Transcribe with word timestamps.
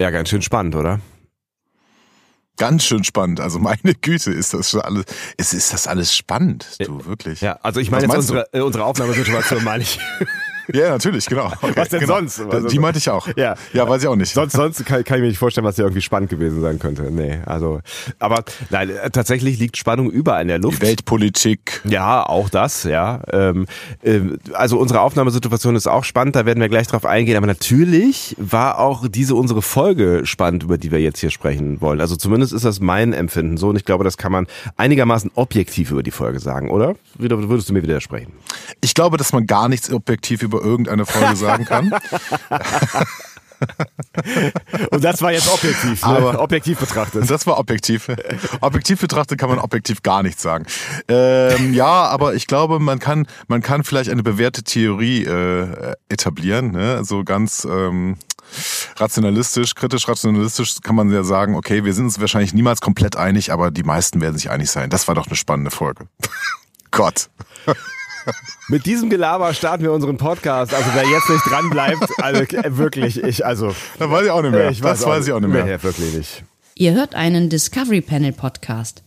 Ja, 0.00 0.10
ganz 0.10 0.28
schön 0.28 0.42
spannend, 0.42 0.76
oder? 0.76 1.00
Ganz 2.56 2.84
schön 2.84 3.04
spannend. 3.04 3.40
Also 3.40 3.58
meine 3.58 3.94
Güte, 4.00 4.32
ist 4.32 4.52
das 4.52 4.70
schon 4.70 4.80
alles, 4.80 5.04
ist, 5.36 5.54
ist 5.54 5.72
das 5.72 5.86
alles 5.86 6.14
spannend, 6.14 6.76
du, 6.80 7.04
wirklich. 7.04 7.40
Ja, 7.40 7.58
also 7.62 7.80
ich 7.80 7.90
meine 7.90 8.04
jetzt 8.06 8.16
unsere, 8.16 8.52
äh, 8.52 8.60
unsere 8.60 8.84
Aufnahmesituation 8.84 9.62
meine 9.64 9.84
ich. 9.84 9.98
Ja, 10.72 10.90
natürlich, 10.90 11.26
genau. 11.26 11.52
Okay, 11.62 11.72
was 11.76 11.88
denn 11.88 12.00
genau. 12.00 12.16
sonst? 12.16 12.40
Also, 12.40 12.68
die 12.68 12.78
meinte 12.78 12.98
ich 12.98 13.10
auch. 13.10 13.28
Ja, 13.36 13.54
ja, 13.72 13.88
weiß 13.88 14.02
ich 14.02 14.08
auch 14.08 14.16
nicht. 14.16 14.32
Sonst, 14.32 14.52
sonst 14.52 14.84
kann, 14.84 15.02
kann 15.04 15.16
ich 15.16 15.22
mir 15.22 15.28
nicht 15.28 15.38
vorstellen, 15.38 15.66
was 15.66 15.76
hier 15.76 15.84
irgendwie 15.84 16.02
spannend 16.02 16.30
gewesen 16.30 16.60
sein 16.60 16.78
könnte. 16.78 17.10
Nee, 17.10 17.38
also, 17.46 17.80
aber 18.18 18.44
nein, 18.70 18.90
tatsächlich 19.12 19.58
liegt 19.58 19.76
Spannung 19.76 20.10
überall 20.10 20.42
in 20.42 20.48
der 20.48 20.58
Luft. 20.58 20.82
Die 20.82 20.86
Weltpolitik. 20.86 21.80
Ja, 21.84 22.24
auch 22.24 22.48
das, 22.48 22.84
ja. 22.84 23.20
Ähm, 23.32 23.66
äh, 24.02 24.20
also 24.52 24.78
unsere 24.78 25.00
Aufnahmesituation 25.00 25.76
ist 25.76 25.86
auch 25.86 26.04
spannend, 26.04 26.36
da 26.36 26.46
werden 26.46 26.60
wir 26.60 26.68
gleich 26.68 26.86
drauf 26.86 27.04
eingehen. 27.04 27.36
Aber 27.36 27.46
natürlich 27.46 28.36
war 28.38 28.78
auch 28.78 29.06
diese 29.08 29.34
unsere 29.34 29.62
Folge 29.62 30.22
spannend, 30.24 30.62
über 30.62 30.78
die 30.78 30.90
wir 30.90 31.00
jetzt 31.00 31.20
hier 31.20 31.30
sprechen 31.30 31.80
wollen. 31.80 32.00
Also 32.00 32.16
zumindest 32.16 32.52
ist 32.52 32.64
das 32.64 32.80
mein 32.80 33.12
Empfinden 33.12 33.56
so 33.56 33.68
und 33.68 33.76
ich 33.76 33.84
glaube, 33.84 34.04
das 34.04 34.16
kann 34.16 34.32
man 34.32 34.46
einigermaßen 34.76 35.30
objektiv 35.34 35.90
über 35.90 36.02
die 36.02 36.10
Folge 36.10 36.40
sagen, 36.40 36.70
oder? 36.70 36.94
Würdest 37.16 37.68
du 37.68 37.72
mir 37.72 37.82
widersprechen? 37.82 38.32
Ich 38.80 38.94
glaube, 38.94 39.16
dass 39.16 39.32
man 39.32 39.46
gar 39.46 39.68
nichts 39.68 39.90
objektiv 39.90 40.42
über 40.42 40.57
irgendeine 40.62 41.06
Folge 41.06 41.36
sagen 41.36 41.64
kann. 41.64 41.92
Und 44.90 45.02
das 45.04 45.20
war 45.22 45.32
jetzt 45.32 45.52
objektiv, 45.52 46.02
ne? 46.06 46.08
aber 46.08 46.40
objektiv 46.40 46.78
betrachtet. 46.78 47.28
Das 47.28 47.46
war 47.46 47.58
objektiv. 47.58 48.08
Objektiv 48.60 49.00
betrachtet 49.00 49.38
kann 49.38 49.48
man 49.48 49.58
objektiv 49.58 50.02
gar 50.02 50.22
nichts 50.22 50.42
sagen. 50.42 50.66
Ähm, 51.08 51.74
ja, 51.74 52.04
aber 52.04 52.34
ich 52.34 52.46
glaube, 52.46 52.78
man 52.78 52.98
kann, 52.98 53.26
man 53.48 53.62
kann 53.62 53.84
vielleicht 53.84 54.10
eine 54.10 54.22
bewährte 54.22 54.62
Theorie 54.62 55.24
äh, 55.24 55.94
etablieren, 56.08 56.70
ne? 56.72 57.04
so 57.04 57.24
ganz 57.24 57.66
ähm, 57.68 58.16
rationalistisch, 58.96 59.74
kritisch 59.74 60.08
rationalistisch 60.08 60.76
kann 60.82 60.94
man 60.94 61.10
ja 61.10 61.22
sagen, 61.22 61.54
okay, 61.54 61.84
wir 61.84 61.92
sind 61.92 62.06
uns 62.06 62.20
wahrscheinlich 62.20 62.54
niemals 62.54 62.80
komplett 62.80 63.16
einig, 63.16 63.52
aber 63.52 63.70
die 63.70 63.82
meisten 63.82 64.20
werden 64.20 64.36
sich 64.36 64.50
einig 64.50 64.70
sein. 64.70 64.90
Das 64.90 65.08
war 65.08 65.14
doch 65.14 65.26
eine 65.26 65.36
spannende 65.36 65.70
Folge. 65.70 66.06
Gott. 66.90 67.28
Mit 68.68 68.86
diesem 68.86 69.10
Gelaber 69.10 69.54
starten 69.54 69.82
wir 69.82 69.92
unseren 69.92 70.16
Podcast. 70.16 70.74
Also 70.74 70.90
wer 70.94 71.04
jetzt 71.08 71.28
nicht 71.28 71.44
dran 71.48 71.70
bleibt, 71.70 72.06
also 72.22 72.42
wirklich, 72.76 73.22
ich 73.22 73.44
also. 73.44 73.74
Da 73.98 74.10
weiß 74.10 74.24
ich 74.26 74.30
auch 74.30 74.42
nicht 74.42 74.52
mehr. 74.52 74.70
Ich 74.70 74.82
weiß 74.82 75.00
das 75.00 75.08
weiß 75.08 75.26
ich 75.26 75.32
auch 75.32 75.40
nicht 75.40 75.50
mehr. 75.50 75.64
mehr. 75.64 75.82
Wirklich 75.82 76.14
nicht. 76.14 76.44
Ihr 76.74 76.94
hört 76.94 77.14
einen 77.14 77.48
Discovery 77.48 78.00
Panel 78.00 78.32
Podcast. 78.32 79.02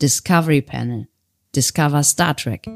Discovery 0.00 0.62
Panel. 0.62 1.08
Discover 1.54 2.02
Star 2.02 2.36
Trek. 2.36 2.66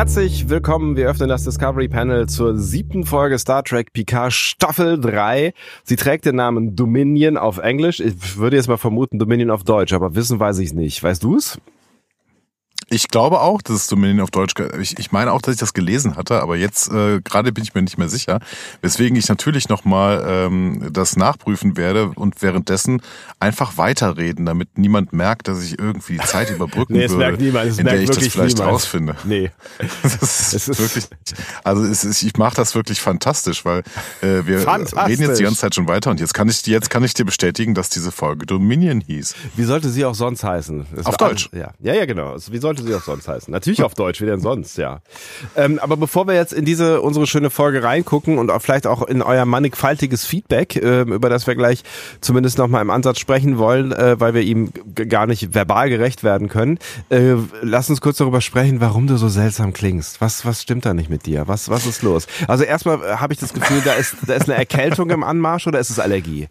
Herzlich 0.00 0.48
willkommen. 0.48 0.96
Wir 0.96 1.10
öffnen 1.10 1.28
das 1.28 1.44
Discovery 1.44 1.86
Panel 1.86 2.26
zur 2.26 2.56
siebten 2.56 3.04
Folge 3.04 3.38
Star 3.38 3.62
Trek 3.62 3.92
Picard 3.92 4.32
Staffel 4.32 4.98
3. 4.98 5.52
Sie 5.84 5.96
trägt 5.96 6.24
den 6.24 6.36
Namen 6.36 6.74
Dominion 6.74 7.36
auf 7.36 7.58
Englisch. 7.58 8.00
Ich 8.00 8.38
würde 8.38 8.56
jetzt 8.56 8.66
mal 8.66 8.78
vermuten 8.78 9.18
Dominion 9.18 9.50
auf 9.50 9.62
Deutsch, 9.62 9.92
aber 9.92 10.14
wissen 10.14 10.40
weiß 10.40 10.60
ich 10.60 10.72
nicht. 10.72 11.02
Weißt 11.02 11.22
du 11.22 11.36
es? 11.36 11.60
Ich 12.92 13.06
glaube 13.06 13.40
auch, 13.40 13.62
dass 13.62 13.76
es 13.76 13.86
Dominion 13.86 14.20
auf 14.20 14.32
Deutsch. 14.32 14.54
Ich, 14.80 14.98
ich 14.98 15.12
meine 15.12 15.32
auch, 15.32 15.40
dass 15.40 15.54
ich 15.54 15.60
das 15.60 15.74
gelesen 15.74 16.16
hatte, 16.16 16.42
aber 16.42 16.56
jetzt 16.56 16.92
äh, 16.92 17.20
gerade 17.20 17.52
bin 17.52 17.62
ich 17.62 17.72
mir 17.72 17.82
nicht 17.82 17.98
mehr 17.98 18.08
sicher. 18.08 18.40
Weswegen 18.82 19.16
ich 19.16 19.28
natürlich 19.28 19.68
nochmal 19.68 20.24
ähm, 20.26 20.88
das 20.92 21.16
nachprüfen 21.16 21.76
werde 21.76 22.08
und 22.08 22.42
währenddessen 22.42 23.00
einfach 23.38 23.78
weiterreden, 23.78 24.44
damit 24.44 24.76
niemand 24.76 25.12
merkt, 25.12 25.46
dass 25.46 25.62
ich 25.62 25.78
irgendwie 25.78 26.18
die 26.18 26.26
Zeit 26.26 26.50
überbrücken 26.54 26.94
nee, 26.94 27.04
es 27.04 27.12
würde, 27.12 27.26
merkt 27.26 27.40
niemand. 27.40 27.66
Es 27.66 27.78
in 27.78 27.84
merkt 27.84 27.98
der 27.98 28.02
ich 28.02 28.10
das 28.10 28.26
vielleicht 28.26 28.58
niemand. 28.58 28.74
rausfinde. 28.74 29.16
Nee. 29.24 29.50
Das 30.02 30.52
ist, 30.52 30.68
ist 30.68 30.78
wirklich. 30.80 31.06
Also 31.62 31.84
ist, 31.84 32.22
ich 32.22 32.36
mache 32.36 32.56
das 32.56 32.74
wirklich 32.74 33.00
fantastisch, 33.00 33.64
weil 33.64 33.80
äh, 34.22 34.44
wir 34.46 34.66
reden 34.66 35.22
jetzt 35.22 35.38
die 35.38 35.44
ganze 35.44 35.60
Zeit 35.60 35.74
schon 35.74 35.88
weiter 35.88 36.10
und 36.10 36.20
jetzt 36.20 36.34
kann 36.34 36.48
ich 36.48 36.66
jetzt 36.66 36.90
kann 36.90 37.04
ich 37.04 37.14
dir 37.14 37.24
bestätigen, 37.24 37.74
dass 37.74 37.88
diese 37.88 38.10
Folge 38.10 38.46
Dominion 38.46 39.00
hieß. 39.00 39.34
Wie 39.56 39.64
sollte 39.64 39.88
sie 39.88 40.04
auch 40.04 40.14
sonst 40.14 40.42
heißen? 40.42 40.86
Es 40.96 41.06
auf 41.06 41.16
Deutsch. 41.16 41.48
ja, 41.52 41.72
ja, 41.80 41.94
ja, 41.94 42.04
genau. 42.06 42.36
Wie 42.50 42.58
sollte 42.58 42.79
sie 42.82 42.94
auch 42.94 43.02
sonst 43.02 43.28
heißen? 43.28 43.52
Natürlich 43.52 43.82
auf 43.82 43.94
Deutsch, 43.94 44.20
wie 44.20 44.26
denn 44.26 44.40
sonst, 44.40 44.76
ja. 44.78 45.00
Ähm, 45.56 45.78
aber 45.78 45.96
bevor 45.96 46.26
wir 46.26 46.34
jetzt 46.34 46.52
in 46.52 46.64
diese 46.64 47.00
unsere 47.00 47.26
schöne 47.26 47.50
Folge 47.50 47.82
reingucken 47.82 48.38
und 48.38 48.50
auch 48.50 48.60
vielleicht 48.60 48.86
auch 48.86 49.02
in 49.02 49.22
euer 49.22 49.44
mannigfaltiges 49.44 50.24
Feedback, 50.24 50.76
äh, 50.76 51.02
über 51.02 51.28
das 51.28 51.46
wir 51.46 51.54
gleich 51.54 51.82
zumindest 52.20 52.58
noch 52.58 52.68
mal 52.68 52.80
im 52.80 52.90
Ansatz 52.90 53.18
sprechen 53.18 53.58
wollen, 53.58 53.92
äh, 53.92 54.18
weil 54.18 54.34
wir 54.34 54.42
ihm 54.42 54.72
gar 54.94 55.26
nicht 55.26 55.54
verbal 55.54 55.90
gerecht 55.90 56.22
werden 56.24 56.48
können, 56.48 56.78
äh, 57.10 57.34
lass 57.62 57.90
uns 57.90 58.00
kurz 58.00 58.18
darüber 58.18 58.40
sprechen, 58.40 58.80
warum 58.80 59.06
du 59.06 59.16
so 59.16 59.28
seltsam 59.28 59.72
klingst. 59.72 60.20
Was 60.20 60.44
was 60.44 60.62
stimmt 60.62 60.86
da 60.86 60.94
nicht 60.94 61.10
mit 61.10 61.26
dir? 61.26 61.48
Was 61.48 61.68
was 61.68 61.86
ist 61.86 62.02
los? 62.02 62.26
Also 62.48 62.64
erstmal 62.64 63.20
habe 63.20 63.32
ich 63.32 63.38
das 63.38 63.52
Gefühl, 63.52 63.82
da 63.84 63.94
ist 63.94 64.16
da 64.26 64.34
ist 64.34 64.48
eine 64.48 64.58
Erkältung 64.58 65.10
im 65.10 65.22
Anmarsch 65.22 65.66
oder 65.66 65.78
ist 65.78 65.90
es 65.90 65.98
Allergie? 65.98 66.48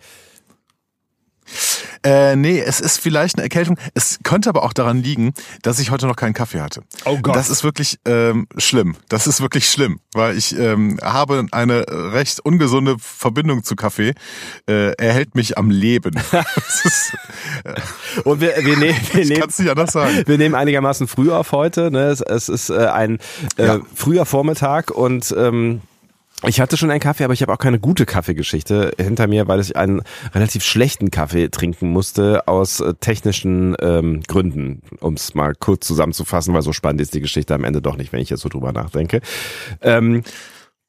Äh, 2.03 2.35
nee, 2.35 2.59
es 2.59 2.79
ist 2.79 2.97
vielleicht 2.99 3.35
eine 3.35 3.43
Erkältung. 3.43 3.77
Es 3.93 4.19
könnte 4.23 4.49
aber 4.49 4.63
auch 4.63 4.73
daran 4.73 5.01
liegen, 5.03 5.33
dass 5.61 5.79
ich 5.79 5.91
heute 5.91 6.07
noch 6.07 6.15
keinen 6.15 6.33
Kaffee 6.33 6.61
hatte. 6.61 6.81
Oh 7.05 7.17
Gott. 7.17 7.35
Das 7.35 7.49
ist 7.49 7.63
wirklich 7.63 7.99
ähm, 8.05 8.47
schlimm. 8.57 8.95
Das 9.09 9.27
ist 9.27 9.41
wirklich 9.41 9.69
schlimm, 9.69 9.99
weil 10.13 10.37
ich 10.37 10.57
ähm, 10.57 10.99
habe 11.03 11.45
eine 11.51 11.85
recht 12.13 12.39
ungesunde 12.39 12.95
Verbindung 12.99 13.63
zu 13.63 13.75
Kaffee. 13.75 14.13
Äh, 14.67 14.93
er 14.97 15.13
hält 15.13 15.35
mich 15.35 15.57
am 15.57 15.69
Leben. 15.69 16.13
ist, 16.83 17.13
äh, 17.63 17.73
Und 18.23 18.41
wir, 18.41 18.53
wir, 18.63 18.77
nehmen, 18.77 18.97
wir, 19.11 19.21
ich 19.21 19.29
nehmen, 19.29 19.41
kann's 19.41 19.59
nicht 19.59 19.69
anders 19.69 19.91
sagen. 19.91 20.23
wir 20.25 20.37
nehmen 20.37 20.55
einigermaßen 20.55 21.07
früh 21.07 21.31
auf 21.31 21.51
heute. 21.51 21.91
Ne? 21.91 22.07
Es, 22.07 22.21
es 22.21 22.49
ist 22.49 22.69
äh, 22.69 22.87
ein 22.87 23.19
äh, 23.57 23.65
Ja. 23.65 23.79
früher 23.93 24.25
Vormittag 24.25 24.91
und 24.91 25.33
ähm, 25.37 25.81
ich 26.45 26.61
hatte 26.61 26.77
schon 26.77 26.89
einen 26.89 27.01
Kaffee, 27.01 27.25
aber 27.25 27.33
ich 27.33 27.41
habe 27.41 27.51
auch 27.51 27.57
keine 27.57 27.79
gute 27.79 28.05
Kaffeegeschichte 28.05 28.93
hinter 28.97 29.27
mir, 29.27 29.47
weil 29.47 29.59
ich 29.59 29.75
einen 29.75 30.01
relativ 30.33 30.63
schlechten 30.63 31.11
Kaffee 31.11 31.49
trinken 31.49 31.89
musste 31.89 32.47
aus 32.47 32.79
äh, 32.79 32.93
technischen 32.93 33.75
ähm, 33.81 34.21
Gründen, 34.27 34.81
um 35.01 35.15
es 35.15 35.35
mal 35.35 35.53
kurz 35.55 35.85
zusammenzufassen, 35.85 36.53
weil 36.53 36.61
so 36.61 36.71
spannend 36.71 37.01
ist 37.01 37.13
die 37.13 37.19
Geschichte 37.19 37.53
am 37.53 37.65
Ende 37.65 37.81
doch 37.81 37.97
nicht, 37.97 38.13
wenn 38.13 38.21
ich 38.21 38.29
jetzt 38.29 38.41
so 38.41 38.49
drüber 38.49 38.71
nachdenke. 38.71 39.19
Ähm, 39.81 40.23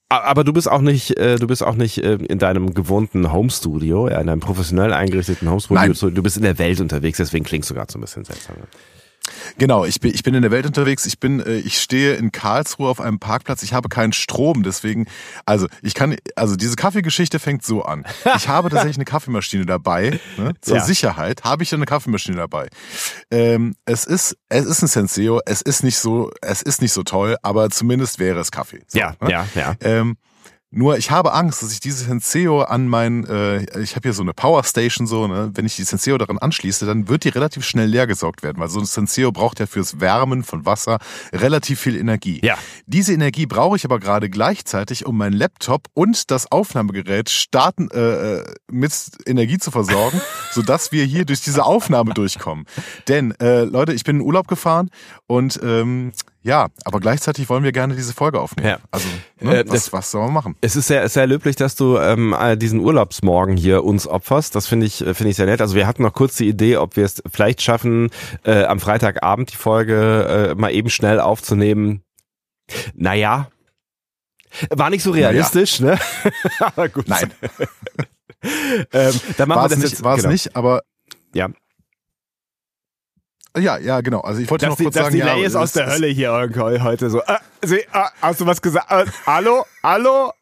aber 0.09 0.43
du 0.43 0.53
bist 0.53 0.69
auch 0.69 0.81
nicht, 0.81 1.17
äh, 1.19 1.37
du 1.37 1.47
bist 1.47 1.63
auch 1.63 1.77
nicht 1.77 1.99
äh, 1.99 2.15
in 2.15 2.39
deinem 2.39 2.75
gewohnten 2.75 3.33
Homestudio, 3.33 4.09
ja, 4.09 4.21
in 4.21 4.29
einem 4.29 4.41
professionell 4.41 4.93
eingerichteten 4.93 5.49
Homestudio. 5.49 5.83
Nein. 5.83 6.15
Du 6.15 6.23
bist 6.23 6.37
in 6.37 6.43
der 6.43 6.59
Welt 6.59 6.81
unterwegs, 6.81 7.19
deswegen 7.19 7.45
klingst 7.45 7.71
du 7.71 7.75
gerade 7.75 7.93
so 7.93 7.99
ein 7.99 8.03
bisschen 8.03 8.25
seltsam. 8.25 8.57
Genau, 9.59 9.85
ich 9.85 10.01
bin, 10.01 10.13
ich 10.15 10.23
bin 10.23 10.35
in 10.35 10.43
der 10.43 10.51
Welt 10.51 10.67
unterwegs. 10.67 11.07
Ich 11.07 11.21
bin, 11.21 11.41
äh, 11.41 11.57
ich 11.59 11.81
stehe 11.81 12.15
in 12.15 12.33
Karlsruhe 12.33 12.89
auf 12.89 13.01
einem 13.01 13.19
Parkplatz. 13.19 13.63
Ich 13.63 13.73
habe 13.73 13.89
keinen 13.89 14.13
Strom, 14.13 14.63
deswegen, 14.63 15.07
also 15.47 15.67
ich 15.83 15.95
kann, 15.95 16.17
also 16.37 16.57
diese 16.57 16.77
Kaffeegeschichte 16.77 17.39
fängt 17.39 17.65
so 17.65 17.83
an. 17.83 18.05
Ich 18.37 18.49
habe 18.49 18.71
tatsächlich 18.71 18.97
eine 18.97 19.05
Kaffeemaschine 19.05 19.67
dabei. 19.67 20.19
Ne? 20.37 20.53
Zur 20.61 20.79
Ja. 20.79 20.85
Sicherheit 20.85 21.45
habe 21.45 21.63
ich 21.63 21.73
eine 21.75 21.85
Kaffeemaschine 21.85 22.37
dabei. 22.37 22.69
Ähm, 23.31 23.75
es 23.85 24.05
ist, 24.05 24.37
es 24.49 24.65
ist 24.65 24.83
ein 24.83 24.89
Senseo. 24.89 25.41
Es 25.47 25.61
ist 25.63 25.83
nicht 25.85 25.99
so, 25.99 26.31
es 26.41 26.63
ist 26.63 26.81
nicht 26.81 26.93
so 26.93 27.03
toll, 27.03 27.37
aber 27.43 27.71
zumindest 27.71 28.19
wäre 28.19 28.41
es 28.41 28.51
Kaffee. 28.51 28.81
So, 28.89 28.99
Ja, 28.99 29.15
ne? 29.21 29.31
ja, 29.31 29.47
ja. 29.55 29.75
Ähm, 29.81 30.17
nur 30.73 30.97
ich 30.99 31.11
habe 31.11 31.33
Angst, 31.33 31.63
dass 31.63 31.73
ich 31.73 31.81
diese 31.81 32.05
Senseo 32.05 32.63
an 32.63 32.87
mein, 32.87 33.25
äh, 33.25 33.81
ich 33.81 33.97
habe 33.97 34.03
hier 34.03 34.13
so 34.13 34.23
eine 34.23 34.33
Powerstation 34.33 35.09
so, 35.09 35.27
ne? 35.27 35.51
wenn 35.55 35.67
ich 35.67 35.75
die 35.75 35.83
Senseo 35.83 36.17
daran 36.17 36.39
anschließe, 36.39 36.87
dann 36.87 37.09
wird 37.09 37.25
die 37.25 37.31
relativ 37.31 37.65
schnell 37.65 37.89
leer 37.89 38.07
gesaugt 38.07 38.45
werden, 38.45 38.59
weil 38.61 38.69
so 38.69 38.79
ein 38.79 38.87
Senseo 38.87 39.33
braucht 39.33 39.59
ja 39.59 39.67
fürs 39.67 39.99
Wärmen 39.99 40.45
von 40.45 40.67
Wasser 40.67 40.99
relativ 41.33 41.81
viel 41.81 41.97
Energie. 41.97 42.41
Ja. 42.45 42.57
Diese 42.87 43.13
Energie 43.13 43.47
brauche 43.47 43.77
ich 43.77 43.85
aber 43.85 43.99
gerade 43.99 44.31
gleichzeitig, 44.31 45.07
um 45.07 45.17
meinen 45.17 45.33
Laptop 45.33 45.89
und 45.93 46.31
das 46.31 46.53
Aufnahmegerät 46.53 47.31
starten 47.31 47.91
äh, 47.91 48.39
äh, 48.39 48.45
mit 48.71 48.93
Energie 49.27 49.59
zu 49.59 49.73
versorgen, 49.73 50.21
sodass 50.53 50.93
wir 50.93 51.05
hier 51.05 51.25
durch 51.25 51.41
diese 51.41 51.65
Aufnahme 51.65 52.15
durchkommen. 52.15 52.67
Denn 53.09 53.33
äh, 53.41 53.65
Leute, 53.65 53.93
ich 53.93 54.05
bin 54.05 54.17
in 54.17 54.23
Urlaub 54.23 54.47
gefahren 54.47 54.91
und 55.27 55.59
ähm, 55.65 56.13
ja, 56.43 56.69
aber 56.85 57.01
gleichzeitig 57.01 57.49
wollen 57.49 57.65
wir 57.65 57.73
gerne 57.73 57.95
diese 57.95 58.13
Folge 58.15 58.41
aufnehmen. 58.41 58.69
Ja. 58.69 58.79
Also, 58.91 59.07
ne, 59.41 59.59
Äh, 59.61 59.65
was, 59.67 59.73
das- 59.85 59.93
was 59.93 60.11
sollen 60.11 60.27
wir 60.29 60.33
machen? 60.33 60.57
Es 60.61 60.75
ist 60.77 60.87
sehr, 60.87 61.09
sehr 61.09 61.27
löblich, 61.27 61.57
dass 61.57 61.75
du 61.77 61.99
ähm, 61.99 62.35
äh, 62.39 62.57
diesen 62.57 62.81
Urlaubsmorgen 62.81 63.57
hier 63.57 63.85
uns 63.85 64.07
opferst. 64.07 64.55
Das 64.55 64.67
finde 64.67 64.87
ich, 64.87 65.01
äh, 65.07 65.15
finde 65.15 65.31
ich 65.31 65.37
sehr 65.37 65.47
nett. 65.47 65.61
Also 65.61 65.75
wir 65.75 65.87
hatten 65.87 66.03
noch 66.03 66.13
kurz 66.15 66.37
die 66.37 66.49
Idee, 66.49 66.77
ob 66.79 66.97
wir 66.97 67.05
es 67.05 67.23
vielleicht 67.31 67.61
schaffen, 67.63 68.11
äh, 68.45 68.65
am 68.65 68.81
Freitagabend 68.81 69.53
die 69.53 69.57
Folge 69.57 70.51
äh, 70.51 70.55
mal 70.55 70.71
eben 70.73 70.89
schnell 70.91 71.21
aufzunehmen. 71.21 72.03
Naja. 72.95 73.49
War 74.71 74.91
nicht 74.91 75.03
so 75.03 75.11
realistisch, 75.13 75.79
ne? 75.81 75.99
Aber 76.61 76.89
gut. 76.89 77.07
Nein, 77.09 77.31
Ähm, 78.93 79.21
dann 79.37 79.49
machen 79.51 79.59
war 79.61 79.71
wir 79.71 79.77
es 79.77 79.83
das 79.83 79.83
nicht, 79.83 79.93
jetzt. 79.93 80.03
war 80.05 80.15
es 80.17 80.23
genau. 80.23 80.33
nicht, 80.33 80.57
aber 80.57 80.81
Ja. 81.35 81.49
Ja, 83.59 83.79
ja, 83.79 84.01
genau. 84.01 84.21
Also 84.21 84.41
ich 84.41 84.51
wollte 84.51 84.67
Das, 84.67 84.79
noch 84.79 84.85
kurz 84.85 84.95
das 84.95 85.05
sagen, 85.07 85.17
Delay 85.17 85.41
ja, 85.41 85.47
ist 85.47 85.57
aus 85.57 85.73
der 85.73 85.87
Hölle 85.87 86.07
hier 86.07 86.31
irgendwie 86.31 86.81
heute 86.81 87.11
so. 87.11 87.21
Äh, 87.21 87.39
sie, 87.63 87.79
äh, 87.81 87.87
hast 88.23 88.41
du 88.41 88.47
was 88.47 88.63
gesagt? 88.63 88.91
Äh, 88.91 89.07
hallo? 89.27 89.65
Hallo? 89.83 90.33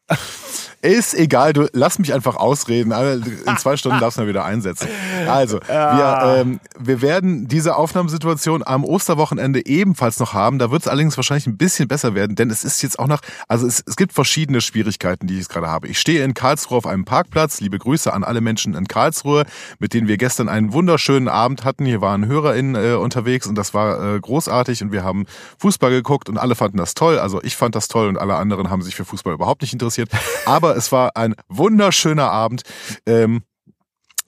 Ist 0.81 1.15
egal, 1.15 1.53
du 1.53 1.67
lass 1.73 1.99
mich 1.99 2.15
einfach 2.15 2.37
ausreden. 2.37 2.93
In 2.93 3.57
zwei 3.57 3.77
Stunden 3.77 3.99
darfst 3.99 4.17
du 4.17 4.23
mal 4.23 4.29
wieder 4.29 4.45
einsetzen. 4.45 4.89
Also, 5.27 5.59
wir, 5.67 6.37
ähm, 6.39 6.61
wir 6.79 7.03
werden 7.03 7.49
diese 7.49 7.75
Aufnahmesituation 7.75 8.63
am 8.65 8.85
Osterwochenende 8.85 9.67
ebenfalls 9.67 10.21
noch 10.21 10.35
haben. 10.35 10.61
Da 10.61 10.71
wird 10.71 10.83
es 10.83 10.89
allerdings 10.89 11.17
wahrscheinlich 11.17 11.49
ein 11.49 11.57
bisschen 11.57 11.89
besser 11.89 12.15
werden, 12.15 12.37
denn 12.37 12.49
es 12.49 12.63
ist 12.63 12.81
jetzt 12.83 13.01
auch 13.01 13.09
noch, 13.09 13.21
also 13.49 13.67
es, 13.67 13.83
es 13.85 13.97
gibt 13.97 14.13
verschiedene 14.13 14.61
Schwierigkeiten, 14.61 15.27
die 15.27 15.35
ich 15.35 15.41
jetzt 15.41 15.49
gerade 15.49 15.67
habe. 15.67 15.89
Ich 15.89 15.99
stehe 15.99 16.23
in 16.25 16.33
Karlsruhe 16.33 16.79
auf 16.79 16.87
einem 16.87 17.05
Parkplatz. 17.05 17.61
Liebe 17.61 17.79
Grüße 17.79 18.13
an 18.13 18.23
alle 18.23 18.41
Menschen 18.41 18.75
in 18.75 18.87
Karlsruhe, 18.87 19.47
mit 19.81 19.95
denen 19.95 20.07
wir 20.07 20.17
gestern 20.17 20.49
einen 20.49 20.73
wunderschönen 20.73 21.27
Abend 21.27 21.65
hatten. 21.65 21.87
Hier 21.87 22.01
waren 22.01 22.25
HörerInnen 22.27 22.77
äh, 22.77 22.95
unterwegs 22.95 23.49
und 23.49 23.57
das 23.57 23.75
war 23.75 24.15
äh, 24.15 24.21
großartig 24.21 24.81
und 24.81 24.93
wir 24.93 25.03
haben 25.03 25.27
Fußball 25.59 25.91
geguckt 25.91 26.29
und 26.29 26.39
alle 26.39 26.55
fanden 26.55 26.79
das 26.79 26.95
toll. 26.95 27.19
Also 27.19 27.43
ich 27.43 27.57
fand 27.57 27.75
das 27.75 27.89
toll 27.89 28.07
und 28.07 28.17
alle 28.17 28.37
anderen 28.37 28.71
haben 28.71 28.83
sich 28.83 28.95
für 28.95 29.05
Fußball 29.05 29.28
überhaupt 29.33 29.63
nicht 29.63 29.73
interessiert. 29.73 30.11
Aber 30.47 30.77
es 30.77 30.93
war 30.93 31.17
ein 31.17 31.35
wunderschöner 31.49 32.31
Abend. 32.31 32.63
Ähm, 33.07 33.43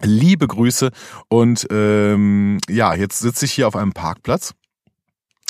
liebe 0.02 0.46
Grüße 0.46 0.90
und 1.28 1.66
ähm, 1.70 2.58
ja, 2.68 2.94
jetzt 2.94 3.18
sitze 3.18 3.44
ich 3.44 3.52
hier 3.52 3.68
auf 3.68 3.76
einem 3.76 3.92
Parkplatz. 3.92 4.54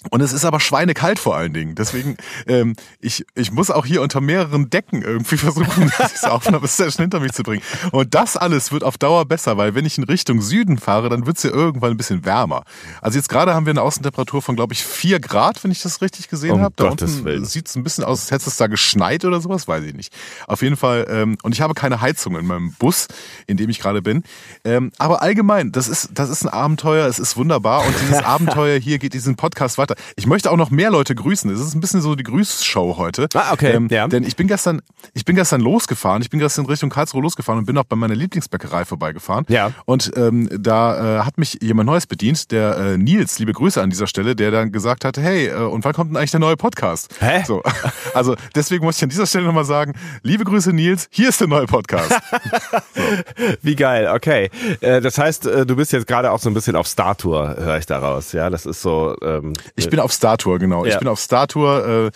Und 0.08 0.23
es 0.23 0.32
ist 0.32 0.47
aber 0.47 0.61
schweinekalt 0.61 1.19
vor 1.19 1.37
allen 1.37 1.52
Dingen. 1.52 1.75
Deswegen, 1.75 2.17
ähm, 2.47 2.75
ich, 3.00 3.26
ich 3.35 3.52
muss 3.52 3.70
auch 3.70 3.85
hier 3.85 4.00
unter 4.00 4.23
mehreren 4.23 4.70
Decken 4.70 5.02
irgendwie 5.02 5.37
versuchen, 5.37 5.93
diese 6.14 6.32
Aufnahmesession 6.32 7.02
hinter 7.02 7.20
mich 7.20 7.32
zu 7.32 7.43
bringen. 7.43 7.62
Und 7.93 8.14
das 8.14 8.38
alles 8.38 8.73
wird 8.73 8.82
auf 8.82 8.97
Dauer 8.97 9.26
besser, 9.26 9.58
weil 9.58 9.75
wenn 9.75 9.85
ich 9.85 9.99
in 9.99 10.05
Richtung 10.05 10.41
Süden 10.41 10.79
fahre, 10.79 11.11
dann 11.11 11.26
wird 11.26 11.37
es 11.37 11.43
ja 11.43 11.50
irgendwann 11.50 11.91
ein 11.91 11.97
bisschen 11.99 12.25
wärmer. 12.25 12.64
Also 13.02 13.19
jetzt 13.19 13.29
gerade 13.29 13.55
haben 13.55 13.67
wir 13.67 13.73
eine 13.73 13.82
Außentemperatur 13.82 14.41
von, 14.41 14.56
glaube 14.56 14.73
ich, 14.73 14.85
vier 14.85 15.20
Grad, 15.20 15.62
wenn 15.64 15.70
ich 15.70 15.82
das 15.82 16.00
richtig 16.00 16.29
gesehen 16.29 16.52
Um 16.52 16.62
habe. 16.62 16.75
Da 16.76 16.88
Gottes 16.88 17.12
unten 17.12 17.25
Willen. 17.26 17.44
sieht 17.44 17.69
es 17.69 17.76
ein 17.76 17.82
bisschen 17.82 18.05
aus, 18.05 18.23
als 18.23 18.31
hätte 18.31 18.49
es 18.49 18.56
da 18.56 18.69
geschneit 18.69 19.26
oder 19.26 19.41
sowas, 19.41 19.69
weiß 19.69 19.85
ich 19.85 19.94
nicht. 19.94 20.14
Auf 20.47 20.62
jeden 20.62 20.76
Fall, 20.76 21.06
ähm, 21.11 21.37
und 21.43 21.52
ich 21.52 21.61
habe 21.61 21.75
keine 21.75 22.00
Heizung 22.00 22.38
in 22.38 22.47
meinem 22.47 22.73
Bus, 22.73 23.06
in 23.47 23.58
dem 23.58 23.69
ich 23.69 23.81
gerade 23.81 24.00
bin. 24.00 24.23
Ähm, 24.64 24.93
aber 24.97 25.20
allgemein, 25.20 25.73
das 25.73 25.88
ist, 25.88 26.11
das 26.14 26.31
ist 26.31 26.43
ein 26.43 26.49
Abenteuer, 26.49 27.06
es 27.06 27.19
ist 27.19 27.37
wunderbar 27.37 27.85
und 27.85 27.94
dieses 28.00 28.19
Abenteuer 28.25 28.79
hier 28.79 28.99
geht 28.99 29.12
diesen 29.12 29.37
Podcast 29.37 29.76
weiter. 29.76 29.89
Ich 30.16 30.26
möchte 30.26 30.50
auch 30.50 30.56
noch 30.56 30.70
mehr 30.70 30.90
Leute 30.90 31.14
grüßen. 31.14 31.50
Es 31.50 31.60
ist 31.60 31.75
ein 31.75 31.81
bisschen 31.81 32.00
so 32.00 32.14
die 32.14 32.25
Grüßshow 32.25 32.96
heute. 32.96 33.28
Ah, 33.34 33.52
okay, 33.52 33.72
Ähm, 33.72 33.88
ja. 33.90 34.06
Denn 34.08 34.25
ich 34.25 34.37
bin 34.37 34.46
gestern, 34.46 34.82
ich 35.14 35.25
bin 35.25 35.37
gestern 35.37 35.60
losgefahren, 35.60 36.22
ich 36.22 36.31
bin 36.31 36.40
gestern 36.40 36.66
Richtung 36.66 36.90
Karlsruhe 36.90 37.22
losgefahren 37.22 37.58
und 37.58 37.66
bin 37.66 37.76
auch 37.78 37.84
bei 37.84 37.96
meiner 37.96 38.14
Lieblingsbäckerei 38.14 38.84
vorbeigefahren. 38.84 39.44
Ja. 39.48 39.72
Und 39.84 40.12
ähm, 40.16 40.48
da 40.58 41.20
äh, 41.20 41.25
hat 41.25 41.38
mich 41.38 41.58
jemand 41.62 41.87
Neues 41.87 42.06
bedient, 42.06 42.50
der 42.50 42.76
äh, 42.76 42.98
Nils, 42.98 43.38
liebe 43.38 43.52
Grüße 43.52 43.81
an 43.81 43.90
dieser 43.90 44.06
Stelle, 44.06 44.34
der 44.37 44.50
dann 44.50 44.72
gesagt 44.72 45.04
hatte, 45.04 45.20
hey, 45.20 45.48
äh, 45.48 45.54
und 45.54 45.84
wann 45.84 45.92
kommt 45.92 46.10
denn 46.10 46.16
eigentlich 46.16 46.31
der 46.31 46.40
neue 46.40 46.56
Podcast? 46.56 47.14
Hä? 47.20 47.42
So, 47.46 47.62
also 48.14 48.34
deswegen 48.54 48.84
muss 48.84 48.96
ich 48.96 49.02
an 49.02 49.08
dieser 49.08 49.26
Stelle 49.26 49.44
nochmal 49.46 49.64
sagen, 49.64 49.94
liebe 50.22 50.44
Grüße 50.44 50.72
Nils, 50.72 51.08
hier 51.10 51.28
ist 51.28 51.40
der 51.40 51.48
neue 51.48 51.66
Podcast. 51.66 52.10
Wie 53.62 53.76
geil, 53.76 54.10
okay. 54.14 54.50
Äh, 54.81 55.00
das 55.00 55.19
heißt, 55.19 55.46
äh, 55.46 55.66
du 55.66 55.76
bist 55.76 55.92
jetzt 55.92 56.06
gerade 56.06 56.31
auch 56.31 56.38
so 56.38 56.50
ein 56.50 56.54
bisschen 56.54 56.76
auf 56.76 56.87
Star-Tour, 56.87 57.56
höre 57.58 57.78
ich 57.78 57.87
daraus. 57.87 58.32
Ja, 58.32 58.50
das 58.50 58.66
ist 58.66 58.82
so. 58.82 59.16
Ähm, 59.22 59.52
Ich 59.80 59.90
bin 59.90 60.00
auf 60.00 60.12
Star 60.12 60.38
Tour, 60.38 60.58
genau. 60.58 60.84
Ja. 60.84 60.92
Ich 60.92 60.98
bin 60.98 61.08
auf 61.08 61.18
Star 61.20 61.46
Tour, 61.48 61.86
äh, 61.86 62.10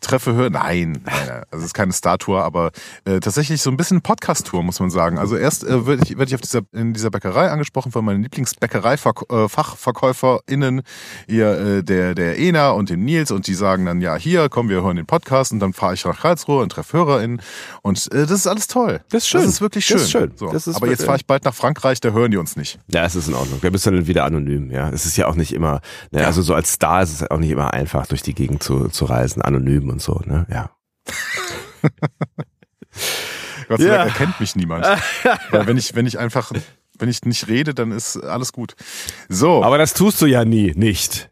treffe 0.00 0.34
Hör. 0.34 0.50
Nein, 0.50 1.02
nein, 1.04 1.42
also 1.50 1.58
es 1.58 1.64
ist 1.66 1.74
keine 1.74 1.92
Star 1.92 2.18
Tour, 2.18 2.42
aber 2.44 2.70
äh, 3.04 3.20
tatsächlich 3.20 3.60
so 3.60 3.70
ein 3.70 3.76
bisschen 3.76 4.00
Podcast-Tour, 4.00 4.62
muss 4.62 4.80
man 4.80 4.90
sagen. 4.90 5.18
Also 5.18 5.36
erst 5.36 5.64
äh, 5.64 5.86
werde 5.86 6.02
ich, 6.04 6.16
werd 6.16 6.28
ich 6.28 6.34
auf 6.34 6.40
dieser, 6.40 6.60
in 6.72 6.94
dieser 6.94 7.10
Bäckerei 7.10 7.50
angesprochen 7.50 7.92
von 7.92 8.04
meinen 8.04 8.22
Lieblingsbäckerei-FachverkäuferInnen, 8.22 10.82
hier 11.28 11.50
äh, 11.58 11.82
der, 11.82 12.14
der 12.14 12.38
Ena 12.38 12.70
und 12.70 12.90
dem 12.90 13.04
Nils 13.04 13.30
und 13.30 13.46
die 13.46 13.54
sagen 13.54 13.86
dann, 13.86 14.00
ja, 14.00 14.16
hier, 14.16 14.48
komm, 14.48 14.68
wir 14.68 14.82
hören 14.82 14.96
den 14.96 15.06
Podcast 15.06 15.52
und 15.52 15.60
dann 15.60 15.72
fahre 15.72 15.94
ich 15.94 16.04
nach 16.04 16.20
Karlsruhe 16.20 16.62
und 16.62 16.70
treffe 16.70 16.98
HörerInnen 16.98 17.40
und 17.82 18.12
äh, 18.12 18.22
das 18.26 18.32
ist 18.32 18.46
alles 18.46 18.66
toll. 18.66 19.00
Das 19.10 19.24
ist 19.24 19.28
schön. 19.28 19.40
Das 19.42 19.50
ist 19.50 19.60
wirklich 19.60 19.84
schön. 19.86 19.96
Das 19.96 20.04
ist 20.04 20.10
schön. 20.10 20.32
So. 20.36 20.50
Das 20.52 20.66
ist 20.66 20.76
aber 20.76 20.88
jetzt 20.88 21.04
fahre 21.04 21.16
ich 21.16 21.26
bald 21.26 21.44
nach 21.44 21.54
Frankreich, 21.54 22.00
da 22.00 22.10
hören 22.10 22.30
die 22.30 22.36
uns 22.36 22.56
nicht. 22.56 22.78
ja, 22.88 23.04
es 23.04 23.14
ist 23.14 23.28
in 23.28 23.34
Ordnung. 23.34 23.62
Wir 23.62 23.70
bist 23.70 23.86
dann 23.86 24.06
wieder 24.06 24.24
anonym. 24.24 24.70
Ja, 24.70 24.90
es 24.90 25.06
ist 25.06 25.16
ja 25.16 25.26
auch 25.26 25.34
nicht 25.34 25.52
immer. 25.52 25.80
Ne, 26.10 26.26
Also 26.26 26.42
so 26.42 26.54
als 26.54 26.72
Star 26.72 27.06
ist 27.08 27.22
es 27.22 27.30
auch 27.30 27.38
nicht 27.38 27.50
immer 27.50 27.72
einfach, 27.74 28.06
durch 28.06 28.22
die 28.22 28.34
Gegend 28.34 28.62
zu, 28.62 28.88
zu 28.88 29.04
reisen, 29.04 29.42
anonym 29.42 29.88
und 29.90 30.00
so. 30.02 30.20
Ne, 30.24 30.46
ja. 30.50 30.70
Gott 33.68 33.80
sei 33.80 33.86
Ja. 33.86 33.98
Dank 33.98 34.10
erkennt 34.10 34.40
mich 34.40 34.56
niemand. 34.56 34.84
Weil 35.50 35.66
wenn 35.66 35.76
ich, 35.76 35.94
wenn 35.94 36.06
ich 36.06 36.18
einfach, 36.18 36.52
wenn 36.98 37.08
ich 37.08 37.22
nicht 37.24 37.48
rede, 37.48 37.74
dann 37.74 37.92
ist 37.92 38.16
alles 38.16 38.52
gut. 38.52 38.74
So, 39.28 39.62
Aber 39.62 39.78
das 39.78 39.94
tust 39.94 40.20
du 40.22 40.26
ja 40.26 40.44
nie, 40.44 40.72
nicht. 40.74 41.30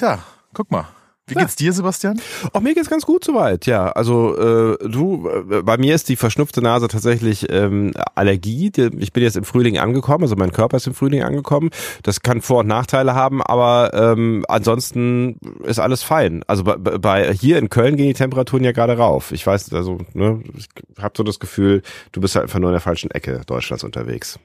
ja, 0.00 0.22
guck 0.52 0.70
mal. 0.70 0.86
Wie 1.34 1.40
geht's 1.40 1.56
dir, 1.56 1.72
Sebastian? 1.72 2.20
Auch 2.52 2.60
mir 2.60 2.74
geht's 2.74 2.90
ganz 2.90 3.04
gut 3.04 3.24
soweit, 3.24 3.66
ja. 3.66 3.88
Also 3.90 4.36
äh, 4.36 4.88
du, 4.88 5.28
äh, 5.28 5.62
bei 5.62 5.76
mir 5.78 5.94
ist 5.94 6.08
die 6.08 6.16
verschnupfte 6.16 6.62
Nase 6.62 6.88
tatsächlich 6.88 7.46
ähm, 7.50 7.92
Allergie. 8.14 8.70
Ich 8.98 9.12
bin 9.12 9.22
jetzt 9.22 9.36
im 9.36 9.44
Frühling 9.44 9.78
angekommen, 9.78 10.24
also 10.24 10.36
mein 10.36 10.52
Körper 10.52 10.76
ist 10.76 10.86
im 10.86 10.94
Frühling 10.94 11.22
angekommen. 11.22 11.70
Das 12.02 12.22
kann 12.22 12.40
Vor- 12.40 12.60
und 12.60 12.66
Nachteile 12.66 13.14
haben, 13.14 13.42
aber 13.42 13.92
ähm, 13.94 14.44
ansonsten 14.48 15.38
ist 15.64 15.78
alles 15.78 16.02
fein. 16.02 16.42
Also 16.46 16.64
bei, 16.64 16.76
bei 16.76 17.32
hier 17.32 17.58
in 17.58 17.70
Köln 17.70 17.96
gehen 17.96 18.08
die 18.08 18.14
Temperaturen 18.14 18.64
ja 18.64 18.72
gerade 18.72 18.96
rauf. 18.96 19.32
Ich 19.32 19.46
weiß, 19.46 19.72
also 19.72 19.98
ne, 20.14 20.42
ich 20.56 20.68
habe 21.00 21.14
so 21.16 21.22
das 21.22 21.40
Gefühl, 21.40 21.82
du 22.12 22.20
bist 22.20 22.34
halt 22.34 22.44
einfach 22.44 22.58
nur 22.58 22.70
in 22.70 22.74
der 22.74 22.80
falschen 22.80 23.10
Ecke 23.10 23.42
Deutschlands 23.46 23.84
unterwegs. 23.84 24.38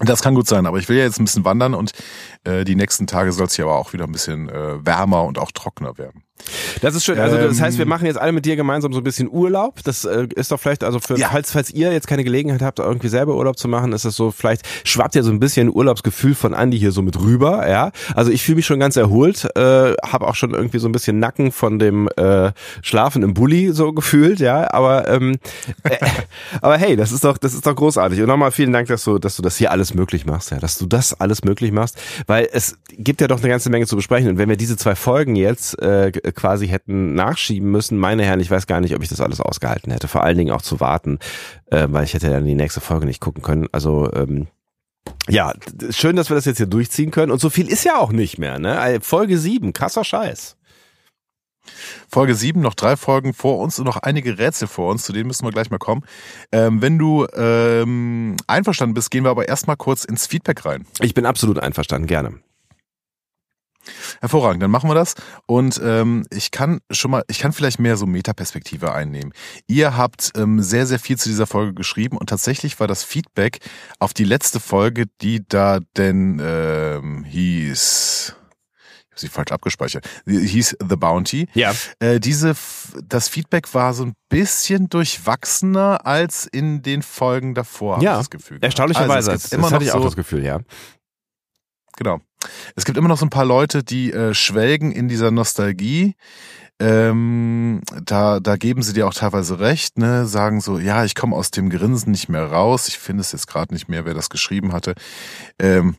Das 0.00 0.22
kann 0.22 0.34
gut 0.34 0.48
sein, 0.48 0.66
aber 0.66 0.78
ich 0.78 0.88
will 0.88 0.96
ja 0.96 1.04
jetzt 1.04 1.20
ein 1.20 1.24
bisschen 1.24 1.44
wandern 1.44 1.74
und 1.74 1.92
äh, 2.44 2.64
die 2.64 2.74
nächsten 2.74 3.06
Tage 3.06 3.32
soll 3.32 3.46
es 3.46 3.54
hier 3.54 3.66
aber 3.66 3.76
auch 3.76 3.92
wieder 3.92 4.04
ein 4.04 4.12
bisschen 4.12 4.48
äh, 4.48 4.84
wärmer 4.84 5.24
und 5.24 5.38
auch 5.38 5.52
trockener 5.52 5.98
werden. 5.98 6.24
Das 6.82 6.94
ist 6.94 7.04
schön. 7.04 7.18
Also 7.18 7.36
das 7.36 7.58
Ähm, 7.58 7.64
heißt, 7.64 7.78
wir 7.78 7.86
machen 7.86 8.06
jetzt 8.06 8.18
alle 8.18 8.32
mit 8.32 8.44
dir 8.44 8.56
gemeinsam 8.56 8.92
so 8.92 9.00
ein 9.00 9.04
bisschen 9.04 9.30
Urlaub. 9.30 9.82
Das 9.84 10.04
äh, 10.04 10.26
ist 10.34 10.50
doch 10.50 10.60
vielleicht, 10.60 10.84
also 10.84 10.98
für, 11.00 11.16
Ja. 11.16 11.28
falls, 11.30 11.52
falls 11.52 11.70
ihr 11.70 11.92
jetzt 11.92 12.06
keine 12.06 12.24
Gelegenheit 12.24 12.60
habt, 12.60 12.80
irgendwie 12.80 13.08
selber 13.08 13.34
Urlaub 13.36 13.56
zu 13.58 13.68
machen, 13.68 13.92
ist 13.92 14.04
es 14.04 14.16
so, 14.16 14.30
vielleicht 14.30 14.62
schwappt 14.84 15.14
ja 15.14 15.22
so 15.22 15.30
ein 15.30 15.40
bisschen 15.40 15.70
Urlaubsgefühl 15.74 16.34
von 16.34 16.52
Andi 16.52 16.78
hier 16.78 16.92
so 16.92 17.00
mit 17.02 17.18
rüber, 17.18 17.68
ja. 17.68 17.92
Also 18.14 18.30
ich 18.30 18.42
fühle 18.42 18.56
mich 18.56 18.66
schon 18.66 18.78
ganz 18.80 18.96
erholt, 18.96 19.48
äh, 19.56 19.94
habe 20.04 20.26
auch 20.26 20.34
schon 20.34 20.52
irgendwie 20.52 20.78
so 20.78 20.88
ein 20.88 20.92
bisschen 20.92 21.18
Nacken 21.18 21.52
von 21.52 21.78
dem 21.78 22.08
äh, 22.16 22.50
Schlafen 22.82 23.22
im 23.22 23.32
Bulli 23.34 23.72
so 23.72 23.92
gefühlt, 23.92 24.40
ja. 24.40 24.70
Aber 24.72 25.08
ähm, 25.08 25.36
äh, 25.84 25.96
aber 26.60 26.76
hey, 26.76 26.96
das 26.96 27.12
ist 27.12 27.24
doch, 27.24 27.38
das 27.38 27.54
ist 27.54 27.66
doch 27.66 27.74
großartig. 27.74 28.20
Und 28.20 28.26
nochmal 28.26 28.50
vielen 28.50 28.72
Dank, 28.72 28.88
dass 28.88 29.04
du, 29.04 29.18
dass 29.18 29.36
du 29.36 29.42
das 29.42 29.56
hier 29.56 29.70
alles 29.70 29.94
möglich 29.94 30.26
machst, 30.26 30.50
ja, 30.50 30.58
dass 30.58 30.76
du 30.78 30.86
das 30.86 31.18
alles 31.18 31.44
möglich 31.44 31.72
machst, 31.72 31.96
weil 32.26 32.48
es 32.52 32.76
gibt 32.90 33.20
ja 33.22 33.28
doch 33.28 33.38
eine 33.40 33.48
ganze 33.48 33.70
Menge 33.70 33.86
zu 33.86 33.96
besprechen. 33.96 34.28
Und 34.28 34.38
wenn 34.38 34.48
wir 34.48 34.56
diese 34.56 34.76
zwei 34.76 34.94
Folgen 34.94 35.36
jetzt 35.36 35.80
äh, 35.80 36.12
quasi 36.32 36.68
hätten 36.68 37.14
nachschieben 37.14 37.70
müssen, 37.70 37.98
meine 37.98 38.24
Herren, 38.24 38.40
ich 38.40 38.50
weiß 38.50 38.66
gar 38.66 38.80
nicht, 38.80 38.94
ob 38.94 39.02
ich 39.02 39.08
das 39.08 39.20
alles 39.20 39.40
ausgehalten 39.40 39.92
hätte. 39.92 40.08
Vor 40.08 40.22
allen 40.22 40.38
Dingen 40.38 40.52
auch 40.52 40.62
zu 40.62 40.80
warten, 40.80 41.18
äh, 41.66 41.86
weil 41.90 42.04
ich 42.04 42.14
hätte 42.14 42.30
dann 42.30 42.44
die 42.44 42.54
nächste 42.54 42.80
Folge 42.80 43.06
nicht 43.06 43.20
gucken 43.20 43.42
können. 43.42 43.68
Also 43.72 44.12
ähm, 44.12 44.48
ja, 45.28 45.52
schön, 45.90 46.16
dass 46.16 46.30
wir 46.30 46.34
das 46.34 46.44
jetzt 46.44 46.58
hier 46.58 46.66
durchziehen 46.66 47.10
können. 47.10 47.32
Und 47.32 47.40
so 47.40 47.50
viel 47.50 47.68
ist 47.68 47.84
ja 47.84 47.98
auch 47.98 48.12
nicht 48.12 48.38
mehr, 48.38 48.58
ne? 48.58 48.78
Äh, 48.78 49.00
Folge 49.00 49.38
sieben, 49.38 49.72
krasser 49.72 50.04
Scheiß. 50.04 50.56
Folge 52.08 52.34
7, 52.34 52.60
noch 52.60 52.74
drei 52.74 52.96
Folgen 52.96 53.32
vor 53.32 53.58
uns 53.58 53.78
und 53.78 53.86
noch 53.86 53.96
einige 53.96 54.38
Rätsel 54.38 54.68
vor 54.68 54.90
uns, 54.90 55.04
zu 55.04 55.12
denen 55.12 55.26
müssen 55.26 55.46
wir 55.46 55.50
gleich 55.50 55.70
mal 55.70 55.78
kommen. 55.78 56.04
Ähm, 56.52 56.82
wenn 56.82 56.98
du 56.98 57.26
ähm, 57.34 58.36
einverstanden 58.46 58.94
bist, 58.94 59.10
gehen 59.10 59.24
wir 59.24 59.30
aber 59.30 59.48
erstmal 59.48 59.76
kurz 59.76 60.04
ins 60.04 60.26
Feedback 60.26 60.64
rein. 60.64 60.86
Ich 61.00 61.14
bin 61.14 61.26
absolut 61.26 61.58
einverstanden, 61.58 62.06
gerne. 62.06 62.34
Hervorragend, 64.20 64.62
dann 64.62 64.70
machen 64.70 64.88
wir 64.88 64.94
das. 64.94 65.14
Und 65.46 65.80
ähm, 65.82 66.26
ich 66.30 66.50
kann 66.50 66.80
schon 66.90 67.10
mal, 67.10 67.24
ich 67.28 67.38
kann 67.38 67.52
vielleicht 67.52 67.78
mehr 67.78 67.96
so 67.96 68.06
Metaperspektive 68.06 68.92
einnehmen. 68.92 69.32
Ihr 69.66 69.96
habt 69.96 70.32
ähm, 70.36 70.60
sehr, 70.60 70.86
sehr 70.86 70.98
viel 70.98 71.18
zu 71.18 71.28
dieser 71.28 71.46
Folge 71.46 71.74
geschrieben 71.74 72.16
und 72.16 72.28
tatsächlich 72.28 72.80
war 72.80 72.86
das 72.86 73.04
Feedback 73.04 73.58
auf 73.98 74.14
die 74.14 74.24
letzte 74.24 74.60
Folge, 74.60 75.06
die 75.20 75.46
da 75.46 75.80
denn 75.96 76.40
ähm, 76.42 77.24
hieß. 77.24 78.34
Ich 79.06 79.10
habe 79.10 79.20
sie 79.20 79.28
falsch 79.28 79.52
abgespeichert. 79.52 80.08
Die 80.26 80.44
hieß 80.44 80.76
The 80.88 80.96
Bounty. 80.96 81.46
Ja. 81.54 81.72
Äh, 82.00 82.18
diese, 82.18 82.56
das 83.06 83.28
Feedback 83.28 83.72
war 83.72 83.94
so 83.94 84.06
ein 84.06 84.14
bisschen 84.28 84.88
durchwachsener 84.88 86.04
als 86.04 86.46
in 86.46 86.82
den 86.82 87.02
Folgen 87.02 87.54
davor. 87.54 88.02
Ja, 88.02 88.14
ich 88.14 88.18
das 88.18 88.30
Gefühl. 88.30 88.58
Erstaunlicherweise, 88.60 89.30
Also, 89.30 89.42
das, 89.42 89.52
immer 89.52 89.62
das 89.64 89.72
hatte 89.72 89.84
ich 89.84 89.90
so, 89.92 89.98
auch 89.98 90.04
das 90.04 90.16
Gefühl, 90.16 90.44
ja. 90.44 90.60
Genau. 91.96 92.20
Es 92.76 92.84
gibt 92.84 92.98
immer 92.98 93.08
noch 93.08 93.18
so 93.18 93.26
ein 93.26 93.30
paar 93.30 93.44
Leute, 93.44 93.82
die 93.82 94.12
äh, 94.12 94.34
schwelgen 94.34 94.92
in 94.92 95.08
dieser 95.08 95.30
Nostalgie. 95.30 96.14
Ähm, 96.80 97.82
da, 98.04 98.40
da 98.40 98.56
geben 98.56 98.82
sie 98.82 98.92
dir 98.92 99.06
auch 99.06 99.14
teilweise 99.14 99.60
recht, 99.60 99.96
ne? 99.96 100.26
Sagen 100.26 100.60
so, 100.60 100.78
ja, 100.78 101.04
ich 101.04 101.14
komme 101.14 101.36
aus 101.36 101.52
dem 101.52 101.70
Grinsen 101.70 102.10
nicht 102.10 102.28
mehr 102.28 102.50
raus. 102.50 102.88
Ich 102.88 102.98
finde 102.98 103.20
es 103.20 103.30
jetzt 103.32 103.46
gerade 103.46 103.72
nicht 103.72 103.88
mehr, 103.88 104.04
wer 104.04 104.14
das 104.14 104.28
geschrieben 104.28 104.72
hatte. 104.72 104.94
Ähm, 105.58 105.96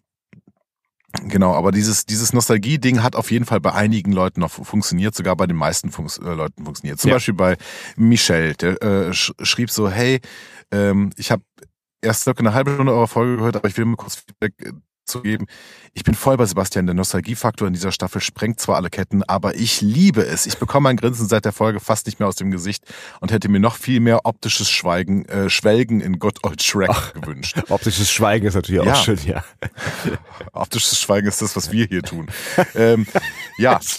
Genau, 1.24 1.54
aber 1.54 1.72
dieses, 1.72 2.06
dieses 2.06 2.34
Nostalgie-Ding 2.34 3.02
hat 3.02 3.16
auf 3.16 3.32
jeden 3.32 3.46
Fall 3.46 3.62
bei 3.62 3.72
einigen 3.72 4.12
Leuten 4.12 4.42
noch 4.42 4.52
funktioniert, 4.52 5.16
sogar 5.16 5.38
bei 5.38 5.48
den 5.48 5.56
meisten 5.56 5.90
Funks 5.90 6.18
äh, 6.18 6.34
Leuten 6.34 6.66
funktioniert. 6.66 7.00
Zum 7.00 7.10
Ja. 7.10 7.16
Beispiel 7.16 7.34
bei 7.34 7.56
Michel, 7.96 8.54
der 8.56 8.82
äh, 8.82 9.14
sch 9.14 9.32
schrieb 9.42 9.72
so, 9.72 9.90
hey, 9.90 10.20
ähm, 10.72 11.12
ich 11.16 11.32
habe 11.32 11.44
erst 12.02 12.24
circa 12.24 12.40
eine 12.40 12.54
halbe 12.54 12.74
Stunde 12.74 12.92
eurer 12.92 13.08
Folge 13.08 13.38
gehört, 13.38 13.56
aber 13.56 13.68
ich 13.68 13.78
will 13.78 13.86
mal 13.86 13.96
kurz 13.96 14.16
Feedback. 14.16 14.74
Zu 15.06 15.22
geben. 15.22 15.48
Ich 15.94 16.04
bin 16.04 16.14
voll 16.16 16.36
bei 16.38 16.46
Sebastian. 16.46 16.86
Der 16.86 16.96
Nostalgiefaktor 16.96 17.68
in 17.68 17.74
dieser 17.74 17.92
Staffel 17.92 18.22
sprengt 18.22 18.60
zwar 18.60 18.76
alle 18.76 18.90
Ketten, 18.90 19.24
aber 19.24 19.56
ich 19.56 19.82
liebe 19.82 20.26
es. 20.26 20.46
Ich 20.46 20.58
bekomme 20.58 20.90
ein 20.90 20.98
Grinsen 20.98 21.28
seit 21.28 21.46
der 21.46 21.54
Folge 21.54 21.80
fast 21.80 22.06
nicht 22.06 22.20
mehr 22.20 22.28
aus 22.28 22.36
dem 22.36 22.52
Gesicht 22.52 22.84
und 23.22 23.32
hätte 23.32 23.48
mir 23.50 23.60
noch 23.60 23.76
viel 23.76 24.00
mehr 24.00 24.26
optisches 24.26 24.70
Schweigen, 24.70 25.26
äh, 25.26 25.50
Schwelgen 25.50 26.02
in 26.02 26.20
Good 26.20 26.44
Old 26.44 26.62
Shrek 26.62 26.90
Ach, 26.92 27.14
gewünscht. 27.14 27.62
Optisches 27.70 28.12
Schweigen 28.12 28.46
ist 28.48 28.56
natürlich 28.56 28.82
auch 28.82 28.96
schön, 29.04 29.20
ja. 29.26 29.44
optisches 30.54 31.00
Schweigen 31.00 31.28
ist 31.28 31.42
das, 31.42 31.56
was 31.56 31.72
wir 31.72 31.86
hier 31.86 32.02
tun. 32.02 32.28
ähm, 32.76 33.08
ja. 33.58 33.80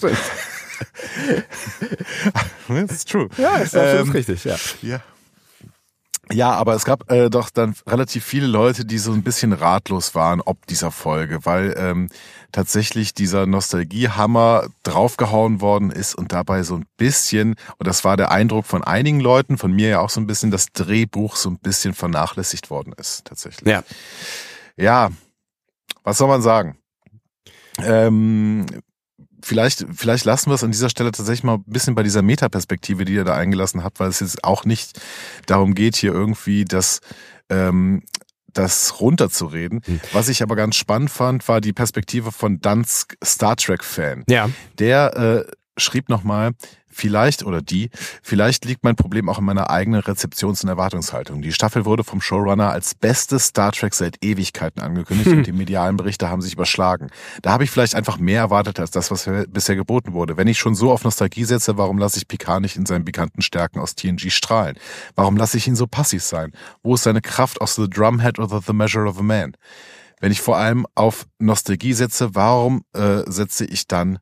That's 2.69 3.05
true. 3.05 3.29
Ja, 3.39 3.57
ist 3.57 3.75
ähm, 3.75 4.11
richtig, 4.11 4.45
ja. 4.45 4.57
Ja. 4.83 5.01
Ja, 6.33 6.53
aber 6.53 6.75
es 6.75 6.85
gab 6.85 7.11
äh, 7.11 7.31
doch 7.31 7.51
dann 7.51 7.77
relativ 7.87 8.25
viele 8.25 8.49
Leute, 8.49 8.85
die 8.85 8.99
so 8.99 9.13
ein 9.13 9.23
bisschen 9.23 9.53
ratlos 9.53 10.15
waren 10.17 10.41
ob 10.41 10.67
dieser 10.67 10.91
Folge, 10.91 11.45
weil 11.45 11.75
ähm, 11.79 12.09
tatsächlich 12.51 13.15
dieser 13.15 13.47
Nostalgiehammer 13.47 14.67
draufgehauen 14.83 15.61
worden 15.61 15.91
ist 15.91 16.17
und 16.17 16.33
dabei 16.33 16.65
so 16.65 16.75
ein 16.75 16.87
bisschen, 16.97 17.55
und 17.79 17.87
das 17.87 18.05
war 18.05 18.17
der 18.17 18.33
Eindruck 18.33 18.67
von 18.67 18.83
einigen 18.83 19.21
Leuten, 19.21 19.57
von 19.57 19.73
mir 19.73 19.89
ja 19.89 20.01
auch 20.01 20.11
so 20.11 20.21
ein 20.21 20.27
bisschen, 20.27 20.51
das 20.51 20.73
Drehbuch 20.73 21.37
so 21.37 21.49
ein 21.51 21.59
bisschen 21.59 21.95
vernachlässigt 21.95 22.71
worden 22.71 22.93
ist, 22.97 23.25
tatsächlich. 23.25 23.69
Ja. 23.69 23.85
Ja, 24.77 25.11
was 26.03 26.19
soll 26.19 26.29
man 26.29 26.43
sagen? 26.43 26.77
Ähm, 27.79 28.67
vielleicht, 29.43 29.87
vielleicht 29.93 30.25
lassen 30.25 30.51
wir 30.51 30.55
es 30.55 30.65
an 30.65 30.71
dieser 30.71 30.91
Stelle 30.91 31.13
tatsächlich 31.13 31.45
mal 31.45 31.57
ein 31.57 31.65
bisschen 31.67 31.95
bei 31.95 32.03
dieser 32.03 32.23
Metaperspektive, 32.23 33.05
die 33.05 33.15
ihr 33.15 33.25
da 33.25 33.37
eingelassen 33.37 33.85
habt, 33.85 34.01
weil 34.01 34.09
es 34.09 34.21
jetzt 34.21 34.45
auch 34.45 34.65
nicht 34.65 35.01
darum 35.47 35.75
geht, 35.75 35.97
hier 35.97 36.13
irgendwie 36.13 36.65
das, 36.65 37.01
ähm, 37.49 38.03
das 38.53 39.01
runterzureden. 39.01 39.81
Hm. 39.85 40.01
Was 40.13 40.29
ich 40.29 40.43
aber 40.43 40.57
ganz 40.57 40.77
spannend 40.77 41.11
fand, 41.11 41.47
war 41.49 41.61
die 41.61 41.73
Perspektive 41.73 42.33
von 42.33 42.61
Dansk 42.61 43.17
Star 43.25 43.57
Trek 43.57 43.85
Fan. 43.85 44.25
Ja. 44.29 44.51
Der 44.79 45.17
äh, 45.17 45.53
schrieb 45.77 46.09
nochmal, 46.09 46.53
Vielleicht 46.97 47.45
oder 47.45 47.61
die, 47.61 47.91
vielleicht 48.23 48.65
liegt 48.65 48.83
mein 48.83 48.97
Problem 48.97 49.29
auch 49.29 49.39
in 49.39 49.45
meiner 49.45 49.69
eigenen 49.69 50.01
Rezeptions- 50.01 50.63
und 50.63 50.71
Erwartungshaltung. 50.71 51.43
Die 51.43 51.53
Staffel 51.53 51.85
wurde 51.85 52.05
vom 52.05 52.23
Showrunner 52.23 52.71
als 52.71 52.95
beste 52.95 53.39
Star 53.39 53.71
Trek 53.73 53.93
seit 53.93 54.25
Ewigkeiten 54.25 54.81
angekündigt 54.81 55.29
hm. 55.31 55.37
und 55.39 55.47
die 55.47 55.53
medialen 55.53 55.99
Berichte 55.99 56.31
haben 56.31 56.41
sich 56.41 56.55
überschlagen. 56.55 57.09
Da 57.43 57.51
habe 57.51 57.65
ich 57.65 57.71
vielleicht 57.71 57.95
einfach 57.95 58.17
mehr 58.17 58.41
erwartet 58.41 58.81
als 58.81 58.93
das, 58.93 59.11
was 59.11 59.29
bisher 59.49 59.77
geboten 59.77 60.15
wurde. 60.15 60.39
Wenn 60.39 60.49
ich 60.49 60.59
schon 60.59 60.75
so 60.75 60.91
auf 60.91 61.05
Nostalgie 61.05 61.45
setze, 61.45 61.77
warum 61.77 61.99
lasse 61.99 62.17
ich 62.17 62.29
Picard 62.29 62.63
nicht 62.63 62.77
in 62.77 62.87
seinen 62.87 63.05
bekannten 63.05 63.43
Stärken 63.43 63.79
aus 63.79 63.95
TNG 63.95 64.31
strahlen? 64.31 64.79
Warum 65.17 65.37
lasse 65.37 65.59
ich 65.59 65.69
ihn 65.69 65.77
so 65.77 65.87
passiv 65.87 66.23
sein? 66.23 66.53
Wo 66.83 66.95
ist 66.95 67.03
seine 67.03 67.21
Kraft 67.21 67.61
aus 67.61 67.75
The 67.75 67.91
Drumhead 67.91 68.39
oder 68.39 68.63
The 68.67 68.73
Measure 68.73 69.07
of 69.07 69.19
a 69.19 69.23
Man? 69.23 69.55
Wenn 70.19 70.33
ich 70.33 70.41
vor 70.41 70.57
allem 70.57 70.87
auf 70.95 71.27
Nostalgie 71.39 71.93
setze, 71.93 72.35
warum 72.35 72.85
äh, 72.95 73.23
setze 73.27 73.67
ich 73.67 73.87
dann 73.87 74.19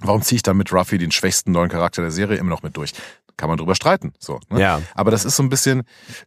Warum 0.00 0.22
ziehe 0.22 0.36
ich 0.36 0.42
dann 0.42 0.56
mit 0.56 0.72
Ruffy 0.72 0.98
den 0.98 1.10
schwächsten 1.10 1.52
neuen 1.52 1.68
Charakter 1.68 2.02
der 2.02 2.10
Serie 2.10 2.38
immer 2.38 2.50
noch 2.50 2.62
mit 2.62 2.76
durch? 2.76 2.92
Kann 3.36 3.48
man 3.48 3.58
drüber 3.58 3.74
streiten. 3.74 4.12
So, 4.18 4.40
ne? 4.50 4.60
ja. 4.60 4.82
Aber 4.94 5.10
das 5.10 5.24
ist 5.24 5.36
so 5.36 5.42
ein 5.42 5.48
bisschen, 5.48 5.82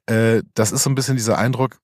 äh, 0.05 0.41
das 0.53 0.71
ist 0.71 0.83
so 0.83 0.89
ein 0.89 0.95
bisschen 0.95 1.15
dieser 1.15 1.37
Eindruck, 1.37 1.77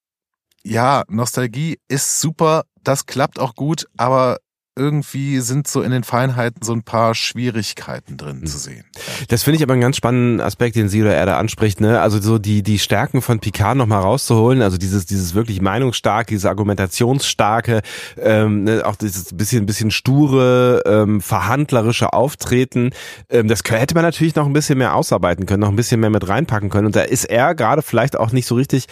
ja, 0.63 1.03
Nostalgie 1.07 1.79
ist 1.87 2.19
super, 2.19 2.63
das 2.83 3.05
klappt 3.05 3.39
auch 3.39 3.55
gut, 3.55 3.87
aber 3.97 4.37
irgendwie 4.79 5.39
sind 5.39 5.67
so 5.67 5.81
in 5.81 5.91
den 5.91 6.03
Feinheiten 6.03 6.63
so 6.63 6.73
ein 6.73 6.83
paar 6.83 7.13
Schwierigkeiten 7.13 8.17
drin 8.17 8.41
hm. 8.41 8.45
zu 8.47 8.57
sehen. 8.57 8.85
Das 9.27 9.43
finde 9.43 9.57
ich 9.57 9.63
aber 9.63 9.73
einen 9.73 9.81
ganz 9.81 9.97
spannenden 9.97 10.41
Aspekt, 10.41 10.75
den 10.75 10.89
sie 10.89 11.01
oder 11.01 11.13
er 11.13 11.25
da 11.25 11.37
anspricht, 11.37 11.81
ne? 11.81 12.01
Also 12.01 12.19
so 12.21 12.39
die, 12.39 12.63
die 12.63 12.79
Stärken 12.79 13.21
von 13.21 13.39
Picard 13.39 13.77
nochmal 13.77 14.01
rauszuholen, 14.01 14.61
also 14.61 14.77
dieses, 14.77 15.05
dieses 15.05 15.35
wirklich 15.35 15.61
meinungsstarke, 15.61 16.29
dieses 16.29 16.45
argumentationsstarke, 16.45 17.81
ähm, 18.17 18.63
ne? 18.63 18.83
auch 18.85 18.95
dieses 18.95 19.35
bisschen, 19.35 19.65
bisschen 19.65 19.91
sture, 19.91 20.81
ähm, 20.85 21.21
verhandlerische 21.21 22.13
Auftreten, 22.13 22.91
ähm, 23.29 23.47
das 23.47 23.61
hätte 23.69 23.95
man 23.95 24.03
natürlich 24.03 24.35
noch 24.35 24.45
ein 24.45 24.53
bisschen 24.53 24.77
mehr 24.77 24.95
ausarbeiten 24.95 25.45
können, 25.45 25.61
noch 25.61 25.69
ein 25.69 25.75
bisschen 25.75 25.99
mehr 25.99 26.09
mit 26.09 26.27
reinpacken 26.27 26.69
können. 26.69 26.87
Und 26.87 26.95
da 26.95 27.01
ist 27.01 27.25
er 27.25 27.55
gerade 27.55 27.81
vielleicht 27.81 28.17
auch 28.17 28.31
nicht 28.31 28.47
so 28.47 28.55
richtig, 28.55 28.85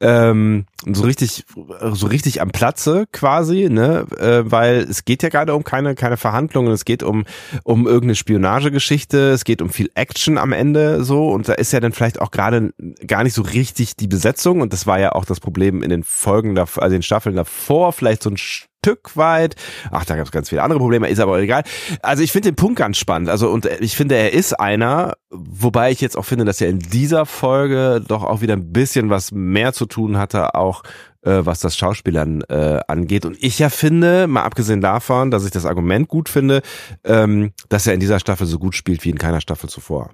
ähm, 0.00 0.66
so 0.86 1.02
richtig, 1.04 1.44
so 1.92 2.06
richtig 2.06 2.40
am 2.40 2.50
Platze 2.50 3.06
quasi, 3.12 3.68
ne? 3.68 4.06
Äh, 4.18 4.50
weil 4.50 4.78
es 4.78 5.04
geht 5.04 5.22
ja 5.22 5.28
gerade 5.32 5.54
um 5.54 5.64
keine, 5.64 5.96
keine 5.96 6.16
Verhandlungen, 6.16 6.72
es 6.72 6.84
geht 6.84 7.02
um, 7.02 7.24
um 7.64 7.86
irgendeine 7.86 8.14
Spionagegeschichte, 8.14 9.30
es 9.30 9.44
geht 9.44 9.60
um 9.60 9.70
viel 9.70 9.90
Action 9.94 10.38
am 10.38 10.52
Ende 10.52 11.02
so 11.02 11.30
und 11.30 11.48
da 11.48 11.54
ist 11.54 11.72
ja 11.72 11.80
dann 11.80 11.92
vielleicht 11.92 12.20
auch 12.20 12.30
gerade 12.30 12.72
gar 13.06 13.24
nicht 13.24 13.34
so 13.34 13.42
richtig 13.42 13.96
die 13.96 14.06
Besetzung 14.06 14.60
und 14.60 14.72
das 14.72 14.86
war 14.86 15.00
ja 15.00 15.12
auch 15.12 15.24
das 15.24 15.40
Problem 15.40 15.82
in 15.82 15.90
den 15.90 16.04
Folgen, 16.04 16.56
also 16.58 16.88
den 16.88 17.02
Staffeln 17.02 17.34
davor, 17.34 17.92
vielleicht 17.92 18.22
so 18.22 18.30
ein 18.30 18.36
Stück 18.36 19.16
weit. 19.16 19.54
Ach, 19.92 20.04
da 20.04 20.16
gab 20.16 20.26
es 20.26 20.32
ganz 20.32 20.48
viele 20.48 20.62
andere 20.62 20.80
Probleme, 20.80 21.08
ist 21.08 21.20
aber 21.20 21.38
egal. 21.38 21.62
Also 22.02 22.22
ich 22.22 22.32
finde 22.32 22.50
den 22.50 22.56
Punkt 22.56 22.78
ganz 22.78 22.98
spannend. 22.98 23.28
Also 23.28 23.48
und 23.48 23.66
ich 23.80 23.96
finde, 23.96 24.16
er 24.16 24.32
ist 24.32 24.58
einer, 24.58 25.14
wobei 25.30 25.92
ich 25.92 26.00
jetzt 26.00 26.18
auch 26.18 26.24
finde, 26.24 26.44
dass 26.44 26.60
er 26.60 26.68
in 26.68 26.80
dieser 26.80 27.24
Folge 27.24 28.02
doch 28.06 28.24
auch 28.24 28.40
wieder 28.40 28.54
ein 28.54 28.72
bisschen 28.72 29.08
was 29.08 29.30
mehr 29.30 29.72
zu 29.72 29.86
tun 29.86 30.18
hatte, 30.18 30.56
auch 30.56 30.82
äh, 31.22 31.44
was 31.44 31.60
das 31.60 31.76
Schauspielern 31.76 32.42
äh, 32.42 32.80
angeht. 32.86 33.24
Und 33.24 33.36
ich 33.42 33.58
ja 33.58 33.70
finde, 33.70 34.26
mal 34.26 34.42
abgesehen 34.42 34.80
davon, 34.80 35.30
dass 35.30 35.44
ich 35.44 35.50
das 35.50 35.66
Argument 35.66 36.08
gut 36.08 36.28
finde, 36.28 36.62
ähm, 37.04 37.52
dass 37.68 37.86
er 37.86 37.94
in 37.94 38.00
dieser 38.00 38.20
Staffel 38.20 38.46
so 38.46 38.58
gut 38.58 38.74
spielt 38.74 39.04
wie 39.04 39.10
in 39.10 39.18
keiner 39.18 39.40
Staffel 39.40 39.68
zuvor. 39.68 40.10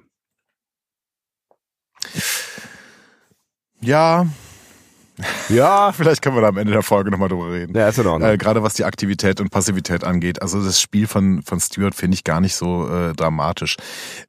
Ja, 3.81 4.27
ja, 5.49 5.93
vielleicht 5.97 6.23
können 6.23 6.37
wir 6.37 6.43
da 6.43 6.49
am 6.49 6.57
Ende 6.57 6.73
der 6.73 6.83
Folge 6.83 7.11
nochmal 7.11 7.29
drüber 7.29 7.53
reden. 7.53 7.77
Ja, 7.77 7.89
ist 7.89 7.99
in 7.99 8.07
Ordnung. 8.07 8.31
Äh, 8.31 8.39
Gerade 8.39 8.63
was 8.63 8.75
die 8.75 8.85
Aktivität 8.85 9.41
und 9.41 9.51
Passivität 9.51 10.05
angeht. 10.05 10.43
Also 10.43 10.63
das 10.63 10.81
Spiel 10.81 11.07
von, 11.07 11.43
von 11.43 11.61
Stewart 11.61 11.95
finde 11.95 12.15
ich 12.15 12.25
gar 12.25 12.41
nicht 12.41 12.55
so 12.55 12.89
äh, 12.89 13.15
dramatisch. 13.15 13.77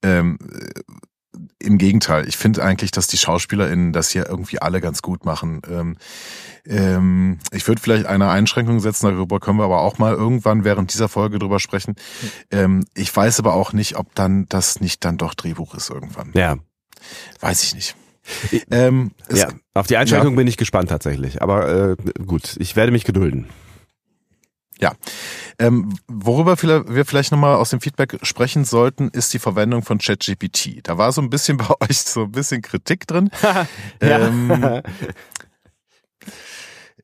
Ähm, 0.02 0.38
äh, 0.52 0.82
Im 1.60 1.78
Gegenteil, 1.78 2.28
ich 2.28 2.38
finde 2.38 2.64
eigentlich, 2.64 2.92
dass 2.92 3.08
die 3.08 3.18
SchauspielerInnen 3.18 3.94
das 3.94 4.10
hier 4.10 4.28
irgendwie 4.28 4.62
alle 4.62 4.82
ganz 4.82 5.02
gut 5.02 5.26
machen. 5.26 5.62
Ähm, 5.70 5.98
ähm, 6.70 7.40
ich 7.52 7.68
würde 7.68 7.82
vielleicht 7.82 8.06
eine 8.06 8.30
Einschränkung 8.30 8.80
setzen, 8.80 9.08
darüber 9.08 9.40
können 9.40 9.58
wir 9.58 9.66
aber 9.66 9.82
auch 9.82 9.98
mal 9.98 10.14
irgendwann 10.14 10.64
während 10.64 10.94
dieser 10.94 11.10
Folge 11.10 11.40
drüber 11.40 11.60
sprechen. 11.60 11.96
Ähm, 12.52 12.86
ich 12.94 13.16
weiß 13.16 13.40
aber 13.40 13.56
auch 13.56 13.74
nicht, 13.74 13.98
ob 13.98 14.14
dann 14.16 14.48
das 14.50 14.80
nicht 14.80 15.04
dann 15.04 15.18
doch 15.18 15.34
Drehbuch 15.34 15.74
ist 15.74 15.90
irgendwann. 15.90 16.32
Ja. 16.34 16.58
Weiß 17.40 17.64
ich 17.64 17.76
nicht. 17.76 17.96
Ähm, 18.70 19.12
ja, 19.32 19.50
auf 19.74 19.88
die 19.88 19.98
Einschränkung 19.98 20.34
ja. 20.34 20.38
bin 20.38 20.48
ich 20.48 20.58
gespannt 20.58 20.90
tatsächlich. 20.90 21.42
Aber 21.42 21.70
äh, 21.70 21.96
gut, 22.26 22.56
ich 22.60 22.76
werde 22.76 22.92
mich 22.92 23.04
gedulden. 23.04 23.48
Ja. 24.80 24.94
Ähm, 25.58 25.94
worüber 26.08 26.56
wir 26.62 27.06
vielleicht 27.06 27.32
nochmal 27.32 27.56
aus 27.56 27.72
dem 27.72 27.82
Feedback 27.82 28.18
sprechen 28.24 28.64
sollten, 28.64 29.10
ist 29.10 29.34
die 29.34 29.40
Verwendung 29.40 29.84
von 29.84 29.98
ChatGPT. 29.98 30.80
Da 30.84 30.98
war 30.98 31.12
so 31.12 31.22
ein 31.22 31.30
bisschen 31.30 31.58
bei 31.58 31.70
euch 31.82 32.00
so 32.00 32.24
ein 32.24 32.32
bisschen 32.32 32.62
Kritik 32.62 33.06
drin. 33.08 33.30
ähm, 34.02 34.82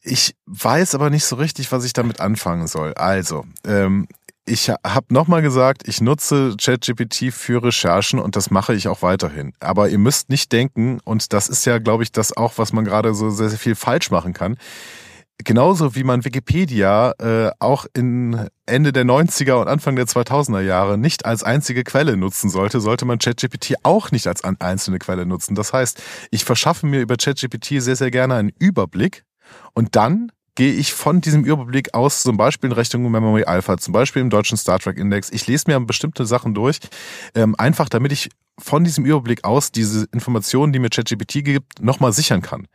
ich 0.05 0.35
weiß 0.45 0.95
aber 0.95 1.09
nicht 1.09 1.25
so 1.25 1.35
richtig, 1.35 1.71
was 1.71 1.83
ich 1.83 1.93
damit 1.93 2.19
anfangen 2.19 2.67
soll. 2.67 2.93
Also, 2.93 3.45
ähm, 3.65 4.07
ich 4.47 4.69
habe 4.69 5.07
nochmal 5.09 5.41
gesagt, 5.41 5.87
ich 5.87 6.01
nutze 6.01 6.55
ChatGPT 6.61 7.33
für 7.33 7.63
Recherchen 7.63 8.19
und 8.19 8.35
das 8.35 8.51
mache 8.51 8.75
ich 8.75 8.87
auch 8.87 9.01
weiterhin. 9.01 9.53
Aber 9.59 9.89
ihr 9.89 9.97
müsst 9.97 10.29
nicht 10.29 10.51
denken, 10.51 10.99
und 11.03 11.33
das 11.33 11.49
ist 11.49 11.65
ja, 11.65 11.79
glaube 11.79 12.03
ich, 12.03 12.11
das 12.11 12.37
auch, 12.37 12.53
was 12.57 12.71
man 12.71 12.85
gerade 12.85 13.15
so 13.15 13.31
sehr, 13.31 13.49
sehr 13.49 13.57
viel 13.57 13.73
falsch 13.73 14.11
machen 14.11 14.33
kann. 14.33 14.57
Genauso 15.43 15.95
wie 15.95 16.03
man 16.03 16.23
Wikipedia 16.23 17.13
äh, 17.17 17.51
auch 17.59 17.87
in 17.93 18.47
Ende 18.67 18.93
der 18.93 19.03
90er 19.03 19.53
und 19.53 19.67
Anfang 19.67 19.95
der 19.95 20.05
2000er 20.05 20.61
Jahre 20.61 20.97
nicht 20.97 21.25
als 21.25 21.43
einzige 21.43 21.83
Quelle 21.83 22.15
nutzen 22.15 22.49
sollte, 22.49 22.79
sollte 22.79 23.05
man 23.05 23.17
ChatGPT 23.17 23.73
auch 23.81 24.11
nicht 24.11 24.27
als 24.27 24.43
einzelne 24.43 24.99
Quelle 24.99 25.25
nutzen. 25.25 25.55
Das 25.55 25.73
heißt, 25.73 26.01
ich 26.29 26.45
verschaffe 26.45 26.85
mir 26.85 27.01
über 27.01 27.17
ChatGPT 27.17 27.81
sehr, 27.81 27.95
sehr 27.95 28.11
gerne 28.11 28.35
einen 28.35 28.51
Überblick 28.59 29.25
und 29.73 29.95
dann 29.95 30.31
gehe 30.55 30.73
ich 30.73 30.93
von 30.93 31.21
diesem 31.21 31.43
Überblick 31.43 31.93
aus, 31.93 32.23
zum 32.23 32.37
Beispiel 32.37 32.69
in 32.69 32.75
Richtung 32.75 33.09
Memory 33.09 33.43
Alpha, 33.43 33.77
zum 33.77 33.91
Beispiel 33.91 34.21
im 34.21 34.29
deutschen 34.29 34.57
Star 34.57 34.79
Trek 34.79 34.97
Index. 34.97 35.29
Ich 35.31 35.47
lese 35.47 35.65
mir 35.67 35.79
bestimmte 35.81 36.25
Sachen 36.25 36.53
durch, 36.53 36.79
ähm, 37.35 37.55
einfach 37.57 37.89
damit 37.89 38.13
ich 38.13 38.29
von 38.57 38.85
diesem 38.85 39.05
Überblick 39.05 39.43
aus 39.43 39.71
diese 39.71 40.07
Informationen, 40.13 40.71
die 40.71 40.79
mir 40.79 40.89
ChatGPT 40.89 41.43
gibt, 41.43 41.81
nochmal 41.81 42.13
sichern 42.13 42.41
kann. 42.41 42.67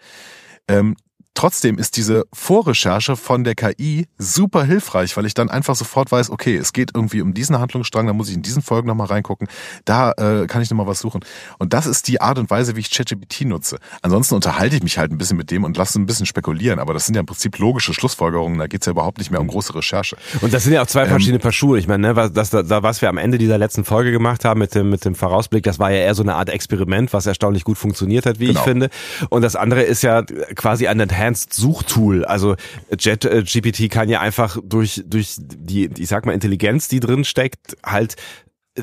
Ähm, 0.69 0.95
Trotzdem 1.35 1.79
ist 1.79 1.97
diese 1.97 2.25
Vorrecherche 2.33 3.17
von 3.17 3.45
der 3.45 3.55
KI 3.55 4.07
super 4.19 4.65
hilfreich, 4.65 5.17
weil 5.17 5.27
ich 5.27 5.35
dann 5.35 5.49
einfach 5.49 5.75
sofort 5.77 6.11
weiß, 6.11 6.31
okay, 6.31 6.57
es 6.57 6.73
geht 6.73 6.91
irgendwie 6.95 7.23
um 7.23 7.35
diesen 7.35 7.59
Handlungsstrang, 7.59 8.07
da 8.07 8.13
muss 8.13 8.29
ich 8.29 8.35
in 8.35 8.43
diesen 8.43 8.63
Folgen 8.63 8.89
nochmal 8.89 9.07
reingucken, 9.07 9.49
da 9.85 10.13
äh, 10.13 10.47
kann 10.47 10.61
ich 10.61 10.71
nochmal 10.71 10.89
was 10.89 10.99
suchen. 10.99 11.25
Und 11.59 11.73
das 11.73 11.87
ist 11.87 12.09
die 12.09 12.21
Art 12.21 12.39
und 12.39 12.51
Weise, 12.51 12.75
wie 12.75 12.81
ich 12.81 12.91
ChatGPT 12.91 13.43
nutze. 13.43 13.79
Ansonsten 14.03 14.35
unterhalte 14.35 14.77
ich 14.77 14.83
mich 14.83 14.99
halt 14.99 15.13
ein 15.13 15.19
bisschen 15.19 15.37
mit 15.37 15.51
dem 15.51 15.65
und 15.65 15.77
lasse 15.77 16.01
ein 16.01 16.07
bisschen 16.07 16.27
spekulieren, 16.27 16.79
aber 16.81 16.95
das 16.95 17.07
sind 17.07 17.15
ja 17.15 17.21
im 17.21 17.27
Prinzip 17.27 17.59
logische 17.59 17.95
Schlussfolgerungen, 17.95 18.59
da 18.59 18.67
geht's 18.67 18.87
ja 18.87 18.93
überhaupt 18.93 19.19
nicht 19.19 19.31
mehr 19.31 19.41
um 19.41 19.47
große 19.47 19.75
Recherche. 19.75 20.17
Und 20.41 20.53
das 20.53 20.65
sind 20.65 20.73
ja 20.73 20.83
auch 20.83 20.87
zwei 20.87 21.05
ähm, 21.05 21.11
verschiedene 21.11 21.39
Paar 21.39 21.53
Schuhe. 21.53 21.79
Ich 21.79 21.87
meine, 21.87 22.09
ne, 22.09 22.17
was, 22.17 22.33
das, 22.33 22.51
das, 22.51 22.69
was 22.69 23.03
wir 23.03 23.09
am 23.09 23.19
Ende 23.19 23.39
dieser 23.39 23.57
letzten 23.57 23.85
Folge 23.85 24.11
gemacht 24.11 24.45
haben 24.45 24.59
mit 24.59 24.75
dem, 24.75 24.91
mit 24.91 25.05
dem 25.05 25.15
Vorausblick, 25.15 25.63
das 25.63 25.79
war 25.79 25.91
ja 25.93 25.99
eher 25.99 26.15
so 26.15 26.23
eine 26.23 26.35
Art 26.35 26.51
Experiment, 26.51 27.13
was 27.13 27.27
erstaunlich 27.27 27.65
gut 27.65 27.79
funktioniert 27.79 28.27
hat, 28.27 28.41
wie 28.41 28.47
genau. 28.49 28.61
ich 28.61 28.65
finde. 28.65 28.91
Und 29.29 29.43
das 29.43 29.55
andere 29.55 29.83
ist 29.83 30.03
ja 30.03 30.23
quasi 30.23 30.89
an 30.89 30.99
der 30.99 31.07
Enhanced 31.21 31.53
Suchtool. 31.53 32.25
Also 32.25 32.57
Jet 32.99 33.25
äh, 33.25 33.43
GPT 33.43 33.91
kann 33.91 34.09
ja 34.09 34.21
einfach 34.21 34.57
durch 34.65 35.03
durch 35.07 35.37
die 35.39 35.91
ich 35.99 36.09
sag 36.09 36.27
mal 36.27 36.33
Intelligenz, 36.33 36.89
die 36.89 37.01
drin 37.01 37.25
steckt, 37.25 37.77
halt 37.85 38.17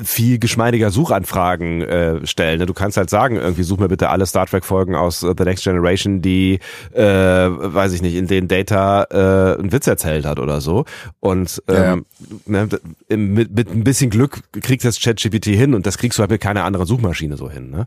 viel 0.00 0.38
geschmeidiger 0.38 0.90
Suchanfragen 0.90 1.80
äh, 1.80 2.26
stellen. 2.26 2.60
Ne? 2.60 2.66
Du 2.66 2.74
kannst 2.74 2.98
halt 2.98 3.08
sagen, 3.08 3.36
irgendwie 3.36 3.62
such 3.62 3.78
mir 3.78 3.88
bitte 3.88 4.10
alle 4.10 4.26
Star 4.26 4.46
Trek 4.46 4.64
Folgen 4.64 4.94
aus 4.94 5.24
uh, 5.24 5.34
The 5.36 5.44
Next 5.44 5.64
Generation, 5.64 6.20
die, 6.20 6.60
äh, 6.92 7.02
weiß 7.02 7.94
ich 7.94 8.02
nicht, 8.02 8.14
in 8.14 8.26
denen 8.26 8.48
Data 8.48 9.04
äh, 9.10 9.58
einen 9.58 9.72
Witz 9.72 9.86
erzählt 9.86 10.26
hat 10.26 10.38
oder 10.38 10.60
so. 10.60 10.84
Und 11.20 11.62
ähm, 11.68 12.04
ja. 12.46 12.66
ne, 12.66 12.68
mit, 13.16 13.56
mit 13.56 13.70
ein 13.70 13.82
bisschen 13.82 14.10
Glück 14.10 14.42
kriegst 14.52 14.84
du 14.84 14.88
das 14.88 15.00
ChatGPT 15.00 15.46
hin 15.46 15.74
und 15.74 15.86
das 15.86 15.96
kriegst 15.96 16.18
du 16.18 16.20
halt 16.20 16.30
mit 16.30 16.42
keiner 16.42 16.64
anderen 16.64 16.86
Suchmaschine 16.86 17.38
so 17.38 17.50
hin. 17.50 17.70
Ne? 17.70 17.86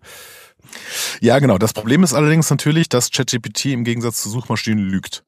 Ja, 1.20 1.40
genau. 1.40 1.58
Das 1.58 1.74
Problem 1.74 2.04
ist 2.04 2.14
allerdings 2.14 2.50
natürlich, 2.50 2.90
dass 2.90 3.12
ChatGPT 3.12 3.66
im 3.68 3.84
Gegensatz 3.84 4.22
zu 4.22 4.30
Suchmaschinen 4.30 4.84
lügt. 4.90 5.24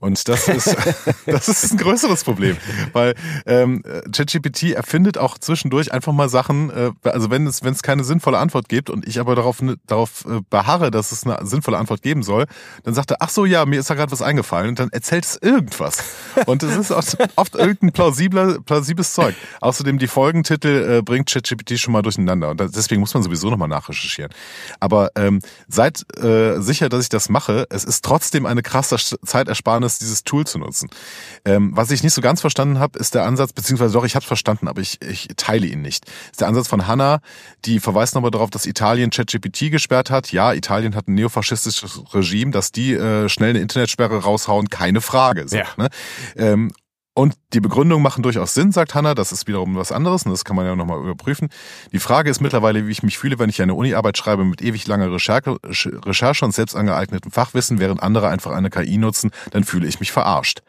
Und 0.00 0.28
das 0.28 0.46
ist, 0.46 0.76
das 1.26 1.48
ist 1.48 1.72
ein 1.72 1.78
größeres 1.78 2.22
Problem, 2.22 2.56
weil 2.92 3.14
ähm, 3.46 3.82
ChatGPT 4.12 4.72
erfindet 4.74 5.18
auch 5.18 5.38
zwischendurch 5.38 5.92
einfach 5.92 6.12
mal 6.12 6.28
Sachen, 6.28 6.70
äh, 6.70 6.90
also 7.02 7.30
wenn 7.30 7.46
es, 7.46 7.64
wenn 7.64 7.72
es 7.72 7.82
keine 7.82 8.04
sinnvolle 8.04 8.38
Antwort 8.38 8.68
gibt 8.68 8.90
und 8.90 9.06
ich 9.06 9.18
aber 9.18 9.34
darauf, 9.34 9.60
ne, 9.60 9.76
darauf 9.86 10.24
äh, 10.26 10.40
beharre, 10.50 10.92
dass 10.92 11.10
es 11.10 11.26
eine 11.26 11.44
sinnvolle 11.44 11.78
Antwort 11.78 12.02
geben 12.02 12.22
soll, 12.22 12.46
dann 12.84 12.94
sagt 12.94 13.10
er, 13.10 13.16
ach 13.20 13.30
so, 13.30 13.44
ja, 13.44 13.66
mir 13.66 13.80
ist 13.80 13.90
da 13.90 13.94
gerade 13.94 14.12
was 14.12 14.22
eingefallen 14.22 14.68
und 14.68 14.78
dann 14.78 14.90
erzählt 14.90 15.24
es 15.24 15.36
irgendwas. 15.36 15.98
Und 16.46 16.62
es 16.62 16.76
ist 16.76 16.92
oft, 16.92 17.16
oft 17.34 17.56
irgendein 17.56 17.92
plausibler, 17.92 18.60
plausibles 18.60 19.14
Zeug. 19.14 19.34
Außerdem 19.60 19.98
die 19.98 20.06
Folgentitel 20.06 20.98
äh, 20.98 21.02
bringt 21.02 21.28
ChatGPT 21.28 21.78
schon 21.78 21.92
mal 21.92 22.02
durcheinander 22.02 22.50
und 22.50 22.60
deswegen 22.60 23.00
muss 23.00 23.14
man 23.14 23.24
sowieso 23.24 23.50
nochmal 23.50 23.68
nachrecherchieren. 23.68 24.32
Aber 24.78 25.10
ähm, 25.16 25.40
seid 25.66 26.04
äh, 26.22 26.60
sicher, 26.60 26.88
dass 26.88 27.02
ich 27.02 27.08
das 27.08 27.28
mache. 27.28 27.66
Es 27.70 27.84
ist 27.84 28.04
trotzdem 28.04 28.46
eine 28.46 28.62
krasse 28.62 28.96
Zeitersparnis 29.24 29.87
Erlaubnis, 29.88 29.98
dieses 29.98 30.24
Tool 30.24 30.46
zu 30.46 30.58
nutzen. 30.58 30.88
Ähm, 31.44 31.72
was 31.74 31.90
ich 31.90 32.02
nicht 32.02 32.14
so 32.14 32.20
ganz 32.20 32.40
verstanden 32.40 32.78
habe, 32.78 32.98
ist 32.98 33.14
der 33.14 33.24
Ansatz, 33.24 33.52
beziehungsweise 33.52 33.94
doch, 33.94 34.04
ich 34.04 34.14
habe 34.14 34.22
es 34.22 34.26
verstanden, 34.26 34.68
aber 34.68 34.80
ich, 34.80 35.00
ich 35.02 35.28
teile 35.36 35.66
ihn 35.66 35.82
nicht. 35.82 36.04
Ist 36.30 36.40
der 36.40 36.48
Ansatz 36.48 36.68
von 36.68 36.86
Hanna, 36.86 37.20
die 37.64 37.80
verweist 37.80 38.14
nochmal 38.14 38.30
darauf, 38.30 38.50
dass 38.50 38.66
Italien 38.66 39.10
ChatGPT 39.10 39.70
gesperrt 39.70 40.10
hat. 40.10 40.32
Ja, 40.32 40.52
Italien 40.52 40.94
hat 40.94 41.08
ein 41.08 41.14
neofaschistisches 41.14 42.14
Regime, 42.14 42.50
dass 42.50 42.72
die 42.72 42.94
äh, 42.94 43.28
schnell 43.28 43.50
eine 43.50 43.60
Internetsperre 43.60 44.22
raushauen, 44.22 44.68
keine 44.68 45.00
Frage. 45.00 45.48
So, 45.48 45.56
ja. 45.56 45.66
ne? 45.76 45.88
ähm, 46.36 46.72
und 47.18 47.34
die 47.52 47.58
Begründungen 47.58 48.00
machen 48.00 48.22
durchaus 48.22 48.54
Sinn, 48.54 48.70
sagt 48.70 48.94
Hanna. 48.94 49.12
Das 49.14 49.32
ist 49.32 49.48
wiederum 49.48 49.74
was 49.74 49.90
anderes 49.90 50.22
und 50.22 50.30
das 50.30 50.44
kann 50.44 50.54
man 50.54 50.66
ja 50.66 50.76
nochmal 50.76 51.00
überprüfen. 51.00 51.48
Die 51.90 51.98
Frage 51.98 52.30
ist 52.30 52.40
mittlerweile, 52.40 52.86
wie 52.86 52.92
ich 52.92 53.02
mich 53.02 53.18
fühle, 53.18 53.40
wenn 53.40 53.50
ich 53.50 53.60
eine 53.60 53.74
Uni-Arbeit 53.74 54.16
schreibe 54.16 54.44
mit 54.44 54.62
ewig 54.62 54.86
langer 54.86 55.10
Recherche, 55.10 55.56
Recherche 55.64 56.44
und 56.44 56.54
selbst 56.54 56.76
angeeignetem 56.76 57.32
Fachwissen, 57.32 57.80
während 57.80 58.04
andere 58.04 58.28
einfach 58.28 58.52
eine 58.52 58.70
KI 58.70 58.98
nutzen, 58.98 59.32
dann 59.50 59.64
fühle 59.64 59.88
ich 59.88 59.98
mich 59.98 60.12
verarscht. 60.12 60.60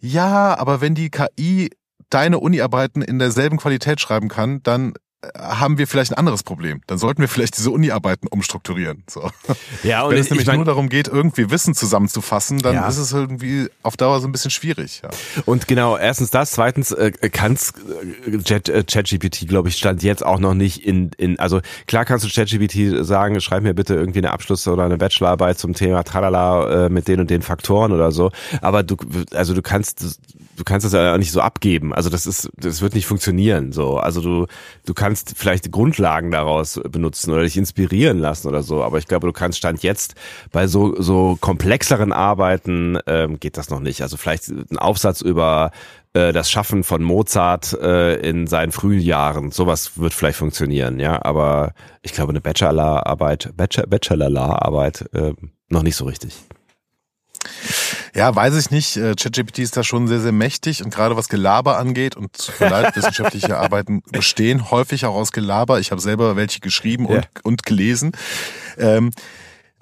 Ja, 0.00 0.54
aber 0.58 0.82
wenn 0.82 0.94
die 0.94 1.08
KI 1.08 1.70
deine 2.10 2.40
Uni-Arbeiten 2.40 3.00
in 3.00 3.18
derselben 3.18 3.56
Qualität 3.56 4.02
schreiben 4.02 4.28
kann, 4.28 4.62
dann 4.62 4.92
haben 5.36 5.76
wir 5.76 5.86
vielleicht 5.86 6.12
ein 6.12 6.18
anderes 6.18 6.42
Problem. 6.42 6.80
Dann 6.86 6.98
sollten 6.98 7.20
wir 7.20 7.28
vielleicht 7.28 7.58
diese 7.58 7.70
Uni-Arbeiten 7.70 8.26
umstrukturieren. 8.26 9.02
So. 9.08 9.30
Ja, 9.82 10.02
und 10.02 10.12
Wenn 10.12 10.18
es 10.18 10.30
nämlich 10.30 10.46
mein, 10.46 10.56
nur 10.56 10.64
darum 10.64 10.88
geht, 10.88 11.08
irgendwie 11.08 11.50
Wissen 11.50 11.74
zusammenzufassen, 11.74 12.58
dann 12.58 12.74
ja. 12.74 12.88
ist 12.88 12.98
es 12.98 13.12
irgendwie 13.12 13.68
auf 13.82 13.96
Dauer 13.96 14.20
so 14.20 14.28
ein 14.28 14.32
bisschen 14.32 14.50
schwierig. 14.50 15.02
Ja. 15.02 15.10
Und 15.46 15.68
genau, 15.68 15.96
erstens 15.96 16.30
das, 16.30 16.52
zweitens 16.52 16.92
äh, 16.92 17.12
kann's 17.30 17.72
äh, 18.26 18.36
äh 18.36 18.84
ChatGPT, 18.84 19.48
glaube 19.48 19.68
ich, 19.68 19.76
stand 19.76 20.02
jetzt 20.02 20.24
auch 20.24 20.38
noch 20.38 20.54
nicht 20.54 20.84
in, 20.84 21.10
in, 21.16 21.38
also 21.38 21.60
klar 21.86 22.04
kannst 22.04 22.24
du 22.24 22.28
ChatGPT 22.28 23.04
sagen, 23.04 23.40
schreib 23.40 23.62
mir 23.62 23.74
bitte 23.74 23.94
irgendwie 23.94 24.18
eine 24.20 24.32
Abschluss- 24.32 24.66
oder 24.68 24.84
eine 24.84 24.98
Bachelorarbeit 24.98 25.58
zum 25.58 25.74
Thema 25.74 26.02
Tralala 26.02 26.86
äh, 26.86 26.88
mit 26.88 27.08
den 27.08 27.20
und 27.20 27.30
den 27.30 27.42
Faktoren 27.42 27.92
oder 27.92 28.12
so. 28.12 28.30
Aber 28.60 28.82
du, 28.82 28.96
also 29.32 29.54
du 29.54 29.62
kannst, 29.62 30.20
du 30.60 30.64
kannst 30.64 30.84
das 30.84 30.92
ja 30.92 31.14
auch 31.14 31.18
nicht 31.18 31.32
so 31.32 31.40
abgeben. 31.40 31.94
Also 31.94 32.10
das 32.10 32.26
ist, 32.26 32.50
das 32.54 32.82
wird 32.82 32.94
nicht 32.94 33.06
funktionieren. 33.06 33.72
So, 33.72 33.96
also 33.96 34.20
du, 34.20 34.46
du 34.84 34.92
kannst 34.92 35.32
vielleicht 35.36 35.72
Grundlagen 35.72 36.30
daraus 36.30 36.78
benutzen 36.90 37.32
oder 37.32 37.42
dich 37.42 37.56
inspirieren 37.56 38.18
lassen 38.18 38.46
oder 38.46 38.62
so, 38.62 38.84
aber 38.84 38.98
ich 38.98 39.06
glaube, 39.06 39.26
du 39.26 39.32
kannst 39.32 39.58
Stand 39.58 39.82
jetzt 39.82 40.14
bei 40.52 40.66
so, 40.66 41.00
so 41.00 41.38
komplexeren 41.40 42.12
Arbeiten 42.12 42.98
ähm, 43.06 43.40
geht 43.40 43.56
das 43.56 43.70
noch 43.70 43.80
nicht. 43.80 44.02
Also 44.02 44.18
vielleicht 44.18 44.48
ein 44.48 44.76
Aufsatz 44.76 45.22
über 45.22 45.70
äh, 46.12 46.32
das 46.32 46.50
Schaffen 46.50 46.84
von 46.84 47.02
Mozart 47.02 47.72
äh, 47.72 48.16
in 48.16 48.46
seinen 48.46 48.72
frühen 48.72 49.00
Jahren, 49.00 49.50
sowas 49.52 49.98
wird 49.98 50.12
vielleicht 50.12 50.38
funktionieren, 50.38 51.00
ja, 51.00 51.24
aber 51.24 51.72
ich 52.02 52.12
glaube, 52.12 52.30
eine 52.30 52.42
Bachelorarbeit, 52.42 53.52
Bachelor, 53.56 53.86
Bachelorarbeit 53.86 55.08
äh, 55.14 55.32
noch 55.70 55.82
nicht 55.82 55.96
so 55.96 56.04
richtig. 56.04 56.34
Ja, 58.14 58.34
weiß 58.34 58.56
ich 58.56 58.70
nicht. 58.70 58.96
Äh, 58.96 59.14
ChatGPT 59.14 59.60
ist 59.60 59.76
da 59.76 59.84
schon 59.84 60.08
sehr, 60.08 60.20
sehr 60.20 60.32
mächtig 60.32 60.84
und 60.84 60.92
gerade 60.92 61.16
was 61.16 61.28
Gelaber 61.28 61.78
angeht 61.78 62.16
und 62.16 62.52
leid, 62.58 62.96
wissenschaftliche 62.96 63.58
Arbeiten 63.58 64.02
bestehen 64.10 64.70
häufig 64.70 65.06
auch 65.06 65.14
aus 65.14 65.32
Gelaber. 65.32 65.80
Ich 65.80 65.90
habe 65.90 66.00
selber 66.00 66.36
welche 66.36 66.60
geschrieben 66.60 67.06
und, 67.06 67.24
ja. 67.24 67.30
und 67.42 67.64
gelesen. 67.64 68.12
Ähm, 68.78 69.10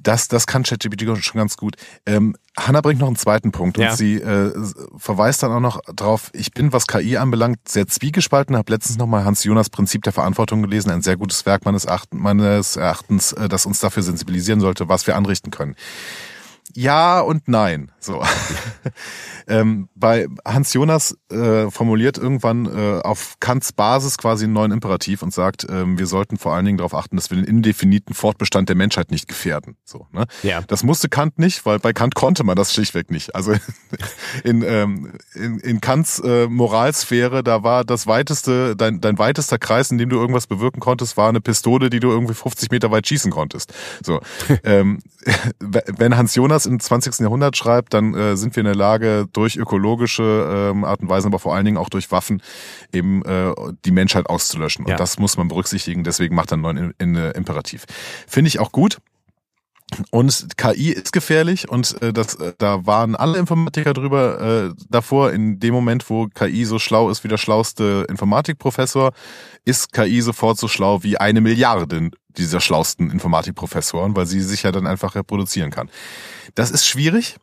das, 0.03 0.29
das 0.29 0.47
kann 0.47 0.63
ChatGPT 0.63 1.03
schon 1.23 1.39
ganz 1.39 1.57
gut. 1.57 1.77
Ähm, 2.07 2.37
Hanna 2.57 2.81
bringt 2.81 3.01
noch 3.01 3.09
einen 3.09 3.17
zweiten 3.17 3.51
Punkt 3.51 3.79
ja. 3.79 3.91
und 3.91 3.97
sie 3.97 4.17
äh, 4.17 4.53
verweist 4.97 5.43
dann 5.43 5.53
auch 5.53 5.61
noch 5.61 5.81
drauf, 5.95 6.31
ich 6.33 6.53
bin, 6.53 6.73
was 6.73 6.87
KI 6.87 7.17
anbelangt, 7.17 7.69
sehr 7.69 7.87
zwiegespalten, 7.89 8.57
habe 8.57 8.73
letztens 8.73 8.97
nochmal 8.97 9.25
Hans 9.25 9.43
Jonas 9.45 9.71
Prinzip 9.71 10.03
der 10.03 10.13
Verantwortung 10.13 10.63
gelesen, 10.63 10.91
ein 10.91 11.03
sehr 11.03 11.17
gutes 11.17 11.47
Werk 11.47 11.65
meines, 11.65 11.85
Erachtens, 11.85 12.21
meines 12.21 12.77
Erachtens, 12.77 13.33
äh, 13.33 13.49
das 13.49 13.67
uns 13.67 13.81
dafür 13.81 14.03
sensibilisieren 14.03 14.61
sollte, 14.61 14.89
was 14.89 15.07
wir 15.07 15.17
anrichten 15.17 15.51
können. 15.51 15.75
Ja 16.75 17.21
und 17.21 17.49
nein. 17.49 17.91
So. 18.09 18.23
ähm, 19.49 19.91
bei 19.95 20.29
Hans 20.43 20.73
Jonas 20.73 21.15
äh, 21.31 21.71
formuliert 21.71 22.17
irgendwann 22.17 22.65
äh, 22.65 23.01
auf 23.03 23.35
Kants 23.39 23.75
Basis 23.75 24.17
quasi 24.17 24.45
einen 24.45 24.55
neuen 24.55 24.73
Imperativ 24.73 25.23
und 25.23 25.35
sagt, 25.35 25.67
ähm, 25.69 25.99
wir 25.99 26.07
sollten 26.07 26.39
vor 26.39 26.55
allen 26.55 26.65
Dingen 26.65 26.79
darauf 26.79 26.95
achten, 26.95 27.17
dass 27.17 27.29
wir 27.29 27.37
den 27.37 27.45
indefiniten 27.45 28.15
Fortbestand 28.15 28.71
der 28.71 28.77
Menschheit 28.77 29.11
nicht 29.11 29.29
gefährden. 29.29 29.77
So, 29.85 30.07
ne? 30.11 30.25
ja. 30.43 30.63
Das 30.67 30.85
musste 30.85 31.11
Kant 31.11 31.39
nicht, 31.39 31.67
weil 31.67 31.81
bei 31.81 31.93
Kant 31.93 32.15
konnte 32.15 32.45
man 32.45 32.57
das 32.57 32.73
schlichtweg 32.73 33.11
nicht. 33.11 33.35
Also 33.35 33.53
in, 34.43 34.63
ähm, 34.63 35.13
in, 35.35 35.59
in 35.59 35.83
Kants 35.83 36.19
äh, 36.21 36.47
Moralsphäre, 36.47 37.45
da 37.45 37.63
war 37.63 37.85
das 37.85 38.07
weiteste, 38.07 38.75
dein, 38.75 39.03
dein 39.03 39.19
weitester 39.19 39.59
Kreis, 39.59 39.91
in 39.91 39.99
dem 39.99 40.09
du 40.09 40.17
irgendwas 40.17 40.47
bewirken 40.47 40.81
konntest, 40.81 41.19
war 41.19 41.29
eine 41.29 41.43
Pistole, 41.43 41.91
die 41.91 42.01
du 42.01 42.09
irgendwie 42.09 42.33
50 42.33 42.71
Meter 42.71 42.91
weit 42.91 43.07
schießen 43.07 43.31
konntest. 43.31 43.75
So, 44.03 44.23
ähm, 44.65 45.01
wenn 45.59 46.17
Hans 46.17 46.35
Jonas 46.35 46.65
im 46.65 46.81
20. 46.81 47.19
Jahrhundert 47.19 47.55
schreibt, 47.55 47.98
dann 47.99 48.15
äh, 48.15 48.37
sind 48.37 48.57
wir 48.57 48.61
in 48.61 48.67
der 48.67 48.75
Lage, 48.75 49.27
durch 49.33 49.57
ökologische 49.57 50.71
ähm, 50.73 50.85
Art 50.85 51.01
und 51.01 51.09
Weise, 51.09 51.27
aber 51.27 51.39
vor 51.39 51.55
allen 51.55 51.65
Dingen 51.65 51.77
auch 51.77 51.89
durch 51.89 52.11
Waffen, 52.11 52.43
eben 52.93 53.25
äh, 53.25 53.53
die 53.85 53.91
Menschheit 53.91 54.27
auszulöschen. 54.27 54.85
Und 54.85 54.93
ja. 54.93 54.97
das 54.97 55.19
muss 55.19 55.37
man 55.37 55.49
berücksichtigen, 55.49 56.05
deswegen 56.05 56.35
macht 56.35 56.53
er 56.53 56.55
einen 56.55 56.63
neuen 56.63 56.95
in, 56.99 57.15
in, 57.15 57.33
Imperativ. 57.33 57.85
Finde 58.27 58.49
ich 58.49 58.59
auch 58.59 58.73
gut. 58.73 58.99
Und 60.11 60.59
KI 60.59 60.91
ist 60.91 61.13
gefährlich 61.13 61.71
und 61.71 62.01
äh, 62.03 62.13
das, 62.13 62.35
äh, 62.35 62.53
da 62.59 62.85
waren 62.85 63.17
alle 63.17 63.39
Informatiker 63.39 63.95
drüber 63.95 64.69
äh, 64.69 64.75
davor. 64.91 65.33
In 65.33 65.61
dem 65.61 65.73
Moment, 65.73 66.11
wo 66.11 66.27
KI 66.27 66.67
so 66.67 66.79
schlau 66.79 67.09
ist 67.09 67.25
wie 67.25 67.29
der 67.29 67.39
schlauste 67.39 68.05
Informatikprofessor, 68.09 69.13
ist 69.65 69.93
KI 69.93 70.21
sofort 70.21 70.59
so 70.59 70.69
schlau 70.69 71.03
wie 71.05 71.17
eine 71.17 71.41
Milliarde 71.41 72.11
dieser 72.37 72.61
schlausten 72.61 73.11
Informatikprofessoren, 73.11 74.15
weil 74.15 74.27
sie 74.27 74.43
sich 74.43 74.63
ja 74.63 74.73
dann 74.73 74.87
einfach 74.87 75.15
reproduzieren 75.15 75.71
kann. 75.71 75.89
Das 76.55 76.71
ist 76.71 76.87
schwierig, 76.87 77.37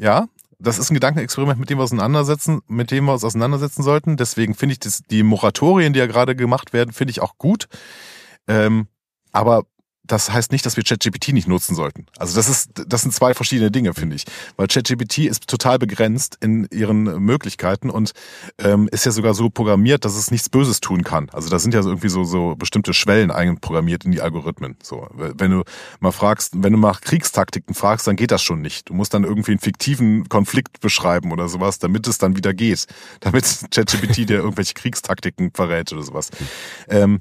ja. 0.00 0.28
Das 0.58 0.78
ist 0.78 0.90
ein 0.90 0.94
Gedankenexperiment, 0.94 1.58
mit 1.58 1.70
dem 1.70 1.78
wir 1.78 1.84
auseinandersetzen, 1.84 2.60
mit 2.68 2.90
dem 2.90 3.06
wir 3.06 3.14
uns 3.14 3.24
auseinandersetzen 3.24 3.82
sollten. 3.82 4.18
Deswegen 4.18 4.54
finde 4.54 4.74
ich 4.74 4.80
das, 4.80 5.02
die 5.10 5.22
Moratorien, 5.22 5.94
die 5.94 5.98
ja 5.98 6.06
gerade 6.06 6.36
gemacht 6.36 6.74
werden, 6.74 6.92
finde 6.92 7.12
ich 7.12 7.22
auch 7.22 7.38
gut. 7.38 7.66
Ähm, 8.46 8.88
aber 9.32 9.64
das 10.10 10.32
heißt 10.32 10.50
nicht, 10.50 10.66
dass 10.66 10.76
wir 10.76 10.82
ChatGPT 10.82 11.32
nicht 11.32 11.46
nutzen 11.46 11.76
sollten. 11.76 12.06
Also 12.18 12.34
das 12.34 12.48
ist, 12.48 12.70
das 12.86 13.02
sind 13.02 13.12
zwei 13.12 13.32
verschiedene 13.32 13.70
Dinge, 13.70 13.94
finde 13.94 14.16
ich. 14.16 14.24
Weil 14.56 14.66
ChatGPT 14.66 15.18
ist 15.18 15.46
total 15.46 15.78
begrenzt 15.78 16.36
in 16.40 16.66
ihren 16.72 17.04
Möglichkeiten 17.22 17.90
und 17.90 18.12
ähm, 18.58 18.88
ist 18.90 19.06
ja 19.06 19.12
sogar 19.12 19.34
so 19.34 19.50
programmiert, 19.50 20.04
dass 20.04 20.16
es 20.16 20.32
nichts 20.32 20.48
Böses 20.48 20.80
tun 20.80 21.04
kann. 21.04 21.30
Also 21.30 21.48
da 21.48 21.60
sind 21.60 21.74
ja 21.74 21.80
irgendwie 21.80 22.08
so, 22.08 22.24
so 22.24 22.56
bestimmte 22.56 22.92
Schwellen 22.92 23.30
einprogrammiert 23.30 24.04
in 24.04 24.10
die 24.10 24.20
Algorithmen. 24.20 24.76
So, 24.82 25.06
wenn 25.14 25.52
du 25.52 25.62
mal 26.00 26.12
fragst, 26.12 26.54
wenn 26.56 26.72
du 26.72 26.78
mal 26.78 26.94
Kriegstaktiken 26.94 27.74
fragst, 27.74 28.06
dann 28.08 28.16
geht 28.16 28.32
das 28.32 28.42
schon 28.42 28.60
nicht. 28.60 28.88
Du 28.88 28.94
musst 28.94 29.14
dann 29.14 29.22
irgendwie 29.22 29.52
einen 29.52 29.60
fiktiven 29.60 30.28
Konflikt 30.28 30.80
beschreiben 30.80 31.30
oder 31.30 31.48
sowas, 31.48 31.78
damit 31.78 32.08
es 32.08 32.18
dann 32.18 32.36
wieder 32.36 32.52
geht. 32.52 32.86
Damit 33.20 33.44
ChatGPT 33.70 34.28
dir 34.28 34.38
irgendwelche 34.38 34.74
Kriegstaktiken 34.74 35.50
verrät 35.52 35.92
oder 35.92 36.02
sowas. 36.02 36.30
Ähm, 36.88 37.20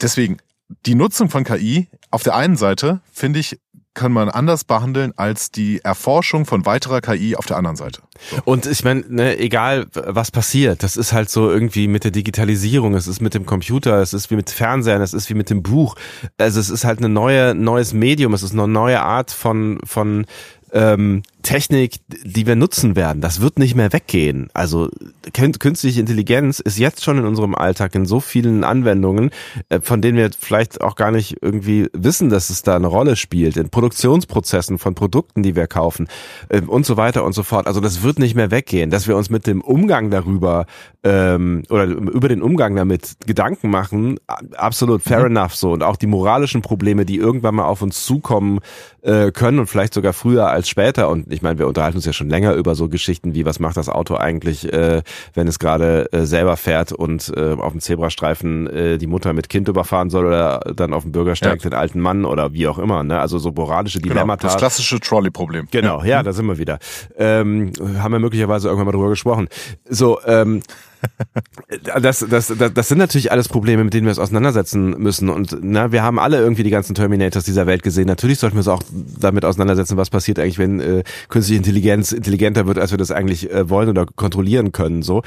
deswegen, 0.00 0.38
die 0.86 0.94
Nutzung 0.94 1.30
von 1.30 1.44
KI 1.44 1.88
auf 2.10 2.22
der 2.22 2.34
einen 2.34 2.56
Seite, 2.56 3.00
finde 3.12 3.38
ich, 3.38 3.58
kann 3.96 4.12
man 4.12 4.28
anders 4.28 4.64
behandeln 4.64 5.12
als 5.16 5.50
die 5.50 5.80
Erforschung 5.82 6.44
von 6.44 6.66
weiterer 6.66 7.00
KI 7.00 7.34
auf 7.34 7.46
der 7.46 7.56
anderen 7.56 7.76
Seite. 7.76 8.02
So. 8.30 8.36
Und 8.44 8.66
ich 8.66 8.84
meine, 8.84 9.04
ne, 9.08 9.38
egal 9.38 9.86
was 9.92 10.30
passiert, 10.30 10.82
das 10.82 10.96
ist 10.96 11.12
halt 11.12 11.30
so 11.30 11.50
irgendwie 11.50 11.88
mit 11.88 12.04
der 12.04 12.10
Digitalisierung, 12.10 12.94
es 12.94 13.08
ist 13.08 13.20
mit 13.20 13.34
dem 13.34 13.46
Computer, 13.46 14.00
es 14.02 14.12
ist 14.12 14.30
wie 14.30 14.36
mit 14.36 14.50
Fernsehen, 14.50 15.00
es 15.00 15.14
ist 15.14 15.30
wie 15.30 15.34
mit 15.34 15.48
dem 15.48 15.62
Buch. 15.62 15.96
Also 16.36 16.60
es 16.60 16.68
ist 16.68 16.84
halt 16.84 16.98
eine 16.98 17.08
neue 17.08 17.54
neues 17.54 17.94
Medium, 17.94 18.34
es 18.34 18.42
ist 18.42 18.52
eine 18.52 18.68
neue 18.68 19.00
Art 19.00 19.30
von 19.30 19.80
von 19.84 20.26
ähm, 20.72 21.22
Technik, 21.46 22.00
die 22.08 22.44
wir 22.44 22.56
nutzen 22.56 22.96
werden. 22.96 23.20
Das 23.20 23.40
wird 23.40 23.60
nicht 23.60 23.76
mehr 23.76 23.92
weggehen. 23.92 24.48
Also 24.52 24.88
künstliche 25.32 26.00
Intelligenz 26.00 26.58
ist 26.58 26.76
jetzt 26.76 27.04
schon 27.04 27.18
in 27.18 27.24
unserem 27.24 27.54
Alltag 27.54 27.94
in 27.94 28.04
so 28.04 28.18
vielen 28.18 28.64
Anwendungen, 28.64 29.30
äh, 29.68 29.80
von 29.80 30.02
denen 30.02 30.18
wir 30.18 30.30
vielleicht 30.36 30.80
auch 30.80 30.96
gar 30.96 31.12
nicht 31.12 31.36
irgendwie 31.40 31.88
wissen, 31.92 32.30
dass 32.30 32.50
es 32.50 32.64
da 32.64 32.74
eine 32.74 32.88
Rolle 32.88 33.14
spielt, 33.14 33.56
in 33.56 33.70
Produktionsprozessen 33.70 34.78
von 34.78 34.96
Produkten, 34.96 35.44
die 35.44 35.54
wir 35.54 35.68
kaufen 35.68 36.08
äh, 36.48 36.62
und 36.62 36.84
so 36.84 36.96
weiter 36.96 37.22
und 37.22 37.32
so 37.32 37.44
fort. 37.44 37.68
Also 37.68 37.78
das 37.78 38.02
wird 38.02 38.18
nicht 38.18 38.34
mehr 38.34 38.50
weggehen, 38.50 38.90
dass 38.90 39.06
wir 39.06 39.16
uns 39.16 39.30
mit 39.30 39.46
dem 39.46 39.60
Umgang 39.60 40.10
darüber 40.10 40.66
ähm, 41.04 41.62
oder 41.70 41.84
über 41.84 42.28
den 42.28 42.42
Umgang 42.42 42.74
damit 42.74 43.18
Gedanken 43.24 43.70
machen, 43.70 44.18
absolut 44.56 45.00
fair 45.02 45.20
mhm. 45.20 45.36
enough 45.36 45.54
so 45.54 45.70
und 45.70 45.84
auch 45.84 45.96
die 45.96 46.08
moralischen 46.08 46.60
Probleme, 46.60 47.06
die 47.06 47.18
irgendwann 47.18 47.54
mal 47.54 47.66
auf 47.66 47.82
uns 47.82 48.04
zukommen 48.04 48.58
äh, 49.02 49.30
können 49.30 49.60
und 49.60 49.68
vielleicht 49.68 49.94
sogar 49.94 50.12
früher 50.12 50.48
als 50.48 50.68
später 50.68 51.08
und 51.08 51.35
ich 51.36 51.42
meine, 51.42 51.58
wir 51.58 51.68
unterhalten 51.68 51.96
uns 51.98 52.06
ja 52.06 52.12
schon 52.12 52.30
länger 52.30 52.54
über 52.54 52.74
so 52.74 52.88
Geschichten 52.88 53.34
wie, 53.34 53.44
was 53.44 53.60
macht 53.60 53.76
das 53.76 53.88
Auto 53.88 54.16
eigentlich, 54.16 54.72
äh, 54.72 55.02
wenn 55.34 55.46
es 55.46 55.58
gerade 55.58 56.10
äh, 56.12 56.24
selber 56.24 56.56
fährt 56.56 56.92
und 56.92 57.32
äh, 57.36 57.52
auf 57.52 57.72
dem 57.72 57.80
Zebrastreifen 57.80 58.66
äh, 58.66 58.98
die 58.98 59.06
Mutter 59.06 59.32
mit 59.34 59.48
Kind 59.48 59.68
überfahren 59.68 60.08
soll 60.08 60.26
oder 60.26 60.60
dann 60.74 60.94
auf 60.94 61.02
dem 61.02 61.12
Bürgersteig 61.12 61.62
ja. 61.62 61.70
den 61.70 61.74
alten 61.74 62.00
Mann 62.00 62.24
oder 62.24 62.52
wie 62.54 62.66
auch 62.66 62.78
immer. 62.78 63.04
Ne? 63.04 63.20
Also 63.20 63.38
so 63.38 63.52
moralische 63.52 64.00
genau, 64.00 64.14
Dilemmata. 64.14 64.42
Genau, 64.42 64.52
das 64.54 64.58
klassische 64.58 64.98
Trolley-Problem. 64.98 65.68
Genau, 65.70 66.00
ja, 66.00 66.06
ja, 66.06 66.22
da 66.22 66.32
sind 66.32 66.46
wir 66.46 66.58
wieder. 66.58 66.78
Ähm, 67.16 67.72
haben 67.98 68.12
wir 68.12 68.18
möglicherweise 68.18 68.68
irgendwann 68.68 68.86
mal 68.86 68.92
drüber 68.92 69.10
gesprochen. 69.10 69.48
So, 69.88 70.18
ähm, 70.26 70.62
das, 72.00 72.24
das, 72.28 72.48
das, 72.48 72.72
das 72.74 72.88
sind 72.88 72.98
natürlich 72.98 73.32
alles 73.32 73.48
Probleme, 73.48 73.84
mit 73.84 73.94
denen 73.94 74.06
wir 74.06 74.10
uns 74.10 74.18
auseinandersetzen 74.18 74.90
müssen. 74.98 75.28
Und 75.28 75.56
na, 75.62 75.92
wir 75.92 76.02
haben 76.02 76.18
alle 76.18 76.38
irgendwie 76.38 76.62
die 76.62 76.70
ganzen 76.70 76.94
Terminators 76.94 77.44
dieser 77.44 77.66
Welt 77.66 77.82
gesehen. 77.82 78.06
Natürlich 78.06 78.38
sollten 78.38 78.56
wir 78.56 78.60
uns 78.60 78.68
auch 78.68 78.82
damit 79.20 79.44
auseinandersetzen, 79.44 79.96
was 79.96 80.10
passiert 80.10 80.38
eigentlich, 80.38 80.58
wenn 80.58 80.80
äh, 80.80 81.04
künstliche 81.28 81.58
Intelligenz 81.58 82.12
intelligenter 82.12 82.66
wird, 82.66 82.78
als 82.78 82.90
wir 82.90 82.98
das 82.98 83.10
eigentlich 83.10 83.50
äh, 83.50 83.68
wollen 83.68 83.88
oder 83.88 84.06
kontrollieren 84.06 84.72
können. 84.72 85.02
So, 85.02 85.22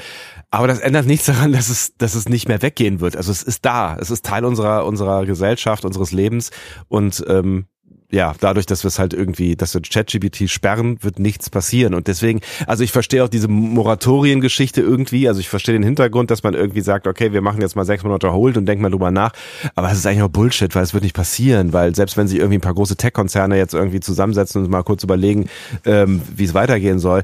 aber 0.50 0.66
das 0.66 0.78
ändert 0.78 1.06
nichts 1.06 1.26
daran, 1.26 1.52
dass 1.52 1.68
es, 1.68 1.96
dass 1.96 2.14
es 2.14 2.28
nicht 2.28 2.48
mehr 2.48 2.62
weggehen 2.62 3.00
wird. 3.00 3.16
Also 3.16 3.32
es 3.32 3.42
ist 3.42 3.64
da, 3.64 3.96
es 3.96 4.10
ist 4.10 4.24
Teil 4.24 4.44
unserer 4.44 4.84
unserer 4.86 5.26
Gesellschaft, 5.26 5.84
unseres 5.84 6.12
Lebens 6.12 6.50
und 6.88 7.24
ähm, 7.28 7.66
ja, 8.10 8.34
dadurch, 8.40 8.66
dass 8.66 8.82
wir 8.82 8.88
es 8.88 8.98
halt 8.98 9.14
irgendwie, 9.14 9.56
dass 9.56 9.74
wir 9.74 9.82
ChatGPT 9.82 10.50
sperren, 10.50 10.98
wird 11.02 11.18
nichts 11.18 11.48
passieren. 11.48 11.94
Und 11.94 12.08
deswegen, 12.08 12.40
also 12.66 12.82
ich 12.82 12.92
verstehe 12.92 13.22
auch 13.24 13.28
diese 13.28 13.48
Moratoriengeschichte 13.48 14.80
irgendwie. 14.80 15.28
Also 15.28 15.40
ich 15.40 15.48
verstehe 15.48 15.74
den 15.74 15.82
Hintergrund, 15.82 16.30
dass 16.30 16.42
man 16.42 16.54
irgendwie 16.54 16.80
sagt, 16.80 17.06
okay, 17.06 17.32
wir 17.32 17.40
machen 17.40 17.60
jetzt 17.60 17.76
mal 17.76 17.84
sechs 17.84 18.02
Monate 18.02 18.32
Hold 18.32 18.56
und 18.56 18.66
denken 18.66 18.82
mal 18.82 18.90
drüber 18.90 19.10
nach. 19.10 19.32
Aber 19.74 19.90
es 19.90 19.98
ist 19.98 20.06
eigentlich 20.06 20.22
auch 20.22 20.28
Bullshit, 20.28 20.74
weil 20.74 20.82
es 20.82 20.92
wird 20.92 21.04
nicht 21.04 21.14
passieren, 21.14 21.72
weil 21.72 21.94
selbst 21.94 22.16
wenn 22.16 22.26
sich 22.26 22.38
irgendwie 22.38 22.58
ein 22.58 22.62
paar 22.62 22.74
große 22.74 22.96
Tech-Konzerne 22.96 23.56
jetzt 23.56 23.74
irgendwie 23.74 24.00
zusammensetzen 24.00 24.64
und 24.64 24.70
mal 24.70 24.82
kurz 24.82 25.04
überlegen, 25.04 25.48
ähm, 25.84 26.20
wie 26.34 26.44
es 26.44 26.54
weitergehen 26.54 26.98
soll, 26.98 27.22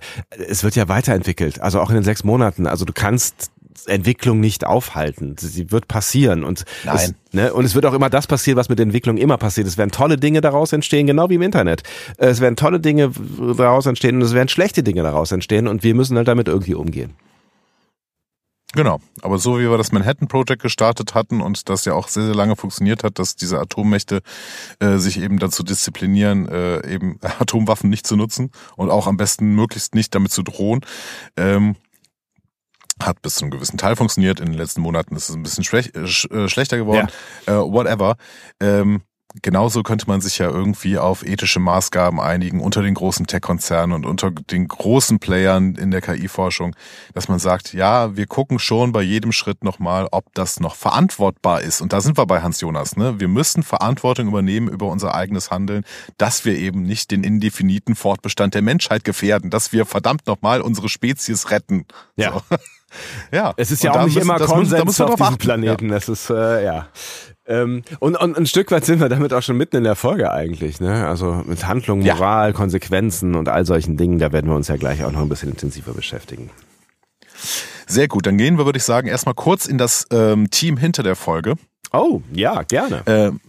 es 0.48 0.62
wird 0.62 0.76
ja 0.76 0.88
weiterentwickelt. 0.88 1.60
Also 1.60 1.80
auch 1.80 1.90
in 1.90 1.96
den 1.96 2.04
sechs 2.04 2.22
Monaten. 2.22 2.66
Also 2.66 2.84
du 2.84 2.92
kannst 2.92 3.50
Entwicklung 3.86 4.40
nicht 4.40 4.66
aufhalten. 4.66 5.36
Sie 5.38 5.70
wird 5.70 5.88
passieren 5.88 6.44
und 6.44 6.64
Nein. 6.84 6.96
Es, 6.96 7.14
ne, 7.32 7.52
und 7.52 7.64
es 7.64 7.74
wird 7.74 7.86
auch 7.86 7.92
immer 7.92 8.10
das 8.10 8.26
passieren, 8.26 8.56
was 8.56 8.68
mit 8.68 8.80
Entwicklung 8.80 9.16
immer 9.16 9.36
passiert. 9.36 9.66
Es 9.66 9.76
werden 9.76 9.90
tolle 9.90 10.16
Dinge 10.16 10.40
daraus 10.40 10.72
entstehen, 10.72 11.06
genau 11.06 11.28
wie 11.30 11.34
im 11.34 11.42
Internet. 11.42 11.82
Es 12.16 12.40
werden 12.40 12.56
tolle 12.56 12.80
Dinge 12.80 13.10
daraus 13.56 13.86
entstehen 13.86 14.16
und 14.16 14.22
es 14.22 14.34
werden 14.34 14.48
schlechte 14.48 14.82
Dinge 14.82 15.02
daraus 15.02 15.32
entstehen 15.32 15.68
und 15.68 15.82
wir 15.82 15.94
müssen 15.94 16.16
halt 16.16 16.28
damit 16.28 16.48
irgendwie 16.48 16.74
umgehen. 16.74 17.14
Genau, 18.76 19.00
aber 19.22 19.38
so 19.38 19.58
wie 19.58 19.70
wir 19.70 19.78
das 19.78 19.92
Manhattan 19.92 20.28
Project 20.28 20.60
gestartet 20.60 21.14
hatten 21.14 21.40
und 21.40 21.70
das 21.70 21.86
ja 21.86 21.94
auch 21.94 22.08
sehr, 22.08 22.26
sehr 22.26 22.34
lange 22.34 22.56
funktioniert 22.56 23.04
hat, 23.04 23.18
dass 23.18 23.34
diese 23.34 23.58
Atommächte 23.58 24.20
äh, 24.80 24.98
sich 24.98 25.18
eben 25.18 25.38
dazu 25.38 25.62
disziplinieren, 25.62 26.46
äh, 26.46 26.86
eben 26.86 27.18
Atomwaffen 27.38 27.88
nicht 27.88 28.06
zu 28.06 28.16
nutzen 28.16 28.50
und 28.76 28.90
auch 28.90 29.06
am 29.06 29.16
besten 29.16 29.54
möglichst 29.54 29.94
nicht 29.94 30.14
damit 30.14 30.32
zu 30.32 30.42
drohen, 30.42 30.80
ähm, 31.38 31.76
hat 33.02 33.22
bis 33.22 33.36
zu 33.36 33.44
einem 33.44 33.50
gewissen 33.50 33.78
Teil 33.78 33.96
funktioniert. 33.96 34.40
In 34.40 34.46
den 34.46 34.54
letzten 34.54 34.80
Monaten 34.80 35.16
ist 35.16 35.28
es 35.28 35.34
ein 35.34 35.42
bisschen 35.42 35.64
schlech 35.64 35.92
äh, 35.94 36.00
äh, 36.00 36.48
schlechter 36.48 36.76
geworden. 36.76 37.08
Ja. 37.46 37.60
Äh, 37.60 37.72
whatever. 37.72 38.16
Ähm, 38.60 39.02
genauso 39.42 39.82
könnte 39.82 40.06
man 40.06 40.20
sich 40.20 40.38
ja 40.38 40.48
irgendwie 40.48 40.98
auf 40.98 41.24
ethische 41.24 41.60
Maßgaben 41.60 42.20
einigen 42.20 42.60
unter 42.60 42.82
den 42.82 42.94
großen 42.94 43.26
Tech-Konzernen 43.26 43.94
und 43.94 44.06
unter 44.06 44.30
den 44.30 44.68
großen 44.68 45.18
Playern 45.18 45.74
in 45.74 45.90
der 45.90 46.00
KI-Forschung, 46.00 46.74
dass 47.14 47.28
man 47.28 47.38
sagt, 47.38 47.72
ja, 47.72 48.16
wir 48.16 48.26
gucken 48.26 48.58
schon 48.58 48.92
bei 48.92 49.02
jedem 49.02 49.32
Schritt 49.32 49.64
nochmal, 49.64 50.08
ob 50.10 50.32
das 50.34 50.60
noch 50.60 50.74
verantwortbar 50.74 51.62
ist. 51.62 51.80
Und 51.80 51.92
da 51.92 52.00
sind 52.00 52.16
wir 52.16 52.26
bei 52.26 52.42
Hans 52.42 52.60
Jonas. 52.60 52.96
Ne? 52.96 53.20
Wir 53.20 53.28
müssen 53.28 53.62
Verantwortung 53.62 54.28
übernehmen 54.28 54.68
über 54.68 54.86
unser 54.86 55.14
eigenes 55.14 55.50
Handeln, 55.50 55.84
dass 56.16 56.44
wir 56.44 56.56
eben 56.56 56.82
nicht 56.82 57.10
den 57.10 57.24
indefiniten 57.24 57.94
Fortbestand 57.94 58.54
der 58.54 58.62
Menschheit 58.62 59.04
gefährden, 59.04 59.50
dass 59.50 59.72
wir 59.72 59.86
verdammt 59.86 60.26
nochmal 60.26 60.60
unsere 60.60 60.88
Spezies 60.88 61.50
retten. 61.50 61.84
Ja. 62.16 62.32
So. 62.32 62.56
Ja. 63.32 63.54
Es 63.56 63.70
ist 63.70 63.82
ja 63.82 63.92
auch 63.92 64.04
nicht 64.04 64.14
müssen, 64.14 64.28
immer 64.28 64.38
Konsens 64.38 64.84
muss, 64.84 65.00
auf 65.00 65.16
diesem 65.16 65.38
Planeten. 65.38 65.88
Ja. 65.88 65.94
Das 65.94 66.08
ist, 66.08 66.30
äh, 66.30 66.64
ja. 66.64 66.88
Ähm, 67.48 67.82
und, 68.00 68.16
und 68.16 68.36
ein 68.36 68.46
Stück 68.46 68.70
weit 68.70 68.84
sind 68.84 69.00
wir 69.00 69.08
damit 69.08 69.32
auch 69.32 69.42
schon 69.42 69.56
mitten 69.56 69.76
in 69.76 69.84
der 69.84 69.94
Folge 69.94 70.32
eigentlich, 70.32 70.80
ne? 70.80 71.06
Also 71.06 71.44
mit 71.46 71.66
Handlung, 71.66 72.00
Moral, 72.00 72.48
ja. 72.48 72.52
Konsequenzen 72.52 73.36
und 73.36 73.48
all 73.48 73.64
solchen 73.64 73.96
Dingen, 73.96 74.18
da 74.18 74.32
werden 74.32 74.50
wir 74.50 74.56
uns 74.56 74.68
ja 74.68 74.76
gleich 74.76 75.04
auch 75.04 75.12
noch 75.12 75.20
ein 75.20 75.28
bisschen 75.28 75.50
intensiver 75.50 75.92
beschäftigen. 75.92 76.50
Sehr 77.86 78.08
gut, 78.08 78.26
dann 78.26 78.36
gehen 78.36 78.58
wir, 78.58 78.64
würde 78.64 78.78
ich 78.78 78.84
sagen, 78.84 79.06
erstmal 79.06 79.34
kurz 79.34 79.66
in 79.66 79.78
das 79.78 80.06
ähm, 80.10 80.50
Team 80.50 80.76
hinter 80.76 81.04
der 81.04 81.14
Folge. 81.14 81.54
Oh, 81.92 82.20
ja, 82.32 82.62
gerne. 82.62 83.02
Ähm, 83.06 83.40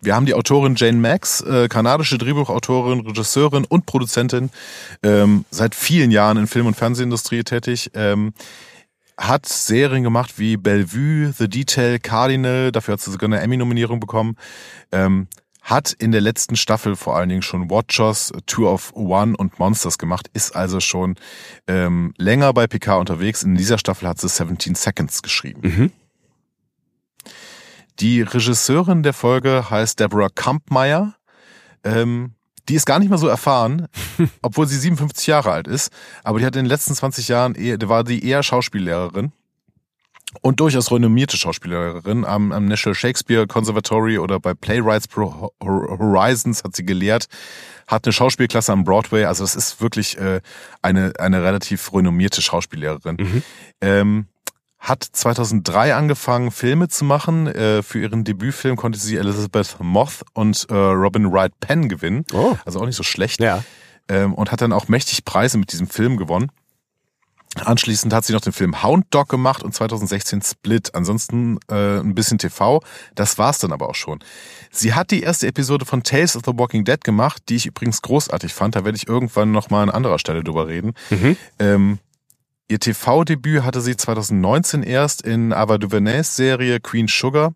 wir 0.00 0.14
haben 0.14 0.26
die 0.26 0.34
Autorin 0.34 0.74
Jane 0.76 0.98
Max, 0.98 1.40
äh, 1.40 1.68
kanadische 1.68 2.18
Drehbuchautorin, 2.18 3.00
Regisseurin 3.00 3.64
und 3.64 3.86
Produzentin, 3.86 4.50
ähm, 5.02 5.44
seit 5.50 5.74
vielen 5.74 6.10
Jahren 6.10 6.36
in 6.36 6.46
Film- 6.46 6.66
und 6.66 6.76
Fernsehindustrie 6.76 7.42
tätig. 7.42 7.90
Ähm, 7.94 8.32
hat 9.16 9.46
Serien 9.46 10.04
gemacht 10.04 10.34
wie 10.38 10.56
Bellevue, 10.56 11.32
The 11.36 11.48
Detail, 11.48 11.98
Cardinal, 11.98 12.70
dafür 12.70 12.92
hat 12.92 13.00
sie 13.00 13.10
sogar 13.10 13.26
eine 13.26 13.40
Emmy-Nominierung 13.40 13.98
bekommen. 13.98 14.36
Ähm, 14.92 15.26
hat 15.60 15.92
in 15.92 16.12
der 16.12 16.22
letzten 16.22 16.56
Staffel 16.56 16.96
vor 16.96 17.16
allen 17.16 17.28
Dingen 17.28 17.42
schon 17.42 17.68
Watchers, 17.68 18.32
Two 18.46 18.66
of 18.66 18.92
One 18.94 19.36
und 19.36 19.58
Monsters 19.58 19.98
gemacht, 19.98 20.30
ist 20.32 20.56
also 20.56 20.80
schon 20.80 21.16
ähm, 21.66 22.14
länger 22.16 22.54
bei 22.54 22.66
PK 22.66 22.96
unterwegs. 22.96 23.42
In 23.42 23.54
dieser 23.54 23.76
Staffel 23.76 24.08
hat 24.08 24.18
sie 24.18 24.28
17 24.28 24.74
Seconds 24.76 25.20
geschrieben. 25.20 25.60
Mhm. 25.62 25.92
Die 28.00 28.22
Regisseurin 28.22 29.02
der 29.02 29.12
Folge 29.12 29.70
heißt 29.70 29.98
Deborah 29.98 30.28
Kampmeier. 30.32 31.14
Ähm, 31.84 32.34
die 32.68 32.74
ist 32.74 32.86
gar 32.86 32.98
nicht 32.98 33.08
mehr 33.08 33.18
so 33.18 33.28
erfahren, 33.28 33.88
obwohl 34.42 34.66
sie 34.66 34.76
57 34.76 35.26
Jahre 35.26 35.50
alt 35.50 35.66
ist. 35.66 35.90
Aber 36.22 36.38
die 36.38 36.46
hat 36.46 36.54
in 36.54 36.64
den 36.64 36.68
letzten 36.68 36.94
20 36.94 37.28
Jahren, 37.28 37.54
eher, 37.54 37.76
war 37.88 38.04
die 38.04 38.24
eher 38.24 38.42
Schauspiellehrerin 38.42 39.32
und 40.42 40.60
durchaus 40.60 40.92
renommierte 40.92 41.36
Schauspielerin 41.36 42.24
am, 42.24 42.52
am 42.52 42.66
National 42.66 42.94
Shakespeare 42.94 43.46
Conservatory 43.46 44.18
oder 44.18 44.38
bei 44.38 44.54
Playwrights 44.54 45.08
Pro 45.08 45.52
Horizons 45.62 46.64
hat 46.64 46.76
sie 46.76 46.84
gelehrt, 46.84 47.28
hat 47.86 48.04
eine 48.04 48.12
Schauspielklasse 48.12 48.72
am 48.72 48.84
Broadway, 48.84 49.24
also 49.24 49.42
das 49.42 49.56
ist 49.56 49.80
wirklich 49.80 50.18
äh, 50.18 50.40
eine, 50.82 51.14
eine 51.18 51.42
relativ 51.42 51.92
renommierte 51.94 52.42
Schauspiellehrerin. 52.42 53.16
Mhm. 53.18 53.42
Ähm, 53.80 54.26
hat 54.78 55.04
2003 55.04 55.94
angefangen, 55.94 56.50
Filme 56.50 56.88
zu 56.88 57.04
machen. 57.04 57.46
Äh, 57.46 57.82
für 57.82 58.00
ihren 58.00 58.24
Debütfilm 58.24 58.76
konnte 58.76 58.98
sie 58.98 59.16
Elizabeth 59.16 59.76
Moth 59.80 60.24
und 60.34 60.66
äh, 60.70 60.74
Robin 60.74 61.32
Wright 61.32 61.52
Penn 61.60 61.88
gewinnen. 61.88 62.24
Oh. 62.32 62.56
Also 62.64 62.80
auch 62.80 62.86
nicht 62.86 62.96
so 62.96 63.02
schlecht. 63.02 63.40
Ja. 63.40 63.64
Ähm, 64.08 64.34
und 64.34 64.52
hat 64.52 64.60
dann 64.60 64.72
auch 64.72 64.88
mächtig 64.88 65.24
Preise 65.24 65.58
mit 65.58 65.72
diesem 65.72 65.88
Film 65.88 66.16
gewonnen. 66.16 66.50
Anschließend 67.64 68.12
hat 68.12 68.24
sie 68.24 68.32
noch 68.32 68.40
den 68.40 68.52
Film 68.52 68.82
Hound 68.82 69.06
Dog 69.10 69.28
gemacht 69.28 69.62
und 69.62 69.74
2016 69.74 70.42
Split. 70.42 70.94
Ansonsten 70.94 71.58
äh, 71.68 71.98
ein 71.98 72.14
bisschen 72.14 72.38
TV. 72.38 72.80
Das 73.14 73.38
war's 73.38 73.58
dann 73.58 73.72
aber 73.72 73.88
auch 73.88 73.94
schon. 73.94 74.20
Sie 74.70 74.94
hat 74.94 75.10
die 75.10 75.22
erste 75.22 75.46
Episode 75.46 75.86
von 75.86 76.02
Tales 76.02 76.36
of 76.36 76.42
the 76.44 76.52
Walking 76.54 76.84
Dead 76.84 77.02
gemacht, 77.02 77.42
die 77.48 77.56
ich 77.56 77.66
übrigens 77.66 78.02
großartig 78.02 78.52
fand. 78.52 78.76
Da 78.76 78.84
werde 78.84 78.96
ich 78.96 79.08
irgendwann 79.08 79.50
noch 79.50 79.70
mal 79.70 79.82
an 79.82 79.90
anderer 79.90 80.18
Stelle 80.18 80.44
drüber 80.44 80.68
reden. 80.68 80.92
Mhm. 81.10 81.36
Ähm, 81.58 81.98
Ihr 82.70 82.78
TV-Debüt 82.78 83.62
hatte 83.62 83.80
sie 83.80 83.96
2019 83.96 84.82
erst 84.82 85.22
in 85.22 85.54
Ava 85.54 85.78
DuVernays 85.78 86.36
Serie 86.36 86.80
Queen 86.80 87.08
Sugar. 87.08 87.54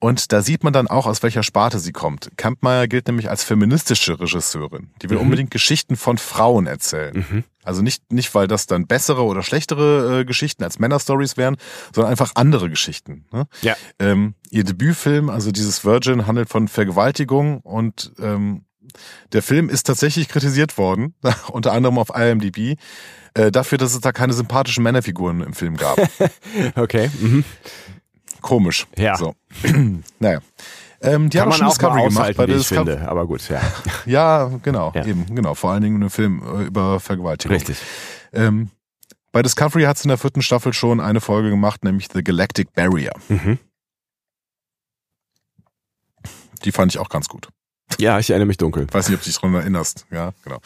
Und 0.00 0.32
da 0.32 0.42
sieht 0.42 0.64
man 0.64 0.72
dann 0.72 0.86
auch, 0.86 1.06
aus 1.06 1.22
welcher 1.22 1.42
Sparte 1.42 1.78
sie 1.78 1.92
kommt. 1.92 2.30
Kampmeier 2.36 2.88
gilt 2.88 3.06
nämlich 3.06 3.30
als 3.30 3.44
feministische 3.44 4.18
Regisseurin. 4.18 4.90
Die 5.02 5.08
will 5.08 5.16
mhm. 5.18 5.24
unbedingt 5.24 5.50
Geschichten 5.50 5.96
von 5.96 6.18
Frauen 6.18 6.66
erzählen. 6.66 7.24
Mhm. 7.30 7.44
Also 7.62 7.82
nicht, 7.82 8.12
nicht, 8.12 8.34
weil 8.34 8.46
das 8.46 8.66
dann 8.66 8.86
bessere 8.86 9.24
oder 9.24 9.42
schlechtere 9.42 10.20
äh, 10.20 10.24
Geschichten 10.24 10.64
als 10.64 10.78
Männerstories 10.78 11.36
wären, 11.36 11.56
sondern 11.94 12.10
einfach 12.10 12.32
andere 12.34 12.68
Geschichten. 12.68 13.26
Ne? 13.32 13.46
Ja. 13.62 13.76
Ähm, 13.98 14.34
ihr 14.50 14.64
Debütfilm, 14.64 15.30
also 15.30 15.50
dieses 15.52 15.84
Virgin, 15.84 16.26
handelt 16.26 16.48
von 16.48 16.68
Vergewaltigung 16.68 17.60
und 17.60 18.12
ähm, 18.18 18.64
der 19.32 19.42
Film 19.42 19.68
ist 19.68 19.84
tatsächlich 19.84 20.28
kritisiert 20.28 20.78
worden, 20.78 21.14
unter 21.52 21.72
anderem 21.72 21.98
auf 21.98 22.10
IMDb 22.14 22.78
äh, 23.34 23.50
dafür, 23.50 23.78
dass 23.78 23.94
es 23.94 24.00
da 24.00 24.12
keine 24.12 24.32
sympathischen 24.32 24.82
Männerfiguren 24.82 25.40
im 25.40 25.52
Film 25.54 25.76
gab. 25.76 25.98
okay. 26.76 27.10
Mhm. 27.20 27.44
Komisch. 28.40 28.86
Ja. 28.96 29.16
So. 29.16 29.34
naja. 30.18 30.40
Ähm, 31.00 31.28
die 31.28 31.36
Kann 31.38 31.52
haben 31.52 31.58
man 31.60 31.72
schon 31.74 31.86
auch 31.86 31.94
mal 31.94 32.08
Discovery 32.08 32.08
gemacht. 32.08 32.38
der 32.38 32.48
ich 32.48 32.54
Discovery 32.68 32.92
finde. 32.96 33.08
Aber 33.08 33.26
gut, 33.26 33.48
ja. 33.48 33.60
Ja, 34.06 34.50
genau, 34.62 34.92
Ja. 34.94 35.04
eben, 35.04 35.34
genau. 35.34 35.54
Vor 35.54 35.70
allen 35.72 35.82
Dingen 35.82 35.96
einen 35.96 36.10
Film 36.10 36.42
äh, 36.42 36.64
über 36.64 36.98
Vergewaltigung. 37.00 37.54
Richtig. 37.56 37.76
Ähm, 38.32 38.70
bei 39.32 39.42
Discovery 39.42 39.82
hat 39.82 39.96
es 39.96 40.04
in 40.04 40.08
der 40.08 40.18
vierten 40.18 40.42
Staffel 40.42 40.72
schon 40.72 41.00
eine 41.00 41.20
Folge 41.20 41.50
gemacht, 41.50 41.84
nämlich 41.84 42.08
The 42.12 42.22
Galactic 42.22 42.72
Barrier. 42.72 43.12
Mhm. 43.28 43.58
Die 46.64 46.72
fand 46.72 46.94
ich 46.94 46.98
auch 46.98 47.08
ganz 47.08 47.28
gut. 47.28 47.48
Ja, 47.98 48.18
ich 48.18 48.30
erinnere 48.30 48.46
mich 48.46 48.56
dunkel. 48.56 48.86
Weiß 48.90 49.08
nicht, 49.08 49.18
ob 49.18 49.22
du 49.22 49.30
dich 49.30 49.36
daran 49.38 49.54
erinnerst. 49.54 50.06
Ja, 50.10 50.32
genau. 50.42 50.58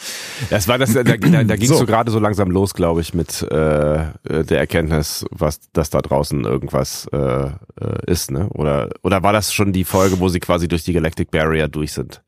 Das 0.51 0.67
war 0.67 0.79
das, 0.79 0.95
da, 0.95 1.03
da, 1.03 1.17
da 1.17 1.57
ging 1.57 1.69
So. 1.69 1.77
so 1.77 1.87
gerade 1.87 2.11
so 2.11 2.19
langsam 2.19 2.51
los, 2.51 2.75
glaube 2.75 3.01
ich, 3.01 3.13
mit 3.13 3.43
äh, 3.43 4.03
äh, 4.03 4.45
der 4.45 4.59
Erkenntnis, 4.59 5.27
was 5.31 5.61
dass 5.73 5.91
da 5.91 6.01
draußen 6.01 6.45
irgendwas 6.45 7.07
äh, 7.13 7.19
äh, 7.19 7.51
ist, 8.07 8.31
ne? 8.31 8.49
Oder 8.51 8.91
oder 9.03 9.23
war 9.23 9.33
das 9.33 9.53
schon 9.53 9.73
die 9.73 9.85
Folge, 9.85 10.21
wo 10.21 10.29
sie 10.29 10.41
quasi 10.41 10.69
durch 10.69 10.85
die 10.85 10.93
Galactic 10.93 11.31
Barrier 11.31 11.69
durch 11.69 11.93
sind? 11.93 12.23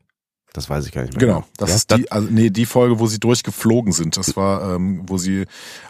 Das 0.53 0.68
weiß 0.68 0.85
ich 0.87 0.92
gar 0.92 1.03
nicht 1.03 1.16
mehr. 1.16 1.26
Genau. 1.26 1.44
Das 1.57 1.70
ja? 1.70 1.76
ist 1.76 1.90
die, 1.92 2.11
also, 2.11 2.26
nee, 2.29 2.50
die 2.50 2.66
Folge, 2.66 2.98
wo 2.98 3.07
sie 3.07 3.20
durchgeflogen 3.20 3.92
sind. 3.92 4.16
Das 4.16 4.37
war, 4.37 4.74
ähm, 4.74 5.05
wo 5.07 5.16
sie 5.16 5.44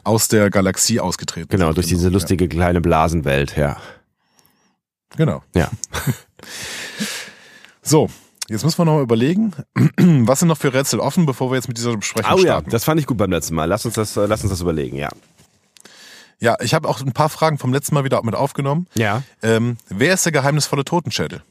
aus 0.05 0.29
der 0.29 0.51
Galaxie 0.51 1.01
ausgetreten 1.01 1.49
genau 1.49 1.69
sind. 1.69 1.79
durch 1.79 1.87
diese 1.87 2.11
lustige 2.11 2.47
kleine 2.47 2.83
Blasenwelt, 2.83 3.57
ja. 3.57 3.69
Ja, 3.69 3.79
genau. 5.17 5.43
Ja. 5.55 5.71
So, 7.83 8.09
jetzt 8.51 8.65
müssen 8.65 8.79
wir 8.79 8.85
noch 8.85 8.95
mal 8.97 9.03
überlegen, 9.03 9.53
was 10.27 10.41
sind 10.41 10.49
noch 10.49 10.59
für 10.59 10.73
Rätsel 10.75 11.01
offen, 11.01 11.27
bevor 11.27 11.51
wir 11.51 11.57
jetzt 11.57 11.69
mit 11.69 11.79
dieser 11.79 11.97
Besprechung 11.97 12.33
Oh 12.35 12.37
ja, 12.39 12.43
starten. 12.45 12.71
das 12.71 12.85
fand 12.85 13.01
ich 13.01 13.07
gut 13.07 13.17
beim 13.17 13.31
letzten 13.31 13.55
Mal. 13.55 13.65
Lass 13.67 13.85
uns 13.87 13.95
das, 13.95 14.17
äh, 14.17 14.27
lass 14.27 14.43
uns 14.43 14.51
das 14.51 14.61
überlegen, 14.61 14.97
ja. 14.97 15.09
Ja, 16.39 16.57
ich 16.61 16.73
habe 16.73 16.89
auch 16.89 17.01
ein 17.01 17.13
paar 17.13 17.29
Fragen 17.29 17.59
vom 17.59 17.73
letzten 17.73 17.95
Mal 17.95 18.05
wieder 18.05 18.23
mit 18.23 18.35
aufgenommen. 18.35 18.87
Ja. 18.95 19.23
Ähm, 19.43 19.77
wer 19.89 20.15
ist 20.15 20.25
der 20.25 20.33
geheimnisvolle 20.33 20.85
Totenschädel? 20.85 21.43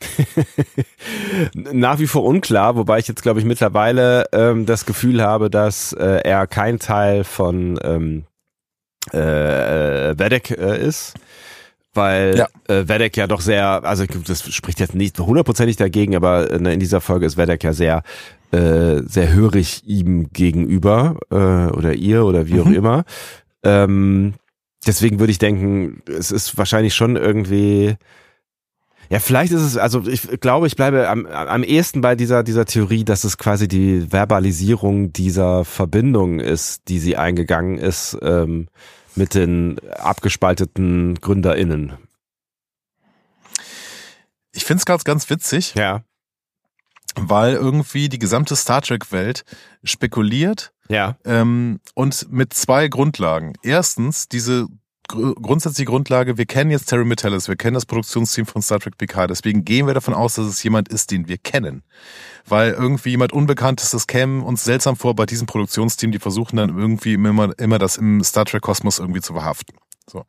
Nach 1.54 1.98
wie 1.98 2.06
vor 2.06 2.24
unklar, 2.24 2.76
wobei 2.76 3.00
ich 3.00 3.08
jetzt, 3.08 3.22
glaube 3.22 3.40
ich, 3.40 3.46
mittlerweile 3.46 4.26
ähm, 4.32 4.64
das 4.64 4.86
Gefühl 4.86 5.22
habe, 5.22 5.50
dass 5.50 5.92
äh, 5.92 6.20
er 6.22 6.46
kein 6.46 6.78
Teil 6.78 7.24
von 7.24 7.80
ähm, 7.82 8.24
äh, 9.12 10.10
äh, 10.10 10.18
Vedek 10.18 10.50
äh, 10.52 10.86
ist. 10.86 11.14
Weil 11.98 12.36
Ja. 12.38 12.48
äh, 12.68 12.88
Vedek 12.88 13.16
ja 13.16 13.26
doch 13.26 13.40
sehr, 13.40 13.84
also 13.84 14.04
das 14.06 14.52
spricht 14.54 14.80
jetzt 14.80 14.94
nicht 14.94 15.18
hundertprozentig 15.18 15.76
dagegen, 15.76 16.16
aber 16.16 16.50
äh, 16.50 16.72
in 16.72 16.80
dieser 16.80 17.00
Folge 17.00 17.26
ist 17.26 17.36
Vedek 17.36 17.64
ja 17.64 17.72
sehr, 17.72 18.02
äh, 18.52 19.02
sehr 19.04 19.32
hörig 19.32 19.82
ihm 19.84 20.30
gegenüber 20.32 21.16
äh, 21.30 21.34
oder 21.76 21.92
ihr 21.94 22.24
oder 22.24 22.46
wie 22.46 22.60
auch 22.60 22.64
Mhm. 22.66 22.74
immer. 22.74 23.04
Ähm, 23.62 24.34
deswegen 24.86 25.18
würde 25.18 25.32
ich 25.32 25.38
denken, 25.38 26.02
es 26.06 26.30
ist 26.30 26.56
wahrscheinlich 26.56 26.94
schon 26.94 27.16
irgendwie 27.16 27.96
ja, 29.10 29.20
vielleicht 29.20 29.52
ist 29.52 29.62
es, 29.62 29.78
also 29.78 30.02
ich 30.06 30.22
glaube, 30.40 30.66
ich 30.66 30.76
bleibe 30.76 31.08
am, 31.08 31.24
am 31.24 31.62
ehesten 31.62 32.02
bei 32.02 32.14
dieser, 32.14 32.42
dieser 32.42 32.66
Theorie, 32.66 33.04
dass 33.04 33.24
es 33.24 33.38
quasi 33.38 33.66
die 33.66 34.12
Verbalisierung 34.12 35.14
dieser 35.14 35.64
Verbindung 35.64 36.40
ist, 36.40 36.82
die 36.88 36.98
sie 36.98 37.16
eingegangen 37.16 37.78
ist 37.78 38.18
ähm, 38.20 38.68
mit 39.18 39.34
den 39.34 39.78
abgespalteten 39.90 41.16
GründerInnen. 41.16 41.98
Ich 44.52 44.64
find's 44.64 44.86
ganz, 44.86 45.04
ganz 45.04 45.28
witzig, 45.28 45.74
Ja, 45.74 46.02
weil 47.14 47.54
irgendwie 47.54 48.08
die 48.08 48.18
gesamte 48.18 48.56
Star 48.56 48.80
Trek-Welt 48.80 49.44
spekuliert 49.82 50.72
ja, 50.88 51.16
ähm, 51.24 51.80
und 51.94 52.30
mit 52.30 52.54
zwei 52.54 52.88
Grundlagen. 52.88 53.54
Erstens, 53.62 54.28
diese 54.28 54.68
gr 55.08 55.34
grundsätzliche 55.34 55.86
Grundlage, 55.86 56.38
wir 56.38 56.46
kennen 56.46 56.70
jetzt 56.70 56.86
Terry 56.86 57.04
Metellis, 57.04 57.48
wir 57.48 57.56
kennen 57.56 57.74
das 57.74 57.86
Produktionsteam 57.86 58.46
von 58.46 58.62
Star 58.62 58.78
Trek 58.78 58.96
Picard, 58.98 59.30
deswegen 59.30 59.64
gehen 59.64 59.86
wir 59.86 59.94
davon 59.94 60.14
aus, 60.14 60.34
dass 60.34 60.46
es 60.46 60.62
jemand 60.62 60.88
ist, 60.88 61.10
den 61.10 61.28
wir 61.28 61.38
kennen. 61.38 61.82
Weil 62.46 62.72
irgendwie 62.72 63.10
jemand 63.10 63.32
Unbekanntes, 63.32 63.90
das 63.90 64.06
käme 64.06 64.44
uns 64.44 64.64
seltsam 64.64 64.96
vor 64.96 65.14
bei 65.14 65.26
diesem 65.26 65.46
Produktionsteam, 65.46 66.12
die 66.12 66.18
versuchen 66.18 66.56
dann 66.56 66.78
irgendwie 66.78 67.14
immer, 67.14 67.58
immer 67.58 67.78
das 67.78 67.96
im 67.96 68.22
Star 68.22 68.44
Trek-Kosmos 68.44 68.98
irgendwie 68.98 69.20
zu 69.20 69.32
verhaften. 69.32 69.76
So. 70.06 70.24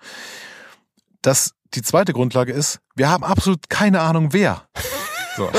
Das, 1.22 1.54
die 1.74 1.82
zweite 1.82 2.14
Grundlage 2.14 2.54
ist, 2.54 2.80
wir 2.96 3.10
haben 3.10 3.24
absolut 3.24 3.70
keine 3.70 4.02
Ahnung, 4.02 4.30
wer. 4.32 4.64
So. 5.36 5.50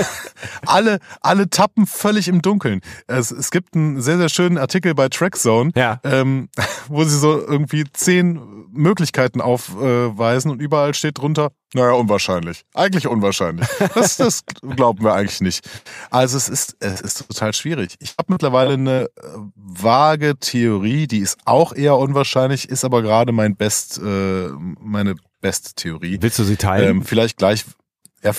alle, 0.66 0.98
alle 1.20 1.48
tappen 1.50 1.86
völlig 1.86 2.28
im 2.28 2.42
Dunkeln. 2.42 2.80
Es, 3.06 3.30
es 3.30 3.50
gibt 3.50 3.74
einen 3.74 4.00
sehr, 4.00 4.18
sehr 4.18 4.28
schönen 4.28 4.58
Artikel 4.58 4.94
bei 4.94 5.08
Trackzone, 5.08 5.72
ja. 5.74 6.00
ähm, 6.04 6.48
wo 6.88 7.04
sie 7.04 7.18
so 7.18 7.38
irgendwie 7.38 7.84
zehn 7.92 8.40
Möglichkeiten 8.72 9.40
aufweisen 9.40 10.50
und 10.50 10.60
überall 10.60 10.94
steht 10.94 11.18
drunter, 11.18 11.50
naja, 11.72 11.92
unwahrscheinlich. 11.92 12.64
Eigentlich 12.74 13.06
unwahrscheinlich. 13.06 13.68
Das, 13.94 14.16
das 14.16 14.44
glauben 14.44 15.04
wir 15.04 15.14
eigentlich 15.14 15.40
nicht. 15.40 15.68
Also 16.10 16.36
es 16.36 16.48
ist, 16.48 16.76
es 16.80 17.00
ist 17.00 17.28
total 17.28 17.52
schwierig. 17.52 17.96
Ich 18.00 18.14
habe 18.18 18.32
mittlerweile 18.32 18.74
eine 18.74 19.04
äh, 19.04 19.08
vage 19.54 20.36
Theorie, 20.38 21.06
die 21.06 21.18
ist 21.18 21.38
auch 21.44 21.72
eher 21.72 21.96
unwahrscheinlich, 21.96 22.68
ist 22.68 22.84
aber 22.84 23.02
gerade 23.02 23.30
mein 23.30 23.54
Best, 23.54 23.98
äh, 23.98 24.48
meine 24.80 25.14
beste 25.40 25.74
Theorie. 25.74 26.18
Willst 26.20 26.38
du 26.40 26.44
sie 26.44 26.56
teilen? 26.56 26.88
Ähm, 26.88 27.04
vielleicht 27.04 27.36
gleich. 27.36 27.64
Ja, 28.22 28.32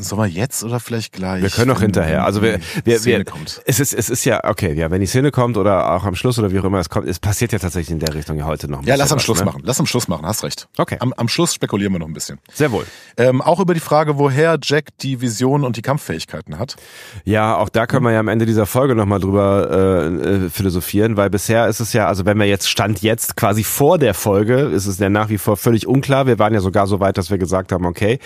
sollen 0.00 0.22
wir 0.22 0.28
jetzt 0.28 0.64
oder 0.64 0.80
vielleicht 0.80 1.12
gleich? 1.12 1.42
Wir 1.42 1.50
können 1.50 1.70
auch 1.70 1.80
hinterher. 1.80 2.24
Also 2.24 2.42
wir- 2.42 2.58
die 2.58 2.86
wir- 2.86 2.98
Szene 2.98 3.18
wir- 3.18 3.24
kommt. 3.24 3.60
es 3.66 3.80
ist, 3.80 3.92
es 3.94 4.10
ist 4.10 4.24
ja, 4.24 4.40
okay, 4.44 4.72
ja, 4.74 4.90
wenn 4.90 5.00
die 5.00 5.06
Szene 5.06 5.30
kommt 5.30 5.56
oder 5.56 5.92
auch 5.92 6.04
am 6.04 6.14
Schluss 6.14 6.38
oder 6.38 6.52
wie 6.52 6.58
auch 6.60 6.64
immer 6.64 6.78
es 6.78 6.88
kommt, 6.88 7.08
es 7.08 7.18
passiert 7.18 7.52
ja 7.52 7.58
tatsächlich 7.58 7.90
in 7.92 7.98
der 7.98 8.14
Richtung 8.14 8.38
ja 8.38 8.44
heute 8.46 8.68
noch. 8.70 8.80
ein 8.80 8.86
Ja, 8.86 8.94
lass 8.96 9.12
am 9.12 9.16
was, 9.16 9.24
Schluss 9.24 9.38
ne? 9.40 9.44
machen. 9.46 9.62
Lass 9.64 9.78
am 9.80 9.86
Schluss 9.86 10.08
machen. 10.08 10.26
Hast 10.26 10.44
recht. 10.44 10.68
Okay, 10.76 10.96
Am, 11.00 11.12
am 11.14 11.28
Schluss 11.28 11.54
spekulieren 11.54 11.92
wir 11.92 11.98
noch 12.00 12.06
ein 12.08 12.12
bisschen. 12.14 12.38
sehr 12.52 12.72
wohl. 12.72 12.84
Ähm, 13.16 13.40
auch 13.42 13.60
über 13.60 13.74
die 13.74 13.80
Frage, 13.80 14.18
woher 14.18 14.58
Jack 14.62 14.96
die 15.00 15.20
Vision 15.20 15.64
und 15.64 15.76
die 15.76 15.82
Kampffähigkeiten 15.82 16.58
hat. 16.58 16.76
Ja, 17.24 17.56
auch 17.56 17.68
da 17.68 17.86
können 17.86 18.04
wir 18.04 18.12
ja 18.12 18.20
am 18.20 18.28
Ende 18.28 18.46
dieser 18.46 18.66
Folge 18.66 18.94
nochmal 18.94 19.20
drüber 19.20 19.68
äh, 19.70 20.06
äh, 20.46 20.50
philosophieren, 20.50 21.16
weil 21.16 21.30
bisher 21.30 21.66
ist 21.68 21.80
es 21.80 21.92
ja, 21.92 22.06
also 22.06 22.24
wenn 22.26 22.38
wir 22.38 22.46
jetzt 22.46 22.68
Stand 22.68 23.02
jetzt 23.02 23.36
quasi 23.36 23.64
vor 23.64 23.98
der 23.98 24.14
Folge, 24.14 24.60
ist 24.62 24.86
es 24.86 24.98
ja 24.98 25.08
nach 25.08 25.28
wie 25.28 25.38
vor 25.38 25.56
völlig 25.56 25.86
unklar. 25.86 26.26
Wir 26.26 26.38
waren 26.38 26.54
ja 26.54 26.60
sogar 26.60 26.86
so 26.86 27.00
weit, 27.00 27.18
dass 27.18 27.30
wir 27.30 27.38
gesagt 27.38 27.72
haben, 27.72 27.86
okay, 27.86 28.18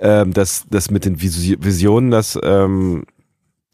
ähm, 0.00 0.32
das, 0.32 0.64
das 0.70 0.89
mit 0.90 1.04
den 1.04 1.16
Visi- 1.16 1.56
Visionen, 1.60 2.10
das 2.10 2.38
ähm, 2.42 3.04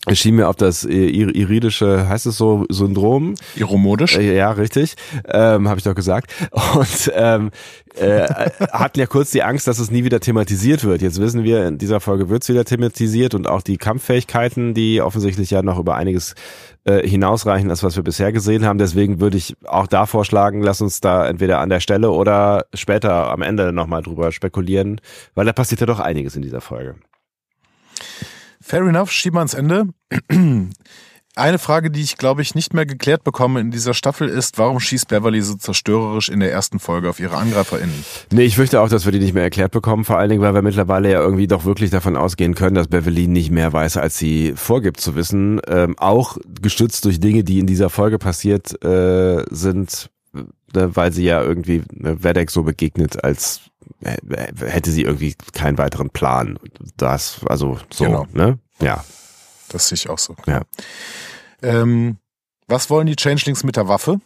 erschien 0.05 0.37
mir 0.37 0.49
auf 0.49 0.57
das 0.57 0.85
äh, 0.85 0.89
ir- 0.93 1.35
iridische, 1.35 2.09
heißt 2.09 2.27
es 2.27 2.37
so, 2.37 2.65
Syndrom, 2.69 3.35
Iromodisch. 3.57 4.17
äh, 4.17 4.37
Ja, 4.37 4.51
richtig. 4.53 4.95
Ähm, 5.29 5.69
Habe 5.69 5.79
ich 5.79 5.85
doch 5.85 5.95
gesagt. 5.95 6.33
Und 6.75 7.13
ähm, 7.15 7.51
äh, 7.97 8.27
hatten 8.73 9.01
ja 9.01 9.07
kurz 9.07 9.31
die 9.31 9.43
Angst, 9.43 9.67
dass 9.67 9.79
es 9.79 9.91
nie 9.91 10.05
wieder 10.05 10.21
thematisiert 10.21 10.85
wird. 10.85 11.03
Jetzt 11.03 11.21
wissen 11.21 11.43
wir, 11.45 11.67
in 11.67 11.79
dieser 11.79 11.99
Folge 12.01 12.29
wird 12.29 12.43
es 12.43 12.49
wieder 12.49 12.65
thematisiert 12.65 13.35
und 13.35 13.49
auch 13.49 13.63
die 13.63 13.79
Kampffähigkeiten, 13.79 14.75
die 14.75 15.01
offensichtlich 15.01 15.51
ja 15.51 15.63
noch 15.63 15.79
über 15.79 15.97
einiges 15.97 16.35
äh, 16.85 17.07
hinausreichen, 17.09 17.69
als 17.71 17.83
was 17.83 17.97
wir 17.97 18.05
bisher 18.05 18.31
gesehen 18.33 18.65
haben. 18.65 18.79
Deswegen 18.79 19.19
würde 19.19 19.39
ich 19.39 19.57
auch 19.65 19.87
da 19.89 20.07
vorschlagen, 20.07 20.63
lass 20.63 20.81
uns 20.81 21.01
da 21.01 21.27
entweder 21.27 21.59
an 21.59 21.69
der 21.71 21.81
Stelle 21.81 22.11
oder 22.13 22.67
später 22.75 23.33
am 23.33 23.43
Ende 23.43 23.73
nochmal 23.73 24.03
drüber 24.03 24.31
spekulieren, 24.31 25.01
weil 25.35 25.47
da 25.47 25.53
passiert 25.53 25.81
ja 25.81 25.87
doch 25.87 25.99
einiges 26.01 26.37
in 26.37 26.43
dieser 26.43 26.61
Folge. 26.61 26.95
Fair 28.67 28.83
enough, 28.83 29.13
schieben 29.13 29.37
wir 29.37 29.43
ans 29.43 29.55
Ende. 29.55 29.91
Eine 31.37 31.59
Frage, 31.59 31.93
die 31.93 32.01
ich 32.01 32.17
glaube 32.17 32.43
ich 32.43 32.57
nicht 32.57 32.75
mehr 32.75 32.85
geklärt 32.85 33.23
bekomme 33.23 33.61
in 33.61 33.71
dieser 33.71 33.95
Staffel 33.95 34.29
ist, 34.29 34.59
warum 34.59 34.81
schießt 34.81 35.07
Beverly 35.07 35.41
so 35.41 35.55
zerstörerisch 35.55 36.29
in 36.29 36.41
der 36.41 36.51
ersten 36.51 36.81
Folge 36.81 37.09
auf 37.09 37.21
ihre 37.21 37.37
AngreiferInnen? 37.37 37.95
Nee, 38.33 38.43
ich 38.43 38.57
fürchte 38.57 38.81
auch, 38.81 38.89
dass 38.89 39.05
wir 39.05 39.13
die 39.13 39.21
nicht 39.21 39.35
mehr 39.35 39.45
erklärt 39.45 39.71
bekommen, 39.71 40.05
vor 40.05 40.19
allen 40.19 40.31
Dingen, 40.31 40.43
weil 40.43 40.53
wir 40.53 40.63
mittlerweile 40.63 41.13
ja 41.13 41.21
irgendwie 41.21 41.47
doch 41.47 41.65
wirklich 41.65 41.91
davon 41.91 42.17
ausgehen 42.17 42.57
können, 42.57 42.75
dass 42.75 42.89
Beverly 42.89 43.29
nicht 43.29 43.53
mehr 43.53 43.73
weiß, 43.73 43.99
als 43.99 44.19
sie 44.19 44.55
vorgibt 44.57 44.99
zu 44.99 45.15
wissen. 45.15 45.61
Ähm, 45.69 45.97
auch 45.97 46.37
gestützt 46.61 47.05
durch 47.05 47.21
Dinge, 47.21 47.45
die 47.45 47.61
in 47.61 47.69
dieser 47.69 47.89
Folge 47.89 48.19
passiert 48.19 48.83
äh, 48.85 49.45
sind, 49.49 50.11
ne, 50.33 50.97
weil 50.97 51.13
sie 51.13 51.25
ja 51.25 51.41
irgendwie 51.41 51.85
ne, 51.93 52.25
Vedek 52.25 52.51
so 52.51 52.65
begegnet, 52.65 53.23
als 53.23 53.61
hätte 54.03 54.91
sie 54.91 55.03
irgendwie 55.03 55.35
keinen 55.53 55.79
weiteren 55.79 56.11
Plan. 56.11 56.59
Das, 56.97 57.41
also 57.47 57.79
so, 57.91 58.05
Genau. 58.05 58.27
ne? 58.33 58.59
Ja. 58.81 59.05
Das 59.69 59.89
sehe 59.89 59.97
ich 59.97 60.09
auch 60.09 60.19
so. 60.19 60.37
Ja. 60.47 60.63
Ähm, 61.63 62.19
was 62.69 62.91
wollen 62.91 63.07
die 63.07 63.17
Changelings 63.17 63.65
mit 63.65 63.77
der 63.77 63.89
Waffe? 63.89 64.21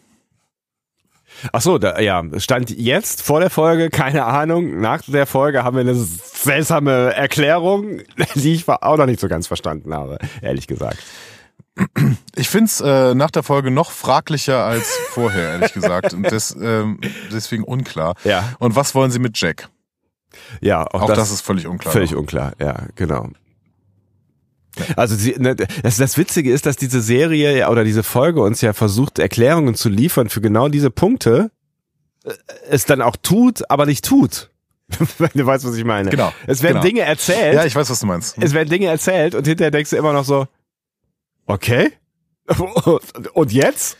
Ach 1.53 1.61
so, 1.61 1.77
da, 1.77 1.99
ja, 1.99 2.23
stand 2.37 2.69
jetzt 2.69 3.21
vor 3.21 3.39
der 3.39 3.49
Folge, 3.49 3.89
keine 3.89 4.25
Ahnung. 4.25 4.79
Nach 4.81 5.01
der 5.07 5.25
Folge 5.25 5.63
haben 5.63 5.75
wir 5.75 5.81
eine 5.81 5.95
seltsame 5.95 7.13
Erklärung, 7.13 8.01
die 8.35 8.53
ich 8.53 8.67
auch 8.67 8.97
noch 8.97 9.05
nicht 9.05 9.19
so 9.19 9.27
ganz 9.27 9.47
verstanden 9.47 9.93
habe, 9.93 10.19
ehrlich 10.41 10.67
gesagt. 10.67 10.99
Ich 12.35 12.49
find's 12.49 12.81
äh, 12.81 13.13
nach 13.15 13.31
der 13.31 13.43
Folge 13.43 13.71
noch 13.71 13.91
fraglicher 13.91 14.63
als 14.65 14.87
vorher, 15.09 15.53
ehrlich 15.53 15.73
gesagt. 15.73 16.13
Und 16.13 16.23
des, 16.31 16.55
ähm, 16.61 16.99
deswegen 17.31 17.63
unklar. 17.63 18.15
Ja, 18.23 18.53
Und 18.59 18.75
was 18.75 18.95
wollen 18.95 19.11
sie 19.11 19.19
mit 19.19 19.39
Jack? 19.39 19.69
ja, 20.61 20.85
auch, 20.85 21.01
Auch, 21.01 21.07
das, 21.07 21.17
das, 21.17 21.31
ist 21.31 21.41
völlig 21.41 21.67
unklar. 21.67 21.91
völlig 21.91 22.15
unklar. 22.15 22.53
Ja, 22.59 22.85
genau. 22.95 23.29
Also 24.95 25.15
sie, 25.15 25.35
ne, 25.37 25.55
das, 25.55 25.97
das 25.97 26.17
Witzige 26.17 26.51
ist, 26.51 26.65
dass 26.65 26.77
diese 26.77 27.01
Serie 27.01 27.69
oder 27.69 27.83
diese 27.83 28.03
Folge 28.03 28.41
uns 28.41 28.61
ja 28.61 28.71
versucht, 28.73 29.19
Erklärungen 29.19 29.75
zu 29.75 29.89
liefern 29.89 30.29
für 30.29 30.39
genau 30.41 30.69
diese 30.69 30.89
Punkte, 30.89 31.51
äh, 32.23 32.31
es 32.69 32.85
dann 32.85 33.01
auch 33.01 33.17
tut, 33.21 33.69
aber 33.69 33.85
nicht 33.85 34.05
tut. 34.05 34.49
Wenn 35.17 35.29
du 35.35 35.45
weißt, 35.45 35.65
was 35.65 35.75
ich 35.75 35.83
meine. 35.85 36.09
Genau, 36.09 36.31
Es 36.47 36.61
werden 36.63 36.75
genau. 36.75 36.85
Dinge 36.85 37.01
erzählt. 37.01 37.55
Ja, 37.55 37.65
ich 37.65 37.75
weiß, 37.75 37.89
was 37.89 37.99
du 37.99 38.05
meinst. 38.05 38.37
es 38.39 38.53
werden 38.53 38.69
Dinge 38.69 38.87
erzählt 38.87 39.35
und 39.35 39.45
hinterher 39.45 39.71
denkst 39.71 39.89
du 39.89 39.97
immer 39.97 40.13
noch 40.13 40.25
so, 40.25 40.47
okay. 41.53 41.91
Und 43.33 43.51
jetzt? 43.51 43.97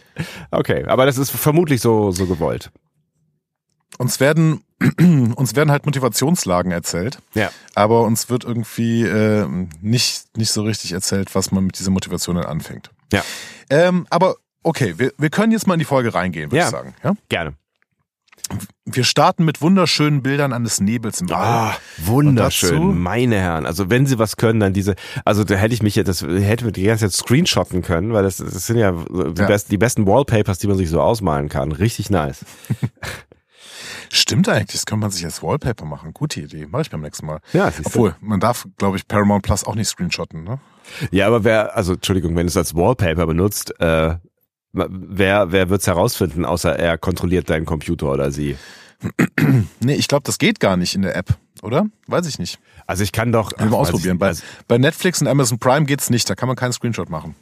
Okay, 0.51 0.83
aber 0.85 1.05
das 1.05 1.17
ist 1.17 1.31
vermutlich 1.31 1.81
so, 1.81 2.11
so 2.11 2.25
gewollt. 2.25 2.71
Uns 3.97 4.19
werden, 4.19 4.63
uns 5.35 5.55
werden 5.55 5.71
halt 5.71 5.85
Motivationslagen 5.85 6.71
erzählt, 6.71 7.19
Ja. 7.33 7.51
aber 7.75 8.03
uns 8.03 8.29
wird 8.29 8.43
irgendwie 8.43 9.03
äh, 9.03 9.47
nicht, 9.81 10.37
nicht 10.37 10.51
so 10.51 10.63
richtig 10.63 10.91
erzählt, 10.93 11.33
was 11.35 11.51
man 11.51 11.65
mit 11.65 11.77
dieser 11.79 11.91
Motivation 11.91 12.35
dann 12.37 12.45
anfängt. 12.45 12.89
Ja. 13.13 13.23
Ähm, 13.69 14.07
aber 14.09 14.35
okay, 14.63 14.95
wir, 14.97 15.13
wir 15.17 15.29
können 15.29 15.51
jetzt 15.51 15.67
mal 15.67 15.75
in 15.75 15.79
die 15.79 15.85
Folge 15.85 16.13
reingehen, 16.13 16.51
würde 16.51 16.57
Ja. 16.59 16.65
ich 16.65 16.71
sagen. 16.71 16.95
Ja? 17.03 17.13
Gerne. 17.29 17.53
Wir 18.85 19.03
starten 19.03 19.45
mit 19.45 19.61
wunderschönen 19.61 20.21
Bildern 20.23 20.51
eines 20.53 20.81
Nebels 20.81 21.21
im 21.21 21.31
All. 21.31 21.35
Ah, 21.71 21.75
wunderschön, 21.97 22.97
meine 22.99 23.35
Herren. 23.37 23.65
Also 23.65 23.89
wenn 23.89 24.05
sie 24.05 24.19
was 24.19 24.35
können, 24.37 24.59
dann 24.59 24.73
diese, 24.73 24.95
also 25.23 25.43
da 25.43 25.55
hätte 25.55 25.73
ich 25.73 25.81
mich, 25.83 25.95
ja- 25.95 26.03
das 26.03 26.21
hätte 26.21 26.65
mir 26.65 26.71
die 26.71 26.83
ganze 26.83 27.05
Zeit 27.09 27.13
screenshotten 27.13 27.81
können, 27.83 28.11
weil 28.13 28.23
das, 28.23 28.37
das 28.37 28.65
sind 28.67 28.77
ja 28.77 28.91
die, 28.91 29.41
Ja. 29.41 29.47
Besten, 29.47 29.69
die 29.71 29.77
besten 29.77 30.05
Wallpapers, 30.07 30.57
die 30.59 30.67
man 30.67 30.77
sich 30.77 30.89
so 30.89 30.99
ausmalen 31.01 31.47
kann. 31.49 31.71
Richtig 31.71 32.09
nice. 32.09 32.43
Stimmt 34.13 34.49
eigentlich, 34.49 34.73
das 34.73 34.85
könnte 34.85 35.01
man 35.01 35.11
sich 35.11 35.23
als 35.23 35.41
Wallpaper 35.41 35.85
machen. 35.85 36.13
Gute 36.13 36.41
Idee, 36.41 36.65
mache 36.69 36.81
ich 36.81 36.89
beim 36.89 37.01
nächsten 37.01 37.25
Mal. 37.25 37.39
Ja. 37.53 37.71
Obwohl, 37.85 38.15
man 38.19 38.41
darf, 38.41 38.67
glaube 38.77 38.97
ich, 38.97 39.07
Paramount 39.07 39.43
Plus 39.43 39.63
auch 39.63 39.75
nicht 39.75 39.87
screenshotten, 39.87 40.43
ne? 40.43 40.59
Ja, 41.11 41.27
aber 41.27 41.45
wer, 41.45 41.77
also 41.77 41.93
Entschuldigung, 41.93 42.35
wenn 42.35 42.45
du 42.47 42.49
es 42.49 42.57
als 42.57 42.75
Wallpaper 42.75 43.25
benutzt, 43.25 43.73
äh, 43.79 44.15
wer, 44.73 45.51
wer 45.51 45.69
wird's 45.69 45.87
herausfinden, 45.87 46.45
außer 46.45 46.77
er 46.77 46.97
kontrolliert 46.97 47.49
deinen 47.49 47.65
Computer 47.65 48.11
oder 48.11 48.31
sie? 48.31 48.57
Nee, 49.79 49.95
ich 49.95 50.07
glaube, 50.07 50.23
das 50.25 50.37
geht 50.37 50.59
gar 50.59 50.77
nicht 50.77 50.93
in 50.93 51.01
der 51.01 51.15
App, 51.15 51.35
oder? 51.63 51.87
Weiß 52.05 52.27
ich 52.27 52.37
nicht. 52.37 52.59
Also 52.85 53.03
ich 53.03 53.11
kann 53.11 53.31
doch. 53.31 53.51
Mal 53.57 53.65
ach, 53.65 53.71
weiß 53.71 53.73
ausprobieren. 53.73 54.19
Bei, 54.19 54.33
bei 54.67 54.77
Netflix 54.77 55.21
und 55.21 55.27
Amazon 55.27 55.57
Prime 55.57 55.85
geht's 55.85 56.11
nicht, 56.11 56.29
da 56.29 56.35
kann 56.35 56.47
man 56.47 56.55
keinen 56.55 56.71
Screenshot 56.71 57.09
machen. 57.09 57.35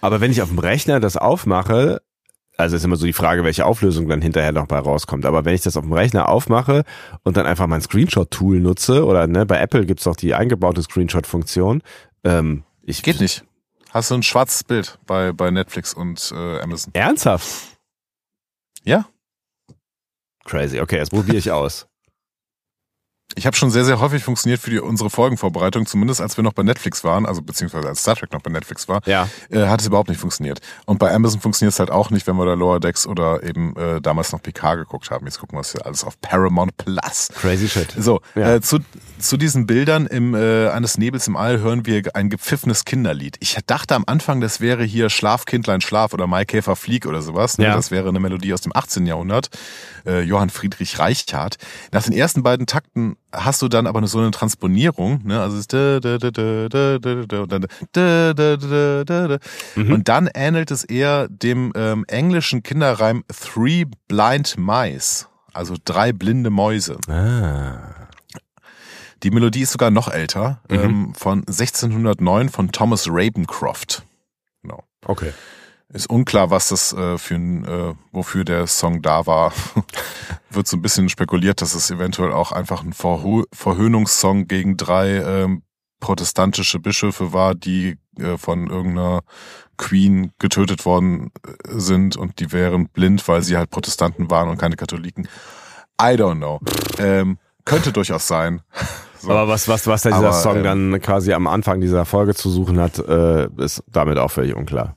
aber 0.00 0.20
wenn 0.20 0.30
ich 0.30 0.40
auf 0.40 0.48
dem 0.48 0.60
Rechner 0.60 1.00
das 1.00 1.16
aufmache, 1.16 2.00
also 2.56 2.76
ist 2.76 2.84
immer 2.84 2.96
so 2.96 3.06
die 3.06 3.12
Frage, 3.12 3.42
welche 3.42 3.64
Auflösung 3.66 4.08
dann 4.08 4.22
hinterher 4.22 4.52
noch 4.52 4.66
bei 4.66 4.78
rauskommt. 4.78 5.24
Aber 5.24 5.44
wenn 5.44 5.54
ich 5.54 5.62
das 5.62 5.76
auf 5.76 5.82
dem 5.82 5.92
Rechner 5.92 6.28
aufmache 6.28 6.84
und 7.24 7.36
dann 7.36 7.46
einfach 7.46 7.66
mein 7.66 7.80
Screenshot-Tool 7.80 8.60
nutze, 8.60 9.04
oder 9.04 9.26
ne, 9.26 9.46
bei 9.46 9.58
Apple 9.58 9.86
gibt's 9.86 10.04
doch 10.04 10.16
die 10.16 10.34
eingebaute 10.34 10.82
Screenshot-Funktion, 10.82 11.82
ähm, 12.24 12.64
ich 12.82 13.02
Geht 13.02 13.20
nicht. 13.20 13.44
Hast 13.92 14.10
du 14.10 14.14
ein 14.14 14.22
schwarzes 14.22 14.62
Bild 14.62 14.98
bei, 15.06 15.32
bei 15.32 15.50
Netflix 15.50 15.94
und 15.94 16.32
äh, 16.32 16.60
Amazon? 16.60 16.94
Ernsthaft? 16.94 17.78
Ja. 18.84 19.08
Crazy. 20.44 20.80
Okay, 20.80 20.98
das 20.98 21.10
probiere 21.10 21.36
ich 21.36 21.50
aus. 21.50 21.88
Ich 23.36 23.46
habe 23.46 23.56
schon 23.56 23.70
sehr, 23.70 23.84
sehr 23.84 24.00
häufig 24.00 24.24
funktioniert 24.24 24.60
für 24.60 24.70
die, 24.70 24.80
unsere 24.80 25.08
Folgenvorbereitung, 25.08 25.86
zumindest 25.86 26.20
als 26.20 26.36
wir 26.36 26.42
noch 26.42 26.52
bei 26.52 26.62
Netflix 26.64 27.04
waren, 27.04 27.26
also 27.26 27.42
beziehungsweise 27.42 27.86
als 27.88 28.00
Star 28.00 28.16
Trek 28.16 28.32
noch 28.32 28.42
bei 28.42 28.50
Netflix 28.50 28.88
war, 28.88 29.00
Ja. 29.06 29.28
äh, 29.50 29.66
hat 29.68 29.80
es 29.80 29.86
überhaupt 29.86 30.08
nicht 30.08 30.20
funktioniert. 30.20 30.60
Und 30.84 30.98
bei 30.98 31.14
Amazon 31.14 31.40
funktioniert 31.40 31.72
es 31.72 31.78
halt 31.78 31.90
auch 31.90 32.10
nicht, 32.10 32.26
wenn 32.26 32.36
wir 32.36 32.44
da 32.44 32.54
Lower 32.54 32.80
Decks 32.80 33.06
oder 33.06 33.42
eben 33.44 33.76
äh, 33.76 34.00
damals 34.00 34.32
noch 34.32 34.42
PK 34.42 34.74
geguckt 34.74 35.10
haben. 35.10 35.26
Jetzt 35.26 35.38
gucken 35.38 35.56
wir 35.56 35.60
es 35.60 35.72
ja 35.72 35.80
alles 35.82 36.02
auf 36.02 36.20
Paramount 36.20 36.76
Plus. 36.76 37.28
Crazy 37.40 37.68
shit. 37.68 37.94
So, 37.96 38.20
Ja. 38.34 38.54
äh, 38.56 38.60
zu, 38.60 38.78
zu 39.20 39.36
diesen 39.36 39.64
Bildern 39.66 40.06
im, 40.06 40.34
äh, 40.34 40.68
eines 40.68 40.98
Nebels 40.98 41.28
im 41.28 41.36
All 41.36 41.60
hören 41.60 41.86
wir 41.86 42.02
ein 42.14 42.30
gepfiffenes 42.30 42.84
Kinderlied. 42.84 43.36
Ich 43.40 43.56
dachte 43.66 43.94
am 43.94 44.04
Anfang, 44.06 44.40
das 44.40 44.60
wäre 44.60 44.82
hier 44.82 45.08
Schlaf, 45.08 45.44
Kindlein, 45.44 45.80
Schlaf 45.80 46.12
oder 46.12 46.26
Maikäfer 46.26 46.74
Flieg 46.74 47.06
oder 47.06 47.22
sowas. 47.22 47.58
Ne? 47.58 47.66
Ja. 47.66 47.74
Das 47.76 47.90
wäre 47.92 48.08
eine 48.08 48.18
Melodie 48.18 48.52
aus 48.54 48.62
dem 48.62 48.74
18. 48.74 49.06
Jahrhundert. 49.06 49.50
Äh, 50.04 50.22
Johann 50.22 50.50
Friedrich 50.50 50.98
Reichhardt. 50.98 51.58
Nach 51.92 52.02
den 52.02 52.12
ersten 52.12 52.42
beiden 52.42 52.66
Takten 52.66 53.16
hast 53.32 53.62
du 53.62 53.68
dann 53.68 53.86
aber 53.86 54.06
so 54.06 54.18
eine 54.18 54.30
Transponierung. 54.30 55.20
Ne? 55.24 55.40
Also 55.40 55.56
ist 55.56 55.72
und 59.92 60.08
dann 60.08 60.28
ähnelt 60.34 60.70
es 60.70 60.84
eher 60.84 61.28
dem 61.28 61.72
ähm, 61.76 62.04
englischen 62.08 62.62
Kinderreim 62.62 63.24
Three 63.28 63.84
Blind 64.08 64.56
Mice. 64.58 65.28
Also 65.52 65.76
drei 65.84 66.12
blinde 66.12 66.50
Mäuse. 66.50 66.98
Ah. 67.08 68.08
Die 69.22 69.30
Melodie 69.30 69.62
ist 69.62 69.72
sogar 69.72 69.90
noch 69.90 70.08
älter, 70.08 70.62
ähm, 70.70 71.12
von 71.14 71.40
1609 71.40 72.48
von 72.48 72.72
Thomas 72.72 73.06
Ravencroft. 73.08 74.02
Genau. 74.62 74.84
Okay. 75.04 75.32
Ist 75.92 76.08
unklar, 76.08 76.50
was 76.50 76.68
das 76.68 76.92
äh, 76.92 77.18
für 77.18 77.34
ein, 77.34 77.64
äh, 77.64 77.94
wofür 78.12 78.44
der 78.44 78.68
Song 78.68 79.02
da 79.02 79.26
war. 79.26 79.52
Wird 80.50 80.68
so 80.68 80.76
ein 80.76 80.82
bisschen 80.82 81.08
spekuliert, 81.08 81.62
dass 81.62 81.74
es 81.74 81.90
eventuell 81.90 82.32
auch 82.32 82.52
einfach 82.52 82.84
ein 82.84 82.92
Verho 82.92 83.44
Verhöhnungssong 83.52 84.46
gegen 84.46 84.76
drei 84.76 85.16
ähm, 85.16 85.62
protestantische 85.98 86.78
Bischöfe 86.78 87.32
war, 87.32 87.56
die 87.56 87.98
äh, 88.18 88.38
von 88.38 88.68
irgendeiner 88.68 89.22
Queen 89.78 90.32
getötet 90.38 90.84
worden 90.84 91.32
äh, 91.44 91.78
sind 91.78 92.16
und 92.16 92.38
die 92.38 92.52
wären 92.52 92.88
blind, 92.88 93.26
weil 93.26 93.42
sie 93.42 93.56
halt 93.56 93.70
Protestanten 93.70 94.30
waren 94.30 94.48
und 94.48 94.58
keine 94.58 94.76
Katholiken. 94.76 95.26
I 96.00 96.14
don't 96.14 96.36
know. 96.36 96.60
Ähm, 96.98 97.38
könnte 97.64 97.92
durchaus 97.92 98.26
sein. 98.26 98.62
So. 99.22 99.32
Aber 99.32 99.48
was, 99.48 99.68
was, 99.68 99.86
was 99.86 100.00
dieser 100.00 100.16
Aber, 100.16 100.32
Song 100.32 100.56
ähm, 100.56 100.64
dann 100.64 101.00
quasi 101.02 101.34
am 101.34 101.46
Anfang 101.46 101.82
dieser 101.82 102.06
Folge 102.06 102.34
zu 102.34 102.48
suchen 102.48 102.80
hat, 102.80 102.98
äh, 103.00 103.50
ist 103.58 103.84
damit 103.86 104.16
auch 104.16 104.30
völlig 104.30 104.56
unklar. 104.56 104.96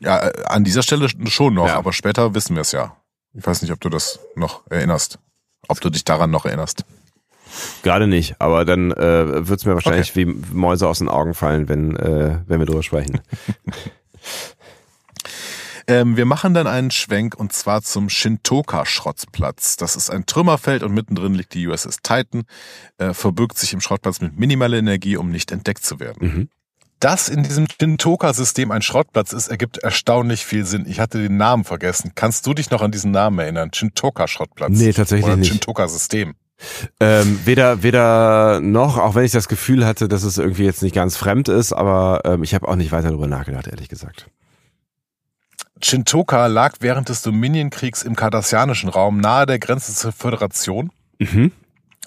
Ja, 0.00 0.28
äh, 0.28 0.44
an 0.46 0.64
dieser 0.64 0.82
Stelle 0.82 1.08
schon 1.28 1.54
noch, 1.54 1.66
Ja. 1.68 1.76
aber 1.76 1.92
später 1.92 2.34
wissen 2.34 2.54
wir 2.56 2.62
es 2.62 2.72
ja. 2.72 2.96
Ich 3.34 3.46
weiß 3.46 3.62
nicht, 3.62 3.72
ob 3.72 3.80
du 3.80 3.88
das 3.88 4.18
noch 4.34 4.62
erinnerst. 4.70 5.18
Ob 5.68 5.80
du 5.80 5.90
dich 5.90 6.04
daran 6.04 6.30
noch 6.30 6.44
erinnerst. 6.46 6.84
Gerade 7.82 8.06
nicht, 8.06 8.40
aber 8.40 8.64
dann 8.64 8.90
äh, 8.92 9.48
wird 9.48 9.60
es 9.60 9.64
mir 9.64 9.74
wahrscheinlich 9.74 10.14
wie 10.16 10.26
Mäuse 10.26 10.86
aus 10.88 10.98
den 10.98 11.08
Augen 11.08 11.32
fallen, 11.34 11.68
wenn, 11.68 11.96
äh, 11.96 12.40
wenn 12.46 12.58
wir 12.58 12.66
drüber 12.66 12.82
sprechen. 12.82 13.20
Ähm, 15.88 16.16
wir 16.16 16.24
machen 16.24 16.52
dann 16.52 16.66
einen 16.66 16.90
Schwenk 16.90 17.36
und 17.36 17.52
zwar 17.52 17.80
zum 17.82 18.08
Shintoka-Schrottplatz. 18.08 19.76
Das 19.76 19.94
ist 19.94 20.10
ein 20.10 20.26
Trümmerfeld 20.26 20.82
und 20.82 20.92
mittendrin 20.92 21.34
liegt 21.34 21.54
die 21.54 21.64
USS 21.68 21.98
Titan, 22.02 22.42
äh, 22.98 23.14
verbirgt 23.14 23.56
sich 23.56 23.72
im 23.72 23.80
Schrottplatz 23.80 24.20
mit 24.20 24.36
minimaler 24.36 24.78
Energie, 24.78 25.16
um 25.16 25.30
nicht 25.30 25.52
entdeckt 25.52 25.84
zu 25.84 26.00
werden. 26.00 26.28
Mhm. 26.28 26.48
Dass 27.00 27.28
in 27.28 27.42
diesem 27.42 27.66
Shintoka-System 27.68 28.70
ein 28.70 28.80
Schrottplatz 28.80 29.32
ist, 29.32 29.48
ergibt 29.48 29.78
erstaunlich 29.78 30.46
viel 30.46 30.64
Sinn. 30.64 30.86
Ich 30.88 30.98
hatte 30.98 31.20
den 31.22 31.36
Namen 31.36 31.64
vergessen. 31.64 32.12
Kannst 32.14 32.46
du 32.46 32.54
dich 32.54 32.70
noch 32.70 32.80
an 32.80 32.90
diesen 32.90 33.10
Namen 33.10 33.38
erinnern? 33.38 33.70
Shintoka-Schrottplatz? 33.72 34.70
Nee, 34.72 34.92
tatsächlich 34.92 35.26
Oder 35.26 35.36
nicht. 35.36 35.48
Shintoka-System. 35.48 36.34
Ähm, 37.00 37.40
weder, 37.44 37.82
weder 37.82 38.60
noch, 38.60 38.96
auch 38.96 39.14
wenn 39.14 39.24
ich 39.24 39.32
das 39.32 39.48
Gefühl 39.48 39.84
hatte, 39.84 40.08
dass 40.08 40.22
es 40.22 40.38
irgendwie 40.38 40.64
jetzt 40.64 40.82
nicht 40.82 40.94
ganz 40.94 41.16
fremd 41.18 41.48
ist, 41.48 41.74
aber 41.74 42.22
ähm, 42.24 42.42
ich 42.42 42.54
habe 42.54 42.66
auch 42.66 42.76
nicht 42.76 42.92
weiter 42.92 43.08
darüber 43.08 43.26
nachgedacht, 43.26 43.66
ehrlich 43.66 43.88
gesagt. 43.88 44.26
Shintoka 45.82 46.46
lag 46.46 46.76
während 46.80 47.10
des 47.10 47.20
Dominion-Kriegs 47.20 48.02
im 48.02 48.16
kardassianischen 48.16 48.88
Raum 48.88 49.18
nahe 49.18 49.44
der 49.44 49.58
Grenze 49.58 49.94
zur 49.94 50.12
Föderation. 50.12 50.90
Mhm. 51.18 51.52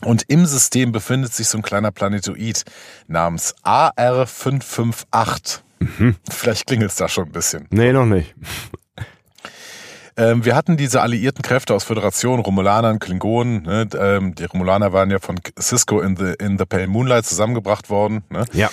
Und 0.03 0.23
im 0.27 0.45
System 0.45 0.91
befindet 0.91 1.33
sich 1.33 1.47
so 1.47 1.57
ein 1.57 1.62
kleiner 1.62 1.91
Planetoid 1.91 2.63
namens 3.07 3.55
AR558. 3.63 5.59
Vielleicht 6.29 6.67
klingelt 6.67 6.91
es 6.91 6.97
da 6.97 7.07
schon 7.07 7.25
ein 7.25 7.31
bisschen. 7.31 7.67
Nee, 7.69 7.93
noch 7.93 8.05
nicht. 8.05 8.35
Ähm, 10.17 10.43
wir 10.43 10.53
hatten 10.53 10.75
diese 10.75 11.01
alliierten 11.01 11.43
Kräfte 11.43 11.73
aus 11.73 11.85
Föderation, 11.85 12.41
Romulanern, 12.41 12.99
Klingonen. 12.99 13.63
Ne? 13.63 13.88
Ähm, 13.97 14.35
die 14.35 14.43
Romulaner 14.43 14.91
waren 14.91 15.09
ja 15.09 15.19
von 15.19 15.39
Cisco 15.57 16.01
in 16.01 16.17
the, 16.17 16.33
in 16.43 16.57
the 16.57 16.65
Pale 16.65 16.88
Moonlight 16.88 17.25
zusammengebracht 17.25 17.89
worden. 17.89 18.25
Ne? 18.29 18.43
Ja. 18.51 18.69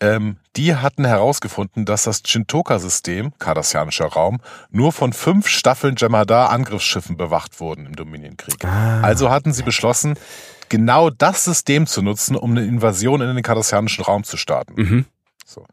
Ähm, 0.00 0.36
die 0.56 0.74
hatten 0.76 1.06
herausgefunden, 1.06 1.86
dass 1.86 2.04
das 2.04 2.20
Shintoka-System, 2.26 3.32
kardassianischer 3.38 4.08
Raum, 4.08 4.40
nur 4.70 4.92
von 4.92 5.14
fünf 5.14 5.48
Staffeln 5.48 5.94
Jemadar-Angriffsschiffen 5.96 7.16
bewacht 7.16 7.60
wurden 7.60 7.86
im 7.86 7.96
Dominienkrieg. 7.96 8.62
Also 8.64 9.30
hatten 9.30 9.54
sie 9.54 9.62
beschlossen, 9.62 10.18
genau 10.70 11.10
das 11.10 11.44
System 11.44 11.86
zu 11.86 12.00
nutzen, 12.00 12.34
um 12.36 12.52
eine 12.52 12.64
Invasion 12.64 13.20
in 13.20 13.34
den 13.34 13.42
kardassianischen 13.42 14.02
Raum 14.04 14.24
zu 14.24 14.38
starten. 14.38 14.74
Mhm. 14.76 15.04
So. 15.44 15.66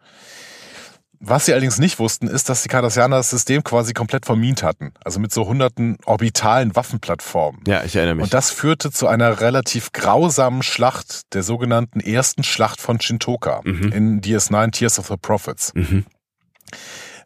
Was 1.19 1.45
sie 1.45 1.53
allerdings 1.53 1.79
nicht 1.79 1.97
wussten, 1.97 2.27
ist, 2.27 2.47
dass 2.47 2.61
die 2.61 2.67
Kardassianer 2.67 3.17
das 3.17 3.31
System 3.31 3.63
quasi 3.63 3.93
komplett 3.93 4.25
vermint 4.25 4.61
hatten. 4.61 4.93
Also 5.03 5.19
mit 5.19 5.33
so 5.33 5.47
hunderten 5.47 5.97
orbitalen 6.05 6.75
Waffenplattformen. 6.75 7.61
Ja, 7.65 7.83
ich 7.83 7.95
erinnere 7.95 8.15
mich. 8.15 8.23
Und 8.25 8.33
das 8.33 8.51
führte 8.51 8.91
zu 8.91 9.07
einer 9.07 9.39
relativ 9.39 9.93
grausamen 9.93 10.61
Schlacht, 10.61 11.33
der 11.33 11.41
sogenannten 11.41 12.01
ersten 12.01 12.43
Schlacht 12.43 12.81
von 12.81 13.01
Shintoka 13.01 13.61
in 13.63 14.21
DS9 14.21 14.71
Tears 14.71 14.99
of 14.99 15.07
the 15.07 15.17
Prophets. 15.17 15.73
Mhm. 15.73 16.05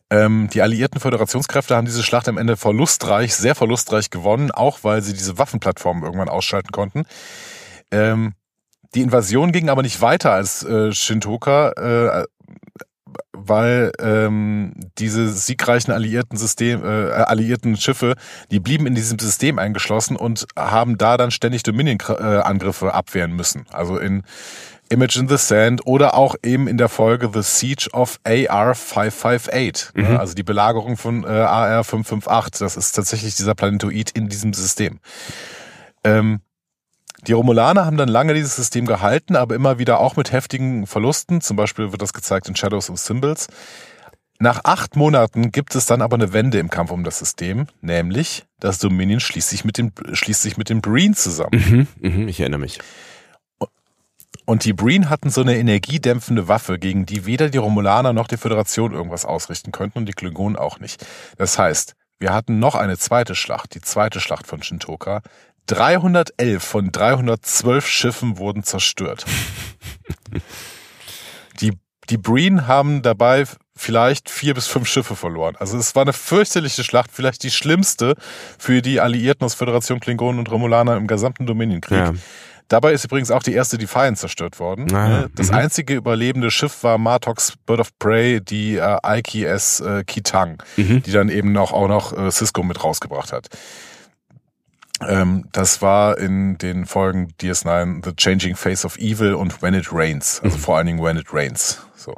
Ähm, 0.09 0.49
die 0.53 0.61
alliierten 0.61 0.99
Föderationskräfte 0.99 1.75
haben 1.75 1.85
diese 1.85 2.03
Schlacht 2.03 2.27
am 2.27 2.37
Ende 2.37 2.57
verlustreich, 2.57 3.33
sehr 3.33 3.55
verlustreich 3.55 4.09
gewonnen, 4.09 4.51
auch 4.51 4.79
weil 4.83 5.01
sie 5.01 5.13
diese 5.13 5.37
Waffenplattformen 5.37 6.03
irgendwann 6.03 6.27
ausschalten 6.27 6.71
konnten. 6.71 7.05
Ähm, 7.91 8.33
die 8.95 9.01
Invasion 9.01 9.51
ging 9.51 9.69
aber 9.69 9.81
nicht 9.83 10.01
weiter 10.01 10.31
als 10.31 10.63
äh, 10.63 10.91
Shintoka 10.91 11.71
äh, 11.71 12.25
weil 13.33 13.91
ähm, 13.99 14.73
diese 14.97 15.29
siegreichen 15.29 15.93
alliierten 15.93 16.37
System, 16.37 16.83
äh, 16.83 17.11
alliierten 17.11 17.77
Schiffe, 17.77 18.15
die 18.51 18.59
blieben 18.59 18.85
in 18.85 18.95
diesem 18.95 19.19
System 19.19 19.59
eingeschlossen 19.59 20.15
und 20.15 20.45
haben 20.57 20.97
da 20.97 21.17
dann 21.17 21.31
ständig 21.31 21.63
Dominion-Angriffe 21.63 22.93
abwehren 22.93 23.33
müssen. 23.33 23.65
Also 23.71 23.97
in 23.97 24.23
Image 24.89 25.15
in 25.15 25.29
the 25.29 25.37
Sand 25.37 25.81
oder 25.85 26.15
auch 26.15 26.35
eben 26.43 26.67
in 26.67 26.77
der 26.77 26.89
Folge 26.89 27.29
The 27.33 27.41
Siege 27.41 27.89
of 27.93 28.19
AR 28.25 28.75
558, 28.75 29.95
mhm. 29.95 30.17
also 30.17 30.33
die 30.33 30.43
Belagerung 30.43 30.97
von 30.97 31.23
äh, 31.23 31.27
AR 31.27 31.83
558. 31.83 32.59
Das 32.59 32.75
ist 32.75 32.91
tatsächlich 32.91 33.35
dieser 33.35 33.55
Planetoid 33.55 34.11
in 34.11 34.27
diesem 34.27 34.53
System. 34.53 34.99
Ähm, 36.03 36.41
die 37.27 37.33
Romulaner 37.33 37.85
haben 37.85 37.97
dann 37.97 38.09
lange 38.09 38.33
dieses 38.33 38.55
System 38.55 38.85
gehalten, 38.85 39.35
aber 39.35 39.55
immer 39.55 39.77
wieder 39.79 39.99
auch 39.99 40.15
mit 40.15 40.31
heftigen 40.31 40.87
Verlusten. 40.87 41.41
Zum 41.41 41.55
Beispiel 41.57 41.91
wird 41.91 42.01
das 42.01 42.13
gezeigt 42.13 42.47
in 42.47 42.55
Shadows 42.55 42.89
of 42.89 42.99
Symbols. 42.99 43.47
Nach 44.39 44.61
acht 44.63 44.95
Monaten 44.95 45.51
gibt 45.51 45.75
es 45.75 45.85
dann 45.85 46.01
aber 46.01 46.15
eine 46.15 46.33
Wende 46.33 46.57
im 46.57 46.71
Kampf 46.71 46.89
um 46.89 47.03
das 47.03 47.19
System, 47.19 47.67
nämlich 47.81 48.43
das 48.59 48.79
Dominion 48.79 49.19
schließt 49.19 49.49
sich 49.49 49.65
mit 49.65 49.77
dem, 49.77 49.91
schließt 50.13 50.41
sich 50.41 50.57
mit 50.57 50.69
dem 50.69 50.81
Breen 50.81 51.13
zusammen. 51.13 51.87
Mhm, 52.01 52.09
mh, 52.23 52.27
ich 52.27 52.39
erinnere 52.39 52.59
mich. 52.59 52.79
Und 54.45 54.65
die 54.65 54.73
Breen 54.73 55.11
hatten 55.11 55.29
so 55.29 55.41
eine 55.41 55.57
energiedämpfende 55.57 56.47
Waffe, 56.47 56.79
gegen 56.79 57.05
die 57.05 57.27
weder 57.27 57.49
die 57.49 57.59
Romulaner 57.59 58.13
noch 58.13 58.27
die 58.27 58.37
Föderation 58.37 58.93
irgendwas 58.93 59.25
ausrichten 59.25 59.71
könnten 59.71 59.99
und 59.99 60.07
die 60.07 60.13
Klingonen 60.13 60.57
auch 60.57 60.79
nicht. 60.79 61.05
Das 61.37 61.59
heißt, 61.59 61.93
wir 62.19 62.33
hatten 62.33 62.59
noch 62.59 62.75
eine 62.75 62.97
zweite 62.97 63.35
Schlacht, 63.35 63.75
die 63.75 63.81
zweite 63.81 64.19
Schlacht 64.19 64.47
von 64.47 64.61
Shintoka. 64.63 65.21
311 65.67 66.63
von 66.63 66.91
312 66.91 67.87
Schiffen 67.87 68.37
wurden 68.37 68.63
zerstört. 68.63 69.25
die, 71.61 71.73
die 72.09 72.17
Breen 72.17 72.67
haben 72.67 73.01
dabei 73.01 73.45
vielleicht 73.75 74.29
vier 74.29 74.53
bis 74.53 74.67
fünf 74.67 74.87
Schiffe 74.87 75.15
verloren. 75.15 75.55
Also 75.57 75.77
es 75.77 75.95
war 75.95 76.03
eine 76.03 76.13
fürchterliche 76.13 76.83
Schlacht, 76.83 77.09
vielleicht 77.11 77.43
die 77.43 77.51
schlimmste 77.51 78.15
für 78.59 78.81
die 78.81 78.99
Alliierten 78.99 79.45
aus 79.45 79.55
Föderation 79.55 79.99
Klingonen 79.99 80.39
und 80.39 80.51
Romulaner 80.51 80.97
im 80.97 81.07
gesamten 81.07 81.45
Dominionkrieg. 81.45 81.97
Ja. 81.97 82.13
Dabei 82.67 82.93
ist 82.93 83.03
übrigens 83.03 83.31
auch 83.31 83.43
die 83.43 83.53
erste 83.53 83.77
Defiant 83.77 84.17
zerstört 84.17 84.57
worden. 84.59 84.93
Ah, 84.95 85.27
das 85.35 85.49
mhm. 85.49 85.55
einzige 85.55 85.95
überlebende 85.95 86.51
Schiff 86.51 86.83
war 86.83 86.97
Martox 86.97 87.55
Bird 87.65 87.81
of 87.81 87.89
Prey, 87.99 88.39
die 88.39 88.77
äh, 88.77 88.97
IKS 89.03 89.81
äh, 89.81 90.03
Kitang, 90.05 90.63
mhm. 90.77 91.03
die 91.03 91.11
dann 91.11 91.27
eben 91.27 91.51
noch, 91.51 91.73
auch 91.73 91.89
noch 91.89 92.17
äh, 92.17 92.31
Cisco 92.31 92.63
mit 92.63 92.81
rausgebracht 92.81 93.33
hat. 93.33 93.47
Ähm, 95.07 95.47
das 95.51 95.81
war 95.81 96.17
in 96.17 96.57
den 96.57 96.85
Folgen 96.85 97.33
DS9 97.39 98.03
The 98.05 98.15
Changing 98.15 98.55
Face 98.55 98.85
of 98.85 98.97
Evil 98.97 99.33
und 99.33 99.61
When 99.61 99.73
It 99.73 99.91
Rains. 99.91 100.39
Also 100.43 100.57
mhm. 100.57 100.61
vor 100.61 100.77
allen 100.77 100.87
Dingen 100.87 101.03
When 101.03 101.17
It 101.17 101.33
Rains. 101.33 101.81
So. 101.95 102.15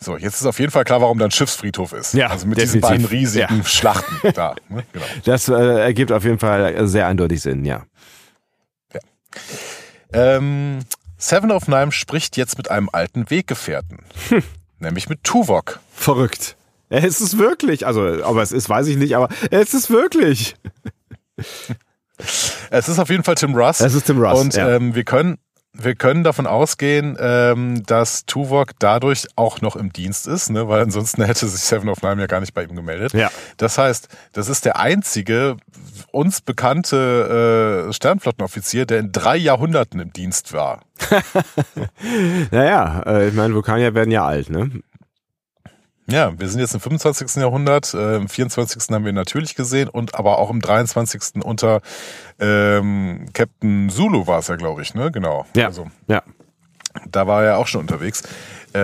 So, 0.00 0.16
jetzt 0.16 0.40
ist 0.40 0.46
auf 0.46 0.60
jeden 0.60 0.70
Fall 0.70 0.84
klar, 0.84 1.00
warum 1.00 1.18
da 1.18 1.24
ein 1.24 1.32
Schiffsfriedhof 1.32 1.92
ist. 1.92 2.14
Ja, 2.14 2.28
also 2.28 2.46
mit 2.46 2.56
definitiv. 2.56 2.88
diesen 2.88 3.02
beiden 3.02 3.06
riesigen 3.06 3.56
ja. 3.58 3.64
Schlachten 3.64 4.32
da. 4.34 4.54
Ne? 4.68 4.84
Genau. 4.92 5.04
Das 5.24 5.48
äh, 5.48 5.54
ergibt 5.54 6.12
auf 6.12 6.22
jeden 6.24 6.38
Fall 6.38 6.86
sehr 6.86 7.06
eindeutig 7.08 7.40
Sinn, 7.42 7.64
ja. 7.64 7.84
ja. 8.92 9.00
Ähm, 10.12 10.80
Seven 11.16 11.50
of 11.50 11.66
Nine 11.66 11.90
spricht 11.90 12.36
jetzt 12.36 12.58
mit 12.58 12.70
einem 12.70 12.88
alten 12.92 13.28
Weggefährten. 13.28 14.04
Hm. 14.28 14.44
Nämlich 14.78 15.08
mit 15.08 15.24
Tuvok. 15.24 15.80
Verrückt. 15.92 16.56
Es 16.90 17.20
ist 17.20 17.36
wirklich, 17.36 17.86
also, 17.86 18.22
aber 18.22 18.40
es 18.40 18.52
ist, 18.52 18.68
weiß 18.68 18.86
ich 18.86 18.96
nicht, 18.96 19.16
aber 19.16 19.28
es 19.50 19.74
ist 19.74 19.90
wirklich. 19.90 20.54
Es 22.70 22.88
ist 22.88 22.98
auf 22.98 23.10
jeden 23.10 23.22
Fall 23.22 23.36
Tim 23.36 23.54
Russ. 23.54 23.80
Es 23.80 23.94
ist 23.94 24.06
Tim 24.06 24.20
Russ. 24.20 24.40
Und 24.40 24.56
ja. 24.56 24.70
ähm, 24.70 24.96
wir 24.96 25.04
können 25.04 25.38
wir 25.72 25.94
können 25.94 26.24
davon 26.24 26.46
ausgehen, 26.46 27.16
ähm, 27.20 27.84
dass 27.84 28.26
Tuvok 28.26 28.72
dadurch 28.78 29.26
auch 29.36 29.60
noch 29.60 29.76
im 29.76 29.92
Dienst 29.92 30.26
ist, 30.26 30.50
ne? 30.50 30.68
weil 30.68 30.82
ansonsten 30.82 31.22
hätte 31.24 31.46
sich 31.46 31.60
Seven 31.60 31.88
of 31.88 32.02
Nine 32.02 32.20
ja 32.20 32.26
gar 32.26 32.40
nicht 32.40 32.52
bei 32.52 32.64
ihm 32.64 32.74
gemeldet. 32.74 33.12
Ja. 33.12 33.30
Das 33.58 33.78
heißt, 33.78 34.08
das 34.32 34.48
ist 34.48 34.64
der 34.64 34.80
einzige 34.80 35.56
uns 36.10 36.40
bekannte 36.40 37.86
äh, 37.88 37.92
Sternflottenoffizier, 37.92 38.86
der 38.86 38.98
in 38.98 39.12
drei 39.12 39.36
Jahrhunderten 39.36 40.00
im 40.00 40.12
Dienst 40.12 40.52
war. 40.52 40.80
naja, 42.50 43.02
äh, 43.06 43.28
ich 43.28 43.34
meine, 43.34 43.54
Vulkanier 43.54 43.94
werden 43.94 44.10
ja 44.10 44.26
alt, 44.26 44.50
ne? 44.50 44.70
Ja, 46.10 46.32
wir 46.38 46.48
sind 46.48 46.60
jetzt 46.60 46.72
im 46.72 46.80
25. 46.80 47.36
Jahrhundert, 47.36 47.92
äh, 47.92 48.16
im 48.16 48.28
24. 48.28 48.94
haben 48.94 49.04
wir 49.04 49.10
ihn 49.10 49.14
natürlich 49.14 49.54
gesehen 49.54 49.88
und 49.88 50.14
aber 50.14 50.38
auch 50.38 50.50
im 50.50 50.60
23. 50.60 51.44
unter 51.44 51.82
ähm, 52.38 53.26
Captain 53.34 53.90
Zulu 53.90 54.26
war 54.26 54.38
es 54.38 54.48
ja, 54.48 54.56
glaube 54.56 54.80
ich, 54.80 54.94
ne? 54.94 55.10
Genau. 55.10 55.44
Ja. 55.54 55.66
Also, 55.66 55.88
ja. 56.06 56.22
Da 57.10 57.26
war 57.26 57.44
er 57.44 57.58
auch 57.58 57.66
schon 57.66 57.82
unterwegs. 57.82 58.22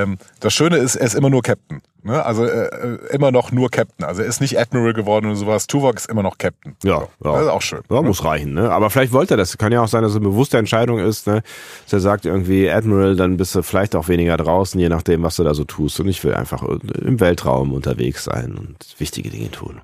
Ähm, 0.02 0.18
das 0.40 0.52
Schöne 0.52 0.76
ist, 0.76 0.96
er 0.96 1.06
ist 1.06 1.14
immer 1.14 1.30
nur 1.30 1.42
Captain. 1.42 1.82
Ne? 2.02 2.22
Also 2.24 2.44
äh, 2.44 2.66
äh, 2.66 3.14
immer 3.14 3.32
noch 3.32 3.50
nur 3.50 3.70
Captain. 3.70 4.04
Also 4.04 4.22
er 4.22 4.28
ist 4.28 4.40
nicht 4.40 4.58
Admiral 4.58 4.92
geworden 4.92 5.26
oder 5.26 5.36
sowas. 5.36 5.66
Tuvok 5.66 5.96
ist 5.96 6.10
immer 6.10 6.22
noch 6.22 6.36
Captain. 6.36 6.76
Ja, 6.84 7.08
so. 7.20 7.28
ja. 7.28 7.32
Das 7.32 7.42
ist 7.42 7.48
auch 7.48 7.62
schön. 7.62 7.80
Ja, 7.90 8.02
ne? 8.02 8.08
muss 8.08 8.24
reichen. 8.24 8.52
Ne? 8.52 8.70
Aber 8.70 8.90
vielleicht 8.90 9.12
wollte 9.12 9.34
er 9.34 9.36
das. 9.38 9.56
Kann 9.56 9.72
ja 9.72 9.80
auch 9.80 9.88
sein, 9.88 10.02
dass 10.02 10.12
es 10.12 10.16
eine 10.16 10.26
bewusste 10.26 10.58
Entscheidung 10.58 10.98
ist. 10.98 11.26
Ne? 11.26 11.42
Dass 11.84 11.92
er 11.94 12.00
sagt 12.00 12.26
irgendwie 12.26 12.70
Admiral, 12.70 13.16
dann 13.16 13.38
bist 13.38 13.54
du 13.54 13.62
vielleicht 13.62 13.96
auch 13.96 14.08
weniger 14.08 14.36
draußen, 14.36 14.78
je 14.78 14.90
nachdem, 14.90 15.22
was 15.22 15.36
du 15.36 15.44
da 15.44 15.54
so 15.54 15.64
tust. 15.64 15.98
Und 16.00 16.08
ich 16.08 16.22
will 16.24 16.34
einfach 16.34 16.62
im 16.62 17.20
Weltraum 17.20 17.72
unterwegs 17.72 18.24
sein 18.24 18.54
und 18.54 18.76
wichtige 18.98 19.30
Dinge 19.30 19.50
tun. 19.50 19.80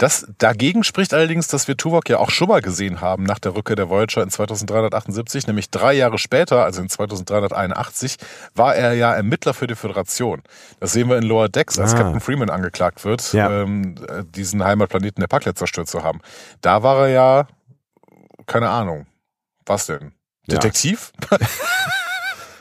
Das 0.00 0.26
dagegen 0.38 0.82
spricht 0.82 1.12
allerdings, 1.12 1.48
dass 1.48 1.68
wir 1.68 1.76
Tuvok 1.76 2.08
ja 2.08 2.16
auch 2.16 2.30
schon 2.30 2.48
mal 2.48 2.62
gesehen 2.62 3.02
haben 3.02 3.24
nach 3.24 3.38
der 3.38 3.54
Rückkehr 3.54 3.76
der 3.76 3.90
Voyager 3.90 4.22
in 4.22 4.30
2378, 4.30 5.46
nämlich 5.46 5.68
drei 5.68 5.92
Jahre 5.92 6.16
später, 6.16 6.64
also 6.64 6.80
in 6.80 6.88
2381, 6.88 8.16
war 8.54 8.74
er 8.74 8.94
ja 8.94 9.12
Ermittler 9.12 9.52
für 9.52 9.66
die 9.66 9.74
Föderation. 9.74 10.42
Das 10.80 10.94
sehen 10.94 11.10
wir 11.10 11.18
in 11.18 11.24
Lower 11.24 11.50
Decks, 11.50 11.78
als 11.78 11.92
ah. 11.92 11.98
Captain 11.98 12.20
Freeman 12.20 12.48
angeklagt 12.48 13.04
wird, 13.04 13.34
ja. 13.34 13.50
ähm, 13.50 13.96
diesen 14.34 14.64
Heimatplaneten 14.64 15.20
der 15.20 15.28
Paklet 15.28 15.58
zerstört 15.58 15.88
zu 15.88 16.02
haben. 16.02 16.22
Da 16.62 16.82
war 16.82 17.06
er 17.06 17.08
ja, 17.08 17.48
keine 18.46 18.70
Ahnung, 18.70 19.04
was 19.66 19.84
denn? 19.84 20.12
Detektiv? 20.46 21.12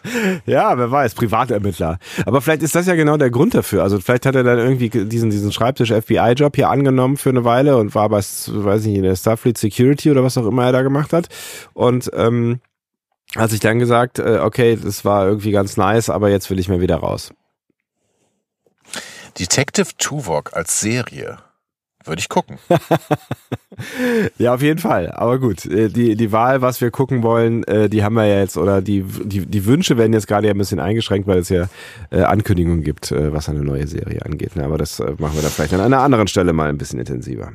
Ja. 0.46 0.78
wer 0.78 0.92
weiß, 0.92 1.16
Privatermittler. 1.16 2.00
Aber 2.26 2.42
vielleicht 2.42 2.64
ist 2.64 2.76
das 2.76 2.88
ja 2.88 2.96
genau 2.96 3.18
der 3.18 3.30
Grund 3.30 3.54
dafür. 3.54 3.84
Also 3.84 4.00
vielleicht 4.00 4.26
hat 4.26 4.36
er 4.36 4.44
dann 4.44 4.58
irgendwie 4.58 4.90
diesen, 4.90 5.30
diesen 5.30 5.52
Schreibtisch-FBI-Job 5.52 6.56
hier 6.56 6.70
angenommen 6.70 7.18
für 7.18 7.30
eine 7.30 7.44
Weile 7.44 7.78
und 7.78 7.96
war 7.96 8.10
bei, 8.10 8.18
weiß 8.18 8.86
nicht, 8.86 8.98
in 8.98 9.04
der 9.04 9.16
Starfleet 9.16 9.58
Security 9.58 10.12
oder 10.12 10.24
was 10.24 10.38
auch 10.38 10.46
immer 10.46 10.66
er 10.66 10.72
da 10.72 10.82
gemacht 10.82 11.14
hat. 11.14 11.28
Und 11.74 12.10
ähm, 12.14 12.60
hat 13.36 13.52
sich 13.52 13.60
dann 13.60 13.80
gesagt, 13.80 14.20
äh, 14.20 14.40
okay, 14.42 14.78
das 14.82 15.06
war 15.06 15.28
irgendwie 15.28 15.52
ganz 15.52 15.78
nice, 15.78 16.10
aber 16.10 16.30
jetzt 16.30 16.50
will 16.50 16.60
ich 16.60 16.70
mal 16.70 16.82
wieder 16.82 16.98
raus. 16.98 17.32
Detective 19.38 19.90
Tuvok 19.98 20.54
als 20.54 20.80
Serie 20.80 21.38
würde 22.10 22.20
ich 22.20 22.30
gucken. 22.30 22.58
ja, 24.38 24.54
auf 24.54 24.62
jeden 24.62 24.80
Fall. 24.80 25.12
Aber 25.12 25.40
gut, 25.40 25.66
äh, 25.66 25.90
die, 25.90 26.16
die 26.16 26.32
Wahl, 26.32 26.62
was 26.62 26.82
wir 26.82 26.92
gucken 26.92 27.24
wollen, 27.24 27.64
äh, 27.66 27.90
die 27.90 28.04
haben 28.04 28.16
wir 28.16 28.26
ja 28.26 28.40
jetzt, 28.40 28.58
oder 28.58 28.82
die, 28.82 29.04
die, 29.04 29.46
die 29.46 29.66
Wünsche 29.66 29.98
werden 29.98 30.14
jetzt 30.14 30.28
gerade 30.28 30.48
ja 30.48 30.54
ein 30.54 30.58
bisschen 30.58 30.80
eingeschränkt, 30.80 31.28
weil 31.28 31.40
es 31.40 31.50
ja 31.50 31.68
äh, 32.12 32.22
Ankündigungen 32.22 32.84
gibt, 32.84 33.12
was 33.12 33.50
eine 33.50 33.62
neue 33.62 33.88
Serie 33.88 34.26
angeht. 34.26 34.56
Ne? 34.56 34.64
Aber 34.64 34.78
das 34.78 35.00
machen 35.00 35.36
wir 35.36 35.42
dann 35.42 35.52
vielleicht 35.52 35.74
an 35.74 35.82
einer 35.82 36.00
anderen 36.00 36.28
Stelle 36.28 36.54
mal 36.54 36.70
ein 36.70 36.78
bisschen 36.78 37.00
intensiver. 37.00 37.54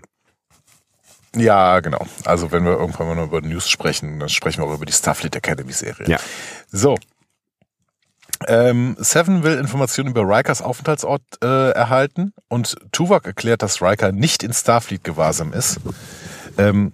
Ja, 1.37 1.81
genau. 1.81 2.07
Also 2.25 2.53
wenn 2.53 2.65
wir 2.65 2.73
irgendwann 2.73 3.09
mal 3.09 3.25
über 3.25 3.41
News 3.41 3.69
sprechen, 3.69 4.21
dann 4.21 4.29
sprechen 4.29 4.63
wir 4.63 4.69
auch 4.69 4.75
über 4.75 4.87
die 4.87 4.93
Starfleet 4.93 5.35
Academy 5.37 5.73
Serie. 5.73 6.09
Ja. 6.09 6.19
So, 6.71 6.97
ähm, 8.49 8.97
Seven 8.99 9.43
will 9.43 9.59
Informationen 9.59 10.11
über 10.11 10.23
Rikers 10.23 10.63
Aufenthaltsort 10.63 11.23
äh, 11.43 11.71
erhalten 11.71 12.33
und 12.49 12.77
Tuvok 12.93 13.27
erklärt, 13.27 13.63
dass 13.63 13.83
Riker 13.83 14.13
nicht 14.13 14.43
in 14.43 14.53
Starfleet-Gewahrsam 14.53 15.53
ist. 15.53 15.81
Ähm, 16.59 16.93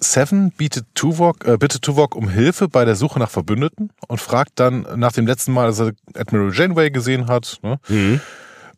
Seven 0.00 0.50
bietet 0.50 0.86
Tuvok, 0.94 1.46
äh, 1.46 1.56
bittet 1.56 1.82
Tuvok 1.82 2.14
um 2.16 2.28
Hilfe 2.28 2.68
bei 2.68 2.84
der 2.84 2.96
Suche 2.96 3.18
nach 3.18 3.30
Verbündeten 3.30 3.90
und 4.08 4.20
fragt 4.20 4.52
dann 4.56 4.86
nach 4.96 5.12
dem 5.12 5.26
letzten 5.26 5.52
Mal, 5.52 5.66
als 5.66 5.78
er 5.78 5.92
Admiral 6.14 6.52
Janeway 6.52 6.90
gesehen 6.90 7.28
hat. 7.28 7.58
Ne? 7.62 7.78
Mhm. 7.88 8.20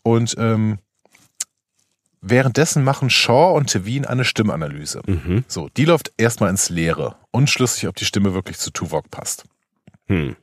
Und 0.03 0.35
ähm, 0.39 0.79
währenddessen 2.21 2.85
machen 2.85 3.11
Shaw 3.11 3.57
und 3.57 3.69
Tevin 3.69 4.05
eine 4.05 4.25
Stimmanalyse. 4.25 5.03
Mhm. 5.07 5.45
So, 5.49 5.69
die 5.77 5.85
läuft 5.87 6.13
erstmal 6.17 6.51
ins 6.51 6.69
Leere. 6.69 7.17
Unschlüssig, 7.31 7.89
ob 7.89 7.97
die 7.97 8.05
Stimme 8.05 8.35
wirklich 8.35 8.59
zu 8.59 8.71
Tuvok 8.71 9.11
passt. 9.11 9.45
Mhm. 10.09 10.37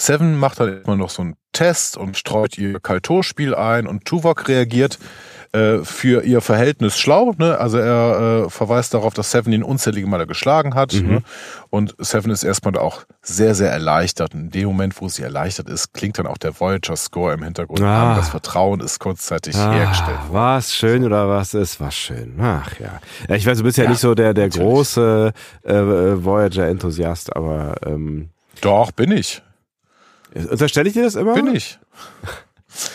Seven 0.00 0.38
macht 0.38 0.58
dann 0.60 0.82
immer 0.82 0.96
noch 0.96 1.10
so 1.10 1.20
einen 1.20 1.36
Test 1.52 1.98
und 1.98 2.16
streut 2.16 2.56
ihr 2.56 2.80
Kaltor-Spiel 2.80 3.54
ein 3.54 3.86
und 3.86 4.06
Tuvok 4.06 4.48
reagiert 4.48 4.98
äh, 5.52 5.80
für 5.80 6.22
ihr 6.22 6.40
Verhältnis 6.40 6.98
schlau. 6.98 7.34
Ne? 7.36 7.58
Also 7.58 7.76
er 7.76 8.44
äh, 8.46 8.50
verweist 8.50 8.94
darauf, 8.94 9.12
dass 9.12 9.30
Seven 9.30 9.52
ihn 9.52 9.62
unzählige 9.62 10.06
Male 10.06 10.26
geschlagen 10.26 10.74
hat. 10.74 10.94
Mhm. 10.94 11.08
Ne? 11.08 11.22
Und 11.68 11.94
Seven 11.98 12.30
ist 12.30 12.44
erstmal 12.44 12.78
auch 12.78 13.02
sehr, 13.20 13.54
sehr 13.54 13.70
erleichtert. 13.72 14.32
Und 14.32 14.40
in 14.40 14.50
dem 14.50 14.68
Moment, 14.68 14.98
wo 15.02 15.08
sie 15.08 15.22
erleichtert 15.22 15.68
ist, 15.68 15.92
klingt 15.92 16.18
dann 16.18 16.26
auch 16.26 16.38
der 16.38 16.58
Voyager-Score 16.58 17.34
im 17.34 17.42
Hintergrund 17.42 17.82
ah. 17.82 18.12
an. 18.12 18.16
Das 18.16 18.30
Vertrauen 18.30 18.80
ist 18.80 19.00
kurzzeitig 19.00 19.54
ah, 19.54 19.70
hergestellt. 19.70 20.18
Was 20.30 20.74
schön 20.74 21.04
oder 21.04 21.28
was 21.28 21.52
ist 21.52 21.78
was 21.78 21.94
schön? 21.94 22.36
Ach 22.40 22.72
ja. 22.80 23.00
ja 23.28 23.34
ich 23.34 23.44
weiß, 23.44 23.58
du 23.58 23.64
bist 23.64 23.76
ja, 23.76 23.84
ja 23.84 23.90
nicht 23.90 24.00
so 24.00 24.14
der, 24.14 24.32
der 24.32 24.48
große 24.48 25.32
äh, 25.62 25.72
Voyager-Enthusiast, 25.74 27.36
aber 27.36 27.74
ähm 27.84 28.30
doch, 28.62 28.92
bin 28.92 29.12
ich. 29.12 29.42
Unterstelle 30.34 30.88
ich 30.88 30.94
dir 30.94 31.02
das 31.02 31.14
immer? 31.14 31.34
Bin 31.34 31.54
ich. 31.54 31.78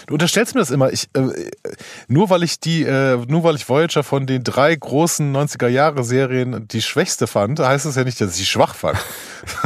Du 0.07 0.13
unterstellst 0.13 0.55
mir 0.55 0.61
das 0.61 0.71
immer. 0.71 0.91
Ich, 0.91 1.09
äh, 1.13 1.49
nur 2.07 2.29
weil 2.29 2.43
ich 2.43 2.59
die, 2.59 2.83
äh, 2.83 3.17
nur 3.27 3.43
weil 3.43 3.55
ich 3.55 3.67
Voyager 3.67 4.03
von 4.03 4.25
den 4.25 4.43
drei 4.43 4.73
großen 4.73 5.35
90er 5.35 5.67
Jahre 5.67 6.03
Serien 6.03 6.67
die 6.67 6.81
schwächste 6.81 7.27
fand, 7.27 7.59
heißt 7.59 7.85
das 7.85 7.95
ja 7.95 8.03
nicht, 8.03 8.19
dass 8.21 8.31
ich 8.31 8.37
sie 8.37 8.45
schwach 8.45 8.73
fand. 8.73 8.97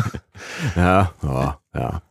ja, 0.75 1.13
ja, 1.21 1.59
ja. 1.75 2.01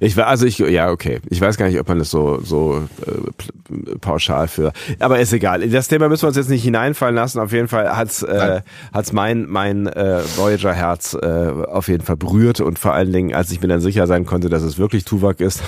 Ich 0.00 0.16
war, 0.16 0.26
also 0.26 0.46
ich, 0.46 0.58
ja, 0.58 0.90
okay. 0.90 1.20
Ich 1.30 1.40
weiß 1.40 1.56
gar 1.56 1.66
nicht, 1.66 1.78
ob 1.78 1.88
man 1.88 1.98
das 1.98 2.10
so, 2.10 2.40
so 2.40 2.88
äh, 3.06 3.96
pauschal 4.00 4.48
für. 4.48 4.72
Aber 4.98 5.18
ist 5.20 5.32
egal. 5.32 5.62
In 5.62 5.72
das 5.72 5.88
Thema 5.88 6.08
müssen 6.08 6.22
wir 6.22 6.28
uns 6.28 6.36
jetzt 6.36 6.50
nicht 6.50 6.62
hineinfallen 6.62 7.14
lassen. 7.14 7.40
Auf 7.40 7.52
jeden 7.52 7.68
Fall 7.68 7.96
hat's, 7.96 8.22
äh, 8.22 8.62
hat's 8.92 9.12
mein, 9.12 9.46
mein 9.46 9.86
äh, 9.86 10.20
Voyager-Herz 10.36 11.14
äh, 11.14 11.50
auf 11.68 11.88
jeden 11.88 12.04
Fall 12.04 12.16
berührt 12.16 12.60
und 12.60 12.78
vor 12.78 12.94
allen 12.94 13.12
Dingen, 13.12 13.34
als 13.34 13.50
ich 13.50 13.60
mir 13.60 13.68
dann 13.68 13.80
sicher 13.80 14.06
sein 14.06 14.26
konnte, 14.26 14.48
dass 14.48 14.62
es 14.62 14.78
wirklich 14.78 15.04
Tuvok 15.04 15.40
ist, 15.40 15.62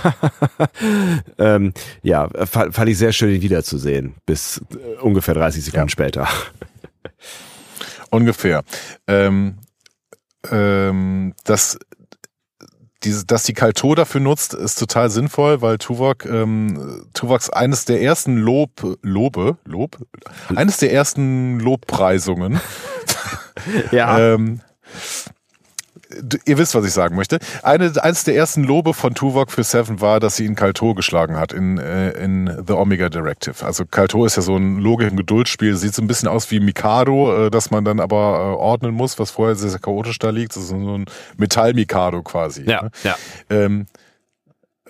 ähm, 1.38 1.72
ja, 2.02 2.28
fand, 2.46 2.74
fand 2.74 2.88
ich 2.88 2.98
sehr 2.98 3.12
schön, 3.12 3.34
ihn 3.34 3.42
wiederzusehen. 3.42 4.14
Bis 4.26 4.60
äh, 4.72 5.00
ungefähr 5.00 5.34
30 5.34 5.64
Sekunden 5.64 5.86
ja. 5.86 5.90
später. 5.90 6.28
Ungefähr. 8.10 8.62
Ähm, 9.06 9.58
ähm, 10.50 11.34
das 11.44 11.78
diese, 13.02 13.24
dass 13.24 13.44
die 13.44 13.54
Kalto 13.54 13.94
dafür 13.94 14.20
nutzt, 14.20 14.54
ist 14.54 14.78
total 14.78 15.10
sinnvoll, 15.10 15.62
weil 15.62 15.78
Tuvok, 15.78 16.26
ähm, 16.26 17.06
Tuvoks 17.14 17.50
eines 17.50 17.84
der 17.84 18.02
ersten 18.02 18.36
Lob, 18.36 18.98
Lobe, 19.02 19.56
Lob, 19.64 19.98
eines 20.54 20.78
der 20.78 20.92
ersten 20.92 21.60
Lobpreisungen, 21.60 22.60
ja. 23.90 24.18
ähm, 24.18 24.60
ihr 26.44 26.58
wisst, 26.58 26.74
was 26.74 26.84
ich 26.84 26.92
sagen 26.92 27.16
möchte. 27.16 27.38
Eine, 27.62 27.92
eines 28.02 28.24
der 28.24 28.34
ersten 28.34 28.64
Lobe 28.64 28.94
von 28.94 29.14
Tuvok 29.14 29.50
für 29.50 29.64
Seven 29.64 30.00
war, 30.00 30.20
dass 30.20 30.36
sie 30.36 30.46
in 30.46 30.54
Kalto 30.54 30.94
geschlagen 30.94 31.36
hat 31.36 31.52
in, 31.52 31.78
äh, 31.78 32.10
in 32.12 32.62
The 32.66 32.74
Omega 32.74 33.08
Directive. 33.08 33.64
Also 33.64 33.84
Kalto 33.86 34.24
ist 34.24 34.36
ja 34.36 34.42
so 34.42 34.56
ein 34.56 34.78
Logik- 34.78 35.10
und 35.10 35.16
Geduldsspiel, 35.16 35.76
sieht 35.76 35.94
so 35.94 36.02
ein 36.02 36.06
bisschen 36.06 36.28
aus 36.28 36.50
wie 36.50 36.60
Mikado, 36.60 37.46
äh, 37.46 37.50
das 37.50 37.70
man 37.70 37.84
dann 37.84 38.00
aber 38.00 38.16
äh, 38.16 38.60
ordnen 38.60 38.94
muss, 38.94 39.18
was 39.18 39.30
vorher 39.30 39.56
sehr, 39.56 39.70
sehr 39.70 39.80
chaotisch 39.80 40.18
da 40.18 40.30
liegt. 40.30 40.56
Das 40.56 40.64
ist 40.64 40.70
so 40.70 40.98
ein 40.98 41.06
Metall-Mikado 41.36 42.22
quasi. 42.22 42.64
Ja, 42.64 42.82
ne? 42.82 42.90
ja. 43.04 43.16
Ähm, 43.48 43.86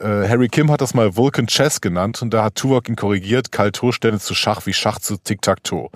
Harry 0.03 0.49
Kim 0.49 0.71
hat 0.71 0.81
das 0.81 0.95
mal 0.95 1.14
Vulcan 1.14 1.47
Chess 1.47 1.83
genannt 1.83 2.23
und 2.23 2.33
da 2.33 2.45
hat 2.45 2.55
Tuvok 2.55 2.89
ihn 2.89 2.97
korrigiert, 2.97 3.53
Kalto 3.53 3.93
stelle 3.93 4.18
zu 4.18 4.35
Schach 4.35 4.64
wie 4.64 4.73
Schach 4.73 4.99
zu 4.99 5.18
Tic-Tac-Toe. 5.18 5.91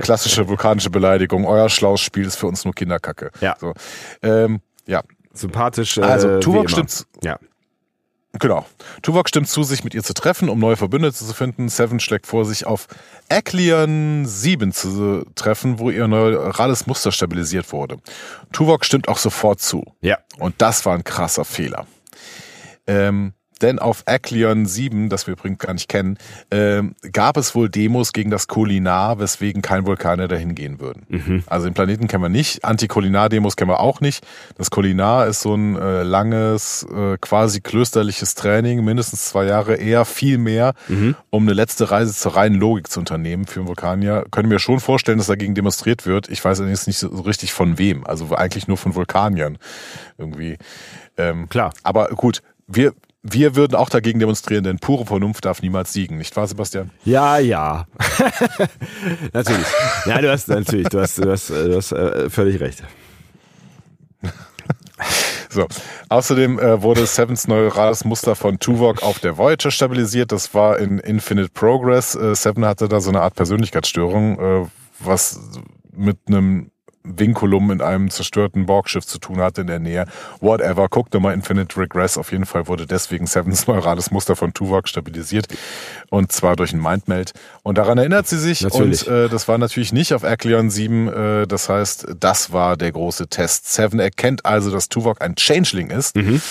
Klassische 0.00 0.48
vulkanische 0.48 0.90
Beleidigung. 0.90 1.46
Euer 1.46 1.68
schlaues 1.68 2.00
Spiel 2.00 2.26
ist 2.26 2.36
für 2.36 2.46
uns 2.46 2.64
nur 2.64 2.74
Kinderkacke. 2.74 3.30
Ja. 3.40 3.56
So. 3.60 3.74
Ähm, 4.22 4.60
ja. 4.86 5.02
Sympathisch. 5.32 5.98
Äh, 5.98 6.02
also 6.02 6.40
Tuvok 6.40 6.70
stimmt. 6.70 7.06
Ja. 7.22 7.38
Genau. 8.32 8.66
Tuvok 9.02 9.28
stimmt 9.28 9.48
zu, 9.48 9.62
sich 9.62 9.84
mit 9.84 9.94
ihr 9.94 10.02
zu 10.02 10.12
treffen, 10.12 10.48
um 10.48 10.58
neue 10.58 10.76
Verbündete 10.76 11.16
zu 11.16 11.32
finden. 11.32 11.68
Seven 11.68 11.98
schlägt 11.98 12.26
vor, 12.26 12.44
sich 12.44 12.66
auf 12.66 12.86
Eklion 13.28 14.26
7 14.26 14.72
zu 14.72 15.24
treffen, 15.34 15.78
wo 15.78 15.90
ihr 15.90 16.06
neurales 16.08 16.86
Muster 16.86 17.10
stabilisiert 17.10 17.72
wurde. 17.72 17.96
Tuvok 18.52 18.84
stimmt 18.84 19.08
auch 19.08 19.18
sofort 19.18 19.60
zu. 19.60 19.84
Ja. 20.02 20.18
Und 20.38 20.56
das 20.58 20.84
war 20.84 20.94
ein 20.94 21.04
krasser 21.04 21.44
Fehler. 21.44 21.86
Ähm, 22.86 23.32
denn 23.62 23.78
auf 23.78 24.02
Aklion 24.06 24.66
7, 24.66 25.08
das 25.08 25.26
wir 25.26 25.32
übrigens 25.32 25.58
gar 25.58 25.72
nicht 25.72 25.88
kennen, 25.88 26.18
äh, 26.50 26.82
gab 27.12 27.36
es 27.36 27.54
wohl 27.54 27.68
Demos 27.68 28.12
gegen 28.12 28.30
das 28.30 28.46
Kolinar, 28.46 29.18
weswegen 29.18 29.62
kein 29.62 29.86
Vulkaner 29.86 30.28
dahin 30.28 30.54
gehen 30.54 30.80
würden. 30.80 31.06
Mhm. 31.08 31.44
Also 31.46 31.66
den 31.66 31.74
Planeten 31.74 32.08
kennen 32.08 32.22
wir 32.22 32.28
nicht, 32.28 32.64
Anti-Kolinar-Demos 32.64 33.56
kennen 33.56 33.70
wir 33.70 33.80
auch 33.80 34.00
nicht. 34.00 34.26
Das 34.56 34.70
Kolinar 34.70 35.26
ist 35.26 35.40
so 35.40 35.54
ein 35.54 35.76
äh, 35.76 36.02
langes, 36.02 36.86
äh, 36.94 37.16
quasi 37.20 37.60
klösterliches 37.60 38.34
Training, 38.34 38.84
mindestens 38.84 39.26
zwei 39.26 39.44
Jahre, 39.44 39.76
eher 39.76 40.04
viel 40.04 40.38
mehr, 40.38 40.74
mhm. 40.88 41.16
um 41.30 41.44
eine 41.44 41.52
letzte 41.52 41.90
Reise 41.90 42.14
zur 42.14 42.36
reinen 42.36 42.56
Logik 42.56 42.88
zu 42.88 43.00
unternehmen 43.00 43.46
für 43.46 43.60
einen 43.60 43.68
Vulkanier. 43.68 44.24
Können 44.30 44.50
wir 44.50 44.58
schon 44.58 44.80
vorstellen, 44.80 45.18
dass 45.18 45.26
dagegen 45.26 45.54
demonstriert 45.54 46.06
wird. 46.06 46.28
Ich 46.28 46.44
weiß 46.44 46.60
allerdings 46.60 46.86
nicht 46.86 46.98
so 46.98 47.08
richtig 47.08 47.52
von 47.52 47.78
wem, 47.78 48.06
also 48.06 48.34
eigentlich 48.34 48.68
nur 48.68 48.76
von 48.76 48.94
Vulkaniern 48.94 49.58
irgendwie. 50.16 50.58
Ähm, 51.16 51.48
Klar. 51.48 51.72
Aber 51.82 52.08
gut, 52.08 52.42
wir, 52.66 52.92
wir 53.22 53.56
würden 53.56 53.74
auch 53.74 53.90
dagegen 53.90 54.20
demonstrieren, 54.20 54.64
denn 54.64 54.78
pure 54.78 55.06
Vernunft 55.06 55.44
darf 55.44 55.62
niemals 55.62 55.92
siegen, 55.92 56.18
nicht 56.18 56.36
wahr, 56.36 56.46
Sebastian? 56.46 56.90
Ja, 57.04 57.38
ja. 57.38 57.86
natürlich. 59.32 59.66
Ja, 60.06 60.20
du 60.20 60.30
hast 60.30 60.48
natürlich, 60.48 60.88
du 60.88 61.00
hast, 61.00 61.18
du 61.18 61.30
hast, 61.30 61.50
du 61.50 61.76
hast 61.76 61.92
äh, 61.92 62.30
völlig 62.30 62.60
recht. 62.60 62.82
So. 65.50 65.66
Außerdem 66.10 66.58
äh, 66.58 66.82
wurde 66.82 67.06
Sevens 67.06 67.48
neurales 67.48 68.04
Muster 68.04 68.36
von 68.36 68.58
Tuvok 68.58 69.02
auf 69.02 69.18
der 69.18 69.38
Voyager 69.38 69.70
stabilisiert. 69.70 70.30
Das 70.30 70.52
war 70.52 70.78
in 70.78 70.98
Infinite 70.98 71.48
Progress. 71.48 72.14
Äh, 72.14 72.34
Seven 72.34 72.66
hatte 72.66 72.86
da 72.86 73.00
so 73.00 73.08
eine 73.08 73.22
Art 73.22 73.34
Persönlichkeitsstörung, 73.34 74.38
äh, 74.38 74.66
was 74.98 75.40
mit 75.90 76.18
einem 76.28 76.70
Vinculum 77.04 77.70
in 77.70 77.80
einem 77.80 78.10
zerstörten 78.10 78.66
Borgschiff 78.66 79.06
zu 79.06 79.18
tun 79.18 79.38
hatte 79.40 79.62
in 79.62 79.66
der 79.66 79.78
Nähe. 79.78 80.06
Whatever. 80.40 80.88
Guckt 80.88 81.14
nochmal 81.14 81.34
Infinite 81.34 81.78
Regress. 81.78 82.18
Auf 82.18 82.32
jeden 82.32 82.46
Fall 82.46 82.66
wurde 82.66 82.86
deswegen 82.86 83.26
Sevens 83.26 83.66
neurales 83.66 84.10
Muster 84.10 84.36
von 84.36 84.52
Tuvok 84.52 84.88
stabilisiert. 84.88 85.46
Und 86.10 86.32
zwar 86.32 86.56
durch 86.56 86.72
ein 86.72 86.82
Mindmeld. 86.82 87.32
Und 87.62 87.78
daran 87.78 87.98
erinnert 87.98 88.26
sie 88.26 88.38
sich. 88.38 88.62
Natürlich. 88.62 89.06
Und 89.06 89.12
äh, 89.12 89.28
das 89.28 89.48
war 89.48 89.58
natürlich 89.58 89.92
nicht 89.92 90.12
auf 90.12 90.24
Akleon 90.24 90.70
7. 90.70 91.08
Äh, 91.08 91.46
das 91.46 91.68
heißt, 91.68 92.08
das 92.18 92.52
war 92.52 92.76
der 92.76 92.92
große 92.92 93.28
Test. 93.28 93.72
Seven 93.72 94.00
erkennt 94.00 94.44
also, 94.44 94.70
dass 94.70 94.88
Tuvok 94.88 95.22
ein 95.22 95.34
Changeling 95.36 95.90
ist. 95.90 96.16
Mhm. 96.16 96.42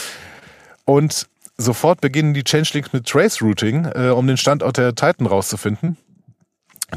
Und 0.85 1.27
sofort 1.57 2.01
beginnen 2.01 2.33
die 2.33 2.43
Changelings 2.43 2.93
mit 2.93 3.05
Trace 3.07 3.41
Routing, 3.41 3.85
äh, 3.93 4.09
um 4.09 4.27
den 4.27 4.37
Standort 4.37 4.77
der 4.77 4.95
Titan 4.95 5.27
rauszufinden. 5.27 5.97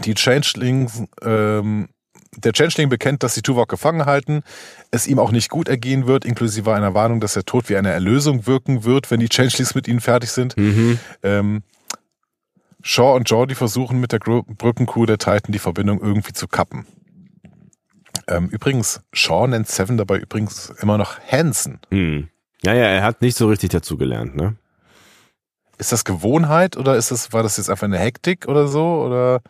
Die 0.04 0.14
Changelings 0.14 1.02
ähm, 1.22 1.88
der 2.36 2.52
Changeling 2.52 2.88
bekennt, 2.88 3.22
dass 3.22 3.34
sie 3.34 3.42
Tuvok 3.42 3.68
gefangen 3.68 4.06
halten, 4.06 4.42
es 4.90 5.06
ihm 5.06 5.18
auch 5.18 5.32
nicht 5.32 5.50
gut 5.50 5.68
ergehen 5.68 6.06
wird, 6.06 6.24
inklusive 6.24 6.72
einer 6.72 6.94
Warnung, 6.94 7.20
dass 7.20 7.34
der 7.34 7.44
Tod 7.44 7.68
wie 7.68 7.76
eine 7.76 7.90
Erlösung 7.90 8.46
wirken 8.46 8.84
wird, 8.84 9.10
wenn 9.10 9.20
die 9.20 9.28
Changelings 9.28 9.74
mit 9.74 9.88
ihnen 9.88 10.00
fertig 10.00 10.30
sind. 10.30 10.56
Mhm. 10.56 10.98
Ähm, 11.22 11.62
Shaw 12.82 13.14
und 13.16 13.28
Jordi 13.28 13.54
versuchen 13.54 14.00
mit 14.00 14.12
der 14.12 14.20
Brückencrew 14.20 15.06
der 15.06 15.18
Titan 15.18 15.52
die 15.52 15.58
Verbindung 15.58 16.00
irgendwie 16.00 16.32
zu 16.32 16.48
kappen. 16.48 16.86
Ähm, 18.26 18.48
übrigens, 18.48 19.02
Shaw 19.12 19.46
nennt 19.48 19.68
Seven 19.68 19.96
dabei 19.96 20.18
übrigens 20.18 20.72
immer 20.80 20.96
noch 20.96 21.18
Hansen. 21.20 21.80
Hm. 21.90 22.28
Ja, 22.62 22.74
ja, 22.74 22.84
er 22.84 23.02
hat 23.02 23.22
nicht 23.22 23.36
so 23.36 23.48
richtig 23.48 23.70
dazugelernt, 23.70 24.36
ne? 24.36 24.56
Ist 25.80 25.92
das 25.92 26.04
Gewohnheit 26.04 26.76
oder 26.76 26.96
ist 26.96 27.10
das, 27.10 27.32
war 27.32 27.42
das 27.42 27.56
jetzt 27.56 27.70
einfach 27.70 27.86
eine 27.86 27.98
Hektik 27.98 28.46
oder 28.46 28.68
so? 28.68 29.02
Oder? 29.02 29.40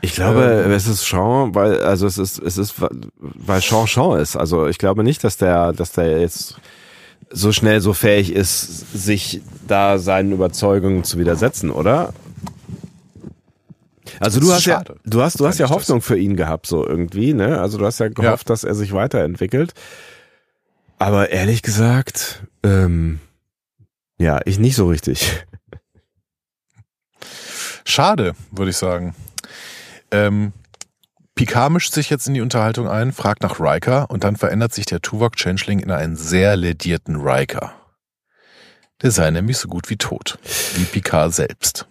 Ich 0.00 0.14
glaube, 0.14 0.64
ähm, 0.64 0.72
es 0.72 0.86
ist 0.86 1.06
Sean, 1.06 1.54
weil, 1.54 1.82
also 1.82 2.06
es 2.06 2.16
ist, 2.16 2.38
es 2.38 2.56
ist, 2.56 2.76
weil 3.18 3.60
Sean 3.60 3.86
Sean 3.86 4.18
ist. 4.18 4.34
Also 4.34 4.66
ich 4.66 4.78
glaube 4.78 5.04
nicht, 5.04 5.22
dass 5.24 5.36
der, 5.36 5.74
dass 5.74 5.92
der 5.92 6.22
jetzt 6.22 6.56
so 7.30 7.52
schnell 7.52 7.82
so 7.82 7.92
fähig 7.92 8.32
ist, 8.32 8.94
sich 8.94 9.42
da 9.68 9.98
seinen 9.98 10.32
Überzeugungen 10.32 11.04
zu 11.04 11.18
widersetzen, 11.18 11.70
oder? 11.70 12.14
Also 14.20 14.40
du 14.40 14.50
hast 14.52 14.62
schade. 14.62 14.94
ja, 14.94 15.00
du 15.04 15.20
hast, 15.20 15.38
du 15.38 15.46
hast 15.46 15.58
ja 15.58 15.68
Hoffnung 15.68 15.98
das. 15.98 16.06
für 16.06 16.16
ihn 16.16 16.34
gehabt, 16.34 16.66
so 16.66 16.86
irgendwie, 16.86 17.34
ne? 17.34 17.60
Also 17.60 17.76
du 17.76 17.84
hast 17.84 18.00
ja 18.00 18.08
gehofft, 18.08 18.48
ja. 18.48 18.52
dass 18.54 18.64
er 18.64 18.74
sich 18.74 18.94
weiterentwickelt. 18.94 19.74
Aber 20.98 21.28
ehrlich 21.28 21.60
gesagt, 21.60 22.42
ähm, 22.62 23.20
ja, 24.18 24.40
ich 24.44 24.58
nicht 24.58 24.76
so 24.76 24.88
richtig. 24.88 25.44
Schade, 27.84 28.34
würde 28.50 28.70
ich 28.70 28.76
sagen. 28.76 29.14
Ähm, 30.10 30.52
Picard 31.34 31.72
mischt 31.72 31.92
sich 31.92 32.10
jetzt 32.10 32.28
in 32.28 32.34
die 32.34 32.40
Unterhaltung 32.40 32.88
ein, 32.88 33.12
fragt 33.12 33.42
nach 33.42 33.58
Riker 33.58 34.08
und 34.10 34.24
dann 34.24 34.36
verändert 34.36 34.72
sich 34.72 34.86
der 34.86 35.00
Tuvok 35.00 35.36
Changeling 35.36 35.80
in 35.80 35.90
einen 35.90 36.16
sehr 36.16 36.56
ledierten 36.56 37.16
Riker. 37.16 37.72
Der 39.02 39.10
sei 39.10 39.30
nämlich 39.30 39.58
so 39.58 39.68
gut 39.68 39.90
wie 39.90 39.96
tot, 39.96 40.38
wie 40.76 40.84
Picard 40.84 41.34
selbst. 41.34 41.86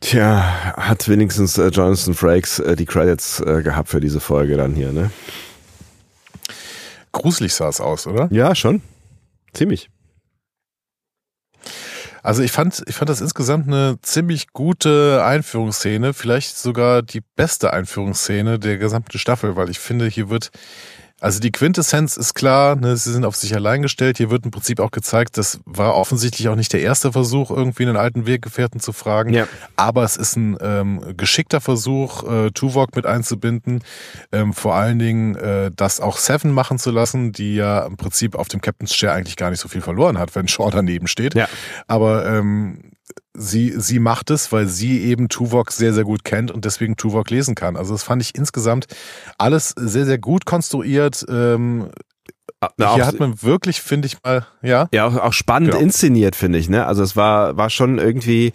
Tja, 0.00 0.42
hat 0.76 1.08
wenigstens 1.08 1.58
äh, 1.58 1.68
Jonathan 1.68 2.14
Frakes 2.14 2.58
äh, 2.58 2.74
die 2.74 2.86
Credits 2.86 3.40
äh, 3.40 3.62
gehabt 3.62 3.90
für 3.90 4.00
diese 4.00 4.18
Folge 4.18 4.56
dann 4.56 4.74
hier, 4.74 4.92
ne? 4.92 5.10
Gruselig 7.12 7.54
sah 7.54 7.68
es 7.68 7.80
aus, 7.80 8.06
oder? 8.06 8.28
Ja, 8.30 8.54
schon. 8.54 8.82
Ziemlich. 9.52 9.90
Also 12.22 12.42
ich 12.42 12.52
fand, 12.52 12.82
ich 12.86 12.94
fand 12.94 13.08
das 13.08 13.20
insgesamt 13.20 13.68
eine 13.68 13.98
ziemlich 14.02 14.52
gute 14.52 15.24
Einführungsszene, 15.24 16.12
vielleicht 16.12 16.58
sogar 16.58 17.02
die 17.02 17.22
beste 17.36 17.72
Einführungsszene 17.72 18.58
der 18.58 18.78
gesamten 18.78 19.18
Staffel, 19.18 19.56
weil 19.56 19.70
ich 19.70 19.78
finde, 19.78 20.06
hier 20.06 20.28
wird 20.28 20.50
Also 21.20 21.38
die 21.38 21.52
Quintessenz 21.52 22.16
ist 22.16 22.34
klar, 22.34 22.76
ne, 22.76 22.96
sie 22.96 23.12
sind 23.12 23.24
auf 23.24 23.36
sich 23.36 23.54
allein 23.54 23.82
gestellt. 23.82 24.16
Hier 24.16 24.30
wird 24.30 24.44
im 24.44 24.50
Prinzip 24.50 24.80
auch 24.80 24.90
gezeigt, 24.90 25.36
das 25.36 25.60
war 25.66 25.94
offensichtlich 25.94 26.48
auch 26.48 26.56
nicht 26.56 26.72
der 26.72 26.80
erste 26.80 27.12
Versuch, 27.12 27.50
irgendwie 27.50 27.84
einen 27.84 27.96
alten 27.96 28.26
Weggefährten 28.26 28.80
zu 28.80 28.92
fragen. 28.92 29.32
Ja. 29.32 29.46
Aber 29.76 30.02
es 30.02 30.16
ist 30.16 30.36
ein 30.36 30.56
ähm, 30.60 31.16
geschickter 31.16 31.60
Versuch, 31.60 32.24
äh, 32.24 32.50
Tuvok 32.50 32.96
mit 32.96 33.06
einzubinden. 33.06 33.84
Ähm, 34.32 34.54
vor 34.54 34.74
allen 34.74 34.98
Dingen 34.98 35.36
äh, 35.36 35.70
das 35.76 36.00
auch 36.00 36.16
Seven 36.16 36.52
machen 36.52 36.78
zu 36.78 36.90
lassen, 36.90 37.32
die 37.32 37.54
ja 37.54 37.84
im 37.84 37.96
Prinzip 37.96 38.34
auf 38.34 38.48
dem 38.48 38.60
Captain's 38.60 38.92
Chair 38.92 39.12
eigentlich 39.12 39.36
gar 39.36 39.50
nicht 39.50 39.60
so 39.60 39.68
viel 39.68 39.82
verloren 39.82 40.18
hat, 40.18 40.34
wenn 40.34 40.48
Shaw 40.48 40.70
daneben 40.70 41.06
steht. 41.06 41.34
Ja. 41.34 41.48
Aber 41.86 42.26
ähm, 42.26 42.89
sie, 43.34 43.72
sie 43.76 43.98
macht 43.98 44.30
es, 44.30 44.52
weil 44.52 44.66
sie 44.66 45.00
eben 45.04 45.28
Tuvok 45.28 45.72
sehr, 45.72 45.92
sehr 45.94 46.04
gut 46.04 46.24
kennt 46.24 46.50
und 46.50 46.64
deswegen 46.64 46.96
Tuvok 46.96 47.30
lesen 47.30 47.54
kann. 47.54 47.76
Also 47.76 47.92
das 47.94 48.02
fand 48.02 48.22
ich 48.22 48.34
insgesamt 48.34 48.86
alles 49.38 49.74
sehr, 49.76 50.04
sehr 50.06 50.18
gut 50.18 50.46
konstruiert. 50.46 51.24
Ähm, 51.28 51.90
Ja, 52.78 52.94
hier 52.94 53.06
hat 53.06 53.18
man 53.20 53.42
wirklich, 53.42 53.80
finde 53.80 54.06
ich 54.06 54.18
mal, 54.22 54.46
ja. 54.62 54.88
Ja, 54.92 55.06
auch, 55.06 55.16
auch 55.16 55.32
spannend 55.32 55.70
Genau. 55.70 55.82
inszeniert, 55.82 56.36
finde 56.36 56.58
ich, 56.58 56.68
ne? 56.68 56.84
Also 56.86 57.02
es 57.02 57.16
war, 57.16 57.56
war 57.56 57.70
schon 57.70 57.98
irgendwie, 57.98 58.52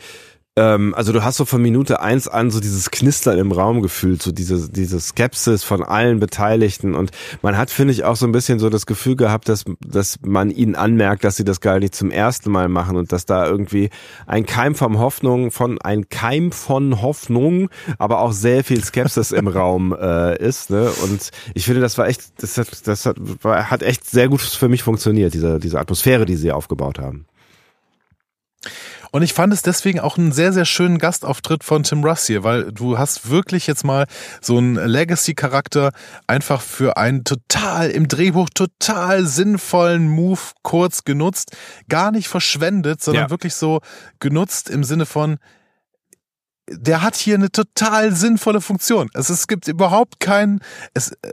ähm, 0.58 0.94
also 0.96 1.12
du 1.12 1.24
hast 1.24 1.36
so 1.36 1.46
von 1.46 1.62
Minute 1.62 2.00
eins 2.00 2.28
an 2.28 2.50
so 2.50 2.62
dieses 2.62 2.90
Knistern 2.90 3.38
im 3.38 3.52
Raum 3.52 3.82
gefühlt, 3.82 4.22
so 4.22 4.32
diese, 4.32 4.72
diese 4.72 5.02
Skepsis 5.02 5.64
von 5.64 5.84
allen 5.84 6.20
Beteiligten 6.20 6.96
und 6.96 7.12
man 7.42 7.58
hat, 7.58 7.70
finde 7.70 7.94
ich, 7.94 8.06
auch 8.06 8.16
so 8.16 8.26
ein 8.26 8.32
bisschen 8.32 8.60
so 8.60 8.70
das 8.70 8.86
Gefühl 8.86 9.18
gehabt, 9.18 9.50
dass, 9.50 9.66
dass 9.86 10.20
man 10.22 10.52
ihnen 10.52 10.76
anmerkt, 10.76 11.26
dass 11.26 11.36
sie 11.36 11.44
das 11.44 11.60
gar 11.60 11.80
nicht 11.80 11.94
zum 11.94 12.10
ersten 12.10 12.52
Mal 12.52 12.70
machen 12.70 12.96
und 12.96 13.12
dass 13.12 13.26
da 13.26 13.46
irgendwie 13.46 13.90
ein 14.28 14.46
Keim 14.46 14.76
von 14.76 14.98
Hoffnung, 14.98 15.52
von, 15.52 15.82
ein 15.82 16.08
Keim 16.08 16.54
von 16.54 17.02
Hoffnung, 17.02 17.70
aber 17.98 18.20
auch 18.22 18.32
sehr 18.32 18.64
viel 18.64 18.82
Skepsis 18.82 19.34
im 19.34 19.50
Raum 19.50 19.94
äh, 20.00 20.38
ist, 20.38 20.70
ne? 20.70 20.90
Und 21.04 21.32
ich 21.54 21.66
finde, 21.66 21.82
das 21.82 21.98
war 21.98 22.08
echt, 22.08 22.42
das 22.42 22.58
hat, 22.58 22.88
das 22.88 23.06
hat, 23.06 23.18
war, 23.44 23.70
hat 23.70 23.84
echt 23.84 24.10
sehr 24.10 24.30
gut 24.30 24.42
für 24.42 24.70
mich 24.70 24.84
funktioniert, 24.84 25.34
diese, 25.34 25.60
diese 25.60 25.80
Atmosphäre, 25.80 26.26
die 26.26 26.38
sie 26.38 26.54
aufgebaut 26.54 27.00
haben. 27.00 27.26
Und 29.12 29.22
ich 29.22 29.34
fand 29.34 29.54
es 29.54 29.62
deswegen 29.62 30.00
auch 30.00 30.18
einen 30.18 30.32
sehr, 30.34 30.52
sehr 30.52 30.66
schönen 30.66 30.98
Gastauftritt 30.98 31.64
von 31.64 31.84
Tim 31.84 32.04
Russ 32.04 32.26
hier, 32.28 32.44
weil 32.44 32.72
du 32.72 32.98
hast 32.98 33.30
wirklich 33.30 33.66
jetzt 33.68 33.84
mal 33.86 34.06
so 34.42 34.58
einen 34.58 34.76
Legacy-Charakter 34.76 35.92
einfach 36.28 36.62
für 36.62 36.98
einen 36.98 37.24
total 37.24 37.90
im 37.92 38.08
Drehbuch 38.08 38.50
total 38.54 39.26
sinnvollen 39.26 40.08
Move 40.10 40.40
kurz 40.64 41.04
genutzt, 41.06 41.56
gar 41.88 42.12
nicht 42.12 42.28
verschwendet, 42.28 43.02
sondern 43.02 43.26
Ja. 43.26 43.30
wirklich 43.30 43.56
so 43.56 43.80
genutzt 44.20 44.70
im 44.70 44.84
Sinne 44.84 45.06
von, 45.06 45.38
der 46.70 47.02
hat 47.02 47.16
hier 47.16 47.36
eine 47.36 47.52
total 47.52 48.14
sinnvolle 48.14 48.62
Funktion. 48.62 49.10
Es, 49.14 49.30
es 49.30 49.48
gibt 49.48 49.68
überhaupt 49.68 50.20
keinen. 50.20 50.62
Es, 50.94 51.12
äh, 51.12 51.32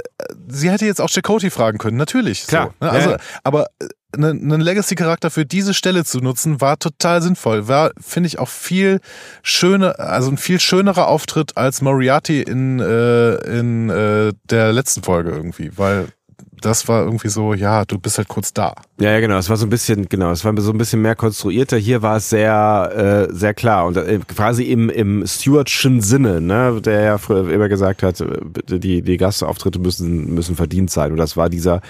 sie 0.49 0.70
hätte 0.70 0.87
jetzt 0.87 1.01
auch 1.01 1.09
Chakoti 1.09 1.51
fragen 1.51 1.78
können, 1.78 1.97
natürlich. 1.97 2.47
Klar. 2.47 2.74
So, 2.80 2.87
ne? 2.87 2.93
Also, 2.93 3.11
ja. 3.12 3.16
aber 3.43 3.66
äh, 3.80 3.87
ne- 4.16 4.30
einen 4.30 4.61
Legacy-Charakter 4.61 5.30
für 5.30 5.47
diese 5.47 5.74
Stelle 5.74 6.05
zu 6.05 6.18
nutzen, 6.18 6.61
war 6.61 6.78
total 6.78 7.22
sinnvoll. 7.22 7.66
War, 7.68 7.93
finde 7.99 8.26
ich, 8.26 8.39
auch 8.39 8.49
viel 8.49 9.01
schöner, 9.43 9.99
also 9.99 10.30
ein 10.30 10.37
viel 10.37 10.61
schönerer 10.61 11.09
Auftritt 11.09 11.57
als 11.57 11.80
Moriarty 11.80 12.43
in, 12.43 12.80
äh, 12.80 13.35
in 13.59 13.89
äh, 13.89 14.33
der 14.45 14.72
letzten 14.72 15.03
Folge 15.03 15.30
irgendwie, 15.30 15.70
weil 15.76 16.09
das 16.65 16.89
war 16.89 17.05
irgendwie 17.05 17.29
so, 17.29 17.55
ja, 17.55 17.85
du 17.85 17.99
bist 17.99 18.19
halt 18.19 18.29
kurz 18.29 18.53
da. 18.53 18.75
Ja, 19.01 19.11
ja, 19.11 19.21
genau. 19.21 19.37
Es 19.37 19.51
war 19.51 19.57
so 19.57 19.67
ein 19.67 19.71
bisschen, 19.71 20.09
genau, 20.09 20.31
es 20.31 20.45
war 20.45 20.59
so 20.61 20.71
ein 20.71 20.79
bisschen 20.79 21.03
mehr 21.03 21.15
konstruierter. 21.15 21.77
Hier 21.77 22.03
war 22.03 22.17
es 22.17 22.31
sehr, 22.31 23.29
äh, 23.31 23.35
sehr 23.35 23.55
klar 23.55 23.87
und 23.87 23.97
äh, 23.97 24.21
quasi 24.27 24.65
im 24.65 24.89
im 24.89 25.27
Stewardschen 25.27 26.01
Sinne, 26.01 26.41
ne, 26.41 26.81
der 26.81 27.03
ja 27.03 27.19
früher 27.19 27.51
immer 27.51 27.69
gesagt 27.69 28.03
hat, 28.03 28.21
äh, 28.21 28.79
die 28.79 29.03
die 29.03 29.17
Gastauftritte 29.17 29.79
müssen 29.79 30.35
müssen 30.35 30.57
verdient 30.57 30.91
sein 30.91 31.13
und 31.13 31.19
das 31.19 31.37
war 31.37 31.49
dieser 31.49 31.81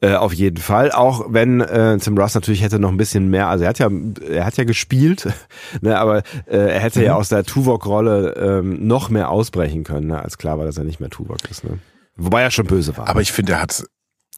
äh, 0.00 0.14
auf 0.14 0.32
jeden 0.32 0.58
Fall. 0.58 0.92
Auch 0.92 1.26
wenn 1.28 1.60
äh, 1.60 1.98
Tim 1.98 2.18
Russ 2.18 2.34
natürlich 2.34 2.62
hätte 2.62 2.78
noch 2.78 2.90
ein 2.90 2.96
bisschen 2.96 3.28
mehr, 3.30 3.48
also 3.48 3.64
er 3.64 3.70
hat 3.70 3.78
ja 3.78 3.90
er 4.28 4.44
hat 4.46 4.56
ja 4.56 4.64
gespielt, 4.64 5.28
ne, 5.80 5.98
aber 5.98 6.18
äh, 6.46 6.56
er 6.56 6.80
hätte 6.80 7.04
ja 7.04 7.14
aus 7.14 7.28
der 7.28 7.44
Tuvok-Rolle 7.44 8.34
ähm, 8.36 8.86
noch 8.86 9.10
mehr 9.10 9.30
ausbrechen 9.30 9.84
können, 9.84 10.08
ne, 10.08 10.22
als 10.22 10.38
klar 10.38 10.58
war, 10.58 10.64
dass 10.64 10.78
er 10.78 10.84
nicht 10.84 11.00
mehr 11.00 11.10
Tuvok 11.10 11.38
ist. 11.50 11.64
Ne. 11.64 11.78
Wobei 12.16 12.42
er 12.42 12.50
schon 12.50 12.66
böse 12.66 12.96
war. 12.96 13.08
Aber 13.08 13.20
ich 13.20 13.32
finde, 13.32 13.52
er 13.52 13.62
hat, 13.62 13.84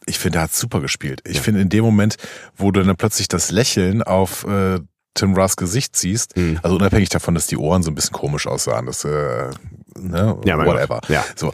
ich 0.05 0.19
finde, 0.19 0.39
er 0.39 0.43
hat 0.43 0.53
super 0.53 0.79
gespielt. 0.81 1.21
Ich 1.25 1.41
finde, 1.41 1.61
in 1.61 1.69
dem 1.69 1.83
Moment, 1.83 2.15
wo 2.55 2.71
du 2.71 2.83
dann 2.83 2.95
plötzlich 2.95 3.27
das 3.27 3.51
Lächeln 3.51 4.03
auf 4.03 4.45
äh, 4.45 4.79
Tim 5.13 5.33
Russ 5.33 5.55
Gesicht 5.55 5.95
siehst, 5.95 6.37
Mhm. 6.37 6.59
also 6.61 6.75
unabhängig 6.75 7.09
davon, 7.09 7.33
dass 7.33 7.47
die 7.47 7.57
Ohren 7.57 7.81
so 7.83 7.89
ein 7.91 7.95
bisschen 7.95 8.13
komisch 8.13 8.45
aussahen, 8.47 8.85
das, 8.85 9.03
äh, 9.03 9.49
ne, 9.97 10.37
Ja, 10.45 10.57
whatever. 10.57 10.87
Gott. 11.01 11.09
Ja. 11.09 11.25
So. 11.35 11.51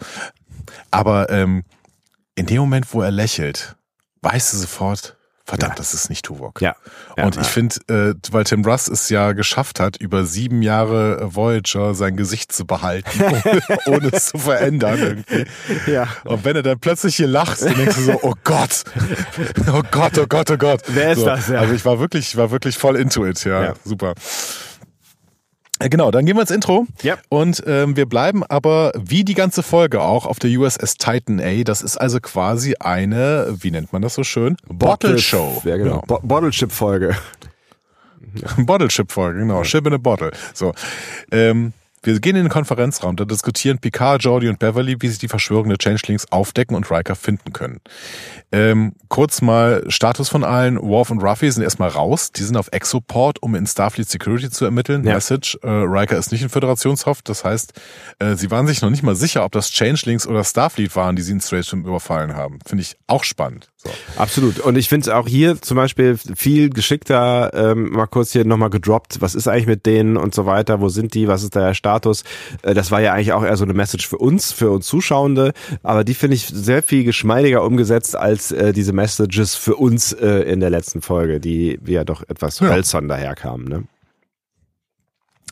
Aber 0.91 1.29
ähm, 1.29 1.63
in 2.35 2.45
dem 2.45 2.57
Moment, 2.57 2.93
wo 2.93 3.01
er 3.01 3.11
lächelt, 3.11 3.75
weißt 4.21 4.53
du 4.53 4.57
sofort, 4.57 5.15
verdammt, 5.45 5.73
Ja. 5.73 5.75
das 5.77 5.93
ist 5.93 6.09
nicht 6.09 6.25
Tuvok. 6.25 6.61
ja. 6.61 6.75
ja. 7.17 7.25
und 7.25 7.35
ich 7.37 7.47
finde, 7.47 7.75
äh, 7.89 8.13
weil 8.31 8.43
Tim 8.45 8.63
Russ 8.63 8.87
es 8.87 9.09
ja 9.09 9.33
geschafft 9.33 9.79
hat, 9.79 9.97
über 9.97 10.25
sieben 10.25 10.61
Jahre 10.61 11.19
äh, 11.21 11.35
Voyager 11.35 11.93
sein 11.95 12.15
Gesicht 12.15 12.51
zu 12.51 12.65
behalten, 12.65 13.21
ohne, 13.23 13.61
ohne 13.87 14.09
es 14.13 14.27
zu 14.27 14.37
verändern 14.37 14.99
irgendwie. 14.99 15.45
ja. 15.91 16.07
Und 16.23 16.45
wenn 16.45 16.55
er 16.55 16.63
dann 16.63 16.79
plötzlich 16.79 17.15
hier 17.17 17.27
lacht, 17.27 17.61
dann 17.61 17.75
denkst 17.75 17.95
du 17.95 18.01
so, 18.03 18.19
oh 18.21 18.33
Gott, 18.43 18.83
oh 19.73 19.81
Gott, 19.91 20.17
oh 20.17 20.25
Gott, 20.27 20.49
oh 20.51 20.57
Gott. 20.57 20.81
Wer 20.87 21.11
ist 21.11 21.19
so, 21.19 21.25
das, 21.25 21.47
ja? 21.49 21.59
Also 21.59 21.73
ich 21.73 21.83
war 21.85 21.99
wirklich, 21.99 22.27
ich 22.29 22.37
war 22.37 22.51
wirklich 22.51 22.77
voll 22.77 22.95
into 22.95 23.25
it, 23.25 23.43
ja, 23.43 23.63
Ja. 23.63 23.73
super. 23.83 24.13
Äh, 25.83 25.89
Genau, 25.89 26.11
dann 26.11 26.25
gehen 26.25 26.35
wir 26.35 26.41
ins 26.41 26.51
Intro. 26.51 26.87
Ja. 27.01 27.17
Und 27.29 27.63
ähm, 27.67 27.95
wir 27.95 28.05
bleiben 28.05 28.43
aber 28.43 28.91
wie 28.97 29.23
die 29.23 29.33
ganze 29.33 29.63
Folge 29.63 30.01
auch 30.01 30.25
auf 30.25 30.39
der 30.39 30.49
USS 30.51 30.95
Titan 30.97 31.39
A. 31.39 31.63
Das 31.63 31.81
ist 31.81 31.97
also 31.97 32.19
quasi 32.19 32.75
eine, 32.79 33.55
wie 33.59 33.71
nennt 33.71 33.93
man 33.93 34.01
das 34.01 34.15
so 34.15 34.23
schön? 34.23 34.57
Bottle 34.67 35.19
Show. 35.19 35.61
Ja, 35.65 35.77
genau. 35.77 36.03
Bo 36.07 36.19
Bottle 36.23 36.51
Chip 36.51 36.71
Folge. 36.71 37.15
Bottle 38.57 38.89
Ship 38.89 39.11
Folge, 39.11 39.39
genau. 39.39 39.63
Ship 39.63 39.85
in 39.85 39.93
a 39.93 39.97
Bottle. 39.97 40.31
So. 40.53 40.73
Ähm, 41.31 41.73
wir 42.03 42.19
gehen 42.19 42.35
in 42.35 42.43
den 42.43 42.49
Konferenzraum, 42.49 43.15
da 43.15 43.25
diskutieren 43.25 43.79
Picard, 43.79 44.23
Jordi 44.23 44.49
und 44.49 44.59
Beverly, 44.59 44.97
wie 44.99 45.07
sie 45.07 45.17
die 45.17 45.27
Verschwörung 45.27 45.69
der 45.69 45.77
Changelings 45.77 46.31
aufdecken 46.31 46.75
und 46.75 46.89
Riker 46.91 47.15
finden 47.15 47.53
können. 47.53 47.79
Ähm, 48.51 48.93
kurz 49.07 49.41
mal 49.41 49.83
Status 49.87 50.29
von 50.29 50.43
allen. 50.43 50.79
Worf 50.81 51.09
und 51.09 51.23
Ruffy 51.23 51.49
sind 51.51 51.63
erstmal 51.63 51.89
raus. 51.89 52.31
Die 52.31 52.43
sind 52.43 52.57
auf 52.57 52.69
Exoport, 52.71 53.41
um 53.41 53.55
in 53.55 53.65
Starfleet 53.65 54.09
Security 54.09 54.49
zu 54.49 54.65
ermitteln. 54.65 55.03
Ja. 55.05 55.15
Message, 55.15 55.57
äh, 55.63 55.69
Riker 55.69 56.17
ist 56.17 56.31
nicht 56.31 56.41
in 56.41 56.49
Föderationshaft. 56.49 57.27
Das 57.29 57.43
heißt, 57.43 57.73
äh, 58.19 58.35
sie 58.35 58.51
waren 58.51 58.67
sich 58.67 58.81
noch 58.81 58.89
nicht 58.89 59.03
mal 59.03 59.15
sicher, 59.15 59.43
ob 59.45 59.51
das 59.53 59.71
Changelings 59.71 60.27
oder 60.27 60.43
Starfleet 60.43 60.95
waren, 60.95 61.15
die 61.15 61.21
sie 61.21 61.31
in 61.31 61.41
Stratford 61.41 61.85
überfallen 61.85 62.35
haben. 62.35 62.59
Finde 62.65 62.83
ich 62.83 62.95
auch 63.07 63.23
spannend. 63.23 63.72
So. 63.83 63.91
Absolut. 64.17 64.59
Und 64.59 64.77
ich 64.77 64.87
finde 64.87 65.09
es 65.09 65.13
auch 65.15 65.27
hier 65.27 65.61
zum 65.61 65.75
Beispiel 65.75 66.17
viel 66.17 66.69
geschickter, 66.69 67.51
ähm, 67.53 67.91
mal 67.91 68.07
kurz 68.07 68.31
hier 68.31 68.45
nochmal 68.45 68.69
gedroppt, 68.69 69.19
was 69.21 69.35
ist 69.35 69.47
eigentlich 69.47 69.67
mit 69.67 69.85
denen 69.85 70.15
und 70.17 70.33
so 70.33 70.45
weiter, 70.45 70.79
wo 70.79 70.89
sind 70.89 71.13
die, 71.13 71.27
was 71.27 71.43
ist 71.43 71.55
der 71.55 71.73
Status. 71.73 72.23
Äh, 72.61 72.73
das 72.73 72.91
war 72.91 73.01
ja 73.01 73.13
eigentlich 73.13 73.33
auch 73.33 73.43
eher 73.43 73.57
so 73.57 73.65
eine 73.65 73.73
Message 73.73 74.07
für 74.07 74.17
uns, 74.17 74.51
für 74.53 74.71
uns 74.71 74.87
Zuschauende, 74.87 75.53
aber 75.83 76.03
die 76.03 76.13
finde 76.13 76.35
ich 76.35 76.47
sehr 76.47 76.81
viel 76.83 77.03
geschmeidiger 77.03 77.63
umgesetzt 77.63 78.15
als 78.15 78.51
äh, 78.51 78.71
diese 78.71 78.93
Messages 78.93 79.55
für 79.55 79.75
uns 79.75 80.13
äh, 80.13 80.27
in 80.43 80.59
der 80.59 80.69
letzten 80.69 81.01
Folge, 81.01 81.39
die 81.39 81.77
ja 81.85 82.03
doch 82.05 82.23
etwas 82.29 82.59
Ja. 82.59 82.69
hölzern 82.69 83.07
daherkamen. 83.07 83.67
Ne? 83.67 83.83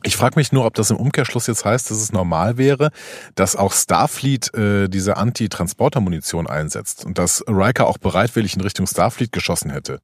Ich 0.04 0.16
frage 0.18 0.38
mich 0.40 0.52
nur, 0.52 0.66
ob 0.66 0.74
das 0.74 0.90
im 0.90 0.98
Umkehrschluss 0.98 1.48
jetzt 1.48 1.64
heißt, 1.66 1.92
dass 1.92 1.98
es 1.98 2.12
normal 2.12 2.58
wäre, 2.58 2.92
dass 3.36 3.56
auch 3.56 3.74
Starfleet 3.74 4.54
äh, 4.56 4.88
diese 4.88 5.18
Anti-Transporter-Munition 5.18 6.48
einsetzt 6.48 7.06
und 7.06 7.18
dass 7.18 7.44
Riker 7.48 7.88
auch 7.88 7.98
bereitwillig 7.98 8.56
in 8.56 8.62
Richtung 8.62 8.88
Starfleet 8.88 9.32
geschossen 9.32 9.70
hätte. 9.72 10.00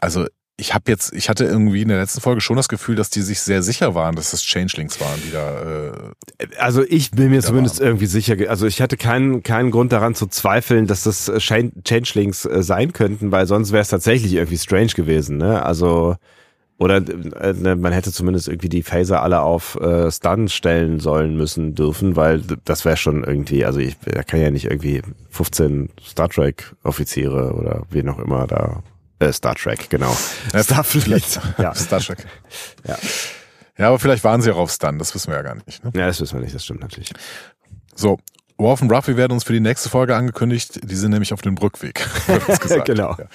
Also 0.00 0.26
ich 0.58 0.72
habe 0.72 0.90
jetzt, 0.90 1.12
ich 1.12 1.28
hatte 1.28 1.44
irgendwie 1.44 1.82
in 1.82 1.88
der 1.88 1.98
letzten 1.98 2.22
Folge 2.22 2.40
schon 2.40 2.56
das 2.56 2.68
Gefühl, 2.68 2.96
dass 2.96 3.10
die 3.10 3.20
sich 3.20 3.40
sehr 3.40 3.62
sicher 3.62 3.94
waren, 3.94 4.16
dass 4.16 4.30
das 4.30 4.40
Changelings 4.42 4.98
waren, 5.02 5.20
die 5.22 5.30
da. 5.30 5.90
Äh, 6.38 6.46
Also 6.58 6.82
ich 6.82 7.10
bin 7.10 7.28
mir 7.28 7.42
zumindest 7.42 7.80
waren. 7.80 7.88
irgendwie 7.88 8.06
sicher, 8.06 8.36
also 8.48 8.66
ich 8.66 8.80
hatte 8.80 8.96
keinen 8.96 9.42
keinen 9.42 9.70
Grund 9.70 9.92
daran 9.92 10.14
zu 10.14 10.26
zweifeln, 10.26 10.86
dass 10.86 11.02
das 11.02 11.28
äh, 11.28 11.38
Chan- 11.40 11.72
Changelings 11.84 12.46
äh, 12.46 12.62
sein 12.62 12.94
könnten, 12.94 13.32
weil 13.32 13.46
sonst 13.46 13.72
wäre 13.72 13.82
es 13.82 13.88
tatsächlich 13.88 14.32
irgendwie 14.32 14.56
strange 14.56 14.92
gewesen, 14.94 15.36
ne? 15.36 15.62
Also 15.62 16.16
oder 16.78 16.96
äh, 16.96 17.52
ne, 17.54 17.74
man 17.76 17.92
hätte 17.92 18.12
zumindest 18.12 18.48
irgendwie 18.48 18.68
die 18.68 18.82
Phaser 18.82 19.22
alle 19.22 19.40
auf 19.40 19.76
äh, 19.80 20.10
Stun 20.10 20.48
stellen 20.48 21.00
sollen 21.00 21.36
müssen 21.36 21.74
dürfen, 21.74 22.16
weil 22.16 22.42
das 22.64 22.84
wäre 22.84 22.96
schon 22.98 23.24
irgendwie, 23.24 23.64
also 23.64 23.78
ich 23.78 23.96
da 24.04 24.22
kann 24.22 24.40
ja 24.40 24.50
nicht 24.50 24.66
irgendwie 24.66 25.02
15 25.30 25.88
Star 26.06 26.28
Trek 26.28 26.74
Offiziere 26.82 27.54
oder 27.54 27.82
wie 27.90 28.02
noch 28.02 28.18
immer 28.18 28.46
da 28.46 28.82
äh, 29.20 29.32
Star 29.32 29.54
Trek, 29.54 29.88
genau. 29.88 30.14
Ja, 30.52 30.62
Starfleet. 30.62 31.04
vielleicht- 31.04 31.40
Ja. 31.58 31.74
Star 31.74 32.00
Trek. 32.00 32.26
Ja. 32.86 32.96
Ja, 33.78 33.88
aber 33.88 33.98
vielleicht 33.98 34.24
waren 34.24 34.40
sie 34.42 34.50
auch 34.50 34.58
auf 34.58 34.70
Stun, 34.70 34.98
das 34.98 35.14
wissen 35.14 35.28
wir 35.30 35.36
ja 35.36 35.42
gar 35.42 35.54
nicht. 35.54 35.82
Ne? 35.84 35.90
ja, 35.94 36.06
das 36.06 36.20
wissen 36.20 36.34
wir 36.36 36.42
nicht, 36.42 36.54
das 36.54 36.64
stimmt 36.64 36.80
natürlich. 36.80 37.10
So, 37.94 38.18
Worf 38.58 38.80
und 38.80 38.90
Ruffy 38.90 39.16
werden 39.18 39.32
uns 39.32 39.44
für 39.44 39.52
die 39.52 39.60
nächste 39.60 39.90
Folge 39.90 40.16
angekündigt. 40.16 40.80
Die 40.82 40.94
sind 40.94 41.10
nämlich 41.10 41.32
auf 41.34 41.42
dem 41.42 41.56
Rückweg. 41.58 42.06
Genau. 42.86 43.14
Ja. 43.18 43.26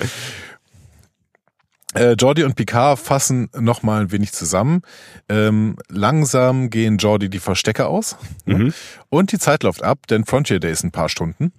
Äh, 1.94 2.14
Jordi 2.14 2.44
und 2.44 2.56
Picard 2.56 3.00
fassen 3.00 3.50
noch 3.58 3.84
mal 3.84 4.02
ein 4.02 4.12
wenig 4.12 4.32
zusammen. 4.32 4.82
Ähm, 5.28 5.78
langsam 5.90 6.70
gehen 6.70 6.98
Jordi 6.98 7.30
die 7.30 7.40
Verstecke 7.40 7.88
aus. 7.88 8.16
ne? 8.46 8.58
Mhm. 8.58 8.74
Und 9.10 9.32
die 9.32 9.40
Zeit 9.40 9.64
läuft 9.64 9.84
ab, 9.84 10.08
denn 10.08 10.26
Frontier 10.26 10.60
Day 10.60 10.72
ist 10.72 10.84
ein 10.84 10.92
paar 10.92 11.10
Stunden. 11.10 11.52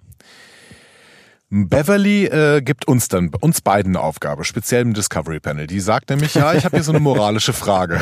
Beverly 1.55 2.25
äh, 2.25 2.61
gibt 2.61 2.87
uns 2.87 3.09
dann, 3.09 3.29
uns 3.39 3.61
beiden 3.61 3.95
eine 3.95 4.03
Aufgabe, 4.03 4.43
speziell 4.43 4.81
im 4.81 4.95
Discovery 4.95 5.39
Panel. 5.39 5.67
Die 5.67 5.79
sagt 5.79 6.09
nämlich, 6.09 6.33
ja, 6.33 6.55
ich 6.55 6.65
habe 6.65 6.77
hier 6.77 6.83
so 6.83 6.91
eine 6.91 6.99
moralische 6.99 7.53
Frage. 7.53 8.01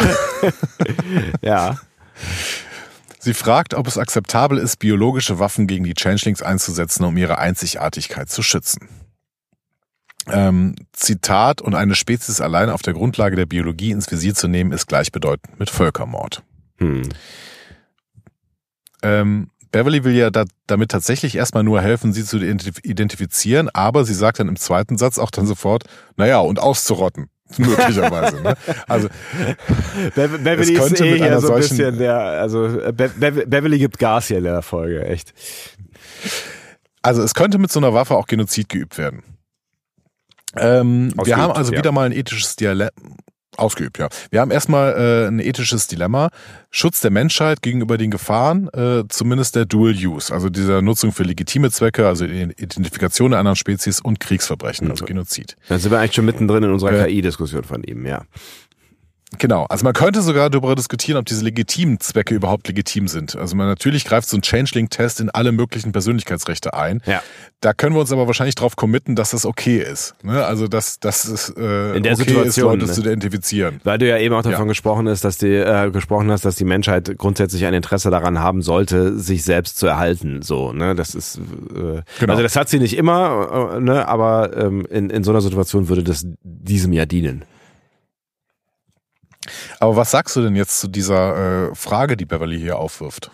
ja. 1.42 1.78
Sie 3.20 3.34
fragt, 3.34 3.74
ob 3.74 3.88
es 3.88 3.98
akzeptabel 3.98 4.58
ist, 4.58 4.78
biologische 4.78 5.38
Waffen 5.38 5.68
gegen 5.68 5.84
die 5.84 5.96
Changelings 5.96 6.42
einzusetzen, 6.42 7.04
um 7.04 7.18
ihre 7.18 7.40
Einzigartigkeit 7.40 8.30
zu 8.30 8.42
schützen. 8.42 8.88
Ähm, 10.30 10.76
Zitat, 10.94 11.62
und 11.62 11.74
eine 11.74 11.96
Spezies 11.96 12.42
allein 12.42 12.70
auf 12.70 12.82
der 12.82 12.94
Grundlage 12.94 13.36
der 13.36 13.48
Biologie 13.48 13.92
ins 13.92 14.12
Visier 14.12 14.36
zu 14.36 14.48
nehmen, 14.48 14.72
ist 14.72 14.88
gleichbedeutend 14.88 15.60
mit 15.60 15.70
Völkermord. 15.70 16.44
Hm. 16.78 17.10
Ähm, 19.04 19.50
Beverly 19.72 20.04
will 20.04 20.14
ja 20.14 20.30
da, 20.30 20.46
damit 20.68 20.92
tatsächlich 20.92 21.36
erstmal 21.36 21.64
nur 21.64 21.82
helfen, 21.82 22.14
sie 22.14 22.26
zu 22.26 22.38
identifizieren, 22.38 23.70
aber 23.74 24.04
sie 24.04 24.14
sagt 24.14 24.40
dann 24.40 24.50
im 24.50 24.58
zweiten 24.58 24.98
Satz 24.98 25.18
auch 25.18 25.32
dann 25.32 25.48
sofort, 25.48 25.86
naja, 26.18 26.40
und 26.40 26.60
auszurotten. 26.60 27.30
Möglicherweise. 27.58 28.42
ne? 28.42 28.56
Also 28.88 29.10
Be 30.16 30.30
Beverly 30.30 30.74
ist 30.74 31.02
eh 31.02 31.18
hier 31.18 31.40
so 31.42 31.54
ein 31.54 31.60
bisschen 31.60 31.98
der, 31.98 32.18
also 32.18 32.62
Be 32.94 33.10
Be 33.10 33.32
Beverly 33.46 33.78
gibt 33.78 34.00
Gas 34.00 34.28
hier 34.28 34.38
in 34.38 34.46
der 34.46 34.62
Folge, 34.62 35.06
echt. 35.06 35.34
Also 37.02 37.24
es 37.24 37.34
könnte 37.34 37.58
mit 37.58 37.70
so 37.70 37.80
einer 37.80 37.94
Waffe 37.94 38.16
auch 38.16 38.28
Genozid 38.28 38.70
geübt 38.70 38.98
werden. 38.98 39.24
Ähm, 40.58 41.14
wir 41.24 41.38
haben 41.38 41.54
also 41.54 41.72
ja. 41.72 41.80
wieder 41.80 41.92
mal 41.92 42.06
ein 42.06 42.12
ethisches 42.12 42.56
Dialekt, 42.56 42.94
Ausgeübt, 43.58 43.98
ja. 43.98 44.08
Wir 44.30 44.40
haben 44.40 44.50
erstmal 44.50 44.94
äh, 44.94 45.28
ein 45.28 45.40
ethisches 45.40 45.88
Dilemma. 45.88 46.30
Schutz 46.70 47.02
der 47.02 47.12
Menschheit 47.12 47.62
gegenüber 47.62 47.98
den 47.98 48.10
Gefahren, 48.10 48.70
äh, 48.70 49.04
zumindest 49.10 49.58
der 49.58 49.66
Dual 49.66 49.94
Use, 49.94 50.34
also 50.34 50.50
dieser 50.50 50.82
Nutzung 50.82 51.12
für 51.12 51.24
legitime 51.24 51.70
Zwecke, 51.70 52.08
also 52.08 52.24
Identifikation 52.24 53.32
der 53.32 53.42
anderen 53.42 53.58
Spezies 53.58 54.00
und 54.00 54.22
Kriegsverbrechen, 54.22 54.90
also 54.90 55.04
Genozid. 55.04 55.58
Da 55.68 55.78
sind 55.78 55.92
wir 55.92 56.00
eigentlich 56.00 56.16
schon 56.16 56.26
mittendrin 56.26 56.64
in 56.64 56.72
unserer 56.72 56.94
äh, 56.94 57.08
KI-Diskussion 57.08 57.66
von 57.66 57.84
ihm, 57.84 58.06
ja. 58.06 58.24
Genau, 59.40 59.66
also 59.70 59.86
man 59.86 59.94
könnte 59.94 60.22
sogar 60.22 60.50
darüber 60.50 60.76
diskutieren, 60.76 61.18
ob 61.18 61.26
diese 61.26 61.44
legitimen 61.44 62.02
Zwecke 62.02 62.36
überhaupt 62.36 62.68
legitim 62.68 63.08
sind. 63.08 63.38
Also 63.38 63.56
man 63.56 63.68
natürlich 63.68 64.04
greift 64.04 64.28
so 64.28 64.36
ein 64.36 64.42
Changeling-Test 64.42 65.22
in 65.22 65.30
alle 65.30 65.54
möglichen 65.54 65.94
Persönlichkeitsrechte 65.94 66.74
ein. 66.74 67.02
Ja. 67.06 67.24
Da 67.62 67.74
können 67.74 67.96
wir 67.96 68.02
uns 68.02 68.12
aber 68.12 68.28
wahrscheinlich 68.28 68.56
darauf 68.56 68.76
committen, 68.76 69.16
dass 69.16 69.32
das 69.32 69.46
okay 69.46 69.78
ist. 69.78 70.16
Ne? 70.24 70.44
Also 70.44 70.68
dass, 70.68 71.00
dass 71.00 71.26
es 71.26 71.50
äh, 71.50 71.96
in 71.96 72.04
der 72.04 72.14
okay 72.14 72.24
Situation, 72.24 72.44
ist, 72.44 72.58
Leute 72.58 72.86
ne? 72.86 72.92
zu 72.92 73.02
identifizieren. 73.02 73.80
Weil 73.86 74.00
du 74.00 74.08
ja 74.08 74.18
eben 74.18 74.36
auch 74.36 74.42
davon 74.42 74.66
ja. 74.66 74.70
gesprochen 74.70 75.08
hast, 75.08 75.24
dass 75.24 75.38
die 75.38 75.54
äh, 75.54 75.92
gesprochen 75.92 76.30
hast, 76.30 76.44
dass 76.44 76.58
die 76.58 76.66
Menschheit 76.66 77.18
grundsätzlich 77.18 77.66
ein 77.66 77.74
Interesse 77.74 78.10
daran 78.10 78.40
haben 78.40 78.62
sollte, 78.62 79.18
sich 79.18 79.44
selbst 79.44 79.78
zu 79.78 79.88
erhalten. 79.88 80.42
So, 80.42 80.74
ne, 80.74 80.94
das 80.94 81.16
ist 81.16 81.38
äh, 81.38 82.02
genau. 82.20 82.34
also 82.34 82.44
das 82.44 82.58
hat 82.58 82.68
sie 82.68 82.80
nicht 82.80 82.98
immer, 82.98 83.76
äh, 83.76 83.80
ne, 83.80 84.08
aber 84.10 84.58
ähm, 84.58 84.86
in 84.90 85.10
in 85.10 85.24
so 85.24 85.32
einer 85.32 85.42
Situation 85.42 85.88
würde 85.88 86.04
das 86.04 86.26
diesem 86.44 86.92
ja 86.92 87.06
dienen. 87.06 87.46
Aber 89.80 89.96
was 89.96 90.12
sagst 90.12 90.36
du 90.36 90.42
denn 90.42 90.56
jetzt 90.56 90.80
zu 90.80 90.88
dieser 90.88 91.70
äh, 91.72 91.76
Frage, 91.76 92.18
die 92.18 92.26
Beverly 92.26 92.60
hier 92.60 92.78
aufwirft? 92.78 93.32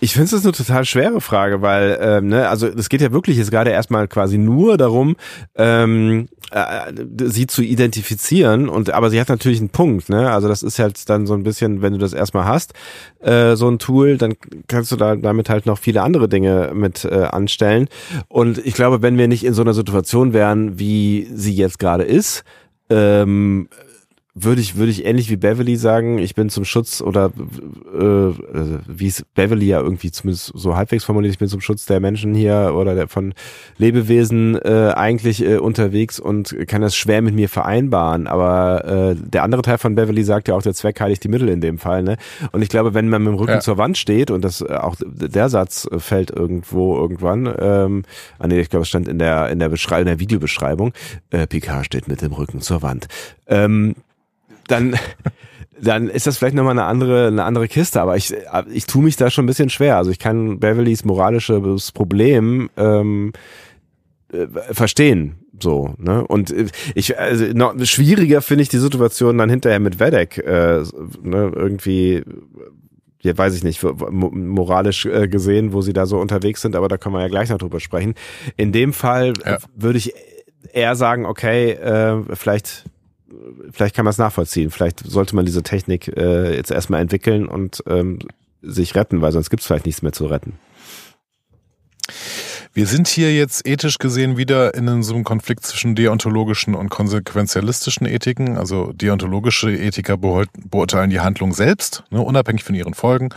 Ich 0.00 0.12
finde 0.12 0.36
es 0.36 0.44
eine 0.44 0.52
total 0.52 0.84
schwere 0.84 1.20
Frage, 1.22 1.62
weil, 1.62 1.98
ähm, 2.00 2.28
ne, 2.28 2.48
also 2.48 2.66
es 2.66 2.90
geht 2.90 3.00
ja 3.00 3.12
wirklich 3.12 3.38
jetzt 3.38 3.50
gerade 3.50 3.70
erstmal 3.70 4.06
quasi 4.06 4.36
nur 4.36 4.76
darum, 4.76 5.16
ähm, 5.54 6.28
äh, 6.50 6.92
sie 7.24 7.46
zu 7.46 7.62
identifizieren 7.62 8.68
und 8.68 8.90
aber 8.90 9.08
sie 9.08 9.18
hat 9.18 9.30
natürlich 9.30 9.60
einen 9.60 9.70
Punkt, 9.70 10.10
ne? 10.10 10.30
Also 10.30 10.48
das 10.48 10.62
ist 10.62 10.78
halt 10.78 11.08
dann 11.08 11.26
so 11.26 11.32
ein 11.32 11.42
bisschen, 11.42 11.80
wenn 11.80 11.94
du 11.94 11.98
das 11.98 12.12
erstmal 12.12 12.44
hast, 12.44 12.74
äh, 13.20 13.56
so 13.56 13.68
ein 13.68 13.78
Tool, 13.78 14.18
dann 14.18 14.34
kannst 14.68 14.92
du 14.92 14.96
da 14.96 15.16
damit 15.16 15.48
halt 15.48 15.64
noch 15.64 15.78
viele 15.78 16.02
andere 16.02 16.28
Dinge 16.28 16.72
mit 16.74 17.06
äh, 17.06 17.24
anstellen. 17.24 17.88
Und 18.28 18.58
ich 18.58 18.74
glaube, 18.74 19.00
wenn 19.00 19.16
wir 19.16 19.26
nicht 19.26 19.44
in 19.44 19.54
so 19.54 19.62
einer 19.62 19.74
Situation 19.74 20.34
wären, 20.34 20.78
wie 20.78 21.28
sie 21.32 21.54
jetzt 21.54 21.78
gerade 21.78 22.04
ist, 22.04 22.44
ähm, 22.90 23.68
würde 24.38 24.60
ich, 24.60 24.76
würde 24.76 24.92
ich 24.92 25.06
ähnlich 25.06 25.30
wie 25.30 25.36
Beverly 25.36 25.76
sagen, 25.76 26.18
ich 26.18 26.34
bin 26.34 26.50
zum 26.50 26.66
Schutz 26.66 27.00
oder 27.00 27.32
äh, 27.98 28.04
äh, 28.04 28.34
wie 28.86 29.06
es 29.06 29.24
Beverly 29.34 29.68
ja 29.68 29.80
irgendwie 29.80 30.10
zumindest 30.10 30.52
so 30.54 30.76
halbwegs 30.76 31.04
formuliert, 31.04 31.32
ich 31.32 31.38
bin 31.38 31.48
zum 31.48 31.62
Schutz 31.62 31.86
der 31.86 32.00
Menschen 32.00 32.34
hier 32.34 32.74
oder 32.76 32.94
der, 32.94 33.08
von 33.08 33.32
Lebewesen 33.78 34.56
äh, 34.62 34.92
eigentlich 34.94 35.42
äh, 35.42 35.56
unterwegs 35.56 36.20
und 36.20 36.54
kann 36.68 36.82
das 36.82 36.94
schwer 36.94 37.22
mit 37.22 37.34
mir 37.34 37.48
vereinbaren. 37.48 38.26
Aber 38.26 38.84
äh, 38.84 39.14
der 39.16 39.42
andere 39.42 39.62
Teil 39.62 39.78
von 39.78 39.94
Beverly 39.94 40.22
sagt 40.22 40.48
ja 40.48 40.54
auch, 40.54 40.62
der 40.62 40.74
Zweck 40.74 41.00
heiligt 41.00 41.24
die 41.24 41.28
Mittel 41.28 41.48
in 41.48 41.62
dem 41.62 41.78
Fall. 41.78 42.02
Ne? 42.02 42.18
Und 42.52 42.60
ich 42.60 42.68
glaube, 42.68 42.92
wenn 42.92 43.08
man 43.08 43.22
mit 43.22 43.32
dem 43.32 43.38
Rücken 43.38 43.52
ja. 43.52 43.60
zur 43.60 43.78
Wand 43.78 43.96
steht 43.96 44.30
und 44.30 44.44
das 44.44 44.60
äh, 44.60 44.66
auch 44.66 44.96
der 45.06 45.48
Satz 45.48 45.88
fällt 45.96 46.30
irgendwo 46.30 46.94
irgendwann, 46.94 47.54
ähm, 47.58 48.02
ah 48.38 48.48
nee, 48.48 48.60
ich 48.60 48.68
glaube, 48.68 48.82
es 48.82 48.88
stand 48.88 49.08
in 49.08 49.18
der 49.18 49.48
in 49.48 49.60
der 49.60 49.70
Beschreibung, 49.70 50.02
in 50.02 50.06
der 50.08 50.20
Videobeschreibung, 50.20 50.92
äh, 51.30 51.46
Picard 51.46 51.86
steht 51.86 52.06
mit 52.06 52.20
dem 52.20 52.32
Rücken 52.32 52.60
zur 52.60 52.82
Wand. 52.82 53.06
Ähm, 53.46 53.94
dann, 54.68 54.96
dann 55.80 56.08
ist 56.08 56.26
das 56.26 56.38
vielleicht 56.38 56.54
nochmal 56.54 56.72
eine 56.72 56.84
andere, 56.84 57.28
eine 57.28 57.44
andere 57.44 57.68
Kiste. 57.68 58.00
Aber 58.00 58.16
ich, 58.16 58.34
ich 58.72 58.86
tue 58.86 59.02
mich 59.02 59.16
da 59.16 59.30
schon 59.30 59.44
ein 59.44 59.48
bisschen 59.48 59.70
schwer. 59.70 59.96
Also 59.96 60.10
ich 60.10 60.18
kann 60.18 60.58
Beverlys 60.58 61.04
moralisches 61.04 61.92
Problem 61.92 62.70
ähm, 62.76 63.32
äh, 64.32 64.46
verstehen. 64.72 65.36
So, 65.58 65.94
ne? 65.96 66.26
Und 66.26 66.54
ich, 66.94 67.18
also 67.18 67.46
noch 67.54 67.74
schwieriger 67.84 68.42
finde 68.42 68.62
ich 68.62 68.68
die 68.68 68.78
Situation 68.78 69.38
dann 69.38 69.48
hinterher 69.48 69.80
mit 69.80 69.98
Vedek, 69.98 70.38
äh, 70.38 70.82
ne, 71.22 71.50
irgendwie 71.54 72.24
ja, 73.26 73.36
weiß 73.36 73.54
ich 73.54 73.64
nicht, 73.64 73.82
moralisch 73.82 75.06
äh, 75.06 75.26
gesehen, 75.28 75.72
wo 75.72 75.80
sie 75.80 75.92
da 75.92 76.06
so 76.06 76.18
unterwegs 76.18 76.62
sind, 76.62 76.76
aber 76.76 76.88
da 76.88 76.96
können 76.96 77.14
wir 77.14 77.22
ja 77.22 77.28
gleich 77.28 77.50
noch 77.50 77.58
drüber 77.58 77.80
sprechen. 77.80 78.14
In 78.56 78.72
dem 78.72 78.92
Fall 78.92 79.32
ja. 79.44 79.58
würde 79.74 79.98
ich 79.98 80.14
eher 80.72 80.94
sagen, 80.94 81.26
okay, 81.26 81.72
äh, 81.72 82.22
vielleicht 82.34 82.84
vielleicht 83.70 83.94
kann 83.94 84.04
man 84.04 84.10
es 84.10 84.18
nachvollziehen. 84.18 84.70
Vielleicht 84.70 85.00
sollte 85.00 85.34
man 85.34 85.46
diese 85.46 85.62
Technik 85.62 86.08
äh, 86.16 86.54
jetzt 86.54 86.70
erstmal 86.70 87.00
entwickeln 87.00 87.46
und 87.46 87.82
ähm, 87.86 88.18
sich 88.62 88.94
retten, 88.94 89.22
weil 89.22 89.32
sonst 89.32 89.50
gibt 89.50 89.60
es 89.60 89.66
vielleicht 89.66 89.86
nichts 89.86 90.02
mehr 90.02 90.12
zu 90.12 90.26
retten. 90.26 90.54
Wir 92.72 92.86
sind 92.86 93.08
hier 93.08 93.34
jetzt 93.34 93.66
ethisch 93.66 93.98
gesehen 93.98 94.36
wieder 94.36 94.74
in 94.74 95.02
so 95.02 95.14
einem 95.14 95.24
Konflikt 95.24 95.64
zwischen 95.64 95.94
deontologischen 95.94 96.74
und 96.74 96.90
konsequenzialistischen 96.90 98.06
Ethiken. 98.06 98.58
Also 98.58 98.92
deontologische 98.92 99.70
Ethiker 99.70 100.18
beurteilen 100.18 101.08
die 101.08 101.20
Handlung 101.20 101.54
selbst, 101.54 102.04
ne, 102.10 102.20
unabhängig 102.20 102.64
von 102.64 102.74
ihren 102.74 102.92
Folgen 102.92 103.30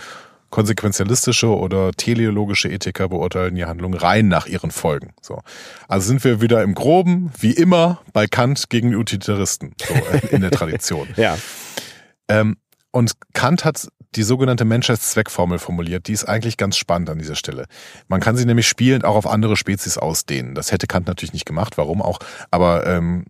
konsequenzialistische 0.50 1.48
oder 1.48 1.92
teleologische 1.92 2.70
Ethiker 2.70 3.10
beurteilen 3.10 3.56
die 3.56 3.66
Handlung 3.66 3.94
rein 3.94 4.28
nach 4.28 4.48
ihren 4.48 4.72
Folgen. 4.72 5.14
So. 5.22 5.42
Also 5.88 6.08
sind 6.08 6.24
wir 6.24 6.42
wieder 6.42 6.64
im 6.64 6.76
Groben, 6.76 7.32
wie 7.40 7.52
immer, 7.52 8.02
bei 8.14 8.28
Kant 8.28 8.70
gegen 8.70 8.96
Utilitaristen, 8.96 9.74
so 9.82 9.94
in 10.30 10.42
der 10.42 10.52
Tradition. 10.52 11.08
ja. 11.16 11.38
Ähm, 12.28 12.58
und 12.92 13.14
Kant 13.34 13.66
hat 13.66 13.88
die 14.16 14.24
sogenannte 14.24 14.66
Menschheitszweckformel 14.66 15.60
formuliert. 15.60 16.08
Die 16.08 16.14
ist 16.14 16.26
eigentlich 16.26 16.58
ganz 16.58 16.78
spannend 16.78 17.10
an 17.10 17.20
dieser 17.20 17.36
Stelle. 17.36 17.66
Man 18.08 18.20
kann 18.22 18.36
sie 18.36 18.46
nämlich 18.46 18.68
spielend 18.68 19.06
auch 19.06 19.16
auf 19.16 19.28
andere 19.28 19.56
Spezies 19.56 19.98
ausdehnen. 19.98 20.56
Das 20.56 20.72
hätte 20.72 20.88
Kant 20.88 21.08
natürlich 21.08 21.34
nicht 21.34 21.46
gemacht, 21.46 21.78
warum 21.78 22.02
auch, 22.02 22.20
aber 22.50 22.88
ähm, 22.88 23.26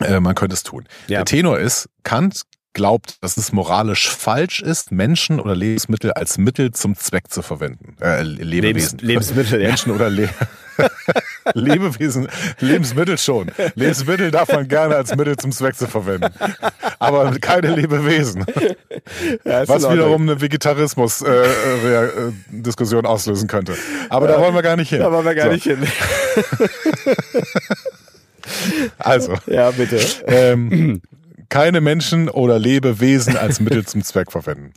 äh, 0.00 0.20
man 0.20 0.34
könnte 0.34 0.54
es 0.54 0.62
tun. 0.62 0.84
Ja. 1.06 1.20
Der 1.20 1.24
Tenor 1.24 1.58
ist, 1.58 1.88
Kant 2.02 2.42
glaubt, 2.76 3.16
dass 3.22 3.36
es 3.38 3.52
moralisch 3.52 4.10
falsch 4.10 4.60
ist, 4.60 4.92
Menschen 4.92 5.40
oder 5.40 5.56
Lebensmittel 5.56 6.12
als 6.12 6.36
Mittel 6.36 6.72
zum 6.72 6.94
Zweck 6.94 7.30
zu 7.30 7.40
verwenden. 7.40 7.96
Äh, 8.02 8.22
Lebewesen. 8.22 8.98
Lebens 8.98 9.00
Lebensmittel, 9.00 9.62
ja. 9.62 9.68
Menschen 9.68 9.92
oder 9.92 10.10
Le 10.10 10.28
Lebewesen, 11.54 12.28
Lebensmittel 12.60 13.16
schon. 13.16 13.50
Lebensmittel 13.76 14.30
darf 14.30 14.52
man 14.52 14.68
gerne 14.68 14.94
als 14.94 15.16
Mittel 15.16 15.38
zum 15.38 15.52
Zweck 15.52 15.74
zu 15.74 15.86
verwenden. 15.86 16.34
Aber 16.98 17.30
keine 17.40 17.74
Lebewesen. 17.74 18.44
Ja, 19.44 19.66
Was 19.66 19.90
wiederum 19.90 20.20
eine 20.22 20.38
Vegetarismus-Diskussion 20.38 23.04
äh, 23.04 23.08
äh, 23.08 23.10
auslösen 23.10 23.48
könnte. 23.48 23.74
Aber 24.10 24.28
ja, 24.28 24.36
da 24.36 24.42
wollen 24.42 24.54
wir 24.54 24.60
gar 24.60 24.76
nicht 24.76 24.90
hin. 24.90 24.98
Da 24.98 25.10
wollen 25.10 25.24
wir 25.24 25.34
gar 25.34 25.46
so. 25.46 25.52
nicht 25.52 25.64
hin. 25.64 25.78
also. 28.98 29.32
Ja, 29.46 29.70
bitte. 29.70 29.98
Ähm, 30.26 31.00
keine 31.48 31.80
Menschen 31.80 32.28
oder 32.28 32.58
Lebewesen 32.58 33.36
als 33.36 33.60
Mittel 33.60 33.86
zum 33.86 34.02
Zweck 34.02 34.32
verwenden. 34.32 34.72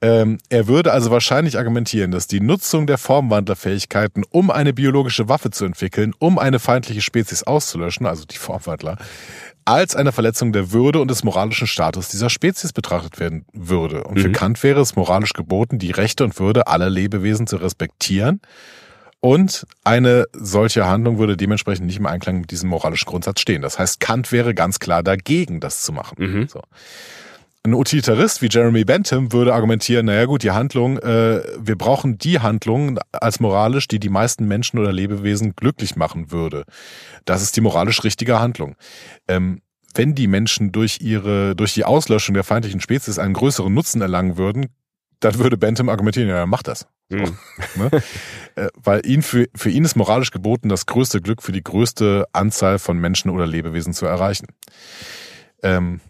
Ähm, 0.00 0.38
er 0.50 0.66
würde 0.66 0.92
also 0.92 1.10
wahrscheinlich 1.10 1.56
argumentieren, 1.56 2.10
dass 2.10 2.26
die 2.26 2.40
Nutzung 2.40 2.86
der 2.86 2.98
Formwandlerfähigkeiten, 2.98 4.24
um 4.28 4.50
eine 4.50 4.74
biologische 4.74 5.28
Waffe 5.30 5.50
zu 5.50 5.64
entwickeln, 5.64 6.12
um 6.18 6.38
eine 6.38 6.58
feindliche 6.58 7.00
Spezies 7.00 7.42
auszulöschen, 7.42 8.04
also 8.04 8.24
die 8.26 8.36
Formwandler, 8.36 8.98
als 9.64 9.96
eine 9.96 10.12
Verletzung 10.12 10.52
der 10.52 10.72
Würde 10.72 11.00
und 11.00 11.10
des 11.10 11.24
moralischen 11.24 11.66
Status 11.66 12.08
dieser 12.08 12.28
Spezies 12.28 12.74
betrachtet 12.74 13.18
werden 13.18 13.46
würde. 13.54 14.04
Und 14.04 14.18
mhm. 14.18 14.20
für 14.20 14.32
Kant 14.32 14.62
wäre 14.62 14.82
es 14.82 14.94
moralisch 14.94 15.32
geboten, 15.32 15.78
die 15.78 15.90
Rechte 15.90 16.24
und 16.24 16.38
Würde 16.38 16.66
aller 16.66 16.90
Lebewesen 16.90 17.46
zu 17.46 17.56
respektieren 17.56 18.40
und 19.24 19.66
eine 19.84 20.26
solche 20.34 20.84
Handlung 20.84 21.18
würde 21.18 21.38
dementsprechend 21.38 21.86
nicht 21.86 21.96
im 21.96 22.04
Einklang 22.04 22.42
mit 22.42 22.50
diesem 22.50 22.68
moralischen 22.68 23.06
Grundsatz 23.06 23.40
stehen. 23.40 23.62
Das 23.62 23.78
heißt, 23.78 23.98
Kant 23.98 24.30
wäre 24.32 24.52
ganz 24.52 24.80
klar 24.80 25.02
dagegen, 25.02 25.60
das 25.60 25.80
zu 25.80 25.94
machen. 25.94 26.16
Mhm. 26.18 26.46
So. 26.46 26.60
ein 27.62 27.72
Utilitarist 27.72 28.42
wie 28.42 28.48
Jeremy 28.50 28.84
Bentham 28.84 29.32
würde 29.32 29.54
argumentieren, 29.54 30.04
naja 30.04 30.26
gut, 30.26 30.42
die 30.42 30.50
Handlung, 30.50 30.98
äh, 30.98 31.40
wir 31.58 31.78
brauchen 31.78 32.18
die 32.18 32.40
Handlung 32.40 32.98
als 33.12 33.40
moralisch, 33.40 33.88
die 33.88 33.98
die 33.98 34.10
meisten 34.10 34.46
Menschen 34.46 34.78
oder 34.78 34.92
Lebewesen 34.92 35.56
glücklich 35.56 35.96
machen 35.96 36.30
würde. 36.30 36.64
Das 37.24 37.40
ist 37.40 37.56
die 37.56 37.62
moralisch 37.62 38.04
richtige 38.04 38.40
Handlung. 38.40 38.76
Ähm, 39.26 39.62
wenn 39.94 40.14
die 40.14 40.26
Menschen 40.26 40.70
durch 40.70 40.98
ihre, 41.00 41.56
durch 41.56 41.72
die 41.72 41.86
Auslöschung 41.86 42.34
der 42.34 42.44
feindlichen 42.44 42.82
Spezies 42.82 43.18
einen 43.18 43.32
größeren 43.32 43.72
Nutzen 43.72 44.02
erlangen 44.02 44.36
würden, 44.36 44.66
dann 45.24 45.38
würde 45.38 45.56
Bentham 45.56 45.88
argumentieren, 45.88 46.28
ja, 46.28 46.46
mach 46.46 46.62
das. 46.62 46.86
Mhm. 47.10 47.36
ne? 47.76 47.90
Äh, 48.56 48.68
Weil 48.76 49.06
ihn 49.06 49.22
für, 49.22 49.46
für 49.54 49.70
ihn 49.70 49.84
ist 49.84 49.96
moralisch 49.96 50.30
geboten, 50.30 50.68
das 50.68 50.86
größte 50.86 51.20
Glück 51.20 51.42
für 51.42 51.52
die 51.52 51.62
größte 51.64 52.26
Anzahl 52.32 52.78
von 52.78 52.98
Menschen 52.98 53.30
oder 53.30 53.46
Lebewesen 53.46 53.92
zu 53.94 54.06
erreichen. 54.06 54.46
Ähm, 55.62 56.00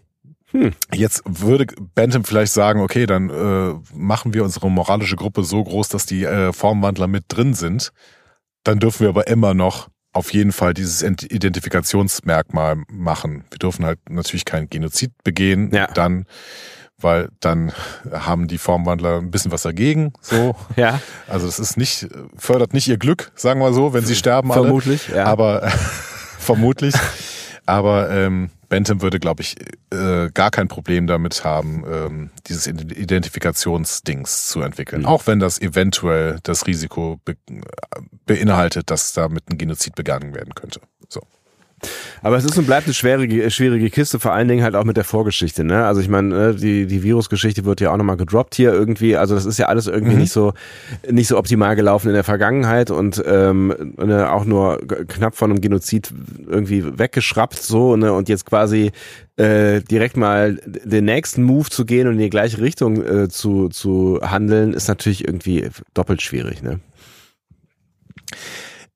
Hm. 0.51 0.71
Jetzt 0.93 1.21
würde 1.25 1.65
Bentham 1.95 2.23
vielleicht 2.23 2.53
sagen, 2.53 2.79
okay, 2.79 3.07
dann 3.07 3.29
äh, 3.29 3.73
machen 3.93 4.33
wir 4.33 4.43
unsere 4.45 4.71
moralische 4.71 5.17
Gruppe 5.17 5.43
so 5.43 5.61
groß, 5.61 5.89
dass 5.89 6.05
die 6.05 6.23
äh, 6.23 6.53
Formwandler 6.53 7.07
mit 7.07 7.25
drin 7.27 7.53
sind. 7.55 7.91
Dann 8.63 8.79
dürfen 8.79 9.01
wir 9.01 9.09
aber 9.09 9.27
immer 9.27 9.53
noch 9.53 9.89
auf 10.13 10.31
jeden 10.33 10.53
Fall 10.53 10.73
dieses 10.73 11.01
Ent- 11.01 11.29
Identifikationsmerkmal 11.29 12.77
machen. 12.89 13.43
Wir 13.49 13.57
dürfen 13.57 13.83
halt 13.85 13.99
natürlich 14.09 14.45
keinen 14.45 14.69
Genozid 14.69 15.11
begehen, 15.25 15.71
Ja. 15.73 15.87
dann, 15.87 16.25
weil 17.01 17.29
dann 17.39 17.71
haben 18.11 18.47
die 18.47 18.57
Formwandler 18.57 19.17
ein 19.19 19.31
bisschen 19.31 19.51
was 19.51 19.63
dagegen. 19.63 20.13
So, 20.21 20.55
Ja, 20.75 20.99
also 21.27 21.47
es 21.47 21.59
ist 21.59 21.77
nicht 21.77 22.07
fördert 22.37 22.73
nicht 22.73 22.87
ihr 22.87 22.97
Glück, 22.97 23.31
sagen 23.35 23.59
wir 23.59 23.73
so, 23.73 23.93
wenn 23.93 24.05
sie 24.05 24.15
sterben 24.15 24.51
alle. 24.51 24.63
vermutlich. 24.63 25.09
Ja. 25.09 25.25
Aber 25.25 25.61
vermutlich. 26.39 26.93
Aber 27.67 28.11
ähm, 28.11 28.51
Bentham 28.69 29.01
würde, 29.01 29.19
glaube 29.19 29.41
ich, 29.41 29.55
äh, 29.91 30.29
gar 30.31 30.51
kein 30.51 30.67
Problem 30.67 31.07
damit 31.07 31.43
haben, 31.43 31.83
ähm, 31.91 32.29
dieses 32.47 32.67
Ident- 32.67 32.93
Identifikationsdings 32.93 34.47
zu 34.49 34.61
entwickeln. 34.61 35.01
Mhm. 35.01 35.07
Auch 35.07 35.25
wenn 35.27 35.39
das 35.39 35.59
eventuell 35.59 36.39
das 36.43 36.67
Risiko 36.67 37.19
be 37.25 37.35
beinhaltet, 38.27 38.89
dass 38.91 39.13
damit 39.13 39.49
ein 39.49 39.57
Genozid 39.57 39.95
begangen 39.95 40.33
werden 40.35 40.53
könnte. 40.55 40.79
So. 41.09 41.21
Aber 42.23 42.37
es 42.37 42.45
ist 42.45 42.57
und 42.57 42.65
bleibt 42.65 42.87
eine 42.87 42.93
schwierige, 42.93 43.51
schwierige 43.51 43.89
Kiste, 43.89 44.19
vor 44.19 44.31
allen 44.33 44.47
Dingen 44.47 44.63
halt 44.63 44.75
auch 44.75 44.85
mit 44.85 44.97
der 44.97 45.03
Vorgeschichte. 45.03 45.63
Ne? 45.63 45.85
Also 45.85 46.01
ich 46.01 46.07
meine, 46.09 46.49
äh, 46.49 46.55
die, 46.55 46.87
die 46.87 47.03
Virusgeschichte 47.03 47.65
wird 47.65 47.81
ja 47.81 47.91
auch 47.91 47.97
nochmal 47.97 48.17
gedroppt 48.17 48.55
hier 48.55 48.73
irgendwie. 48.73 49.15
Also 49.17 49.35
das 49.35 49.45
ist 49.45 49.59
ja 49.59 49.67
alles 49.67 49.85
irgendwie 49.87 50.13
Mhm. 50.13 50.21
nicht 50.21 50.31
so 50.31 50.53
nicht 51.11 51.27
so 51.27 51.37
optimal 51.37 51.75
gelaufen 51.75 52.07
in 52.07 52.13
der 52.13 52.23
Vergangenheit 52.23 52.89
und 52.89 53.21
ähm, 53.25 53.93
ne, 53.97 54.31
auch 54.31 54.45
nur 54.45 54.79
knapp 55.07 55.35
von 55.35 55.51
einem 55.51 55.61
Genozid 55.61 56.11
irgendwie 56.47 56.97
weggeschraubt 56.97 57.57
so 57.61 57.95
ne? 57.95 58.13
und 58.13 58.29
jetzt 58.29 58.45
quasi 58.45 58.91
äh, 59.37 59.81
direkt 59.81 60.17
mal 60.17 60.59
den 60.65 61.05
nächsten 61.05 61.43
Move 61.43 61.69
zu 61.69 61.85
gehen 61.85 62.07
und 62.07 62.13
in 62.13 62.19
die 62.19 62.29
gleiche 62.29 62.59
Richtung 62.61 63.03
äh, 63.03 63.29
zu, 63.29 63.69
zu 63.69 64.19
handeln, 64.23 64.73
ist 64.73 64.87
natürlich 64.87 65.27
irgendwie 65.27 65.69
doppelt 65.93 66.21
schwierig. 66.21 66.63
Ne? 66.63 66.79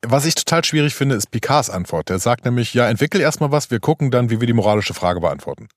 Was 0.06 0.26
ich 0.26 0.36
total 0.36 0.64
schwierig 0.64 0.95
finde, 0.95 1.16
ist 1.16 1.30
Picards 1.32 1.70
Antwort. 1.70 2.10
Der 2.10 2.20
sagt 2.20 2.45
nämlich, 2.45 2.74
ja, 2.74 2.88
entwickel 2.88 3.20
erstmal 3.20 3.52
was, 3.52 3.70
wir 3.70 3.80
gucken 3.80 4.12
dann, 4.12 4.30
wie 4.30 4.39
wir 4.39 4.47
die 4.47 4.54
moralische 4.54 4.93
Frage 4.93 5.20
beantworten. 5.20 5.68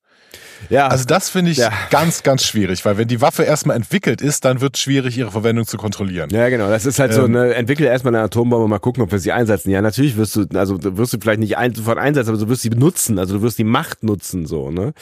Ja, 0.70 0.87
Also 0.87 1.05
das 1.05 1.29
finde 1.29 1.51
ich 1.51 1.59
Ja. 1.59 1.73
ganz, 1.91 2.23
ganz 2.23 2.45
schwierig, 2.45 2.85
weil 2.85 2.97
wenn 2.97 3.09
die 3.09 3.20
Waffe 3.20 3.43
erstmal 3.43 3.77
entwickelt 3.77 4.20
ist, 4.23 4.45
dann 4.45 4.61
wird 4.61 4.77
es 4.77 4.83
schwierig, 4.83 5.18
ihre 5.18 5.33
Verwendung 5.33 5.66
zu 5.66 5.77
kontrollieren. 5.77 6.31
Ja, 6.31 6.49
genau. 6.51 6.68
Das 6.70 6.87
ist 6.87 7.01
halt 7.01 7.12
so, 7.12 7.25
Ähm, 7.25 7.33
ne, 7.33 7.55
entwickle 7.55 7.87
erstmal 7.89 8.14
eine 8.14 8.25
Atombombe, 8.25 8.68
mal 8.68 8.79
gucken, 8.79 9.03
ob 9.03 9.11
wir 9.11 9.18
sie 9.18 9.33
einsetzen. 9.33 9.70
Ja, 9.70 9.83
natürlich 9.83 10.16
wirst 10.16 10.37
du, 10.37 10.47
also 10.55 10.79
wirst 10.81 11.12
du 11.14 11.18
vielleicht 11.20 11.41
nicht 11.41 11.57
ein, 11.59 11.75
sofort 11.75 11.99
einsetzen, 11.99 12.31
aber 12.31 12.39
du 12.39 12.49
wirst 12.49 12.62
sie 12.62 12.70
benutzen, 12.70 13.18
also 13.18 13.35
du 13.39 13.43
wirst 13.43 13.59
die 13.59 13.64
Macht 13.64 14.05
nutzen, 14.05 14.47
so, 14.47 14.70
ne? 14.70 14.93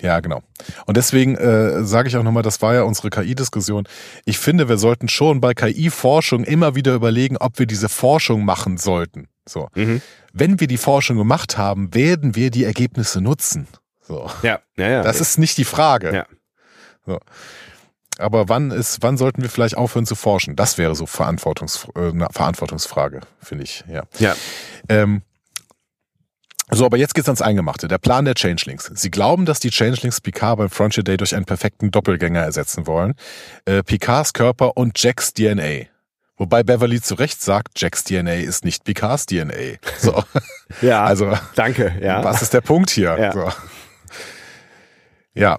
Ja, 0.00 0.20
genau. 0.20 0.42
Und 0.86 0.96
deswegen 0.96 1.36
äh, 1.36 1.84
sage 1.84 2.08
ich 2.08 2.16
auch 2.16 2.22
nochmal, 2.22 2.42
das 2.42 2.62
war 2.62 2.74
ja 2.74 2.82
unsere 2.82 3.10
KI-Diskussion. 3.10 3.88
Ich 4.24 4.38
finde, 4.38 4.68
wir 4.68 4.78
sollten 4.78 5.08
schon 5.08 5.40
bei 5.40 5.54
KI-Forschung 5.54 6.44
immer 6.44 6.74
wieder 6.74 6.94
überlegen, 6.94 7.36
ob 7.36 7.58
wir 7.58 7.66
diese 7.66 7.88
Forschung 7.88 8.44
machen 8.44 8.78
sollten. 8.78 9.28
So. 9.46 9.68
Mhm. 9.74 10.00
Wenn 10.32 10.60
wir 10.60 10.68
die 10.68 10.76
Forschung 10.76 11.16
gemacht 11.16 11.58
haben, 11.58 11.94
werden 11.94 12.36
wir 12.36 12.50
die 12.50 12.64
Ergebnisse 12.64 13.20
nutzen. 13.20 13.66
So. 14.00 14.30
Ja, 14.42 14.60
ja, 14.76 14.88
ja. 14.88 15.02
Das 15.02 15.20
ist 15.20 15.38
nicht 15.38 15.58
die 15.58 15.64
Frage. 15.64 16.14
Ja. 16.14 16.26
So. 17.04 17.18
Aber 18.18 18.48
wann 18.48 18.70
ist, 18.70 18.98
wann 19.02 19.16
sollten 19.16 19.42
wir 19.42 19.48
vielleicht 19.48 19.76
aufhören 19.76 20.06
zu 20.06 20.16
forschen? 20.16 20.56
Das 20.56 20.76
wäre 20.76 20.94
so 20.94 21.06
Verantwortungs, 21.06 21.86
äh, 21.94 22.08
eine 22.08 22.28
Verantwortungsfrage, 22.30 23.20
finde 23.40 23.64
ich. 23.64 23.84
Ja. 23.88 24.02
ja. 24.18 24.34
Ähm, 24.88 25.22
so, 26.70 26.84
aber 26.84 26.96
jetzt 26.96 27.14
geht's 27.14 27.28
ans 27.28 27.42
Eingemachte. 27.42 27.88
Der 27.88 27.98
Plan 27.98 28.24
der 28.24 28.34
Changelings. 28.34 28.90
Sie 28.94 29.10
glauben, 29.10 29.46
dass 29.46 29.60
die 29.60 29.70
Changelings 29.70 30.20
Picard 30.20 30.58
beim 30.58 30.70
Frontier 30.70 31.02
Day 31.02 31.16
durch 31.16 31.34
einen 31.34 31.46
perfekten 31.46 31.90
Doppelgänger 31.90 32.40
ersetzen 32.40 32.86
wollen. 32.86 33.14
Äh, 33.64 33.82
Picards 33.82 34.32
Körper 34.32 34.76
und 34.76 35.02
Jacks 35.02 35.32
DNA. 35.32 35.86
Wobei 36.36 36.62
Beverly 36.62 37.00
zu 37.00 37.14
Recht 37.14 37.42
sagt, 37.42 37.80
Jacks 37.80 38.04
DNA 38.04 38.34
ist 38.34 38.64
nicht 38.64 38.84
Picards 38.84 39.26
DNA. 39.26 39.78
So, 39.98 40.22
Ja, 40.82 41.04
also 41.04 41.36
danke, 41.54 41.96
ja. 42.00 42.22
was 42.22 42.42
ist 42.42 42.54
der 42.54 42.60
Punkt 42.60 42.90
hier? 42.90 43.16
Ja. 43.18 43.32
So. 43.32 43.50
Ja. 45.34 45.58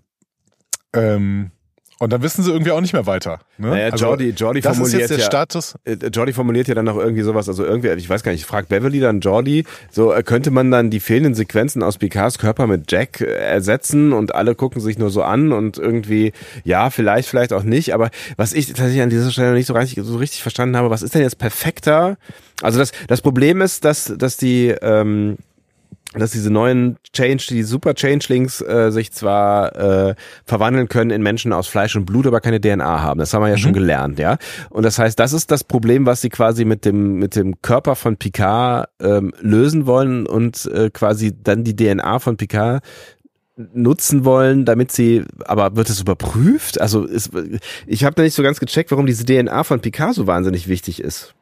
Ähm, 0.94 1.52
und 2.00 2.14
dann 2.14 2.22
wissen 2.22 2.44
sie 2.44 2.52
irgendwie 2.52 2.72
auch 2.72 2.80
nicht 2.80 2.94
mehr 2.94 3.06
weiter. 3.06 3.40
Ne? 3.58 3.70
Naja, 3.70 3.96
Jordi, 3.96 4.30
Jordi 4.30 4.62
das 4.62 4.72
ist 4.72 4.78
formuliert 4.78 5.02
jetzt 5.02 5.10
der 5.12 5.18
ja, 5.20 5.26
Status. 5.26 5.76
äh, 5.84 5.96
Jordi 6.12 6.34
formuliert 6.34 6.68
ja 6.70 6.76
dann 6.76 6.86
noch 6.86 6.98
irgendwie 6.98 7.24
sowas, 7.24 7.50
also 7.50 7.66
irgendwie, 7.66 7.90
ich 7.90 8.10
weiß 8.10 8.24
gar 8.24 8.32
nicht, 8.32 8.46
fragt 8.46 8.70
Beverly 8.70 9.02
dann 9.02 9.20
Jordi, 9.20 9.66
so 9.92 10.14
äh, 10.14 10.24
könnte 10.24 10.50
man 10.50 10.72
dann 10.72 10.90
die 10.90 11.02
fehlenden 11.02 11.36
Sequenzen 11.36 11.84
aus 11.84 11.98
Picards 11.98 12.40
Körper 12.40 12.68
mit 12.68 12.90
Jack 12.90 13.20
äh, 13.20 13.26
ersetzen 13.26 14.14
und 14.14 14.34
alle 14.34 14.56
gucken 14.56 14.82
sich 14.82 14.98
nur 14.98 15.10
so 15.10 15.24
an 15.24 15.52
und 15.52 15.78
irgendwie, 15.78 16.32
ja, 16.64 16.90
vielleicht, 16.90 17.28
vielleicht 17.28 17.52
auch 17.52 17.64
nicht, 17.64 17.94
aber 17.94 18.10
was 18.38 18.54
ich 18.54 18.68
tatsächlich 18.68 19.02
an 19.02 19.10
dieser 19.10 19.30
Stelle 19.32 19.50
noch 19.50 19.56
nicht 19.56 19.68
so 19.68 19.74
richtig, 19.74 20.04
so 20.04 20.18
richtig 20.18 20.42
verstanden 20.42 20.78
habe, 20.78 20.90
was 20.90 21.02
ist 21.02 21.16
denn 21.16 21.22
jetzt 21.22 21.38
perfekter? 21.38 22.18
Also 22.62 22.80
das, 22.80 22.92
das 23.08 23.22
Problem 23.22 23.62
ist, 23.62 23.84
dass, 23.84 24.14
dass 24.18 24.38
die, 24.38 24.70
ähm, 24.82 25.38
dass 26.14 26.32
diese 26.32 26.50
neuen 26.50 26.98
Change, 27.14 27.46
die 27.50 27.62
Super 27.62 27.94
Changelings 27.94 28.62
äh, 28.62 28.92
sich 28.92 29.12
zwar 29.12 29.76
äh, 29.76 30.16
verwandeln 30.44 30.88
können 30.88 31.12
in 31.12 31.22
Menschen 31.22 31.54
aus 31.54 31.68
Fleisch 31.68 31.96
und 31.96 32.06
Blut, 32.06 32.26
aber 32.26 32.42
keine 32.42 32.60
DNA 32.60 33.02
haben. 33.02 33.20
Das 33.20 33.34
haben 33.34 33.44
wir 33.44 33.50
ja 33.50 33.58
schon 33.58 33.74
gelernt, 33.74 34.18
ja. 34.18 34.38
Und 34.72 34.84
das 34.84 34.98
heißt, 34.98 35.20
das 35.20 35.34
ist 35.34 35.52
das 35.52 35.64
Problem, 35.64 36.08
was 36.08 36.22
sie 36.22 36.30
quasi 36.30 36.66
mit 36.66 36.84
dem 36.86 37.18
mit 37.20 37.36
dem 37.36 37.62
Körper 37.62 37.96
von 37.96 38.18
Picard 38.18 38.90
ähm, 39.00 39.34
lösen 39.40 39.86
wollen 39.86 40.26
und 40.26 40.66
äh, 40.74 40.90
quasi 40.90 41.32
dann 41.44 41.64
die 41.64 41.76
DNA 41.76 42.18
von 42.20 42.38
Picard 42.38 42.84
nutzen 43.74 44.26
wollen, 44.26 44.66
damit 44.66 44.92
sie, 44.92 45.26
aber 45.46 45.76
wird 45.76 45.90
es 45.90 46.00
überprüft? 46.00 46.80
Also 46.80 47.04
ist, 47.04 47.32
ich 47.86 48.04
habe 48.04 48.16
da 48.16 48.24
nicht 48.24 48.34
so 48.34 48.42
ganz 48.42 48.60
gecheckt, 48.60 48.92
warum 48.92 49.06
diese 49.06 49.26
DNA 49.26 49.64
von 49.64 49.82
Picard 49.82 50.16
so 50.16 50.28
wahnsinnig 50.28 50.68
wichtig 50.68 51.02
ist. 51.02 51.36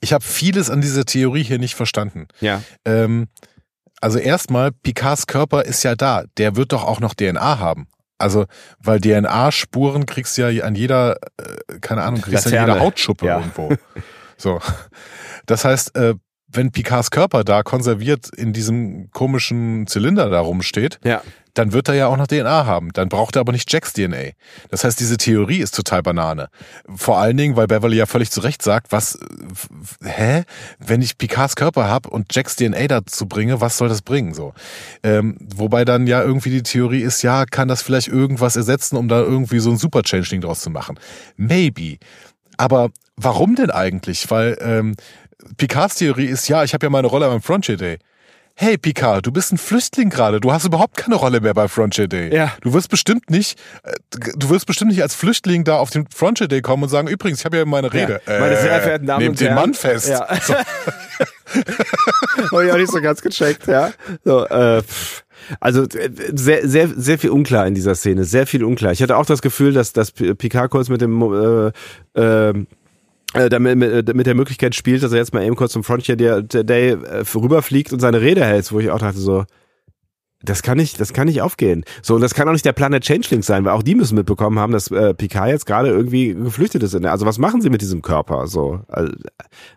Ich 0.00 0.12
habe 0.12 0.24
vieles 0.24 0.70
an 0.70 0.80
dieser 0.80 1.04
Theorie 1.04 1.42
hier 1.42 1.58
nicht 1.58 1.74
verstanden. 1.74 2.26
Ja. 2.40 2.62
Ähm, 2.84 3.28
also 4.00 4.18
erstmal, 4.18 4.72
Picards 4.72 5.26
Körper 5.26 5.64
ist 5.64 5.82
ja 5.82 5.94
da. 5.94 6.24
Der 6.36 6.56
wird 6.56 6.72
doch 6.72 6.84
auch 6.84 7.00
noch 7.00 7.14
DNA 7.14 7.58
haben. 7.58 7.88
Also, 8.18 8.46
weil 8.78 9.00
DNA-Spuren 9.00 10.06
kriegst 10.06 10.38
du 10.38 10.50
ja 10.50 10.64
an 10.64 10.74
jeder, 10.74 11.16
äh, 11.38 11.78
keine 11.80 12.02
Ahnung, 12.02 12.22
kriegst 12.22 12.46
du 12.46 12.58
an 12.58 12.66
jeder 12.68 12.80
Hautschuppe 12.80 13.26
Ja. 13.26 13.38
irgendwo. 13.38 13.74
So. 14.38 14.60
Das 15.46 15.64
heißt, 15.64 15.96
äh, 15.96 16.14
wenn 16.48 16.72
Picards 16.72 17.10
Körper 17.10 17.44
da 17.44 17.62
konserviert 17.62 18.28
in 18.36 18.52
diesem 18.52 19.10
komischen 19.10 19.86
Zylinder 19.86 20.30
da 20.30 20.40
rumsteht, 20.40 20.98
Ja. 21.04 21.22
Dann 21.56 21.72
wird 21.72 21.88
er 21.88 21.94
ja 21.94 22.06
auch 22.08 22.18
noch 22.18 22.26
DNA 22.26 22.66
haben. 22.66 22.92
Dann 22.92 23.08
braucht 23.08 23.36
er 23.36 23.40
aber 23.40 23.52
nicht 23.52 23.72
Jacks 23.72 23.94
DNA. 23.94 24.32
Das 24.70 24.84
heißt, 24.84 25.00
diese 25.00 25.16
Theorie 25.16 25.58
ist 25.58 25.74
total 25.74 26.02
Banane. 26.02 26.48
Vor 26.94 27.18
allen 27.18 27.36
Dingen, 27.36 27.56
weil 27.56 27.66
Beverly 27.66 27.96
ja 27.96 28.04
völlig 28.04 28.30
zu 28.30 28.40
Recht 28.40 28.62
sagt, 28.62 28.92
was, 28.92 29.18
hä? 30.04 30.44
Wenn 30.78 31.00
ich 31.00 31.16
Picards 31.16 31.56
Körper 31.56 31.88
hab 31.88 32.06
und 32.06 32.34
Jacks 32.34 32.56
DNA 32.56 32.88
dazu 32.88 33.26
bringe, 33.26 33.60
was 33.62 33.78
soll 33.78 33.88
das 33.88 34.02
bringen? 34.02 34.34
So. 34.34 34.52
Ähm, 35.02 35.38
wobei 35.40 35.86
dann 35.86 36.06
ja 36.06 36.22
irgendwie 36.22 36.50
die 36.50 36.62
Theorie 36.62 37.00
ist, 37.00 37.22
ja, 37.22 37.46
kann 37.46 37.68
das 37.68 37.80
vielleicht 37.80 38.08
irgendwas 38.08 38.56
ersetzen, 38.56 38.96
um 38.96 39.08
da 39.08 39.20
irgendwie 39.20 39.60
so 39.60 39.70
ein 39.70 39.78
Super 39.78 40.02
Changeling 40.02 40.42
draus 40.42 40.60
zu 40.60 40.68
machen? 40.68 40.98
Maybe. 41.38 41.96
Aber 42.58 42.90
warum 43.16 43.54
denn 43.54 43.70
eigentlich? 43.70 44.30
Weil 44.30 44.58
ähm, 44.60 44.94
Picards 45.56 45.94
Theorie 45.94 46.26
ist, 46.26 46.48
ja, 46.48 46.64
ich 46.64 46.74
habe 46.74 46.84
ja 46.84 46.90
meine 46.90 47.06
Rolle 47.06 47.28
beim 47.28 47.40
Frontier 47.40 47.78
Day. 47.78 47.98
Hey 48.58 48.78
Picard, 48.78 49.26
du 49.26 49.32
bist 49.32 49.52
ein 49.52 49.58
Flüchtling 49.58 50.08
gerade. 50.08 50.40
Du 50.40 50.50
hast 50.50 50.64
überhaupt 50.64 50.96
keine 50.96 51.16
Rolle 51.16 51.42
mehr 51.42 51.52
bei 51.52 51.68
Frontier 51.68 52.08
Day. 52.08 52.34
Ja. 52.34 52.54
Du 52.62 52.72
wirst 52.72 52.88
bestimmt 52.88 53.28
nicht, 53.28 53.58
äh, 53.82 53.92
du 54.34 54.48
wirst 54.48 54.64
bestimmt 54.64 54.90
nicht 54.92 55.02
als 55.02 55.14
Flüchtling 55.14 55.62
da 55.64 55.76
auf 55.76 55.90
den 55.90 56.06
Frontier 56.08 56.48
Day 56.48 56.62
kommen 56.62 56.82
und 56.84 56.88
sagen, 56.88 57.06
übrigens, 57.06 57.40
ich 57.40 57.44
habe 57.44 57.58
ja 57.58 57.66
meine 57.66 57.92
Rede. 57.92 58.22
Ja. 58.26 58.40
Meine 58.40 58.56
sehr 58.56 58.80
verehrten 58.80 59.06
Damen 59.06 59.20
nehmt 59.24 59.32
und 59.32 59.40
den 59.40 59.48
Herren. 59.48 59.60
Mann 59.60 59.74
fest. 59.74 60.08
Ja. 60.08 60.26
Habe 62.50 62.66
ich 62.66 62.72
auch 62.72 62.76
nicht 62.76 62.90
so 62.90 63.00
ganz 63.00 63.20
gecheckt, 63.22 63.66
ja. 63.66 63.92
So, 64.24 64.46
äh, 64.46 64.82
pff. 64.82 65.24
also 65.60 65.84
äh, 65.84 66.10
sehr, 66.34 66.66
sehr, 66.68 66.88
sehr 66.88 67.18
viel 67.18 67.30
unklar 67.30 67.66
in 67.66 67.74
dieser 67.74 67.94
Szene, 67.94 68.24
sehr 68.24 68.46
viel 68.46 68.64
unklar. 68.64 68.92
Ich 68.92 69.02
hatte 69.02 69.16
auch 69.16 69.26
das 69.26 69.42
Gefühl, 69.42 69.72
dass, 69.72 69.92
dass 69.92 70.10
P- 70.12 70.34
Picard 70.34 70.70
kurz 70.70 70.88
mit 70.88 71.00
dem 71.02 71.22
äh, 71.22 71.72
äh, 72.18 72.48
äh, 72.50 72.64
damit, 73.32 73.76
mit, 73.76 74.14
mit 74.14 74.26
der 74.26 74.34
Möglichkeit 74.34 74.74
spielt, 74.74 75.02
dass 75.02 75.12
er 75.12 75.18
jetzt 75.18 75.34
mal 75.34 75.44
eben 75.44 75.56
kurz 75.56 75.72
zum 75.72 75.84
Frontier 75.84 76.16
Day, 76.16 76.42
Day 76.42 76.90
äh, 76.90 77.24
rüberfliegt 77.34 77.92
und 77.92 78.00
seine 78.00 78.20
Rede 78.20 78.44
hält, 78.44 78.70
wo 78.72 78.80
ich 78.80 78.90
auch 78.90 78.98
dachte 78.98 79.18
so, 79.18 79.44
Das 80.42 80.62
kann 80.62 80.76
nicht, 80.76 81.00
das 81.00 81.12
kann 81.12 81.26
nicht 81.26 81.40
aufgehen. 81.42 81.82
So, 82.02 82.14
und 82.14 82.20
das 82.20 82.34
kann 82.34 82.46
auch 82.46 82.52
nicht 82.52 82.64
der 82.64 82.74
Planet 82.74 83.02
Changeling 83.02 83.42
sein, 83.42 83.64
weil 83.64 83.72
auch 83.72 83.82
die 83.82 83.94
müssen 83.94 84.14
mitbekommen 84.16 84.58
haben, 84.58 84.72
dass 84.72 84.90
äh, 84.90 85.12
Picard 85.14 85.48
jetzt 85.48 85.66
gerade 85.66 85.88
irgendwie 85.88 86.34
geflüchtet 86.34 86.82
ist. 86.82 86.94
Also 86.94 87.26
was 87.26 87.38
machen 87.38 87.62
sie 87.62 87.70
mit 87.70 87.80
diesem 87.80 88.00
Körper? 88.00 88.46
So, 88.46 88.80
also, 88.86 89.12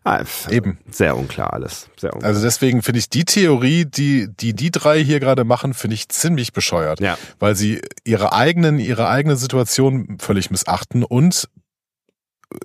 äh, 0.06 0.24
Eben. 0.52 0.78
Sehr 0.92 1.18
unklar 1.18 1.54
alles. 1.54 1.90
Sehr 1.98 2.14
unklar. 2.14 2.30
Also 2.30 2.42
deswegen 2.44 2.84
finde 2.84 3.00
ich 3.00 3.10
die 3.10 3.26
Theorie, 3.26 3.86
die, 3.86 4.28
die 4.30 4.54
die 4.54 4.70
drei 4.70 5.04
hier 5.04 5.20
gerade 5.20 5.44
machen, 5.44 5.74
finde 5.74 5.96
ich 5.96 6.10
ziemlich 6.10 6.54
bescheuert. 6.54 7.00
Ja. 7.00 7.18
Weil 7.40 7.56
sie 7.56 7.82
ihre 8.04 8.34
eigenen, 8.34 8.80
ihre 8.80 9.08
eigene 9.08 9.38
Situation 9.38 10.18
völlig 10.20 10.52
missachten 10.52 11.04
und 11.04 11.50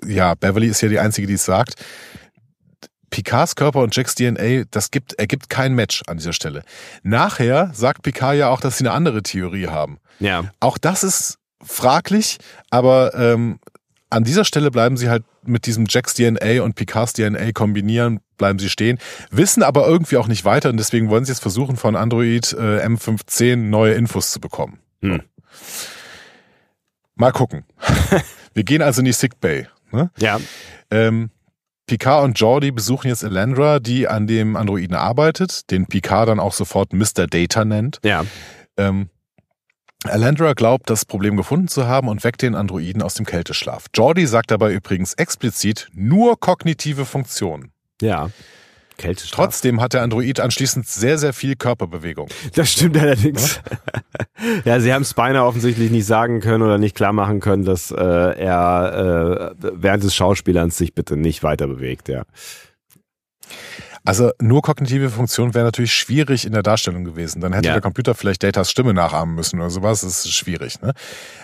ja, 0.05 0.35
Beverly 0.35 0.67
ist 0.67 0.81
ja 0.81 0.89
die 0.89 0.99
Einzige, 0.99 1.27
die 1.27 1.33
es 1.33 1.45
sagt. 1.45 1.75
Picards 3.09 3.55
Körper 3.55 3.79
und 3.79 3.95
Jacks 3.95 4.15
DNA, 4.15 4.65
das 4.71 4.91
gibt, 4.91 5.13
ergibt 5.13 5.49
kein 5.49 5.73
Match 5.73 6.03
an 6.07 6.17
dieser 6.17 6.33
Stelle. 6.33 6.63
Nachher 7.03 7.71
sagt 7.73 8.01
Picard 8.01 8.35
ja 8.35 8.49
auch, 8.49 8.59
dass 8.59 8.77
sie 8.77 8.83
eine 8.83 8.91
andere 8.91 9.23
Theorie 9.23 9.67
haben. 9.67 9.99
ja. 10.19 10.51
Auch 10.59 10.77
das 10.77 11.03
ist 11.03 11.37
fraglich, 11.63 12.39
aber 12.71 13.13
ähm, 13.15 13.59
an 14.09 14.23
dieser 14.23 14.45
Stelle 14.45 14.71
bleiben 14.71 14.97
sie 14.97 15.09
halt 15.09 15.23
mit 15.43 15.65
diesem 15.65 15.85
Jacks 15.87 16.13
DNA 16.13 16.61
und 16.61 16.75
Picards 16.75 17.13
DNA 17.13 17.51
kombinieren, 17.53 18.19
bleiben 18.37 18.59
sie 18.59 18.69
stehen, 18.69 18.99
wissen 19.31 19.63
aber 19.63 19.87
irgendwie 19.87 20.17
auch 20.17 20.27
nicht 20.27 20.45
weiter 20.45 20.69
und 20.69 20.77
deswegen 20.77 21.09
wollen 21.09 21.25
sie 21.25 21.31
jetzt 21.31 21.41
versuchen, 21.41 21.77
von 21.77 21.95
Android 21.95 22.53
äh, 22.53 22.85
M510 22.85 23.55
neue 23.55 23.93
Infos 23.93 24.31
zu 24.31 24.39
bekommen. 24.39 24.79
Hm. 25.01 25.21
Mal 27.15 27.31
gucken. 27.31 27.63
Wir 28.53 28.63
gehen 28.63 28.81
also 28.81 28.99
in 28.99 29.05
die 29.05 29.13
Sickbay. 29.13 29.67
Ne? 29.95 30.11
Ja. 30.17 30.39
Ähm, 30.91 31.29
Picard 31.87 32.23
und 32.23 32.39
Jordi 32.39 32.71
besuchen 32.71 33.07
jetzt 33.07 33.23
Elandra, 33.23 33.79
die 33.79 34.07
an 34.07 34.27
dem 34.27 34.55
Androiden 34.55 34.95
arbeitet, 34.95 35.69
den 35.71 35.85
Picard 35.85 36.29
dann 36.29 36.39
auch 36.39 36.53
sofort 36.53 36.93
Mr. 36.93 37.27
Data 37.27 37.63
nennt. 37.63 37.99
Ja. 38.03 38.25
Ähm, 38.77 39.09
Alandra 40.03 40.53
glaubt, 40.53 40.89
das 40.89 41.05
Problem 41.05 41.37
gefunden 41.37 41.67
zu 41.67 41.87
haben 41.87 42.07
und 42.07 42.23
weckt 42.23 42.41
den 42.41 42.55
Androiden 42.55 43.01
aus 43.01 43.15
dem 43.15 43.25
Kälteschlaf. 43.25 43.85
Jordi 43.93 44.27
sagt 44.27 44.51
dabei 44.51 44.73
übrigens 44.73 45.13
explizit 45.13 45.89
nur 45.93 46.39
kognitive 46.39 47.05
Funktionen. 47.05 47.71
Ja. 48.01 48.29
Kältestrafe. 48.97 49.41
Trotzdem 49.43 49.81
hat 49.81 49.93
der 49.93 50.01
Android 50.01 50.39
anschließend 50.39 50.87
sehr, 50.87 51.17
sehr 51.17 51.33
viel 51.33 51.55
Körperbewegung. 51.55 52.27
Das 52.55 52.71
stimmt 52.71 52.97
allerdings. 52.97 53.59
ja, 54.65 54.79
sie 54.79 54.93
haben 54.93 55.05
Spiner 55.05 55.45
offensichtlich 55.45 55.91
nicht 55.91 56.05
sagen 56.05 56.39
können 56.39 56.63
oder 56.63 56.77
nicht 56.77 56.95
klar 56.95 57.13
machen 57.13 57.39
können, 57.39 57.65
dass 57.65 57.91
äh, 57.91 57.95
er 58.03 59.53
äh, 59.61 59.67
während 59.73 60.03
des 60.03 60.15
Schauspielerns 60.15 60.77
sich 60.77 60.93
bitte 60.93 61.17
nicht 61.17 61.43
weiter 61.43 61.67
bewegt, 61.67 62.09
ja. 62.09 62.23
Also 64.07 64.31
nur 64.39 64.61
kognitive 64.61 65.09
Funktionen 65.09 65.55
wäre 65.55 65.65
natürlich 65.65 65.93
schwierig 65.93 66.45
in 66.45 66.51
der 66.53 66.61
Darstellung 66.61 67.03
gewesen. 67.05 67.41
Dann 67.41 67.53
hätte 67.53 67.67
Ja. 67.69 67.73
der 67.73 67.81
Computer 67.81 68.13
vielleicht 68.13 68.43
Datas 68.43 68.69
Stimme 68.69 68.93
nachahmen 68.93 69.33
müssen 69.33 69.59
oder 69.59 69.71
sowas. 69.71 70.01
Das 70.01 70.25
ist 70.25 70.31
schwierig. 70.31 70.79
Ne? 70.81 70.93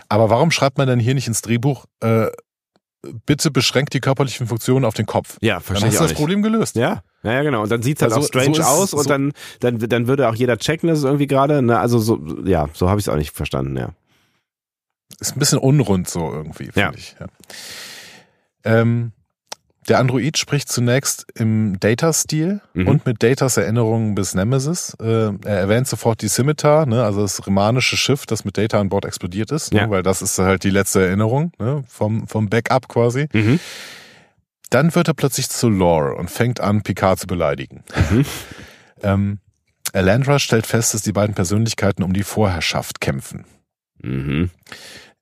Aber 0.10 0.30
warum 0.30 0.52
schreibt 0.52 0.78
man 0.78 0.88
denn 0.88 1.00
hier 1.00 1.16
nicht 1.16 1.28
ins 1.28 1.42
Drehbuch, 1.42 1.86
äh, 2.02 2.28
bitte 3.26 3.52
beschränkt 3.52 3.94
die 3.94 4.00
körperlichen 4.00 4.48
Funktionen 4.48 4.86
auf 4.86 4.94
den 4.94 5.06
Kopf? 5.06 5.38
Ja, 5.42 5.56
Dann 5.56 5.62
verstehe 5.64 5.88
hast 5.88 5.94
ich 5.94 5.98
du 5.98 6.04
das 6.04 6.12
nicht. 6.12 6.18
Problem 6.20 6.42
gelöst. 6.42 6.76
Ja, 6.76 7.04
ja, 7.24 7.34
ja, 7.34 7.44
genau. 7.44 7.64
Und 7.64 7.72
dann 7.72 7.82
sieht's 7.82 8.02
halt 8.02 8.12
Also, 8.14 8.24
auch 8.26 8.28
strange 8.28 8.56
so 8.56 8.64
aus 8.64 8.94
und 8.94 9.04
so- 9.04 9.10
dann, 9.10 9.32
dann, 9.60 9.80
dann 9.80 10.08
würde 10.08 10.28
auch 10.30 10.36
jeder 10.36 10.58
checken, 10.58 10.88
dass 10.90 11.00
es 11.00 11.04
irgendwie 11.04 11.28
gerade, 11.28 11.62
ne, 11.62 11.80
also 11.80 12.00
so, 12.00 12.20
ja, 12.46 12.68
so 12.74 12.90
habe 12.90 13.00
ich 13.00 13.06
es 13.08 13.10
auch 13.10 13.18
nicht 13.18 13.36
verstanden, 13.36 13.78
ja. 13.78 13.90
Ist 15.20 15.36
ein 15.36 15.40
bisschen 15.40 15.60
unrund 15.60 16.10
so 16.10 16.32
irgendwie, 16.32 16.66
finde 16.66 16.80
Ja. 16.80 16.92
ich. 16.96 17.16
Ja. 17.20 17.28
Ähm, 18.64 19.12
der 19.90 19.98
Android 20.00 20.38
spricht 20.38 20.70
zunächst 20.72 21.26
im 21.36 21.80
Data-Stil 21.80 22.62
Mhm. 22.74 22.88
und 22.88 23.06
mit 23.06 23.24
Datas 23.24 23.58
Erinnerungen 23.58 24.14
bis 24.16 24.36
Nemesis. 24.36 24.96
Äh, 25.02 25.32
er 25.44 25.58
erwähnt 25.60 25.88
sofort 25.88 26.22
die 26.22 26.28
Scimitar, 26.28 26.86
ne, 26.86 27.04
also 27.04 27.22
das 27.22 27.46
romanische 27.48 27.98
Schiff, 27.98 28.26
das 28.28 28.46
mit 28.46 28.58
Data 28.58 28.80
an 28.80 28.90
Bord 28.90 29.06
explodiert 29.06 29.52
ist, 29.52 29.74
Ja. 29.74 29.86
ne, 29.86 29.92
weil 29.92 30.04
das 30.04 30.22
ist 30.22 30.38
halt 30.38 30.64
die 30.64 30.70
letzte 30.70 31.04
Erinnerung 31.06 31.52
ne, 31.58 31.84
vom, 31.88 32.28
vom 32.28 32.48
Backup 32.50 32.88
quasi. 32.88 33.28
Mhm. 33.34 33.60
Dann 34.70 34.94
wird 34.96 35.08
er 35.08 35.14
plötzlich 35.16 35.50
zu 35.50 35.68
Lore 35.68 36.14
und 36.16 36.30
fängt 36.30 36.60
an, 36.62 36.82
Picard 36.84 37.20
zu 37.20 37.28
beleidigen. 37.28 37.84
Mhm. 38.12 38.26
ähm, 39.04 39.40
Alandra 39.94 40.40
stellt 40.40 40.68
fest, 40.68 40.94
dass 40.94 41.02
die 41.02 41.12
beiden 41.12 41.36
Persönlichkeiten 41.36 42.04
um 42.04 42.14
die 42.14 42.24
Vorherrschaft 42.24 43.02
kämpfen. 43.02 43.46
Mhm. 44.02 44.52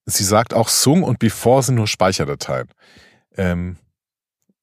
Sie 0.06 0.24
sagt 0.24 0.54
auch, 0.54 0.68
Sung 0.70 1.04
und 1.04 1.18
Before 1.20 1.64
sind 1.64 1.76
nur 1.76 1.88
Speicherdateien. 1.88 2.68
Ähm, 3.38 3.78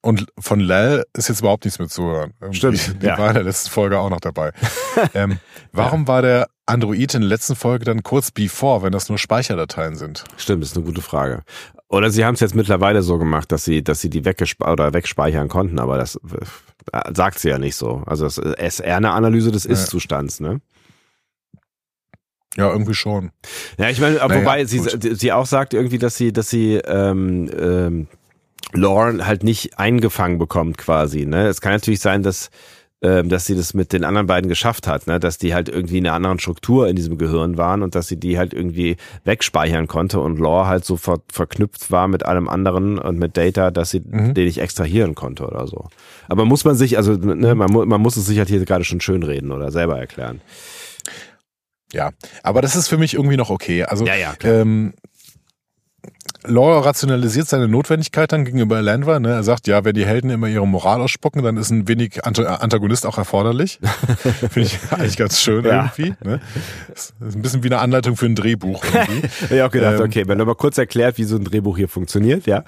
und 0.07 0.27
von 0.39 0.61
Lel 0.61 1.05
ist 1.15 1.29
jetzt 1.29 1.41
überhaupt 1.41 1.65
nichts 1.65 1.81
mehr 1.81 1.89
zu 1.89 2.05
hören. 2.05 2.33
Stimmt, 2.53 3.03
Die 3.03 3.07
ja. 3.07 3.19
war 3.19 3.29
in 3.29 3.35
der 3.35 3.43
letzten 3.43 3.71
Folge 3.71 3.99
auch 3.99 4.09
noch 4.09 4.21
dabei. 4.21 4.53
ähm, 5.15 5.39
warum 5.73 6.07
war 6.07 6.23
der 6.23 6.49
Android 6.65 7.15
in 7.15 7.23
der 7.23 7.29
letzten 7.29 7.57
Folge 7.57 7.85
dann 7.85 8.05
kurz 8.05 8.31
Before, 8.31 8.83
wenn 8.83 8.93
das 8.93 9.09
nur 9.09 9.19
Speicherdateien 9.19 9.97
sind? 9.97 10.23
Stimmt, 10.37 10.63
ist 10.63 10.77
eine 10.77 10.85
gute 10.87 11.03
Frage. 11.03 11.43
Oder 11.89 12.11
sie 12.11 12.25
haben 12.25 12.35
es 12.35 12.41
jetzt 12.41 12.55
mittlerweile 12.55 13.03
so 13.03 13.19
gemacht, 13.19 13.51
dass 13.51 13.65
sie, 13.65 13.83
dass 13.83 14.01
sie 14.01 14.09
die 14.09 14.25
weggespe 14.25 14.65
oder 14.65 14.95
wegspeichern 14.95 15.49
konnten, 15.49 15.81
aber 15.81 15.99
das 15.99 16.17
äh, 16.93 17.13
sagt 17.15 17.41
sie 17.41 17.49
ja 17.49 17.59
nicht 17.59 17.75
so. 17.75 18.05
Also 18.07 18.25
das 18.27 18.39
ist 18.39 18.79
eher 18.81 18.99
eine 18.99 19.11
Analyse 19.11 19.51
des 19.51 19.65
Ja. 19.65 19.73
Ist-Zustands, 19.73 20.39
ne? 20.39 20.61
Ja, 22.57 22.71
irgendwie 22.71 22.95
schon. 22.95 23.33
Ja, 23.77 23.91
ich 23.91 24.01
meine, 24.01 24.17
Naja, 24.17 24.41
wobei 24.41 24.65
sie, 24.67 24.79
gut. 24.79 25.19
sie 25.19 25.33
auch 25.33 25.47
sagt 25.47 25.75
irgendwie, 25.75 25.99
dass 25.99 26.17
sie, 26.17 26.33
dass 26.33 26.49
sie 26.49 26.77
ähm, 26.77 27.51
ähm, 27.59 28.07
Lauren 28.73 29.27
halt 29.27 29.43
nicht 29.45 29.79
eingefangen 29.79 30.39
bekommt 30.39 30.77
quasi. 30.79 31.25
Ne? 31.27 31.47
Es 31.47 31.61
kann 31.61 31.73
natürlich 31.73 32.01
sein, 32.01 32.23
dass 32.23 32.51
ähm, 33.03 33.29
dass 33.29 33.45
sie 33.45 33.55
das 33.55 33.75
mit 33.75 33.93
den 33.93 34.05
anderen 34.05 34.27
beiden 34.27 34.49
geschafft 34.49 34.87
hat, 34.87 35.07
ne? 35.07 35.21
dass 35.21 35.37
die 35.37 35.53
halt 35.53 35.69
irgendwie 35.69 35.99
in 35.99 36.07
einer 36.07 36.15
anderen 36.17 36.39
Struktur 36.39 36.89
in 36.89 36.97
diesem 36.97 37.19
Gehirn 37.19 37.59
waren 37.59 37.83
und 37.83 37.95
dass 37.95 38.09
sie 38.09 38.19
die 38.19 38.39
halt 38.39 38.55
irgendwie 38.55 38.97
wegspeichern 39.25 39.87
konnte 39.87 40.19
und 40.19 40.39
Lore 40.39 40.67
halt 40.67 40.87
so 40.87 40.97
ver 40.97 41.19
verknüpft 41.31 41.91
war 41.91 42.09
mit 42.09 42.25
allem 42.25 42.49
anderen 42.49 42.99
und 42.99 43.19
mit 43.19 43.37
Data, 43.37 43.71
dass 43.71 43.91
sie 43.91 44.01
Mhm. 44.01 44.33
den 44.33 44.47
nicht 44.47 44.63
extrahieren 44.63 45.15
konnte 45.15 45.47
oder 45.47 45.67
so. 45.67 45.89
Aber 46.27 46.47
muss 46.47 46.65
man 46.65 46.75
sich, 46.75 46.97
also 46.97 47.13
ne, 47.13 47.55
man, 47.55 47.71
mu 47.71 47.85
man 47.85 48.01
muss 48.01 48.17
es 48.17 48.25
sich 48.27 48.39
halt 48.39 48.49
hier 48.49 48.65
gerade 48.65 48.85
schon 48.85 49.03
schön 49.03 49.23
reden 49.23 49.53
oder 49.53 49.71
selber 49.71 49.99
erklären. 49.99 50.41
Ja, 51.93 52.13
aber 52.43 52.63
das 52.63 52.77
ist 52.77 52.89
für 52.89 52.99
mich 52.99 53.13
irgendwie 53.15 53.37
noch 53.37 53.51
okay. 53.51 53.85
Also 53.85 54.07
Ja, 54.07 54.15
ja, 54.17 54.35
klar. 54.35 54.55
ähm, 54.55 54.95
Law 56.45 56.79
rationalisiert 56.81 57.49
seine 57.49 57.67
Notwendigkeit 57.67 58.31
dann 58.31 58.45
gegenüber 58.45 58.81
Landra. 58.83 59.19
Ne? 59.19 59.31
Er 59.33 59.43
sagt, 59.43 59.67
ja, 59.67 59.85
wenn 59.85 59.95
die 59.95 60.07
Helden 60.07 60.31
immer 60.31 60.47
ihre 60.47 60.67
Moral 60.67 61.01
ausspucken, 61.01 61.43
dann 61.43 61.57
ist 61.57 61.71
ein 61.71 61.89
wenig 61.89 62.25
Ant- 62.25 62.39
Antagonist 62.45 63.05
auch 63.07 63.19
erforderlich. 63.19 63.81
Finde 64.51 64.61
ich 64.61 64.79
eigentlich 64.91 65.17
ganz 65.17 65.41
schön 65.41 65.65
Ja. 65.65 65.93
irgendwie. 65.97 66.15
Ne? 66.23 66.41
Das 66.89 67.13
ist 67.21 67.35
ein 67.37 67.43
bisschen 67.43 67.63
wie 67.65 67.69
eine 67.69 67.79
Anleitung 67.79 68.17
für 68.17 68.27
ein 68.27 68.35
Drehbuch 68.37 68.85
irgendwie. 68.85 69.29
Ich 69.51 69.61
hab 69.61 69.69
auch 69.69 69.73
gedacht, 69.73 69.99
Ähm, 70.01 70.07
okay, 70.07 70.29
wenn 70.29 70.39
du 70.39 70.45
mal 70.45 70.55
kurz 70.55 70.79
erklärt, 70.79 71.19
wie 71.19 71.25
so 71.25 71.37
ein 71.37 71.45
Drehbuch 71.45 71.77
hier 71.77 71.89
funktioniert, 71.89 72.47
ja. 72.47 72.63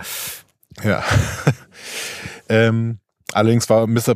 Ja. 0.82 1.02
ähm, 2.48 2.98
allerdings 3.32 3.68
war 3.68 3.86
Mr. 3.86 4.10
äh, 4.10 4.14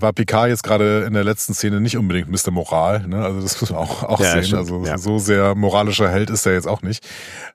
war 0.00 0.12
Picard 0.12 0.48
jetzt 0.48 0.62
gerade 0.62 1.04
in 1.04 1.14
der 1.14 1.24
letzten 1.24 1.54
Szene 1.54 1.80
nicht 1.80 1.96
unbedingt 1.96 2.28
Mr. 2.30 2.50
Moral, 2.50 3.06
ne? 3.06 3.24
Also 3.24 3.40
das 3.40 3.60
muss 3.60 3.70
man 3.70 3.78
auch, 3.80 4.02
auch 4.02 4.20
Ja, 4.20 4.32
sehen. 4.32 4.44
stimmt, 4.44 4.58
also 4.60 4.84
ja. 4.84 4.98
so 4.98 5.18
sehr 5.18 5.54
moralischer 5.54 6.10
Held 6.10 6.30
ist 6.30 6.46
er 6.46 6.52
jetzt 6.54 6.66
auch 6.68 6.82
nicht. 6.82 7.06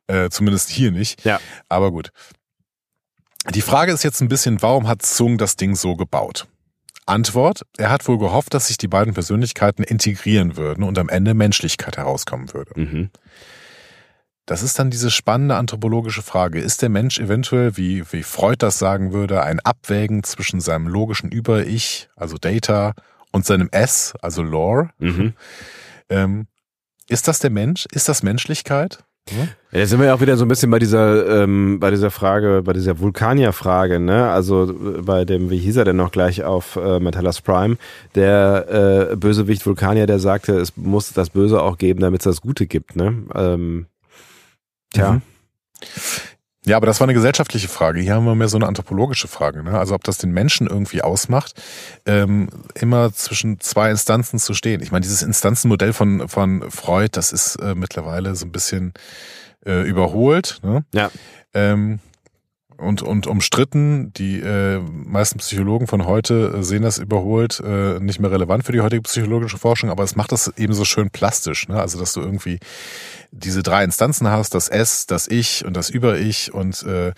Äh, 0.08 0.30
zumindest 0.30 0.70
hier 0.70 0.92
nicht. 0.92 1.24
Ja. 1.26 1.40
Aber 1.70 1.92
gut. 1.92 2.10
Die 3.54 3.62
Frage 3.62 3.92
ist 3.92 4.04
jetzt 4.04 4.22
ein 4.22 4.28
bisschen, 4.28 4.62
warum 4.62 4.88
hat 4.88 5.02
Zung 5.02 5.38
das 5.38 5.56
Ding 5.56 5.76
so 5.76 5.96
gebaut? 5.96 6.48
Antwort, 7.08 7.64
er 7.78 7.90
hat 7.90 8.08
wohl 8.08 8.20
gehofft, 8.20 8.54
dass 8.54 8.68
sich 8.68 8.78
die 8.78 8.88
beiden 8.88 9.14
Persönlichkeiten 9.16 9.84
integrieren 9.84 10.56
würden 10.56 10.84
und 10.84 10.98
am 11.00 11.10
Ende 11.10 11.34
Menschlichkeit 11.34 11.98
herauskommen 11.98 12.54
würde. 12.54 12.80
Mhm. 12.80 13.10
Das 14.46 14.64
ist 14.64 14.80
dann 14.80 14.90
diese 14.90 15.12
spannende 15.12 15.56
anthropologische 15.56 16.24
Frage. 16.24 16.60
Ist 16.60 16.82
der 16.82 16.90
Mensch 16.90 17.20
eventuell, 17.20 17.78
wie, 17.78 18.04
wie 18.12 18.24
Freud 18.24 18.58
das 18.60 18.80
sagen 18.80 19.14
würde, 19.14 19.44
ein 19.44 19.60
Abwägen 19.60 20.24
zwischen 20.24 20.60
seinem 20.60 20.88
logischen 20.88 21.32
Über-Ich, 21.32 22.10
also 22.16 22.38
Data, 22.38 22.94
und 23.32 23.46
seinem 23.46 23.70
S, 23.72 24.14
also 24.22 24.42
Lore? 24.42 24.90
Mhm. 25.00 25.34
Ähm, 26.10 26.48
ist 27.08 27.28
das 27.28 27.40
der 27.40 27.50
Mensch? 27.50 27.86
Ist 27.92 28.10
das 28.10 28.24
Menschlichkeit? 28.24 29.04
Ja, 29.30 29.48
da 29.72 29.86
sind 29.86 30.00
wir 30.00 30.08
ja 30.08 30.16
auch 30.16 30.22
wieder 30.22 30.36
so 30.36 30.46
ein 30.46 30.48
bisschen 30.48 30.72
bei 30.72 30.80
dieser, 30.80 31.44
ähm, 31.44 31.80
bei 31.80 31.92
dieser 31.92 32.10
Frage, 32.10 32.64
bei 32.66 32.74
dieser 32.74 33.00
Vulkanier-Frage, 33.00 34.00
ne? 34.00 34.30
Also 34.30 34.72
äh, 34.72 35.02
bei 35.02 35.26
dem, 35.26 35.50
wie 35.50 35.60
hieß 35.60 35.78
er 35.78 35.86
denn 35.86 35.96
noch 35.96 36.12
gleich 36.12 36.44
auf 36.44 36.76
äh, 36.76 37.00
Metallas 37.00 37.40
Prime, 37.40 37.78
der 38.16 39.12
äh, 39.12 39.16
Bösewicht 39.16 39.66
Vulkanier, 39.66 40.08
der 40.08 40.20
sagte, 40.20 40.58
es 40.58 40.76
muss 40.76 41.14
das 41.14 41.30
Böse 41.30 41.62
auch 41.62 41.78
geben, 41.78 42.02
damit 42.02 42.22
es 42.22 42.26
das 42.26 42.42
Gute 42.42 42.66
gibt, 42.66 42.96
ne? 42.96 43.24
Ähm, 43.36 43.86
tja. 44.94 45.14
Mhm. 45.14 45.22
Ja, 46.64 46.78
aber 46.78 46.86
das 46.86 47.00
war 47.00 47.06
eine 47.06 47.16
gesellschaftliche 47.16 47.68
Frage. 47.68 48.02
Hier 48.02 48.14
haben 48.14 48.26
wir 48.26 48.36
mehr 48.36 48.48
so 48.48 48.58
eine 48.58 48.68
anthropologische 48.68 49.28
Frage. 49.28 49.64
Ne? 49.64 49.80
Also 49.80 49.96
ob 49.96 50.04
das 50.04 50.20
den 50.20 50.32
Menschen 50.32 50.68
irgendwie 50.68 51.02
ausmacht, 51.02 51.60
ähm, 52.06 52.50
immer 52.76 53.12
zwischen 53.14 53.60
zwei 53.60 53.90
Instanzen 53.90 54.38
zu 54.38 54.54
stehen. 54.54 54.84
Ich 54.84 54.92
meine, 54.92 55.02
dieses 55.02 55.24
Instanzenmodell 55.24 55.92
von, 55.92 56.28
von 56.28 56.70
Freud, 56.70 57.10
das 57.14 57.32
ist 57.32 57.56
äh, 57.56 57.74
mittlerweile 57.74 58.36
so 58.36 58.46
ein 58.46 58.52
bisschen 58.52 58.94
äh, 59.66 59.82
überholt. 59.82 60.60
Ne? 60.62 60.86
Ja. 60.94 61.10
Ähm, 61.56 62.00
und, 62.82 63.02
und 63.02 63.28
umstritten. 63.28 64.12
Die 64.14 64.40
äh, 64.40 64.80
meisten 64.80 65.40
Psychologen 65.40 65.88
von 65.88 66.06
heute 66.06 66.56
äh, 66.58 66.64
sehen 66.64 66.84
das 66.84 66.98
überholt, 66.98 67.62
äh, 67.66 68.00
nicht 68.00 68.20
mehr 68.20 68.32
relevant 68.32 68.66
für 68.66 68.72
die 68.72 68.82
heutige 68.82 69.04
psychologische 69.04 69.58
Forschung, 69.58 69.90
aber 69.90 70.04
es 70.04 70.16
macht 70.16 70.32
das 70.32 70.52
eben 70.58 70.74
so 70.74 70.86
schön 70.86 71.10
plastisch, 71.10 71.68
ne? 71.68 71.80
Also 71.80 72.00
dass 72.00 72.14
du 72.14 72.22
irgendwie 72.22 72.60
diese 73.32 73.64
drei 73.64 73.84
Instanzen 73.84 74.28
hast, 74.28 74.54
das 74.56 74.68
S, 74.68 75.06
das 75.06 75.28
Ich 75.28 75.64
und 75.66 75.76
das 75.76 75.90
Über-Ich 75.90 76.54
und 76.54 76.84
äh, 76.84 77.14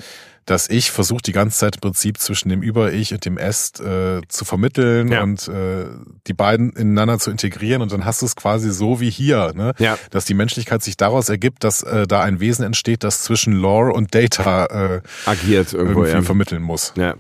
das 0.45 0.69
Ich 0.69 0.91
versucht 0.91 1.27
die 1.27 1.31
ganze 1.31 1.57
Zeit 1.59 1.75
im 1.75 1.81
Prinzip 1.81 2.17
zwischen 2.19 2.49
dem 2.49 2.61
Über-Ich 2.61 3.13
und 3.13 3.25
dem 3.25 3.37
S 3.37 3.71
äh, 3.79 4.21
zu 4.27 4.45
vermitteln 4.45 5.09
Ja. 5.11 5.23
und 5.23 5.47
äh, 5.47 5.85
die 6.27 6.33
beiden 6.33 6.71
ineinander 6.73 7.19
zu 7.19 7.31
integrieren 7.31 7.81
und 7.81 7.91
dann 7.91 8.05
hast 8.05 8.21
du 8.21 8.25
es 8.25 8.35
quasi 8.35 8.71
so 8.71 8.99
wie 8.99 9.09
hier, 9.09 9.53
ne? 9.55 9.73
Ja. 9.79 9.97
dass 10.11 10.25
die 10.25 10.33
Menschlichkeit 10.33 10.83
sich 10.83 10.97
daraus 10.97 11.29
ergibt, 11.29 11.63
dass 11.63 11.83
äh, 11.83 12.07
da 12.07 12.21
ein 12.21 12.39
Wesen 12.39 12.65
entsteht, 12.65 13.03
das 13.03 13.23
zwischen 13.23 13.53
Lore 13.53 13.93
und 13.93 14.13
Data 14.15 14.65
äh, 14.65 15.01
Agiert 15.25 15.73
irgendwo, 15.73 16.01
irgendwie 16.01 16.17
ja. 16.17 16.21
vermitteln 16.23 16.61
muss. 16.61 16.93
Ja. 16.97 17.15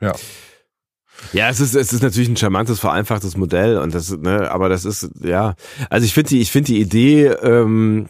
Ja. 0.00 0.12
Ja, 1.32 1.48
es 1.48 1.58
ist, 1.60 1.74
es 1.74 1.92
ist 1.92 2.02
natürlich 2.02 2.28
ein 2.28 2.36
charmantes, 2.36 2.78
vereinfachtes 2.78 3.36
Modell 3.36 3.78
und 3.78 3.94
das, 3.94 4.10
ne, 4.16 4.50
aber 4.50 4.68
das 4.68 4.84
ist, 4.84 5.10
ja, 5.20 5.54
also 5.90 6.04
ich 6.04 6.14
finde 6.14 6.28
die, 6.30 6.40
ich 6.40 6.52
finde 6.52 6.66
die 6.68 6.80
Idee, 6.80 7.26
ähm, 7.26 8.08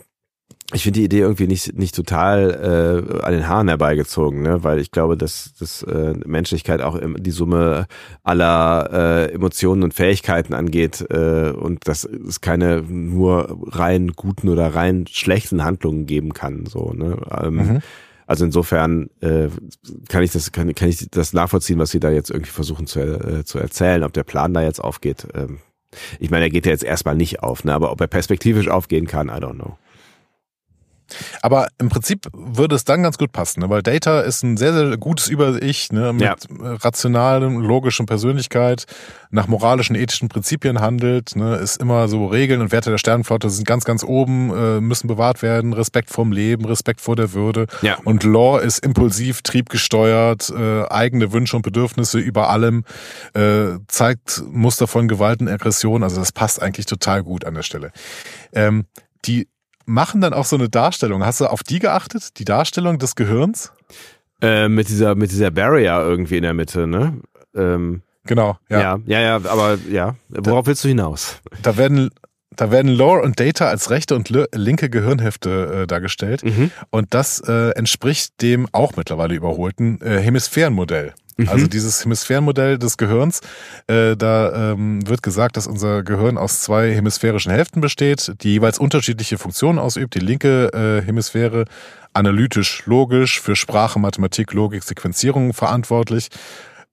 ich 0.74 0.82
finde 0.82 1.00
die 1.00 1.04
Idee 1.06 1.20
irgendwie 1.20 1.46
nicht, 1.46 1.78
nicht 1.78 1.94
total 1.94 3.06
äh, 3.10 3.24
an 3.24 3.32
den 3.32 3.48
Haaren 3.48 3.68
herbeigezogen, 3.68 4.42
ne, 4.42 4.64
weil 4.64 4.80
ich 4.80 4.90
glaube, 4.90 5.16
dass, 5.16 5.54
dass 5.58 5.82
äh, 5.82 6.12
Menschlichkeit 6.26 6.82
auch 6.82 6.94
im, 6.94 7.22
die 7.22 7.30
Summe 7.30 7.86
aller 8.22 8.90
äh, 8.92 9.32
Emotionen 9.32 9.82
und 9.82 9.94
Fähigkeiten 9.94 10.52
angeht 10.52 11.06
äh, 11.08 11.52
und 11.52 11.88
dass 11.88 12.04
es 12.04 12.42
keine 12.42 12.82
nur 12.82 13.58
rein 13.66 14.12
guten 14.14 14.50
oder 14.50 14.74
rein 14.74 15.06
schlechten 15.08 15.64
Handlungen 15.64 16.04
geben 16.04 16.34
kann, 16.34 16.66
so, 16.66 16.92
ne. 16.92 17.16
Ähm, 17.42 17.56
Mhm. 17.58 17.80
Also 18.28 18.44
insofern 18.44 19.08
äh, 19.22 19.48
kann 20.10 20.22
ich 20.22 20.32
das 20.32 20.52
kann, 20.52 20.74
kann 20.74 20.90
ich 20.90 21.08
das 21.10 21.32
nachvollziehen, 21.32 21.78
was 21.78 21.90
sie 21.90 21.98
da 21.98 22.10
jetzt 22.10 22.30
irgendwie 22.30 22.50
versuchen 22.50 22.86
zu, 22.86 23.00
äh, 23.00 23.44
zu 23.44 23.58
erzählen, 23.58 24.04
ob 24.04 24.12
der 24.12 24.22
Plan 24.22 24.52
da 24.52 24.62
jetzt 24.62 24.84
aufgeht. 24.84 25.26
Ähm, 25.34 25.60
ich 26.20 26.30
meine, 26.30 26.44
er 26.44 26.50
geht 26.50 26.66
ja 26.66 26.72
jetzt 26.72 26.84
erstmal 26.84 27.16
nicht 27.16 27.42
auf, 27.42 27.64
ne? 27.64 27.72
aber 27.72 27.90
ob 27.90 28.02
er 28.02 28.06
perspektivisch 28.06 28.68
aufgehen 28.68 29.06
kann, 29.06 29.28
I 29.28 29.40
don't 29.40 29.54
know. 29.54 29.78
Aber 31.42 31.68
im 31.78 31.88
Prinzip 31.88 32.26
würde 32.32 32.74
es 32.76 32.84
dann 32.84 33.02
ganz 33.02 33.18
gut 33.18 33.32
passen, 33.32 33.60
ne? 33.60 33.70
weil 33.70 33.82
Data 33.82 34.20
ist 34.20 34.42
ein 34.42 34.56
sehr, 34.56 34.72
sehr 34.72 34.96
gutes 34.96 35.28
Über-Ich, 35.28 35.92
ne? 35.92 36.12
mit 36.12 36.22
Ja. 36.22 36.36
rationalen, 36.60 37.56
logischen 37.56 38.06
Persönlichkeit, 38.06 38.84
nach 39.30 39.46
moralischen, 39.46 39.96
ethischen 39.96 40.28
Prinzipien 40.28 40.80
handelt, 40.80 41.36
ne? 41.36 41.56
ist 41.56 41.80
immer 41.80 42.08
so 42.08 42.26
Regeln 42.26 42.60
und 42.60 42.72
Werte 42.72 42.90
der 42.90 42.98
Sternenflotte 42.98 43.50
sind 43.50 43.66
ganz, 43.66 43.84
ganz 43.84 44.04
oben, 44.04 44.50
äh, 44.50 44.80
müssen 44.80 45.06
bewahrt 45.08 45.42
werden, 45.42 45.72
Respekt 45.72 46.10
vorm 46.10 46.32
Leben, 46.32 46.64
Respekt 46.64 47.00
vor 47.00 47.16
der 47.16 47.32
Würde. 47.32 47.66
Ja. 47.82 47.98
Und 48.04 48.24
Law 48.24 48.58
ist 48.58 48.84
impulsiv, 48.84 49.42
triebgesteuert, 49.42 50.50
äh, 50.50 50.84
eigene 50.88 51.32
Wünsche 51.32 51.56
und 51.56 51.62
Bedürfnisse 51.62 52.18
über 52.18 52.50
allem, 52.50 52.84
äh, 53.34 53.78
zeigt 53.88 54.42
Muster 54.50 54.86
von 54.86 55.08
Gewalt 55.08 55.40
und 55.40 55.48
Aggression, 55.48 56.02
also 56.02 56.20
das 56.20 56.32
passt 56.32 56.62
eigentlich 56.62 56.86
total 56.86 57.22
gut 57.22 57.44
an 57.44 57.54
der 57.54 57.62
Stelle. 57.62 57.92
Ähm, 58.52 58.86
die 59.24 59.48
machen 59.88 60.20
dann 60.20 60.32
auch 60.32 60.44
so 60.44 60.56
eine 60.56 60.68
Darstellung. 60.68 61.24
Hast 61.24 61.40
du 61.40 61.46
auf 61.46 61.62
die 61.62 61.78
geachtet? 61.80 62.38
Die 62.38 62.44
Darstellung 62.44 62.98
des 62.98 63.16
Gehirns? 63.16 63.72
Äh, 64.40 64.68
mit 64.68 64.88
dieser 64.88 65.14
mit 65.16 65.32
dieser 65.32 65.50
Barrier 65.50 65.98
irgendwie 66.00 66.36
in 66.36 66.42
der 66.44 66.54
Mitte, 66.54 66.86
ne? 66.86 67.20
Ähm, 67.56 68.02
Genau, 68.24 68.58
ja. 68.68 68.80
ja. 68.80 68.98
ja, 69.06 69.20
ja, 69.20 69.34
aber 69.36 69.78
ja. 69.90 70.14
Worauf 70.28 70.66
willst 70.66 70.84
du 70.84 70.88
hinaus? 70.88 71.38
Da 71.62 71.78
werden 71.78 72.10
da 72.54 72.70
werden 72.70 72.90
Lore 72.92 73.22
und 73.22 73.40
Data 73.40 73.68
als 73.68 73.88
rechte 73.90 74.14
und 74.16 74.28
li- 74.28 74.44
linke 74.54 74.90
Gehirnhälfte 74.90 75.82
äh, 75.82 75.86
dargestellt. 75.86 76.44
Mhm. 76.44 76.70
Und 76.90 77.14
das 77.14 77.40
äh, 77.40 77.70
entspricht 77.70 78.42
dem 78.42 78.66
auch 78.72 78.96
mittlerweile 78.96 79.34
überholten 79.34 80.00
äh, 80.02 80.18
Hemisphärenmodell. 80.20 81.14
Mhm. 81.38 81.48
Also 81.48 81.66
dieses 81.68 82.04
Hemisphärenmodell 82.04 82.78
des 82.78 82.96
Gehirns, 82.96 83.40
äh, 83.86 84.16
da 84.16 84.72
ähm, 84.72 85.08
wird 85.08 85.22
gesagt, 85.22 85.56
dass 85.56 85.66
unser 85.66 86.02
Gehirn 86.02 86.36
aus 86.36 86.62
zwei 86.62 86.92
hemisphärischen 86.92 87.52
Hälften 87.52 87.80
besteht, 87.80 88.34
die 88.42 88.50
jeweils 88.50 88.78
unterschiedliche 88.78 89.38
Funktionen 89.38 89.78
ausübt. 89.78 90.14
Die 90.14 90.20
linke 90.20 90.72
äh, 90.72 91.06
Hemisphäre 91.06 91.64
analytisch, 92.12 92.82
logisch, 92.86 93.40
für 93.40 93.54
Sprache, 93.54 94.00
Mathematik, 94.00 94.52
Logik, 94.52 94.82
Sequenzierung 94.82 95.54
verantwortlich, 95.54 96.28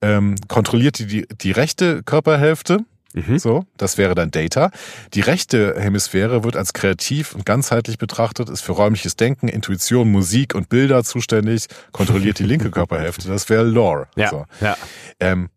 ähm, 0.00 0.36
kontrolliert 0.46 1.00
die, 1.00 1.06
die, 1.06 1.26
die 1.40 1.50
rechte 1.50 2.04
Körperhälfte. 2.04 2.84
Mhm. 3.16 3.38
So, 3.38 3.64
das 3.78 3.96
wäre 3.96 4.14
dann 4.14 4.30
Data. 4.30 4.70
Die 5.14 5.22
rechte 5.22 5.74
Hemisphäre 5.78 6.44
wird 6.44 6.54
als 6.54 6.74
kreativ 6.74 7.34
und 7.34 7.46
ganzheitlich 7.46 7.96
betrachtet, 7.96 8.50
ist 8.50 8.60
für 8.60 8.72
räumliches 8.72 9.16
Denken, 9.16 9.48
Intuition, 9.48 10.12
Musik 10.12 10.54
und 10.54 10.68
Bilder 10.68 11.02
zuständig, 11.02 11.66
kontrolliert 11.92 12.38
die 12.38 12.44
linke 12.44 12.70
Körperhälfte. 12.76 13.26
Das 13.28 13.48
wäre 13.48 13.64
Lore. 13.64 14.06
Ja, 14.16 14.28
So. 14.28 14.44
ja. 14.60 14.76
Ähm, 15.18 15.48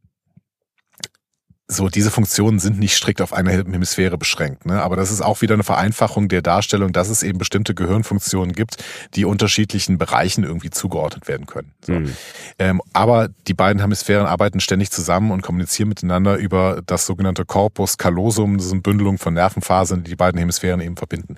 so, 1.72 1.88
diese 1.88 2.10
Funktionen 2.10 2.58
sind 2.58 2.80
nicht 2.80 2.96
strikt 2.96 3.22
auf 3.22 3.32
eine 3.32 3.52
Hemisphäre 3.52 4.18
beschränkt, 4.18 4.66
ne? 4.66 4.82
aber 4.82 4.96
das 4.96 5.12
ist 5.12 5.22
auch 5.22 5.42
wieder 5.42 5.54
eine 5.54 5.64
Vereinfachung 5.64 6.28
der 6.28 6.42
Darstellung, 6.42 6.92
dass 6.94 7.10
es 7.10 7.22
eben 7.22 7.38
bestimmte 7.38 7.76
Gehirnfunktionen 7.76 8.54
gibt, 8.54 8.84
die 9.14 9.24
unterschiedlichen 9.24 10.00
Bereichen 10.00 10.44
irgendwie 10.44 10.72
zugeordnet 10.72 11.28
werden 11.28 11.46
können. 11.46 11.72
So. 11.86 11.94
Mhm. 11.94 12.16
Ähm, 12.58 12.82
aber 12.94 13.30
die 13.48 13.54
beiden 13.54 13.80
Hemisphären 13.82 14.26
arbeiten 14.26 14.60
ständig 14.60 14.90
zusammen 14.90 15.30
und 15.30 15.44
kommunizieren 15.44 15.90
miteinander 15.90 16.38
über 16.38 16.82
das 16.84 17.06
sogenannte 17.06 17.46
Corpus 17.46 18.00
callosum, 18.00 18.58
das 18.58 18.70
sind 18.70 18.82
Bündelung 18.82 19.20
von 19.20 19.36
Nervenfasern, 19.36 20.04
die 20.04 20.10
die 20.10 20.16
beiden 20.16 20.40
Hemisphären 20.40 20.82
eben 20.82 20.98
verbinden. 20.98 21.38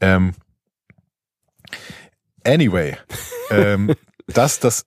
Ähm, 0.00 0.32
anyway, 2.44 2.96
ähm, 3.52 3.94
dass 4.26 4.58
das 4.58 4.86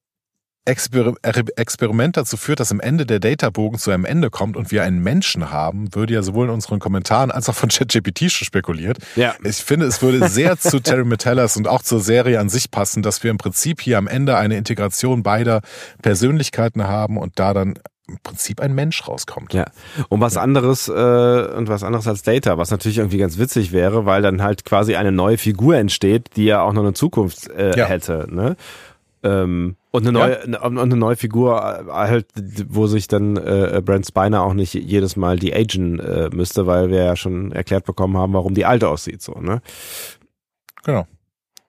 Exper 0.65 1.13
Experiment 1.55 2.17
dazu 2.17 2.37
führt, 2.37 2.59
dass 2.59 2.71
am 2.71 2.79
Ende 2.79 3.05
der 3.05 3.19
Databogen 3.19 3.77
zu 3.79 3.91
einem 3.91 4.05
Ende 4.05 4.29
kommt 4.29 4.57
und 4.57 4.71
wir 4.71 4.83
einen 4.83 5.01
Menschen 5.01 5.51
haben, 5.51 5.93
würde 5.93 6.13
ja 6.15 6.23
sowohl 6.23 6.47
in 6.47 6.53
unseren 6.53 6.79
Kommentaren 6.79 7.31
als 7.31 7.47
auch 7.49 7.55
von 7.55 7.69
ChatGPT 7.73 8.31
schon 8.31 8.45
spekuliert. 8.45 8.97
Ja. 9.15 9.35
Ich 9.43 9.57
finde, 9.57 9.85
es 9.85 10.01
würde 10.01 10.27
sehr 10.27 10.57
zu 10.59 10.79
Terry 10.79 11.05
Metellas 11.05 11.55
und 11.55 11.67
auch 11.67 11.83
zur 11.83 11.99
Serie 12.01 12.39
an 12.39 12.49
sich 12.49 12.71
passen, 12.71 13.03
dass 13.03 13.23
wir 13.23 13.31
im 13.31 13.37
Prinzip 13.37 13.79
hier 13.81 13.97
am 13.97 14.07
Ende 14.07 14.37
eine 14.37 14.57
Integration 14.57 15.23
beider 15.23 15.61
Persönlichkeiten 16.01 16.87
haben 16.87 17.17
und 17.17 17.39
da 17.39 17.53
dann 17.53 17.75
im 18.07 18.19
Prinzip 18.21 18.61
ein 18.61 18.75
Mensch 18.75 19.07
rauskommt. 19.07 19.51
Ja, 19.53 19.65
und 20.09 20.21
was 20.21 20.37
anderes 20.37 20.87
äh, 20.87 20.91
und 20.91 21.67
was 21.69 21.81
anderes 21.83 22.07
als 22.07 22.21
Data, 22.21 22.55
was 22.57 22.69
natürlich 22.69 22.99
irgendwie 22.99 23.17
ganz 23.17 23.39
witzig 23.39 23.71
wäre, 23.71 24.05
weil 24.05 24.21
dann 24.21 24.43
halt 24.43 24.63
quasi 24.63 24.95
eine 24.95 25.11
neue 25.11 25.39
Figur 25.39 25.75
entsteht, 25.77 26.35
die 26.35 26.45
ja 26.45 26.61
auch 26.61 26.73
noch 26.73 26.83
eine 26.83 26.93
Zukunft 26.93 27.49
äh, 27.49 27.75
Ja. 27.75 27.85
hätte, 27.87 28.27
ne? 28.29 28.57
Ähm, 29.25 29.75
und 29.91 30.07
eine 30.07 30.11
neue 30.11 30.59
und 30.61 30.77
eine 30.77 30.95
neue 30.95 31.15
Figur 31.15 31.57
äh, 31.87 31.91
halt, 31.91 32.27
wo 32.67 32.85
sich 32.85 33.07
dann 33.07 33.37
äh, 33.37 33.81
Brent 33.83 34.05
Spiner 34.05 34.43
auch 34.43 34.53
nicht 34.53 34.73
jedes 34.73 35.15
Mal 35.15 35.39
die 35.39 35.53
agen 35.53 35.99
äh, 35.99 36.29
müsste, 36.31 36.67
weil 36.67 36.89
wir 36.89 37.03
ja 37.03 37.15
schon 37.15 37.51
erklärt 37.51 37.85
bekommen 37.85 38.17
haben, 38.17 38.33
warum 38.33 38.53
die 38.53 38.65
alte 38.65 38.87
aussieht, 38.87 39.21
so, 39.21 39.33
ne? 39.33 39.61
Genau. 40.83 41.07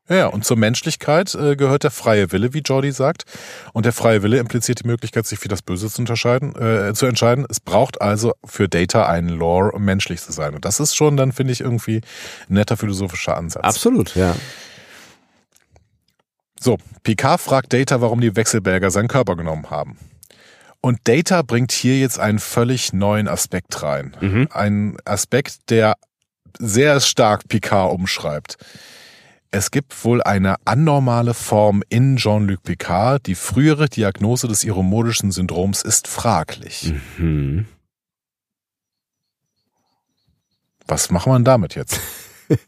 Ja, 0.09 0.17
ja, 0.17 0.27
und 0.29 0.45
zur 0.45 0.57
Menschlichkeit 0.57 1.35
äh, 1.35 1.57
gehört 1.57 1.83
der 1.83 1.91
freie 1.91 2.31
Wille, 2.31 2.55
wie 2.55 2.61
Jordi 2.61 2.93
sagt. 2.93 3.25
Und 3.73 3.87
der 3.87 3.93
freie 3.93 4.23
Wille 4.23 4.39
impliziert 4.39 4.85
die 4.85 4.87
Möglichkeit, 4.87 5.27
sich 5.27 5.41
für 5.41 5.49
das 5.49 5.63
Böse 5.63 5.91
zu 5.91 6.01
unterscheiden, 6.01 6.55
äh, 6.55 6.95
zu 6.95 7.07
entscheiden. 7.07 7.45
Es 7.49 7.59
braucht 7.59 8.01
also 8.01 8.35
für 8.45 8.69
Data 8.69 9.07
einen 9.07 9.31
Lore, 9.31 9.73
um 9.73 9.85
menschlich 9.85 10.23
zu 10.23 10.31
sein. 10.31 10.55
Und 10.55 10.65
das 10.65 10.79
ist 10.79 10.95
schon 10.95 11.17
dann, 11.17 11.33
finde 11.33 11.53
ich, 11.53 11.61
irgendwie 11.61 12.03
ein 12.49 12.55
netter 12.55 12.77
philosophischer 12.77 13.37
Ansatz. 13.37 13.65
Absolut, 13.65 14.15
ja. 14.15 14.37
So, 16.61 16.79
Picard 17.03 17.41
fragt 17.41 17.73
Data, 17.73 18.01
warum 18.01 18.21
die 18.21 18.35
Wechselberger 18.35 18.91
seinen 18.91 19.09
Körper 19.09 19.37
genommen 19.37 19.71
haben. 19.71 19.99
Und 20.81 21.01
Data 21.05 21.43
bringt 21.43 21.73
hier 21.73 21.99
jetzt 21.99 22.19
einen 22.19 22.39
völlig 22.39 22.93
neuen 22.93 23.29
Aspekt 23.29 23.83
rein. 23.83 24.17
Mhm. 24.21 24.49
Ein 24.51 24.97
Aspekt, 25.05 25.71
der 25.71 25.97
sehr 26.59 27.01
stark 27.01 27.49
Picard 27.49 27.93
umschreibt. 27.93 28.57
Es 29.51 29.71
gibt 29.71 30.05
wohl 30.05 30.23
eine 30.23 30.57
anormale 30.65 31.35
Form 31.35 31.83
in 31.89 32.17
Jean-Luc 32.17 32.63
Picard. 32.63 33.27
Die 33.27 33.35
frühere 33.35 33.89
Diagnose 33.89 34.49
des 34.49 34.65
iromodischen 34.65 35.33
Syndroms 35.33 35.83
ist 35.83 36.09
fraglich. 36.09 36.93
Hm. 37.17 37.67
Was 40.87 41.11
machen 41.11 41.33
wir 41.33 41.39
denn 41.39 41.45
damit 41.45 41.75
jetzt? 41.75 42.01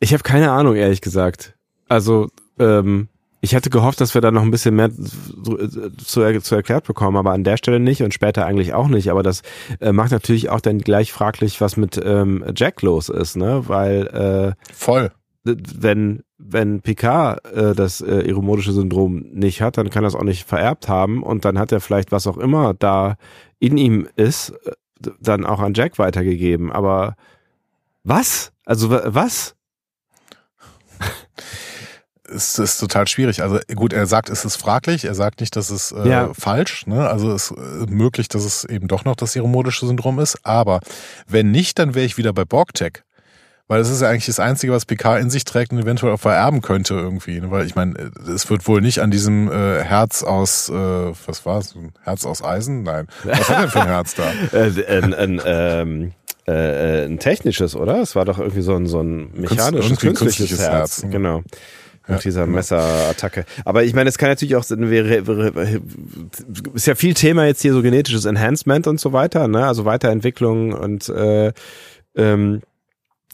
Ich 0.00 0.12
habe 0.12 0.22
keine 0.22 0.52
Ahnung, 0.52 0.76
ehrlich 0.76 1.00
gesagt. 1.00 1.57
Also, 1.88 2.28
ähm, 2.58 3.08
ich 3.40 3.54
hätte 3.54 3.70
gehofft, 3.70 4.00
dass 4.00 4.14
wir 4.14 4.20
da 4.20 4.32
noch 4.32 4.42
ein 4.42 4.50
bisschen 4.50 4.74
mehr 4.74 4.90
zu, 4.92 5.90
zu, 5.96 6.40
zu 6.40 6.54
erklärt 6.56 6.84
bekommen, 6.86 7.16
aber 7.16 7.30
an 7.32 7.44
der 7.44 7.56
Stelle 7.56 7.78
nicht 7.78 8.02
und 8.02 8.12
später 8.12 8.46
eigentlich 8.46 8.74
auch 8.74 8.88
nicht. 8.88 9.10
Aber 9.10 9.22
das 9.22 9.42
äh, 9.80 9.92
macht 9.92 10.10
natürlich 10.10 10.50
auch 10.50 10.60
dann 10.60 10.78
gleich 10.78 11.12
fraglich, 11.12 11.60
was 11.60 11.76
mit 11.76 12.00
ähm, 12.04 12.44
Jack 12.56 12.82
los 12.82 13.08
ist, 13.08 13.36
ne? 13.36 13.62
Weil 13.68 14.56
äh, 14.58 14.72
Voll. 14.74 15.12
wenn 15.44 16.24
wenn 16.36 16.82
Picard 16.82 17.44
äh, 17.52 17.74
das 17.76 18.00
äh, 18.00 18.20
iromodische 18.22 18.72
Syndrom 18.72 19.24
nicht 19.32 19.62
hat, 19.62 19.76
dann 19.78 19.90
kann 19.90 20.04
er 20.04 20.08
es 20.08 20.14
auch 20.16 20.24
nicht 20.24 20.46
vererbt 20.48 20.88
haben 20.88 21.22
und 21.22 21.44
dann 21.44 21.58
hat 21.58 21.70
er 21.72 21.80
vielleicht 21.80 22.10
was 22.12 22.26
auch 22.26 22.38
immer 22.38 22.74
da 22.74 23.16
in 23.60 23.76
ihm 23.76 24.08
ist, 24.16 24.50
äh, 24.50 24.72
dann 25.20 25.46
auch 25.46 25.60
an 25.60 25.74
Jack 25.74 25.98
weitergegeben. 26.00 26.72
Aber 26.72 27.14
was? 28.02 28.52
Also 28.64 28.90
wa- 28.90 29.02
was? 29.06 29.54
es 32.34 32.58
ist 32.58 32.78
total 32.78 33.06
schwierig. 33.08 33.42
Also 33.42 33.58
gut, 33.74 33.92
er 33.92 34.06
sagt, 34.06 34.28
es 34.30 34.44
ist 34.44 34.56
fraglich, 34.56 35.04
er 35.04 35.14
sagt 35.14 35.40
nicht, 35.40 35.56
dass 35.56 35.70
es 35.70 35.92
äh, 35.92 36.08
Ja. 36.08 36.30
falsch, 36.34 36.86
ne? 36.86 37.08
Also 37.08 37.32
es 37.32 37.50
ist 37.50 37.58
äh, 37.58 37.86
möglich, 37.90 38.28
dass 38.28 38.44
es 38.44 38.64
eben 38.64 38.88
doch 38.88 39.04
noch 39.04 39.16
das 39.16 39.32
seromodische 39.32 39.86
Syndrom 39.86 40.18
ist. 40.18 40.38
Aber 40.44 40.80
wenn 41.26 41.50
nicht, 41.50 41.78
dann 41.78 41.94
wäre 41.94 42.06
ich 42.06 42.18
wieder 42.18 42.32
bei 42.32 42.44
Borgtech. 42.44 43.02
Weil 43.70 43.80
das 43.80 43.90
ist 43.90 44.00
ja 44.00 44.08
eigentlich 44.08 44.24
das 44.24 44.40
Einzige, 44.40 44.72
was 44.72 44.86
Picard 44.86 45.20
in 45.20 45.28
sich 45.28 45.44
trägt 45.44 45.72
und 45.72 45.78
eventuell 45.78 46.14
auch 46.14 46.20
vererben 46.20 46.62
könnte 46.62 46.94
irgendwie. 46.94 47.38
ne? 47.38 47.50
Weil 47.50 47.66
ich 47.66 47.74
meine, 47.74 48.10
es 48.26 48.48
wird 48.48 48.66
wohl 48.66 48.80
nicht 48.80 49.00
an 49.00 49.10
diesem 49.10 49.50
äh, 49.52 49.82
Herz 49.84 50.22
aus, 50.22 50.70
äh, 50.70 50.72
was 50.72 51.44
war 51.44 51.58
es? 51.58 51.74
Ein 51.76 51.92
Herz 52.02 52.24
aus 52.24 52.42
Eisen? 52.42 52.82
Nein. 52.82 53.08
Was 53.24 53.40
hat 53.50 53.56
er 53.56 53.60
denn 53.62 53.70
für 53.70 53.80
ein 53.82 53.88
Herz 53.88 54.14
da? 54.14 54.24
Äh, 54.58 54.86
ein, 54.98 55.12
ein, 55.12 55.40
ähm, 55.44 56.12
äh, 56.46 57.04
ein 57.04 57.18
technisches, 57.18 57.76
oder? 57.76 58.00
Es 58.00 58.16
war 58.16 58.24
doch 58.24 58.38
irgendwie 58.38 58.62
so 58.62 58.74
ein, 58.74 58.86
so 58.86 59.02
ein 59.02 59.32
mechanisches, 59.34 59.90
irgendwie 59.90 60.06
künstliches, 60.06 60.18
künstliches 60.18 60.60
Herz. 60.60 61.02
Herz. 61.02 61.12
Genau. 61.12 61.42
Nach 62.08 62.20
dieser 62.20 62.46
genau. 62.46 62.56
Messerattacke. 62.56 63.44
Aber 63.64 63.84
ich 63.84 63.94
meine, 63.94 64.08
es 64.08 64.16
kann 64.16 64.30
natürlich 64.30 64.56
auch, 64.56 64.64
wäre, 64.68 65.80
ist 66.74 66.86
ja 66.86 66.94
viel 66.94 67.14
Thema 67.14 67.46
jetzt 67.46 67.62
hier 67.62 67.74
so 67.74 67.82
genetisches 67.82 68.24
Enhancement 68.24 68.86
und 68.86 68.98
so 68.98 69.12
weiter, 69.12 69.46
ne? 69.46 69.66
Also 69.66 69.84
Weiterentwicklung 69.84 70.72
und 70.72 71.08
äh, 71.10 71.52
ähm, 72.16 72.62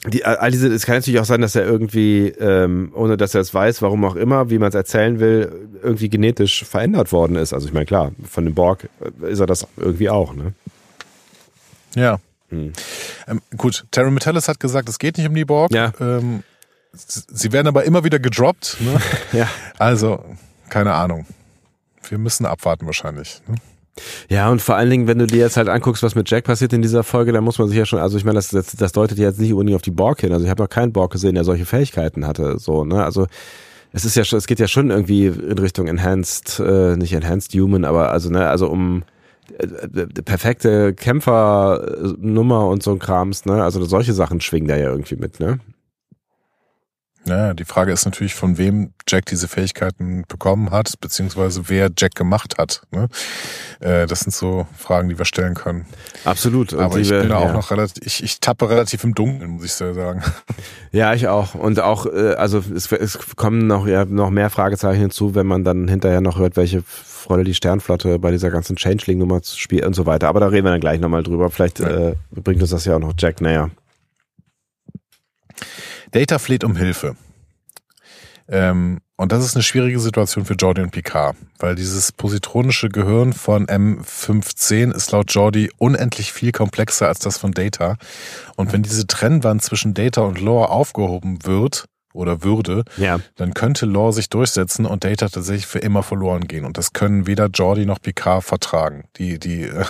die, 0.07 0.25
all 0.25 0.51
diese, 0.51 0.69
es 0.69 0.85
kann 0.85 0.97
natürlich 0.97 1.21
auch 1.21 1.25
sein, 1.25 1.41
dass 1.41 1.55
er 1.57 1.65
irgendwie, 1.65 2.29
ähm, 2.29 2.93
ohne 2.95 3.17
dass 3.17 3.35
er 3.35 3.41
es 3.41 3.55
weiß, 3.55 3.81
warum 3.81 4.05
auch 4.05 4.17
immer, 4.17 4.51
wie 4.51 4.59
man 4.59 4.69
es 4.69 4.75
erzählen 4.75 5.19
will, 5.19 5.51
irgendwie 5.83 6.11
genetisch 6.11 6.65
verändert 6.65 7.11
worden 7.13 7.37
ist. 7.37 7.55
Also 7.55 7.67
ich 7.69 7.73
meine, 7.73 7.87
klar, 7.87 8.13
von 8.29 8.45
dem 8.45 8.55
Borg 8.55 8.89
ist 9.23 9.41
er 9.41 9.47
das 9.47 9.67
irgendwie 9.77 10.11
auch, 10.11 10.35
ne? 10.35 10.53
Ja. 11.95 12.19
Hm. 12.51 12.73
Ähm, 13.29 13.41
gut, 13.57 13.87
Terry 13.93 14.11
Metallis 14.11 14.49
hat 14.49 14.61
gesagt, 14.61 14.89
es 14.89 14.99
geht 14.99 15.17
nicht 15.17 15.29
um 15.29 15.35
die 15.35 15.47
Borg. 15.47 15.73
Ja. 15.73 15.93
Ähm, 16.01 16.43
sie 16.95 17.53
werden 17.53 17.67
aber 17.67 17.85
immer 17.85 18.05
wieder 18.05 18.19
gedroppt. 18.19 18.79
Ne? 18.81 18.99
Ja. 19.33 19.49
Also, 19.79 20.25
keine 20.69 20.93
Ahnung. 20.95 21.27
Wir 22.09 22.19
müssen 22.19 22.47
abwarten 22.47 22.87
wahrscheinlich. 22.87 23.41
Ne? 23.49 23.57
Ja, 24.29 24.51
und 24.51 24.61
vor 24.61 24.77
allen 24.77 24.91
Dingen, 24.91 25.07
wenn 25.07 25.19
du 25.19 25.27
dir 25.27 25.39
jetzt 25.39 25.57
halt 25.57 25.69
anguckst, 25.69 26.03
was 26.03 26.15
mit 26.15 26.29
Jack 26.29 26.45
passiert 26.45 26.73
in 26.73 26.83
dieser 26.83 27.05
Folge, 27.05 27.33
dann 27.33 27.45
muss 27.45 27.59
man 27.59 27.69
sich 27.69 27.79
ja 27.79 27.87
schon, 27.87 28.01
also 28.01 28.17
ich 28.17 28.25
meine, 28.25 28.37
das, 28.37 28.49
das, 28.49 28.73
das 28.73 28.93
deutet 28.93 29.19
ja 29.19 29.29
jetzt 29.29 29.41
nicht 29.41 29.53
unbedingt 29.53 29.77
auf 29.77 29.83
die 29.83 29.91
Borg 29.91 30.21
hin. 30.21 30.33
Also 30.33 30.45
ich 30.45 30.51
habe 30.51 30.63
noch 30.63 30.69
keinen 30.69 30.93
Borg 30.93 31.13
gesehen, 31.13 31.35
der 31.35 31.45
solche 31.45 31.65
Fähigkeiten 31.65 32.27
hatte. 32.27 32.59
So, 32.59 32.85
ne? 32.85 33.05
Also 33.05 33.27
es 33.93 34.05
ist 34.05 34.17
ja 34.17 34.25
schon, 34.25 34.39
es 34.39 34.47
geht 34.47 34.59
ja 34.59 34.67
schon 34.67 34.91
irgendwie 34.91 35.27
in 35.27 35.59
Richtung 35.59 35.87
Enhanced, 35.87 36.61
äh, 36.61 36.97
nicht 36.97 37.13
Enhanced 37.13 37.55
Human, 37.55 37.85
aber 37.85 38.11
also, 38.11 38.29
ne, 38.31 38.49
also 38.49 38.69
um 38.69 39.05
äh, 39.59 39.67
äh, 39.67 40.07
perfekte 40.07 40.95
Kämpfernummer 40.95 42.67
und 42.67 42.83
so 42.83 42.91
ein 42.91 42.99
Krams, 42.99 43.45
ne? 43.45 43.63
Also 43.63 43.85
solche 43.85 44.13
Sachen 44.13 44.41
schwingen 44.41 44.67
da 44.67 44.77
ja 44.77 44.91
irgendwie 44.91 45.17
mit, 45.17 45.39
ne? 45.39 45.61
Ja, 47.27 47.55
die 47.55 47.65
Frage 47.65 47.91
ist 47.93 48.05
natürlich, 48.05 48.35
von 48.35 48.59
wem 48.59 48.93
Jack 49.09 49.25
diese 49.27 49.49
Fähigkeiten 49.49 50.25
bekommen 50.29 50.71
hat, 50.71 51.01
beziehungsweise 51.01 51.69
wer 51.69 51.91
Jack 51.97 52.15
gemacht 52.15 52.57
hat. 52.59 52.83
Ne? 52.91 53.09
Äh, 53.81 54.07
das 54.07 54.21
sind 54.21 54.33
so 54.35 54.67
Fragen, 54.77 55.09
die 55.09 55.17
wir 55.19 55.25
stellen 55.25 55.55
können. 55.55 55.87
Absolut. 56.25 56.75
Und 56.75 56.81
Aber 56.81 56.99
ich 56.99 57.09
wir- 57.09 57.21
bin 57.21 57.31
da 57.31 57.39
auch 57.39 57.47
ja. 57.47 57.53
noch 57.55 57.71
relativ, 57.71 58.05
ich, 58.07 58.23
ich 58.23 58.41
tappe 58.41 58.69
relativ 58.69 59.05
im 59.05 59.15
Dunkeln, 59.15 59.53
muss 59.53 59.65
ich 59.65 59.73
sehr 59.73 59.95
sagen. 59.95 60.23
Ja, 60.93 61.15
ich 61.15 61.27
auch. 61.29 61.55
Und 61.55 61.81
auch, 61.81 62.07
äh, 62.07 62.35
also 62.35 62.59
es, 62.75 62.93
es 62.93 63.19
kommen 63.37 63.67
noch, 63.67 63.87
ja, 63.87 64.05
noch 64.05 64.31
mehr 64.31 64.51
Fragezeichen 64.51 65.01
hinzu, 65.01 65.35
wenn 65.35 65.47
man 65.47 65.65
dann 65.65 65.89
hinterher 65.89 66.21
noch 66.21 66.39
hört, 66.39 66.57
welche 66.57 66.85
Rolle 67.29 67.45
die 67.45 67.55
Sternflotte 67.55 68.19
bei 68.19 68.31
dieser 68.33 68.51
ganzen 68.51 68.77
Changeling-Nummer 68.77 69.41
spielt 69.45 69.87
und 69.87 69.95
so 69.95 70.05
weiter. 70.05 70.29
Aber 70.29 70.41
da 70.41 70.49
reden 70.49 70.67
wir 70.67 70.73
dann 70.73 70.81
gleich 70.81 71.01
nochmal 71.01 71.23
drüber. 71.23 71.51
Vielleicht 71.51 71.79
Ja. 71.81 71.89
äh, 72.11 72.15
bringt 72.33 72.61
uns 72.61 72.71
das 72.71 72.85
ja 72.85 72.97
auch 72.97 73.01
noch 73.01 73.15
Jack 73.17 73.41
näher. 73.41 73.71
Data 76.15 76.39
fleht 76.39 76.63
um 76.63 76.77
Hilfe. 76.77 77.17
Ähm, 78.47 79.01
und 79.17 79.33
das 79.33 79.45
ist 79.45 79.57
eine 79.57 79.65
schwierige 79.65 79.99
Situation 79.99 80.45
für 80.45 80.55
Jordi 80.55 80.83
und 80.83 80.93
Picard, 80.93 81.37
weil 81.59 81.75
dieses 81.75 82.13
positronische 82.13 82.89
Gehirn 82.89 83.33
von 83.33 83.67
M15 83.67 84.93
ist 84.93 85.11
laut 85.11 85.33
Jordi 85.33 85.73
unendlich 85.77 86.33
viel 86.33 86.53
komplexer 86.53 87.09
als 87.09 87.19
das 87.19 87.39
von 87.39 87.51
Data. 87.51 87.97
Und 88.55 88.73
wenn 88.73 88.85
diese 88.85 89.09
Trennwand 89.09 89.65
zwischen 89.65 89.93
Data 89.93 90.21
und 90.21 90.41
Lore 90.41 90.69
aufgehoben 90.69 91.45
wird 91.45 91.87
oder 92.15 92.43
würde, 92.43 92.85
Ja. 92.97 93.19
dann 93.37 93.53
könnte 93.53 93.85
Lore 93.85 94.15
sich 94.15 94.31
durchsetzen 94.31 94.87
und 94.87 95.05
Data 95.05 95.29
tatsächlich 95.29 95.67
für 95.67 95.81
immer 95.81 96.03
verloren 96.03 96.47
gehen. 96.49 96.65
Und 96.65 96.79
das 96.79 96.95
können 96.95 97.27
weder 97.27 97.49
Jordi 97.49 97.85
noch 97.85 98.01
Picard 98.01 98.43
vertragen. 98.45 99.05
Die, 99.17 99.39
die, 99.39 99.65
äh, 99.65 99.85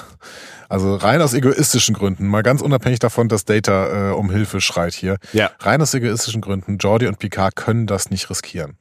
also 0.68 0.96
rein 0.96 1.22
aus 1.22 1.34
egoistischen 1.34 1.94
Gründen, 1.94 2.26
mal 2.26 2.42
ganz 2.42 2.62
unabhängig 2.62 2.98
davon, 2.98 3.28
dass 3.28 3.44
Data 3.44 4.10
äh, 4.10 4.12
um 4.14 4.30
Hilfe 4.30 4.60
schreit 4.60 4.94
hier. 4.94 5.18
Ja. 5.32 5.50
Rein 5.60 5.80
aus 5.80 5.94
egoistischen 5.94 6.40
Gründen, 6.40 6.78
Jordi 6.78 7.06
und 7.06 7.18
Picard 7.20 7.54
können 7.54 7.86
das 7.86 8.10
nicht 8.10 8.28
riskieren. 8.30 8.76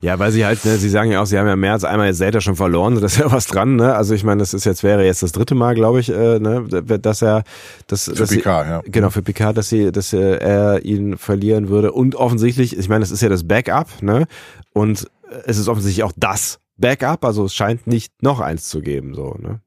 Ja, 0.00 0.18
weil 0.18 0.32
sie 0.32 0.44
halt, 0.46 0.64
ne, 0.64 0.76
sie 0.76 0.88
sagen 0.88 1.10
ja 1.10 1.20
auch, 1.22 1.26
sie 1.26 1.38
haben 1.38 1.46
ja 1.46 1.56
mehr 1.56 1.72
als 1.72 1.84
einmal 1.84 2.06
jetzt 2.08 2.18
Zeta 2.18 2.40
schon 2.40 2.56
verloren, 2.56 2.94
das 3.00 3.14
ist 3.14 3.18
ja 3.18 3.30
was 3.32 3.46
dran, 3.46 3.76
ne? 3.76 3.94
Also 3.94 4.14
ich 4.14 4.24
meine, 4.24 4.40
das 4.40 4.54
ist 4.54 4.64
jetzt, 4.64 4.82
wäre 4.82 5.04
jetzt 5.04 5.22
das 5.22 5.32
dritte 5.32 5.54
Mal, 5.54 5.74
glaube 5.74 6.00
ich, 6.00 6.08
äh, 6.10 6.38
ne, 6.38 6.64
dass 7.00 7.22
er 7.22 7.44
das 7.86 8.04
Für 8.04 8.12
dass 8.14 8.28
sie- 8.30 8.36
Picard, 8.36 8.66
ja. 8.68 8.82
Genau, 8.86 9.10
für 9.10 9.22
Picard, 9.22 9.56
dass 9.56 9.68
sie, 9.68 9.92
dass 9.92 10.12
äh, 10.12 10.36
er 10.38 10.84
ihn 10.84 11.16
verlieren 11.18 11.68
würde. 11.68 11.92
Und 11.92 12.14
offensichtlich, 12.14 12.76
ich 12.78 12.88
meine, 12.88 13.00
das 13.00 13.10
ist 13.10 13.22
ja 13.22 13.28
das 13.28 13.46
Backup, 13.46 14.02
ne? 14.02 14.26
Und 14.72 15.04
äh, 15.30 15.36
es 15.46 15.58
ist 15.58 15.68
offensichtlich 15.68 16.04
auch 16.04 16.12
das 16.16 16.58
Backup, 16.78 17.24
also 17.24 17.44
es 17.46 17.54
scheint 17.54 17.86
nicht 17.86 18.22
noch 18.22 18.40
eins 18.40 18.68
zu 18.68 18.80
geben, 18.82 19.14
so, 19.14 19.34
ne? 19.40 19.60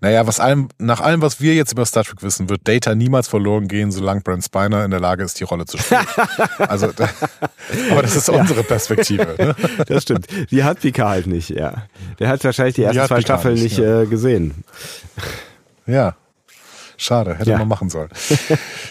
Naja, 0.00 0.26
was 0.26 0.40
allem, 0.40 0.68
nach 0.78 1.00
allem, 1.00 1.22
was 1.22 1.40
wir 1.40 1.54
jetzt 1.54 1.72
über 1.72 1.84
Star 1.86 2.04
Trek 2.04 2.22
wissen, 2.22 2.48
wird 2.48 2.66
Data 2.66 2.94
niemals 2.94 3.28
verloren 3.28 3.68
gehen, 3.68 3.90
solange 3.92 4.20
Brent 4.20 4.44
Spiner 4.44 4.84
in 4.84 4.90
der 4.90 5.00
Lage 5.00 5.22
ist, 5.24 5.38
die 5.40 5.44
Rolle 5.44 5.64
zu 5.66 5.78
spielen. 5.78 6.06
also, 6.58 6.88
aber 7.90 8.02
das 8.02 8.16
ist 8.16 8.28
unsere 8.28 8.62
Perspektive. 8.62 9.34
Ne? 9.38 9.54
Das 9.86 10.02
stimmt. 10.02 10.26
Die 10.50 10.64
hat 10.64 10.80
Picard 10.80 11.08
halt 11.08 11.26
nicht, 11.26 11.50
ja. 11.50 11.86
Der 12.18 12.28
hat 12.28 12.42
wahrscheinlich 12.44 12.74
die 12.76 12.82
ersten 12.82 13.00
hat 13.00 13.08
zwei 13.08 13.16
Picard 13.16 13.40
Staffeln 13.40 13.54
nicht, 13.54 13.64
nicht 13.64 13.78
ja. 13.78 14.02
äh, 14.02 14.06
gesehen. 14.06 14.64
Ja. 15.86 16.16
Schade, 16.96 17.34
hätte 17.36 17.50
Ja. 17.50 17.58
man 17.58 17.68
machen 17.68 17.90
sollen. 17.90 18.08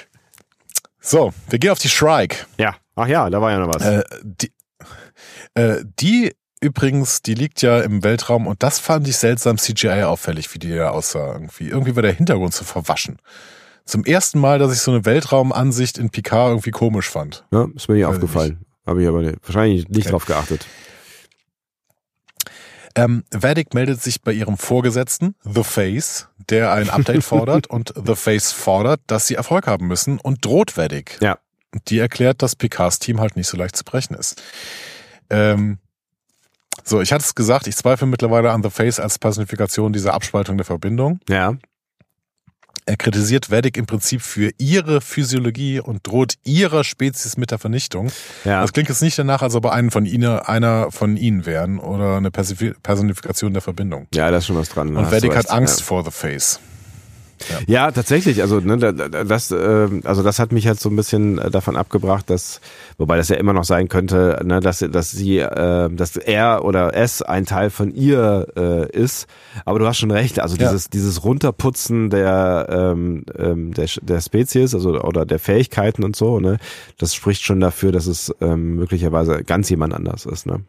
so, 1.00 1.34
wir 1.50 1.60
gehen 1.60 1.72
auf 1.72 1.80
die 1.80 1.90
Shrike. 1.90 2.46
Ja. 2.58 2.76
Ach 2.96 3.08
ja, 3.08 3.30
da 3.30 3.42
war 3.42 3.52
ja 3.52 3.60
noch 3.60 3.74
was. 3.74 3.84
Äh, 3.86 4.04
die, 4.24 4.52
äh, 5.56 5.84
die 6.00 6.36
übrigens, 6.64 7.22
die 7.22 7.36
liegt 7.36 7.62
ja 7.62 7.80
im 7.82 8.04
Weltraum 8.04 8.48
und 8.48 8.64
das 8.64 8.80
fand 8.80 9.08
ich 9.08 9.18
seltsam 9.18 9.58
CGI 9.58 10.04
auffällig, 10.04 10.54
wie 10.54 10.60
die 10.60 10.74
da 10.76 10.90
aussah 10.90 11.34
irgendwie. 11.34 11.68
Irgendwie 11.70 11.96
war 11.96 12.02
der 12.02 12.14
Hintergrund 12.14 12.54
zu 12.54 12.64
verwaschen. 12.64 13.18
Zum 13.86 14.06
ersten 14.06 14.40
Mal, 14.40 14.60
dass 14.60 14.74
ich 14.74 14.80
so 14.80 14.92
eine 14.92 15.06
Weltraumansicht 15.06 15.98
in 15.98 16.10
Picard 16.10 16.52
irgendwie 16.52 16.72
komisch 16.72 17.10
fand. 17.10 17.46
Ja, 17.52 17.68
ist 17.76 17.88
mir 17.90 17.96
nicht 17.96 18.06
weiß 18.08 18.16
aufgefallen. 18.16 18.66
Habe 18.86 19.02
ich 19.02 19.08
aber 19.08 19.24
wahrscheinlich 19.44 19.88
nicht 19.90 20.02
Okay. 20.06 20.10
drauf 20.12 20.26
geachtet. 20.26 20.66
Ähm, 22.96 23.24
Vedic 23.32 23.74
meldet 23.74 24.02
sich 24.02 24.22
bei 24.22 24.32
ihrem 24.34 24.58
Vorgesetzten, 24.58 25.36
The 25.44 25.64
Face, 25.64 26.28
der 26.50 26.72
ein 26.74 26.90
Update 26.90 27.24
fordert 27.24 27.68
und 27.68 27.94
The 27.96 28.16
Face 28.16 28.52
fordert, 28.52 29.02
dass 29.08 29.26
sie 29.28 29.36
Erfolg 29.36 29.66
haben 29.68 29.88
müssen 29.88 30.20
und 30.20 30.46
droht 30.46 30.78
Vedic. 30.78 31.18
Ja. 31.22 31.40
Und 31.74 31.90
die 31.90 31.98
erklärt, 31.98 32.44
dass 32.44 32.56
Picards 32.56 33.00
Team 33.00 33.20
halt 33.20 33.36
nicht 33.36 33.48
so 33.48 33.58
leicht 33.58 33.76
zu 33.76 33.84
brechen 33.84 34.14
ist. 34.14 34.42
Ähm, 35.32 35.80
so, 36.84 37.02
ich 37.02 37.12
hatte 37.14 37.24
es 37.24 37.36
gesagt, 37.36 37.68
ich 37.68 37.76
zweifle 37.76 38.08
mittlerweile 38.08 38.52
an 38.52 38.64
The 38.64 38.70
Face 38.70 39.00
als 39.00 39.20
Personifikation 39.20 39.94
dieser 39.94 40.14
Abspaltung 40.14 40.58
der 40.58 40.66
Verbindung. 40.66 41.20
Ja. 41.30 41.56
Er 42.86 42.98
kritisiert 42.98 43.50
Vedic 43.50 43.78
im 43.78 43.86
Prinzip 43.86 44.22
für 44.22 44.52
ihre 44.58 45.00
Physiologie 45.00 45.80
und 45.80 46.06
droht 46.06 46.34
ihrer 46.44 46.84
Spezies 46.84 47.38
mit 47.38 47.52
der 47.52 47.58
Vernichtung. 47.58 48.12
Ja. 48.44 48.60
Das 48.62 48.74
klingt 48.74 48.90
jetzt 48.90 49.02
nicht 49.02 49.18
danach, 49.18 49.42
als 49.42 49.56
ob 49.56 49.64
er 49.66 49.72
einen 49.72 49.90
von 49.90 50.06
ihnen, 50.06 50.40
einer 50.40 50.92
von 50.92 51.16
ihnen 51.16 51.46
wären 51.46 51.80
oder 51.80 52.18
eine 52.18 52.30
Personifikation 52.30 53.54
der 53.54 53.62
Verbindung. 53.62 54.08
Ja, 54.14 54.30
da 54.30 54.38
ist 54.38 54.48
schon 54.48 54.58
was 54.58 54.68
dran. 54.68 54.98
Und 54.98 55.12
Vedic 55.12 55.34
hat. 55.34 55.50
Angst 55.50 55.80
Ja. 55.80 55.86
vor 55.86 56.04
The 56.04 56.12
Face. 56.12 56.60
Ja, 57.68 57.92
tatsächlich. 57.92 58.42
Also 58.42 58.60
ne, 58.60 58.78
da- 58.78 58.92
da- 58.92 59.24
das, 59.24 59.52
äh, 59.52 59.90
also 60.04 60.24
das 60.24 60.40
hat 60.40 60.52
mich 60.52 60.68
halt 60.68 60.80
so 60.80 60.90
ein 60.90 60.96
bisschen 60.96 61.38
äh, 61.38 61.50
davon 61.52 61.76
abgebracht, 61.78 62.30
dass, 62.30 62.62
wobei 62.98 63.18
das 63.18 63.30
ja 63.30 63.36
immer 63.38 63.54
noch 63.54 63.64
sein 63.64 63.88
könnte, 63.90 64.40
ne, 64.44 64.60
dass 64.60 64.80
dass 64.80 65.12
sie, 65.12 65.40
äh, 65.40 65.90
dass 65.94 66.16
er 66.18 66.64
oder 66.66 66.96
es 66.96 67.22
ein 67.22 67.46
Teil 67.46 67.70
von 67.70 67.94
ihr 67.94 68.48
äh, 68.56 68.90
ist. 68.92 69.28
Aber 69.66 69.80
du 69.80 69.88
hast 69.88 69.98
schon 70.00 70.12
recht. 70.12 70.40
Also 70.40 70.56
Ja. 70.56 70.68
dieses 70.70 70.90
dieses 70.90 71.24
Runterputzen 71.24 72.10
der 72.10 72.68
ähm, 72.70 73.24
ähm, 73.38 73.74
der 73.74 73.88
der 74.02 74.22
Spezies, 74.22 74.74
also 74.74 75.00
oder 75.02 75.26
der 75.26 75.40
Fähigkeiten 75.40 76.04
und 76.04 76.16
so, 76.16 76.40
ne, 76.40 76.58
das 76.98 77.14
spricht 77.16 77.44
schon 77.44 77.60
dafür, 77.60 77.92
dass 77.92 78.08
es 78.08 78.34
ähm, 78.42 78.76
möglicherweise 78.76 79.44
ganz 79.44 79.70
jemand 79.70 79.94
anders 79.94 80.26
ist. 80.26 80.46
Ne. 80.46 80.64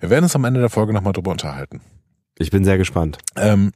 Wir 0.00 0.10
werden 0.10 0.24
uns 0.24 0.34
am 0.34 0.44
Ende 0.44 0.60
der 0.60 0.70
Folge 0.70 0.92
nochmal 0.92 1.12
drüber 1.12 1.30
unterhalten. 1.30 1.80
Ich 2.38 2.50
bin 2.50 2.64
sehr 2.64 2.78
gespannt. 2.78 3.18
Ähm, 3.36 3.72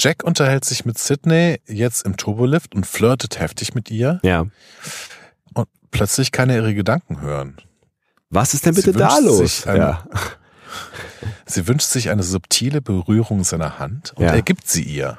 Jack 0.00 0.24
unterhält 0.24 0.64
sich 0.64 0.84
mit 0.84 0.98
Sydney 0.98 1.60
jetzt 1.66 2.04
im 2.04 2.16
Turbolift 2.16 2.74
und 2.74 2.86
flirtet 2.86 3.38
heftig 3.38 3.74
mit 3.74 3.90
ihr 3.90 4.20
Ja. 4.22 4.46
und 5.54 5.68
plötzlich 5.90 6.32
kann 6.32 6.50
er 6.50 6.56
ihre 6.56 6.74
Gedanken 6.74 7.20
hören. 7.20 7.56
Was 8.30 8.54
ist 8.54 8.64
denn 8.66 8.74
bitte 8.74 8.92
da 8.92 9.18
los? 9.18 9.66
eine- 9.66 9.78
Ja. 9.78 10.04
Sie 11.46 11.68
wünscht 11.68 11.88
sich 11.88 12.08
eine 12.10 12.22
subtile 12.22 12.80
Berührung 12.80 13.44
seiner 13.44 13.78
Hand 13.78 14.12
und 14.16 14.24
Ja. 14.24 14.32
er 14.32 14.42
gibt 14.42 14.66
sie 14.68 14.82
ihr. 14.82 15.18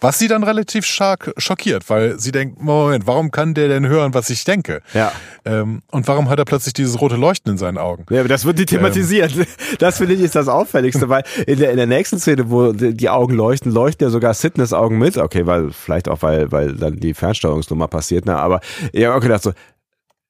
Was 0.00 0.18
sie 0.18 0.28
dann 0.28 0.42
relativ 0.42 0.84
stark 0.84 1.32
schockiert, 1.38 1.88
weil 1.88 2.18
sie 2.18 2.30
denkt, 2.30 2.60
Moment, 2.60 3.06
warum 3.06 3.30
kann 3.30 3.54
der 3.54 3.68
denn 3.68 3.86
hören, 3.88 4.12
was 4.12 4.28
ich 4.28 4.44
denke? 4.44 4.82
Ja. 4.92 5.12
Ähm, 5.44 5.82
und 5.90 6.06
warum 6.08 6.28
hat 6.28 6.38
er 6.38 6.44
plötzlich 6.44 6.74
dieses 6.74 7.00
rote 7.00 7.16
Leuchten 7.16 7.52
in 7.52 7.58
seinen 7.58 7.78
Augen? 7.78 8.04
Ja, 8.10 8.20
aber 8.20 8.28
das 8.28 8.44
wird 8.44 8.58
nicht 8.58 8.68
thematisiert. 8.68 9.32
Das 9.78 9.98
finde 9.98 10.14
ich 10.14 10.20
ist 10.20 10.34
das 10.34 10.48
Auffälligste, 10.48 11.08
weil 11.08 11.24
in 11.46 11.58
der, 11.58 11.70
in 11.70 11.76
der 11.76 11.86
nächsten 11.86 12.18
Szene, 12.18 12.50
wo 12.50 12.72
die 12.72 12.94
die 12.94 13.08
Augen 13.08 13.34
leuchten, 13.34 13.72
leuchten 13.72 14.06
ja 14.06 14.10
sogar 14.10 14.34
Sidneys 14.34 14.72
Augen 14.72 14.98
mit. 14.98 15.16
Okay, 15.16 15.46
weil, 15.46 15.72
vielleicht 15.72 16.08
auch, 16.08 16.22
weil, 16.22 16.52
weil 16.52 16.74
dann 16.74 16.96
die 16.96 17.14
Fernsteuerungsnummer 17.14 17.88
passiert, 17.88 18.26
ne, 18.26 18.36
aber 18.36 18.60
ich 18.92 19.04
habe 19.04 19.16
auch 19.16 19.20
gedacht 19.20 19.42
so, 19.42 19.52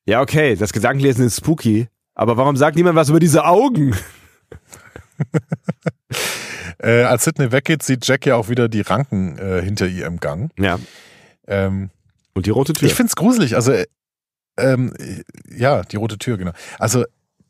ja, 0.06 0.20
okay, 0.20 0.56
das 0.56 0.72
Gedankenlesen 0.72 1.26
ist 1.26 1.38
spooky, 1.38 1.88
aber 2.14 2.36
warum 2.36 2.56
sagt 2.56 2.76
niemand 2.76 2.96
was 2.96 3.08
über 3.08 3.20
diese 3.20 3.44
Augen? 3.44 3.94
Äh, 6.82 7.02
als 7.02 7.24
Sidney 7.24 7.52
weggeht, 7.52 7.82
sieht 7.82 8.06
Jack 8.06 8.26
ja 8.26 8.36
auch 8.36 8.48
wieder 8.48 8.68
die 8.68 8.80
Ranken 8.82 9.38
äh, 9.38 9.62
hinter 9.62 9.86
ihr 9.86 10.06
im 10.06 10.18
Gang. 10.20 10.50
Ja. 10.58 10.78
Ähm, 11.46 11.90
Und 12.34 12.46
die 12.46 12.50
rote 12.50 12.72
Tür. 12.72 12.88
Ich 12.88 12.94
find's 12.94 13.16
gruselig. 13.16 13.54
Also, 13.56 13.72
äh, 13.72 13.86
ähm, 14.56 14.94
ja, 15.54 15.82
die 15.82 15.96
rote 15.96 16.18
Tür, 16.18 16.36
genau. 16.38 16.52
Also, 16.78 17.04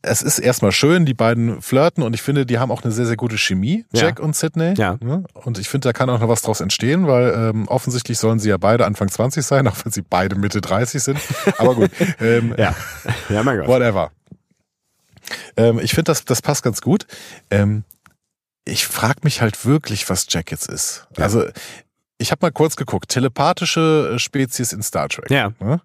es 0.07 0.21
ist 0.21 0.39
erstmal 0.39 0.71
schön, 0.73 1.07
die 1.07 1.15
beiden 1.15 1.63
flirten 1.63 2.03
und 2.03 2.13
ich 2.13 2.21
finde, 2.21 2.45
die 2.45 2.59
haben 2.59 2.71
auch 2.71 2.83
eine 2.83 2.93
sehr, 2.93 3.07
sehr 3.07 3.17
gute 3.17 3.39
Chemie, 3.39 3.87
Ja. 3.93 4.03
Jack 4.03 4.21
und 4.21 4.37
Sydney. 4.37 4.75
Ja. 4.77 4.99
Und 5.33 5.59
ich 5.59 5.71
finde, 5.71 5.89
da 5.89 5.93
kann 5.95 6.11
auch 6.11 6.21
noch 6.21 6.29
was 6.29 6.43
draus 6.43 6.61
entstehen, 6.61 7.07
weil 7.07 7.33
ähm, 7.35 7.69
offensichtlich 7.69 8.19
sollen 8.19 8.39
sie 8.39 8.51
ja 8.51 8.59
beide 8.59 8.85
Anfang 8.85 9.09
20 9.09 9.43
sein, 9.47 9.67
auch 9.69 9.77
wenn 9.83 9.93
sie 9.93 10.03
beide 10.03 10.37
Mitte 10.37 10.61
30 10.61 11.03
sind. 11.03 11.19
Aber 11.57 11.75
gut, 11.75 11.91
ähm, 12.21 12.55
ja. 12.59 12.75
Ja, 13.31 13.43
mein 13.43 13.57
Gott. 13.61 13.67
whatever. 13.69 14.11
Ähm, 15.57 15.79
ich 15.79 15.93
finde, 15.93 16.05
das, 16.11 16.27
das 16.27 16.43
passt 16.43 16.63
ganz 16.63 16.83
gut. 16.83 17.07
Ähm, 17.51 17.85
ich 18.65 18.87
frage 18.87 19.21
mich 19.23 19.41
halt 19.41 19.65
wirklich, 19.65 20.09
was 20.09 20.27
Jack 20.29 20.51
jetzt 20.51 20.69
ist. 20.69 21.07
Ja. 21.17 21.25
Also, 21.25 21.45
ich 22.19 22.31
habe 22.31 22.41
mal 22.43 22.53
kurz 22.53 22.77
geguckt. 22.77 23.09
Telepathische 23.09 24.13
äh, 24.15 24.19
Spezies 24.19 24.73
in 24.73 24.83
Star 24.83 25.09
Trek. 25.09 25.31
Ja. 25.31 25.53
Ne? 25.61 25.81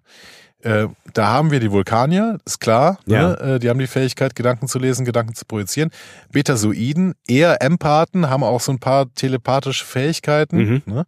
Äh, 0.62 0.88
da 1.14 1.26
haben 1.28 1.50
wir 1.50 1.60
die 1.60 1.70
Vulkanier, 1.70 2.38
ist 2.44 2.60
klar. 2.60 2.98
Ja. 3.06 3.28
Ne? 3.28 3.40
Äh, 3.54 3.58
die 3.58 3.68
haben 3.68 3.78
die 3.78 3.86
Fähigkeit, 3.86 4.34
Gedanken 4.34 4.68
zu 4.68 4.78
lesen, 4.78 5.04
Gedanken 5.04 5.34
zu 5.34 5.44
projizieren. 5.44 5.90
Betasoiden, 6.30 7.14
eher 7.26 7.62
Empathen, 7.62 8.28
haben 8.28 8.44
auch 8.44 8.60
so 8.60 8.72
ein 8.72 8.78
paar 8.78 9.12
telepathische 9.14 9.84
Fähigkeiten. 9.84 10.56
Mhm. 10.56 10.82
Ne? 10.86 11.06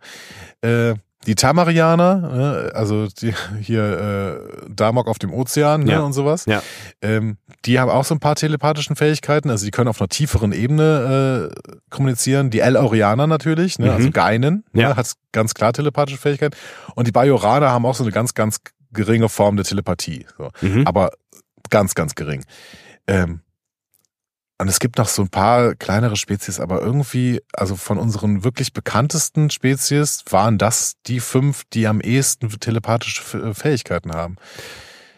Äh, 0.63 0.95
die 1.27 1.35
Tamarianer, 1.35 2.17
ne? 2.17 2.73
also 2.75 3.07
die, 3.07 3.33
hier 3.61 4.39
äh, 4.65 4.67
Damok 4.69 5.07
auf 5.07 5.19
dem 5.19 5.33
Ozean 5.33 5.85
ne? 5.85 5.93
Ja. 5.93 6.01
und 6.01 6.13
sowas. 6.13 6.47
Ja. 6.47 6.63
Ähm, 7.01 7.37
die 7.65 7.79
haben 7.79 7.91
auch 7.91 8.05
so 8.05 8.15
ein 8.15 8.21
paar 8.21 8.35
telepathischen 8.35 8.97
Fähigkeiten, 8.97 9.49
also 9.51 9.65
die 9.65 9.71
können 9.71 9.89
auf 9.89 10.01
einer 10.01 10.09
tieferen 10.09 10.53
Ebene 10.53 11.53
äh, 11.53 11.73
kommunizieren. 11.91 12.51
Die 12.51 12.61
El-Aurianer 12.61 13.27
natürlich, 13.27 13.79
ne? 13.79 13.87
Mhm. 13.87 13.93
also 13.93 14.11
Geinen, 14.11 14.65
Ja. 14.73 14.89
ne? 14.91 14.97
hat 14.97 15.13
ganz 15.31 15.55
klar 15.55 15.73
telepathische 15.73 16.19
Fähigkeiten. 16.19 16.57
Und 16.95 17.07
die 17.07 17.13
Bajoraner 17.13 17.71
haben 17.71 17.87
auch 17.87 17.95
so 17.95 18.03
eine 18.05 18.13
ganz, 18.13 18.35
ganz 18.35 18.59
geringe 18.93 19.29
Form 19.29 19.57
der 19.57 19.65
Telepathie. 19.65 20.27
So. 20.37 20.51
Mhm. 20.61 20.87
Aber 20.87 21.13
ganz, 21.71 21.95
ganz 21.95 22.15
gering. 22.15 22.45
Ähm, 23.07 23.41
und 24.63 24.69
es 24.69 24.81
gibt 24.81 24.97
noch 24.99 25.09
so 25.09 25.23
ein 25.23 25.29
paar 25.29 25.75
kleinere 25.75 26.17
Spezies, 26.17 26.59
aber 26.61 26.81
irgendwie, 26.81 27.41
also 27.53 27.77
von 27.77 27.99
unseren 27.99 28.45
wirklich 28.45 28.73
bekanntesten 28.73 29.51
Spezies 29.51 30.25
waren 30.31 30.57
das 30.57 30.95
die 31.07 31.21
fünf, 31.21 31.65
die 31.73 31.87
am 31.87 32.01
ehesten 32.01 32.49
telepathische 32.49 33.21
F- 33.23 33.59
Fähigkeiten 33.59 34.13
haben. 34.13 34.37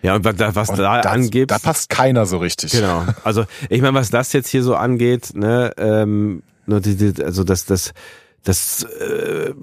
Ja, 0.03 0.17
und 0.17 0.25
was, 0.25 0.69
Und 0.69 0.79
da 0.79 1.01
das- 1.01 1.13
angeht. 1.13 1.51
Da 1.51 1.59
passt 1.59 1.89
keiner 1.89 2.27
so 2.27 2.39
richtig. 2.39 2.73
Genau. 2.73 3.07
Also 3.23 3.45
ich 3.71 3.81
meine, 3.81 3.95
was 3.95 4.11
das 4.11 4.33
jetzt 4.33 4.49
hier 4.49 4.63
so 4.63 4.75
angeht, 4.75 5.31
ne, 5.35 5.73
ähm, 5.79 6.43
also 6.67 7.45
das, 7.45 7.65
das, 7.65 7.93
das, 8.43 8.83
äh, 8.85 9.55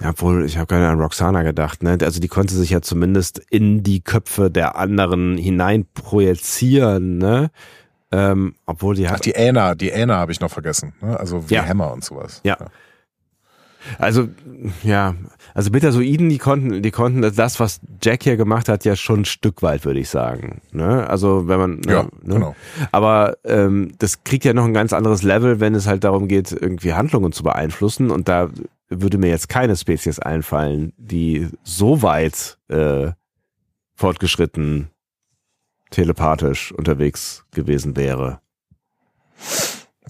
ja, 0.00 0.10
obwohl 0.10 0.46
ich 0.46 0.56
habe 0.56 0.74
nicht 0.76 0.84
an 0.86 0.98
Roxana 0.98 1.42
gedacht, 1.42 1.82
ne? 1.82 1.98
Also 2.02 2.20
die 2.20 2.28
konnte 2.28 2.54
sich 2.54 2.70
ja 2.70 2.80
zumindest 2.80 3.38
in 3.50 3.82
die 3.82 4.00
Köpfe 4.00 4.50
der 4.50 4.76
anderen 4.76 5.36
hinein 5.36 5.84
projizieren, 5.92 7.18
ne? 7.18 7.50
Ähm, 8.12 8.54
obwohl 8.66 8.94
die 8.96 9.06
Ach, 9.06 9.12
hat, 9.12 9.24
die 9.24 9.34
Äna, 9.34 9.74
die 9.74 9.90
Äna 9.90 10.16
habe 10.16 10.32
ich 10.32 10.40
noch 10.40 10.50
vergessen. 10.50 10.92
Ne? 11.00 11.18
Also 11.18 11.48
wie 11.48 11.54
Ja. 11.54 11.66
Hammer 11.66 11.92
und 11.92 12.04
sowas. 12.04 12.40
Ja. 12.44 12.56
also 13.98 14.28
ja, 14.82 15.14
also 15.54 15.70
Betasoiden, 15.70 16.28
die 16.28 16.38
konnten, 16.38 16.82
die 16.82 16.90
konnten 16.90 17.22
das, 17.34 17.60
was 17.60 17.80
Jack 18.02 18.24
hier 18.24 18.36
gemacht 18.36 18.68
hat, 18.68 18.84
ja 18.84 18.96
schon 18.96 19.20
ein 19.20 19.24
Stück 19.24 19.62
weit, 19.62 19.84
würde 19.84 20.00
ich 20.00 20.08
sagen. 20.08 20.60
Ne? 20.72 21.08
Also 21.08 21.46
wenn 21.48 21.58
man, 21.58 21.80
Ja, 21.88 22.02
ne? 22.02 22.10
genau. 22.22 22.56
Aber 22.92 23.36
ähm, 23.44 23.92
das 23.98 24.24
kriegt 24.24 24.44
ja 24.44 24.52
noch 24.54 24.64
ein 24.64 24.74
ganz 24.74 24.92
anderes 24.92 25.22
Level, 25.22 25.60
wenn 25.60 25.74
es 25.74 25.86
halt 25.86 26.02
darum 26.04 26.26
geht, 26.28 26.52
irgendwie 26.52 26.94
Handlungen 26.94 27.32
zu 27.32 27.42
beeinflussen. 27.42 28.10
Und 28.10 28.28
da 28.28 28.50
würde 28.88 29.18
mir 29.18 29.28
jetzt 29.28 29.48
keine 29.48 29.76
Spezies 29.76 30.18
einfallen, 30.18 30.92
die 30.96 31.48
so 31.62 32.02
weit 32.02 32.58
äh, 32.68 33.12
fortgeschritten 33.94 34.88
telepathisch 35.90 36.72
unterwegs 36.72 37.44
gewesen 37.52 37.96
wäre. 37.96 38.40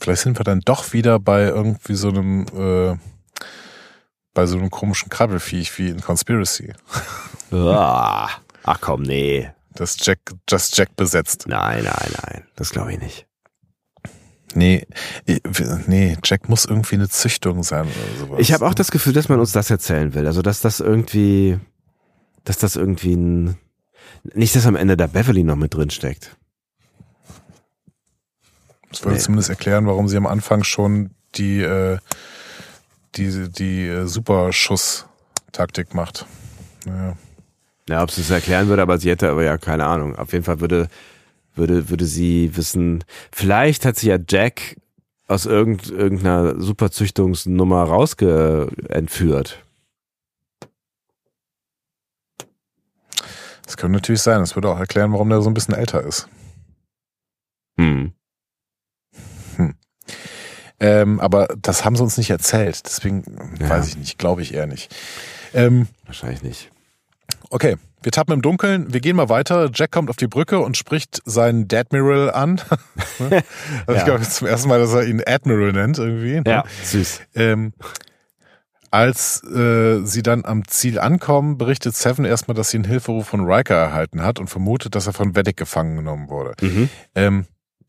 Vielleicht 0.01 0.23
sind 0.23 0.39
wir 0.39 0.45
dann 0.45 0.61
doch 0.61 0.93
wieder 0.93 1.19
bei 1.19 1.45
irgendwie 1.45 1.95
so 1.95 2.09
einem, 2.09 2.47
äh, 2.55 2.97
bei 4.35 4.47
so 4.47 4.57
einem 4.57 4.71
komischen 4.71 5.09
Krabbelfiech 5.09 5.77
wie 5.79 5.89
in 5.89 6.01
Conspiracy. 6.01 6.73
Ah, 7.53 8.29
Ach 8.65 8.81
komm, 8.81 9.03
nee. 9.03 9.51
Das 9.75 9.97
Jack, 10.01 10.19
das 10.47 10.77
Jack 10.77 10.97
besetzt. 10.97 11.47
Nein, 11.47 11.85
nein, 11.85 12.13
nein. 12.23 12.45
Das 12.57 12.71
glaube 12.71 12.93
ich 12.93 13.01
nicht. 13.01 13.27
Nee, 14.55 14.85
nee, 15.87 16.17
Jack 16.25 16.49
muss 16.49 16.65
irgendwie 16.65 16.97
eine 16.97 17.09
Züchtung 17.09 17.63
sein 17.63 17.87
oder 17.87 18.19
sowas. 18.19 18.41
Ich 18.41 18.53
habe 18.53 18.67
auch 18.67 18.75
das 18.75 18.91
Gefühl, 18.91 19.13
dass 19.13 19.29
man 19.29 19.39
uns 19.39 19.53
das 19.53 19.71
erzählen 19.71 20.13
will. 20.13 20.27
Also, 20.27 20.43
dass 20.43 20.61
das 20.61 20.81
irgendwie, 20.81 21.59
dass 22.45 22.59
das 22.59 22.75
irgendwie 22.75 23.15
ein, 23.15 23.59
nicht, 24.35 24.55
dass 24.57 24.67
am 24.67 24.77
Ende 24.77 24.97
da 24.97 25.07
Beverly 25.07 25.43
noch 25.45 25.57
mit 25.57 25.75
drin 25.75 25.91
steckt. 25.91 26.37
Das 28.91 29.05
würde 29.05 29.15
Nee. 29.17 29.21
zumindest 29.23 29.51
erklären, 29.51 29.87
warum 29.87 30.09
sie 30.09 30.17
am 30.17 30.27
Anfang 30.27 30.65
schon 30.65 31.11
die, 31.37 31.61
äh, 31.61 31.99
die, 33.15 33.49
die 33.51 33.87
äh, 33.87 34.07
Superschuss-Taktik 34.07 35.95
macht. 35.95 36.27
Naja. 36.85 37.17
Ja, 37.89 38.03
ob 38.03 38.11
sie 38.11 38.21
es 38.21 38.31
erklären 38.31 38.69
würde, 38.69 38.83
aber 38.83 38.99
sie 38.99 39.11
hätte 39.11 39.31
aber 39.31 39.43
ja 39.45 39.59
keine 39.59 39.87
Ahnung. 39.87 40.17
Auf 40.17 40.33
jeden 40.33 40.45
Fall 40.45 40.61
würde, 40.61 40.89
würde, 41.55 41.89
würde 41.91 42.05
sie 42.07 42.57
wissen, 42.57 43.05
vielleicht 43.33 43.85
hat 43.85 43.97
sie 43.97 44.09
ja 44.09 44.19
Jack 44.29 44.77
aus 45.27 45.47
irgend, 45.47 45.89
irgendeiner 45.91 46.61
Superzüchtungsnummer 46.61 47.85
rausge 47.85 48.69
Das 53.71 53.77
könnte 53.77 53.93
natürlich 53.99 54.21
sein. 54.23 54.41
Das 54.41 54.57
würde 54.57 54.69
auch 54.69 54.81
erklären, 54.81 55.13
warum 55.13 55.29
der 55.29 55.43
so 55.43 55.49
ein 55.49 55.55
bisschen 55.55 55.75
älter 55.75 56.03
ist. 56.03 56.29
Hm. 57.79 58.13
Ähm, 60.81 61.21
aber 61.21 61.47
das 61.61 61.85
haben 61.85 61.95
sie 61.95 62.03
uns 62.03 62.17
nicht 62.17 62.31
erzählt. 62.31 62.81
Deswegen 62.85 63.23
Ja. 63.61 63.69
weiß 63.69 63.87
ich 63.87 63.97
nicht, 63.97 64.19
glaube 64.19 64.43
ich 64.43 64.55
eher 64.55 64.67
nicht. 64.67 64.93
Ähm, 65.55 65.87
Wahrscheinlich 66.07 66.43
nicht. 66.43 66.73
okay, 67.51 67.77
wir 68.03 68.11
tappen 68.11 68.33
im 68.35 68.43
Dunkeln. 68.43 68.93
Wir 68.93 69.01
gehen 69.01 69.15
mal 69.15 69.29
weiter. 69.29 69.71
Jack 69.73 69.93
kommt 69.93 70.11
auf 70.11 70.17
die 70.17 70.27
Brücke 70.27 70.59
und 70.59 70.77
spricht 70.77 71.21
seinen 71.27 71.69
Admiral 71.73 72.31
an. 72.33 72.61
also 73.21 73.31
Ja. 73.87 73.95
Ich 73.99 74.05
glaube, 74.05 74.23
zum 74.29 74.49
ersten 74.49 74.69
Mal, 74.69 74.81
dass 74.81 74.93
er 74.95 75.05
ihn 75.05 75.23
Admiral 75.25 75.73
nennt 75.73 75.99
irgendwie. 75.99 76.41
ne? 76.41 76.43
Ja, 76.47 76.65
süß. 76.83 77.21
Ähm, 77.37 77.73
als 78.91 79.43
äh, 79.45 80.05
sie 80.05 80.23
dann 80.23 80.45
am 80.45 80.67
Ziel 80.67 80.99
ankommen, 80.99 81.59
berichtet 81.59 81.95
Seven 81.95 82.25
erstmal, 82.25 82.55
dass 82.55 82.71
sie 82.71 82.79
einen 82.79 82.85
Hilferuf 82.85 83.29
von 83.29 83.45
Riker 83.51 83.77
erhalten 83.77 84.23
hat 84.23 84.39
und 84.39 84.49
vermutet, 84.49 84.95
dass 84.95 85.07
er 85.07 85.13
von 85.13 85.37
Vedek 85.37 85.57
gefangen 85.57 85.97
genommen 85.97 86.29
wurde. 86.29 86.55
Mhm. 86.61 86.89
Ähm, 87.15 87.47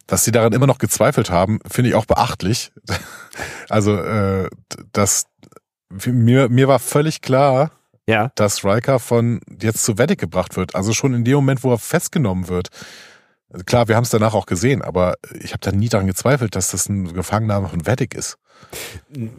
dass 0.07 0.23
sie 0.23 0.31
daran 0.31 0.53
immer 0.53 0.67
noch 0.67 0.77
gezweifelt 0.77 1.29
haben, 1.29 1.59
finde 1.69 1.89
ich 1.89 1.95
auch 1.95 2.05
beachtlich. 2.05 2.71
also, 3.69 3.95
äh, 3.95 4.49
dass 4.93 5.25
mir, 6.05 6.49
mir 6.49 6.67
war 6.67 6.79
völlig 6.79 7.21
klar, 7.21 7.71
Ja. 8.07 8.31
dass 8.35 8.63
Riker 8.63 8.99
von 8.99 9.41
jetzt 9.61 9.83
zu 9.83 9.97
Vedek 9.97 10.19
gebracht 10.19 10.55
wird. 10.55 10.75
Also 10.75 10.93
schon 10.93 11.13
in 11.13 11.23
dem 11.23 11.35
Moment, 11.35 11.63
wo 11.63 11.71
er 11.71 11.79
festgenommen 11.79 12.47
wird. 12.47 12.69
Klar, 13.65 13.87
wir 13.87 13.95
haben 13.95 14.03
es 14.03 14.09
danach 14.09 14.33
auch 14.33 14.45
gesehen, 14.45 14.81
aber 14.81 15.15
ich 15.41 15.51
habe 15.51 15.59
da 15.61 15.71
nie 15.71 15.89
daran 15.89 16.07
gezweifelt, 16.07 16.55
dass 16.55 16.71
das 16.71 16.87
ein 16.87 17.13
Gefangennahme 17.13 17.67
von 17.67 17.85
Vedek 17.85 18.13
ist. 18.15 18.37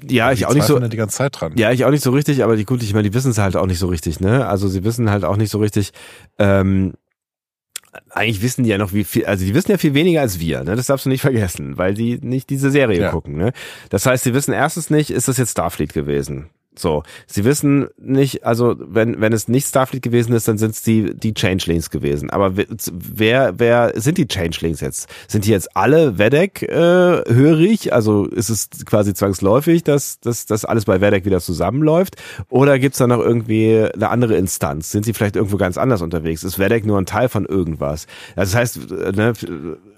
Ja, 0.09 0.33
ich 0.33 0.41
Die 0.41 0.47
auch 0.47 0.55
nicht 0.55 0.67
so. 0.67 0.79
die 0.79 0.97
ganze 0.97 1.17
Zeit 1.17 1.41
dran. 1.41 1.53
Ja, 1.57 1.71
ich 1.73 1.85
auch 1.85 1.91
nicht 1.91 2.03
so 2.05 2.11
richtig, 2.11 2.45
aber 2.45 2.57
die, 2.57 2.65
gut, 2.65 2.83
ich 2.83 2.93
meine, 2.95 3.09
die 3.09 3.15
wissen 3.15 3.31
es 3.31 3.39
halt 3.39 3.57
auch 3.57 3.67
nicht 3.67 3.79
so 3.79 3.87
richtig, 3.87 4.21
ne? 4.21 4.47
Also 4.47 4.69
sie 4.69 4.85
wissen 4.85 5.11
halt 5.11 5.25
auch 5.25 5.37
nicht 5.37 5.51
so 5.51 5.59
richtig, 5.59 5.93
ähm, 6.39 6.93
eigentlich 8.11 8.43
wissen 8.43 8.65
die 8.65 8.71
ja 8.71 8.79
noch 8.79 8.93
wie 8.93 9.05
viel, 9.05 9.27
also 9.27 9.45
die 9.45 9.55
wissen 9.55 9.71
ja 9.71 9.79
viel 9.79 9.95
weniger 9.95 10.21
als 10.21 10.41
wir, 10.41 10.65
ne? 10.65 10.77
Das 10.77 10.87
darfst 10.87 11.07
du 11.07 11.11
nicht 11.11 11.21
vergessen, 11.23 11.77
weil 11.79 11.95
die 11.95 12.19
nicht 12.19 12.51
diese 12.51 12.71
Serie 12.71 13.01
Ja. 13.01 13.11
gucken, 13.11 13.37
ne? 13.37 13.53
Das 13.91 14.07
heißt, 14.07 14.25
sie 14.25 14.35
wissen 14.35 14.53
erstens 14.53 14.91
nicht, 14.91 15.11
ist 15.11 15.29
das 15.29 15.37
jetzt 15.37 15.53
Starfleet 15.53 15.93
gewesen? 15.93 16.49
So, 16.75 17.03
sie 17.27 17.45
wissen 17.45 17.89
nicht, 17.99 18.47
also 18.47 18.75
wenn 18.79 19.21
wenn 19.21 19.35
es 19.35 19.47
nicht 19.47 19.69
Starfleet 19.69 20.03
gewesen 20.03 20.33
ist, 20.33 20.49
dann 20.49 20.57
sind 20.57 20.71
es 20.71 20.83
die 20.83 21.15
die 21.15 21.35
Changelings 21.35 21.91
gewesen. 21.91 22.31
Aber 22.31 22.55
wer 22.57 23.59
wer 23.59 23.93
sind 23.95 24.17
die 24.17 24.27
Changelings 24.27 24.81
jetzt? 24.81 25.07
Sind 25.29 25.45
die 25.45 25.51
jetzt 25.51 25.77
alle 25.77 26.19
Vedek 26.19 26.63
äh, 26.63 26.73
hörig? 26.73 27.93
Also 27.93 28.25
ist 28.25 28.49
es 28.49 28.71
quasi 28.87 29.13
zwangsläufig, 29.13 29.85
dass 29.85 30.19
dass 30.21 30.47
das 30.47 30.65
alles 30.65 30.87
bei 30.87 31.03
Vedek 31.03 31.27
wieder 31.27 31.41
zusammenläuft? 31.41 32.17
Oder 32.49 32.79
gibt's 32.79 32.99
da 32.99 33.07
noch 33.07 33.21
irgendwie 33.21 33.87
eine 33.95 34.09
andere 34.09 34.37
Instanz? 34.37 34.91
Sind 34.91 35.05
sie 35.05 35.13
vielleicht 35.13 35.37
irgendwo 35.37 35.59
ganz 35.59 35.77
anders 35.77 36.01
unterwegs? 36.01 36.43
Ist 36.43 36.59
Vedek 36.59 36.87
nur 36.87 36.97
ein 36.99 37.07
Teil 37.07 37.29
von 37.29 37.45
irgendwas? 37.45 38.07
Also 38.35 38.53
das 38.53 38.55
heißt, 38.55 38.91
ne, 39.15 39.35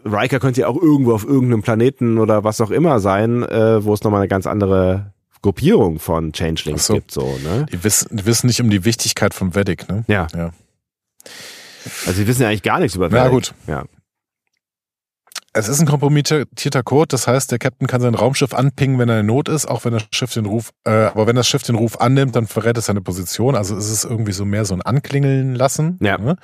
Riker 0.04 0.40
könnte 0.40 0.62
ja 0.62 0.66
auch 0.66 0.80
irgendwo 0.80 1.14
auf 1.14 1.24
irgendeinem 1.24 1.62
Planeten 1.62 2.18
oder 2.18 2.42
was 2.42 2.60
auch 2.60 2.70
immer 2.72 2.98
sein, 2.98 3.44
äh, 3.44 3.84
wo 3.84 3.94
es 3.94 4.02
nochmal 4.02 4.20
eine 4.20 4.28
ganz 4.28 4.48
andere 4.48 5.13
Gruppierung 5.44 5.98
von 5.98 6.32
Changelings 6.32 6.86
so. 6.86 6.94
gibt, 6.94 7.10
so, 7.10 7.38
ne? 7.44 7.66
Die 7.70 7.84
wissen, 7.84 8.16
die 8.16 8.24
wissen 8.24 8.46
nicht 8.46 8.62
um 8.62 8.70
die 8.70 8.86
Wichtigkeit 8.86 9.34
von 9.34 9.54
Vedic, 9.54 9.90
ne? 9.90 10.02
Ja. 10.06 10.26
ja. 10.34 10.52
Also 12.06 12.18
die 12.18 12.26
wissen 12.26 12.40
ja 12.40 12.48
eigentlich 12.48 12.62
gar 12.62 12.80
nichts 12.80 12.96
über 12.96 13.12
Vedic. 13.12 13.24
Ja, 13.24 13.28
gut. 13.28 13.54
Ja. 13.66 13.84
Es 15.52 15.68
ist 15.68 15.80
ein 15.80 15.86
kompromittierter 15.86 16.82
Code, 16.82 17.08
das 17.08 17.28
heißt, 17.28 17.52
der 17.52 17.58
Captain 17.58 17.86
kann 17.86 18.00
sein 18.00 18.14
Raumschiff 18.14 18.54
anpingen, 18.54 18.98
wenn 18.98 19.10
er 19.10 19.20
in 19.20 19.26
Not 19.26 19.50
ist, 19.50 19.66
auch 19.66 19.84
wenn 19.84 19.92
das 19.92 20.04
Schiff 20.12 20.32
den 20.32 20.46
Ruf, 20.46 20.70
äh, 20.84 20.90
aber 20.90 21.26
wenn 21.26 21.36
das 21.36 21.46
Schiff 21.46 21.62
den 21.62 21.74
Ruf 21.74 22.00
annimmt, 22.00 22.34
dann 22.34 22.46
verrät 22.46 22.78
es 22.78 22.86
seine 22.86 23.02
Position. 23.02 23.54
Also 23.54 23.76
ist 23.76 23.90
es 23.90 24.04
irgendwie 24.04 24.32
so 24.32 24.46
mehr 24.46 24.64
so 24.64 24.72
ein 24.72 24.80
Anklingeln 24.80 25.54
lassen. 25.54 25.98
Ja. 26.00 26.16
Ne? 26.16 26.36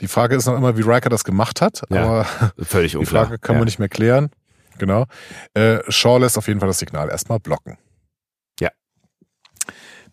Die 0.00 0.08
Frage 0.08 0.34
ist 0.34 0.46
noch 0.46 0.56
immer, 0.56 0.76
wie 0.76 0.82
Riker 0.82 1.08
das 1.08 1.22
gemacht 1.22 1.60
hat, 1.60 1.82
ja, 1.88 2.02
aber 2.02 2.26
völlig 2.58 2.96
unklar. 2.96 3.22
Die 3.26 3.28
Frage 3.28 3.38
kann 3.38 3.54
ja. 3.54 3.58
man 3.60 3.66
nicht 3.66 3.78
mehr 3.78 3.88
klären. 3.88 4.30
Genau. 4.76 5.06
Äh, 5.54 5.78
Shaw 5.88 6.18
lässt 6.18 6.36
auf 6.36 6.48
jeden 6.48 6.58
Fall 6.58 6.68
das 6.68 6.80
Signal 6.80 7.10
erstmal 7.10 7.38
blocken. 7.38 7.78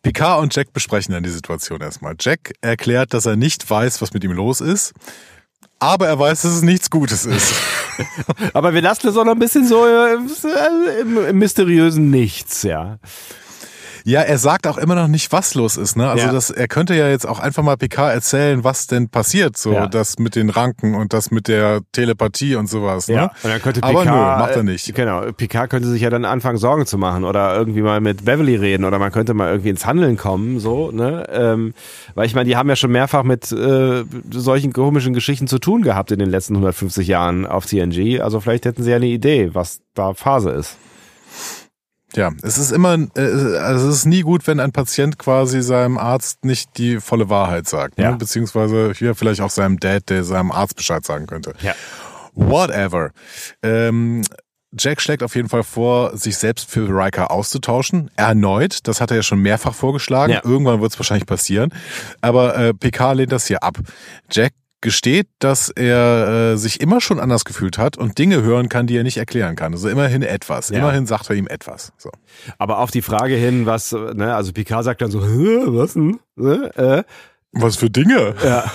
Picard 0.06 0.40
und 0.44 0.56
Jack 0.56 0.72
besprechen 0.72 1.16
dann 1.16 1.24
die 1.24 1.32
Situation 1.32 1.82
erstmal. 1.82 2.16
Jack 2.20 2.54
erklärt, 2.62 3.16
dass 3.16 3.26
er 3.26 3.36
nicht 3.36 3.68
weiß, 3.68 4.04
was 4.04 4.14
mit 4.14 4.24
ihm 4.24 4.34
los 4.34 4.62
ist, 4.62 4.94
aber 5.80 6.06
er 6.06 6.20
weiß, 6.20 6.44
dass 6.44 6.52
es 6.52 6.62
nichts 6.62 6.92
Gutes 6.92 7.26
ist. 7.26 7.56
aber 8.54 8.76
wir 8.76 8.84
lassen 8.84 9.08
es 9.08 9.18
auch 9.18 9.26
noch 9.26 9.32
ein 9.32 9.40
bisschen 9.40 9.68
so 9.68 9.84
äh, 9.88 10.14
im, 11.02 11.26
im 11.26 11.40
mysteriösen 11.40 12.12
Nichts, 12.12 12.62
ja. 12.62 13.00
Ja, 14.08 14.22
er 14.22 14.38
sagt 14.38 14.68
auch 14.68 14.78
immer 14.78 14.94
noch 14.94 15.08
nicht, 15.08 15.32
was 15.32 15.56
los 15.56 15.78
ist. 15.78 15.98
Ne? 15.98 16.08
Also 16.08 16.28
ja. 16.28 16.32
das, 16.32 16.52
er 16.52 16.68
könnte 16.68 16.94
ja 16.94 17.10
jetzt 17.10 17.28
auch 17.28 17.40
einfach 17.40 17.64
mal 17.64 17.76
Picard 17.76 18.14
erzählen, 18.14 18.64
was 18.64 18.86
denn 18.86 19.10
passiert. 19.10 19.58
So 19.58 19.74
ja. 19.74 19.88
das 19.88 20.20
mit 20.20 20.36
den 20.36 20.52
Ranken 20.52 20.94
und 20.94 21.12
das 21.12 21.32
mit 21.32 21.48
der 21.48 21.82
Telepathie 21.92 22.56
und 22.56 22.70
sowas. 22.70 23.08
Ne? 23.08 23.16
Ja. 23.16 23.24
Und 23.42 23.50
dann 23.50 23.60
könnte 23.64 23.82
Picard, 23.82 24.08
Aber 24.08 24.16
nö, 24.16 24.44
macht 24.44 24.56
er 24.58 24.64
nicht. 24.64 24.94
Genau, 24.94 25.22
Picard 25.32 25.72
könnte 25.72 25.88
sich 25.88 26.04
ja 26.04 26.12
dann 26.12 26.24
anfangen, 26.24 26.60
Sorgen 26.60 26.86
zu 26.86 27.00
machen 27.00 27.24
oder 27.24 27.56
irgendwie 27.56 27.82
mal 27.82 28.00
mit 28.00 28.26
Beverly 28.26 28.56
reden 28.56 28.86
oder 28.86 29.00
man 29.00 29.12
könnte 29.12 29.34
mal 29.34 29.50
irgendwie 29.50 29.70
ins 29.70 29.88
Handeln 29.88 30.18
kommen. 30.18 30.60
So, 30.60 30.92
ne? 30.92 31.26
Ähm, 31.32 31.74
weil 32.14 32.28
ich 32.28 32.36
meine, 32.36 32.48
die 32.48 32.56
haben 32.56 32.70
ja 32.70 32.76
schon 32.76 32.92
mehrfach 32.92 33.24
mit 33.24 33.52
äh, 33.52 34.04
solchen 34.30 34.72
komischen 34.72 35.16
Geschichten 35.16 35.48
zu 35.48 35.58
tun 35.58 35.82
gehabt 35.82 36.12
in 36.12 36.20
den 36.20 36.30
letzten 36.30 36.54
150 36.54 37.08
Jahren 37.08 37.48
auf 37.48 37.66
TNG. 37.66 38.22
Also 38.22 38.40
vielleicht 38.40 38.66
hätten 38.66 38.84
sie 38.84 38.92
ja 38.92 38.98
eine 38.98 39.08
Idee, 39.08 39.50
was 39.54 39.80
da 39.96 40.14
Phase 40.14 40.52
ist. 40.52 40.78
Ja, 42.16 42.32
es 42.42 42.58
ist 42.58 42.72
immer, 42.72 42.98
äh, 43.16 43.58
also 43.58 43.90
es 43.90 43.98
ist 43.98 44.06
nie 44.06 44.22
gut, 44.22 44.48
wenn 44.48 44.60
ein 44.60 44.72
Patient 44.72 45.20
quasi 45.20 45.62
seinem 45.62 45.98
Arzt 45.98 46.46
nicht 46.46 46.78
die 46.78 47.00
volle 47.00 47.30
Wahrheit 47.30 47.68
sagt. 47.68 47.98
Ne? 47.98 48.06
Ja. 48.06 48.12
Beziehungsweise 48.12 48.94
hier 48.98 49.16
vielleicht 49.16 49.42
auch 49.42 49.50
seinem 49.50 49.80
Dad, 49.80 50.10
der 50.10 50.24
seinem 50.24 50.52
Arzt 50.52 50.76
Bescheid 50.76 51.06
sagen 51.06 51.28
könnte. 51.28 51.54
Ja. 51.62 51.76
Whatever. 52.34 53.12
Ähm, 53.64 54.24
Jack 54.78 55.02
schlägt 55.02 55.24
auf 55.24 55.36
jeden 55.36 55.48
Fall 55.48 55.64
vor, 55.64 56.18
sich 56.18 56.38
selbst 56.38 56.70
für 56.70 56.90
Riker 56.90 57.32
auszutauschen. 57.32 58.12
Erneut. 58.18 58.80
Das 58.88 59.00
hat 59.00 59.10
er 59.12 59.18
ja 59.18 59.24
schon 59.24 59.40
mehrfach 59.40 59.74
vorgeschlagen. 59.74 60.34
Ja. 60.34 60.42
Irgendwann 60.44 60.82
wird 60.82 60.92
es 60.92 61.00
wahrscheinlich 61.00 61.26
passieren. 61.26 61.74
Aber 62.22 62.58
äh, 62.58 62.74
PK 62.74 63.14
lehnt 63.14 63.32
das 63.32 63.48
hier 63.48 63.64
ab. 63.64 63.78
Jack 64.30 64.54
gesteht, 64.86 65.28
dass 65.40 65.70
er 65.70 66.54
äh, 66.54 66.58
sich 66.58 66.80
immer 66.80 67.02
schon 67.02 67.20
anders 67.20 67.44
gefühlt 67.44 67.80
hat 67.80 67.98
und 67.98 68.20
Dinge 68.20 68.44
hören 68.44 68.70
kann, 68.70 68.86
die 68.86 68.96
er 68.96 69.04
nicht 69.04 69.18
erklären 69.18 69.56
kann. 69.56 69.74
Also 69.74 69.90
immerhin 69.90 70.22
etwas. 70.22 70.70
Ja. 70.70 70.78
Immerhin 70.78 71.08
sagt 71.08 71.28
er 71.30 71.36
ihm 71.36 71.48
etwas. 71.48 71.92
So. 71.98 72.12
Aber 72.60 72.78
auf 72.78 72.92
die 72.92 73.02
Frage 73.02 73.34
hin, 73.34 73.66
was, 73.66 73.92
ne, 73.92 74.36
also 74.36 74.54
Picard 74.54 74.86
sagt 74.86 75.02
dann 75.02 75.10
so, 75.10 75.22
was 75.22 75.94
denn? 75.94 76.20
Äh, 76.38 77.04
was 77.52 77.78
für 77.78 77.90
Dinge? 77.90 78.36
Ja. 78.44 78.72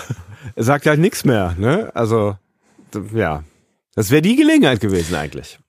Er 0.55 0.63
sagt 0.63 0.85
halt 0.85 0.99
nichts 0.99 1.23
mehr, 1.23 1.55
ne? 1.57 1.91
Also, 1.93 2.35
ja. 3.13 3.43
Das 3.95 4.11
wäre 4.11 4.21
die 4.21 4.35
Gelegenheit 4.35 4.81
gewesen 4.81 5.15
eigentlich. 5.15 5.59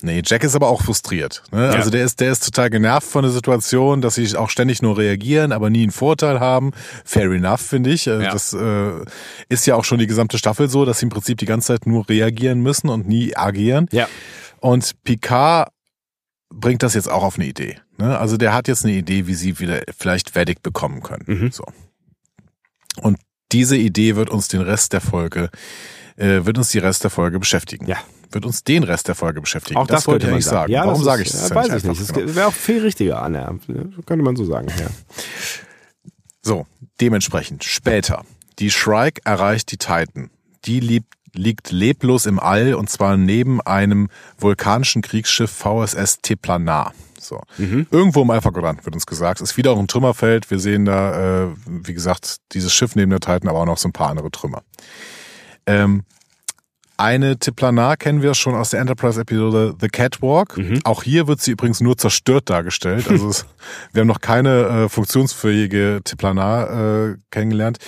Nee, 0.00 0.22
Jack 0.24 0.44
ist 0.44 0.54
aber 0.54 0.68
auch 0.68 0.82
frustriert. 0.82 1.42
Ne? 1.50 1.64
Ja. 1.64 1.70
Also 1.70 1.90
der 1.90 2.04
ist, 2.04 2.20
der 2.20 2.30
ist 2.30 2.44
total 2.44 2.70
genervt 2.70 3.08
von 3.08 3.22
der 3.24 3.32
Situation, 3.32 4.00
dass 4.00 4.14
sie 4.14 4.36
auch 4.36 4.48
ständig 4.48 4.80
nur 4.80 4.96
reagieren, 4.96 5.50
aber 5.50 5.70
nie 5.70 5.82
einen 5.82 5.90
Vorteil 5.90 6.38
haben. 6.38 6.70
Fair 7.04 7.32
enough, 7.32 7.60
finde 7.60 7.90
ich. 7.90 8.06
Äh, 8.06 8.22
ja. 8.22 8.30
Das 8.30 8.52
äh, 8.52 8.90
ist 9.48 9.66
ja 9.66 9.74
auch 9.74 9.84
schon 9.84 9.98
die 9.98 10.06
gesamte 10.06 10.38
Staffel 10.38 10.68
so, 10.68 10.84
dass 10.84 11.00
sie 11.00 11.06
im 11.06 11.10
Prinzip 11.10 11.38
die 11.38 11.46
ganze 11.46 11.68
Zeit 11.68 11.86
nur 11.86 12.08
reagieren 12.08 12.60
müssen 12.60 12.88
und 12.88 13.08
nie 13.08 13.36
agieren. 13.36 13.88
Ja. 13.90 14.08
Und 14.60 15.02
Picard 15.02 15.68
bringt 16.48 16.84
das 16.84 16.94
jetzt 16.94 17.10
auch 17.10 17.24
auf 17.24 17.34
eine 17.34 17.46
Idee. 17.46 17.78
Ne? 17.96 18.16
Also 18.16 18.36
der 18.36 18.54
hat 18.54 18.68
jetzt 18.68 18.84
eine 18.84 18.94
Idee, 18.94 19.26
wie 19.26 19.34
sie 19.34 19.58
wieder 19.58 19.82
vielleicht 19.96 20.36
Vedic 20.36 20.62
bekommen 20.62 21.02
können. 21.02 21.24
Mhm. 21.26 21.50
So. 21.50 21.64
Und 23.02 23.18
diese 23.50 23.76
Idee 23.76 24.14
wird 24.14 24.30
uns 24.30 24.46
den 24.46 24.60
Rest 24.60 24.92
der 24.92 25.00
Folge, 25.00 25.50
äh, 26.18 26.44
wird 26.44 26.58
uns 26.58 26.70
die 26.70 26.78
Rest 26.78 27.04
der 27.04 27.10
Folge 27.10 27.38
beschäftigen. 27.38 27.86
Ja 27.86 27.98
wird 28.30 28.44
uns 28.44 28.64
den 28.64 28.82
Rest 28.82 29.08
der 29.08 29.14
Folge 29.14 29.40
beschäftigen. 29.40 29.78
Auch 29.78 29.86
das, 29.86 30.00
das 30.00 30.06
wollte 30.06 30.26
ich 30.26 30.44
sagen. 30.44 30.56
sagen. 30.56 30.72
Ja, 30.72 30.86
Warum 30.86 31.02
sage 31.02 31.22
ich 31.22 31.30
das? 31.30 31.48
Ja, 31.48 31.54
weiß 31.54 31.68
ich 31.74 31.84
nicht. 31.84 32.00
Das 32.00 32.12
genau. 32.12 32.34
wäre 32.34 32.46
auch 32.48 32.52
viel 32.52 32.80
richtiger, 32.80 33.22
Anna. 33.22 33.54
Könnte 34.06 34.24
man 34.24 34.36
so 34.36 34.44
sagen. 34.44 34.68
Ja. 34.78 34.88
So, 36.42 36.66
dementsprechend 37.00 37.64
später. 37.64 38.24
Die 38.58 38.70
Shrike 38.70 39.20
erreicht 39.24 39.70
die 39.72 39.76
Titan. 39.78 40.30
Die 40.64 40.80
liegt, 40.80 41.14
liegt 41.34 41.70
leblos 41.70 42.26
im 42.26 42.38
All 42.38 42.74
und 42.74 42.90
zwar 42.90 43.16
neben 43.16 43.60
einem 43.60 44.08
vulkanischen 44.38 45.02
Kriegsschiff 45.02 45.50
VSS 45.50 46.18
Teplanar. 46.22 46.92
So. 47.18 47.40
Mhm. 47.58 47.86
Irgendwo 47.90 48.22
im 48.22 48.30
Alpha-Quadrant 48.30 48.84
wird 48.84 48.94
uns 48.94 49.06
gesagt. 49.06 49.40
Es 49.40 49.50
ist 49.50 49.56
wieder 49.56 49.72
auch 49.72 49.78
ein 49.78 49.88
Trümmerfeld. 49.88 50.50
Wir 50.50 50.58
sehen 50.58 50.84
da, 50.84 51.44
äh, 51.44 51.48
wie 51.66 51.94
gesagt, 51.94 52.38
dieses 52.52 52.72
Schiff 52.72 52.94
neben 52.94 53.10
der 53.10 53.20
Titan, 53.20 53.48
aber 53.48 53.60
auch 53.60 53.66
noch 53.66 53.78
so 53.78 53.88
ein 53.88 53.92
paar 53.92 54.10
andere 54.10 54.30
Trümmer. 54.30 54.62
Ähm, 55.68 56.04
eine 56.96 57.38
Tiplanar 57.38 57.96
kennen 57.96 58.22
wir 58.22 58.34
schon 58.34 58.56
aus 58.56 58.70
der 58.70 58.80
Enterprise-Episode 58.80 59.76
The 59.80 59.88
Catwalk. 59.88 60.56
Mhm. 60.58 60.80
Auch 60.82 61.04
hier 61.04 61.28
wird 61.28 61.40
sie 61.40 61.52
übrigens 61.52 61.80
nur 61.80 61.96
zerstört 61.96 62.50
dargestellt. 62.50 63.08
Also 63.08 63.28
es, 63.28 63.46
wir 63.92 64.00
haben 64.00 64.08
noch 64.08 64.20
keine 64.20 64.66
äh, 64.66 64.88
funktionsfähige 64.88 66.00
Tiplanar 66.02 67.10
äh, 67.10 67.16
kennengelernt. 67.30 67.78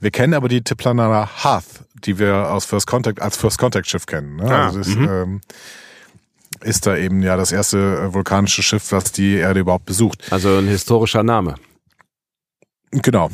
Wir 0.00 0.10
kennen 0.10 0.32
aber 0.32 0.48
die 0.48 0.62
Tiplanar 0.62 1.44
Hath, 1.44 1.84
die 2.04 2.18
wir 2.18 2.50
aus 2.50 2.64
First 2.64 2.86
Contact 2.86 3.20
als 3.20 3.36
First 3.36 3.58
Contact 3.58 3.86
Schiff 3.86 4.06
kennen. 4.06 4.36
Ne? 4.36 4.50
Ah, 4.50 4.66
also 4.66 4.78
das, 4.78 4.88
ähm, 4.88 5.42
ist 6.62 6.86
da 6.86 6.96
eben 6.96 7.22
ja 7.22 7.36
das 7.36 7.52
erste 7.52 7.78
äh, 7.78 8.14
vulkanische 8.14 8.62
Schiff, 8.62 8.92
was 8.92 9.12
die 9.12 9.34
Erde 9.34 9.60
überhaupt 9.60 9.84
besucht. 9.84 10.22
Also 10.30 10.56
ein 10.56 10.68
historischer 10.68 11.22
Name. 11.22 11.56
Genau. 12.90 13.30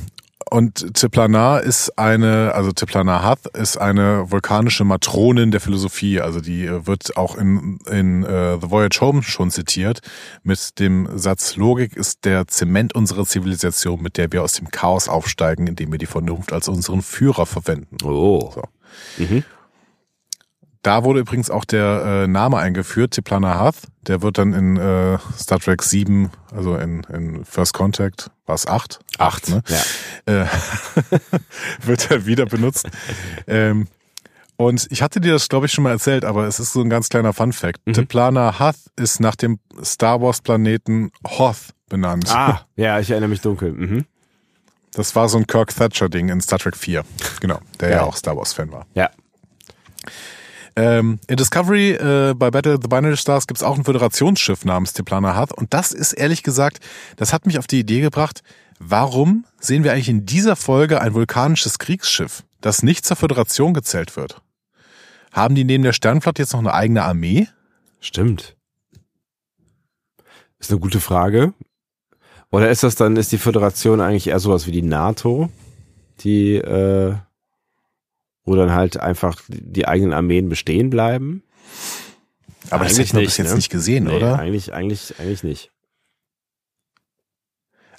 Und 0.50 0.94
Tiplanar 0.94 1.62
ist 1.62 1.96
eine, 1.96 2.52
also 2.54 2.72
Tiplanar 2.72 3.22
Hath 3.22 3.46
ist 3.56 3.76
eine 3.76 4.32
vulkanische 4.32 4.84
Matronin 4.84 5.52
der 5.52 5.60
Philosophie. 5.60 6.20
Also 6.20 6.40
die 6.40 6.66
äh, 6.66 6.86
wird 6.88 7.16
auch 7.16 7.36
in, 7.36 7.78
in 7.88 8.24
uh, 8.24 8.58
The 8.60 8.68
Voyage 8.70 9.00
Home 9.00 9.22
schon 9.22 9.50
zitiert 9.52 10.00
mit 10.42 10.80
dem 10.80 11.08
Satz, 11.16 11.54
Logik 11.54 11.96
ist 11.96 12.24
der 12.24 12.48
Zement 12.48 12.96
unserer 12.96 13.26
Zivilisation, 13.26 14.02
mit 14.02 14.16
der 14.16 14.32
wir 14.32 14.42
aus 14.42 14.54
dem 14.54 14.70
Chaos 14.70 15.08
aufsteigen, 15.08 15.68
indem 15.68 15.92
wir 15.92 15.98
die 15.98 16.06
Vernunft 16.06 16.52
als 16.52 16.68
unseren 16.68 17.02
Führer 17.02 17.46
verwenden. 17.46 17.98
Oh. 18.02 18.50
So. 18.52 18.62
Mhm. 19.18 19.44
Da 20.82 21.04
wurde 21.04 21.20
übrigens 21.20 21.50
auch 21.50 21.64
der 21.66 22.22
äh, 22.24 22.26
Name 22.26 22.56
eingeführt, 22.58 23.12
Tiplana 23.12 23.58
Hath. 23.58 23.88
Der 24.06 24.22
wird 24.22 24.38
dann 24.38 24.54
in 24.54 24.76
äh, 24.78 25.18
Star 25.38 25.58
Trek 25.60 25.82
7, 25.82 26.30
also 26.54 26.74
in, 26.76 27.02
in 27.12 27.44
First 27.44 27.74
Contact, 27.74 28.30
war 28.46 28.54
es 28.54 28.66
8? 28.66 28.98
8, 29.18 29.48
ne? 29.50 29.62
Ja. 30.26 30.42
Äh, 30.42 30.46
wird 31.82 32.10
er 32.10 32.24
wieder 32.24 32.46
benutzt. 32.46 32.88
ähm, 33.46 33.88
und 34.56 34.86
ich 34.90 35.02
hatte 35.02 35.20
dir 35.20 35.32
das, 35.32 35.48
glaube 35.48 35.66
ich, 35.66 35.72
schon 35.72 35.84
mal 35.84 35.90
erzählt, 35.90 36.24
aber 36.24 36.46
es 36.46 36.60
ist 36.60 36.72
so 36.72 36.80
ein 36.80 36.88
ganz 36.90 37.08
kleiner 37.10 37.32
Fun-Fact. 37.34 37.86
Mhm. 37.86 37.92
Tiplana 37.92 38.58
Hath 38.58 38.76
ist 38.96 39.20
nach 39.20 39.36
dem 39.36 39.58
Star 39.82 40.20
Wars-Planeten 40.22 41.12
Hoth 41.26 41.74
benannt. 41.88 42.30
Ah, 42.34 42.62
ja, 42.76 43.00
ich 43.00 43.10
erinnere 43.10 43.28
mich 43.30 43.40
dunkel. 43.42 43.72
Mhm. 43.72 44.06
Das 44.92 45.14
war 45.14 45.28
so 45.28 45.36
ein 45.38 45.46
Kirk 45.46 45.74
Thatcher-Ding 45.74 46.30
in 46.30 46.40
Star 46.40 46.58
Trek 46.58 46.76
4. 46.76 47.04
Genau, 47.40 47.60
der 47.80 47.88
ja, 47.90 47.94
Ja. 47.96 48.00
ja 48.02 48.06
auch 48.08 48.16
Star 48.16 48.36
Wars-Fan 48.36 48.72
war. 48.72 48.86
Ja. 48.94 49.10
Ähm, 50.80 51.18
in 51.26 51.36
Discovery 51.36 51.90
äh, 51.90 52.32
bei 52.34 52.50
Battle 52.50 52.72
of 52.72 52.80
the 52.80 52.88
Binary 52.88 53.18
Stars 53.18 53.46
gibt's 53.46 53.62
auch 53.62 53.76
ein 53.76 53.84
Föderationsschiff 53.84 54.64
namens 54.64 54.94
Tiplana 54.94 55.36
Hath. 55.36 55.52
Und 55.52 55.74
das 55.74 55.92
ist 55.92 56.14
ehrlich 56.14 56.42
gesagt, 56.42 56.80
das 57.16 57.34
hat 57.34 57.44
mich 57.44 57.58
auf 57.58 57.66
die 57.66 57.80
Idee 57.80 58.00
gebracht, 58.00 58.42
warum 58.78 59.44
sehen 59.60 59.84
wir 59.84 59.92
eigentlich 59.92 60.08
in 60.08 60.24
dieser 60.24 60.56
Folge 60.56 61.02
ein 61.02 61.12
vulkanisches 61.12 61.78
Kriegsschiff, 61.78 62.44
das 62.62 62.82
nicht 62.82 63.04
zur 63.04 63.18
Föderation 63.18 63.74
gezählt 63.74 64.16
wird? 64.16 64.40
Haben 65.32 65.54
die 65.54 65.64
neben 65.64 65.84
der 65.84 65.92
Sternflotte 65.92 66.40
jetzt 66.40 66.54
noch 66.54 66.60
eine 66.60 66.72
eigene 66.72 67.02
Armee? 67.02 67.46
Stimmt. 68.00 68.56
Ist 70.60 70.70
eine 70.70 70.80
gute 70.80 71.00
Frage. 71.00 71.52
Oder 72.50 72.70
ist 72.70 72.84
das 72.84 72.94
dann, 72.94 73.18
ist 73.18 73.32
die 73.32 73.38
Föderation 73.38 74.00
eigentlich 74.00 74.28
eher 74.28 74.40
sowas 74.40 74.66
wie 74.66 74.72
die 74.72 74.80
NATO, 74.80 75.50
die, 76.20 76.54
äh, 76.54 77.16
wo 78.44 78.54
dann 78.56 78.72
halt 78.72 78.98
einfach 78.98 79.40
die 79.48 79.86
eigenen 79.86 80.12
Armeen 80.12 80.48
bestehen 80.48 80.90
bleiben? 80.90 81.42
Aber 82.70 82.84
das 82.84 82.94
hätte 82.94 83.02
ich 83.02 83.12
noch 83.12 83.20
bis 83.20 83.36
jetzt 83.36 83.50
ne? 83.50 83.56
nicht 83.56 83.70
gesehen, 83.70 84.04
Nee, 84.04 84.16
oder? 84.16 84.38
Eigentlich, 84.38 84.72
eigentlich, 84.72 85.14
eigentlich 85.18 85.42
nicht. 85.42 85.70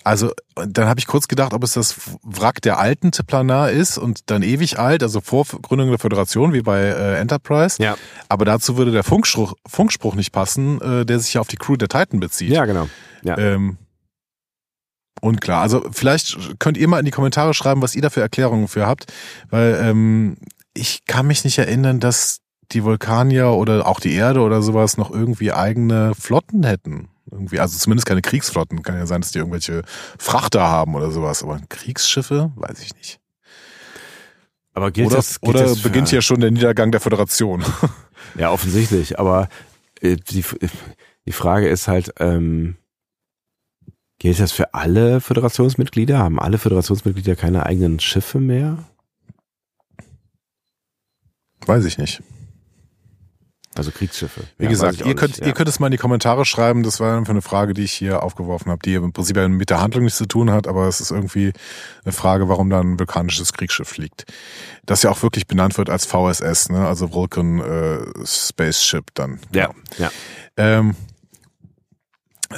Also, 0.04 0.32
dann 0.56 0.88
habe 0.88 1.00
ich 1.00 1.06
kurz 1.06 1.28
gedacht, 1.28 1.54
ob 1.54 1.64
es 1.64 1.74
das 1.74 1.96
Wrack 2.24 2.62
der 2.62 2.80
alten 2.80 3.12
Planar 3.12 3.70
ist 3.70 3.98
und 3.98 4.32
dann 4.32 4.42
ewig 4.42 4.80
alt, 4.80 5.04
also 5.04 5.22
vor 5.22 5.46
Gründung 5.46 5.90
der 5.90 6.00
Föderation, 6.00 6.54
wie 6.54 6.62
bei 6.62 6.80
äh, 6.82 7.20
Enterprise. 7.20 7.82
Ja. 7.82 7.96
Aber 8.28 8.46
dazu 8.46 8.78
würde 8.78 8.92
der 8.92 9.04
Funkspruch, 9.04 9.54
Funkspruch 9.68 10.16
nicht 10.16 10.32
passen, 10.32 10.82
äh, 10.82 11.06
der 11.06 11.20
sich 11.20 11.36
ja 11.36 11.42
auf 11.42 11.48
die 11.48 11.58
Crew 11.58 11.76
der 11.76 11.88
Titan 11.88 12.20
bezieht. 12.20 12.50
Ja, 12.50 12.66
genau. 12.66 12.88
Ja. 13.24 13.38
Ähm, 13.38 13.78
unklar. 15.20 15.62
Also 15.62 15.84
vielleicht 15.92 16.60
könnt 16.60 16.78
ihr 16.78 16.88
mal 16.88 17.00
in 17.00 17.06
die 17.06 17.12
Kommentare 17.12 17.54
schreiben, 17.54 17.82
was 17.82 17.96
ihr 17.96 18.02
da 18.02 18.10
für 18.10 18.22
Erklärungen 18.22 18.68
für 18.68 18.88
habt, 18.88 19.12
weil 19.50 19.80
ähm, 19.84 20.38
ich 20.74 21.06
kann 21.06 21.28
mich 21.28 21.44
nicht 21.44 21.58
erinnern, 21.58 22.00
dass 22.00 22.40
die 22.72 22.84
Vulkanier 22.84 23.50
oder 23.52 23.86
auch 23.88 24.00
die 24.00 24.14
Erde 24.14 24.40
oder 24.40 24.62
sowas 24.62 24.96
noch 24.98 25.12
irgendwie 25.12 25.52
eigene 25.52 26.14
Flotten 26.16 26.64
hätten. 26.64 27.10
Irgendwie, 27.30 27.60
also 27.60 27.78
zumindest 27.78 28.08
keine 28.08 28.22
Kriegsflotten. 28.22 28.82
Kann 28.84 28.98
ja 28.98 29.06
sein, 29.06 29.22
dass 29.22 29.32
die 29.32 29.40
irgendwelche 29.40 29.84
Frachter 30.18 30.62
haben 30.62 30.96
oder 30.96 31.12
sowas, 31.12 31.44
aber 31.44 31.60
Kriegsschiffe, 31.70 32.52
weiß 32.56 32.80
ich 32.82 32.96
nicht. 32.96 33.20
Aber 34.74 34.92
gilt 34.92 35.08
Oder, 35.08 35.18
das, 35.18 35.42
gilt 35.42 35.56
oder 35.56 35.64
das 35.66 35.80
für- 35.80 35.90
beginnt 35.90 36.10
hier 36.10 36.22
schon 36.22 36.40
der 36.40 36.52
Niedergang 36.52 36.92
der 36.92 37.02
Föderation? 37.02 37.64
Ja, 38.38 38.52
offensichtlich. 38.52 39.20
Aber 39.20 39.50
äh, 40.00 40.16
die, 40.16 40.46
die 41.26 41.32
Frage 41.34 41.68
ist 41.68 41.90
halt, 41.90 42.14
ähm, 42.20 42.78
gilt 44.22 44.40
das 44.40 44.52
für 44.52 44.76
alle 44.76 45.20
Föderationsmitglieder? 45.20 46.20
Haben 46.20 46.40
alle 46.40 46.60
Föderationsmitglieder 46.60 47.36
keine 47.36 47.66
eigenen 47.66 48.00
Schiffe 48.00 48.40
mehr? 48.40 48.78
weiß 51.66 51.86
ich 51.86 51.98
nicht. 51.98 52.22
Also 53.76 53.90
Kriegsschiffe. 53.92 54.42
Wie 54.58 54.66
Ja, 54.66 54.70
gesagt, 54.70 55.02
ihr 55.06 55.16
könnt, 55.16 55.38
ja. 55.38 55.46
ihr 55.48 55.54
könnt 55.54 55.70
es 55.70 55.80
mal 55.80 55.88
in 55.88 55.92
die 55.92 55.98
Kommentare 55.98 56.44
schreiben. 56.46 56.84
Das 56.84 57.00
war 57.00 57.18
einfach 57.18 57.32
eine 57.32 57.42
Frage, 57.42 57.74
die 57.74 57.84
ich 57.84 57.94
hier 57.94 58.22
aufgeworfen 58.22 58.70
habe, 58.70 58.82
die 58.84 58.94
im 58.94 59.12
Prinzip 59.14 59.38
mit 59.38 59.70
der 59.72 59.82
Handlung 59.82 60.04
nichts 60.04 60.18
zu 60.20 60.26
tun 60.28 60.52
hat, 60.52 60.68
aber 60.68 60.88
es 60.88 61.02
ist 61.02 61.10
irgendwie 61.12 61.54
eine 62.04 62.12
Frage, 62.12 62.48
warum 62.50 62.70
da 62.70 62.80
ein 62.82 63.00
vulkanisches 63.00 63.54
Kriegsschiff 63.54 63.88
fliegt. 63.88 64.26
Das 64.86 65.02
ja 65.04 65.10
auch 65.10 65.24
wirklich 65.24 65.48
benannt 65.48 65.78
wird 65.78 65.90
als 65.90 66.06
VSS, 66.06 66.70
ne? 66.70 66.86
also 66.86 67.14
Vulcan 67.14 67.60
äh, 67.60 68.26
Spaceship 68.26 69.06
dann. 69.16 69.40
Ja, 69.54 69.68
Genau. 69.68 69.76
ja. 69.98 70.12
Ähm, 70.58 70.96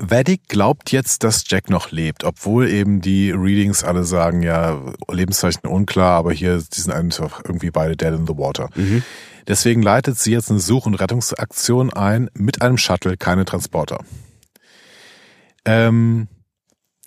Vedic 0.02 0.48
glaubt 0.48 0.91
jetzt, 0.91 1.24
dass 1.24 1.44
Jack 1.48 1.70
noch 1.70 1.91
lebt, 1.91 2.24
obwohl 2.24 2.70
eben 2.70 3.02
die 3.02 3.32
Readings 3.32 3.84
alle 3.84 4.03
sagen, 4.03 4.41
ja, 4.41 4.82
Lebenszeichen 5.10 5.68
unklar, 5.68 6.18
aber 6.18 6.32
hier, 6.34 6.57
die 6.57 6.82
sind 6.82 6.94
einfach 6.94 7.41
irgendwie 7.45 7.72
beide 7.72 7.95
dead 7.95 8.14
in 8.14 8.28
the 8.28 8.38
water. 8.38 8.70
Mhm. 8.76 9.03
Deswegen 9.48 9.82
leitet 9.82 10.18
sie 10.18 10.32
jetzt 10.32 10.49
eine 10.49 10.60
Such- 10.60 10.86
und 10.86 10.95
Rettungsaktion 10.95 11.91
ein 11.91 12.30
mit 12.34 12.61
einem 12.61 12.78
Shuttle, 12.78 13.18
keine 13.18 13.45
Transporter. 13.45 14.03
Ähm, 15.65 16.28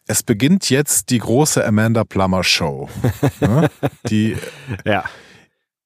es 0.07 0.23
beginnt 0.23 0.71
jetzt 0.71 1.11
die 1.11 1.19
große 1.19 1.65
Amanda 1.67 2.05
Plummer 2.05 2.45
Show, 2.45 2.89
ne, 3.41 3.71
die 4.09 4.37
Ja. 4.85 5.05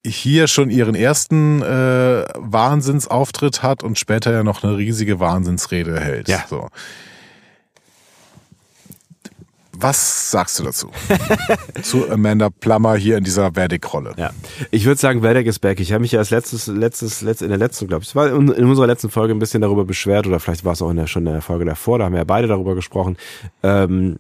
Hier 0.05 0.47
schon 0.47 0.70
ihren 0.70 0.94
ersten 0.94 1.62
äh, 1.62 2.24
Wahnsinnsauftritt 2.36 3.62
hat 3.62 3.82
und 3.82 3.98
später 3.98 4.32
ja 4.32 4.43
noch 4.43 4.64
eine 4.64 4.77
riesige 4.77 5.20
Wahnsinnsrede 5.20 6.01
hält. 6.01 6.28
Ja. 6.28 6.44
So. 6.48 6.68
Was 9.82 10.31
sagst 10.31 10.59
du 10.59 10.64
dazu? 10.64 10.90
Zu 11.82 12.10
Amanda 12.10 12.51
Plummer 12.51 12.97
hier 12.97 13.16
in 13.16 13.24
dieser 13.24 13.52
Verdict-Rolle. 13.52 14.12
Ja, 14.18 14.31
ich 14.70 14.85
würde 14.85 15.01
sagen, 15.01 15.22
Vedek 15.22 15.47
ist 15.47 15.60
back. 15.60 15.81
Ich 15.81 15.93
habe 15.93 16.02
mich 16.02 16.12
ja 16.12 16.18
als 16.18 16.28
letztes, 16.28 16.66
letztes, 16.66 17.22
letzt, 17.22 17.40
in 17.40 17.48
der 17.48 17.56
letzten, 17.56 17.86
glaube 17.86 18.05
ich, 18.05 18.14
war 18.14 18.28
in, 18.28 18.48
in 18.48 18.66
unserer 18.66 18.86
letzten 18.86 19.09
Folge 19.09 19.32
ein 19.32 19.39
bisschen 19.39 19.62
darüber 19.62 19.86
beschwert 19.86 20.27
oder 20.27 20.39
vielleicht 20.39 20.66
war 20.66 20.72
es 20.72 20.82
auch 20.82 20.90
in 20.90 20.97
der, 20.97 21.06
schon 21.06 21.27
in 21.27 21.32
der 21.32 21.40
Folge 21.40 21.64
davor, 21.64 21.98
da 21.98 22.05
haben 22.05 22.12
wir 22.12 22.18
ja 22.18 22.24
beide 22.24 22.47
darüber 22.47 22.74
gesprochen, 22.74 23.16
ähm, 23.62 24.18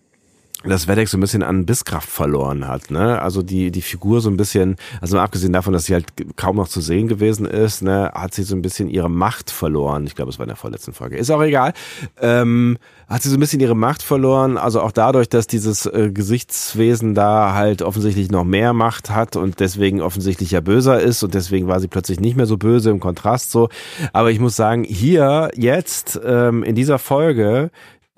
dass 0.64 0.88
Vedek 0.88 1.08
so 1.08 1.16
ein 1.16 1.20
bisschen 1.20 1.42
an 1.42 1.64
Bisskraft 1.64 2.08
verloren 2.08 2.68
hat, 2.68 2.90
ne? 2.90 3.20
Also 3.22 3.42
die 3.42 3.70
die 3.70 3.80
Figur 3.80 4.20
so 4.20 4.28
ein 4.28 4.36
bisschen, 4.36 4.76
also 5.00 5.16
mal 5.16 5.22
abgesehen 5.22 5.54
davon, 5.54 5.72
dass 5.72 5.86
sie 5.86 5.94
halt 5.94 6.06
kaum 6.36 6.56
noch 6.56 6.68
zu 6.68 6.82
sehen 6.82 7.08
gewesen 7.08 7.46
ist, 7.46 7.82
ne, 7.82 8.12
hat 8.14 8.34
sie 8.34 8.42
so 8.42 8.54
ein 8.54 8.60
bisschen 8.60 8.88
ihre 8.88 9.08
Macht 9.08 9.50
verloren. 9.50 10.06
Ich 10.06 10.14
glaube, 10.14 10.30
es 10.30 10.38
war 10.38 10.44
in 10.44 10.48
der 10.48 10.56
vorletzten 10.56 10.92
Folge. 10.92 11.16
Ist 11.16 11.30
auch 11.30 11.42
egal. 11.42 11.72
Ähm, 12.20 12.76
hat 13.08 13.22
sie 13.22 13.30
so 13.30 13.36
ein 13.36 13.40
bisschen 13.40 13.60
ihre 13.60 13.74
Macht 13.74 14.02
verloren, 14.02 14.58
also 14.58 14.82
auch 14.82 14.92
dadurch, 14.92 15.28
dass 15.30 15.46
dieses 15.46 15.86
äh, 15.86 16.10
Gesichtswesen 16.12 17.14
da 17.14 17.54
halt 17.54 17.80
offensichtlich 17.80 18.30
noch 18.30 18.44
mehr 18.44 18.72
Macht 18.74 19.10
hat 19.10 19.36
und 19.36 19.60
deswegen 19.60 20.02
offensichtlich 20.02 20.50
ja 20.50 20.60
böser 20.60 21.00
ist 21.00 21.22
und 21.22 21.32
deswegen 21.32 21.68
war 21.68 21.80
sie 21.80 21.88
plötzlich 21.88 22.20
nicht 22.20 22.36
mehr 22.36 22.46
so 22.46 22.58
böse 22.58 22.90
im 22.90 23.00
Kontrast 23.00 23.50
so. 23.50 23.70
Aber 24.12 24.30
ich 24.30 24.38
muss 24.38 24.56
sagen, 24.56 24.84
hier 24.84 25.50
jetzt 25.56 26.20
ähm, 26.22 26.62
in 26.62 26.74
dieser 26.74 26.98
Folge 26.98 27.70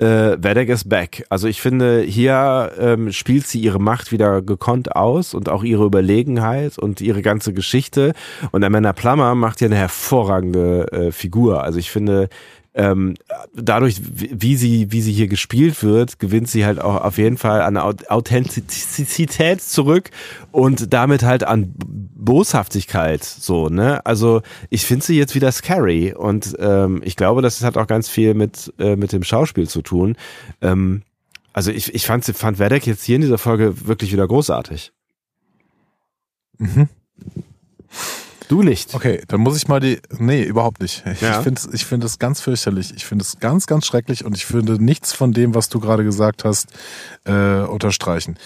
äh, 0.03 0.43
Vedek 0.43 0.69
ist 0.69 0.89
back. 0.89 1.25
Also 1.29 1.47
ich 1.47 1.61
finde, 1.61 2.03
hier 2.03 2.73
ähm, 2.79 3.13
spielt 3.13 3.47
sie 3.47 3.61
ihre 3.61 3.79
Macht 3.79 4.11
wieder 4.11 4.43
gekonnt 4.43 4.97
aus 4.97 5.33
und 5.33 5.49
auch 5.49 5.63
ihre 5.63 5.85
Überlegenheit 5.85 6.77
und 6.79 7.01
ihre 7.01 7.23
ganze 7.23 7.53
Geschichte. 7.53 8.13
Und 8.51 8.65
Amanda 8.65 8.93
Plummer 8.93 9.35
macht 9.35 9.61
hier 9.61 9.69
eine 9.69 9.77
hervorragende 9.77 10.91
äh, 10.91 11.13
Figur. 11.13 11.63
Also 11.63 11.79
ich 11.79 11.91
finde, 11.91 12.29
ähm, 12.75 13.15
dadurch, 13.55 14.01
wie 14.03 14.57
sie, 14.57 14.91
wie 14.93 15.03
sie 15.03 15.13
hier 15.13 15.29
gespielt 15.29 15.83
wird, 15.83 16.19
gewinnt 16.19 16.49
sie 16.49 16.65
halt 16.65 16.81
auch 16.81 17.03
auf 17.03 17.19
jeden 17.19 17.37
Fall 17.37 17.63
an 17.63 17.77
Auth- 17.77 18.07
Authentizität 18.09 19.61
zurück 19.61 20.11
und 20.51 20.93
damit 20.93 21.23
halt 21.23 21.45
an 21.45 21.75
Boshaftigkeit, 21.77 23.25
so, 23.25 23.69
ne? 23.69 24.05
Also, 24.07 24.43
ich 24.71 24.87
finde 24.87 25.05
sie 25.05 25.19
jetzt 25.19 25.35
wieder 25.35 25.53
scary 25.53 26.15
und 26.15 26.57
ähm, 26.59 27.03
ich 27.05 27.17
glaube, 27.17 27.43
das 27.43 27.63
hat 27.63 27.77
auch 27.77 27.87
ganz 27.87 28.09
viel 28.09 28.35
mit, 28.35 28.73
äh, 28.79 28.97
mit 28.97 29.13
dem 29.13 29.23
Schauspiel 29.23 29.69
zu 29.69 29.83
tun. 29.83 30.17
Ähm, 30.61 31.03
also 31.53 31.71
ich, 31.71 31.95
ich 31.95 32.07
fand, 32.07 32.25
fand 32.25 32.59
Vedek 32.59 32.87
jetzt 32.87 33.05
hier 33.05 33.17
in 33.17 33.23
dieser 33.23 33.39
Folge 33.39 33.87
wirklich 33.87 34.13
wieder 34.13 34.27
großartig. 34.27 34.93
Mhm. 36.59 36.89
Du 38.53 38.63
nicht. 38.63 38.95
Okay, 38.95 39.23
dann 39.29 39.41
muss 39.41 39.57
ich 39.57 39.67
mal 39.67 39.81
die. 39.81 39.99
Nee, 40.19 40.43
überhaupt 40.43 40.83
nicht. 40.83 41.03
Ich 41.11 41.23
Ja. 41.23 41.41
finde 41.41 41.59
ich 41.73 41.87
finde 41.87 42.07
es 42.07 42.19
ganz 42.19 42.43
fürchterlich. 42.43 42.93
Ich 42.95 43.07
finde 43.07 43.23
es 43.23 43.41
ganz, 43.41 43.67
ganz 43.67 43.87
schrecklich 43.87 44.27
und 44.27 44.37
ich 44.37 44.45
finde 44.45 44.75
nichts 44.83 45.15
von 45.15 45.33
dem, 45.33 45.55
was 45.55 45.71
du 45.71 45.81
gerade 45.81 46.05
gesagt 46.05 46.45
hast, 46.45 46.69
äh, 47.25 47.33
unterstreichen. 47.63 48.37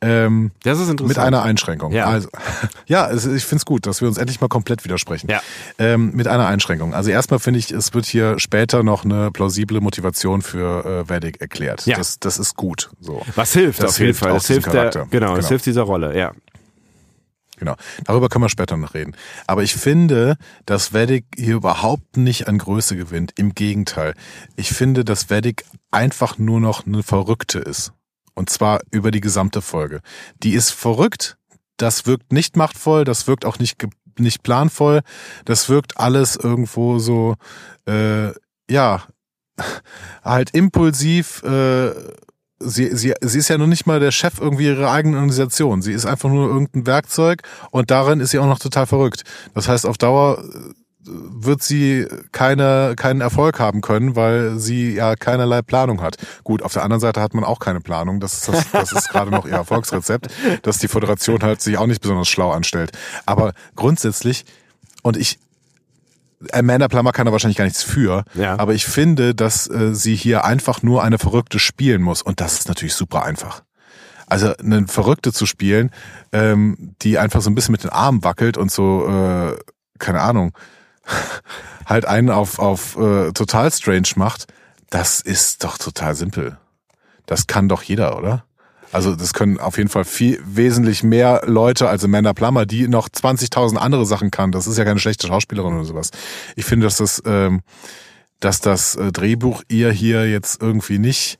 Ähm, 0.00 0.50
Das 0.62 0.78
ist 0.80 0.88
interessant. 0.88 1.08
mit 1.08 1.18
einer 1.18 1.42
Einschränkung. 1.42 1.92
Ja. 1.92 2.06
Also, 2.06 2.30
ja, 2.86 3.10
es, 3.10 3.26
ich 3.26 3.44
finde 3.44 3.60
es 3.60 3.66
gut, 3.66 3.84
dass 3.84 4.00
wir 4.00 4.08
uns 4.08 4.16
endlich 4.16 4.40
mal 4.40 4.48
komplett 4.48 4.82
widersprechen. 4.84 5.28
Ja. 5.30 5.42
Ähm, 5.78 6.12
mit 6.14 6.26
einer 6.26 6.46
Einschränkung. 6.46 6.94
Also 6.94 7.10
erstmal 7.10 7.38
finde 7.38 7.58
ich, 7.58 7.70
es 7.70 7.92
wird 7.92 8.06
hier 8.06 8.38
später 8.38 8.82
noch 8.82 9.04
eine 9.04 9.30
plausible 9.30 9.82
Motivation 9.82 10.40
für 10.40 10.86
äh, 11.04 11.08
Vedic 11.10 11.42
erklärt. 11.42 11.84
Ja. 11.84 11.98
Das, 11.98 12.18
das 12.18 12.38
ist 12.38 12.56
gut. 12.56 12.88
So. 12.98 13.20
Was 13.34 13.52
hilft 13.52 13.82
Das 13.82 13.90
auf 13.90 13.98
jeden 13.98 14.06
hilft 14.06 14.20
Fall. 14.20 14.30
auch 14.30 14.36
Das 14.36 14.46
hilft 14.46 14.66
der, 14.68 14.72
Charakter. 14.72 15.06
genau, 15.10 15.26
das 15.34 15.40
Genau. 15.40 15.48
hilft 15.50 15.66
dieser 15.66 15.82
Rolle, 15.82 16.16
ja. 16.18 16.32
Genau. 17.60 17.76
Darüber 18.04 18.30
können 18.30 18.44
wir 18.44 18.48
später 18.48 18.78
noch 18.78 18.94
reden. 18.94 19.14
Aber 19.46 19.62
ich 19.62 19.74
finde, 19.74 20.38
dass 20.64 20.94
Vedic 20.94 21.26
hier 21.36 21.56
überhaupt 21.56 22.16
nicht 22.16 22.48
an 22.48 22.56
Größe 22.56 22.96
gewinnt. 22.96 23.32
Im 23.36 23.54
Gegenteil. 23.54 24.14
Ich 24.56 24.70
finde, 24.70 25.04
dass 25.04 25.28
Vedic 25.28 25.64
einfach 25.90 26.38
nur 26.38 26.58
noch 26.58 26.86
eine 26.86 27.02
Verrückte 27.02 27.58
ist. 27.58 27.92
Und 28.34 28.48
zwar 28.48 28.80
über 28.90 29.10
die 29.10 29.20
gesamte 29.20 29.60
Folge. 29.60 30.00
Die 30.42 30.54
ist 30.54 30.70
verrückt. 30.70 31.36
Das 31.76 32.06
wirkt 32.06 32.32
nicht 32.32 32.56
machtvoll. 32.56 33.04
Das 33.04 33.26
wirkt 33.26 33.44
auch 33.44 33.58
nicht, 33.58 33.76
nicht 34.18 34.42
planvoll. 34.42 35.02
Das 35.44 35.68
wirkt 35.68 35.98
alles 35.98 36.36
irgendwo 36.36 36.98
so, 36.98 37.36
äh, 37.86 38.32
ja, 38.70 39.02
halt 40.24 40.54
impulsiv, 40.54 41.42
äh, 41.42 41.90
sie, 42.60 42.94
sie, 42.94 43.14
sie 43.20 43.38
ist 43.38 43.48
ja 43.48 43.58
noch 43.58 43.66
nicht 43.66 43.86
mal 43.86 44.00
der 44.00 44.12
Chef 44.12 44.34
irgendwie 44.40 44.66
ihrer 44.66 44.92
eigenen 44.92 45.16
Organisation. 45.16 45.82
Sie 45.82 45.92
ist 45.92 46.06
einfach 46.06 46.28
nur 46.28 46.48
irgendein 46.48 46.86
Werkzeug 46.86 47.42
und 47.70 47.90
darin 47.90 48.20
ist 48.20 48.30
sie 48.30 48.38
auch 48.38 48.46
noch 48.46 48.58
total 48.58 48.86
verrückt. 48.86 49.24
Das 49.54 49.68
heißt, 49.68 49.86
auf 49.86 49.98
Dauer 49.98 50.44
äh, 50.44 50.74
wird 51.06 51.62
sie 51.62 52.06
keine, 52.30 52.94
keinen 52.96 53.22
Erfolg 53.22 53.58
haben 53.58 53.80
können, 53.80 54.14
weil 54.16 54.58
sie 54.58 54.94
ja 54.94 55.16
keinerlei 55.16 55.62
Planung 55.62 56.02
hat. 56.02 56.16
Gut, 56.44 56.62
auf 56.62 56.74
der 56.74 56.82
anderen 56.84 57.00
Seite 57.00 57.22
hat 57.22 57.32
man 57.32 57.44
auch 57.44 57.58
keine 57.58 57.80
Planung. 57.80 58.20
Das 58.20 58.34
ist, 58.34 58.48
das, 58.48 58.70
das 58.70 58.92
ist 58.92 59.08
gerade 59.08 59.30
noch 59.30 59.46
ihr 59.46 59.52
Erfolgsrezept, 59.54 60.28
dass 60.62 60.78
die 60.78 60.88
Föderation 60.88 61.42
halt 61.42 61.62
sich 61.62 61.78
auch 61.78 61.86
nicht 61.86 62.02
besonders 62.02 62.28
schlau 62.28 62.50
anstellt. 62.50 62.92
Aber 63.24 63.54
grundsätzlich, 63.74 64.44
und 65.02 65.16
ich, 65.16 65.38
Amanda 66.52 66.88
Plummer 66.88 67.12
kann 67.12 67.26
da 67.26 67.32
wahrscheinlich 67.32 67.58
gar 67.58 67.64
nichts 67.64 67.82
für, 67.82 68.24
Ja. 68.34 68.58
aber 68.58 68.72
ich 68.74 68.86
finde, 68.86 69.34
dass 69.34 69.68
äh, 69.68 69.94
sie 69.94 70.14
hier 70.16 70.44
einfach 70.44 70.82
nur 70.82 71.02
eine 71.02 71.18
Verrückte 71.18 71.58
spielen 71.58 72.02
muss 72.02 72.22
und 72.22 72.40
das 72.40 72.54
ist 72.60 72.68
natürlich 72.68 72.94
super 72.94 73.24
einfach. 73.24 73.62
Also 74.26 74.54
eine 74.56 74.86
Verrückte 74.86 75.32
zu 75.32 75.44
spielen, 75.44 75.90
ähm, 76.32 76.94
die 77.02 77.18
einfach 77.18 77.40
so 77.42 77.50
ein 77.50 77.54
bisschen 77.54 77.72
mit 77.72 77.82
den 77.84 77.90
Armen 77.90 78.22
wackelt 78.24 78.56
und 78.56 78.70
so, 78.70 79.06
äh, 79.08 79.56
keine 79.98 80.20
Ahnung, 80.20 80.52
halt 81.86 82.04
einen 82.06 82.30
auf, 82.30 82.58
auf 82.58 82.96
äh, 82.96 83.32
total 83.32 83.70
strange 83.72 84.08
macht, 84.16 84.46
das 84.90 85.20
ist 85.20 85.64
doch 85.64 85.78
total 85.78 86.14
simpel. 86.14 86.58
Das 87.26 87.46
kann 87.46 87.68
doch 87.68 87.82
jeder, 87.82 88.16
oder? 88.16 88.44
Also 88.92 89.14
das 89.14 89.32
können 89.34 89.58
auf 89.58 89.78
jeden 89.78 89.88
Fall 89.88 90.04
viel 90.04 90.40
wesentlich 90.44 91.02
mehr 91.02 91.42
Leute 91.46 91.88
als 91.88 92.04
Amanda 92.04 92.32
Plummer, 92.32 92.66
die 92.66 92.88
noch 92.88 93.08
20.000 93.08 93.76
andere 93.76 94.04
Sachen 94.04 94.30
kann. 94.30 94.52
Das 94.52 94.66
ist 94.66 94.78
ja 94.78 94.84
keine 94.84 94.98
schlechte 94.98 95.26
Schauspielerin 95.26 95.74
oder 95.74 95.84
sowas. 95.84 96.10
Ich 96.56 96.64
finde, 96.64 96.86
dass 96.86 96.96
das, 96.96 97.22
ähm, 97.24 97.62
dass 98.40 98.60
das 98.60 98.96
äh, 98.96 99.12
Drehbuch 99.12 99.62
ihr 99.68 99.92
hier 99.92 100.28
jetzt 100.28 100.60
irgendwie 100.60 100.98
nicht 100.98 101.38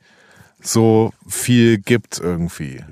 so 0.63 1.13
viel 1.27 1.79
gibt 1.79 2.21
irgendwie. 2.21 2.85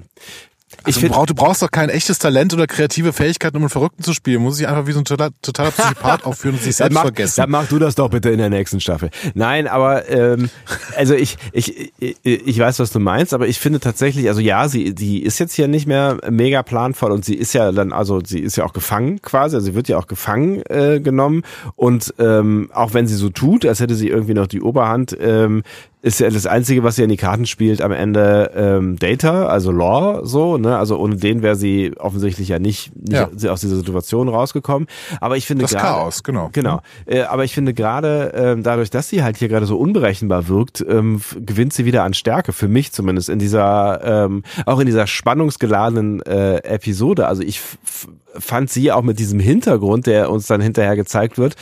Also 0.89 1.01
find, 1.01 1.31
du 1.31 1.35
brauchst 1.35 1.62
doch 1.62 1.70
kein 1.70 1.89
echtes 1.89 2.19
Talent 2.19 2.55
oder 2.55 2.66
kreative 2.66 3.12
Fähigkeiten, 3.12 3.56
um 3.56 3.62
einen 3.62 3.70
Verrückten 3.70 4.02
zu 4.02 4.12
spielen. 4.12 4.43
Muss 4.43 4.56
sich 4.56 4.69
einfach 4.69 4.86
wie 4.86 4.93
so 4.93 5.01
ein 5.01 5.05
totaler, 5.05 5.31
totaler 5.43 5.70
Psychopath 5.70 6.24
aufführen 6.24 6.56
und 6.56 6.62
sich 6.62 6.77
selbst 6.77 6.94
mach, 6.94 7.02
vergessen. 7.02 7.40
Dann 7.40 7.51
mach 7.51 7.66
du 7.66 7.78
das 7.78 7.94
doch 7.94 8.10
bitte 8.10 8.31
in 8.31 8.39
der 8.39 8.51
nächsten 8.51 8.81
Staffel. 8.81 9.10
Nein, 9.35 9.66
aber 9.66 10.09
ähm, 10.09 10.51
also 10.97 11.15
ich, 11.15 11.36
ich, 11.52 11.93
ich, 11.98 12.16
ich 12.23 12.59
weiß, 12.59 12.78
was 12.78 12.90
du 12.93 12.98
meinst, 12.98 13.35
aber 13.35 13.48
ich 13.48 13.59
finde 13.59 13.81
tatsächlich, 13.81 14.28
also 14.28 14.40
ja, 14.40 14.69
sie, 14.69 14.94
die 14.94 15.23
ist 15.23 15.39
jetzt 15.39 15.55
hier 15.55 15.69
nicht 15.69 15.86
mehr 15.86 16.19
mega 16.31 16.62
planvoll 16.62 17.12
und 17.12 17.24
sie 17.24 17.35
ist 17.35 17.52
ja 17.52 17.73
dann, 17.73 17.93
also 17.93 18.20
sie 18.24 18.40
ist 18.40 18.56
ja 18.56 18.65
auch 18.65 18.73
gefangen 18.73 19.20
quasi, 19.23 19.56
also 19.56 19.66
sie 19.66 19.74
wird 19.74 19.89
ja 19.89 19.98
auch 19.98 20.06
gefangen 20.06 20.62
äh, 20.69 21.01
genommen 21.01 21.43
und 21.77 22.15
ähm, 22.19 22.70
auch 22.73 22.94
wenn 22.94 23.06
sie 23.06 23.16
so 23.16 23.31
tut, 23.31 23.66
als 23.66 23.81
hätte 23.81 23.94
sie 23.94 24.09
irgendwie 24.09 24.35
noch 24.35 24.47
die 24.47 24.60
Oberhand, 24.60 25.16
ähm, 25.20 25.62
ist 26.00 26.20
ja 26.20 26.30
das 26.30 26.46
Einzige, 26.46 26.84
was 26.84 26.96
sie 26.96 27.02
in 27.02 27.08
die 27.08 27.16
Karten 27.16 27.44
spielt, 27.46 27.82
am 27.82 27.90
Ende 27.90 28.52
ähm, 28.54 28.98
Data, 28.98 29.46
also 29.46 29.72
Law, 29.72 30.24
so, 30.24 30.56
ne? 30.56 30.78
Also 30.78 30.96
ohne 30.98 31.16
den 31.16 31.42
wäre 31.42 31.56
sie 31.56 31.92
offensichtlich 31.98 32.48
ja 32.48 32.60
nicht, 32.60 32.94
nicht 32.94 33.42
ja. 33.42 33.50
aus 33.50 33.60
dieser 33.60 33.76
Situation 33.76 34.28
rausgekommen. 34.28 34.86
Aber 35.20 35.36
ich 35.36 35.46
finde 35.46 35.62
das 35.62 35.72
grade, 35.72 35.84
Chaos, 35.84 36.22
genau. 36.22 36.50
Genau. 36.52 36.80
Äh, 37.06 37.22
aber 37.22 37.44
ich 37.44 37.52
finde 37.52 37.74
gerade 37.74 38.32
ähm, 38.34 38.62
dadurch, 38.62 38.90
dass 38.90 39.08
sie 39.08 39.24
halt 39.24 39.38
hier 39.38 39.48
gerade 39.48 39.66
so 39.66 39.76
unberechenbar 39.76 40.46
wirkt, 40.46 40.84
ähm, 40.88 41.20
gewinnt 41.34 41.72
sie 41.72 41.84
wieder 41.84 42.04
an 42.04 42.14
Stärke, 42.14 42.52
für 42.52 42.68
mich 42.68 42.92
zumindest, 42.92 43.28
in 43.28 43.40
dieser, 43.40 44.26
ähm, 44.26 44.44
auch 44.66 44.78
in 44.78 44.86
dieser 44.86 45.08
spannungsgeladenen 45.08 46.22
äh, 46.22 46.58
Episode. 46.58 47.26
Also 47.26 47.42
ich 47.42 47.60
fand 48.38 48.70
sie 48.70 48.92
auch 48.92 49.02
mit 49.02 49.18
diesem 49.18 49.40
Hintergrund, 49.40 50.06
der 50.06 50.30
uns 50.30 50.46
dann 50.46 50.60
hinterher 50.60 50.96
gezeigt 50.96 51.38
wird, 51.38 51.56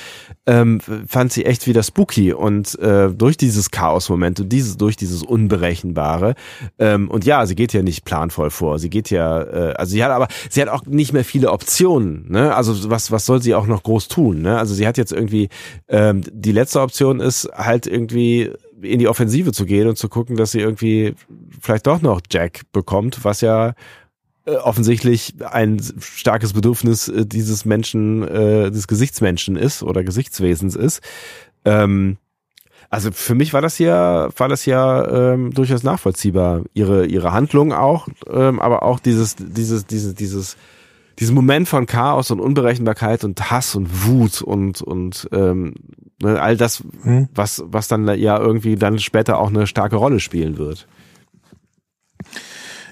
ähm, 0.46 0.80
fand 1.06 1.32
sie 1.32 1.44
echt 1.44 1.66
wieder 1.66 1.82
spooky 1.82 2.32
und 2.32 2.78
äh, 2.78 3.10
durch 3.10 3.36
dieses 3.36 3.70
Chaos-Moment 3.70 4.25
und 4.28 4.50
dieses 4.50 4.76
durch 4.76 4.96
dieses 4.96 5.22
Unberechenbare 5.22 6.34
ähm, 6.78 7.10
und 7.10 7.24
ja, 7.24 7.46
sie 7.46 7.54
geht 7.54 7.72
ja 7.72 7.82
nicht 7.82 8.04
planvoll 8.04 8.50
vor, 8.50 8.78
sie 8.78 8.90
geht 8.90 9.10
ja, 9.10 9.42
äh, 9.42 9.74
also 9.74 9.92
sie 9.92 10.04
hat 10.04 10.10
aber, 10.10 10.28
sie 10.50 10.60
hat 10.60 10.68
auch 10.68 10.84
nicht 10.86 11.12
mehr 11.12 11.24
viele 11.24 11.52
Optionen, 11.52 12.30
ne? 12.30 12.54
Also 12.54 12.90
was 12.90 13.10
was 13.10 13.26
soll 13.26 13.42
sie 13.42 13.54
auch 13.54 13.66
noch 13.66 13.82
groß 13.82 14.08
tun, 14.08 14.42
ne? 14.42 14.58
Also 14.58 14.74
sie 14.74 14.86
hat 14.86 14.98
jetzt 14.98 15.12
irgendwie 15.12 15.48
ähm, 15.88 16.22
die 16.30 16.52
letzte 16.52 16.80
Option 16.80 17.20
ist 17.20 17.48
halt 17.54 17.86
irgendwie 17.86 18.50
in 18.82 18.98
die 18.98 19.08
Offensive 19.08 19.52
zu 19.52 19.64
gehen 19.64 19.88
und 19.88 19.96
zu 19.96 20.08
gucken, 20.08 20.36
dass 20.36 20.52
sie 20.52 20.60
irgendwie 20.60 21.14
vielleicht 21.60 21.86
doch 21.86 22.02
noch 22.02 22.20
Jack 22.30 22.62
bekommt, 22.72 23.24
was 23.24 23.40
ja 23.40 23.74
äh, 24.46 24.56
offensichtlich 24.56 25.34
ein 25.50 25.80
starkes 25.98 26.52
Bedürfnis 26.52 27.08
äh, 27.08 27.26
dieses 27.26 27.64
Menschen, 27.64 28.22
äh, 28.22 28.70
des 28.70 28.86
Gesichtsmenschen 28.86 29.56
ist 29.56 29.82
oder 29.82 30.04
Gesichtswesens 30.04 30.76
ist. 30.76 31.00
Ähm, 31.64 32.18
also 32.90 33.10
für 33.10 33.34
mich 33.34 33.52
war 33.52 33.62
das 33.62 33.78
ja, 33.78 34.28
war 34.36 34.48
das 34.48 34.66
ja 34.66 35.32
ähm, 35.32 35.52
durchaus 35.52 35.82
nachvollziehbar. 35.82 36.62
Ihre 36.74 37.06
ihre 37.06 37.32
Handlung 37.32 37.72
auch, 37.72 38.08
ähm, 38.30 38.60
aber 38.60 38.82
auch 38.82 39.00
dieses 39.00 39.36
dieses 39.36 39.86
dieses 39.86 40.14
dieses 40.14 40.56
diesen 41.18 41.34
Moment 41.34 41.68
von 41.68 41.86
Chaos 41.86 42.30
und 42.30 42.40
Unberechenbarkeit 42.40 43.24
und 43.24 43.50
Hass 43.50 43.74
und 43.74 44.06
Wut 44.06 44.42
und 44.42 44.82
und 44.82 45.28
ähm, 45.32 45.74
ne, 46.22 46.40
all 46.40 46.56
das, 46.56 46.84
hm. 47.02 47.28
was 47.34 47.64
was 47.66 47.88
dann 47.88 48.06
ja 48.18 48.38
irgendwie 48.38 48.76
dann 48.76 48.98
später 48.98 49.38
auch 49.38 49.48
eine 49.48 49.66
starke 49.66 49.96
Rolle 49.96 50.20
spielen 50.20 50.58
wird. 50.58 50.86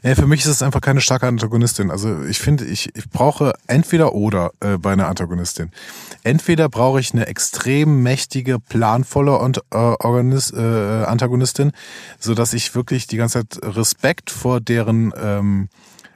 Ja, 0.04 0.14
für 0.14 0.26
mich 0.26 0.40
ist 0.40 0.48
es 0.48 0.62
einfach 0.62 0.82
keine 0.82 1.00
starke 1.00 1.26
Antagonistin. 1.26 1.90
Also 1.90 2.24
ich 2.24 2.38
finde, 2.38 2.66
ich, 2.66 2.94
ich 2.94 3.08
brauche 3.08 3.54
entweder 3.66 4.14
oder 4.14 4.52
äh, 4.60 4.76
bei 4.76 4.92
einer 4.92 5.08
Antagonistin. 5.08 5.70
Entweder 6.22 6.68
brauche 6.68 7.00
ich 7.00 7.14
eine 7.14 7.26
extrem 7.26 8.02
mächtige, 8.02 8.60
planvolle 8.60 9.38
und, 9.38 9.58
äh, 9.70 9.76
Organis, 9.76 10.52
äh, 10.52 11.04
Antagonistin, 11.06 11.72
so 12.18 12.34
dass 12.34 12.52
ich 12.52 12.74
wirklich 12.74 13.06
die 13.06 13.16
ganze 13.16 13.48
Zeit 13.48 13.76
Respekt 13.76 14.30
vor 14.30 14.60
deren 14.60 15.14
ähm, 15.18 15.68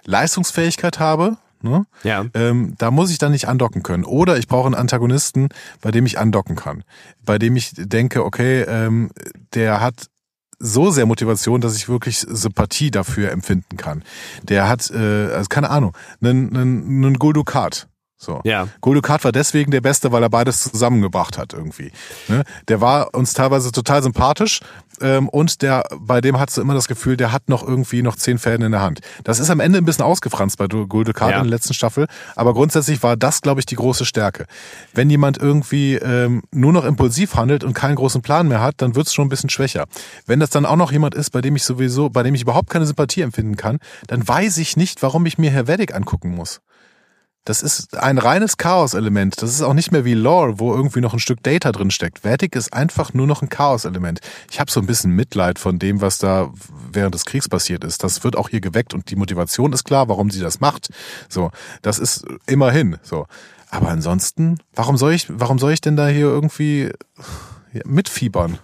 Leistungsfähigkeit 0.05 1.01
habe, 1.01 1.39
Ne? 1.61 1.87
Ja. 2.05 2.25
Ähm, 2.35 2.77
da 2.79 2.93
muss 2.93 3.11
ich 3.11 3.19
dann 3.19 3.33
nicht 3.33 3.49
andocken 3.49 3.83
können. 3.83 4.05
Oder 4.05 4.39
ich 4.39 4.47
brauche 4.47 4.67
einen 4.67 4.77
Antagonisten, 4.77 5.49
bei 5.81 5.91
dem 5.91 6.07
ich 6.07 6.17
andocken 6.17 6.55
kann. 6.55 6.85
Bei 7.25 7.37
dem 7.37 7.57
ich 7.57 7.73
denke, 7.75 8.25
okay, 8.25 8.61
ähm, 8.63 9.11
der 9.55 9.81
hat 9.81 10.07
so 10.59 10.91
sehr 10.91 11.07
Motivation, 11.07 11.61
dass 11.61 11.77
ich 11.77 11.89
wirklich 11.89 12.19
Sympathie 12.21 12.91
dafür 12.91 13.31
empfinden 13.31 13.77
kann. 13.77 14.03
Der 14.43 14.69
hat, 14.69 14.91
äh, 14.91 15.33
also 15.33 15.49
keine 15.49 15.71
Ahnung, 15.71 15.97
einen, 16.21 16.57
einen, 16.57 17.05
einen 17.05 17.19
Goldukat. 17.19 17.89
So. 18.21 18.41
Ja. 18.43 18.67
Goldukat 18.81 19.23
war 19.23 19.31
deswegen 19.31 19.71
der 19.71 19.81
Beste, 19.81 20.11
weil 20.11 20.25
er 20.25 20.29
beides 20.29 20.65
zusammengebracht 20.65 21.39
hat 21.39 21.53
irgendwie. 21.53 21.93
Ne? 22.27 22.43
Der 22.67 22.81
war 22.81 23.15
uns 23.15 23.33
teilweise 23.33 23.71
total 23.71 24.03
sympathisch 24.03 24.61
ähm, 25.01 25.29
und 25.29 25.63
der, 25.63 25.85
bei 26.01 26.21
dem 26.21 26.39
hattest 26.41 26.59
du 26.59 26.63
immer 26.63 26.75
das 26.75 26.89
Gefühl, 26.89 27.17
der 27.17 27.31
hat 27.31 27.49
noch 27.49 27.67
irgendwie 27.67 28.03
noch 28.03 28.17
zehn 28.17 28.39
Fäden 28.39 28.67
in 28.67 28.73
der 28.73 28.81
Hand. 28.81 29.01
Das 29.23 29.39
ist 29.39 29.51
am 29.51 29.61
Ende 29.61 29.79
ein 29.79 29.85
bisschen 29.85 30.05
ausgefranst 30.05 30.59
bei 30.59 30.67
Goldukat 30.67 31.31
ja. 31.31 31.37
in 31.37 31.45
der 31.45 31.51
letzten 31.51 31.75
Staffel, 31.75 32.09
aber 32.35 32.55
grundsätzlich 32.55 33.05
war 33.05 33.17
das, 33.17 33.41
glaube 33.41 33.61
ich, 33.61 33.67
die 33.67 33.77
große 33.77 34.05
Stärke. 34.05 34.47
Wenn 34.95 35.09
jemand 35.11 35.39
irgendwie 35.39 35.95
ähm, 35.95 36.43
nur 36.51 36.73
noch 36.73 36.85
impulsiv 36.85 37.37
handelt 37.37 37.63
und 37.63 37.75
keinen 37.75 37.95
großen 37.95 38.21
Plan 38.21 38.49
mehr 38.49 38.61
hat, 38.61 38.75
dann 38.79 38.97
wird 38.97 39.07
es 39.07 39.15
schon 39.15 39.27
ein 39.27 39.31
bisschen 39.31 39.51
schwächer. 39.51 39.87
Wenn 40.27 40.41
das 40.41 40.51
dann 40.51 40.67
auch 40.67 40.77
noch 40.77 40.91
jemand 40.91 41.15
ist, 41.15 41.31
bei 41.31 41.41
dem 41.41 41.55
ich 41.55 41.63
sowieso, 41.63 42.11
bei 42.11 42.25
dem 42.25 42.35
ich 42.35 42.43
überhaupt 42.43 42.69
keine 42.69 42.85
Sympathie 42.85 43.21
empfinden 43.21 43.57
kann, 43.57 43.79
dann 44.09 44.27
weiß 44.27 44.59
ich 44.59 44.77
nicht, 44.77 45.03
warum 45.03 45.25
ich 45.27 45.39
mir 45.39 45.53
Herr 45.53 45.69
Weddick 45.69 45.95
angucken 45.95 46.35
muss. 46.35 46.61
Das 47.49 47.63
ist 47.63 47.97
ein 47.97 48.19
reines 48.19 48.59
Chaos-Element. 48.59 49.41
Das 49.41 49.49
ist 49.49 49.63
auch 49.63 49.73
nicht 49.73 49.91
mehr 49.91 50.05
wie 50.05 50.13
Lore, 50.13 50.61
wo 50.61 50.75
irgendwie 50.75 51.01
noch 51.01 51.15
ein 51.15 51.19
Stück 51.19 51.43
Data 51.43 51.73
drin 51.73 51.91
steckt. 51.91 52.19
Vertic 52.19 52.55
ist 52.55 52.75
einfach 52.75 53.15
nur 53.15 53.27
noch 53.27 53.41
ein 53.41 53.49
Chaos-Element. 53.49 54.21
Ich 54.51 54.61
habe 54.61 54.71
so 54.71 54.81
ein 54.81 54.87
bisschen 54.87 55.13
Mitleid 55.13 55.59
von 55.59 55.79
dem, 55.79 56.03
was 56.03 56.19
da 56.19 56.53
während 56.93 57.15
des 57.15 57.25
Kriegs 57.25 57.49
passiert 57.49 57.85
ist. 57.85 58.05
Das 58.05 58.23
wird 58.23 58.37
auch 58.37 58.51
hier 58.51 58.61
geweckt 58.61 58.93
und 58.93 59.11
die 59.11 59.17
Motivation 59.17 59.73
ist 59.73 59.85
klar, 59.85 60.11
warum 60.11 60.31
sie 60.31 60.41
das 60.41 60.61
macht. 60.61 60.91
So, 61.31 61.51
das 61.81 61.99
ist 61.99 62.27
immerhin 62.47 62.99
so. 63.03 63.27
Aber 63.71 63.89
ansonsten, 63.89 64.59
warum 64.75 64.99
soll 64.99 65.15
ich, 65.15 65.27
warum 65.31 65.59
soll 65.59 65.73
ich 65.73 65.81
denn 65.81 65.97
da 65.97 66.07
hier 66.07 66.27
irgendwie 66.27 66.91
mitfiebern? 67.87 68.59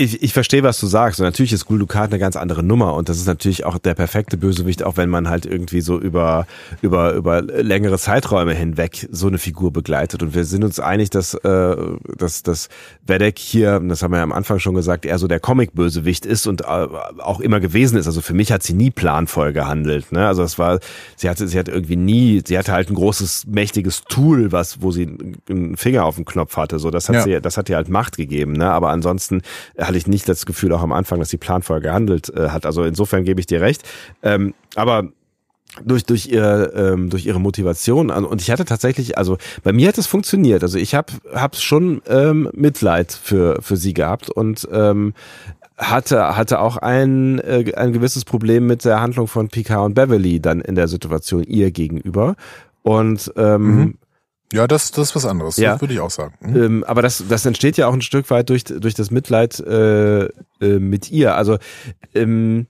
Ich, 0.00 0.22
ich 0.22 0.32
verstehe, 0.32 0.62
was 0.62 0.78
du 0.78 0.86
sagst. 0.86 1.18
Und 1.18 1.26
natürlich 1.26 1.52
ist 1.52 1.64
Gul 1.64 1.80
Dukat 1.80 2.10
eine 2.10 2.20
ganz 2.20 2.36
andere 2.36 2.62
Nummer. 2.62 2.94
Und 2.94 3.08
das 3.08 3.16
ist 3.16 3.26
natürlich 3.26 3.64
auch 3.64 3.78
der 3.78 3.94
perfekte 3.94 4.36
Bösewicht, 4.36 4.84
auch 4.84 4.96
wenn 4.96 5.10
man 5.10 5.28
halt 5.28 5.44
irgendwie 5.44 5.80
so 5.80 5.98
über, 5.98 6.46
über, 6.82 7.14
über 7.14 7.42
längere 7.42 7.98
Zeiträume 7.98 8.54
hinweg 8.54 9.08
so 9.10 9.26
eine 9.26 9.38
Figur 9.38 9.72
begleitet. 9.72 10.22
Und 10.22 10.36
wir 10.36 10.44
sind 10.44 10.62
uns 10.62 10.78
einig, 10.78 11.10
dass, 11.10 11.34
äh, 11.34 11.76
dass, 12.16 12.44
dass 12.44 12.68
Vedek 13.08 13.40
hier, 13.40 13.80
das 13.80 14.04
haben 14.04 14.12
wir 14.12 14.18
ja 14.18 14.22
am 14.22 14.30
Anfang 14.30 14.60
schon 14.60 14.76
gesagt, 14.76 15.04
eher 15.04 15.18
so 15.18 15.26
der 15.26 15.40
Comic-Bösewicht 15.40 16.26
ist 16.26 16.46
und 16.46 16.60
äh, 16.60 16.64
auch 16.64 17.40
immer 17.40 17.58
gewesen 17.58 17.98
ist. 17.98 18.06
Also 18.06 18.20
für 18.20 18.34
mich 18.34 18.52
hat 18.52 18.62
sie 18.62 18.74
nie 18.74 18.92
planvoll 18.92 19.52
gehandelt. 19.52 20.12
Ne? 20.12 20.28
Also 20.28 20.44
es 20.44 20.60
war, 20.60 20.78
sie 21.16 21.28
hatte, 21.28 21.48
sie 21.48 21.58
hatte 21.58 21.72
irgendwie 21.72 21.96
nie, 21.96 22.40
sie 22.46 22.56
hatte 22.56 22.70
halt 22.70 22.88
ein 22.88 22.94
großes, 22.94 23.48
mächtiges 23.48 24.02
Tool, 24.08 24.52
was, 24.52 24.80
wo 24.80 24.92
sie 24.92 25.08
einen 25.50 25.76
Finger 25.76 26.04
auf 26.04 26.14
dem 26.14 26.24
Knopf 26.24 26.56
hatte. 26.56 26.78
So, 26.78 26.92
das 26.92 27.08
hat 27.08 27.16
ja. 27.16 27.22
sie, 27.24 27.40
das 27.40 27.56
hat 27.56 27.68
ihr 27.68 27.74
halt 27.74 27.88
Macht 27.88 28.16
gegeben. 28.16 28.52
Ne? 28.52 28.70
Aber 28.70 28.90
ansonsten 28.90 29.42
hatte 29.88 29.98
ich 29.98 30.06
nicht 30.06 30.28
das 30.28 30.46
Gefühl 30.46 30.72
auch 30.72 30.82
am 30.82 30.92
Anfang, 30.92 31.18
dass 31.18 31.30
sie 31.30 31.38
planvoll 31.38 31.80
gehandelt 31.80 32.28
äh, 32.34 32.50
hat. 32.50 32.66
Also 32.66 32.84
insofern 32.84 33.24
gebe 33.24 33.40
ich 33.40 33.46
dir 33.46 33.60
recht. 33.60 33.82
Ähm, 34.22 34.54
aber 34.76 35.08
durch 35.84 36.04
durch 36.04 36.26
ihre 36.26 36.72
ähm, 36.74 37.10
durch 37.10 37.26
ihre 37.26 37.40
Motivation 37.40 38.10
und 38.10 38.40
ich 38.40 38.50
hatte 38.50 38.64
tatsächlich 38.64 39.18
also 39.18 39.36
bei 39.62 39.72
mir 39.72 39.88
hat 39.88 39.98
es 39.98 40.06
funktioniert 40.06 40.62
also 40.62 40.78
ich 40.78 40.94
habe 40.94 41.12
hab's 41.32 41.62
schon 41.62 42.00
ähm, 42.08 42.48
Mitleid 42.52 43.12
für 43.12 43.60
für 43.60 43.76
sie 43.76 43.94
gehabt 43.94 44.30
und 44.30 44.66
ähm, 44.72 45.12
hatte 45.76 46.36
hatte 46.36 46.60
auch 46.60 46.78
ein 46.78 47.38
äh, 47.40 47.72
ein 47.76 47.92
gewisses 47.92 48.24
Problem 48.24 48.66
mit 48.66 48.84
der 48.84 49.00
Handlung 49.00 49.28
von 49.28 49.48
Picard 49.48 49.84
und 49.84 49.94
Beverly 49.94 50.40
dann 50.40 50.60
in 50.60 50.74
der 50.74 50.88
Situation 50.88 51.44
ihr 51.44 51.70
gegenüber 51.70 52.34
und 52.82 53.32
ähm, 53.36 53.62
mhm. 53.62 53.94
Ja, 54.52 54.66
das, 54.66 54.90
das 54.92 55.10
ist 55.10 55.16
was 55.16 55.26
anderes, 55.26 55.56
ja. 55.58 55.72
das 55.72 55.80
würde 55.80 55.94
ich 55.94 56.00
auch 56.00 56.10
sagen. 56.10 56.34
Mhm. 56.40 56.62
Ähm, 56.62 56.84
aber 56.84 57.02
das, 57.02 57.22
das 57.28 57.44
entsteht 57.44 57.76
ja 57.76 57.86
auch 57.86 57.92
ein 57.92 58.02
Stück 58.02 58.30
weit 58.30 58.48
durch, 58.48 58.64
durch 58.64 58.94
das 58.94 59.10
Mitleid 59.10 59.60
äh, 59.60 60.24
äh, 60.24 60.30
mit 60.60 61.10
ihr. 61.10 61.34
Also 61.34 61.58
ähm, 62.14 62.66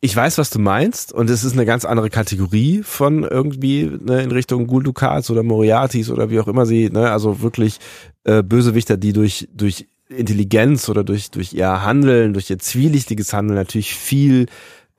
ich 0.00 0.14
weiß, 0.14 0.38
was 0.38 0.50
du 0.50 0.58
meinst 0.58 1.12
und 1.12 1.30
es 1.30 1.44
ist 1.44 1.52
eine 1.52 1.64
ganz 1.64 1.84
andere 1.84 2.10
Kategorie 2.10 2.82
von 2.82 3.24
irgendwie 3.24 3.84
ne, 3.84 4.22
in 4.22 4.30
Richtung 4.30 4.66
Guldukats 4.66 5.30
oder 5.30 5.42
Moriartis 5.42 6.10
oder 6.10 6.30
wie 6.30 6.40
auch 6.40 6.48
immer 6.48 6.66
sie, 6.66 6.90
ne, 6.90 7.10
also 7.10 7.42
wirklich 7.42 7.78
äh, 8.24 8.42
Bösewichter, 8.42 8.96
die 8.96 9.12
durch, 9.12 9.48
durch 9.54 9.86
Intelligenz 10.08 10.88
oder 10.88 11.04
durch, 11.04 11.30
durch 11.30 11.52
ihr 11.52 11.82
Handeln, 11.84 12.32
durch 12.32 12.50
ihr 12.50 12.58
zwielichtiges 12.58 13.32
Handeln 13.32 13.56
natürlich 13.56 13.94
viel 13.94 14.46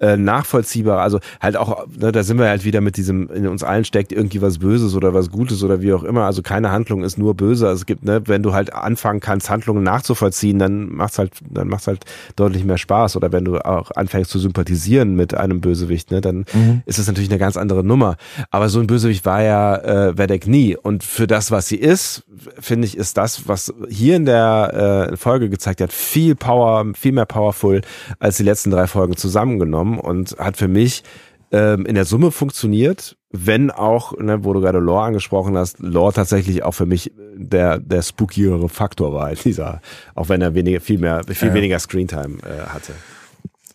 äh, 0.02 0.18
nachvollziehbar. 0.18 1.00
Also 1.02 1.20
halt 1.40 1.56
auch, 1.56 1.86
ne, 1.88 2.12
da 2.12 2.24
sind 2.24 2.40
wir 2.40 2.48
halt 2.48 2.66
wieder 2.66 2.82
mit 2.82 2.98
diesem, 2.98 3.30
in 3.30 3.48
uns 3.48 3.64
allen 3.64 3.86
steckt 3.86 4.12
irgendwie 4.12 4.42
was 4.42 4.58
Böses 4.58 4.96
oder 4.96 5.14
was 5.14 5.30
Gutes 5.30 5.64
oder 5.64 5.82
wie 5.82 5.94
auch 5.94 6.04
immer. 6.04 6.26
Also 6.26 6.42
keine 6.42 6.72
Handlung 6.72 7.04
ist 7.04 7.18
nur 7.18 7.36
böse. 7.36 7.68
Also 7.68 7.82
es 7.82 7.86
gibt, 7.86 8.04
ne, 8.04 8.22
wenn 8.26 8.42
du 8.42 8.54
halt 8.54 8.74
anfangen 8.74 9.20
kannst, 9.20 9.50
Handlungen 9.50 9.84
nachzuvollziehen, 9.84 10.58
dann 10.58 10.90
macht's 10.90 11.20
halt, 11.20 11.34
dann 11.48 11.68
macht's 11.68 11.88
halt 11.88 12.06
deutlich 12.36 12.66
mehr 12.66 12.80
Spaß. 12.80 13.16
Oder 13.16 13.32
wenn 13.32 13.46
du 13.46 13.60
auch 13.60 13.92
anfängst 13.92 14.32
zu 14.32 14.40
sympathisieren 14.40 15.16
mit 15.16 15.36
einem 15.36 15.62
Bösewicht, 15.62 16.12
ne, 16.12 16.20
dann 16.20 16.46
mhm. 16.52 16.82
ist 16.86 16.98
das 16.98 17.08
natürlich 17.08 17.30
eine 17.30 17.40
ganz 17.40 17.56
andere 17.56 17.84
Nummer. 17.84 18.18
Aber 18.50 18.70
so 18.70 18.80
ein 18.80 18.88
Bösewicht 18.88 19.24
war 19.26 19.44
ja 19.44 19.76
äh, 19.76 20.18
Vedek 20.18 20.48
nie. 20.48 20.76
Und 20.76 21.04
für 21.04 21.28
das, 21.28 21.52
was 21.52 21.68
sie 21.68 21.78
ist, 21.78 22.24
finde 22.60 22.88
ich, 22.88 22.98
ist 22.98 23.18
das, 23.18 23.48
was 23.48 23.72
hier 23.88 24.16
in 24.16 24.26
der 24.26 25.12
äh, 25.12 25.18
Folge 25.18 25.50
gezeigt 25.50 25.80
hat, 25.82 25.94
viel 25.94 26.36
Power, 26.36 26.86
viel 26.96 27.12
mehr 27.12 27.26
powerful 27.26 27.82
als 28.18 28.38
die 28.38 28.44
letzten 28.44 28.72
drei 28.72 28.88
Folgen 28.88 29.16
zusammengenommen 29.16 29.91
genommen 29.92 30.00
und 30.00 30.38
hat 30.38 30.58
für 30.58 30.68
mich 30.68 31.04
ähm, 31.52 31.86
in 31.86 31.96
der 31.96 32.06
Summe 32.06 32.32
funktioniert, 32.32 33.18
wenn 33.32 33.72
auch, 33.72 34.18
ne, 34.18 34.44
wo 34.44 34.54
du 34.54 34.62
gerade 34.62 34.80
Lore 34.80 35.04
angesprochen 35.04 35.58
hast, 35.58 35.80
Lore 35.80 36.14
tatsächlich 36.14 36.64
auch 36.64 36.74
für 36.74 36.86
mich 36.86 37.12
der 37.36 37.80
der 37.80 38.02
spookiere 38.02 38.70
Faktor 38.70 39.14
war 39.14 39.30
in 39.30 39.38
dieser, 39.44 39.82
auch 40.16 40.30
wenn 40.30 40.42
er 40.42 40.54
weniger, 40.54 40.82
viel 40.82 41.00
mehr, 41.00 41.24
viel 41.28 41.50
ja. 41.50 41.54
weniger 41.54 41.80
Screentime 41.80 42.38
äh, 42.44 42.68
hatte. 42.70 42.94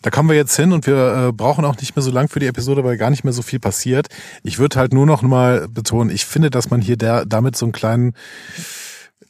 Da 0.03 0.11
kommen 0.11 0.29
wir 0.29 0.37
jetzt 0.37 0.55
hin 0.55 0.73
und 0.73 0.87
wir 0.87 1.29
äh, 1.29 1.33
brauchen 1.33 1.65
auch 1.65 1.77
nicht 1.79 1.97
mehr 1.97 2.03
so 2.03 2.13
lang 2.13 2.29
für 2.29 2.39
die 2.39 2.47
Episode, 2.47 2.85
weil 2.85 2.97
gar 2.97 3.11
nicht 3.11 3.25
mehr 3.25 3.33
so 3.33 3.43
viel 3.43 3.59
passiert. 3.59 4.09
Ich 4.45 4.59
würde 4.59 4.79
halt 4.79 4.93
nur 4.93 5.05
noch 5.05 5.23
mal 5.23 5.67
betonen, 5.69 6.11
ich 6.11 6.27
finde, 6.27 6.51
dass 6.51 6.71
man 6.71 6.81
hier 6.81 6.97
der, 6.97 7.27
damit 7.27 7.57
so 7.57 7.67
einen 7.67 7.73
kleinen 7.73 8.13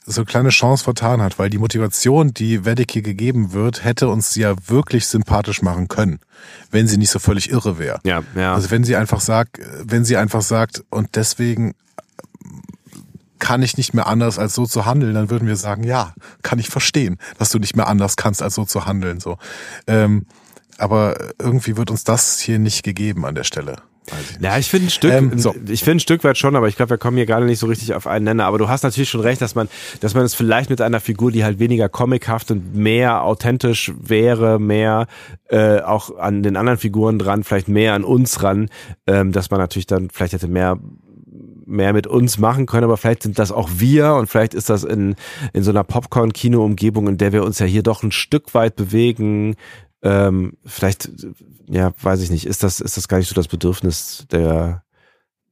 so 0.07 0.20
eine 0.20 0.27
kleine 0.27 0.49
Chance 0.51 0.85
vertan 0.85 1.20
hat, 1.20 1.39
weil 1.39 1.51
die 1.51 1.59
Motivation, 1.59 2.33
die 2.33 2.65
Wedek 2.65 2.93
hier 2.93 3.03
gegeben 3.03 3.53
wird, 3.53 3.85
hätte 3.85 4.09
uns 4.09 4.37
ja 4.37 4.55
wirklich 4.69 5.07
sympathisch 5.07 5.62
machen 5.62 5.89
können, 5.89 6.20
wenn 6.70 6.87
sie 6.87 6.97
nicht 6.97 7.11
so 7.11 7.19
völlig 7.19 7.51
irre 7.51 7.78
wäre. 7.78 7.99
Ja, 8.05 8.23
ja. 8.37 8.55
Also 8.55 8.70
wenn 8.70 8.85
sie 8.85 8.95
einfach 8.95 9.20
sagt, 9.20 9.59
wenn 9.83 10.05
sie 10.05 10.16
einfach 10.16 10.43
sagt, 10.43 10.85
und 10.91 11.16
deswegen 11.16 11.74
kann 13.41 13.62
ich 13.62 13.77
nicht 13.77 13.95
mehr 13.95 14.07
anders 14.07 14.39
als 14.39 14.55
so 14.55 14.65
zu 14.65 14.87
handeln, 14.87 15.15
dann 15.15 15.28
würden 15.28 15.49
wir 15.49 15.57
sagen, 15.57 15.83
ja, 15.83 16.15
kann 16.43 16.59
ich 16.61 16.69
verstehen, 16.69 17.19
dass 17.39 17.51
du 17.51 17.59
nicht 17.59 17.77
mehr 17.77 17.89
anders 17.89 18.16
kannst 18.16 18.43
als 18.43 18.55
so 18.55 18.65
zu 18.65 18.87
handeln. 18.87 19.19
So, 19.20 19.39
ähm, 19.89 20.27
aber 20.78 21.16
irgendwie 21.41 21.77
wird 21.77 21.91
uns 21.91 22.05
das 22.05 22.39
hier 22.39 22.59
nicht 22.61 22.85
gegeben 22.85 23.27
an 23.27 23.35
der 23.35 23.45
Stelle. 23.45 23.77
Ja, 24.41 24.59
ich 24.59 24.69
finde 24.69 24.89
ein 24.89 24.91
Stück, 24.91 25.12
ähm, 25.12 25.39
so. 25.39 25.55
ich 25.69 25.81
finde 25.81 25.97
ein 25.97 26.01
Stück 26.01 26.24
weit 26.24 26.39
schon, 26.39 26.57
aber 26.57 26.69
ich 26.69 26.77
glaube, 26.77 26.91
wir 26.91 26.99
kommen 26.99 27.16
hier 27.16 27.27
gerade 27.27 27.47
nicht 27.47 27.59
so 27.59 27.66
richtig 27.66 27.95
auf 27.95 28.07
einen 28.07 28.24
Nenner. 28.24 28.45
Aber 28.45 28.59
du 28.59 28.69
hast 28.69 28.83
natürlich 28.83 29.11
schon 29.11 29.20
recht, 29.20 29.41
dass 29.41 29.55
man, 29.55 29.69
dass 30.01 30.15
man 30.15 30.24
es 30.24 30.35
vielleicht 30.35 30.70
mit 30.70 30.81
einer 30.81 31.01
Figur, 31.01 31.33
die 31.33 31.45
halt 31.45 31.59
weniger 31.59 31.89
comichaft 31.89 32.51
und 32.51 32.74
mehr 32.74 33.23
authentisch 33.23 33.93
wäre, 34.01 34.59
mehr 34.59 35.07
äh, 35.49 35.81
auch 35.81 36.16
an 36.19 36.43
den 36.43 36.57
anderen 36.57 36.78
Figuren 36.78 37.19
dran, 37.19 37.45
vielleicht 37.45 37.69
mehr 37.69 37.95
an 37.95 38.05
uns 38.05 38.43
ran, 38.43 38.69
ähm, 39.07 39.33
dass 39.33 39.51
man 39.51 39.61
natürlich 39.61 39.87
dann 39.87 40.11
vielleicht 40.11 40.33
hätte 40.33 40.49
mehr 40.49 40.78
mehr 41.66 41.93
mit 41.93 42.07
uns 42.07 42.39
machen 42.39 42.66
können, 42.66 42.85
aber 42.85 42.97
vielleicht 42.97 43.24
sind 43.24 43.39
das 43.39 43.51
auch 43.51 43.69
wir 43.74 44.15
und 44.15 44.28
vielleicht 44.28 44.55
ist 44.55 44.70
das 44.70 44.85
in, 44.85 45.16
in 45.53 45.65
so 45.65 45.73
einer 45.73 45.83
Popcorn-Kino-Umgebung, 45.83 47.09
in 47.09 47.19
der 47.19 47.33
wir 47.33 47.43
uns 47.43 47.59
ja 47.59 47.66
hier 47.66 47.83
doch 47.83 48.03
ein 48.05 48.12
Stück 48.12 48.55
weit 48.55 48.77
bewegen, 48.77 49.57
ähm, 50.02 50.55
vielleicht, 50.64 51.10
ja, 51.66 51.93
weiß 52.01 52.20
ich 52.20 52.31
nicht, 52.31 52.47
ist 52.47 52.62
das, 52.62 52.81
ist 52.81 52.97
das 52.97 53.09
gar 53.09 53.18
nicht 53.18 53.28
so 53.28 53.35
das 53.35 53.48
Bedürfnis 53.48 54.27
der 54.31 54.85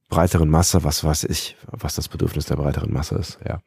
breiteren 0.09 0.49
Masse, 0.49 0.83
was 0.83 1.03
weiß 1.03 1.25
ich, 1.25 1.57
was 1.67 1.95
das 1.95 2.07
Bedürfnis 2.07 2.45
der 2.45 2.55
breiteren 2.55 2.93
Masse 2.93 3.15
ist, 3.15 3.39
ja. 3.47 3.61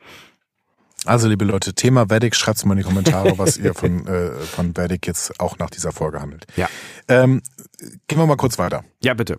Also, 1.04 1.28
liebe 1.28 1.44
Leute, 1.44 1.74
Thema 1.74 2.10
Vedic, 2.10 2.34
schreibt 2.34 2.64
mal 2.66 2.72
in 2.72 2.78
die 2.78 2.84
Kommentare, 2.84 3.38
was 3.38 3.56
ihr 3.56 3.72
von, 3.72 4.06
äh, 4.08 4.32
von 4.32 4.76
Vedic 4.76 5.06
jetzt 5.06 5.40
auch 5.40 5.56
nach 5.58 5.70
dieser 5.70 5.92
Folge 5.92 6.20
handelt. 6.20 6.46
Ja. 6.56 6.68
Ähm, 7.06 7.40
gehen 8.08 8.18
wir 8.18 8.26
mal 8.26 8.36
kurz 8.36 8.58
weiter. 8.58 8.84
Ja, 9.00 9.14
bitte. 9.14 9.38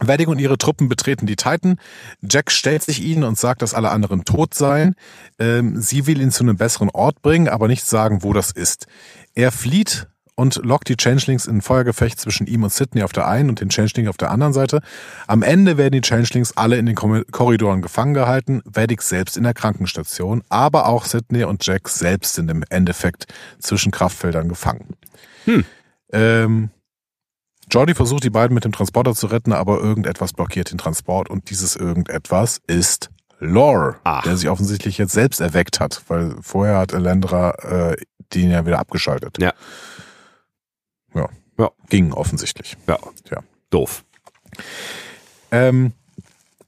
Vedic 0.00 0.28
und 0.28 0.38
ihre 0.38 0.58
Truppen 0.58 0.88
betreten 0.88 1.26
die 1.26 1.36
Titan. 1.36 1.80
Jack 2.22 2.52
stellt 2.52 2.82
sich 2.82 3.02
ihnen 3.02 3.24
und 3.24 3.38
sagt, 3.38 3.62
dass 3.62 3.74
alle 3.74 3.90
anderen 3.90 4.24
tot 4.24 4.54
seien. 4.54 4.94
Ähm, 5.38 5.80
sie 5.80 6.06
will 6.06 6.20
ihn 6.20 6.30
zu 6.30 6.44
einem 6.44 6.56
besseren 6.56 6.90
Ort 6.90 7.22
bringen, 7.22 7.48
aber 7.48 7.68
nicht 7.68 7.84
sagen, 7.84 8.22
wo 8.22 8.32
das 8.32 8.52
ist. 8.52 8.86
Er 9.34 9.50
flieht 9.50 10.08
und 10.38 10.60
lockt 10.64 10.88
die 10.88 10.96
Changelings 10.96 11.48
in 11.48 11.56
ein 11.56 11.62
Feuergefecht 11.62 12.20
zwischen 12.20 12.46
ihm 12.46 12.62
und 12.62 12.72
Sidney 12.72 13.02
auf 13.02 13.12
der 13.12 13.26
einen 13.26 13.48
und 13.48 13.60
den 13.60 13.70
Changeling 13.70 14.06
auf 14.06 14.16
der 14.16 14.30
anderen 14.30 14.52
Seite. 14.52 14.82
Am 15.26 15.42
Ende 15.42 15.76
werden 15.78 15.90
die 15.90 16.00
Changelings 16.00 16.56
alle 16.56 16.76
in 16.76 16.86
den 16.86 16.94
Korridoren 16.94 17.82
gefangen 17.82 18.14
gehalten, 18.14 18.62
Vedic 18.64 19.02
selbst 19.02 19.36
in 19.36 19.42
der 19.42 19.52
Krankenstation, 19.52 20.44
aber 20.48 20.86
auch 20.86 21.06
Sidney 21.06 21.42
und 21.42 21.66
Jack 21.66 21.88
selbst 21.88 22.34
sind 22.34 22.52
im 22.52 22.62
Endeffekt 22.70 23.26
zwischen 23.58 23.90
Kraftfeldern 23.90 24.48
gefangen. 24.48 24.94
Hm. 25.46 25.64
Ähm, 26.12 26.70
Jordi 27.68 27.94
versucht 27.94 28.22
die 28.22 28.30
beiden 28.30 28.54
mit 28.54 28.64
dem 28.64 28.70
Transporter 28.70 29.16
zu 29.16 29.26
retten, 29.26 29.52
aber 29.52 29.80
irgendetwas 29.80 30.34
blockiert 30.34 30.70
den 30.70 30.78
Transport 30.78 31.28
und 31.30 31.50
dieses 31.50 31.74
irgendetwas 31.74 32.60
ist 32.68 33.10
Lore, 33.40 33.96
Ach. 34.04 34.22
der 34.22 34.36
sich 34.36 34.48
offensichtlich 34.48 34.98
jetzt 34.98 35.14
selbst 35.14 35.40
erweckt 35.40 35.80
hat, 35.80 36.00
weil 36.06 36.36
vorher 36.42 36.78
hat 36.78 36.92
Elendra 36.92 37.50
äh, 37.90 37.96
den 38.34 38.50
ja 38.50 38.64
wieder 38.66 38.78
abgeschaltet. 38.78 39.36
Ja. 39.40 39.52
Ja. 41.58 41.70
Ging 41.88 42.12
offensichtlich. 42.12 42.76
Ja. 42.86 42.98
ja. 43.30 43.42
Doof. 43.70 44.04
Ähm, 45.50 45.92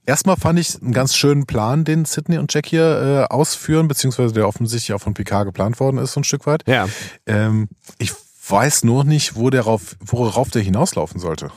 erstmal 0.05 0.35
fand 0.35 0.59
ich 0.59 0.81
einen 0.81 0.93
ganz 0.93 1.15
schönen 1.15 1.45
Plan, 1.45 1.83
den 1.83 2.05
Sidney 2.05 2.37
und 2.37 2.53
Jack 2.53 2.67
hier 2.67 3.27
äh, 3.29 3.33
ausführen, 3.33 3.87
beziehungsweise 3.87 4.33
der 4.33 4.47
offensichtlich 4.47 4.93
auch 4.93 5.01
von 5.01 5.13
Picard 5.13 5.45
geplant 5.45 5.79
worden 5.79 5.97
ist, 5.97 6.13
so 6.13 6.19
ein 6.19 6.23
Stück 6.23 6.45
weit. 6.45 6.63
Ja. 6.67 6.87
Ähm, 7.25 7.69
ich 7.97 8.11
weiß 8.47 8.83
nur 8.83 9.03
nicht, 9.03 9.35
wo 9.35 9.49
der 9.49 9.61
rauf, 9.61 9.95
worauf 9.99 10.49
der 10.49 10.61
hinauslaufen 10.61 11.19
sollte. 11.19 11.51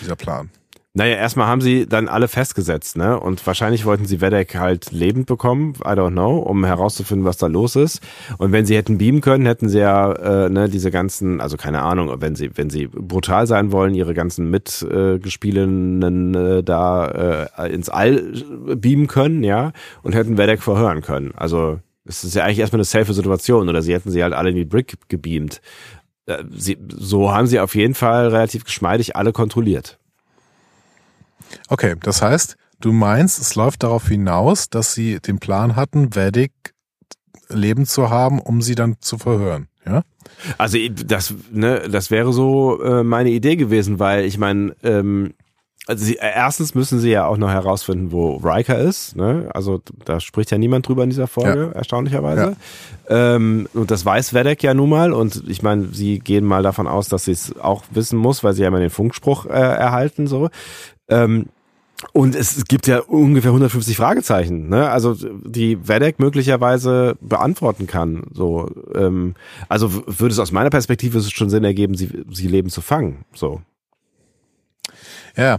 Dieser 0.00 0.16
Plan. 0.16 0.50
Naja, 0.92 1.14
erstmal 1.14 1.46
haben 1.46 1.60
sie 1.60 1.86
dann 1.86 2.08
alle 2.08 2.26
festgesetzt, 2.26 2.96
ne? 2.96 3.20
Und 3.20 3.46
wahrscheinlich 3.46 3.84
wollten 3.84 4.06
sie 4.06 4.20
Wedek 4.20 4.56
halt 4.56 4.90
lebend 4.90 5.26
bekommen, 5.26 5.74
I 5.84 5.90
don't 5.90 6.10
know, 6.10 6.38
um 6.38 6.64
herauszufinden, 6.64 7.24
was 7.24 7.36
da 7.36 7.46
los 7.46 7.76
ist. 7.76 8.00
Und 8.38 8.50
wenn 8.50 8.66
sie 8.66 8.74
hätten 8.76 8.98
beamen 8.98 9.20
können, 9.20 9.46
hätten 9.46 9.68
sie 9.68 9.78
ja 9.78 10.12
äh, 10.12 10.48
ne, 10.50 10.68
diese 10.68 10.90
ganzen, 10.90 11.40
also 11.40 11.56
keine 11.56 11.82
Ahnung, 11.82 12.20
wenn 12.20 12.34
sie, 12.34 12.50
wenn 12.56 12.70
sie 12.70 12.88
brutal 12.88 13.46
sein 13.46 13.70
wollen, 13.70 13.94
ihre 13.94 14.14
ganzen 14.14 14.50
Mitgespielenen 14.50 16.34
äh, 16.34 16.64
da 16.64 17.46
äh, 17.56 17.72
ins 17.72 17.88
All 17.88 18.20
beamen 18.74 19.06
können, 19.06 19.44
ja, 19.44 19.70
und 20.02 20.16
hätten 20.16 20.38
Wedek 20.38 20.60
verhören 20.60 21.02
können. 21.02 21.30
Also 21.36 21.78
es 22.04 22.24
ist 22.24 22.34
ja 22.34 22.42
eigentlich 22.42 22.58
erstmal 22.58 22.78
eine 22.78 22.84
safe 22.84 23.14
Situation, 23.14 23.68
oder 23.68 23.80
sie 23.80 23.94
hätten 23.94 24.10
sie 24.10 24.24
halt 24.24 24.34
alle 24.34 24.50
in 24.50 24.56
die 24.56 24.64
Brick 24.64 24.96
gebeamt. 25.06 25.60
Äh, 26.26 26.42
sie, 26.50 26.78
so 26.88 27.32
haben 27.32 27.46
sie 27.46 27.60
auf 27.60 27.76
jeden 27.76 27.94
Fall 27.94 28.26
relativ 28.26 28.64
geschmeidig 28.64 29.14
alle 29.14 29.30
kontrolliert. 29.32 29.99
Okay, 31.70 31.94
das 32.02 32.20
heißt, 32.20 32.56
du 32.80 32.92
meinst, 32.92 33.40
es 33.40 33.54
läuft 33.54 33.84
darauf 33.84 34.08
hinaus, 34.08 34.68
dass 34.68 34.92
sie 34.92 35.20
den 35.20 35.38
Plan 35.38 35.76
hatten, 35.76 36.14
Vedic 36.14 36.52
Leben 37.48 37.86
zu 37.86 38.10
haben, 38.10 38.40
um 38.40 38.60
sie 38.60 38.74
dann 38.74 38.96
zu 39.00 39.18
verhören, 39.18 39.68
ja? 39.86 40.02
Also 40.58 40.78
das, 41.06 41.34
ne, 41.52 41.88
das 41.90 42.10
wäre 42.10 42.32
so 42.32 42.82
äh, 42.82 43.02
meine 43.02 43.30
Idee 43.30 43.56
gewesen, 43.56 43.98
weil 43.98 44.24
ich 44.24 44.38
meine, 44.38 44.74
ähm, 44.82 45.34
also 45.86 46.04
sie, 46.04 46.18
erstens 46.20 46.74
müssen 46.74 47.00
sie 47.00 47.10
ja 47.10 47.26
auch 47.26 47.36
noch 47.36 47.50
herausfinden, 47.50 48.12
wo 48.12 48.36
Riker 48.36 48.78
ist. 48.78 49.16
Ne? 49.16 49.48
Also 49.52 49.80
da 50.04 50.20
spricht 50.20 50.50
ja 50.50 50.58
niemand 50.58 50.86
drüber 50.86 51.02
in 51.02 51.10
dieser 51.10 51.26
Folge, 51.26 51.70
ja. 51.72 51.72
erstaunlicherweise. 51.72 52.56
Ja. 53.08 53.34
Ähm, 53.34 53.68
und 53.74 53.90
das 53.90 54.04
weiß 54.04 54.32
Vedek 54.32 54.62
ja 54.62 54.72
nun 54.72 54.90
mal. 54.90 55.12
Und 55.12 55.42
ich 55.48 55.62
meine, 55.62 55.88
sie 55.92 56.20
gehen 56.20 56.44
mal 56.44 56.62
davon 56.62 56.86
aus, 56.86 57.08
dass 57.08 57.24
sie 57.24 57.32
es 57.32 57.58
auch 57.58 57.82
wissen 57.90 58.18
muss, 58.18 58.44
weil 58.44 58.54
sie 58.54 58.62
ja 58.62 58.68
immer 58.68 58.78
den 58.78 58.90
Funkspruch 58.90 59.46
äh, 59.46 59.50
erhalten. 59.50 60.28
So. 60.28 60.48
Ähm, 61.08 61.46
und 62.12 62.34
es 62.34 62.64
gibt 62.64 62.86
ja 62.86 63.00
ungefähr 63.00 63.50
150 63.50 63.96
Fragezeichen, 63.96 64.68
ne? 64.68 64.90
Also 64.90 65.14
die 65.14 65.86
Vedek 65.86 66.18
möglicherweise 66.18 67.16
beantworten 67.20 67.86
kann. 67.86 68.24
So, 68.32 68.70
ähm, 68.94 69.34
also 69.68 69.92
würde 70.06 70.32
es 70.32 70.38
aus 70.38 70.52
meiner 70.52 70.70
Perspektive 70.70 71.20
schon 71.20 71.50
Sinn 71.50 71.64
ergeben, 71.64 71.94
sie, 71.94 72.10
sie 72.30 72.48
leben 72.48 72.70
zu 72.70 72.80
fangen. 72.80 73.24
So. 73.34 73.60
Ja, 75.36 75.58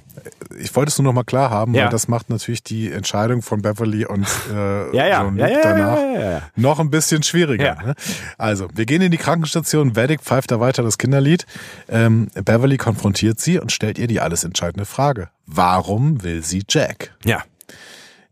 ich 0.60 0.76
wollte 0.76 0.90
es 0.90 0.98
nur 0.98 1.06
noch 1.06 1.14
mal 1.14 1.24
klar 1.24 1.50
haben, 1.50 1.74
ja. 1.74 1.84
weil 1.84 1.90
das 1.90 2.08
macht 2.08 2.30
natürlich 2.30 2.64
die 2.64 2.92
Entscheidung 2.92 3.42
von 3.42 3.62
Beverly 3.62 4.06
und 4.06 4.28
äh, 4.52 4.96
ja, 4.96 5.08
ja. 5.08 5.24
John 5.24 5.38
ja, 5.38 5.48
danach 5.62 6.42
noch 6.56 6.80
ein 6.80 6.90
bisschen 6.90 7.24
schwieriger. 7.24 7.78
Ne? 7.84 7.96
Also, 8.38 8.68
wir 8.74 8.86
gehen 8.86 9.02
in 9.02 9.12
die 9.12 9.18
Krankenstation, 9.18 9.96
Vedic 9.96 10.22
pfeift 10.22 10.52
da 10.52 10.60
weiter 10.60 10.84
das 10.84 10.98
Kinderlied. 10.98 11.46
Ähm, 11.90 12.30
Beverly 12.34 12.78
konfrontiert 12.78 13.40
sie 13.40 13.60
und 13.60 13.72
stellt 13.72 13.98
ihr 13.98 14.08
die 14.08 14.20
alles 14.20 14.44
entscheidende 14.44 14.86
Frage. 14.86 15.30
Warum 15.46 16.24
will 16.24 16.44
sie 16.44 16.64
Jack? 16.68 17.14
Ja. 17.26 17.44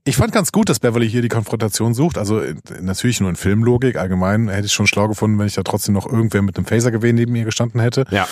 Ich 0.06 0.16
fand 0.16 0.32
ganz 0.32 0.52
gut, 0.52 0.70
dass 0.70 0.80
Beverly 0.80 1.08
hier 1.08 1.22
die 1.22 1.30
Konfrontation 1.30 1.94
sucht. 1.94 2.18
Also 2.18 2.42
natürlich 2.82 3.20
nur 3.20 3.30
in 3.30 3.36
Filmlogik. 3.36 3.96
Allgemein 3.96 4.50
hätte 4.50 4.66
ich 4.66 4.74
schon 4.74 4.88
schlau 4.88 5.08
gefunden, 5.08 5.38
wenn 5.38 5.46
ich 5.46 5.54
da 5.54 5.62
trotzdem 5.62 5.94
noch 5.94 6.08
irgendwer 6.08 6.42
mit 6.42 6.58
einem 6.58 6.66
Phasergewehr 6.66 7.14
neben 7.14 7.36
ihr 7.36 7.46
gestanden 7.46 7.80
hätte. 7.80 8.06
Ja. 8.10 8.28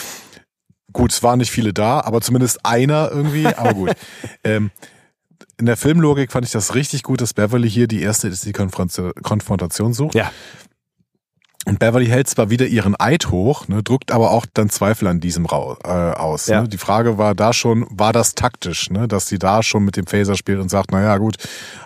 Gut, 0.98 1.12
es 1.12 1.22
waren 1.22 1.38
nicht 1.38 1.52
viele 1.52 1.74
da, 1.74 2.00
aber 2.00 2.22
zumindest 2.22 2.66
einer 2.66 3.12
irgendwie. 3.12 3.46
Aber 3.46 3.76
gut. 3.76 3.92
ähm, 4.44 4.72
in 5.60 5.68
der 5.68 5.78
Filmlogik 5.78 6.32
fand 6.32 6.44
ich 6.44 6.52
das 6.52 6.74
richtig 6.74 7.04
gut, 7.04 7.22
dass 7.22 7.36
Beverly 7.36 7.70
hier 7.70 7.88
die 7.88 8.02
erste 8.02 8.28
ist, 8.28 8.46
die 8.46 8.52
Konfrontation 8.52 9.94
sucht. 9.94 10.16
Ja. 10.16 10.32
Und 11.68 11.78
Beverly 11.78 12.08
hält 12.08 12.28
zwar 12.28 12.50
wieder 12.50 12.66
ihren 12.66 13.00
Eid 13.00 13.30
hoch, 13.30 13.68
ne, 13.68 13.84
drückt 13.84 14.12
aber 14.12 14.32
auch 14.32 14.48
dann 14.52 14.72
Zweifel 14.72 15.08
an 15.08 15.20
diesem 15.20 15.46
Ra 15.46 15.78
äh, 15.84 16.18
aus. 16.18 16.48
Ja. 16.48 16.64
Ne? 16.64 16.68
Die 16.68 16.80
Frage 16.80 17.20
war 17.20 17.36
da 17.36 17.54
schon, 17.54 17.86
war 17.92 18.12
das 18.12 18.34
taktisch, 18.34 18.90
ne? 18.90 19.08
dass 19.08 19.28
sie 19.28 19.38
da 19.38 19.62
schon 19.62 19.86
mit 19.86 19.98
dem 19.98 20.08
Phaser 20.08 20.36
spielt 20.36 20.60
und 20.60 20.70
sagt, 20.70 20.92
naja 20.92 21.16
gut, 21.20 21.36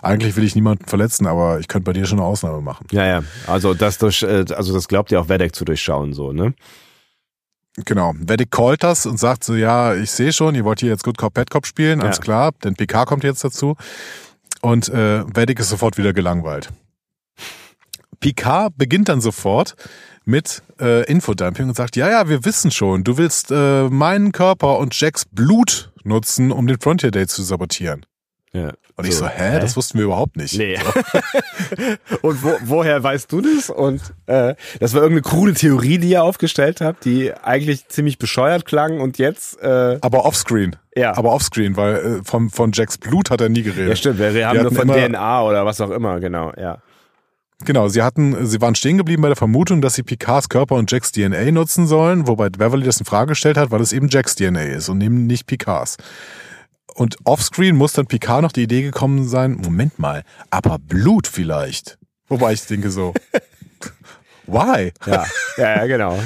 eigentlich 0.01 0.37
will 0.37 0.45
ich 0.45 0.55
niemanden 0.55 0.85
verletzen, 0.85 1.27
aber 1.27 1.59
ich 1.59 1.67
könnte 1.67 1.85
bei 1.85 1.93
dir 1.93 2.05
schon 2.05 2.19
eine 2.19 2.27
Ausnahme 2.27 2.61
machen. 2.61 2.85
Ja, 2.91 3.05
ja. 3.05 3.23
Also 3.47 3.73
das 3.73 3.97
durch, 3.97 4.23
äh, 4.23 4.45
also 4.55 4.73
das 4.73 4.87
glaubt 4.87 5.11
ja 5.11 5.19
auch 5.19 5.27
Wedek 5.27 5.53
zu 5.53 5.65
durchschauen, 5.65 6.13
so, 6.13 6.31
ne? 6.31 6.53
Genau. 7.85 8.13
Vedek 8.17 8.51
callt 8.51 8.83
das 8.83 9.05
und 9.05 9.19
sagt 9.19 9.43
so, 9.43 9.55
ja, 9.55 9.95
ich 9.95 10.11
sehe 10.11 10.33
schon, 10.33 10.55
ihr 10.55 10.63
wollt 10.65 10.79
hier 10.79 10.89
jetzt 10.89 11.03
Good 11.03 11.17
Cop, 11.17 11.33
Bad 11.33 11.49
Cop 11.49 11.65
spielen, 11.65 12.01
alles 12.01 12.17
Ja. 12.17 12.23
klar, 12.23 12.51
denn 12.63 12.75
PK 12.75 13.05
kommt 13.05 13.23
jetzt 13.23 13.43
dazu. 13.43 13.75
Und 14.61 14.89
äh, 14.89 15.23
Vedek 15.35 15.59
ist 15.59 15.69
sofort 15.69 15.97
wieder 15.97 16.13
gelangweilt. 16.13 16.69
Picard 18.19 18.77
beginnt 18.77 19.09
dann 19.09 19.21
sofort 19.21 19.75
mit 20.25 20.61
äh, 20.79 21.03
Infodumping 21.05 21.69
und 21.69 21.75
sagt, 21.75 21.95
ja, 21.95 22.09
ja, 22.09 22.29
wir 22.29 22.45
wissen 22.45 22.69
schon, 22.69 23.03
du 23.03 23.17
willst 23.17 23.49
äh, 23.51 23.89
meinen 23.89 24.31
Körper 24.31 24.77
und 24.77 24.99
Jacks 24.99 25.25
Blut 25.25 25.91
nutzen, 26.03 26.51
um 26.51 26.67
den 26.67 26.79
Frontier 26.79 27.09
Day 27.09 27.25
zu 27.25 27.41
sabotieren. 27.41 28.05
Ja. 28.53 28.73
Und 28.97 29.07
ich 29.07 29.15
so, 29.15 29.27
hä, 29.27 29.59
das 29.59 29.77
wussten 29.77 29.97
wir 29.97 30.05
überhaupt 30.05 30.35
nicht. 30.35 30.57
Nee. 30.57 30.77
und 32.21 32.43
wo, 32.43 32.57
woher 32.63 33.01
weißt 33.01 33.31
du 33.31 33.41
das? 33.41 33.69
Und 33.69 34.01
äh, 34.25 34.55
das 34.79 34.93
war 34.93 35.01
irgendeine 35.01 35.21
krude 35.21 35.53
Theorie, 35.53 35.97
die 35.97 36.09
ihr 36.09 36.23
aufgestellt 36.23 36.81
habt, 36.81 37.05
die 37.05 37.33
eigentlich 37.33 37.87
ziemlich 37.87 38.17
bescheuert 38.17 38.65
klang 38.65 38.99
und 38.99 39.17
jetzt 39.17 39.61
äh, 39.61 39.97
Aber 40.01 40.25
offscreen. 40.25 40.75
Ja. 40.95 41.15
Aber 41.15 41.31
offscreen, 41.31 41.77
weil 41.77 41.95
äh, 41.95 42.23
von, 42.23 42.49
von 42.49 42.71
Jacks 42.73 42.97
Blut 42.97 43.31
hat 43.31 43.39
er 43.39 43.49
nie 43.49 43.63
geredet. 43.63 43.89
ja 43.89 43.95
stimmt, 43.95 44.19
wir, 44.19 44.47
haben 44.47 44.61
nur 44.61 44.71
von 44.71 44.89
immer- 44.89 44.95
DNA 44.95 45.43
oder 45.43 45.65
was 45.65 45.79
auch 45.79 45.91
immer, 45.91 46.19
genau, 46.19 46.51
ja. 46.57 46.79
Genau, 47.63 47.87
sie 47.89 48.01
hatten, 48.01 48.47
sie 48.47 48.59
waren 48.59 48.73
stehen 48.73 48.97
geblieben 48.97 49.21
bei 49.21 49.27
der 49.27 49.37
Vermutung, 49.37 49.81
dass 49.81 49.93
sie 49.93 50.01
Picards 50.01 50.49
Körper 50.49 50.75
und 50.75 50.91
Jacks 50.91 51.11
DNA 51.11 51.51
nutzen 51.51 51.85
sollen, 51.85 52.27
wobei 52.27 52.49
Beverly 52.49 52.83
das 52.83 52.99
in 52.99 53.05
Frage 53.05 53.29
gestellt 53.29 53.55
hat, 53.55 53.69
weil 53.69 53.81
es 53.81 53.93
eben 53.93 54.09
Jacks 54.09 54.35
DNA 54.35 54.63
ist 54.63 54.89
und 54.89 54.99
eben 55.01 55.27
nicht 55.27 55.45
Picards. 55.45 55.97
Und 56.95 57.17
offscreen 57.23 57.75
muss 57.75 57.93
dann 57.93 58.07
Picard 58.07 58.41
noch 58.41 58.51
die 58.51 58.63
Idee 58.63 58.81
gekommen 58.81 59.27
sein, 59.27 59.53
Moment 59.53 59.97
mal, 59.99 60.23
aber 60.49 60.77
Blut 60.77 61.27
vielleicht. 61.27 61.97
Wobei 62.27 62.53
ich 62.53 62.65
denke 62.65 62.91
so, 62.91 63.13
why? 64.47 64.91
Ja, 65.05 65.25
ja, 65.57 65.75
ja, 65.77 65.85
genau. 65.85 66.19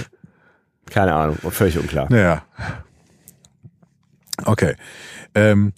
Keine 0.89 1.13
Ahnung, 1.13 1.37
völlig 1.51 1.77
unklar. 1.77 2.07
Naja. 2.09 2.43
Okay. 4.45 4.75
Ähm, 5.33 5.73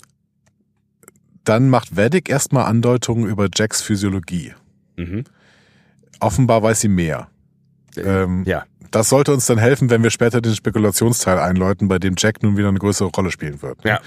dann 1.44 1.70
macht 1.70 1.96
Vedic 1.96 2.30
erstmal 2.30 2.66
Andeutungen 2.66 3.30
über 3.30 3.48
Jacks 3.54 3.82
Physiologie. 3.82 4.54
Mhm. 4.98 5.24
Offenbar 6.20 6.64
weiß 6.64 6.82
sie 6.82 6.90
mehr. 6.90 7.30
Ähm, 7.98 8.44
Ja. 8.46 8.66
Das 8.92 9.10
sollte 9.10 9.34
uns 9.34 9.46
dann 9.46 9.58
helfen, 9.58 9.90
wenn 9.90 10.02
wir 10.02 10.12
später 10.12 10.40
den 10.40 10.56
Spekulationsteil 10.56 11.40
einläuten, 11.40 11.90
bei 11.90 12.00
dem 12.00 12.16
Jack 12.18 12.42
nun 12.42 12.56
wieder 12.56 12.70
eine 12.70 12.80
größere 12.80 13.10
Rolle 13.10 13.32
spielen 13.32 13.62
wird. 13.62 13.84
Ja. 13.84 14.00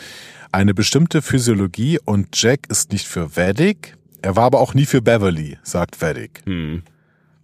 Eine 0.52 0.74
bestimmte 0.74 1.22
Physiologie 1.22 1.98
und 2.04 2.28
Jack 2.40 2.68
ist 2.68 2.92
nicht 2.92 3.06
für 3.06 3.36
Vedic, 3.36 3.96
er 4.22 4.36
war 4.36 4.44
aber 4.44 4.60
auch 4.60 4.74
nie 4.74 4.86
für 4.86 5.00
Beverly, 5.00 5.58
sagt 5.62 6.00
Vedic. 6.00 6.42
Hm. 6.44 6.82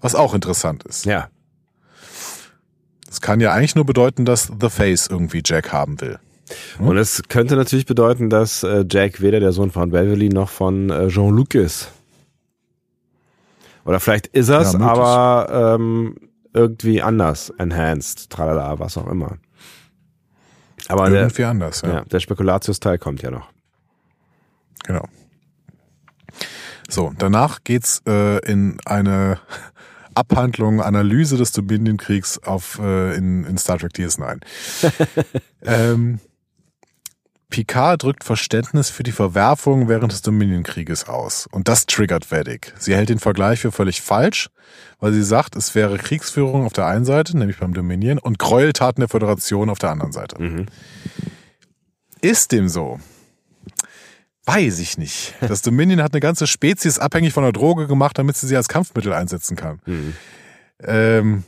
Was 0.01 0.15
auch 0.15 0.35
interessant 0.35 0.85
ist. 0.85 1.07
Ja. 1.07 1.29
Das 3.07 3.21
kann 3.21 3.41
ja 3.41 3.53
eigentlich 3.53 3.77
nur 3.77 3.87
bedeuten, 3.87 4.25
dass 4.25 4.53
The 4.61 4.69
Face 4.69 5.07
irgendwie 5.07 5.43
Jack 5.45 5.73
haben 5.73 6.01
will. 6.01 6.19
Und 6.79 6.97
es 6.97 7.23
könnte 7.29 7.57
natürlich 7.57 7.87
bedeuten, 7.87 8.31
dass 8.31 8.63
äh, 8.63 8.85
Jack 8.89 9.21
weder 9.21 9.41
der 9.41 9.53
Sohn 9.53 9.71
von 9.71 9.91
Beverly 9.91 10.29
noch 10.29 10.49
von 10.49 10.91
äh, 10.91 11.09
Jean-Luc 11.09 11.55
ist. 11.55 11.91
Oder 13.85 14.01
vielleicht 14.01 14.27
ist 14.29 14.49
er's, 14.49 14.73
Ja, 14.75 14.81
aber 14.81 15.77
ähm, 15.79 16.17
irgendwie 16.53 17.03
anders, 17.03 17.51
enhanced, 17.59 18.31
tralala, 18.31 18.79
was 18.79 18.97
auch 18.97 19.07
immer. 19.07 19.39
Aber 20.89 21.11
der, 21.11 21.23
Irgendwie 21.23 21.45
anders, 21.45 21.83
ja. 21.83 21.89
ja, 21.95 22.05
der 22.05 22.21
Spekulatius-Teil 22.21 22.99
kommt 22.99 23.23
ja 23.23 23.31
noch. 23.31 23.51
Genau. 24.85 25.05
So, 26.89 27.13
danach 27.19 27.65
geht's 27.65 28.03
äh, 28.07 28.39
in 28.51 28.79
eine 28.85 29.41
Abhandlung, 30.15 30.81
Analyse 30.81 31.37
des 31.37 31.53
Dominion-Kriegs 31.53 32.39
auf 32.45 32.79
äh, 32.79 33.17
in, 33.17 33.45
in 33.45 33.59
Star 33.59 33.79
Trek 33.79 33.93
DS9. 33.93 34.41
ähm, 35.63 36.21
Picard 37.57 38.03
drückt 38.03 38.23
Verständnis 38.23 38.91
für 38.91 39.03
die 39.03 39.13
Verwerfung 39.13 39.89
während 39.89 40.13
des 40.13 40.21
Dominion-Krieges 40.21 41.09
aus. 41.09 41.49
Und 41.51 41.69
das 41.69 41.87
triggert 41.87 42.31
Vedic. 42.31 42.75
Sie 42.79 42.95
hält 42.95 43.09
den 43.09 43.19
Vergleich 43.19 43.61
für 43.61 43.73
völlig 43.73 44.03
falsch, 44.03 44.51
weil 45.01 45.15
sie 45.15 45.23
sagt, 45.23 45.57
es 45.57 45.75
wäre 45.75 45.97
Kriegsführung 45.97 46.67
auf 46.67 46.75
der 46.75 46.85
einen 46.85 47.07
Seite, 47.07 47.35
nämlich 47.35 47.59
beim 47.59 47.73
Dominion, 47.73 48.19
und 48.19 48.39
Gräueltaten 48.39 49.01
der 49.01 49.09
Föderation 49.09 49.71
auf 49.71 49.79
der 49.79 49.89
anderen 49.89 50.13
Seite. 50.13 50.39
Mhm. 50.39 50.67
Ist 52.21 52.53
dem 52.53 52.69
so? 52.69 53.01
Weiß 54.45 54.79
ich 54.79 54.99
nicht. 54.99 55.33
Das 55.41 55.63
Dominion 55.63 56.03
hat 56.03 56.13
eine 56.13 56.21
ganze 56.21 56.47
Spezies 56.47 56.99
abhängig 56.99 57.33
von 57.33 57.43
der 57.43 57.53
Droge 57.53 57.87
gemacht, 57.87 58.19
damit 58.19 58.37
sie 58.37 58.49
sie 58.49 58.57
als 58.59 58.69
Kampfmittel 58.69 59.15
einsetzen 59.15 59.57
kann. 59.57 59.81
Mhm. 59.87 60.13
Ähm, 60.83 61.45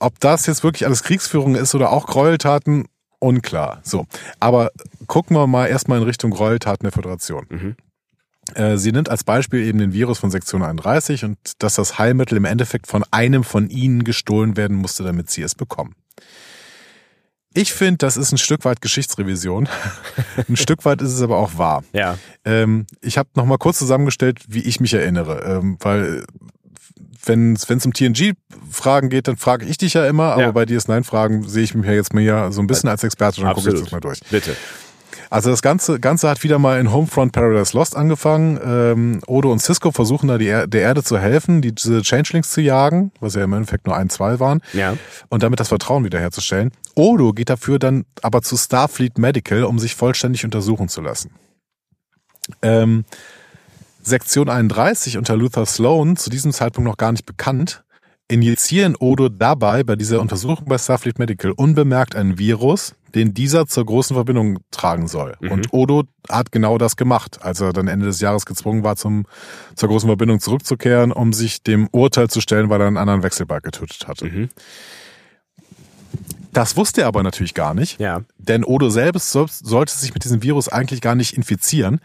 ob 0.00 0.18
das 0.18 0.44
jetzt 0.46 0.64
wirklich 0.64 0.86
alles 0.86 1.04
Kriegsführung 1.04 1.54
ist 1.54 1.72
oder 1.76 1.92
auch 1.92 2.08
Gräueltaten, 2.08 2.86
unklar. 3.22 3.80
So. 3.82 4.06
Aber 4.40 4.70
gucken 5.06 5.36
wir 5.36 5.46
mal 5.46 5.66
erstmal 5.66 5.98
in 5.98 6.04
Richtung 6.04 6.30
Gräueltaten 6.30 6.84
der 6.84 6.92
Föderation. 6.92 7.46
Mhm. 7.48 7.76
Äh, 8.54 8.76
Sie 8.76 8.92
nimmt 8.92 9.08
als 9.08 9.24
Beispiel 9.24 9.64
eben 9.64 9.78
den 9.78 9.92
Virus 9.92 10.18
von 10.18 10.30
Sektion 10.30 10.62
31 10.62 11.24
und 11.24 11.38
dass 11.58 11.76
das 11.76 11.98
Heilmittel 11.98 12.36
im 12.36 12.44
Endeffekt 12.44 12.86
von 12.86 13.04
einem 13.10 13.44
von 13.44 13.70
ihnen 13.70 14.04
gestohlen 14.04 14.56
werden 14.56 14.76
musste, 14.76 15.04
damit 15.04 15.30
sie 15.30 15.42
es 15.42 15.54
bekommen. 15.54 15.94
Ich 17.54 17.72
finde, 17.74 17.98
das 17.98 18.16
ist 18.16 18.32
ein 18.32 18.38
Stück 18.38 18.64
weit 18.64 18.80
Geschichtsrevision. 18.80 19.68
ein 20.48 20.56
Stück 20.56 20.84
weit 20.84 21.02
ist 21.02 21.12
es 21.12 21.22
aber 21.22 21.36
auch 21.36 21.58
wahr. 21.58 21.84
Ja. 21.92 22.18
Ähm, 22.44 22.86
ich 23.00 23.18
habe 23.18 23.28
noch 23.36 23.44
mal 23.44 23.58
kurz 23.58 23.78
zusammengestellt, 23.78 24.40
wie 24.48 24.62
ich 24.62 24.80
mich 24.80 24.94
erinnere, 24.94 25.42
ähm, 25.44 25.76
weil 25.80 26.24
wenn 27.24 27.54
es 27.54 27.86
um 27.86 27.92
TNG-Fragen 27.92 29.08
geht, 29.08 29.28
dann 29.28 29.36
frage 29.36 29.66
ich 29.66 29.78
dich 29.78 29.94
ja 29.94 30.06
immer, 30.06 30.32
aber 30.32 30.42
Ja. 30.42 30.50
bei 30.52 30.64
DS9-Fragen 30.64 31.48
sehe 31.48 31.62
ich 31.64 31.74
mich 31.74 31.86
ja 31.86 31.92
jetzt 31.92 32.14
mal 32.14 32.20
ja 32.22 32.50
so 32.52 32.60
ein 32.60 32.66
bisschen 32.66 32.88
als 32.88 33.04
Experte, 33.04 33.40
dann 33.40 33.54
gucke 33.54 33.72
ich 33.72 33.80
das 33.80 33.90
mal 33.92 34.00
durch. 34.00 34.20
Bitte. 34.30 34.56
Also 35.30 35.48
das 35.50 35.62
Ganze, 35.62 35.98
Ganze 35.98 36.28
hat 36.28 36.42
wieder 36.42 36.58
mal 36.58 36.78
in 36.78 36.92
Homefront 36.92 37.32
Paradise 37.32 37.74
Lost 37.74 37.96
angefangen. 37.96 38.60
Ähm, 38.62 39.20
Odo 39.26 39.50
und 39.50 39.60
Cisco 39.60 39.90
versuchen 39.90 40.28
da 40.28 40.36
die 40.36 40.46
er 40.46 40.66
der 40.66 40.82
Erde 40.82 41.02
zu 41.02 41.18
helfen, 41.18 41.62
die, 41.62 41.74
diese 41.74 42.02
Changelings 42.02 42.50
zu 42.50 42.60
jagen, 42.60 43.12
was 43.18 43.34
ja 43.34 43.42
im 43.44 43.52
Endeffekt 43.54 43.86
nur 43.86 43.96
ein, 43.96 44.10
zwei 44.10 44.40
waren, 44.40 44.60
Ja. 44.74 44.94
und 45.30 45.42
damit 45.42 45.58
das 45.58 45.68
Vertrauen 45.68 46.04
wiederherzustellen. 46.04 46.70
Odo 46.94 47.32
geht 47.32 47.48
dafür 47.48 47.78
dann 47.78 48.04
aber 48.20 48.42
zu 48.42 48.58
Starfleet 48.58 49.16
Medical, 49.16 49.64
um 49.64 49.78
sich 49.78 49.94
vollständig 49.94 50.44
untersuchen 50.44 50.88
zu 50.88 51.00
lassen. 51.00 51.30
Ähm, 52.60 53.04
Sektion 54.02 54.48
31 54.48 55.16
unter 55.16 55.36
Luther 55.36 55.64
Sloan, 55.66 56.16
zu 56.16 56.28
diesem 56.30 56.52
Zeitpunkt 56.52 56.88
noch 56.88 56.96
gar 56.96 57.12
nicht 57.12 57.24
bekannt, 57.26 57.84
injizieren 58.28 58.96
Odo 58.98 59.28
dabei 59.28 59.84
bei 59.84 59.94
dieser 59.96 60.20
Untersuchung 60.20 60.66
bei 60.66 60.78
Starfleet 60.78 61.18
Medical 61.18 61.52
unbemerkt 61.52 62.16
einen 62.16 62.38
Virus, 62.38 62.94
den 63.14 63.34
dieser 63.34 63.66
zur 63.66 63.84
großen 63.84 64.14
Verbindung 64.14 64.58
tragen 64.70 65.06
soll. 65.06 65.36
Mhm. 65.40 65.50
Und 65.52 65.72
Odo 65.72 66.04
hat 66.30 66.50
genau 66.50 66.78
das 66.78 66.96
gemacht, 66.96 67.40
als 67.42 67.60
er 67.60 67.72
dann 67.72 67.88
Ende 67.88 68.06
des 68.06 68.20
Jahres 68.20 68.46
gezwungen 68.46 68.82
war, 68.84 68.96
zum, 68.96 69.26
zur 69.76 69.88
großen 69.88 70.08
Verbindung 70.08 70.40
zurückzukehren, 70.40 71.12
um 71.12 71.32
sich 71.32 71.62
dem 71.62 71.88
Urteil 71.92 72.28
zu 72.28 72.40
stellen, 72.40 72.70
weil 72.70 72.80
er 72.80 72.86
einen 72.86 72.96
anderen 72.96 73.22
Wechselbalg 73.22 73.62
getötet 73.64 74.08
hatte. 74.08 74.24
Mhm. 74.24 74.48
Das 76.54 76.76
wusste 76.76 77.02
er 77.02 77.06
aber 77.06 77.22
natürlich 77.22 77.54
gar 77.54 77.72
nicht. 77.72 77.98
Ja. 77.98 78.22
Denn 78.36 78.62
Odo 78.64 78.90
selbst 78.90 79.30
soll- 79.30 79.48
sollte 79.48 79.96
sich 79.96 80.12
mit 80.12 80.24
diesem 80.24 80.42
Virus 80.42 80.68
eigentlich 80.68 81.00
gar 81.00 81.14
nicht 81.14 81.34
infizieren, 81.34 82.00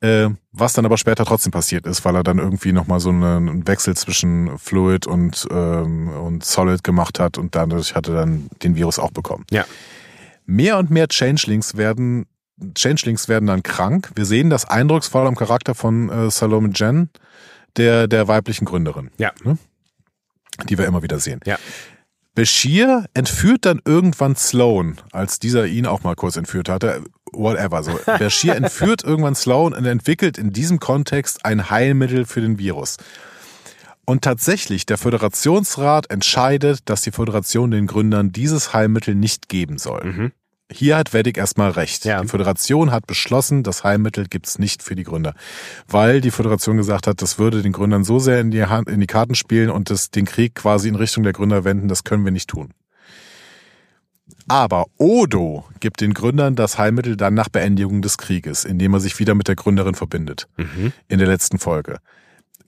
äh, 0.00 0.28
was 0.52 0.74
dann 0.74 0.84
aber 0.84 0.98
später 0.98 1.24
trotzdem 1.24 1.52
passiert 1.52 1.86
ist, 1.86 2.04
weil 2.04 2.14
er 2.16 2.22
dann 2.22 2.38
irgendwie 2.38 2.72
nochmal 2.72 3.00
so 3.00 3.08
einen 3.10 3.66
Wechsel 3.66 3.96
zwischen 3.96 4.58
Fluid 4.58 5.06
und, 5.06 5.46
ähm, 5.50 6.08
und 6.08 6.44
Solid 6.44 6.84
gemacht 6.84 7.18
hat 7.18 7.38
und 7.38 7.54
dadurch 7.54 7.94
hat 7.94 8.08
er 8.08 8.14
dann 8.14 8.48
den 8.62 8.76
Virus 8.76 8.98
auch 8.98 9.10
bekommen. 9.10 9.44
Ja. 9.50 9.64
Mehr 10.44 10.78
und 10.78 10.90
mehr 10.90 11.08
Changelings 11.08 11.76
werden, 11.76 12.26
Changelings 12.74 13.28
werden 13.28 13.46
dann 13.46 13.62
krank. 13.62 14.10
Wir 14.14 14.24
sehen 14.26 14.50
das 14.50 14.64
eindrucksvoll 14.64 15.26
am 15.26 15.34
Charakter 15.34 15.74
von 15.74 16.08
äh, 16.10 16.30
Salome 16.30 16.70
Jen, 16.74 17.10
der, 17.76 18.06
der 18.06 18.28
weiblichen 18.28 18.64
Gründerin, 18.64 19.10
Ja. 19.18 19.32
die 20.68 20.78
wir 20.78 20.86
immer 20.86 21.02
wieder 21.02 21.18
sehen. 21.18 21.40
Ja. 21.46 21.58
Bashir 22.34 23.06
entführt 23.14 23.64
dann 23.64 23.80
irgendwann 23.84 24.36
Sloan, 24.36 24.98
als 25.10 25.38
dieser 25.38 25.66
ihn 25.66 25.86
auch 25.86 26.02
mal 26.02 26.14
kurz 26.14 26.36
entführt 26.36 26.68
hatte. 26.68 27.02
Whatever. 27.36 27.82
So. 27.82 27.98
Bashir 28.06 28.56
entführt 28.56 29.04
irgendwann 29.04 29.34
Sloan 29.34 29.74
und 29.74 29.84
entwickelt 29.84 30.38
in 30.38 30.52
diesem 30.52 30.80
Kontext 30.80 31.44
ein 31.44 31.70
Heilmittel 31.70 32.24
für 32.24 32.40
den 32.40 32.58
Virus. 32.58 32.96
Und 34.06 34.22
tatsächlich, 34.22 34.86
der 34.86 34.98
Föderationsrat 34.98 36.10
entscheidet, 36.10 36.80
dass 36.84 37.02
die 37.02 37.10
Föderation 37.10 37.72
den 37.72 37.88
Gründern 37.88 38.30
dieses 38.30 38.72
Heilmittel 38.72 39.14
nicht 39.16 39.48
geben 39.48 39.78
soll. 39.78 40.04
Mhm. 40.04 40.32
hier 40.70 40.96
hat 40.96 41.12
Vedic 41.12 41.36
erstmal 41.38 41.70
recht. 41.70 42.04
Ja. 42.04 42.22
Die 42.22 42.28
Föderation 42.28 42.90
hat 42.90 43.06
beschlossen, 43.06 43.62
das 43.62 43.84
Heilmittel 43.84 44.26
gibt's 44.28 44.58
nicht 44.58 44.82
für 44.82 44.94
die 44.94 45.04
Gründer. 45.04 45.34
Weil 45.88 46.20
die 46.20 46.30
Föderation 46.30 46.76
gesagt 46.76 47.06
hat, 47.06 47.20
das 47.20 47.38
würde 47.38 47.62
den 47.62 47.72
Gründern 47.72 48.04
so 48.04 48.18
sehr 48.18 48.40
in 48.40 48.50
die, 48.50 48.64
Hand, 48.64 48.88
in 48.88 49.00
die 49.00 49.06
Karten 49.06 49.34
spielen 49.34 49.70
und 49.70 49.90
das, 49.90 50.10
den 50.10 50.24
Krieg 50.24 50.54
quasi 50.54 50.88
in 50.88 50.94
Richtung 50.94 51.24
der 51.24 51.32
Gründer 51.32 51.64
wenden, 51.64 51.88
das 51.88 52.04
können 52.04 52.24
wir 52.24 52.32
nicht 52.32 52.48
tun. 52.48 52.70
Aber 54.48 54.86
Odo 54.96 55.64
gibt 55.80 56.00
den 56.00 56.14
Gründern 56.14 56.54
das 56.54 56.78
Heilmittel 56.78 57.16
dann 57.16 57.34
nach 57.34 57.48
Beendigung 57.48 58.02
des 58.02 58.18
Krieges, 58.18 58.64
indem 58.64 58.94
er 58.94 59.00
sich 59.00 59.18
wieder 59.18 59.34
mit 59.34 59.48
der 59.48 59.56
Gründerin 59.56 59.94
verbindet. 59.94 60.48
In 61.08 61.18
der 61.18 61.28
letzten 61.28 61.58
Folge. 61.58 61.98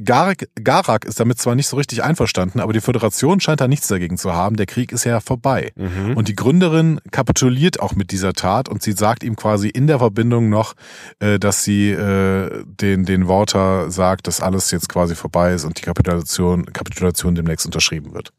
Garak, 0.05 0.49
Garak 0.63 1.05
ist 1.05 1.19
damit 1.19 1.41
zwar 1.41 1.57
nicht 1.57 1.67
so 1.67 1.77
richtig 1.77 2.05
einverstanden, 2.05 2.61
aber 2.61 2.73
die 2.73 2.81
Föderation 2.81 3.41
scheint 3.41 3.61
da 3.61 3.67
nichts 3.67 3.89
dagegen 3.89 4.17
zu 4.17 4.33
haben. 4.33 4.57
Der 4.57 4.67
Krieg 4.67 4.93
ist 4.93 5.05
ja 5.05 5.19
vorbei. 5.19 5.73
Und 6.15 6.29
die 6.29 6.37
Gründerin 6.37 7.01
kapituliert 7.11 7.81
auch 7.81 7.97
mit 7.97 8.13
dieser 8.13 8.33
Tat 8.33 8.69
und 8.69 8.81
sie 8.81 8.93
sagt 8.93 9.25
ihm 9.25 9.35
quasi 9.35 9.69
in 9.69 9.89
der 9.89 9.99
Verbindung 9.99 10.51
noch, 10.51 10.75
äh, 11.19 11.41
dass 11.41 11.65
sie 11.65 11.91
äh, 11.91 12.63
den, 12.65 13.07
den 13.07 13.27
Worter 13.27 13.91
sagt, 13.91 14.29
dass 14.29 14.41
alles 14.41 14.71
jetzt 14.71 14.89
quasi 14.89 15.17
vorbei 15.17 15.53
ist 15.53 15.65
und 15.65 15.79
die 15.79 15.83
Kapitulation, 15.83 16.67
Kapitulation 16.67 17.35
demnächst 17.35 17.67
unterschrieben 17.67 18.15
wird. 18.15 18.33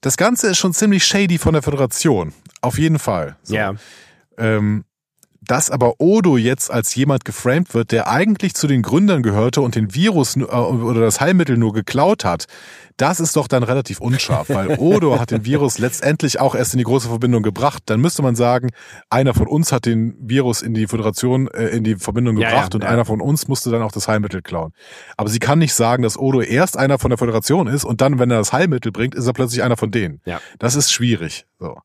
Das 0.00 0.16
Ganze 0.16 0.48
ist 0.48 0.58
schon 0.58 0.72
ziemlich 0.72 1.04
shady 1.04 1.38
von 1.38 1.52
der 1.52 1.62
Föderation. 1.62 2.32
Auf 2.62 2.78
jeden 2.78 2.98
Fall. 2.98 3.36
So. 3.42 3.54
Ja. 3.54 3.74
Ähm, 4.38 4.84
dass 5.50 5.68
aber 5.68 5.94
Odo 5.98 6.36
jetzt 6.36 6.70
als 6.70 6.94
jemand 6.94 7.24
geframed 7.24 7.74
wird, 7.74 7.90
der 7.90 8.06
eigentlich 8.06 8.54
zu 8.54 8.68
den 8.68 8.82
Gründern 8.82 9.24
gehörte 9.24 9.62
und 9.62 9.74
den 9.74 9.96
Virus 9.96 10.36
äh, 10.36 10.42
oder 10.42 11.00
das 11.00 11.20
Heilmittel 11.20 11.56
nur 11.56 11.72
geklaut 11.72 12.24
hat, 12.24 12.44
das 12.96 13.18
ist 13.18 13.34
doch 13.34 13.48
dann 13.48 13.64
relativ 13.64 14.00
unscharf, 14.00 14.48
weil 14.48 14.76
Odo 14.78 15.18
hat 15.18 15.32
den 15.32 15.44
Virus 15.44 15.78
letztendlich 15.78 16.38
auch 16.38 16.54
erst 16.54 16.74
in 16.74 16.78
die 16.78 16.84
große 16.84 17.08
Verbindung 17.08 17.42
gebracht. 17.42 17.82
Dann 17.86 18.00
müsste 18.00 18.22
man 18.22 18.36
sagen, 18.36 18.70
einer 19.08 19.34
von 19.34 19.48
uns 19.48 19.72
hat 19.72 19.86
den 19.86 20.14
Virus 20.20 20.62
in 20.62 20.72
die 20.72 20.86
Föderation, 20.86 21.48
äh, 21.48 21.66
in 21.68 21.82
die 21.82 21.96
Verbindung 21.96 22.36
Ja, 22.36 22.50
gebracht 22.50 22.74
ja, 22.74 22.76
und 22.76 22.84
ja. 22.84 22.90
einer 22.90 23.04
von 23.04 23.20
uns 23.20 23.48
musste 23.48 23.70
dann 23.70 23.82
auch 23.82 23.92
das 23.92 24.06
Heilmittel 24.06 24.42
klauen. 24.42 24.72
Aber 25.16 25.30
sie 25.30 25.40
kann 25.40 25.58
nicht 25.58 25.74
sagen, 25.74 26.04
dass 26.04 26.16
Odo 26.16 26.42
erst 26.42 26.76
einer 26.76 27.00
von 27.00 27.10
der 27.10 27.18
Föderation 27.18 27.66
ist 27.66 27.84
und 27.84 28.00
dann, 28.00 28.20
wenn 28.20 28.30
er 28.30 28.38
das 28.38 28.52
Heilmittel 28.52 28.92
bringt, 28.92 29.16
ist 29.16 29.26
er 29.26 29.32
plötzlich 29.32 29.64
einer 29.64 29.76
von 29.76 29.90
denen. 29.90 30.20
Ja. 30.26 30.40
Das 30.60 30.76
ist 30.76 30.92
schwierig. 30.92 31.46
So. 31.58 31.76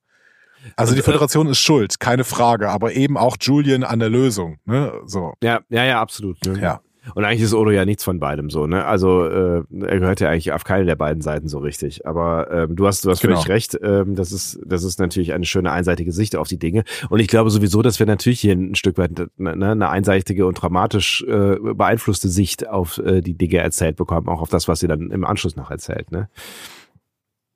Also 0.76 0.92
Und, 0.92 0.98
die 0.98 1.04
Föderation 1.04 1.48
ist 1.48 1.60
schuld, 1.60 2.00
keine 2.00 2.24
Frage, 2.24 2.70
aber 2.70 2.94
eben 2.94 3.18
auch 3.18 3.38
Julian 3.40 3.84
an 3.84 4.00
der 4.00 4.10
Lösung. 4.10 4.58
Ne? 4.66 4.94
So. 5.06 5.34
Ja, 5.44 5.60
ja, 5.70 5.84
ja, 5.86 6.02
absolut. 6.02 6.44
Ne? 6.46 6.60
Ja. 6.60 6.82
Und 7.14 7.24
eigentlich 7.24 7.42
ist 7.44 7.54
Odo 7.54 7.70
ja 7.70 7.86
nichts 7.86 8.04
von 8.04 8.20
beidem 8.20 8.50
so, 8.50 8.66
ne? 8.66 8.84
Also 8.84 9.26
äh, 9.26 9.64
er 9.86 10.00
gehört 10.00 10.22
ja 10.22 10.30
eigentlich 10.30 10.52
auf 10.54 10.64
keine 10.64 10.86
der 10.86 10.96
beiden 10.96 11.22
Seiten 11.22 11.48
so 11.48 11.60
richtig. 11.60 12.08
Aber 12.08 12.50
ähm, 12.50 12.76
du 12.76 12.88
hast, 12.88 13.06
du 13.06 13.12
hast 13.12 13.22
Genau. 13.22 13.36
völlig 13.36 13.48
recht. 13.48 13.78
Ähm, 13.84 14.16
das 14.16 14.32
ist, 14.32 14.60
das 14.66 14.84
ist 14.84 15.00
natürlich 15.00 15.34
eine 15.34 15.46
schöne 15.46 15.72
einseitige 15.72 16.12
Sicht 16.12 16.36
auf 16.36 16.48
die 16.48 16.58
Dinge. 16.58 16.84
Und 17.10 17.20
ich 17.20 17.28
glaube 17.28 17.52
sowieso, 17.52 17.84
dass 17.84 18.00
wir 18.00 18.08
natürlich 18.08 18.40
hier 18.40 18.54
ein 18.54 18.74
Stück 18.74 18.98
weit 18.98 19.12
ne, 19.38 19.52
eine 19.52 19.90
einseitige 19.90 20.48
und 20.48 20.60
dramatisch 20.60 21.24
äh, 21.28 21.58
beeinflusste 21.60 22.28
Sicht 22.28 22.68
auf 22.68 22.98
äh, 22.98 23.22
die 23.22 23.36
Dinge 23.38 23.58
erzählt 23.58 23.98
bekommen, 23.98 24.28
auch 24.28 24.42
auf 24.42 24.50
das, 24.50 24.68
was 24.68 24.80
sie 24.80 24.88
dann 24.88 25.12
im 25.12 25.26
Anschluss 25.26 25.56
noch 25.56 25.70
erzählt, 25.70 26.12
ne? 26.12 26.28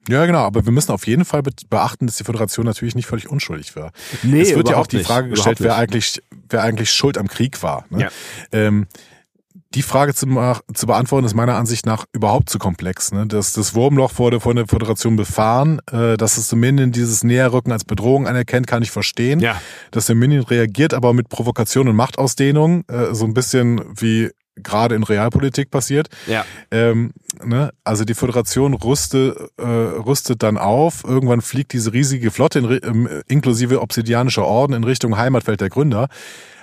Ja, 0.07 0.25
genau, 0.25 0.39
aber 0.39 0.65
wir 0.65 0.71
müssen 0.71 0.91
auf 0.91 1.05
jeden 1.05 1.25
Fall 1.25 1.43
be- 1.43 1.51
beachten, 1.69 2.07
dass 2.07 2.15
die 2.15 2.23
Föderation 2.23 2.65
natürlich 2.65 2.95
nicht 2.95 3.05
völlig 3.05 3.29
unschuldig 3.29 3.75
war. 3.75 3.91
Nee, 4.23 4.41
es 4.41 4.55
wird 4.55 4.69
ja 4.69 4.77
auch 4.77 4.87
die 4.87 4.97
nicht. 4.97 5.07
Frage 5.07 5.29
gestellt, 5.29 5.59
wer 5.61 5.75
eigentlich, 5.75 6.21
wer 6.49 6.63
eigentlich 6.63 6.91
schuld 6.91 7.17
am 7.17 7.27
Krieg 7.27 7.61
war. 7.61 7.85
Ne? 7.89 8.03
Ja. 8.03 8.09
Ähm, 8.51 8.87
die 9.75 9.83
Frage 9.83 10.15
zu, 10.15 10.25
zu 10.73 10.87
beantworten 10.87 11.25
ist 11.27 11.35
meiner 11.35 11.55
Ansicht 11.55 11.85
nach 11.85 12.05
überhaupt 12.11 12.49
zu 12.49 12.57
komplex. 12.57 13.11
Ne? 13.11 13.27
Das, 13.27 13.53
das 13.53 13.75
Wurmloch 13.75 14.17
wurde 14.17 14.39
von 14.39 14.55
der 14.55 14.65
Föderation 14.67 15.15
befahren, 15.15 15.79
äh, 15.91 16.17
dass 16.17 16.37
es 16.37 16.47
Dominion 16.47 16.91
dieses 16.91 17.23
Näherrücken 17.23 17.71
als 17.71 17.85
Bedrohung 17.85 18.27
anerkennt, 18.27 18.65
kann 18.65 18.81
ich 18.81 18.89
verstehen. 18.89 19.39
Ja. 19.41 19.61
Dass 19.91 20.07
Dominion 20.07 20.43
reagiert, 20.43 20.95
aber 20.95 21.13
mit 21.13 21.29
Provokation 21.29 21.87
und 21.87 21.95
Machtausdehnung, 21.95 22.83
äh, 22.87 23.13
so 23.13 23.25
ein 23.25 23.35
bisschen 23.35 23.81
wie 23.95 24.31
gerade 24.63 24.95
in 24.95 25.03
Realpolitik 25.03 25.71
passiert. 25.71 26.09
Ja. 26.27 26.45
Ähm, 26.71 27.11
ne? 27.43 27.71
Also 27.83 28.05
die 28.05 28.13
Föderation 28.13 28.73
rüste, 28.73 29.49
äh, 29.57 29.63
rüstet 29.63 30.43
dann 30.43 30.57
auf. 30.57 31.03
Irgendwann 31.03 31.41
fliegt 31.41 31.73
diese 31.73 31.93
riesige 31.93 32.31
Flotte 32.31 32.59
in, 32.59 32.79
ähm, 32.83 33.09
inklusive 33.27 33.81
obsidianischer 33.81 34.45
Orden 34.45 34.73
in 34.73 34.83
Richtung 34.83 35.17
Heimatfeld 35.17 35.61
der 35.61 35.69
Gründer. 35.69 36.07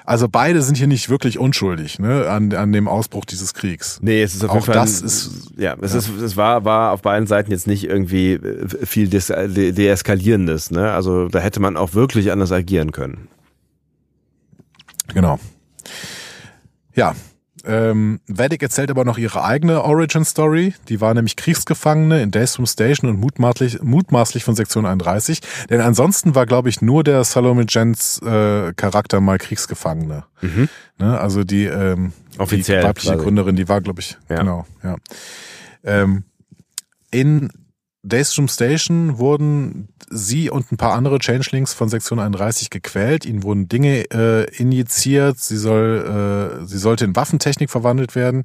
Also 0.08 0.28
beide 0.28 0.62
sind 0.62 0.76
hier 0.76 0.86
nicht 0.86 1.08
wirklich 1.08 1.36
unschuldig 1.36 1.98
ne, 1.98 2.28
an, 2.28 2.52
an 2.54 2.70
dem 2.72 2.86
Ausbruch 2.86 3.24
dieses 3.24 3.54
Kriegs. 3.54 3.98
Nee, 4.02 4.22
es 4.22 4.36
ist 4.36 4.44
auf 4.44 4.50
Auch 4.50 4.54
jeden 4.54 4.66
Fall 4.66 4.74
das 4.76 5.02
ein, 5.02 5.06
ist- 5.06 5.50
ja, 5.56 5.74
es 5.80 5.94
ist 5.94 6.08
es 6.08 6.36
war 6.36 6.64
war 6.64 6.92
auf 6.92 7.02
beiden 7.02 7.26
Seiten 7.26 7.50
jetzt 7.50 7.66
nicht 7.66 7.82
irgendwie 7.82 8.34
äh, 8.34 8.86
viel 8.86 9.08
des, 9.08 9.26
de, 9.26 9.72
deeskalierendes, 9.72 10.70
ne? 10.70 10.92
Also 10.92 11.26
da 11.26 11.40
hätte 11.40 11.58
man 11.58 11.76
auch 11.76 11.94
wirklich 11.94 12.30
anders 12.30 12.52
agieren 12.52 12.92
können. 12.92 13.26
Genau. 15.12 15.40
Ja. 16.94 17.14
Ähm, 17.66 18.20
Vedic 18.26 18.62
erzählt 18.62 18.90
aber 18.90 19.04
noch 19.04 19.18
ihre 19.18 19.42
eigene 19.44 19.82
Origin 19.82 20.24
Story. 20.24 20.74
Die 20.88 21.00
war 21.00 21.12
nämlich 21.14 21.36
Kriegsgefangene 21.36 22.22
in 22.22 22.30
Daystrom 22.30 22.66
Station 22.66 23.10
und 23.10 23.18
mutmaßlich, 23.20 23.82
mutmaßlich 23.82 24.44
von 24.44 24.54
Sektion 24.54 24.86
31. 24.86 25.40
Denn 25.68 25.80
ansonsten 25.80 26.34
war, 26.34 26.46
glaube 26.46 26.68
ich, 26.68 26.80
nur 26.82 27.02
der 27.04 27.24
Salome 27.24 27.66
Jens 27.68 28.20
äh, 28.22 28.72
Charakter 28.74 29.20
mal 29.20 29.38
Kriegsgefangene. 29.38 30.24
Ne? 30.98 31.18
Also 31.20 31.44
die, 31.44 31.64
ähm, 31.64 32.12
Mhm. 32.36 32.42
Offiziell 32.42 32.80
die 32.82 32.86
weibliche 32.86 33.12
quasi. 33.12 33.22
Gründerin, 33.24 33.56
die 33.56 33.68
war, 33.68 33.80
glaube 33.80 34.00
ich, 34.00 34.18
Ja. 34.28 34.36
genau, 34.36 34.66
ja. 34.84 34.96
Ähm, 35.84 36.24
in 37.10 37.50
Daystrom 38.06 38.48
Station 38.48 39.18
wurden 39.18 39.88
sie 40.08 40.50
und 40.50 40.70
ein 40.70 40.76
paar 40.76 40.94
andere 40.94 41.18
Changelings 41.18 41.74
von 41.74 41.88
Sektion 41.88 42.20
31 42.20 42.70
gequält. 42.70 43.24
Ihnen 43.24 43.42
wurden 43.42 43.68
Dinge 43.68 44.04
äh, 44.12 44.44
injiziert. 44.56 45.38
Sie 45.38 45.56
soll, 45.56 46.60
äh, 46.62 46.66
sie 46.66 46.78
sollte 46.78 47.04
in 47.04 47.16
Waffentechnik 47.16 47.70
verwandelt 47.70 48.14
werden. 48.14 48.44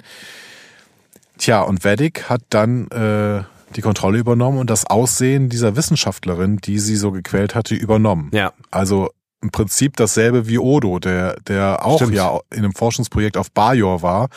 Tja, 1.38 1.62
und 1.62 1.84
Vedic 1.84 2.30
hat 2.30 2.42
dann 2.50 2.88
äh, 2.90 3.44
die 3.76 3.82
Kontrolle 3.82 4.18
übernommen 4.18 4.58
und 4.58 4.70
das 4.70 4.86
Aussehen 4.86 5.50
dieser 5.50 5.76
Wissenschaftlerin, 5.76 6.58
die 6.58 6.80
sie 6.80 6.96
so 6.96 7.12
gequält 7.12 7.56
hatte, 7.56 7.76
übernommen. 7.76 8.32
Ja. 8.34 8.54
Also 8.70 9.10
im 9.42 9.50
Prinzip 9.50 9.98
dasselbe 9.98 10.48
wie 10.48 10.60
Odo, 10.60 11.00
der, 11.00 11.36
der 11.48 11.86
auch 11.86 11.98
Stimmt. 11.98 12.14
ja 12.14 12.40
in 12.52 12.60
einem 12.60 12.74
Forschungsprojekt 12.74 13.38
auf 13.38 13.52
Bajor 13.52 14.02
war 14.02 14.30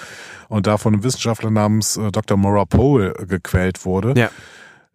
und 0.48 0.66
da 0.66 0.78
von 0.78 0.94
einem 0.94 1.04
Wissenschaftler 1.04 1.50
namens 1.50 1.96
äh, 1.96 2.10
Dr. 2.10 2.36
Maura 2.36 2.64
Pole 2.64 3.12
gequält 3.28 3.84
wurde. 3.84 4.18
Ja. 4.18 4.30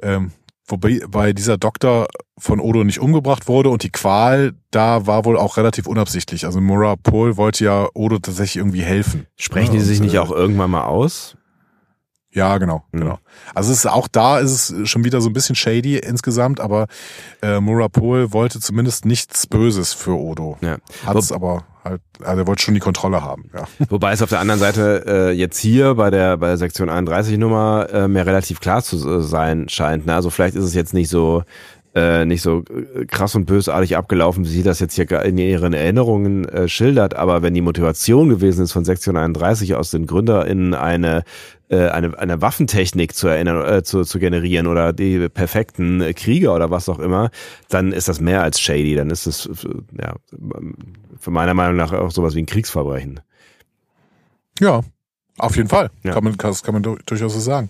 Ähm, 0.01 0.31
wobei 0.67 1.01
bei 1.09 1.33
dieser 1.33 1.57
Doktor 1.57 2.07
von 2.37 2.59
Odo 2.59 2.83
nicht 2.83 2.99
umgebracht 2.99 3.47
wurde 3.47 3.69
und 3.69 3.83
die 3.83 3.89
Qual 3.91 4.53
da 4.71 5.07
war 5.07 5.25
wohl 5.25 5.37
auch 5.37 5.57
relativ 5.57 5.87
unabsichtlich. 5.87 6.45
Also 6.45 6.61
Maura 6.61 6.95
Pole 6.95 7.37
wollte 7.37 7.65
ja 7.65 7.87
Odo 7.93 8.19
tatsächlich 8.19 8.57
irgendwie 8.57 8.83
helfen. 8.83 9.25
Sprechen 9.35 9.73
Ja, 9.73 9.79
die 9.79 9.85
sich 9.85 9.99
und, 9.99 10.05
nicht 10.05 10.15
äh, 10.15 10.19
auch 10.19 10.31
irgendwann 10.31 10.71
mal 10.71 10.83
aus? 10.85 11.35
Ja, 12.31 12.59
genau, 12.59 12.83
Mhm. 12.91 12.99
genau. 12.99 13.19
Also 13.55 13.71
es 13.71 13.79
ist 13.79 13.85
auch 13.87 14.07
da 14.07 14.37
ist 14.39 14.69
es 14.69 14.87
schon 14.89 15.03
wieder 15.03 15.19
so 15.19 15.29
ein 15.29 15.33
bisschen 15.33 15.55
shady 15.55 15.97
insgesamt, 15.97 16.59
aber 16.59 16.85
äh, 17.41 17.59
Maura 17.59 17.87
Pole 17.87 18.31
wollte 18.33 18.59
zumindest 18.59 19.05
nichts 19.05 19.47
Böses 19.47 19.93
für 19.93 20.15
Odo. 20.15 20.57
Ja. 20.61 20.77
Hat 21.05 21.15
es 21.17 21.31
aber 21.31 21.63
halt, 21.89 22.01
also 22.23 22.41
er 22.41 22.47
wollte 22.47 22.61
schon 22.61 22.73
die 22.73 22.79
Kontrolle 22.79 23.21
haben, 23.21 23.49
ja. 23.53 23.67
Wobei 23.89 24.11
es 24.11 24.21
auf 24.21 24.29
der 24.29 24.39
anderen 24.39 24.59
Seite 24.59 25.03
äh, 25.07 25.31
jetzt 25.31 25.59
hier 25.59 25.95
bei 25.95 26.09
der 26.09 26.37
bei 26.37 26.47
der 26.47 26.57
Sektion 26.57 26.89
31 26.89 27.37
Nummer 27.37 27.87
äh, 27.91 28.07
mir 28.07 28.25
relativ 28.25 28.59
klar 28.59 28.83
zu 28.83 28.97
äh, 28.97 29.21
sein 29.21 29.69
scheint. 29.69 30.05
Ne? 30.05 30.13
Also 30.13 30.29
vielleicht 30.29 30.55
ist 30.55 30.63
es 30.63 30.73
jetzt 30.73 30.93
nicht 30.93 31.09
so 31.09 31.43
äh, 31.95 32.25
nicht 32.25 32.41
so 32.41 32.63
äh, 32.69 33.05
krass 33.05 33.35
und 33.35 33.45
bösartig 33.45 33.97
abgelaufen, 33.97 34.45
wie 34.45 34.49
sie 34.49 34.63
das 34.63 34.79
jetzt 34.79 34.95
hier 34.95 35.09
in 35.23 35.37
ihren 35.37 35.73
Erinnerungen 35.73 36.47
äh, 36.47 36.67
schildert, 36.67 37.15
aber 37.15 37.41
wenn 37.41 37.53
die 37.53 37.61
Motivation 37.61 38.29
gewesen 38.29 38.63
ist 38.63 38.71
von 38.71 38.85
Sektion 38.85 39.17
31 39.17 39.75
aus 39.75 39.91
den 39.91 40.05
GründerInnen 40.05 40.73
eine 40.73 41.23
eine, 41.75 42.17
eine 42.17 42.41
Waffentechnik 42.41 43.15
zu 43.15 43.27
erinnern, 43.27 43.65
äh, 43.65 43.83
zu, 43.83 44.03
zu 44.03 44.19
generieren 44.19 44.67
oder 44.67 44.93
die 44.93 45.29
perfekten 45.29 46.01
äh, 46.01 46.13
Krieger 46.13 46.55
oder 46.55 46.71
was 46.71 46.89
auch 46.89 46.99
immer, 46.99 47.29
dann 47.69 47.91
ist 47.91 48.07
das 48.07 48.19
mehr 48.19 48.41
als 48.41 48.59
shady. 48.59 48.95
Dann 48.95 49.09
ist 49.09 49.27
es 49.27 49.45
äh, 49.45 49.51
ja 50.01 50.15
für 51.19 51.31
meiner 51.31 51.53
Meinung 51.53 51.75
nach 51.75 51.93
auch 51.93 52.11
sowas 52.11 52.35
wie 52.35 52.41
ein 52.41 52.47
Kriegsverbrechen. 52.47 53.19
Ja, 54.59 54.81
auf 55.39 55.55
jeden 55.55 55.69
Fall. 55.69 55.89
Ja. 56.03 56.13
Kann 56.13 56.23
man, 56.23 56.37
das 56.37 56.63
kann 56.63 56.73
man 56.73 56.83
du- 56.83 56.97
durchaus 57.05 57.33
so 57.33 57.39
sagen. 57.39 57.69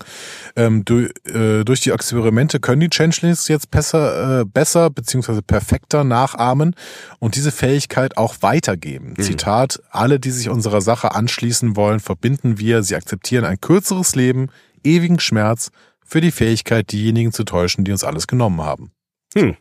Ähm, 0.56 0.84
du, 0.84 1.08
äh, 1.24 1.64
durch 1.64 1.80
die 1.80 1.90
Experimente 1.90 2.60
können 2.60 2.80
die 2.80 2.90
Changelings 2.90 3.48
jetzt 3.48 3.70
besser, 3.70 4.40
äh, 4.40 4.44
besser 4.44 4.90
beziehungsweise 4.90 5.42
perfekter 5.42 6.04
nachahmen 6.04 6.74
und 7.18 7.36
diese 7.36 7.52
Fähigkeit 7.52 8.16
auch 8.16 8.36
weitergeben. 8.40 9.14
Zitat, 9.18 9.82
alle, 9.90 10.20
die 10.20 10.30
sich 10.30 10.48
unserer 10.48 10.80
Sache 10.80 11.14
anschließen 11.14 11.76
wollen, 11.76 12.00
verbinden 12.00 12.58
wir, 12.58 12.82
sie 12.82 12.96
akzeptieren 12.96 13.44
ein 13.44 13.60
kürzeres 13.60 14.14
Leben, 14.14 14.48
ewigen 14.84 15.20
Schmerz 15.20 15.70
für 16.04 16.20
die 16.20 16.32
Fähigkeit, 16.32 16.90
diejenigen 16.90 17.32
zu 17.32 17.44
täuschen, 17.44 17.84
die 17.84 17.92
uns 17.92 18.04
alles 18.04 18.26
genommen 18.26 18.62
haben. 18.62 18.90
Hm. 19.34 19.54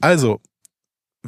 Also, 0.00 0.40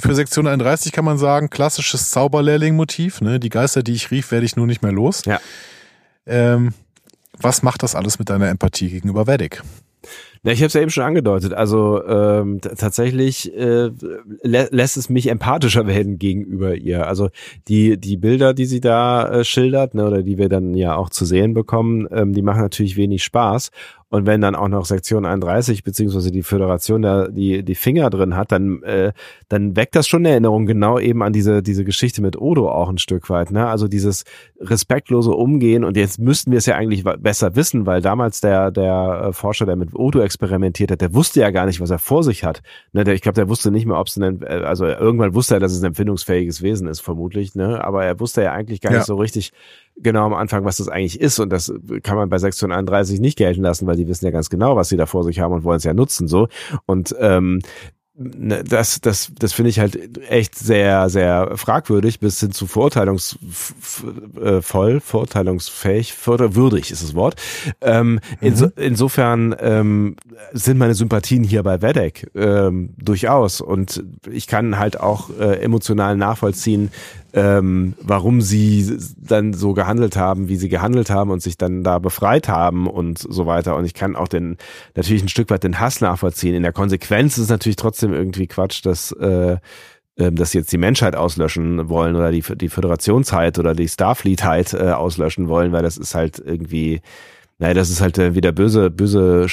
für 0.01 0.15
Sektion 0.15 0.47
31 0.47 0.93
kann 0.93 1.05
man 1.05 1.19
sagen, 1.19 1.51
klassisches 1.51 2.11
Zauberlehrling-Motiv. 2.11 3.21
Ne? 3.21 3.41
Die 3.41 3.49
Geister, 3.49 3.83
die 3.83 3.93
ich 3.93 4.11
rief, 4.11 4.31
werde 4.31 4.47
ich 4.47 4.57
nur 4.57 4.67
nicht 4.67 4.83
mehr 4.83 4.93
los. 4.93 5.25
Ja. 5.25 5.41
Ähm, 6.27 6.75
was 7.39 7.63
macht 7.63 7.83
das 7.83 7.95
alles 7.95 8.19
mit 8.19 8.29
deiner 8.31 8.49
Empathie 8.49 8.91
gegenüber 8.91 9.27
Vedic? 9.27 9.63
Na, 10.43 10.53
ich 10.53 10.61
habe 10.61 10.69
es 10.69 10.73
ja 10.73 10.81
eben 10.81 10.91
schon 10.91 11.05
angedeutet. 11.05 11.53
Also 11.53 12.03
ähm, 12.07 12.61
tatsächlich 12.63 13.55
äh, 13.55 13.91
lä 14.43 14.69
lässt 14.71 14.97
es 14.97 15.11
mich 15.11 15.29
empathischer 15.29 15.87
werden 15.89 16.19
gegenüber 16.19 16.75
ihr. 16.77 17.07
Also 17.07 17.29
die 17.69 17.99
die 18.01 18.17
Bilder, 18.17 18.55
die 18.55 18.65
sie 18.65 18.81
da 18.81 19.29
äh, 19.29 19.45
schildert, 19.45 19.95
ne, 19.95 20.07
oder 20.07 20.23
die 20.23 20.39
wir 20.39 20.49
dann 20.49 20.75
ja 20.75 20.97
auch 20.97 21.11
zu 21.11 21.27
sehen 21.27 21.53
bekommen, 21.53 22.09
ähm, 22.11 22.33
die 22.33 22.43
machen 22.43 22.63
natürlich 22.63 22.97
wenig 22.97 23.23
Spaß. 23.23 23.71
Und 24.13 24.27
wenn 24.27 24.41
dann 24.41 24.57
auch 24.57 24.67
noch 24.67 24.87
Sektion 24.87 25.25
31 25.25 25.85
beziehungsweise 25.85 26.33
die 26.33 26.43
Föderation 26.43 27.03
da 27.03 27.29
die, 27.29 27.63
die 27.63 27.77
Finger 27.77 28.11
drin 28.11 28.37
hat, 28.37 28.51
dann, 28.51 28.83
äh, 28.83 29.13
dann 29.49 29.77
weckt 29.77 29.95
das 29.95 30.09
schon 30.09 30.25
Erinnerung 30.25 30.67
genau 30.67 30.99
eben 30.99 31.23
an 31.23 31.33
diese, 31.33 31.63
diese 31.63 31.85
Geschichte 31.85 32.21
mit 32.21 32.37
Odo 32.37 32.69
auch 32.69 32.89
ein 32.89 32.99
Stück 32.99 33.31
weit. 33.31 33.53
Ne? 33.53 33.69
Also 33.69 33.87
dieses 33.87 34.25
respektlose 34.59 35.31
Umgehen 35.31 35.85
und 35.85 35.97
jetzt 35.97 36.19
müssten 36.19 36.51
wir 36.51 36.59
es 36.59 36.67
ja 36.67 36.75
eigentlich 36.75 37.05
besser 37.05 37.55
wissen, 37.55 37.87
weil 37.87 38.03
damals 38.03 38.41
der, 38.41 38.73
der 38.73 39.27
äh, 39.29 39.33
Forscher, 39.33 39.65
der 39.65 39.77
mit 39.77 39.95
Odo 39.95 40.21
experimentiert 40.31 40.93
hat, 40.93 41.01
der 41.01 41.13
wusste 41.13 41.41
ja 41.41 41.51
gar 41.51 41.67
nicht, 41.67 41.81
was 41.81 41.91
er 41.91 41.99
vor 41.99 42.23
sich 42.23 42.45
hat. 42.45 42.63
Ne? 42.93 43.03
Der, 43.05 43.15
ich 43.15 43.21
glaube, 43.21 43.35
der 43.35 43.49
wusste 43.49 43.71
nicht 43.71 43.87
mehr, 43.87 43.99
ob 43.99 44.07
es 44.07 44.17
ein, 44.17 44.43
äh, 44.43 44.63
also 44.65 44.87
irgendwann 44.87 45.35
wusste 45.35 45.55
er, 45.55 45.61
dass 45.61 45.73
es 45.73 45.83
ein 45.83 45.87
empfindungsfähiges 45.87 46.63
Wesen 46.63 46.87
ist, 46.87 47.01
vermutlich, 47.01 47.55
ne? 47.55 47.83
aber 47.85 48.05
er 48.05 48.21
wusste 48.21 48.43
ja 48.43 48.53
eigentlich 48.53 48.81
gar 48.81 48.93
ja. 48.93 48.99
nicht 48.99 49.07
so 49.07 49.17
richtig, 49.17 49.53
genau 49.97 50.27
am 50.27 50.35
Anfang, 50.35 50.65
was 50.65 50.77
das 50.77 50.89
eigentlich 50.89 51.21
ist. 51.21 51.39
Und 51.39 51.51
das 51.51 51.73
kann 52.03 52.17
man 52.17 52.29
bei 52.29 52.39
Sektion 52.39 52.73
31 52.73 53.21
nicht 53.21 53.37
gelten 53.37 53.63
lassen, 53.63 53.87
weil 53.87 53.97
die 53.97 54.09
wissen 54.09 54.25
ja 54.25 54.31
ganz 54.31 54.51
genau, 54.51 54.77
was 54.77 54.89
sie 54.89 54.97
da 54.97 55.07
vor 55.07 55.25
sich 55.25 55.41
haben 55.41 55.53
und 55.53 55.65
wollen 55.65 55.79
es 55.79 55.85
ja 55.85 55.95
nutzen. 55.95 56.29
so. 56.29 56.49
Und 56.87 57.15
ähm, 57.19 57.61
das, 58.23 59.01
das, 59.01 59.33
das 59.39 59.55
finde 59.55 59.71
ich 59.71 59.79
halt 59.79 60.21
echt 60.29 60.55
sehr, 60.55 61.09
sehr 61.09 61.57
fragwürdig 61.57 62.21
bis 62.21 62.39
hin 62.39 62.53
zu 62.53 62.67
verurteilungsvoll, 62.67 64.97
äh, 64.97 65.01
verurteilungsfähig, 65.01 66.15
würdig 66.27 66.91
ist 66.91 67.03
das 67.03 67.15
Wort. 67.15 67.41
Ähm, 67.81 68.13
mhm. 68.13 68.21
inso, 68.43 68.67
insofern 68.77 69.57
ähm, 69.59 70.17
sind 70.53 70.77
meine 70.77 70.95
Sympathien 70.95 71.45
hier 71.45 71.63
bei 71.63 71.81
Wedek 71.81 72.31
ähm, 72.35 72.91
durchaus 72.99 73.63
und 73.63 74.05
ich 74.31 74.47
kann 74.47 74.79
halt 74.79 75.01
auch 75.01 75.31
äh, 75.39 75.63
emotional 75.63 76.15
nachvollziehen, 76.17 76.91
ähm, 77.33 77.95
warum 78.01 78.41
sie 78.41 78.99
dann 79.17 79.53
so 79.53 79.73
gehandelt 79.73 80.17
haben, 80.17 80.49
wie 80.49 80.57
sie 80.57 80.69
gehandelt 80.69 81.11
haben 81.11 81.31
und 81.31 81.43
sich 81.43 81.57
dann 81.57 81.83
da 81.83 81.99
befreit 81.99 82.49
haben 82.49 82.87
und 82.87 83.19
so 83.19 83.47
weiter. 83.47 83.77
Und 83.77 83.85
ich 83.85 83.95
kann 83.95 84.17
auch 84.17 84.29
den 84.29 84.57
natürlich 84.95 85.23
ein 85.23 85.29
Stück 85.29 85.51
weit 85.51 85.65
den 85.65 85.81
Hass 85.81 86.01
nachvollziehen. 86.01 86.55
In 86.55 86.63
der 86.63 86.73
Konsequenz 86.73 87.39
ist 87.39 87.45
es 87.45 87.51
natürlich 87.51 87.77
trotzdem 87.77 88.13
irgendwie 88.13 88.47
Quatsch, 88.47 88.85
dass 88.85 89.13
äh, 89.13 89.59
ähm, 90.21 90.37
dass 90.37 90.51
sie 90.51 90.59
jetzt 90.59 90.73
die 90.73 90.79
Menschheit 90.79 91.17
auslöschen 91.17 91.89
wollen 91.89 92.15
oder 92.15 92.31
die, 92.31 92.43
die 92.57 92.69
Föderationszeit 92.69 93.59
oder 93.59 93.75
die 93.75 93.89
Starfleetheit 93.89 94.75
äh, 94.75 94.91
auslöschen 94.91 95.49
wollen, 95.49 95.73
weil 95.73 95.83
das 95.83 95.97
ist 95.97 96.15
halt 96.15 96.39
irgendwie 96.45 97.01
naja, 97.61 97.75
das 97.75 97.91
ist 97.91 98.01
halt 98.01 98.17
äh, 98.17 98.35
wieder 98.35 98.53
böse, 98.53 98.91
böse 98.91 99.47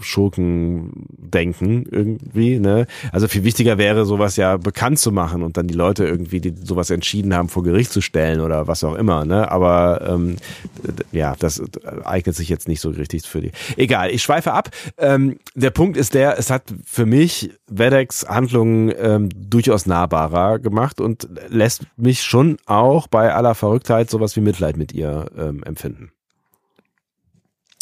Schurken 0.00 1.06
denken 1.10 1.84
irgendwie, 1.90 2.58
ne? 2.58 2.86
Also 3.12 3.28
viel 3.28 3.44
wichtiger 3.44 3.76
wäre, 3.76 4.06
sowas 4.06 4.36
ja 4.36 4.56
bekannt 4.56 4.98
zu 4.98 5.12
machen 5.12 5.42
und 5.42 5.58
dann 5.58 5.66
die 5.66 5.74
Leute 5.74 6.06
irgendwie, 6.06 6.40
die 6.40 6.54
sowas 6.64 6.88
entschieden 6.88 7.34
haben, 7.34 7.50
vor 7.50 7.62
Gericht 7.64 7.92
zu 7.92 8.00
stellen 8.00 8.40
oder 8.40 8.66
was 8.66 8.82
auch 8.82 8.94
immer, 8.94 9.26
ne? 9.26 9.50
Aber 9.50 10.00
ähm, 10.08 10.36
ja, 11.12 11.36
das 11.38 11.62
eignet 12.04 12.34
sich 12.34 12.48
jetzt 12.48 12.66
nicht 12.66 12.80
so 12.80 12.88
richtig 12.88 13.28
für 13.28 13.42
die. 13.42 13.52
Egal, 13.76 14.10
ich 14.10 14.22
schweife 14.22 14.54
ab. 14.54 14.70
Ähm, 14.96 15.36
der 15.54 15.70
Punkt 15.70 15.98
ist 15.98 16.14
der, 16.14 16.38
es 16.38 16.48
hat 16.48 16.72
für 16.82 17.04
mich 17.04 17.50
Vedex 17.68 18.26
Handlungen 18.26 18.90
ähm, 18.98 19.28
durchaus 19.36 19.84
nahbarer 19.84 20.58
gemacht 20.58 20.98
und 20.98 21.28
lässt 21.48 21.82
mich 21.98 22.22
schon 22.22 22.56
auch 22.64 23.06
bei 23.06 23.34
aller 23.34 23.54
Verrücktheit 23.54 24.08
sowas 24.08 24.34
wie 24.34 24.40
Mitleid 24.40 24.78
mit 24.78 24.92
ihr 24.94 25.26
ähm, 25.36 25.62
empfinden. 25.62 26.10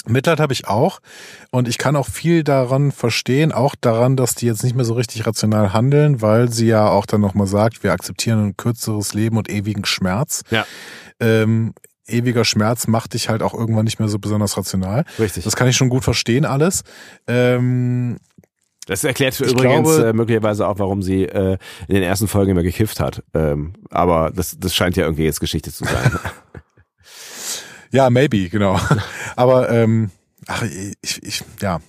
Mitleid 0.07 0.41
habe 0.41 0.53
ich 0.53 0.67
auch 0.67 1.01
und 1.51 1.69
ich 1.69 1.79
kann 1.79 1.97
auch 1.97 2.09
viel 2.09 2.43
daran 2.43 2.91
verstehen, 2.93 3.53
auch 3.53 3.75
daran, 3.81 4.17
dass 4.17 4.35
die 4.35 4.47
jetzt 4.47 4.65
nicht 4.65 4.75
mehr 4.75 4.85
so 4.85 4.95
richtig 4.95 5.27
rational 5.27 5.73
handeln, 5.73 6.23
weil 6.23 6.51
sie 6.51 6.67
ja 6.67 6.89
auch 6.89 7.07
dann 7.07 7.21
nochmal 7.21 7.47
sagt, 7.47 7.83
wir 7.83 7.93
akzeptieren 7.93 8.45
ein 8.45 8.57
kürzeres 8.57 9.15
Leben 9.15 9.37
und 9.37 9.51
ewigen 9.51 9.85
Schmerz. 9.85 10.43
Ja. 10.51 10.65
Ähm, 11.21 11.75
ewiger 12.07 12.45
Schmerz 12.45 12.87
macht 12.87 13.15
dich 13.15 13.29
halt 13.29 13.43
auch 13.43 13.55
irgendwann 13.55 13.85
nicht 13.85 13.99
mehr 13.99 14.09
so 14.09 14.19
besonders 14.19 14.57
rational. 14.57 15.05
Richtig. 15.19 15.45
Das 15.45 15.57
kann 15.57 15.69
ich 15.69 15.77
schon 15.77 15.91
gut 15.91 16.05
verstehen 16.05 16.45
alles. 16.45 16.83
Ähm, 17.27 18.19
das 18.87 19.05
erklärt 19.05 19.35
für 19.35 19.45
übrigens 19.45 19.89
glaube, 19.89 20.09
äh, 20.09 20.13
möglicherweise 20.13 20.67
auch, 20.67 20.79
warum 20.79 21.03
sie 21.03 21.25
äh, 21.25 21.59
in 21.87 21.95
den 21.95 22.03
ersten 22.03 22.27
Folgen 22.27 22.53
immer 22.53 22.63
gekifft 22.63 22.99
hat. 22.99 23.23
Ähm, 23.35 23.75
aber 23.91 24.33
das, 24.35 24.59
das 24.59 24.75
scheint 24.75 24.97
ja 24.97 25.05
irgendwie 25.05 25.25
jetzt 25.25 25.41
Geschichte 25.41 25.73
zu 25.73 25.85
sein. 25.85 26.19
Ja, 27.91 28.11
maybe, 28.11 28.49
genau. 28.49 28.79
Aber 29.37 29.71
ähm, 29.71 30.11
ach, 30.47 30.63
ich, 30.63 31.23
ich, 31.23 31.43
ja. 31.61 31.81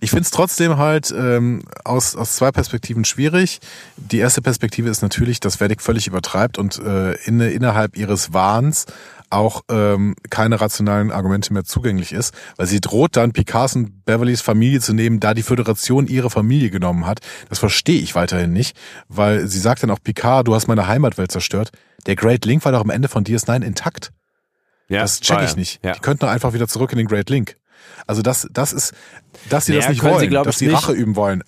Ich 0.00 0.10
finde 0.10 0.24
es 0.24 0.30
trotzdem 0.30 0.76
halt 0.76 1.14
ähm, 1.16 1.62
aus, 1.84 2.16
aus 2.16 2.36
zwei 2.36 2.50
Perspektiven 2.50 3.04
schwierig. 3.04 3.60
Die 3.96 4.18
erste 4.18 4.42
Perspektive 4.42 4.90
ist 4.90 5.00
natürlich, 5.00 5.40
dass 5.40 5.60
Vedic 5.60 5.80
völlig 5.80 6.06
übertreibt 6.06 6.58
und 6.58 6.78
äh, 6.78 7.14
in, 7.24 7.40
innerhalb 7.40 7.96
ihres 7.96 8.32
Wahns 8.32 8.86
auch 9.30 9.62
ähm, 9.68 10.14
keine 10.30 10.60
rationalen 10.60 11.10
Argumente 11.10 11.52
mehr 11.52 11.64
zugänglich 11.64 12.12
ist, 12.12 12.34
weil 12.56 12.66
sie 12.66 12.80
droht 12.80 13.16
dann 13.16 13.32
Picards 13.32 13.76
und 13.76 14.04
Beverlys 14.04 14.40
Familie 14.40 14.80
zu 14.80 14.92
nehmen, 14.92 15.20
da 15.20 15.34
die 15.34 15.42
Föderation 15.42 16.06
ihre 16.06 16.30
Familie 16.30 16.70
genommen 16.70 17.06
hat. 17.06 17.20
Das 17.48 17.58
verstehe 17.58 18.00
ich 18.00 18.14
weiterhin 18.14 18.52
nicht, 18.52 18.76
weil 19.08 19.46
sie 19.48 19.58
sagt 19.58 19.82
dann 19.82 19.90
auch 19.90 20.02
Picard, 20.02 20.46
du 20.46 20.54
hast 20.54 20.68
meine 20.68 20.86
Heimatwelt 20.86 21.32
zerstört. 21.32 21.72
Der 22.06 22.16
Great 22.16 22.44
Link 22.44 22.64
war 22.64 22.72
doch 22.72 22.82
am 22.82 22.90
Ende 22.90 23.08
von 23.08 23.24
DS9 23.24 23.62
intakt. 23.62 24.12
Ja, 24.88 25.00
das 25.00 25.20
check 25.20 25.42
ich 25.42 25.56
nicht. 25.56 25.84
Ja. 25.84 25.92
Die 25.92 26.00
könnten 26.00 26.26
einfach 26.26 26.52
wieder 26.52 26.68
zurück 26.68 26.92
in 26.92 26.98
den 26.98 27.06
Great 27.06 27.30
Link. 27.30 27.56
Also 28.06 28.20
das, 28.20 28.48
das 28.52 28.72
ist, 28.72 28.92
dass 29.48 29.66
sie 29.66 29.72
naja, 29.72 29.82
das 29.82 29.90
nicht 29.90 30.02
wollen, 30.02 30.20
sie, 30.20 30.28
dass 30.28 30.58
sie 30.58 30.68
Rache 30.68 30.92
üben 30.92 31.16
wollen. 31.16 31.42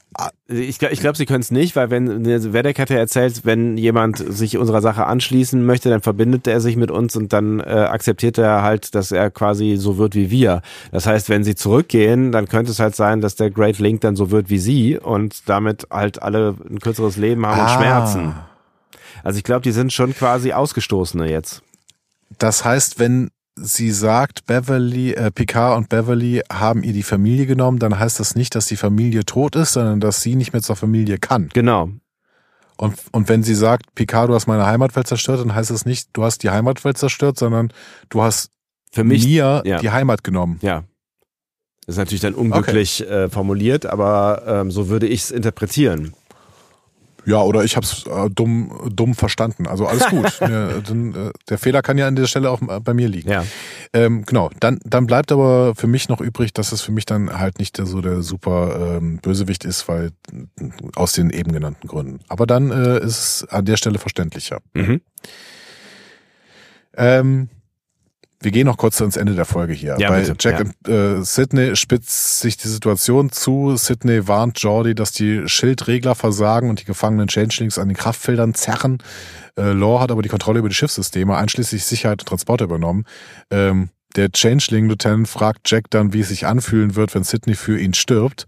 Ich, 0.48 0.80
ich 0.80 1.00
glaube, 1.00 1.16
sie 1.16 1.26
können 1.26 1.40
es 1.40 1.50
nicht, 1.50 1.76
weil 1.76 1.90
wenn 1.90 2.24
Wedek 2.24 2.78
hat 2.78 2.88
ja 2.88 2.96
erzählt, 2.96 3.44
wenn 3.44 3.76
jemand 3.76 4.18
sich 4.18 4.56
unserer 4.56 4.80
Sache 4.80 5.06
anschließen 5.06 5.64
möchte, 5.64 5.90
dann 5.90 6.00
verbindet 6.00 6.46
er 6.46 6.60
sich 6.60 6.76
mit 6.76 6.90
uns 6.90 7.14
und 7.14 7.32
dann 7.32 7.60
äh, 7.60 7.64
akzeptiert 7.64 8.38
er 8.38 8.62
halt, 8.62 8.94
dass 8.94 9.12
er 9.12 9.30
quasi 9.30 9.76
so 9.76 9.98
wird 9.98 10.14
wie 10.14 10.30
wir. 10.30 10.62
Das 10.92 11.06
heißt, 11.06 11.28
wenn 11.28 11.44
sie 11.44 11.54
zurückgehen, 11.54 12.32
dann 12.32 12.48
könnte 12.48 12.70
es 12.70 12.78
halt 12.78 12.96
sein, 12.96 13.20
dass 13.20 13.34
der 13.34 13.50
Great 13.50 13.78
Link 13.78 14.00
dann 14.00 14.16
so 14.16 14.30
wird 14.30 14.48
wie 14.48 14.58
sie 14.58 14.98
und 14.98 15.48
damit 15.48 15.86
halt 15.90 16.22
alle 16.22 16.54
ein 16.70 16.80
kürzeres 16.80 17.16
Leben 17.16 17.44
haben 17.44 17.60
ah. 17.60 17.64
und 17.64 17.82
Schmerzen. 17.82 18.34
Also 19.24 19.38
ich 19.38 19.44
glaube, 19.44 19.62
die 19.62 19.72
sind 19.72 19.92
schon 19.92 20.14
quasi 20.14 20.52
Ausgestoßene 20.52 21.28
jetzt. 21.28 21.62
Das 22.38 22.64
heißt, 22.64 22.98
wenn 22.98 23.30
sie 23.56 23.90
sagt, 23.90 24.46
Beverly, 24.46 25.12
äh, 25.12 25.30
Picard 25.30 25.76
und 25.76 25.88
Beverly 25.88 26.42
haben 26.52 26.82
ihr 26.82 26.92
die 26.92 27.02
Familie 27.02 27.46
genommen, 27.46 27.78
dann 27.78 27.98
heißt 27.98 28.20
das 28.20 28.34
nicht, 28.34 28.54
dass 28.54 28.66
die 28.66 28.76
Familie 28.76 29.24
tot 29.24 29.56
ist, 29.56 29.72
sondern 29.72 30.00
dass 30.00 30.20
sie 30.20 30.36
nicht 30.36 30.52
mehr 30.52 30.62
zur 30.62 30.76
Familie 30.76 31.18
kann. 31.18 31.48
Genau. 31.54 31.90
Und, 32.76 32.94
und 33.12 33.28
wenn 33.30 33.42
sie 33.42 33.54
sagt, 33.54 33.94
Picard, 33.94 34.28
du 34.28 34.34
hast 34.34 34.46
meine 34.46 34.66
Heimatwelt 34.66 35.06
zerstört, 35.06 35.40
dann 35.40 35.54
heißt 35.54 35.70
das 35.70 35.86
nicht, 35.86 36.10
du 36.12 36.24
hast 36.24 36.42
die 36.42 36.50
Heimatwelt 36.50 36.98
zerstört, 36.98 37.38
sondern 37.38 37.72
du 38.10 38.22
hast 38.22 38.50
Für 38.92 39.04
mich, 39.04 39.24
mir 39.24 39.62
ja. 39.64 39.78
die 39.78 39.90
Heimat 39.90 40.22
genommen. 40.22 40.58
Ja. 40.60 40.84
Das 41.86 41.94
ist 41.94 41.98
natürlich 41.98 42.20
dann 42.20 42.34
unglücklich 42.34 43.04
okay. 43.04 43.24
äh, 43.24 43.28
formuliert, 43.30 43.86
aber 43.86 44.42
ähm, 44.46 44.70
so 44.70 44.88
würde 44.88 45.06
ich 45.06 45.22
es 45.22 45.30
interpretieren. 45.30 46.12
Ja, 47.26 47.42
oder 47.42 47.64
ich 47.64 47.76
habe 47.76 47.84
es 47.84 48.06
äh, 48.06 48.30
dumm, 48.30 48.72
dumm 48.94 49.14
verstanden. 49.14 49.66
Also 49.66 49.86
alles 49.86 50.06
gut. 50.10 50.40
ja, 50.40 50.80
dann, 50.80 51.14
äh, 51.14 51.32
der 51.48 51.58
Fehler 51.58 51.82
kann 51.82 51.98
ja 51.98 52.06
an 52.06 52.14
dieser 52.14 52.28
Stelle 52.28 52.50
auch 52.50 52.60
bei 52.60 52.94
mir 52.94 53.08
liegen. 53.08 53.28
Ja. 53.30 53.44
Ähm, 53.92 54.24
genau. 54.24 54.50
Dann, 54.60 54.78
dann 54.84 55.06
bleibt 55.06 55.32
aber 55.32 55.74
für 55.74 55.88
mich 55.88 56.08
noch 56.08 56.20
übrig, 56.20 56.54
dass 56.54 56.72
es 56.72 56.82
für 56.82 56.92
mich 56.92 57.04
dann 57.04 57.36
halt 57.38 57.58
nicht 57.58 57.78
der, 57.78 57.86
so 57.86 58.00
der 58.00 58.22
super 58.22 58.96
ähm, 58.98 59.18
Bösewicht 59.18 59.64
ist, 59.64 59.88
weil 59.88 60.12
aus 60.94 61.12
den 61.12 61.30
eben 61.30 61.52
genannten 61.52 61.88
Gründen. 61.88 62.20
Aber 62.28 62.46
dann 62.46 62.70
äh, 62.70 62.98
ist 63.00 63.42
es 63.42 63.48
an 63.48 63.64
der 63.64 63.76
Stelle 63.76 63.98
verständlicher. 63.98 64.60
Mhm. 64.74 65.00
Ähm, 66.96 67.48
wir 68.40 68.50
gehen 68.50 68.66
noch 68.66 68.76
kurz 68.76 69.00
ans 69.00 69.16
Ende 69.16 69.34
der 69.34 69.44
Folge 69.44 69.72
hier. 69.72 69.96
Ja, 69.98 70.10
Bei 70.10 70.20
bitte. 70.20 70.36
Jack 70.38 70.60
ja. 70.60 70.60
und 70.60 70.88
äh, 70.88 71.24
Sydney 71.24 71.74
spitzt 71.74 72.40
sich 72.40 72.56
die 72.56 72.68
Situation 72.68 73.30
zu. 73.30 73.76
Sydney 73.76 74.28
warnt 74.28 74.58
Jordi, 74.58 74.94
dass 74.94 75.12
die 75.12 75.48
Schildregler 75.48 76.14
versagen 76.14 76.68
und 76.68 76.80
die 76.80 76.84
gefangenen 76.84 77.28
Changelings 77.28 77.78
an 77.78 77.88
den 77.88 77.96
Kraftfeldern 77.96 78.54
zerren. 78.54 78.98
Äh, 79.58 79.72
Law 79.72 80.00
hat 80.00 80.10
aber 80.10 80.22
die 80.22 80.28
Kontrolle 80.28 80.58
über 80.58 80.68
die 80.68 80.74
Schiffssysteme, 80.74 81.36
einschließlich 81.36 81.84
Sicherheit 81.84 82.20
und 82.22 82.28
Transporte 82.28 82.64
übernommen. 82.64 83.04
Ähm, 83.50 83.88
der 84.16 84.30
Changeling-Lieutenant 84.30 85.28
fragt 85.28 85.70
Jack 85.70 85.90
dann, 85.90 86.12
wie 86.12 86.20
es 86.20 86.28
sich 86.28 86.46
anfühlen 86.46 86.94
wird, 86.94 87.14
wenn 87.14 87.24
Sydney 87.24 87.54
für 87.54 87.78
ihn 87.78 87.94
stirbt. 87.94 88.46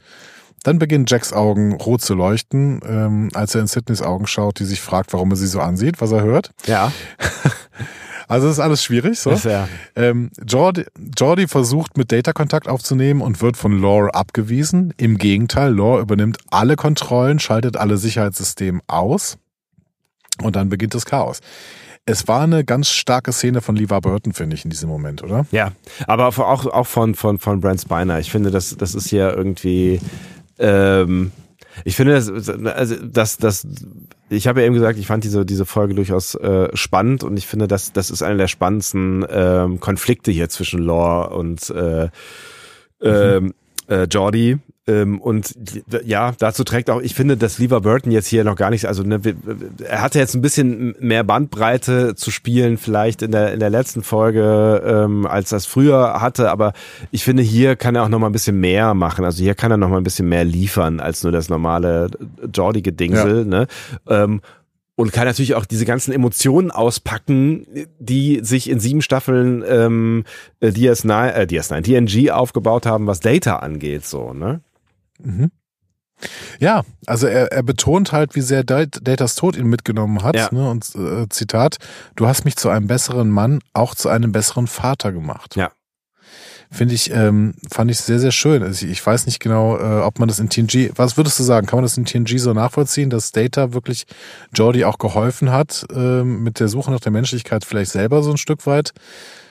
Dann 0.64 0.78
beginnen 0.78 1.04
Jacks 1.06 1.32
Augen 1.32 1.74
rot 1.74 2.02
zu 2.02 2.14
leuchten, 2.14 2.80
ähm, 2.84 3.30
als 3.34 3.54
er 3.54 3.60
in 3.60 3.68
Sydneys 3.68 4.02
Augen 4.02 4.26
schaut, 4.26 4.58
die 4.58 4.64
sich 4.64 4.80
fragt, 4.80 5.12
warum 5.12 5.30
er 5.30 5.36
sie 5.36 5.46
so 5.46 5.60
ansieht, 5.60 6.00
was 6.00 6.10
er 6.10 6.22
hört. 6.22 6.50
Ja. 6.66 6.92
Also 8.28 8.46
das 8.46 8.58
ist 8.58 8.62
alles 8.62 8.84
schwierig. 8.84 9.18
So. 9.18 9.32
Ja. 9.32 9.68
Ähm, 9.96 10.30
Jordi, 10.46 10.84
Jordi 11.16 11.48
versucht 11.48 11.96
mit 11.96 12.12
Data 12.12 12.32
Kontakt 12.32 12.68
aufzunehmen 12.68 13.22
und 13.22 13.40
wird 13.40 13.56
von 13.56 13.72
Lore 13.72 14.14
abgewiesen. 14.14 14.92
Im 14.98 15.16
Gegenteil, 15.16 15.72
Lore 15.72 16.02
übernimmt 16.02 16.38
alle 16.50 16.76
Kontrollen, 16.76 17.38
schaltet 17.38 17.76
alle 17.76 17.96
Sicherheitssysteme 17.96 18.80
aus 18.86 19.38
und 20.42 20.56
dann 20.56 20.68
beginnt 20.68 20.94
das 20.94 21.06
Chaos. 21.06 21.40
es 22.06 22.26
war 22.26 22.42
eine 22.42 22.64
ganz 22.64 22.88
starke 22.88 23.32
Szene 23.32 23.60
von 23.60 23.76
Levar 23.76 24.00
Burton, 24.00 24.32
finde 24.32 24.56
ich, 24.56 24.64
in 24.64 24.70
diesem 24.70 24.88
Moment, 24.88 25.22
oder? 25.22 25.46
Ja, 25.50 25.72
aber 26.06 26.26
auch, 26.28 26.38
auch 26.38 26.86
von, 26.86 27.14
von, 27.14 27.38
von 27.38 27.60
Brent 27.60 27.82
Spiner. 27.82 28.18
Ich 28.18 28.30
finde, 28.30 28.50
das, 28.50 28.76
das 28.76 28.94
ist 28.94 29.10
ja 29.10 29.30
irgendwie, 29.30 30.00
ähm, 30.58 31.32
ich 31.84 31.96
finde, 31.96 32.14
das, 32.14 32.48
also 32.48 32.96
das, 33.04 33.36
das, 33.36 33.66
ich 34.30 34.46
habe 34.46 34.60
ja 34.60 34.66
eben 34.66 34.74
gesagt, 34.74 34.98
ich 34.98 35.06
fand 35.06 35.24
diese, 35.24 35.46
diese 35.46 35.64
Folge 35.64 35.94
durchaus 35.94 36.34
äh, 36.34 36.68
spannend 36.74 37.24
und 37.24 37.36
ich 37.36 37.46
finde, 37.46 37.68
das, 37.68 37.92
das 37.92 38.10
ist 38.10 38.22
einer 38.22 38.36
der 38.36 38.48
spannendsten 38.48 39.24
ähm, 39.28 39.80
Konflikte 39.80 40.30
hier 40.30 40.48
zwischen 40.48 40.80
Lore 40.80 41.30
und 41.30 41.70
äh, 41.70 42.08
mhm. 43.00 43.54
äh, 43.88 44.04
Jordi. 44.04 44.58
Ähm, 44.88 45.20
und 45.20 45.54
ja, 46.04 46.32
dazu 46.38 46.64
trägt 46.64 46.88
auch, 46.88 47.00
ich 47.02 47.14
finde, 47.14 47.36
dass 47.36 47.58
Lever 47.58 47.82
Burton 47.82 48.10
jetzt 48.10 48.26
hier 48.26 48.42
noch 48.42 48.56
gar 48.56 48.70
nicht, 48.70 48.86
also 48.86 49.02
ne, 49.02 49.20
er 49.86 50.00
hatte 50.00 50.18
jetzt 50.18 50.34
ein 50.34 50.40
bisschen 50.40 50.94
mehr 50.98 51.24
Bandbreite 51.24 52.14
zu 52.14 52.30
spielen, 52.30 52.78
vielleicht 52.78 53.20
in 53.20 53.30
der, 53.30 53.52
in 53.52 53.60
der 53.60 53.68
letzten 53.68 54.02
Folge, 54.02 54.82
ähm, 54.84 55.26
als 55.26 55.50
das 55.50 55.66
früher 55.66 56.22
hatte, 56.22 56.50
aber 56.50 56.72
ich 57.10 57.22
finde, 57.22 57.42
hier 57.42 57.76
kann 57.76 57.94
er 57.94 58.04
auch 58.04 58.08
noch 58.08 58.18
mal 58.18 58.28
ein 58.28 58.32
bisschen 58.32 58.58
mehr 58.58 58.94
machen. 58.94 59.26
Also 59.26 59.42
hier 59.42 59.54
kann 59.54 59.70
er 59.70 59.76
noch 59.76 59.90
mal 59.90 59.98
ein 59.98 60.04
bisschen 60.04 60.28
mehr 60.28 60.44
liefern 60.44 61.00
als 61.00 61.22
nur 61.22 61.32
das 61.32 61.50
normale 61.50 62.10
Jordi-Gedingsel. 62.52 63.38
Ja. 63.38 63.44
Ne? 63.44 63.66
Ähm, 64.08 64.40
und 64.96 65.12
kann 65.12 65.26
natürlich 65.26 65.54
auch 65.54 65.64
diese 65.64 65.84
ganzen 65.84 66.12
Emotionen 66.12 66.72
auspacken, 66.72 67.66
die 68.00 68.40
sich 68.42 68.68
in 68.68 68.80
sieben 68.80 69.00
Staffeln 69.00 69.62
ähm, 69.68 70.24
DS9, 70.60 71.30
äh, 71.30 71.42
DS9, 71.42 71.82
TNG 71.82 72.32
aufgebaut 72.32 72.84
haben, 72.84 73.06
was 73.06 73.20
Data 73.20 73.56
angeht, 73.56 74.04
so, 74.04 74.32
ne? 74.32 74.60
Mhm. 75.18 75.50
Ja, 76.58 76.82
also 77.06 77.26
er, 77.26 77.52
er 77.52 77.62
betont 77.62 78.12
halt, 78.12 78.34
wie 78.34 78.40
sehr 78.40 78.64
Datas 78.64 79.36
Tod 79.36 79.56
ihn 79.56 79.68
mitgenommen 79.68 80.22
hat. 80.22 80.36
Ja. 80.36 80.48
Ne? 80.50 80.68
Und 80.68 80.92
äh, 80.96 81.28
Zitat, 81.28 81.76
du 82.16 82.26
hast 82.26 82.44
mich 82.44 82.56
zu 82.56 82.68
einem 82.68 82.88
besseren 82.88 83.30
Mann, 83.30 83.60
auch 83.72 83.94
zu 83.94 84.08
einem 84.08 84.32
besseren 84.32 84.66
Vater 84.66 85.12
gemacht. 85.12 85.54
Ja. 85.56 85.70
Finde 86.70 86.94
ich, 86.94 87.10
ähm, 87.12 87.54
fand 87.70 87.90
ich 87.90 87.98
sehr, 87.98 88.18
sehr 88.18 88.32
schön. 88.32 88.62
Also 88.62 88.84
ich, 88.84 88.92
ich 88.92 89.06
weiß 89.06 89.24
nicht 89.24 89.40
genau, 89.40 89.78
äh, 89.78 90.02
ob 90.02 90.18
man 90.18 90.28
das 90.28 90.38
in 90.38 90.50
TNG, 90.50 90.90
was 90.96 91.16
würdest 91.16 91.38
du 91.38 91.42
sagen, 91.42 91.66
kann 91.66 91.78
man 91.78 91.84
das 91.84 91.96
in 91.96 92.04
TNG 92.04 92.38
so 92.38 92.52
nachvollziehen, 92.52 93.08
dass 93.08 93.32
Data 93.32 93.72
wirklich 93.72 94.04
Jordi 94.54 94.84
auch 94.84 94.98
geholfen 94.98 95.50
hat, 95.50 95.86
äh, 95.94 96.22
mit 96.24 96.60
der 96.60 96.68
Suche 96.68 96.90
nach 96.90 97.00
der 97.00 97.12
Menschlichkeit 97.12 97.64
vielleicht 97.64 97.92
selber 97.92 98.22
so 98.22 98.30
ein 98.30 98.36
Stück 98.36 98.66
weit 98.66 98.92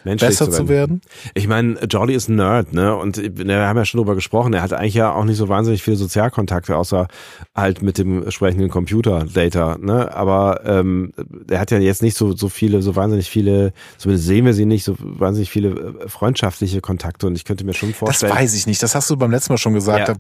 Menschlich 0.04 0.30
besser 0.30 0.50
zu 0.52 0.70
werden. 0.70 1.02
Ich 1.34 1.48
meine, 1.48 1.80
Jordi 1.86 2.14
ist 2.14 2.30
ein 2.30 2.36
Nerd, 2.36 2.74
ne? 2.74 2.96
Und 2.96 3.18
wir 3.18 3.68
haben 3.68 3.78
ja 3.78 3.86
schon 3.86 4.00
drüber 4.00 4.16
gesprochen, 4.16 4.54
er 4.54 4.62
hat 4.62 4.74
eigentlich 4.74 4.94
ja 4.94 5.14
auch 5.14 5.26
nicht 5.26 5.38
so 5.38 5.50
wahnsinnig 5.50 5.84
viele 5.84 5.98
Sozialkontakte, 5.98 6.76
außer 6.76 7.08
halt 7.56 7.82
mit 7.82 7.98
dem 7.98 8.24
entsprechenden 8.24 8.70
Computer-Data, 8.70 9.78
ne? 9.80 10.14
Aber 10.14 10.62
ähm, 10.66 11.14
er 11.50 11.60
hat 11.60 11.72
ja 11.72 11.80
jetzt 11.80 12.02
nicht 12.02 12.18
so, 12.18 12.36
so 12.36 12.50
viele, 12.50 12.82
so 12.82 12.96
wahnsinnig 12.96 13.30
viele, 13.30 13.74
zumindest 13.98 14.28
sehen 14.28 14.46
wir 14.46 14.54
sie 14.54 14.66
nicht, 14.66 14.84
so 14.84 14.96
wahnsinnig 15.00 15.50
viele 15.50 15.70
äh, 15.70 16.10
freundschaftliche 16.10 16.82
Kontakte 16.82 17.28
und 17.28 17.36
ich 17.36 17.46
könnte 17.46 17.66
mir 17.66 17.74
schon 17.74 17.94
vorstellen. 17.94 18.32
Das 18.32 18.40
weiß 18.40 18.56
ich 18.56 18.68
nicht, 18.68 18.82
das 18.82 18.96
hast 18.96 19.10
du 19.10 19.18
beim 19.18 19.32
letzten 19.32 19.54
Mal 19.54 19.58
schon 19.58 19.74
gesagt. 19.74 20.08
Ja. 20.10 20.16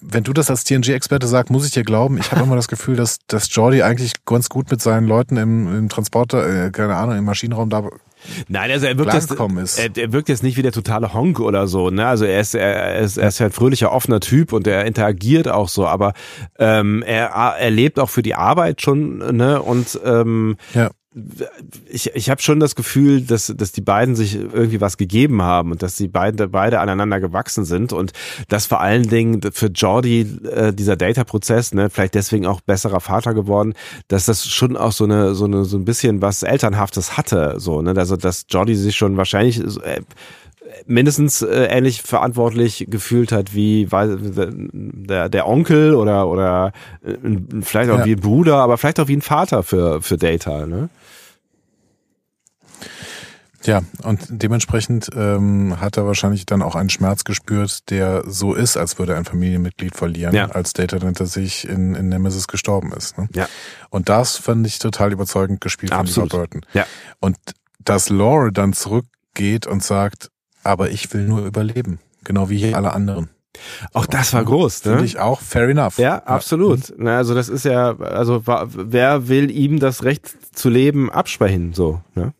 Wenn 0.00 0.24
du 0.24 0.32
das 0.32 0.50
als 0.50 0.64
TNG-Experte 0.64 1.26
sagst, 1.26 1.50
muss 1.50 1.66
ich 1.66 1.72
dir 1.72 1.84
glauben, 1.84 2.18
ich 2.18 2.30
habe 2.32 2.42
immer 2.42 2.56
das 2.56 2.68
Gefühl, 2.68 2.96
dass, 2.96 3.18
dass 3.26 3.54
Jordi 3.54 3.82
eigentlich 3.82 4.24
ganz 4.24 4.48
gut 4.48 4.70
mit 4.70 4.80
seinen 4.80 5.06
Leuten 5.06 5.36
im, 5.36 5.74
im 5.74 5.88
Transporter, 5.88 6.66
äh, 6.66 6.70
keine 6.70 6.96
Ahnung, 6.96 7.16
im 7.16 7.24
Maschinenraum 7.24 7.70
da 7.70 7.88
Nein, 8.48 8.70
also 8.70 8.86
er 8.86 8.98
wirkt, 8.98 9.14
jetzt, 9.14 9.30
er, 9.78 9.96
er, 9.96 10.12
wirkt 10.12 10.28
jetzt 10.28 10.42
nicht 10.42 10.56
wie 10.56 10.62
der 10.62 10.72
totale 10.72 11.12
Honk 11.12 11.40
oder 11.40 11.66
so. 11.66 11.90
Ne? 11.90 12.06
Also 12.06 12.24
er 12.24 12.40
ist, 12.40 12.54
er, 12.54 12.98
ist, 12.98 13.16
er 13.16 13.28
ist 13.28 13.40
halt 13.40 13.54
fröhlicher, 13.54 13.92
offener 13.92 14.20
Typ 14.20 14.52
und 14.52 14.66
er 14.66 14.84
interagiert 14.84 15.48
auch 15.48 15.68
so, 15.68 15.86
aber 15.86 16.12
ähm, 16.58 17.02
er, 17.02 17.26
er 17.26 17.70
lebt 17.70 17.98
auch 17.98 18.10
für 18.10 18.22
die 18.22 18.34
Arbeit 18.34 18.82
schon 18.82 19.18
ne? 19.36 19.60
und 19.60 20.00
ähm, 20.04 20.56
ja 20.74 20.90
ich, 21.90 22.14
ich 22.14 22.30
habe 22.30 22.40
schon 22.40 22.58
das 22.58 22.74
Gefühl, 22.74 23.20
dass, 23.20 23.52
dass 23.54 23.72
die 23.72 23.82
beiden 23.82 24.16
sich 24.16 24.34
irgendwie 24.34 24.80
was 24.80 24.96
gegeben 24.96 25.42
haben 25.42 25.70
und 25.70 25.82
dass 25.82 25.96
die 25.96 26.08
beide, 26.08 26.48
beide 26.48 26.80
aneinander 26.80 27.20
gewachsen 27.20 27.66
sind 27.66 27.92
und 27.92 28.12
dass 28.48 28.64
vor 28.64 28.80
allen 28.80 29.08
Dingen 29.08 29.42
für 29.52 29.66
Jordi 29.66 30.22
äh, 30.50 30.72
dieser 30.72 30.96
Data-Prozess, 30.96 31.74
ne, 31.74 31.90
vielleicht 31.90 32.14
deswegen 32.14 32.46
auch 32.46 32.62
besserer 32.62 33.00
Vater 33.00 33.34
geworden, 33.34 33.74
dass 34.08 34.24
das 34.24 34.46
schon 34.46 34.76
auch 34.76 34.92
so 34.92 35.04
eine, 35.04 35.34
so 35.34 35.44
eine, 35.44 35.66
so 35.66 35.76
ein 35.76 35.84
bisschen 35.84 36.22
was 36.22 36.42
Elternhaftes 36.42 37.16
hatte, 37.18 37.56
so, 37.58 37.82
ne, 37.82 37.94
also 37.94 38.16
dass 38.16 38.46
Jordi 38.48 38.74
sich 38.74 38.96
schon 38.96 39.18
wahrscheinlich 39.18 39.60
äh, 39.60 40.00
mindestens 40.86 41.42
äh, 41.42 41.66
ähnlich 41.66 42.00
verantwortlich 42.00 42.86
gefühlt 42.88 43.32
hat 43.32 43.54
wie 43.54 43.92
weil, 43.92 44.16
der, 44.72 45.28
der 45.28 45.46
Onkel 45.46 45.94
oder 45.94 46.26
oder 46.28 46.72
äh, 47.04 47.16
vielleicht 47.60 47.90
auch 47.90 47.98
ja. 47.98 48.04
wie 48.06 48.12
ein 48.12 48.20
Bruder, 48.20 48.56
aber 48.56 48.78
vielleicht 48.78 48.98
auch 48.98 49.08
wie 49.08 49.16
ein 49.16 49.22
Vater 49.22 49.62
für 49.62 50.00
für 50.00 50.16
Data, 50.16 50.66
ne? 50.66 50.88
Ja, 53.64 53.82
und 54.02 54.20
dementsprechend 54.28 55.10
ähm, 55.14 55.80
hat 55.80 55.96
er 55.96 56.06
wahrscheinlich 56.06 56.46
dann 56.46 56.62
auch 56.62 56.74
einen 56.74 56.90
Schmerz 56.90 57.24
gespürt, 57.24 57.90
der 57.90 58.24
so 58.26 58.54
ist, 58.54 58.76
als 58.76 58.98
würde 58.98 59.12
er 59.12 59.18
ein 59.18 59.24
Familienmitglied 59.24 59.96
verlieren, 59.96 60.34
ja. 60.34 60.46
als 60.46 60.72
Data 60.72 60.98
dann 60.98 61.14
tatsächlich 61.14 61.68
in, 61.68 61.94
in 61.94 62.08
Nemesis 62.08 62.48
gestorben 62.48 62.92
ist. 62.92 63.18
Ne? 63.18 63.28
Ja. 63.34 63.48
Und 63.90 64.08
das 64.08 64.36
fand 64.36 64.66
ich 64.66 64.78
total 64.78 65.12
überzeugend 65.12 65.60
gespielt 65.60 65.92
Absolut. 65.92 66.30
von 66.30 66.40
Eva 66.40 66.46
Burton. 66.46 66.66
Ja. 66.74 66.86
Und 67.20 67.36
dass 67.78 68.08
Laura 68.08 68.50
dann 68.50 68.72
zurückgeht 68.72 69.66
und 69.66 69.82
sagt, 69.82 70.30
aber 70.62 70.90
ich 70.90 71.12
will 71.12 71.26
nur 71.26 71.44
überleben, 71.44 72.00
genau 72.24 72.48
wie 72.48 72.58
hier 72.58 72.76
alle 72.76 72.92
anderen. 72.92 73.30
Auch 73.92 74.06
das 74.06 74.32
war 74.32 74.44
groß, 74.44 74.84
ne? 74.84 74.92
Finde 74.92 75.04
ich 75.04 75.18
auch 75.18 75.40
fair 75.40 75.68
enough. 75.68 75.98
Ja, 75.98 76.18
absolut. 76.24 76.96
Mhm. 76.98 77.06
also 77.06 77.34
das 77.34 77.48
ist 77.48 77.64
ja, 77.64 77.96
also 77.98 78.42
wer 78.46 79.28
will 79.28 79.50
ihm 79.50 79.78
das 79.78 80.04
Recht 80.04 80.56
zu 80.56 80.70
leben 80.70 81.10
absprechen, 81.10 81.74
so, 81.74 82.00
ne? 82.14 82.32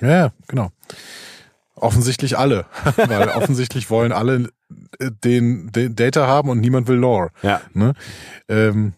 Ja, 0.00 0.32
genau. 0.48 0.70
Offensichtlich 1.74 2.36
alle, 2.38 2.66
weil 2.96 3.28
offensichtlich 3.28 3.90
wollen 3.90 4.12
alle 4.12 4.50
äh, 4.98 5.10
den, 5.24 5.72
den 5.72 5.96
Data 5.96 6.26
haben 6.26 6.50
und 6.50 6.60
niemand 6.60 6.88
will 6.88 6.96
Lore. 6.96 7.30
Ja. 7.42 7.60
Ne? 7.72 7.94
Ähm, 8.48 8.94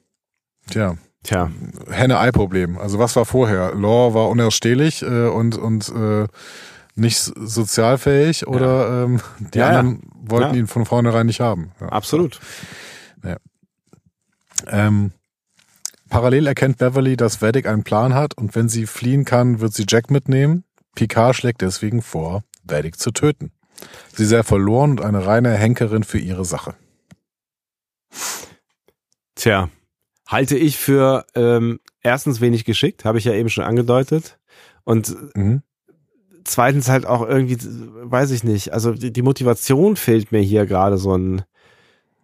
tja. 0.69 0.97
Tja. 1.23 1.51
Henne-Ei-Problem. 1.89 2.79
Also 2.79 2.99
was 2.99 3.15
war 3.15 3.25
vorher? 3.25 3.75
Lore 3.75 4.15
war 4.15 4.29
unerstehlich 4.29 5.03
äh, 5.03 5.29
und 5.29 5.57
und 5.57 5.89
äh, 5.91 6.27
nicht 6.95 7.19
sozialfähig 7.19 8.47
oder 8.47 8.89
ja. 8.89 9.05
ähm, 9.05 9.21
die 9.39 9.59
ja, 9.59 9.69
anderen 9.69 10.03
ja. 10.03 10.31
wollten 10.31 10.55
ihn 10.57 10.67
von 10.67 10.85
vornherein 10.85 11.27
nicht 11.27 11.41
haben. 11.41 11.73
Absolut. 11.81 12.41
Ja. 13.25 13.37
Ähm, 14.67 15.13
parallel 16.09 16.47
erkennt 16.47 16.79
Beverly, 16.79 17.17
dass 17.17 17.41
Vedic 17.41 17.67
einen 17.67 17.85
Plan 17.85 18.15
hat 18.15 18.37
und 18.37 18.55
wenn 18.55 18.69
sie 18.69 18.87
fliehen 18.87 19.25
kann, 19.25 19.61
wird 19.61 19.73
sie 19.73 19.87
Jack 19.89 20.11
mitnehmen. 20.11 20.65
Picard 20.95 21.37
schlägt 21.37 21.63
deswegen 21.63 22.03
vor, 22.03 22.45
Vedic 22.65 22.99
zu 22.99 23.11
töten. 23.11 23.53
Sie 24.15 24.27
sei 24.27 24.43
verloren 24.43 24.93
und 24.93 25.01
eine 25.01 25.27
reine 25.27 25.53
Henkerin 25.55 26.05
für 26.05 26.19
ihre 26.19 26.45
Sache. 26.45 26.75
Tja, 29.35 29.71
halte 30.27 30.57
ich 30.57 30.77
für 30.77 31.27
ähm, 31.35 31.81
erstens 32.03 32.41
wenig 32.41 32.65
geschickt, 32.65 33.05
habe 33.05 33.19
ich 33.19 33.25
ja 33.25 33.33
eben 33.33 33.49
schon 33.49 33.65
angedeutet. 33.65 34.39
Und 34.85 35.17
mhm. 35.35 35.63
zweitens 36.45 36.89
halt 36.89 37.07
auch 37.07 37.27
irgendwie, 37.27 37.59
weiß 37.59 38.31
ich 38.31 38.45
nicht, 38.45 38.73
also 38.73 38.93
die, 38.93 39.13
die 39.13 39.23
Motivation 39.23 39.97
fehlt 39.97 40.33
mir 40.33 40.41
hier 40.41 40.67
gerade 40.67 40.99
so 40.99 41.17
ein 41.17 41.43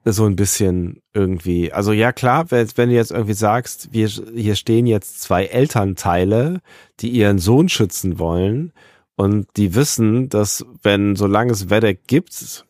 so 0.04 0.24
ein 0.24 0.36
bisschen 0.36 1.00
irgendwie. 1.12 1.72
Also 1.72 1.92
ja 1.92 2.12
klar, 2.12 2.50
wenn, 2.50 2.88
du 2.88 2.94
jetzt 2.94 3.10
irgendwie 3.10 3.34
sagst, 3.34 3.92
wir 3.92 4.08
hier 4.08 4.54
stehen 4.54 4.86
jetzt 4.86 5.20
zwei 5.20 5.44
Elternteile, 5.44 6.60
die 7.00 7.10
ihren 7.10 7.38
Sohn 7.38 7.68
schützen 7.68 8.18
wollen 8.18 8.72
und 9.16 9.48
die 9.56 9.74
wissen, 9.74 10.28
dass 10.28 10.64
wenn 10.82 11.16
solange 11.16 11.52
es 11.52 11.70
Wedek 11.70 12.06
gibt, 12.06 12.64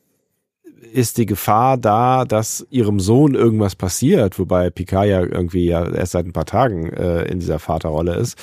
ist 0.92 1.18
die 1.18 1.26
Gefahr 1.26 1.76
da, 1.76 2.24
dass 2.24 2.66
ihrem 2.70 3.00
Sohn 3.00 3.34
irgendwas 3.34 3.76
passiert, 3.76 4.38
wobei 4.38 4.70
Picard 4.70 5.06
ja 5.06 5.20
irgendwie 5.20 5.66
ja 5.66 5.86
erst 5.86 6.12
seit 6.12 6.26
ein 6.26 6.32
paar 6.32 6.46
Tagen 6.46 6.90
äh, 6.90 7.24
in 7.24 7.40
dieser 7.40 7.58
Vaterrolle 7.58 8.14
ist. 8.14 8.38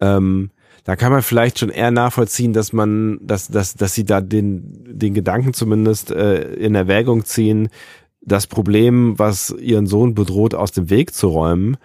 Ähm, 0.00 0.50
da 0.84 0.94
kann 0.94 1.10
man 1.10 1.22
vielleicht 1.22 1.58
schon 1.58 1.70
eher 1.70 1.90
nachvollziehen, 1.90 2.52
dass 2.52 2.72
man, 2.72 3.18
dass, 3.20 3.48
dass, 3.48 3.74
dass 3.74 3.94
sie 3.94 4.04
da 4.04 4.20
den, 4.20 4.84
den 4.86 5.14
Gedanken 5.14 5.52
zumindest 5.52 6.12
äh, 6.12 6.54
in 6.54 6.76
Erwägung 6.76 7.24
ziehen, 7.24 7.68
das 8.26 8.46
Problem, 8.46 9.18
was 9.18 9.50
ihren 9.50 9.86
Sohn 9.86 10.14
bedroht, 10.14 10.54
aus 10.54 10.72
dem 10.72 10.90
Weg 10.90 11.14
zu 11.14 11.28
räumen. 11.28 11.76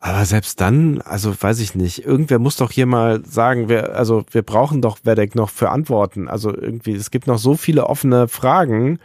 Aber 0.00 0.24
selbst 0.24 0.60
dann, 0.60 1.00
also 1.00 1.32
weiß 1.40 1.60
ich 1.60 1.76
nicht, 1.76 2.04
irgendwer 2.04 2.40
muss 2.40 2.56
doch 2.56 2.72
hier 2.72 2.86
mal 2.86 3.24
sagen, 3.24 3.68
wir, 3.68 3.94
also 3.94 4.24
wir 4.32 4.42
brauchen 4.42 4.82
doch 4.82 4.98
Wedek 5.04 5.36
noch 5.36 5.48
für 5.48 5.70
Antworten. 5.70 6.26
Also 6.26 6.52
irgendwie, 6.52 6.92
es 6.92 7.12
gibt 7.12 7.28
noch 7.28 7.38
so 7.38 7.54
viele 7.54 7.86
offene 7.86 8.26
Fragen. 8.26 8.98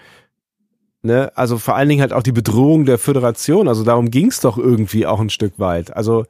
Ne? 1.03 1.31
Also 1.35 1.59
vor 1.59 1.75
allen 1.75 1.87
Dingen 1.89 2.01
halt 2.01 2.13
auch 2.13 2.23
die 2.23 2.31
Bedrohung 2.31 2.85
der 2.85 2.97
Föderation. 2.97 3.67
Also 3.67 3.83
darum 3.83 4.09
ging 4.09 4.29
es 4.29 4.39
doch 4.39 4.57
irgendwie 4.57 5.05
auch 5.05 5.19
ein 5.19 5.29
Stück 5.29 5.59
weit. 5.59 5.95
Also 5.95 6.25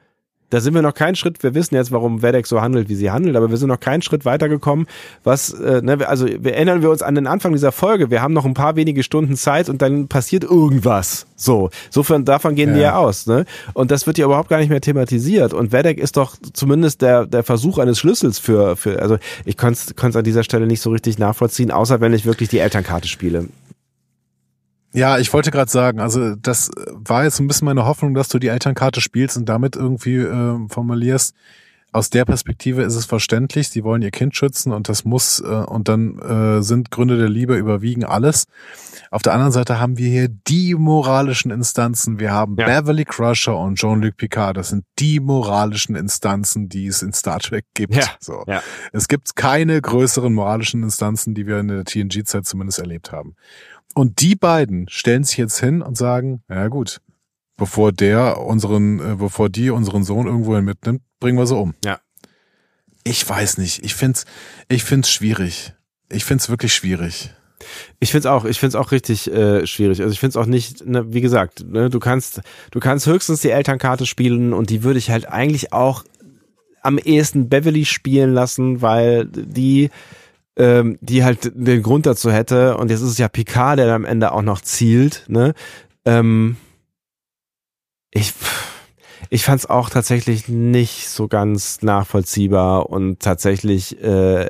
Da 0.50 0.62
sind 0.62 0.74
wir 0.74 0.82
noch 0.82 0.94
keinen 0.94 1.16
Schritt, 1.16 1.44
wir 1.44 1.54
wissen 1.56 1.76
jetzt, 1.76 1.92
warum 1.92 2.22
Wedex 2.22 2.48
so 2.48 2.62
handelt, 2.62 2.88
wie 2.88 2.96
sie 2.96 3.12
handelt, 3.12 3.36
aber 3.36 3.50
wir 3.50 3.58
sind 3.58 3.68
noch 3.68 3.80
keinen 3.80 4.02
Schritt 4.02 4.24
weitergekommen. 4.24 4.88
Was, 5.26 5.52
äh, 5.52 5.82
ne, 5.82 6.08
also 6.08 6.26
wir 6.26 6.54
erinnern 6.54 6.82
wir 6.82 6.90
uns 6.90 7.02
an 7.02 7.16
den 7.16 7.28
Anfang 7.28 7.52
dieser 7.52 7.74
Folge, 7.74 8.10
wir 8.12 8.22
haben 8.22 8.34
noch 8.34 8.46
ein 8.46 8.54
paar 8.54 8.78
wenige 8.78 9.04
Stunden 9.04 9.36
Zeit 9.36 9.68
und 9.68 9.82
dann 9.82 10.08
passiert 10.08 10.46
irgendwas. 10.46 11.28
So, 11.36 11.70
sofern 11.90 12.24
davon 12.24 12.56
gehen 12.56 12.70
ja. 12.70 12.76
wir 12.76 12.82
ja 12.82 12.96
aus, 12.96 13.28
ne? 13.28 13.46
Und 13.74 13.92
das 13.92 14.08
wird 14.08 14.18
ja 14.18 14.26
überhaupt 14.26 14.50
gar 14.50 14.60
nicht 14.60 14.70
mehr 14.70 14.82
thematisiert. 14.82 15.54
Und 15.54 15.72
Wedek 15.72 15.98
ist 15.98 16.16
doch 16.16 16.36
zumindest 16.54 17.02
der, 17.02 17.26
der 17.26 17.44
Versuch 17.44 17.78
eines 17.78 18.00
Schlüssels 18.00 18.40
für, 18.40 18.78
für 18.78 19.02
also 19.02 19.18
ich 19.44 19.58
konnte 19.58 19.94
es 19.96 20.16
an 20.16 20.24
dieser 20.24 20.44
Stelle 20.44 20.66
nicht 20.66 20.82
so 20.82 20.92
richtig 20.92 21.20
nachvollziehen, 21.20 21.72
außer 21.72 22.00
wenn 22.00 22.14
ich 22.14 22.26
wirklich 22.26 22.50
die 22.50 22.60
Elternkarte 22.60 23.08
spiele. 23.08 23.48
Ja, 24.98 25.20
ich 25.20 25.32
wollte 25.32 25.52
gerade 25.52 25.70
sagen, 25.70 26.00
also 26.00 26.36
das 26.36 26.72
war 26.92 27.24
jetzt 27.24 27.40
ein 27.40 27.46
bisschen 27.46 27.66
meine 27.66 27.86
Hoffnung, 27.86 28.16
dass 28.16 28.30
du 28.30 28.40
die 28.40 28.48
Elternkarte 28.48 29.00
spielst 29.00 29.38
und 29.38 29.48
damit 29.48 29.76
irgendwie 29.76 30.16
äh, 30.16 30.68
formulierst, 30.70 31.36
aus 31.94 32.10
der 32.10 32.26
Perspektive 32.26 32.84
ist 32.84 32.96
es 32.96 33.06
verständlich, 33.06 33.70
sie 33.70 33.84
wollen 33.84 34.02
ihr 34.02 34.12
Kind 34.12 34.36
schützen 34.36 34.74
und 34.74 34.90
das 34.90 35.06
muss, 35.06 35.40
äh, 35.40 35.46
und 35.46 35.88
dann 35.88 36.20
äh, 36.20 36.62
sind 36.62 36.92
Gründe 36.92 37.18
der 37.18 37.30
Liebe 37.30 37.56
überwiegen 37.56 38.04
alles. 38.04 38.46
Auf 39.10 39.22
der 39.22 39.34
anderen 39.34 39.54
Seite 39.54 39.80
haben 39.80 39.98
wir 39.98 40.10
hier 40.10 40.28
die 40.28 40.76
moralischen 40.76 41.50
Instanzen. 41.50 42.20
Wir 42.20 42.32
haben 42.32 42.58
ja. 42.58 42.66
Beverly 42.66 43.06
Crusher 43.06 43.58
und 43.58 43.78
Jean-Luc 43.78 44.18
Picard. 44.18 44.58
Das 44.58 44.70
sind 44.70 44.84
die 45.00 45.20
moralischen 45.22 45.96
Instanzen, 45.96 46.68
die 46.68 46.88
es 46.88 47.02
in 47.02 47.14
Star 47.14 47.40
Trek 47.40 47.66
gibt. 47.74 47.96
Ja. 47.96 48.04
So. 48.20 48.44
Ja. 48.48 48.62
Es 48.92 49.08
gibt 49.08 49.36
keine 49.38 49.82
größeren 49.82 50.34
moralischen 50.34 50.84
Instanzen, 50.84 51.36
die 51.36 51.48
wir 51.48 51.60
in 51.60 51.70
der 51.70 51.86
TNG-Zeit 51.86 52.46
zumindest 52.46 52.80
erlebt 52.80 53.14
haben. 53.14 53.36
Und 53.98 54.22
die 54.22 54.36
beiden 54.36 54.88
stellen 54.90 55.24
sich 55.24 55.38
jetzt 55.38 55.60
hin 55.60 55.82
und 55.82 55.98
sagen, 55.98 56.44
ja 56.48 56.68
gut, 56.68 57.02
bevor 57.56 57.92
der 57.92 58.40
unseren, 58.40 59.00
äh, 59.00 59.16
bevor 59.16 59.50
die 59.50 59.72
unseren 59.72 60.04
Sohn 60.04 60.28
irgendwohin 60.28 60.66
mitnimmt, 60.66 61.02
bringen 61.20 61.40
wir 61.40 61.48
sie 61.48 61.56
um. 61.56 61.74
Ja. 61.84 62.00
Ich 63.04 63.28
weiß 63.28 63.58
nicht. 63.58 63.84
Ich 63.84 63.96
find's, 63.96 64.26
ich 64.70 64.84
find's 64.84 65.10
schwierig. 65.10 65.74
Ich 66.10 66.26
find's 66.26 66.48
wirklich 66.48 66.76
schwierig. 66.76 67.32
Ich 68.00 68.12
find's 68.12 68.28
auch, 68.28 68.46
ich 68.46 68.60
find's 68.60 68.76
auch 68.76 68.92
richtig 68.92 69.32
äh, 69.32 69.66
schwierig. 69.66 70.00
Also 70.04 70.14
ich 70.14 70.20
find's 70.20 70.38
auch 70.38 70.46
nicht, 70.46 70.86
ne, 70.86 71.12
wie 71.12 71.22
gesagt, 71.22 71.66
ne, 71.68 71.90
du 71.90 71.98
kannst, 71.98 72.42
du 72.70 72.80
kannst 72.80 73.08
höchstens 73.08 73.42
die 73.42 73.50
Elternkarte 73.50 74.06
spielen 74.06 74.54
und 74.54 74.70
die 74.70 74.84
würde 74.84 75.00
ich 75.00 75.10
halt 75.10 75.28
eigentlich 75.28 75.74
auch 75.74 76.04
am 76.84 77.00
ehesten 77.00 77.50
Beverly 77.50 77.86
spielen 77.86 78.36
lassen, 78.36 78.84
weil 78.84 79.26
die 79.26 79.90
ähm, 80.58 80.98
die 81.02 81.24
halt 81.24 81.52
den 81.56 81.84
Grund 81.84 82.06
dazu 82.06 82.32
hätte. 82.32 82.78
Und 82.78 82.90
jetzt 82.90 83.02
ist 83.02 83.12
es 83.12 83.18
ja 83.18 83.30
Picard, 83.30 83.80
der 83.80 83.94
am 83.94 84.06
Ende 84.06 84.32
auch 84.32 84.42
noch 84.42 84.62
zielt. 84.62 85.24
Ne? 85.28 85.54
Ähm, 86.06 86.58
ich 88.12 88.34
ich 89.30 89.44
fand 89.44 89.60
es 89.60 89.70
auch 89.70 89.90
tatsächlich 89.90 90.48
nicht 90.48 91.10
so 91.10 91.28
ganz 91.28 91.82
nachvollziehbar 91.82 92.90
und 92.90 93.20
tatsächlich 93.20 94.02
äh, 94.02 94.48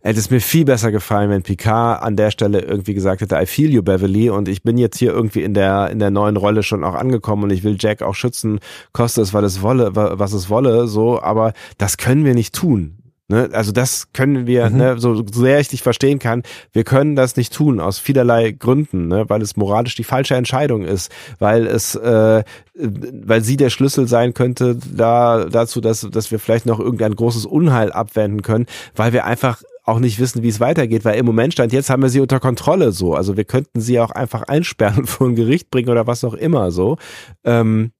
hätte 0.00 0.18
es 0.18 0.30
mir 0.30 0.40
viel 0.40 0.64
besser 0.64 0.92
gefallen, 0.92 1.30
wenn 1.30 1.42
Picard 1.42 2.02
an 2.02 2.16
der 2.16 2.30
Stelle 2.30 2.60
irgendwie 2.60 2.94
gesagt 2.94 3.20
hätte, 3.20 3.40
I 3.40 3.46
feel 3.46 3.70
you, 3.72 3.82
Beverly, 3.82 4.30
und 4.30 4.48
ich 4.48 4.62
bin 4.62 4.78
jetzt 4.78 4.98
hier 4.98 5.12
irgendwie 5.12 5.42
in 5.42 5.54
der, 5.54 5.90
in 5.90 5.98
der 5.98 6.10
neuen 6.10 6.36
Rolle 6.36 6.62
schon 6.62 6.84
auch 6.84 6.94
angekommen 6.94 7.44
und 7.44 7.50
ich 7.50 7.62
will 7.62 7.76
Jack 7.78 8.02
auch 8.02 8.14
schützen, 8.14 8.60
koste 8.92 9.20
es, 9.20 9.34
weil 9.34 9.44
es 9.44 9.62
wolle, 9.62 9.94
was 9.94 10.32
es 10.32 10.48
wolle, 10.48 10.86
so, 10.86 11.20
aber 11.20 11.52
das 11.78 11.96
können 11.96 12.24
wir 12.24 12.34
nicht 12.34 12.54
tun. 12.54 12.98
Ne? 13.28 13.48
Also 13.52 13.72
das 13.72 14.12
können 14.12 14.46
wir, 14.46 14.70
mhm. 14.70 14.76
ne, 14.76 14.98
so, 14.98 15.14
so 15.16 15.24
sehr 15.32 15.58
ich 15.58 15.68
dich 15.68 15.82
verstehen 15.82 16.20
kann, 16.20 16.42
wir 16.72 16.84
können 16.84 17.16
das 17.16 17.36
nicht 17.36 17.52
tun 17.52 17.80
aus 17.80 17.98
vielerlei 17.98 18.52
Gründen, 18.52 19.08
ne? 19.08 19.24
weil 19.28 19.42
es 19.42 19.56
moralisch 19.56 19.96
die 19.96 20.04
falsche 20.04 20.36
Entscheidung 20.36 20.84
ist, 20.84 21.10
weil 21.40 21.66
es, 21.66 21.96
äh, 21.96 22.44
weil 22.74 23.42
sie 23.42 23.56
der 23.56 23.70
Schlüssel 23.70 24.06
sein 24.06 24.32
könnte 24.32 24.76
da 24.76 25.46
dazu, 25.46 25.80
dass 25.80 26.02
dass 26.02 26.30
wir 26.30 26.38
vielleicht 26.38 26.66
noch 26.66 26.78
irgendein 26.78 27.16
großes 27.16 27.46
Unheil 27.46 27.90
abwenden 27.90 28.42
können, 28.42 28.66
weil 28.94 29.12
wir 29.12 29.24
einfach 29.24 29.62
auch 29.86 29.98
nicht 29.98 30.18
wissen, 30.18 30.42
wie 30.42 30.48
es 30.48 30.60
weitergeht, 30.60 31.04
weil 31.04 31.18
im 31.18 31.26
Moment 31.26 31.52
stand 31.52 31.72
jetzt 31.72 31.90
haben 31.90 32.02
wir 32.02 32.08
sie 32.10 32.20
unter 32.20 32.40
Kontrolle 32.40 32.92
so, 32.92 33.14
also 33.14 33.36
wir 33.36 33.44
könnten 33.44 33.80
sie 33.80 33.98
auch 34.00 34.10
einfach 34.10 34.42
einsperren 34.42 34.98
und 34.98 35.06
vor 35.08 35.28
ein 35.28 35.36
Gericht 35.36 35.70
bringen 35.70 35.88
oder 35.88 36.06
was 36.06 36.22
auch 36.24 36.34
immer 36.34 36.70
so. 36.70 36.96
Ähm, 37.44 37.92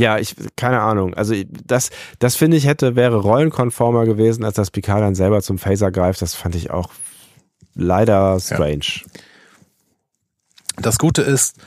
ja, 0.00 0.18
ich, 0.18 0.34
keine 0.56 0.80
Ahnung. 0.80 1.12
Also 1.12 1.34
das, 1.66 1.90
das 2.18 2.34
finde 2.34 2.56
ich 2.56 2.66
hätte, 2.66 2.96
wäre 2.96 3.16
rollenkonformer 3.16 4.06
gewesen, 4.06 4.44
als 4.44 4.54
dass 4.54 4.70
Picard 4.70 5.02
dann 5.02 5.14
selber 5.14 5.42
zum 5.42 5.58
Phaser 5.58 5.90
greift. 5.90 6.22
Das 6.22 6.34
fand 6.34 6.54
ich 6.54 6.70
auch 6.70 6.88
leider 7.74 8.40
strange. 8.40 8.80
Ja. 8.80 9.20
Das 10.80 10.98
Gute 10.98 11.20
ist, 11.20 11.58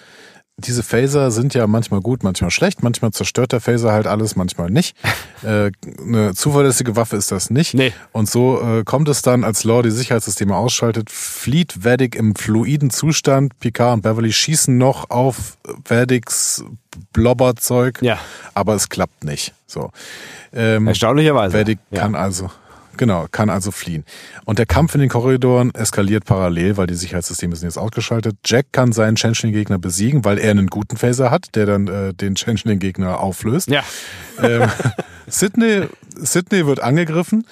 diese 0.57 0.83
Phaser 0.83 1.31
sind 1.31 1.55
ja 1.55 1.65
manchmal 1.65 1.99
gut, 2.01 2.23
manchmal 2.23 2.51
schlecht. 2.51 2.83
Manchmal 2.83 3.11
zerstört 3.11 3.51
der 3.51 3.59
Phaser 3.59 3.91
halt 3.91 4.05
alles, 4.05 4.35
manchmal 4.35 4.69
nicht. 4.69 4.95
äh, 5.43 5.71
eine 5.99 6.35
zuverlässige 6.35 6.95
Waffe 6.95 7.15
ist 7.15 7.31
das 7.31 7.49
nicht. 7.49 7.73
Nee. 7.73 7.91
Und 8.11 8.29
so 8.29 8.61
äh, 8.61 8.83
kommt 8.83 9.09
es 9.09 9.23
dann, 9.23 9.43
als 9.43 9.63
Law 9.63 9.81
die 9.81 9.89
Sicherheitssysteme 9.91 10.55
ausschaltet, 10.55 11.09
flieht 11.09 11.83
Vedic 11.83 12.15
im 12.15 12.35
fluiden 12.35 12.91
Zustand. 12.91 13.57
Picard 13.59 13.95
und 13.95 14.01
Beverly 14.03 14.31
schießen 14.31 14.77
noch 14.77 15.09
auf 15.09 15.57
Vedics 15.85 16.63
Blobberzeug. 17.13 17.99
Ja. 18.01 18.19
Aber 18.53 18.75
es 18.75 18.89
klappt 18.89 19.23
nicht. 19.23 19.53
So. 19.65 19.89
Ähm, 20.53 20.87
Erstaunlicherweise. 20.87 21.53
Vedic 21.53 21.79
ja. 21.89 22.01
kann 22.01 22.13
also 22.13 22.51
Genau, 22.97 23.27
kann 23.31 23.49
also 23.49 23.71
fliehen. 23.71 24.05
Und 24.45 24.59
der 24.59 24.65
Kampf 24.65 24.93
in 24.95 25.01
den 25.01 25.09
Korridoren 25.09 25.73
eskaliert 25.73 26.25
parallel, 26.25 26.77
weil 26.77 26.87
die 26.87 26.95
Sicherheitssysteme 26.95 27.55
sind 27.55 27.67
jetzt 27.67 27.77
ausgeschaltet. 27.77 28.37
Jack 28.45 28.67
kann 28.71 28.91
seinen 28.91 29.15
Changeling-Gegner 29.15 29.79
besiegen, 29.79 30.23
weil 30.25 30.37
er 30.37 30.51
einen 30.51 30.67
guten 30.67 30.97
Phaser 30.97 31.31
hat, 31.31 31.55
der 31.55 31.65
dann 31.65 31.87
äh, 31.87 32.13
den 32.13 32.35
Changeling-Gegner 32.35 33.19
auflöst. 33.19 33.69
Ja. 33.69 33.83
Ähm, 34.41 34.67
Sydney, 35.27 35.87
Sydney 36.15 36.65
wird 36.65 36.81
angegriffen. 36.81 37.45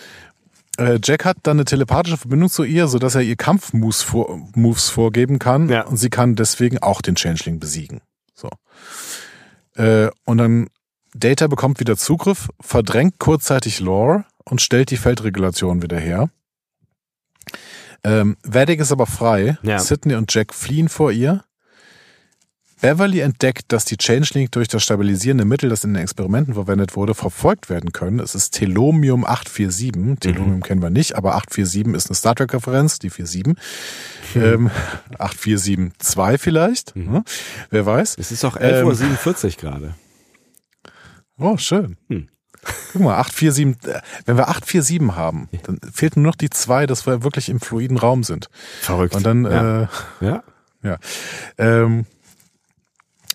Äh, 0.78 1.00
Jack 1.04 1.26
hat 1.26 1.38
dann 1.44 1.58
eine 1.58 1.66
telepathische 1.66 2.18
Verbindung 2.18 2.50
zu 2.50 2.64
ihr, 2.64 2.88
sodass 2.88 3.14
er 3.14 3.22
ihr 3.22 3.36
Kampfmoves 3.36 4.02
vor, 4.02 4.42
Moves 4.56 4.90
vorgeben 4.90 5.38
kann. 5.38 5.70
Ja. 5.70 5.84
Und 5.86 5.98
sie 5.98 6.10
kann 6.10 6.36
deswegen 6.36 6.80
auch 6.80 7.04
den 7.04 7.16
Changeling 7.16 7.60
besiegen. 7.60 8.02
So. 8.34 8.50
Äh, 9.76 10.10
und 10.26 10.40
dann 10.40 10.70
Data 11.14 11.48
bekommt 11.48 11.80
wieder 11.80 11.98
Zugriff, 11.98 12.50
verdrängt 12.62 13.20
kurzzeitig 13.20 13.80
Lore 13.80 14.26
und 14.46 14.62
stellt 14.62 14.92
die 14.92 14.98
Feldregulation 14.98 15.82
wieder 15.82 16.00
her. 16.00 16.30
Ähm, 18.04 18.38
Vedic 18.44 18.80
ist 18.80 18.92
aber 18.92 19.06
frei. 19.06 19.58
Ja. 19.64 19.80
Sydney 19.80 20.16
und 20.16 20.34
Jack 20.34 20.54
fliehen 20.54 20.90
vor 20.90 21.12
ihr. 21.12 21.44
Beverly 22.82 23.20
entdeckt, 23.20 23.72
dass 23.72 23.86
die 23.86 23.96
Changeling 23.96 24.50
durch 24.50 24.68
das 24.68 24.84
stabilisierende 24.84 25.46
Mittel, 25.46 25.70
das 25.70 25.84
in 25.84 25.94
den 25.94 26.02
Experimenten 26.02 26.56
verwendet 26.56 26.96
wurde, 26.96 27.14
verfolgt 27.14 27.70
werden 27.70 27.92
können. 27.92 28.20
Es 28.20 28.34
ist 28.34 28.56
Telomium 28.56 29.24
847. 29.24 30.20
Telomium 30.20 30.56
mhm. 30.56 30.64
kennen 30.64 30.82
wir 30.82 30.90
nicht, 30.90 31.16
aber 31.16 31.36
847 31.36 31.96
ist 31.96 32.10
eine 32.10 32.16
Star 32.16 32.36
Trek-Referenz, 32.36 32.98
die 32.98 33.10
47. 33.10 33.56
Mhm. 34.34 34.42
Ähm, 34.42 34.72
8472 35.20 36.42
vielleicht. 36.42 36.96
Mhm. 36.96 37.14
Hm? 37.14 37.24
Wer 37.70 37.86
weiß. 37.86 38.18
Es 38.18 38.32
ist 38.32 38.44
auch 38.46 38.58
11.47 38.58 39.46
Uhr 39.46 39.52
gerade. 39.52 39.96
Oh, 41.38 41.58
schön. 41.58 41.98
Hm. 42.10 42.30
Guck 42.94 43.02
mal, 43.02 43.18
847, 43.18 43.92
äh, 43.92 44.02
wenn 44.26 44.38
wir 44.38 44.50
847 44.50 45.16
haben, 45.16 45.50
dann 45.64 45.80
fehlt 45.92 46.16
nur 46.16 46.26
noch 46.26 46.36
die 46.36 46.50
zwei, 46.50 46.86
dass 46.86 47.06
wir 47.06 47.24
wirklich 47.24 47.50
im 47.50 47.60
fluiden 47.60 47.98
Raum 47.98 48.24
sind. 48.24 48.50
Verrückt. 48.82 49.16
Und 49.16 49.26
dann, 49.26 49.46
ja. 49.46 49.82
Äh, 49.84 49.88
ja. 50.22 50.44
ja. 50.84 50.98
Ähm, 51.58 52.06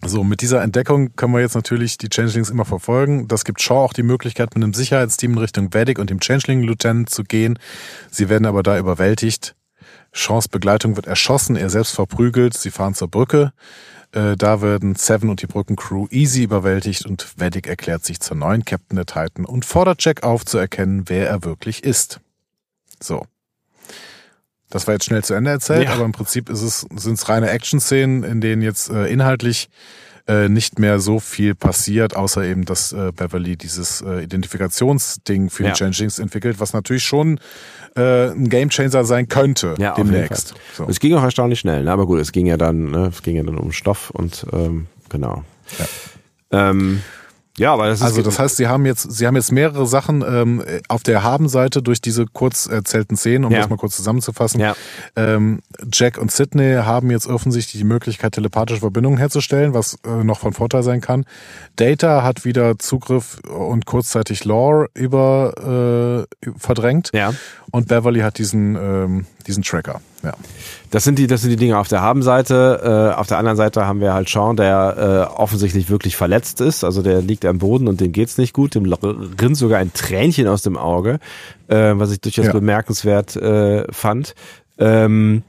so, 0.05 0.23
mit 0.23 0.43
dieser 0.43 0.63
Entdeckung 0.63 1.17
können 1.17 1.33
wir 1.33 1.41
jetzt 1.41 1.55
natürlich 1.55 1.99
die 1.99 2.09
Changelings 2.09 2.51
immer 2.51 2.65
verfolgen. 2.65 3.29
Das 3.29 3.45
gibt 3.45 3.61
Shaw 3.61 3.83
auch 3.83 3.93
die 3.93 4.03
Möglichkeit, 4.03 4.55
mit 4.55 4.63
einem 4.63 4.75
Sicherheitsteam 4.75 5.33
in 5.33 5.39
Richtung 5.39 5.75
Vedic 5.75 5.99
und 5.99 6.11
dem 6.11 6.21
Changeling 6.21 6.63
Lieutenant 6.63 7.11
zu 7.11 7.25
gehen. 7.25 7.59
Sie 8.11 8.29
werden 8.29 8.47
aber 8.47 8.63
da 8.63 8.79
überwältigt. 8.79 9.57
Shaws 10.13 10.49
Begleitung 10.49 10.97
wird 10.97 11.07
erschossen, 11.07 11.57
er 11.57 11.71
selbst 11.71 11.95
verprügelt. 11.95 12.57
Sie 12.57 12.71
fahren 12.71 12.95
zur 12.95 13.09
Brücke. 13.09 13.53
Äh, 14.17 14.37
da 14.37 14.63
werden 14.63 14.95
Seven 14.95 15.29
und 15.29 15.43
die 15.43 15.47
Brückencrew 15.47 16.07
easy 16.11 16.43
überwältigt 16.43 17.05
und 17.05 17.39
Vedic 17.39 17.67
erklärt 17.67 18.05
sich 18.05 18.19
zur 18.19 18.37
neuen 18.37 18.65
Captain 18.65 18.97
der 18.97 19.05
Titan 19.05 19.45
und 19.45 19.67
fordert 19.67 20.03
Jack 20.03 20.23
auf 20.23 20.47
zu 20.47 20.57
erkennen, 20.57 21.05
wer 21.07 21.29
er 21.29 21.45
wirklich 21.45 21.85
ist. 21.85 22.21
So. 22.99 23.27
Das 24.71 24.87
war 24.87 24.95
jetzt 24.95 25.05
schnell 25.05 25.23
zu 25.23 25.35
Ende 25.35 25.51
erzählt, 25.51 25.85
ja. 25.85 25.93
aber 25.93 26.07
im 26.07 26.13
Prinzip 26.13 26.49
ist 26.49 26.63
es, 26.63 26.87
sind 26.97 27.19
es 27.19 27.29
reine 27.29 27.51
Action-Szenen, 27.51 28.25
in 28.25 28.41
denen 28.41 28.63
jetzt 28.63 28.89
äh, 28.89 29.07
inhaltlich 29.07 29.69
äh, 30.29 30.49
nicht 30.49 30.79
mehr 30.79 30.99
so 30.99 31.21
viel 31.21 31.55
passiert, 31.55 32.17
außer 32.17 32.43
eben, 32.43 32.65
dass 32.65 32.93
äh, 32.93 33.13
Beverly 33.15 33.57
dieses 33.57 34.03
äh, 34.03 34.23
Identifikationsding 34.25 35.51
für 35.51 35.65
ja. 35.65 35.71
die 35.71 35.77
Changelings 35.77 36.19
entwickelt, 36.19 36.59
was 36.59 36.73
natürlich 36.73 37.05
schon 37.05 37.39
äh, 37.97 38.31
ein 38.31 38.49
Gamechanger 38.49 39.05
sein 39.05 39.29
könnte 39.29 39.75
ja, 39.79 39.95
demnächst. 39.95 40.55
So. 40.75 40.87
Es 40.89 41.01
ging 41.01 41.15
auch 41.15 41.23
erstaunlich 41.23 41.61
schnell, 41.61 41.85
ne? 41.85 41.93
aber 41.93 42.07
gut, 42.07 42.21
es 42.21 42.33
ging 42.33 42.47
ja 42.47 42.57
dann, 42.57 42.91
ne? 42.91 43.13
es 43.15 43.23
ging 43.23 43.37
ja 43.37 43.43
dann 43.43 43.59
um 43.59 43.73
Stoff 43.73 44.11
und 44.11 44.47
ähm, 44.53 44.87
genau. 45.09 45.45
Ja. 45.79 46.71
Ähm, 46.71 47.03
Ja, 47.59 47.73
aber 47.73 47.87
das 47.89 48.01
ist 48.01 48.05
Also 48.05 48.23
das 48.23 48.39
heißt, 48.39 48.57
sie 48.57 48.69
haben 48.69 48.85
jetzt, 48.87 49.11
sie 49.11 49.27
haben 49.27 49.35
jetzt 49.37 49.51
mehrere 49.51 49.87
Sachen 49.87 50.23
ähm, 50.23 50.63
auf 50.89 51.03
der 51.03 51.23
Habenseite 51.23 51.83
durch 51.83 52.01
diese 52.01 52.27
kurz 52.27 52.67
erzählten 52.67 53.17
Szenen, 53.17 53.45
um 53.45 53.53
Ja. 53.53 53.61
das 53.61 53.71
mal 53.71 53.77
kurz 53.77 53.97
zusammenzufassen. 53.97 54.61
Ja. 54.61 54.77
Ähm, 55.17 55.61
Jack 55.93 56.19
und 56.19 56.31
Sydney 56.31 56.75
haben 56.85 57.11
jetzt 57.11 57.27
offensichtlich 57.27 57.81
die 57.81 57.87
Möglichkeit, 57.87 58.33
telepathische 58.33 58.81
Verbindungen 58.81 59.19
herzustellen, 59.19 59.73
was 59.75 59.99
äh, 60.07 60.23
noch 60.25 60.41
von 60.41 60.53
Vorteil 60.53 60.83
sein 60.83 61.01
kann. 61.01 61.25
Data 61.77 62.23
hat 62.23 62.45
wieder 62.45 62.79
Zugriff 62.79 63.39
und 63.49 63.87
kurzzeitig 63.87 64.45
Lore 64.45 64.89
über 64.95 66.27
äh, 66.43 66.51
verdrängt. 66.59 67.11
Ja. 67.15 67.33
Und 67.71 67.89
Beverly 67.89 68.21
hat 68.21 68.39
diesen 68.39 68.77
ähm, 68.77 69.27
diesen 69.47 69.63
Tracker. 69.63 70.01
Ja. 70.27 70.35
Das 70.91 71.05
sind 71.05 71.19
die, 71.19 71.27
das 71.27 71.41
sind 71.43 71.51
die 71.51 71.57
Dinge 71.57 71.79
auf 71.79 71.89
der 71.89 72.01
Habenseite. 72.01 73.13
Äh, 73.15 73.19
auf 73.19 73.27
der 73.27 73.39
anderen 73.39 73.57
Seite 73.57 73.87
haben 73.87 74.01
wir 74.01 74.15
halt 74.15 74.29
Sean, 74.29 74.57
der 74.57 75.29
äh, 75.33 75.35
offensichtlich 75.37 75.91
wirklich 75.91 76.17
verletzt 76.17 76.61
ist. 76.61 76.85
Also 76.85 77.03
der 77.03 77.23
liegt 77.23 77.45
am 77.45 77.59
Boden 77.59 77.89
und 77.89 78.01
dem 78.01 78.13
geht's 78.13 78.39
nicht 78.39 78.53
gut. 78.53 78.75
Dem 78.75 78.85
rinnt 78.93 79.57
sogar 79.57 79.79
ein 79.79 79.93
Tränchen 79.93 80.47
aus 80.49 80.63
dem 80.63 80.77
Auge, 80.77 81.19
äh, 81.69 81.93
was 81.95 82.13
ich 82.13 82.21
durchaus 82.21 82.47
Ja. 82.47 82.53
bemerkenswert 82.53 83.37
äh, 83.37 83.85
fand. 83.93 84.35
Ähm, 84.79 85.43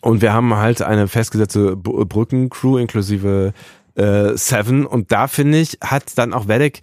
und 0.00 0.22
wir 0.22 0.32
haben 0.32 0.54
halt 0.56 0.82
eine 0.82 1.08
festgesetzte 1.08 1.76
Brückencrew 1.76 2.78
inklusive 2.78 3.52
äh, 3.94 4.36
Seven. 4.36 4.86
Und 4.86 5.12
da 5.12 5.28
finde 5.28 5.58
ich, 5.58 5.78
hat 5.82 6.16
dann 6.16 6.32
auch 6.32 6.48
Wedek 6.48 6.80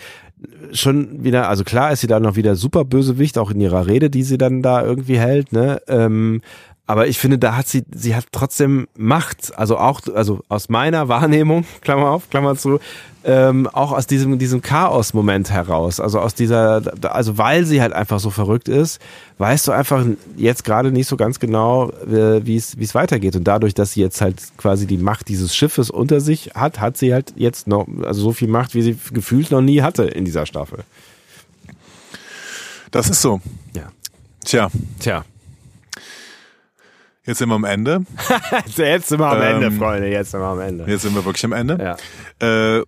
schon 0.71 1.23
wieder, 1.23 1.49
also 1.49 1.63
klar 1.63 1.91
ist 1.91 1.99
sie 2.01 2.07
da 2.07 2.19
noch 2.19 2.35
wieder 2.35 2.55
super 2.55 2.85
Bösewicht, 2.85 3.37
auch 3.37 3.51
in 3.51 3.59
ihrer 3.59 3.87
Rede, 3.87 4.09
die 4.09 4.23
sie 4.23 4.37
dann 4.37 4.61
da 4.61 4.83
irgendwie 4.83 5.19
hält, 5.19 5.51
ne? 5.51 5.81
Ähm, 5.87 6.41
aber 6.89 7.05
ich 7.05 7.19
finde, 7.19 7.37
da 7.37 7.55
hat 7.55 7.67
sie, 7.67 7.83
sie 7.93 8.15
hat 8.15 8.25
trotzdem 8.31 8.87
Macht, 8.97 9.55
also 9.55 9.77
auch, 9.77 10.01
also 10.15 10.39
aus 10.49 10.69
meiner 10.69 11.07
Wahrnehmung, 11.07 11.63
Klammer 11.81 12.09
auf, 12.09 12.31
Klammer 12.31 12.55
zu, 12.55 12.79
ähm, 13.23 13.67
auch 13.67 13.91
aus 13.91 14.07
diesem, 14.07 14.39
diesem 14.39 14.63
Chaos-Moment 14.63 15.51
heraus, 15.51 15.99
also 15.99 16.19
aus 16.19 16.33
dieser, 16.33 16.81
also 17.03 17.37
weil 17.37 17.65
sie 17.65 17.79
halt 17.79 17.93
einfach 17.93 18.19
so 18.19 18.31
verrückt 18.31 18.69
ist, 18.69 18.99
weißt 19.37 19.67
du 19.67 19.71
einfach 19.71 20.03
jetzt 20.35 20.63
gerade 20.63 20.91
nicht 20.91 21.05
so 21.05 21.15
ganz 21.15 21.39
genau, 21.39 21.91
äh, 21.91 22.43
wie 22.47 22.55
es, 22.55 22.79
wie 22.79 22.85
es 22.85 22.95
weitergeht. 22.95 23.35
Und 23.35 23.43
dadurch, 23.43 23.75
dass 23.75 23.91
sie 23.91 24.01
jetzt 24.01 24.19
halt 24.19 24.41
quasi 24.57 24.87
die 24.87 24.97
Macht 24.97 25.27
dieses 25.27 25.55
Schiffes 25.55 25.91
unter 25.91 26.21
sich 26.21 26.53
hat, 26.55 26.79
hat 26.79 26.97
sie 26.97 27.13
halt 27.13 27.33
jetzt 27.35 27.67
noch, 27.67 27.87
also 28.01 28.19
so 28.19 28.31
viel 28.31 28.47
Macht, 28.47 28.73
wie 28.73 28.81
sie 28.81 28.97
gefühlt 29.13 29.51
noch 29.51 29.61
nie 29.61 29.83
hatte 29.83 30.05
in 30.05 30.25
dieser 30.25 30.47
Staffel. 30.47 30.79
Das 32.89 33.11
ist 33.11 33.21
so. 33.21 33.41
Ja. 33.75 33.91
Tja, 34.43 34.71
Tja. 34.99 35.23
Jetzt 37.29 37.37
sind 37.37 37.49
wir 37.49 37.55
am 37.55 37.63
Ende. 37.63 38.01
Jetzt 38.75 39.07
sind 39.09 39.19
wir 39.19 39.27
am 39.27 39.41
Ähm, 39.41 39.63
Ende, 39.63 39.71
Freunde, 39.71 40.07
jetzt 40.09 40.31
sind 40.31 40.39
wir 40.41 40.47
am 40.47 40.59
Ende. 40.59 40.85
Jetzt 40.87 41.03
sind 41.03 41.15
wir 41.15 41.23
wirklich 41.23 41.45
am 41.45 41.53
Ende. 41.53 41.97
Ja. 42.41 42.77
Äh, 42.77 42.83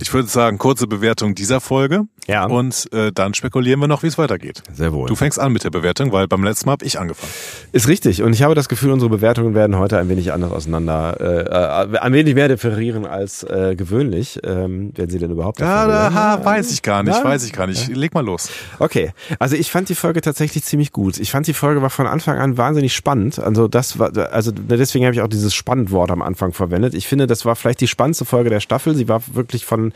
ich 0.00 0.12
würde 0.12 0.28
sagen, 0.28 0.58
kurze 0.58 0.86
Bewertung 0.86 1.34
dieser 1.34 1.60
Folge. 1.60 2.02
Ja. 2.30 2.46
Und 2.46 2.88
äh, 2.92 3.10
dann 3.12 3.34
spekulieren 3.34 3.80
wir 3.80 3.88
noch, 3.88 4.02
wie 4.02 4.06
es 4.06 4.18
weitergeht. 4.18 4.62
Sehr 4.72 4.92
wohl. 4.92 5.08
Du 5.08 5.14
fängst 5.16 5.38
an 5.38 5.52
mit 5.52 5.64
der 5.64 5.70
Bewertung, 5.70 6.12
weil 6.12 6.28
beim 6.28 6.44
letzten 6.44 6.66
Mal 6.66 6.72
habe 6.72 6.84
ich 6.84 6.98
angefangen. 6.98 7.32
Ist 7.72 7.88
richtig. 7.88 8.22
Und 8.22 8.32
ich 8.32 8.42
habe 8.42 8.54
das 8.54 8.68
Gefühl, 8.68 8.90
unsere 8.92 9.10
Bewertungen 9.10 9.54
werden 9.54 9.76
heute 9.76 9.98
ein 9.98 10.08
wenig 10.08 10.32
anders 10.32 10.52
auseinander, 10.52 11.16
äh, 11.20 11.94
äh, 11.94 11.98
ein 11.98 12.12
wenig 12.12 12.34
mehr 12.34 12.48
differieren 12.48 13.04
als 13.06 13.42
äh, 13.42 13.74
gewöhnlich, 13.76 14.38
ähm, 14.44 14.92
wenn 14.94 15.10
sie 15.10 15.18
denn 15.18 15.30
überhaupt 15.30 15.60
Ja, 15.60 15.86
da, 15.86 16.12
ha, 16.14 16.44
weiß 16.44 16.70
ich 16.72 16.82
gar 16.82 17.02
nicht, 17.02 17.16
Ja. 17.16 17.24
weiß 17.24 17.44
ich 17.44 17.52
gar 17.52 17.66
nicht. 17.66 17.88
Leg 17.88 18.14
mal 18.14 18.24
los. 18.24 18.48
Okay, 18.78 19.12
also 19.38 19.56
ich 19.56 19.70
fand 19.70 19.88
die 19.88 19.94
Folge 19.94 20.20
tatsächlich 20.20 20.64
ziemlich 20.64 20.92
gut. 20.92 21.18
Ich 21.18 21.30
fand 21.30 21.46
die 21.46 21.54
Folge 21.54 21.82
war 21.82 21.90
von 21.90 22.06
Anfang 22.06 22.38
an 22.38 22.56
wahnsinnig 22.56 22.94
spannend. 22.94 23.38
Also 23.38 23.68
das 23.68 23.98
war, 23.98 24.10
also 24.32 24.52
deswegen 24.52 25.04
habe 25.04 25.14
ich 25.14 25.20
auch 25.22 25.28
dieses 25.28 25.54
Spannendwort 25.54 26.10
am 26.10 26.22
Anfang 26.22 26.52
verwendet. 26.52 26.94
Ich 26.94 27.06
finde, 27.08 27.26
das 27.26 27.44
war 27.44 27.56
vielleicht 27.56 27.80
die 27.80 27.88
spannendste 27.88 28.24
Folge 28.24 28.50
der 28.50 28.60
Staffel. 28.60 28.94
Sie 28.94 29.08
war 29.08 29.22
wirklich 29.32 29.64
von 29.66 29.92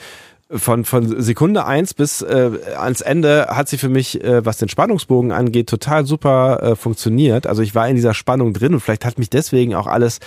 von, 0.55 0.85
von 0.85 1.20
Sekunde 1.20 1.66
eins 1.66 1.94
bis 1.94 2.22
äh, 2.22 2.51
ans 2.76 3.01
Ende 3.01 3.47
hat 3.51 3.68
sie 3.68 3.78
für 3.78 3.89
mich, 3.89 4.22
äh, 4.22 4.44
was 4.44 4.59
den 4.59 4.68
Spannungsbogen 4.68 5.32
angeht, 5.32 5.68
total 5.68 6.06
super 6.06 6.62
äh, 6.62 6.76
funktioniert. 6.76 7.47
Also 7.47 7.62
ich 7.62 7.74
war 7.74 7.89
in 7.89 7.97
dieser 7.97 8.14
Spannung 8.14 8.52
drin 8.52 8.74
und 8.74 8.81
vielleicht 8.81 9.05
hat 9.05 9.18
mich 9.18 9.31
deswegen 9.31 9.74
auch 9.74 9.86
alles, 9.86 10.20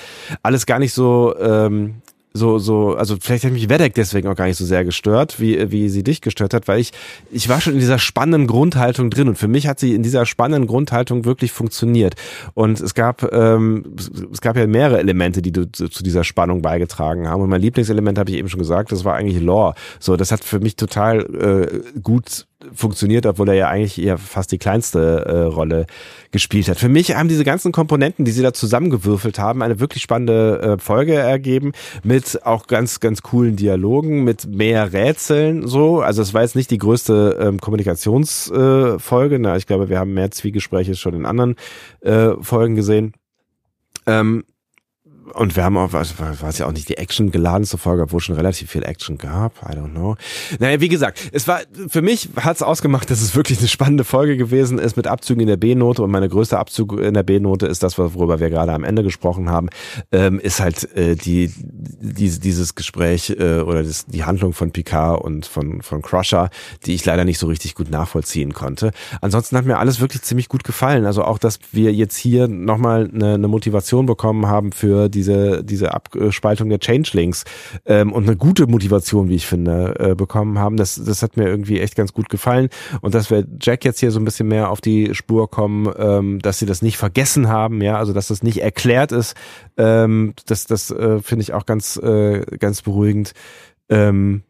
alles 0.44 0.66
gar 0.66 0.80
nicht 0.80 0.94
so, 0.94 1.36
ähm, 1.40 2.02
so, 2.34 2.60
so, 2.60 2.96
also 2.96 3.18
vielleicht 3.20 3.46
hat 3.46 3.52
mich 3.52 3.70
Wedek 3.70 3.94
deswegen 3.96 4.28
auch 4.28 4.36
gar 4.36 4.46
nicht 4.46 4.58
so 4.58 4.66
sehr 4.66 4.86
gestört, 4.86 5.40
wie, 5.40 5.72
wie 5.72 5.90
sie 5.90 6.04
dich 6.04 6.22
gestört 6.22 6.54
hat, 6.54 6.68
weil 6.68 6.80
ich, 6.80 6.92
ich 7.32 7.50
war 7.50 7.60
schon 7.60 7.74
in 7.74 7.80
dieser 7.80 8.00
spannenden 8.00 8.48
Grundhaltung 8.48 9.10
drin 9.10 9.28
und 9.28 9.38
für 9.38 9.48
mich 9.48 9.68
hat 9.68 9.80
sie 9.80 9.96
in 9.96 10.04
dieser 10.04 10.26
spannenden 10.26 10.68
Grundhaltung 10.68 11.26
wirklich 11.26 11.52
funktioniert. 11.52 12.16
Und 12.54 12.80
es 12.80 12.94
gab, 12.94 13.32
ähm, 13.34 13.96
es 14.32 14.42
gab 14.42 14.56
ja 14.56 14.68
mehrere 14.68 15.00
Elemente, 15.00 15.42
die 15.42 15.52
du 15.52 15.72
zu 15.72 16.04
dieser 16.04 16.24
Spannung 16.24 16.62
beigetragen 16.62 17.28
haben. 17.28 17.42
Und 17.42 17.50
mein 17.50 17.62
Lieblingselement 17.62 18.18
habe 18.20 18.30
ich 18.30 18.38
eben 18.38 18.50
schon 18.50 18.60
gesagt, 18.60 18.92
das 18.92 19.04
war 19.04 19.16
eigentlich 19.16 19.42
Lore. 19.42 19.74
So, 20.00 20.16
das 20.16 20.32
hat 20.32 20.44
für 20.44 20.60
mich 20.60 20.76
total 20.76 21.22
äh, 21.22 22.00
gut 22.00 22.46
funktioniert, 22.74 23.26
obwohl 23.26 23.50
er 23.50 23.56
ja 23.56 23.70
eigentlich 23.70 24.02
eher 24.02 24.18
fast 24.18 24.52
die 24.52 24.58
kleinste 24.58 25.26
äh, 25.26 25.42
Rolle 25.42 25.86
gespielt 26.32 26.68
hat. 26.68 26.80
Für 26.80 26.90
mich 26.90 27.16
haben 27.16 27.30
diese 27.30 27.44
ganzen 27.44 27.72
Komponenten, 27.72 28.26
die 28.26 28.32
sie 28.32 28.42
da 28.42 28.52
zusammengewürfelt 28.52 29.38
haben, 29.38 29.62
eine 29.62 29.80
wirklich 29.80 30.02
spannende 30.02 30.60
äh, 30.60 30.82
Folge 30.82 31.14
ergeben 31.14 31.74
mit 32.04 32.46
auch 32.46 32.68
ganz 32.68 33.00
ganz 33.00 33.22
coolen 33.22 33.56
Dialogen, 33.56 34.24
mit 34.24 34.48
mehr 34.48 34.92
Rätseln 34.92 35.68
so. 35.68 36.02
Also 36.02 36.22
es 36.22 36.34
war 36.34 36.42
jetzt 36.42 36.56
nicht 36.56 36.72
die 36.72 36.80
größte 36.80 37.38
ähm, 37.40 37.60
Kommunikationsfolge. 37.60 39.36
Äh. 39.36 39.40
Na, 39.40 39.56
ich 39.56 39.68
glaube, 39.68 39.90
wir 39.90 40.00
haben 40.00 40.14
mehr 40.14 40.32
Zwiegespräche 40.32 40.96
schon 40.96 41.14
in 41.14 41.26
anderen 41.26 41.56
äh, 42.02 42.32
Folgen 42.42 42.76
gesehen. 42.76 43.14
Ähm, 44.08 44.44
und 45.34 45.56
wir 45.56 45.64
haben 45.64 45.78
auch, 45.78 45.94
was 45.94 46.20
war 46.20 46.50
es 46.50 46.58
ja 46.58 46.68
auch 46.68 46.72
nicht 46.72 46.90
die 46.90 46.98
Action 46.98 47.32
geladenste 47.32 47.78
Folge, 47.78 48.04
obwohl 48.04 48.20
schon 48.20 48.36
relativ 48.36 48.72
viel 48.72 48.84
Action 48.84 49.18
gab. 49.18 49.62
I 49.64 49.76
don't 49.76 49.92
know. 49.92 50.16
Naja, 50.60 50.80
wie 50.80 50.88
gesagt, 50.88 51.30
es 51.32 51.48
war, 51.48 51.62
für 51.88 52.02
mich 52.02 52.30
hat 52.38 52.56
es 52.56 52.62
ausgemacht, 52.64 53.10
dass 53.10 53.22
es 53.22 53.36
wirklich 53.36 53.60
eine 53.60 53.68
spannende 53.68 54.04
Folge 54.04 54.38
gewesen 54.38 54.80
ist 54.80 54.96
mit 54.96 55.08
Abzügen 55.08 55.42
in 55.42 55.48
der 55.48 55.58
B-Note. 55.58 56.02
Und 56.04 56.12
meine 56.12 56.30
größte 56.30 56.58
Abzug 56.58 57.00
in 57.00 57.14
der 57.14 57.24
B-Note 57.24 57.68
ist 57.68 57.84
das, 57.84 57.98
worüber 57.98 58.40
wir 58.40 58.50
gerade 58.50 58.72
am 58.74 58.84
Ende 58.84 59.04
gesprochen 59.04 59.50
haben, 59.50 59.70
ähm, 60.12 60.40
ist 60.40 60.60
halt 60.60 60.96
äh, 60.96 61.16
die, 61.16 61.52
die, 61.58 62.40
dieses 62.40 62.76
Gespräch 62.76 63.30
äh, 63.30 63.60
oder 63.60 63.84
das, 63.84 64.06
die 64.06 64.24
Handlung 64.24 64.54
von 64.54 64.72
Picard 64.72 65.22
und 65.22 65.46
von, 65.46 65.82
von 65.82 66.02
Crusher, 66.02 66.50
die 66.86 66.94
ich 66.94 67.06
leider 67.06 67.26
nicht 67.26 67.40
so 67.40 67.48
richtig 67.48 67.76
gut 67.76 67.90
nachvollziehen 67.90 68.54
konnte. 68.54 68.92
Ansonsten 69.22 69.58
hat 69.58 69.66
mir 69.66 69.78
alles 69.78 70.00
wirklich 70.00 70.22
ziemlich 70.22 70.48
gut 70.48 70.64
gefallen. 70.64 71.06
Also 71.06 71.24
auch, 71.24 71.38
dass 71.38 71.60
wir 71.72 71.94
jetzt 71.94 72.16
hier 72.16 72.48
nochmal 72.48 73.10
eine, 73.14 73.34
eine 73.34 73.48
Motivation 73.48 74.06
bekommen 74.06 74.48
haben 74.48 74.72
für 74.72 75.10
diese, 75.18 75.64
diese 75.64 75.94
Abspaltung 75.94 76.70
der 76.70 76.80
Changelings 76.80 77.44
ähm, 77.86 78.14
und 78.14 78.24
eine 78.24 78.38
gute 78.38 78.68
Motivation, 78.68 79.30
wie 79.30 79.36
ich 79.36 79.48
finde, 79.48 79.96
äh, 80.00 80.16
bekommen 80.16 80.60
haben. 80.60 80.78
Das, 80.78 80.96
das 81.04 81.24
hat 81.24 81.38
mir 81.38 81.48
irgendwie 81.48 81.80
echt 81.80 81.96
ganz 81.96 82.14
gut 82.14 82.30
gefallen. 82.30 82.70
Und 83.02 83.16
dass 83.16 83.32
wir 83.32 83.46
Jack 83.60 83.84
jetzt 83.84 84.00
hier 84.00 84.12
so 84.12 84.20
ein 84.20 84.26
bisschen 84.26 84.48
mehr 84.48 84.70
auf 84.70 84.82
die 84.82 85.16
Spur 85.16 85.50
kommen, 85.50 85.92
ähm, 85.98 86.40
dass 86.40 86.60
sie 86.60 86.66
das 86.66 86.82
nicht 86.82 86.98
vergessen 86.98 87.48
haben, 87.48 87.82
ja, 87.82 87.98
also 87.98 88.14
dass 88.14 88.28
das 88.28 88.44
nicht 88.44 88.62
erklärt 88.62 89.12
ist, 89.12 89.36
ähm, 89.78 90.34
das, 90.46 90.66
das 90.66 90.92
äh, 90.92 91.20
finde 91.20 91.42
ich 91.42 91.54
auch 91.54 91.66
ganz, 91.66 91.98
äh, 91.98 92.42
ganz 92.58 92.84
beruhigend. 92.84 93.34
Ähm, 93.90 94.44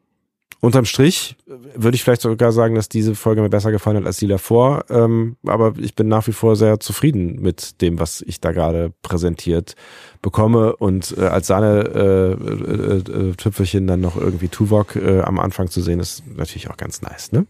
unterm 0.60 0.86
Strich 0.86 1.36
würde 1.46 1.96
ich 1.96 2.04
vielleicht 2.04 2.22
sogar 2.22 2.52
sagen, 2.52 2.76
dass 2.76 2.90
diese 2.90 3.16
Folge 3.16 3.42
mir 3.42 3.50
besser 3.50 3.72
gefallen 3.72 3.98
hat 3.98 4.06
als 4.06 4.18
die 4.18 4.28
davor. 4.28 4.86
Ähm, 4.90 5.38
aber 5.46 5.74
ich 5.78 5.96
bin 5.96 6.08
nach 6.08 6.28
wie 6.28 6.32
vor 6.34 6.56
sehr 6.56 6.80
zufrieden 6.80 7.42
mit 7.42 7.82
dem, 7.82 8.00
was 8.00 8.22
ich 8.22 8.42
da 8.42 8.52
gerade 8.52 8.92
präsentiert 9.02 9.76
bekomme. 10.22 10.76
Und 10.76 11.16
äh, 11.18 11.28
als 11.28 11.48
Sahne 11.48 11.84
äh, 11.94 12.32
äh, 12.32 13.30
äh, 13.30 13.34
Tüpfelchen 13.36 13.88
dann 13.88 14.02
noch 14.02 14.18
irgendwie 14.18 14.48
Tuvok 14.48 14.96
äh, 14.96 15.22
am 15.22 15.40
Anfang 15.40 15.70
zu 15.70 15.82
sehen, 15.82 16.00
ist 16.00 16.24
natürlich 16.36 16.70
auch 16.70 16.78
ganz 16.78 17.02
nice, 17.02 17.32
ne? 17.32 17.46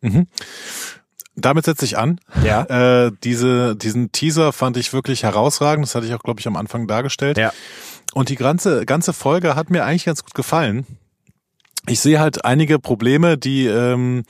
Mhm. 0.00 0.26
Damit 1.34 1.64
setze 1.64 1.84
ich 1.84 1.96
an. 1.96 2.20
Ja. 2.44 3.06
Äh, 3.06 3.12
diese, 3.24 3.74
diesen 3.74 4.12
Teaser 4.12 4.52
fand 4.52 4.76
ich 4.76 4.92
wirklich 4.92 5.22
herausragend. 5.22 5.86
Das 5.86 5.94
hatte 5.94 6.06
ich 6.06 6.14
auch, 6.14 6.22
glaube 6.22 6.40
ich, 6.40 6.46
am 6.46 6.56
Anfang 6.56 6.86
dargestellt. 6.86 7.38
Ja. 7.38 7.52
Und 8.12 8.28
die 8.28 8.36
ganze, 8.36 8.84
ganze 8.84 9.14
Folge 9.14 9.56
hat 9.56 9.70
mir 9.70 9.84
eigentlich 9.84 10.04
ganz 10.04 10.22
gut 10.22 10.34
gefallen. 10.34 10.86
Ich 11.88 12.00
sehe 12.00 12.20
halt 12.20 12.44
einige 12.44 12.78
Probleme, 12.78 13.36
die, 13.38 13.66
ähm, 13.66 14.22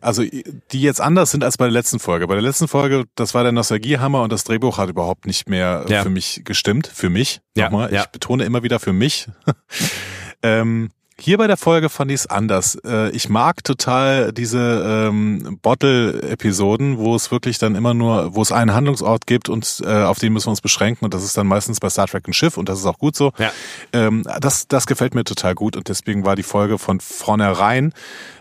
also 0.00 0.22
die 0.24 0.80
jetzt 0.80 1.00
anders 1.00 1.30
sind 1.30 1.44
als 1.44 1.56
bei 1.56 1.66
der 1.66 1.72
letzten 1.72 2.00
Folge. 2.00 2.26
Bei 2.26 2.34
der 2.34 2.42
letzten 2.42 2.66
Folge, 2.66 3.04
das 3.14 3.34
war 3.34 3.44
der 3.44 3.52
Nostalgiehammer 3.52 4.22
und 4.22 4.32
das 4.32 4.42
Drehbuch 4.44 4.78
hat 4.78 4.90
überhaupt 4.90 5.26
nicht 5.26 5.48
mehr 5.48 5.84
Ja. 5.88 6.02
für 6.02 6.10
mich 6.10 6.42
gestimmt. 6.44 6.88
Für 6.92 7.08
mich. 7.10 7.40
Ja, 7.56 7.66
Nochmal, 7.66 7.92
ja. 7.92 8.00
ich 8.02 8.06
betone 8.08 8.44
immer 8.44 8.62
wieder 8.64 8.80
für 8.80 8.92
mich. 8.92 9.28
ähm, 10.42 10.90
hier 11.22 11.38
bei 11.38 11.46
der 11.46 11.56
Folge 11.56 11.88
fand 11.88 12.10
ich 12.10 12.16
es 12.16 12.26
anders. 12.26 12.76
Äh, 12.84 13.10
ich 13.10 13.28
mag 13.28 13.62
total 13.62 14.32
diese 14.32 15.08
ähm, 15.08 15.58
Bottle-Episoden, 15.62 16.98
wo 16.98 17.14
es 17.14 17.30
wirklich 17.30 17.58
dann 17.58 17.76
immer 17.76 17.94
nur, 17.94 18.34
wo 18.34 18.42
es 18.42 18.50
einen 18.50 18.74
Handlungsort 18.74 19.28
gibt 19.28 19.48
und 19.48 19.82
äh, 19.86 20.02
auf 20.02 20.18
den 20.18 20.32
müssen 20.32 20.46
wir 20.46 20.50
uns 20.50 20.60
beschränken 20.60 21.04
und 21.04 21.14
das 21.14 21.22
ist 21.22 21.36
dann 21.36 21.46
meistens 21.46 21.78
bei 21.78 21.88
Star 21.90 22.08
Trek 22.08 22.26
ein 22.26 22.32
Schiff 22.32 22.56
und 22.56 22.68
das 22.68 22.80
ist 22.80 22.86
auch 22.86 22.98
gut 22.98 23.14
so. 23.14 23.32
Ja. 23.38 23.52
Ähm, 23.92 24.24
das, 24.40 24.66
das 24.66 24.86
gefällt 24.86 25.14
mir 25.14 25.22
total 25.22 25.54
gut 25.54 25.76
und 25.76 25.88
deswegen 25.88 26.24
war 26.24 26.34
die 26.34 26.42
Folge 26.42 26.76
von 26.76 26.98
vornherein, 26.98 27.92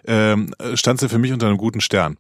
ähm, 0.05 0.55
stand 0.73 0.99
sie 0.99 1.07
für 1.07 1.19
mich 1.19 1.31
unter 1.31 1.45
einem 1.45 1.57
guten 1.57 1.81
Stern. 1.81 2.17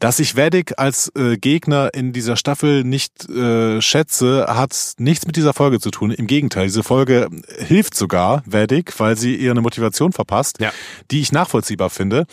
Dass 0.00 0.18
ich 0.18 0.34
Vedic 0.34 0.72
als 0.78 1.12
äh, 1.16 1.36
Gegner 1.36 1.90
in 1.94 2.12
dieser 2.12 2.36
Staffel 2.36 2.82
nicht 2.84 3.28
äh, 3.28 3.80
schätze, 3.80 4.46
hat 4.48 4.94
nichts 4.98 5.26
mit 5.26 5.36
dieser 5.36 5.52
Folge 5.52 5.78
zu 5.78 5.90
tun. 5.90 6.10
Im 6.10 6.26
Gegenteil, 6.26 6.64
diese 6.66 6.82
Folge 6.82 7.28
hilft 7.58 7.94
sogar 7.94 8.42
Vedic, 8.46 8.98
weil 8.98 9.16
sie 9.16 9.36
ihr 9.36 9.50
eine 9.50 9.60
Motivation 9.60 10.12
verpasst, 10.12 10.58
Ja. 10.60 10.72
die 11.10 11.20
ich 11.20 11.32
nachvollziehbar 11.32 11.90
finde. 11.90 12.26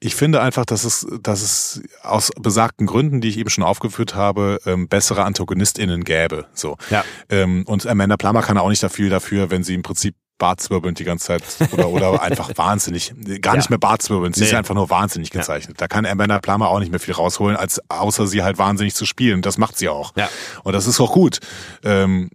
Ich 0.00 0.14
finde 0.14 0.40
einfach, 0.40 0.64
dass 0.64 0.84
es, 0.84 1.06
dass 1.22 1.42
es 1.42 1.82
aus 2.02 2.30
besagten 2.40 2.86
Gründen, 2.86 3.20
die 3.20 3.28
ich 3.28 3.38
eben 3.38 3.50
schon 3.50 3.64
aufgeführt 3.64 4.14
habe, 4.14 4.58
ähm, 4.66 4.88
bessere 4.88 5.24
AntagonistInnen 5.24 6.04
gäbe. 6.04 6.46
So. 6.54 6.76
Ja. 6.90 7.04
Ähm, 7.28 7.64
und 7.66 7.86
Amanda 7.86 8.16
Plummer 8.16 8.42
kann 8.42 8.56
auch 8.58 8.70
nicht 8.70 8.82
dafür, 8.82 9.10
dafür, 9.10 9.50
wenn 9.50 9.62
sie 9.62 9.74
im 9.74 9.82
Prinzip 9.82 10.14
Bartzwirbelnd 10.40 10.98
die 10.98 11.04
ganze 11.04 11.26
Zeit 11.28 11.44
oder, 11.70 11.88
oder 11.90 12.20
einfach 12.22 12.50
wahnsinnig, 12.56 13.14
gar 13.40 13.54
nicht 13.54 13.66
Ja. 13.66 13.70
mehr 13.70 13.78
Bartzwirbelnd, 13.78 14.34
sie 14.34 14.42
ist 14.42 14.50
Nee. 14.50 14.56
einfach 14.58 14.74
nur 14.74 14.90
wahnsinnig 14.90 15.30
gezeichnet. 15.30 15.80
Da 15.80 15.86
kann 15.86 16.04
Amanda 16.04 16.40
Plummer 16.40 16.68
auch 16.68 16.80
nicht 16.80 16.90
mehr 16.90 16.98
viel 16.98 17.14
rausholen, 17.14 17.56
als 17.56 17.80
außer 17.88 18.26
sie 18.26 18.42
halt 18.42 18.58
wahnsinnig 18.58 18.96
zu 18.96 19.06
spielen. 19.06 19.42
Das 19.42 19.56
macht 19.58 19.78
sie 19.78 19.88
auch. 19.88 20.12
Ja. 20.16 20.28
Und 20.64 20.72
das 20.72 20.88
ist 20.88 20.98
auch 20.98 21.12
gut. 21.12 21.38
Ähm, 21.84 22.30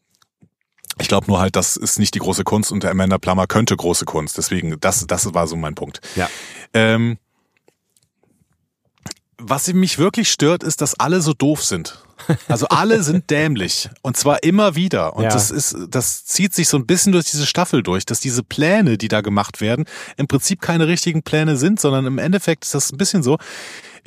ich 1.02 1.10
glaube 1.10 1.28
nur 1.28 1.42
halt, 1.42 1.58
das 1.58 1.76
ist 1.76 2.00
nicht 2.00 2.14
die 2.16 2.20
große 2.20 2.46
Kunst 2.46 2.72
und 2.72 2.84
der 2.84 2.92
Amanda 2.92 3.18
Plummer 3.18 3.48
könnte 3.48 3.76
große 3.76 4.06
Kunst. 4.06 4.38
Deswegen, 4.38 4.80
das, 4.80 5.06
das 5.08 5.34
war 5.34 5.46
so 5.48 5.58
mein 5.58 5.76
Punkt. 5.76 6.00
Ja. 6.16 6.30
Ähm, 6.74 7.18
was 9.38 9.72
mich 9.74 9.98
wirklich 9.98 10.32
stört, 10.32 10.64
ist, 10.64 10.80
dass 10.82 10.98
alle 10.98 11.22
so 11.22 11.34
doof 11.34 11.64
sind. 11.64 12.02
Also 12.48 12.68
alle 12.70 13.04
sind 13.04 13.30
dämlich 13.30 13.90
und 14.02 14.18
zwar 14.18 14.44
immer 14.44 14.76
wieder. 14.76 15.16
Und 15.16 15.24
Ja. 15.24 15.30
das 15.30 15.52
ist, 15.52 15.76
das 15.90 16.26
zieht 16.26 16.54
sich 16.54 16.68
so 16.68 16.78
ein 16.78 16.86
bisschen 16.86 17.12
durch 17.12 17.26
diese 17.26 17.46
Staffel 17.46 17.84
durch, 17.84 18.06
dass 18.06 18.20
diese 18.20 18.44
Pläne, 18.44 18.98
die 18.98 19.08
da 19.08 19.22
gemacht 19.22 19.62
werden, 19.62 19.86
im 20.18 20.28
Prinzip 20.28 20.62
keine 20.62 20.88
richtigen 20.88 21.24
Pläne 21.24 21.58
sind, 21.58 21.80
sondern 21.80 22.06
im 22.06 22.18
Endeffekt 22.18 22.64
ist 22.66 22.74
das 22.74 22.92
ein 22.92 22.98
bisschen 22.98 23.22
so. 23.24 23.38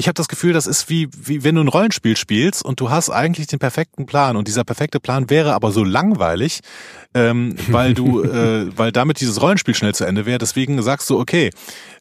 Ich 0.01 0.07
habe 0.07 0.15
das 0.15 0.29
Gefühl, 0.29 0.53
das 0.53 0.69
ist 0.69 0.89
wie, 0.89 1.09
wie 1.13 1.43
wenn 1.43 1.57
du 1.57 1.61
ein 1.61 1.67
Rollenspiel 1.69 2.17
spielst 2.17 2.65
und 2.65 2.79
du 2.79 2.89
hast 2.89 3.11
eigentlich 3.11 3.49
den 3.49 3.59
perfekten 3.59 4.07
Plan 4.07 4.37
und 4.37 4.47
dieser 4.47 4.63
perfekte 4.63 5.01
Plan 5.01 5.29
wäre 5.29 5.55
aber 5.55 5.73
so 5.73 5.83
langweilig, 5.83 6.61
ähm, 7.15 7.57
weil 7.69 7.95
du, 7.95 8.23
äh, 8.23 8.71
weil 8.79 8.93
damit 8.93 9.21
dieses 9.21 9.41
Rollenspiel 9.43 9.75
schnell 9.75 9.95
zu 9.97 10.05
Ende 10.05 10.25
wäre. 10.25 10.39
Deswegen 10.39 10.81
sagst 10.83 11.11
du, 11.11 11.19
okay, 11.19 11.51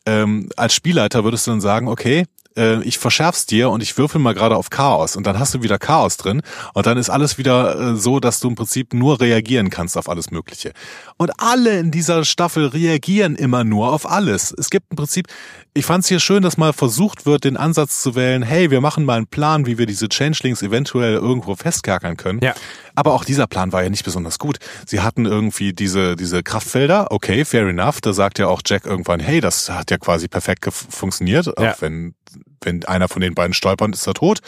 ähm, 0.06 0.50
als 0.56 0.76
Spielleiter 0.76 1.24
würdest 1.24 1.48
du 1.48 1.52
dann 1.52 1.62
sagen, 1.62 1.88
okay, 1.88 2.26
äh, 2.58 2.84
ich 2.84 2.98
verschärf's 2.98 3.46
dir 3.46 3.70
und 3.70 3.82
ich 3.82 3.98
würfel 3.98 4.20
mal 4.20 4.34
gerade 4.34 4.56
auf 4.56 4.70
Chaos 4.70 5.16
und 5.16 5.26
dann 5.26 5.40
hast 5.40 5.54
du 5.54 5.64
wieder 5.64 5.78
Chaos 5.78 6.18
drin 6.18 6.42
und 6.74 6.86
dann 6.86 6.98
ist 6.98 7.10
alles 7.10 7.38
wieder 7.38 7.94
äh, 7.94 7.96
so, 7.96 8.20
dass 8.20 8.40
du 8.40 8.50
im 8.50 8.56
Prinzip 8.56 8.94
nur 8.94 9.22
reagieren 9.22 9.70
kannst 9.70 9.98
auf 9.98 10.10
alles 10.10 10.32
Mögliche. 10.32 10.74
Und 11.18 11.32
alle 11.40 11.80
in 11.80 11.92
dieser 11.92 12.26
Staffel 12.26 12.68
reagieren 12.68 13.36
immer 13.36 13.64
nur 13.64 13.94
auf 13.94 14.10
alles. 14.10 14.54
Es 14.58 14.70
gibt 14.70 14.88
im 14.92 14.98
Prinzip, 14.98 15.28
ich 15.74 15.86
fand's 15.86 16.08
hier 16.08 16.20
schön, 16.20 16.44
dass 16.44 16.58
mal 16.58 16.74
versucht 16.74 17.26
wird, 17.26 17.44
den 17.44 17.58
Ansatz 17.58 18.02
zu 18.02 18.16
wählen, 18.16 18.44
hey, 18.44 18.72
wir 18.72 18.82
machen 18.82 19.06
mal 19.06 19.18
einen 19.18 19.28
Plan, 19.28 19.66
wie 19.66 19.78
wir 19.78 19.86
diese 19.86 20.10
Changelings 20.10 20.62
eventuell 20.62 21.14
irgendwo 21.14 21.56
festkerkern 21.56 22.18
können. 22.18 22.40
Ja. 22.42 22.54
Aber 22.98 23.14
auch 23.14 23.24
dieser 23.24 23.46
Plan 23.46 23.72
war 23.72 23.84
ja 23.84 23.92
nicht 23.92 24.04
besonders 24.04 24.40
gut. 24.40 24.58
Sie 24.88 25.02
hatten 25.02 25.26
irgendwie 25.28 25.72
diese, 25.72 26.16
diese 26.16 26.42
Kraftfelder, 26.42 27.12
okay, 27.12 27.46
fair 27.46 27.68
enough. 27.68 28.02
Da 28.02 28.12
sagt 28.12 28.40
ja 28.40 28.48
auch 28.48 28.64
Jack 28.66 28.88
irgendwann, 28.88 29.20
hey, 29.20 29.40
das 29.40 29.70
hat 29.70 29.92
ja 29.92 30.00
quasi 30.00 30.28
perfekt 30.28 30.68
funktioniert, 30.72 31.46
Ja. 31.46 31.74
auch 31.74 31.82
wenn, 31.84 32.16
wenn 32.62 32.84
einer 32.86 33.08
von 33.08 33.22
den 33.22 33.36
beiden 33.36 33.54
stolpert, 33.54 33.94
ist 33.94 34.08
er 34.08 34.16
tot. 34.16 34.40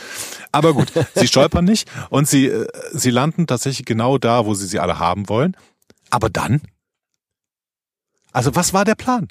Aber 0.52 0.74
gut, 0.74 0.92
sie 1.14 1.28
stolpern 1.34 1.64
nicht 1.64 1.88
und 2.10 2.28
sie, 2.28 2.48
äh, 2.48 2.68
sie 2.92 3.12
landen 3.12 3.46
tatsächlich 3.46 3.86
genau 3.86 4.18
da, 4.18 4.48
wo 4.48 4.56
sie 4.56 4.66
sie 4.66 4.80
alle 4.80 4.98
haben 4.98 5.30
wollen. 5.30 5.56
Aber 6.10 6.32
dann? 6.32 6.64
Also 8.32 8.56
was 8.56 8.74
war 8.74 8.84
der 8.84 8.96
Plan? 8.96 9.28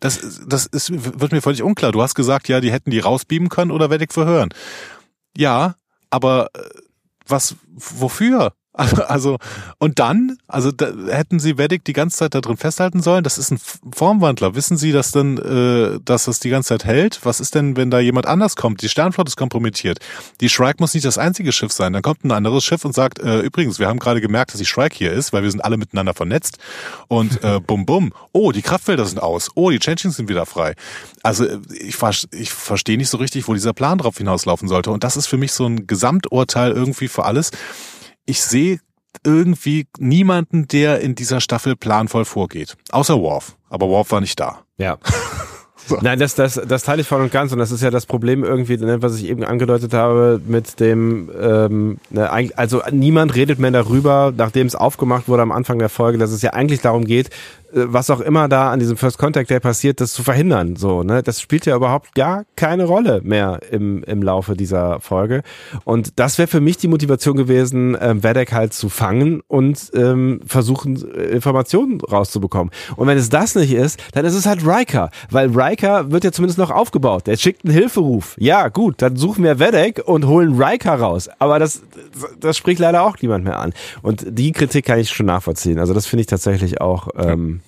Das, 0.00 0.42
das 0.46 0.66
ist, 0.66 0.90
wird 0.92 1.32
mir 1.32 1.40
völlig 1.40 1.62
unklar. 1.62 1.92
Du 1.92 2.02
hast 2.02 2.14
gesagt, 2.14 2.48
ja, 2.48 2.60
die 2.60 2.70
hätten 2.72 2.90
die 2.90 2.98
rausbeamen 2.98 3.48
können 3.48 3.70
oder 3.70 3.88
werde 3.88 4.04
ich 4.04 4.12
verhören. 4.12 4.50
Ja, 5.34 5.76
aber 6.10 6.50
äh, 6.54 6.60
was, 7.26 7.56
wofür? 7.74 8.54
Also, 8.74 9.38
und 9.78 10.00
dann, 10.00 10.36
also 10.48 10.72
da, 10.72 10.88
hätten 11.08 11.38
sie 11.38 11.58
Vedic 11.58 11.84
die 11.84 11.92
ganze 11.92 12.16
Zeit 12.16 12.34
da 12.34 12.40
drin 12.40 12.56
festhalten 12.56 13.02
sollen? 13.02 13.22
Das 13.22 13.38
ist 13.38 13.52
ein 13.52 13.60
Formwandler. 13.92 14.56
Wissen 14.56 14.76
Sie, 14.76 14.90
dass 14.90 15.12
dann, 15.12 15.38
äh, 15.38 16.00
dass 16.04 16.24
das 16.24 16.40
die 16.40 16.50
ganze 16.50 16.70
Zeit 16.70 16.84
hält? 16.84 17.20
Was 17.22 17.38
ist 17.38 17.54
denn, 17.54 17.76
wenn 17.76 17.92
da 17.92 18.00
jemand 18.00 18.26
anders 18.26 18.56
kommt? 18.56 18.82
Die 18.82 18.88
Sternflotte 18.88 19.28
ist 19.28 19.36
kompromittiert. 19.36 20.00
Die 20.40 20.48
Shrike 20.48 20.78
muss 20.80 20.92
nicht 20.92 21.06
das 21.06 21.18
einzige 21.18 21.52
Schiff 21.52 21.70
sein. 21.70 21.92
Dann 21.92 22.02
kommt 22.02 22.24
ein 22.24 22.32
anderes 22.32 22.64
Schiff 22.64 22.84
und 22.84 22.94
sagt, 22.94 23.20
äh, 23.20 23.40
übrigens, 23.40 23.78
wir 23.78 23.86
haben 23.86 24.00
gerade 24.00 24.20
gemerkt, 24.20 24.52
dass 24.52 24.58
die 24.58 24.66
Shrike 24.66 24.96
hier 24.96 25.12
ist, 25.12 25.32
weil 25.32 25.44
wir 25.44 25.50
sind 25.52 25.60
alle 25.60 25.76
miteinander 25.76 26.14
vernetzt. 26.14 26.58
Und 27.06 27.44
äh, 27.44 27.60
bum 27.64 27.86
bum. 27.86 28.12
Oh, 28.32 28.50
die 28.50 28.62
Kraftfelder 28.62 29.06
sind 29.06 29.22
aus. 29.22 29.50
Oh, 29.54 29.70
die 29.70 29.78
Changelings 29.78 30.16
sind 30.16 30.28
wieder 30.28 30.46
frei. 30.46 30.74
Also 31.22 31.44
äh, 31.44 31.58
ich, 31.78 31.96
ich 32.32 32.50
verstehe 32.50 32.98
nicht 32.98 33.08
so 33.08 33.18
richtig, 33.18 33.46
wo 33.46 33.54
dieser 33.54 33.72
Plan 33.72 33.98
drauf 33.98 34.18
hinauslaufen 34.18 34.66
sollte. 34.66 34.90
Und 34.90 35.04
das 35.04 35.16
ist 35.16 35.28
für 35.28 35.36
mich 35.36 35.52
so 35.52 35.64
ein 35.66 35.86
Gesamturteil 35.86 36.72
irgendwie 36.72 37.06
für 37.06 37.24
alles. 37.24 37.52
Ich 38.26 38.42
sehe 38.42 38.80
irgendwie 39.24 39.86
niemanden, 39.98 40.66
der 40.68 41.00
in 41.00 41.14
dieser 41.14 41.40
Staffel 41.40 41.76
planvoll 41.76 42.24
vorgeht. 42.24 42.76
Außer 42.90 43.20
Worf. 43.20 43.56
Aber 43.68 43.88
Worf 43.88 44.10
war 44.10 44.20
nicht 44.20 44.38
da. 44.40 44.60
Ja. 44.76 44.98
Nein, 46.00 46.18
das, 46.18 46.34
das, 46.34 46.60
das 46.66 46.84
teile 46.84 47.02
ich 47.02 47.08
voll 47.08 47.20
und 47.20 47.30
ganz 47.30 47.52
und 47.52 47.58
das 47.58 47.70
ist 47.70 47.82
ja 47.82 47.90
das 47.90 48.06
Problem 48.06 48.42
irgendwie, 48.42 48.76
ne, 48.78 49.02
was 49.02 49.16
ich 49.18 49.28
eben 49.28 49.44
angedeutet 49.44 49.92
habe 49.92 50.40
mit 50.46 50.80
dem, 50.80 51.30
ähm, 51.38 51.98
ne, 52.10 52.30
also 52.56 52.82
niemand 52.90 53.34
redet 53.34 53.58
mehr 53.58 53.70
darüber, 53.70 54.32
nachdem 54.34 54.66
es 54.66 54.74
aufgemacht 54.74 55.28
wurde 55.28 55.42
am 55.42 55.52
Anfang 55.52 55.78
der 55.78 55.90
Folge, 55.90 56.16
dass 56.16 56.30
es 56.30 56.40
ja 56.40 56.54
eigentlich 56.54 56.80
darum 56.80 57.04
geht, 57.04 57.30
was 57.74 58.10
auch 58.10 58.20
immer 58.20 58.48
da 58.48 58.70
an 58.70 58.78
diesem 58.78 58.96
First 58.96 59.18
Contact 59.18 59.50
Day 59.50 59.60
passiert, 59.60 60.00
das 60.00 60.12
zu 60.12 60.22
verhindern. 60.22 60.76
So, 60.76 61.02
ne, 61.02 61.22
das 61.22 61.40
spielt 61.40 61.66
ja 61.66 61.76
überhaupt 61.76 62.14
gar 62.14 62.44
keine 62.56 62.84
Rolle 62.84 63.20
mehr 63.24 63.60
im, 63.70 64.04
im 64.04 64.22
Laufe 64.22 64.56
dieser 64.56 65.00
Folge. 65.00 65.42
Und 65.84 66.18
das 66.18 66.38
wäre 66.38 66.46
für 66.46 66.60
mich 66.60 66.76
die 66.76 66.88
Motivation 66.88 67.36
gewesen, 67.36 67.96
ähm, 68.00 68.22
Vedek 68.22 68.52
halt 68.52 68.72
zu 68.72 68.88
fangen 68.88 69.42
und 69.48 69.90
ähm, 69.94 70.40
versuchen, 70.46 71.04
äh, 71.14 71.24
Informationen 71.26 72.00
rauszubekommen. 72.00 72.72
Und 72.96 73.08
wenn 73.08 73.18
es 73.18 73.28
das 73.28 73.54
nicht 73.54 73.72
ist, 73.72 74.00
dann 74.12 74.24
ist 74.24 74.34
es 74.34 74.46
halt 74.46 74.66
Riker, 74.66 75.10
weil 75.30 75.50
Riker 75.50 76.10
wird 76.12 76.24
ja 76.24 76.32
zumindest 76.32 76.58
noch 76.58 76.70
aufgebaut. 76.70 77.26
Der 77.26 77.36
schickt 77.36 77.64
einen 77.64 77.74
Hilferuf. 77.74 78.36
Ja, 78.38 78.68
gut, 78.68 79.02
dann 79.02 79.16
suchen 79.16 79.42
wir 79.42 79.58
Vedek 79.58 80.02
und 80.04 80.26
holen 80.26 80.62
Riker 80.62 80.94
raus. 80.94 81.28
Aber 81.38 81.58
das, 81.58 81.82
das 82.38 82.56
spricht 82.56 82.78
leider 82.78 83.02
auch 83.02 83.16
niemand 83.20 83.44
mehr 83.44 83.58
an. 83.58 83.72
Und 84.02 84.24
die 84.38 84.52
Kritik 84.52 84.86
kann 84.86 84.98
ich 84.98 85.10
schon 85.10 85.26
nachvollziehen. 85.26 85.78
Also 85.78 85.92
das 85.92 86.06
finde 86.06 86.20
ich 86.22 86.26
tatsächlich 86.26 86.80
auch 86.80 87.08
ähm, 87.16 87.60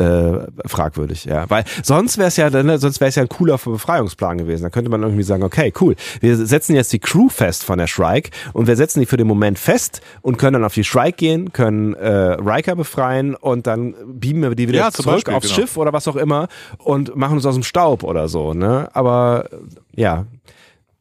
äh, 0.00 0.46
fragwürdig, 0.66 1.26
ja. 1.26 1.48
Weil 1.48 1.64
sonst 1.82 2.16
wäre 2.16 2.28
es 2.28 2.36
ja, 2.36 2.48
ne, 2.50 2.78
sonst 2.78 3.00
wäre 3.00 3.10
es 3.10 3.16
ja 3.16 3.22
ein 3.22 3.28
cooler 3.28 3.58
Befreiungsplan 3.58 4.38
gewesen. 4.38 4.62
Da 4.62 4.70
könnte 4.70 4.90
man 4.90 5.02
irgendwie 5.02 5.22
sagen, 5.22 5.42
okay, 5.42 5.72
cool, 5.80 5.94
wir 6.20 6.36
setzen 6.36 6.74
jetzt 6.74 6.92
die 6.92 6.98
Crew 6.98 7.28
fest 7.28 7.64
von 7.64 7.78
der 7.78 7.86
Shrike 7.86 8.30
und 8.54 8.66
wir 8.66 8.76
setzen 8.76 9.00
die 9.00 9.06
für 9.06 9.18
den 9.18 9.26
Moment 9.26 9.58
fest 9.58 10.00
und 10.22 10.38
können 10.38 10.54
dann 10.54 10.64
auf 10.64 10.74
die 10.74 10.84
Shrike 10.84 11.16
gehen, 11.16 11.52
können 11.52 11.94
äh, 11.94 12.08
Riker 12.08 12.76
befreien 12.76 13.34
und 13.34 13.66
dann 13.66 13.94
beamen 14.06 14.42
wir 14.42 14.54
die 14.54 14.68
wieder 14.68 14.78
Ja, 14.78 14.90
zurück 14.90 15.16
Beispiel, 15.16 15.34
aufs 15.34 15.48
genau. 15.48 15.60
Schiff 15.60 15.76
oder 15.76 15.92
was 15.92 16.08
auch 16.08 16.16
immer 16.16 16.48
und 16.78 17.14
machen 17.14 17.34
uns 17.34 17.44
aus 17.44 17.54
dem 17.54 17.62
Staub 17.62 18.02
oder 18.02 18.28
so, 18.28 18.54
ne? 18.54 18.88
Aber 18.94 19.50
ja, 19.94 20.24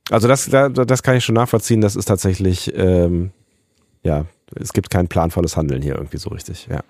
also 0.09 0.27
das, 0.27 0.49
da, 0.49 0.69
das 0.69 1.03
kann 1.03 1.15
ich 1.15 1.23
schon 1.23 1.35
nachvollziehen. 1.35 1.81
Das 1.81 1.95
ist 1.95 2.05
tatsächlich, 2.05 2.73
ähm, 2.75 3.31
ja, 4.03 4.25
es 4.55 4.73
gibt 4.73 4.89
kein 4.89 5.07
planvolles 5.07 5.55
Handeln 5.55 5.81
hier 5.81 5.95
irgendwie 5.95 6.17
so 6.17 6.29
richtig, 6.31 6.67
ja. 6.69 6.81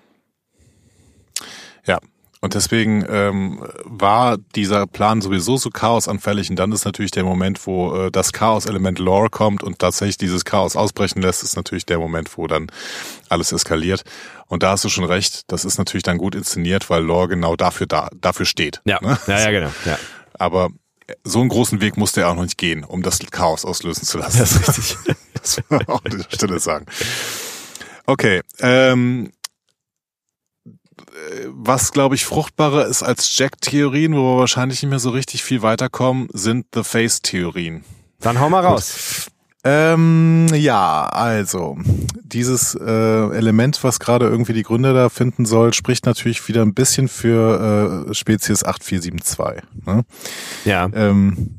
Ja. 1.86 1.98
Und 2.42 2.54
deswegen 2.54 3.04
ähm, 3.06 3.62
war 3.84 4.38
dieser 4.56 4.86
Plan 4.86 5.20
sowieso 5.20 5.58
so 5.58 5.68
chaosanfällig 5.68 6.48
und 6.48 6.56
dann 6.56 6.72
ist 6.72 6.86
natürlich 6.86 7.10
der 7.10 7.22
Moment, 7.22 7.66
wo 7.66 7.94
äh, 7.94 8.10
das 8.10 8.32
Chaos-Element 8.32 8.98
Lore 8.98 9.28
kommt 9.28 9.62
und 9.62 9.78
tatsächlich 9.78 10.16
dieses 10.16 10.46
Chaos 10.46 10.74
ausbrechen 10.74 11.20
lässt, 11.20 11.42
ist 11.42 11.56
natürlich 11.56 11.84
der 11.84 11.98
Moment, 11.98 12.38
wo 12.38 12.46
dann 12.46 12.68
alles 13.28 13.52
eskaliert. 13.52 14.04
Und 14.46 14.62
da 14.62 14.70
hast 14.70 14.84
du 14.84 14.88
schon 14.88 15.04
recht, 15.04 15.52
das 15.52 15.66
ist 15.66 15.76
natürlich 15.76 16.02
dann 16.02 16.16
gut 16.16 16.34
inszeniert, 16.34 16.88
weil 16.88 17.02
Lore 17.02 17.28
genau 17.28 17.56
dafür 17.56 17.86
da, 17.86 18.08
dafür 18.18 18.46
steht. 18.46 18.80
Ja, 18.86 18.98
ne? 19.02 19.18
ja, 19.26 19.40
ja, 19.40 19.50
genau. 19.50 19.70
Ja. 19.84 19.98
Aber 20.38 20.70
so 21.24 21.40
einen 21.40 21.50
großen 21.50 21.82
Weg 21.82 21.98
musste 21.98 22.22
er 22.22 22.30
auch 22.30 22.36
noch 22.36 22.44
nicht 22.44 22.58
gehen, 22.58 22.84
um 22.84 23.02
das 23.02 23.18
Chaos 23.30 23.66
auslösen 23.66 24.06
zu 24.06 24.16
lassen. 24.16 24.38
Das 24.38 24.52
ist 24.52 24.68
richtig. 24.68 25.16
Das 25.40 25.56
muss 25.56 25.70
man 25.70 25.88
auch 25.88 26.04
an 26.04 26.10
dieser 26.10 26.30
Stelle 26.30 26.58
sagen. 26.58 26.84
Okay, 28.04 28.42
ähm, 28.58 29.32
was 31.48 31.92
glaube 31.92 32.14
ich 32.14 32.24
fruchtbarer 32.24 32.86
ist 32.86 33.02
als 33.02 33.36
Jack-Theorien, 33.36 34.14
wo 34.14 34.34
wir 34.34 34.38
wahrscheinlich 34.40 34.82
nicht 34.82 34.90
mehr 34.90 34.98
so 34.98 35.10
richtig 35.10 35.44
viel 35.44 35.62
weiterkommen, 35.62 36.28
sind 36.32 36.66
The 36.74 36.84
Face-Theorien. 36.84 37.84
Dann 38.20 38.40
hau 38.40 38.48
mal 38.48 38.64
raus. 38.64 39.30
Ähm, 39.62 40.46
ja, 40.54 41.06
also 41.06 41.76
dieses 42.22 42.74
äh, 42.74 43.36
Element, 43.36 43.84
was 43.84 44.00
gerade 44.00 44.26
irgendwie 44.26 44.54
die 44.54 44.62
Gründe 44.62 44.94
da 44.94 45.10
finden 45.10 45.44
soll, 45.44 45.74
spricht 45.74 46.06
natürlich 46.06 46.46
wieder 46.48 46.62
ein 46.62 46.72
bisschen 46.72 47.08
für 47.08 48.06
äh, 48.08 48.14
Spezies 48.14 48.64
8472. 48.64 49.62
Ne? 49.86 50.04
Ja. 50.64 50.88
Ähm, 50.94 51.56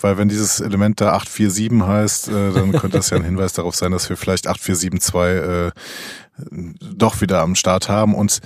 weil 0.00 0.18
wenn 0.18 0.28
dieses 0.28 0.60
Element 0.60 1.00
da 1.00 1.14
847 1.14 1.82
heißt, 1.82 2.28
äh, 2.28 2.52
dann 2.52 2.72
könnte 2.72 2.98
das 2.98 3.08
ja 3.10 3.16
ein 3.16 3.24
Hinweis 3.24 3.54
darauf 3.54 3.74
sein, 3.74 3.92
dass 3.92 4.10
wir 4.10 4.18
vielleicht 4.18 4.46
8472 4.46 5.14
äh, 5.14 5.70
doch 6.94 7.22
wieder 7.22 7.40
am 7.40 7.54
Start 7.54 7.88
haben. 7.88 8.14
Und 8.14 8.40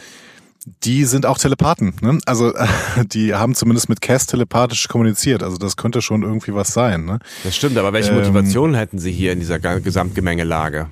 die 0.84 1.04
sind 1.04 1.26
auch 1.26 1.38
Telepathen. 1.38 1.94
Ne? 2.00 2.18
Also 2.26 2.52
die 3.12 3.34
haben 3.34 3.54
zumindest 3.54 3.88
mit 3.88 4.00
Cass 4.00 4.26
telepathisch 4.26 4.88
kommuniziert. 4.88 5.42
Also 5.42 5.56
das 5.58 5.76
könnte 5.76 6.02
schon 6.02 6.22
irgendwie 6.22 6.54
was 6.54 6.72
sein. 6.72 7.04
Ne? 7.04 7.18
Das 7.44 7.54
stimmt, 7.56 7.76
aber 7.78 7.92
welche 7.92 8.10
Ähm, 8.10 8.16
Motivation 8.16 8.74
hätten 8.74 8.98
sie 8.98 9.12
hier 9.12 9.32
in 9.32 9.40
dieser 9.40 9.58
Gesamtgemengelage? 9.58 10.88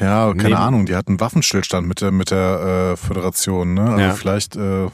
Ja, 0.00 0.28
keine 0.32 0.42
Neben- 0.42 0.54
Ahnung. 0.56 0.86
Die 0.86 0.96
hatten 0.96 1.20
Waffenstillstand 1.20 1.86
mit 1.86 2.00
der 2.00 2.10
mit 2.10 2.30
der 2.30 2.92
äh, 2.92 2.96
Föderation. 2.96 3.74
Ne? 3.74 3.82
Also 3.84 4.00
Ja. 4.00 4.12
vielleicht 4.14 4.56
äh, 4.56 4.88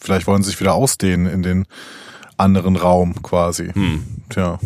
vielleicht 0.00 0.26
wollen 0.26 0.42
sie 0.42 0.50
sich 0.50 0.60
wieder 0.60 0.74
ausdehnen 0.74 1.26
in 1.26 1.42
den 1.42 1.66
anderen 2.36 2.76
Raum 2.76 3.22
quasi. 3.22 3.68
Hm. 3.72 4.04
Tja. 4.28 4.58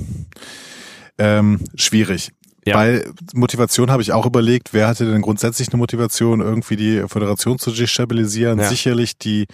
Ähm, 1.19 1.61
schwierig. 1.75 2.33
Ja. 2.69 2.75
Bei 2.77 3.05
Motivation 3.35 3.91
habe 3.91 4.03
ich 4.03 4.13
auch 4.13 4.27
überlegt, 4.27 4.73
wer 4.73 4.87
hatte 4.89 5.11
denn 5.11 5.23
grundsätzlich 5.23 5.69
eine 5.69 5.79
Motivation, 5.79 6.41
irgendwie 6.41 6.77
die 6.77 7.05
Föderation 7.09 7.59
zu 7.59 7.71
destabilisieren? 7.71 8.59
Ja. 8.61 8.69
Sicherlich 8.69 9.19
die 9.19 9.47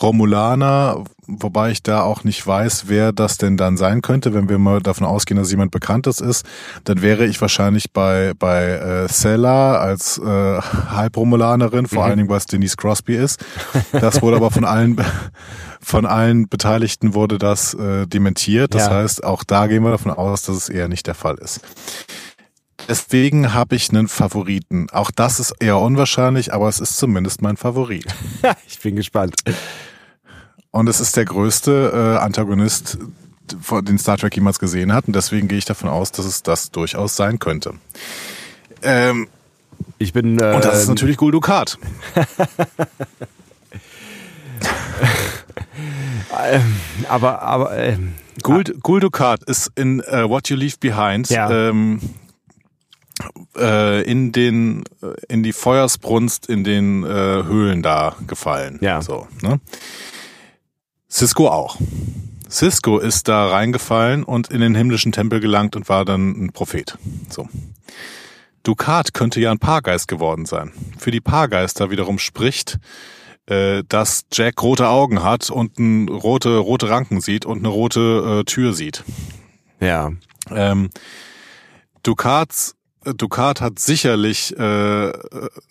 Romulaner, 0.00 1.04
wobei 1.26 1.70
ich 1.72 1.82
da 1.82 2.02
auch 2.02 2.22
nicht 2.24 2.46
weiß, 2.46 2.84
wer 2.86 3.12
das 3.12 3.36
denn 3.38 3.56
dann 3.56 3.76
sein 3.76 4.00
könnte. 4.00 4.32
Wenn 4.32 4.48
wir 4.48 4.58
mal 4.58 4.80
davon 4.80 5.06
ausgehen, 5.06 5.38
dass 5.38 5.50
jemand 5.50 5.70
Bekanntes 5.72 6.20
ist, 6.20 6.46
dann 6.84 7.02
wäre 7.02 7.26
ich 7.26 7.40
wahrscheinlich 7.40 7.92
bei, 7.92 8.32
bei 8.38 8.64
äh, 8.68 9.08
Sella 9.08 9.78
als 9.78 10.18
äh, 10.18 10.22
Halbromulanerin, 10.60 11.86
vor 11.86 11.98
Mhm. 12.04 12.04
allen 12.08 12.16
Dingen, 12.18 12.28
was 12.28 12.46
Denise 12.46 12.76
Crosby 12.76 13.16
ist. 13.16 13.44
Das 13.92 14.22
wurde 14.22 14.36
aber 14.36 14.50
von 14.50 14.64
allen 14.64 14.96
von 15.80 16.06
allen 16.06 16.48
Beteiligten 16.48 17.14
wurde 17.14 17.38
das 17.38 17.72
äh, 17.74 18.06
dementiert. 18.06 18.74
Das 18.74 18.86
Ja. 18.86 18.90
heißt, 18.94 19.22
auch 19.24 19.44
da 19.44 19.68
gehen 19.68 19.82
wir 19.84 19.90
davon 19.92 20.10
aus, 20.10 20.42
dass 20.42 20.56
es 20.56 20.68
eher 20.68 20.88
nicht 20.88 21.06
der 21.06 21.14
Fall 21.14 21.36
ist. 21.38 21.60
Deswegen 22.88 23.52
habe 23.52 23.76
ich 23.76 23.90
einen 23.90 24.08
Favoriten. 24.08 24.88
Auch 24.90 25.10
das 25.10 25.40
ist 25.40 25.52
eher 25.60 25.78
unwahrscheinlich, 25.78 26.54
aber 26.54 26.68
es 26.68 26.80
ist 26.80 26.96
zumindest 26.96 27.42
mein 27.42 27.56
Favorit. 27.58 28.06
ich 28.66 28.78
bin 28.80 28.96
gespannt. 28.96 29.34
Und 30.70 30.88
es 30.88 30.98
ist 31.00 31.16
der 31.16 31.24
größte 31.26 32.16
äh, 32.18 32.22
Antagonist, 32.22 32.98
den 33.82 33.98
Star 33.98 34.16
Trek 34.16 34.34
jemals 34.36 34.58
gesehen 34.58 34.92
hat. 34.92 35.06
Und 35.06 35.14
deswegen 35.16 35.48
gehe 35.48 35.58
ich 35.58 35.64
davon 35.66 35.88
aus, 35.90 36.12
dass 36.12 36.24
es 36.24 36.42
das 36.42 36.70
durchaus 36.70 37.14
sein 37.16 37.38
könnte. 37.38 37.74
Ähm, 38.82 39.28
Ich 39.98 40.12
bin. 40.12 40.38
Äh, 40.38 40.54
und 40.54 40.64
das 40.64 40.82
ist 40.82 40.88
natürlich 40.88 41.16
Gul 41.18 41.32
Dukat. 41.32 41.78
Aber, 47.08 47.42
aber. 47.42 47.76
Ähm, 47.78 48.14
Gul, 48.42 48.64
Gul 48.82 49.00
Dukat 49.00 49.42
ist 49.44 49.70
in 49.74 50.00
äh, 50.00 50.28
What 50.28 50.48
You 50.48 50.56
Leave 50.56 50.76
Behind 50.80 51.28
Ja. 51.28 51.50
ähm, 51.50 52.00
äh, 52.02 52.06
in 54.02 54.32
den 54.32 54.84
äh, 55.02 55.14
in 55.28 55.42
die 55.42 55.52
Feuersbrunst 55.52 56.46
in 56.48 56.64
den 56.64 57.04
äh, 57.04 57.08
Höhlen 57.08 57.82
da 57.82 58.16
gefallen. 58.26 58.78
Ja. 58.80 59.02
So, 59.02 59.26
ne? 59.42 59.60
Cisco 61.10 61.48
auch. 61.48 61.78
Cisco 62.50 62.98
ist 62.98 63.28
da 63.28 63.48
reingefallen 63.48 64.24
und 64.24 64.48
in 64.50 64.60
den 64.60 64.74
himmlischen 64.74 65.12
Tempel 65.12 65.40
gelangt 65.40 65.76
und 65.76 65.88
war 65.88 66.04
dann 66.04 66.30
ein 66.30 66.52
Prophet. 66.52 66.96
So. 67.28 67.48
Dukat 68.62 69.14
könnte 69.14 69.40
ja 69.40 69.50
ein 69.50 69.58
Paargeist 69.58 70.08
geworden 70.08 70.46
sein. 70.46 70.72
Für 70.98 71.10
die 71.10 71.20
Paargeister 71.20 71.90
wiederum 71.90 72.18
spricht, 72.18 72.78
äh, 73.46 73.82
dass 73.88 74.26
Jack 74.32 74.62
rote 74.62 74.88
Augen 74.88 75.22
hat 75.22 75.50
und 75.50 75.78
ein 75.78 76.08
rote, 76.08 76.58
rote 76.58 76.90
Ranken 76.90 77.20
sieht 77.20 77.46
und 77.46 77.58
eine 77.58 77.68
rote 77.68 78.40
äh, 78.40 78.44
Tür 78.44 78.72
sieht. 78.72 79.04
ja. 79.80 80.12
Ähm, 80.50 80.88
Dukats, 82.02 82.74
Dukat 83.16 83.60
hat 83.60 83.78
sicherlich 83.78 84.56
äh, 84.58 85.12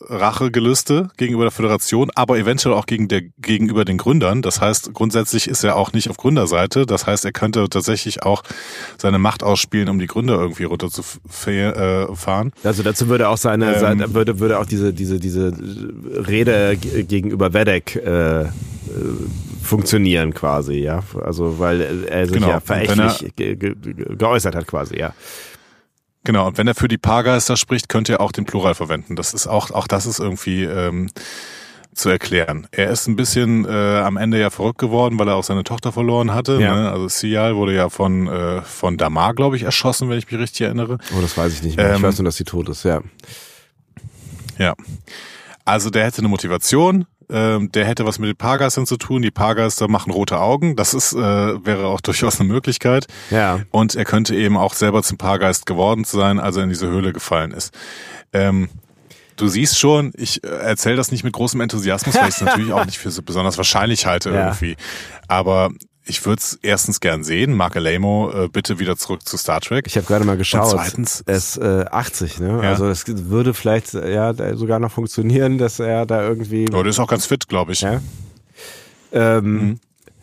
Rachegelüste 0.02 1.10
gegenüber 1.18 1.44
der 1.44 1.52
Föderation, 1.52 2.10
aber 2.16 2.38
eventuell 2.38 2.76
auch 2.76 2.86
gegen 2.86 3.08
der, 3.08 3.22
gegenüber 3.40 3.86
den 3.86 3.98
Gründern. 3.98 4.42
Das 4.42 4.62
heißt, 4.62 4.94
grundsätzlich 4.94 5.48
ist 5.48 5.64
er 5.64 5.76
auch 5.76 5.94
nicht 5.94 6.10
auf 6.10 6.18
Gründerseite. 6.18 6.86
Das 6.86 7.06
heißt, 7.08 7.26
er 7.26 7.32
könnte 7.32 7.68
tatsächlich 7.70 8.24
auch 8.24 8.44
seine 8.98 9.20
Macht 9.20 9.44
ausspielen, 9.44 9.90
um 9.90 10.00
die 10.00 10.08
Gründer 10.08 10.36
irgendwie 10.40 10.64
runterzufahren. 10.66 12.52
Also 12.64 12.84
dazu 12.84 13.08
würde 13.10 13.30
auch 13.30 13.38
seine, 13.38 13.74
Ähm. 13.76 13.80
seine 13.80 14.14
würde, 14.14 14.40
würde 14.40 14.60
auch 14.60 14.66
diese, 14.66 14.94
diese, 14.94 15.20
diese 15.20 15.54
Rede 16.28 16.78
gegenüber 16.78 17.54
Vedek 17.54 17.96
äh, 17.96 18.42
äh, 18.42 18.48
funktionieren 19.64 20.34
quasi, 20.34 20.76
ja. 20.76 21.04
Also 21.24 21.60
weil 21.60 22.06
er 22.08 22.26
sich 22.26 22.36
Genau. 22.36 22.50
ja 22.50 22.60
verächtlich 22.60 23.36
ge 23.36 23.56
ge 23.56 23.76
ge 23.76 24.16
geäußert 24.18 24.56
hat 24.56 24.68
quasi, 24.68 24.98
ja. 24.98 25.14
Genau, 26.28 26.46
und 26.46 26.58
wenn 26.58 26.68
er 26.68 26.76
für 26.76 26.90
die 26.90 26.98
Paargeister 26.98 27.56
spricht, 27.56 27.88
könnte 27.88 28.12
er 28.12 28.20
auch 28.20 28.34
den 28.34 28.44
Plural 28.44 28.76
verwenden. 28.76 29.16
Das 29.16 29.34
ist 29.34 29.48
auch, 29.48 29.72
auch 29.72 29.88
das 29.88 30.06
ist 30.06 30.20
irgendwie 30.20 30.66
ähm, 30.66 31.08
zu 31.94 32.10
erklären. 32.10 32.68
Er 32.72 32.90
ist 32.90 33.08
ein 33.08 33.16
bisschen 33.16 33.64
äh, 33.64 34.00
am 34.00 34.18
Ende 34.18 34.38
ja 34.38 34.50
verrückt 34.50 34.78
geworden, 34.78 35.18
weil 35.20 35.30
er 35.30 35.36
auch 35.36 35.46
seine 35.46 35.64
Tochter 35.64 35.94
verloren 35.94 36.34
hatte. 36.34 36.60
Ja. 36.60 36.76
Ne? 36.76 36.92
Also 36.92 37.08
Sial 37.08 37.56
wurde 37.56 37.74
ja 37.74 37.88
von, 37.88 38.28
äh, 38.28 38.62
von 38.62 38.98
Damar, 38.98 39.36
glaube 39.36 39.56
ich, 39.56 39.64
erschossen, 39.64 40.10
wenn 40.10 40.18
ich 40.18 40.30
mich 40.30 40.38
richtig 40.38 40.66
erinnere. 40.66 40.98
Oh, 41.18 41.22
das 41.22 41.38
weiß 41.38 41.54
ich 41.54 41.64
nicht 41.64 41.78
mehr. 41.78 41.92
ich 41.92 41.96
Ähm. 41.96 42.04
weiß 42.04 42.18
nur, 42.18 42.26
dass 42.26 42.36
sie 42.36 42.44
tot 42.44 42.68
ist, 42.68 42.84
ja. 42.84 43.00
Ja. 44.58 44.74
Also 45.64 45.90
der 45.90 46.04
hätte 46.04 46.18
eine 46.18 46.28
Motivation, 46.28 47.06
ähm, 47.30 47.72
der 47.72 47.86
hätte 47.86 48.06
was 48.06 48.20
mit 48.20 48.30
den 48.30 48.36
Paargeistern 48.38 48.86
zu 48.86 48.98
tun. 48.98 49.22
Die 49.22 49.32
Paargeister 49.32 49.88
machen 49.88 50.12
rote 50.12 50.40
Augen. 50.40 50.76
Das 50.76 50.94
ist, 50.94 51.14
äh, 51.14 51.18
wäre 51.66 51.88
auch 51.88 52.02
durchaus 52.02 52.40
eine 52.40 52.50
Möglichkeit. 52.50 53.08
Ja. 53.30 53.60
Und 53.72 53.96
er 53.96 54.06
könnte 54.06 54.36
eben 54.36 54.58
auch 54.58 54.74
selber 54.74 55.04
zum 55.04 55.18
Paargeist 55.18 55.66
geworden 55.66 56.04
sein, 56.04 56.40
als 56.40 56.56
er 56.58 56.64
in 56.64 56.70
diese 56.70 56.88
Höhle 56.88 57.14
gefallen 57.14 57.52
ist. 57.52 57.74
Ähm, 58.34 58.70
du 59.36 59.48
siehst 59.48 59.78
schon, 59.78 60.14
ich 60.16 60.44
äh, 60.44 60.48
erzähle 60.48 60.96
das 60.96 61.12
nicht 61.12 61.24
mit 61.24 61.34
großem 61.34 61.60
Enthusiasmus, 61.62 62.16
weil 62.16 62.30
ich 62.30 62.36
es 62.36 62.42
natürlich 62.46 62.72
auch 62.74 62.86
nicht 62.86 62.98
für 62.98 63.12
so 63.12 63.22
besonders 63.22 63.58
wahrscheinlich 63.58 64.06
halte 64.06 64.30
Ja. 64.32 64.48
irgendwie. 64.48 64.78
Aber 65.28 65.70
ich 66.08 66.26
würde 66.26 66.40
es 66.40 66.58
erstens 66.62 67.00
gern 67.00 67.24
sehen. 67.24 67.54
Mark 67.56 67.76
Alamo, 67.76 68.32
äh, 68.32 68.48
bitte 68.48 68.80
wieder 68.80 68.96
zurück 68.98 69.28
zu 69.28 69.38
Star 69.38 69.62
Trek. 69.62 69.86
Ich 69.88 69.98
habe 69.98 70.08
gerade 70.08 70.26
mal 70.26 70.38
geschaut. 70.38 70.64
Und 70.74 70.80
zweitens- 70.80 71.24
er 71.26 71.36
ist 71.36 71.58
äh, 71.58 71.86
80, 71.92 72.40
ne? 72.40 72.48
Ja. 72.64 72.70
Also 72.70 72.88
es 72.88 73.04
würde 73.08 73.54
vielleicht 73.54 73.94
äh, 73.94 74.14
ja 74.14 74.34
sogar 74.56 74.80
noch 74.80 74.92
funktionieren, 74.92 75.58
dass 75.58 75.80
er 75.80 76.06
da 76.06 76.24
irgendwie. 76.28 76.66
Oh, 76.74 76.82
der 76.84 76.88
ist 76.88 77.00
auch 77.00 77.08
ganz 77.08 77.26
fit, 77.26 77.48
glaube 77.48 77.74
ich. 77.74 77.82
Ja. 77.82 78.02
Ähm, 79.12 79.46
Mhm. 79.54 79.80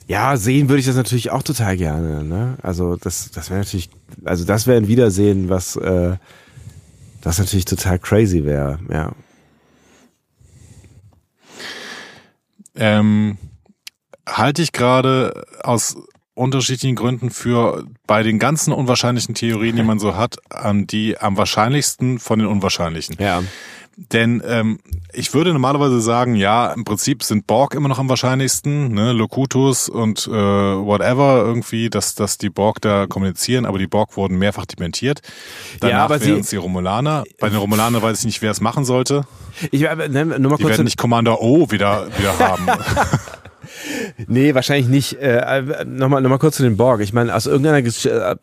Ja, 0.07 0.37
sehen 0.37 0.69
würde 0.69 0.81
ich 0.81 0.87
das 0.87 0.97
natürlich 0.97 1.31
auch 1.31 1.43
total 1.43 1.79
gerne. 1.79 2.25
Ne? 2.25 2.59
Also 2.63 2.97
das, 2.97 3.31
das 3.31 3.49
wäre 3.49 3.61
natürlich, 3.61 3.89
also 4.27 4.45
das 4.45 4.67
wäre 4.67 4.77
ein 4.77 4.87
Wiedersehen, 4.87 5.49
was 5.49 5.77
äh, 5.77 6.17
das 7.23 7.39
natürlich 7.39 7.65
total 7.65 7.99
crazy 7.99 8.45
wäre. 8.45 8.79
Ja. 8.91 9.13
Ähm, 12.77 13.39
halte 14.27 14.63
ich 14.63 14.73
gerade 14.73 15.45
aus 15.63 15.97
unterschiedlichen 16.35 16.97
Gründen 16.97 17.31
für 17.31 17.85
bei 18.07 18.23
den 18.25 18.39
ganzen 18.39 18.73
unwahrscheinlichen 18.73 19.35
Theorien, 19.35 19.77
die 19.77 19.83
man 19.85 19.99
so 20.01 20.17
hat, 20.17 20.37
an 20.51 20.87
die 20.87 21.17
am 21.19 21.37
wahrscheinlichsten 21.37 22.19
von 22.19 22.41
den 22.41 22.49
unwahrscheinlichen. 22.49 23.17
Ja. 23.21 23.43
Denn 23.97 24.43
ähm, 24.45 24.81
ich 25.13 25.33
würde 25.35 25.53
normalerweise 25.53 26.01
sagen, 26.01 26.35
ja, 26.35 26.73
im 26.73 26.83
Prinzip 26.83 27.23
sind 27.23 27.47
Borg 27.47 27.75
immer 27.77 27.89
noch 27.89 28.01
am 28.01 28.09
wahrscheinlichsten, 28.09 28.89
ne, 28.93 29.13
Locutus 29.13 29.89
und 29.89 30.27
äh, 30.27 30.33
whatever 30.33 31.37
irgendwie, 31.45 31.91
dass, 31.91 32.17
dass 32.17 32.37
die 32.37 32.51
Borg 32.51 32.81
da 32.81 33.07
kommunizieren, 33.07 33.65
aber 33.65 33.79
die 33.79 33.87
Borg 33.87 34.17
wurden 34.17 34.37
mehrfach 34.37 34.67
dementiert. 34.67 35.21
Danach 35.79 36.13
sie- 36.19 36.27
wären 36.27 36.41
es 36.41 36.51
die 36.51 36.57
Romulaner. 36.57 37.23
Bei 37.39 37.49
den 37.49 37.59
Romulaner 37.59 38.03
weiß 38.03 38.19
ich 38.19 38.25
nicht, 38.25 38.43
wer 38.43 38.51
es 38.51 38.61
machen 38.61 38.85
sollte. 38.85 39.29
Ich 39.71 39.83
äh, 39.83 40.09
ne, 40.09 40.25
nur 40.25 40.51
mal 40.51 40.57
Die 40.57 40.65
kurz. 40.65 40.71
werden 40.71 40.85
nicht 40.85 40.99
Commander 40.99 41.41
O 41.41 41.71
wieder, 41.71 42.09
wieder 42.19 42.37
haben. 42.41 42.67
Nee, 44.27 44.55
wahrscheinlich 44.55 44.89
nicht. 44.89 45.15
Äh, 45.21 45.85
Nochmal 45.87 46.23
noch 46.23 46.31
mal 46.31 46.39
kurz 46.39 46.57
zu 46.57 46.63
den 46.63 46.77
Borg. 46.77 47.01
Ich 47.01 47.13
meine, 47.13 47.35
aus 47.35 47.47
irgendeiner, 47.47 47.79
äh, 47.79 48.35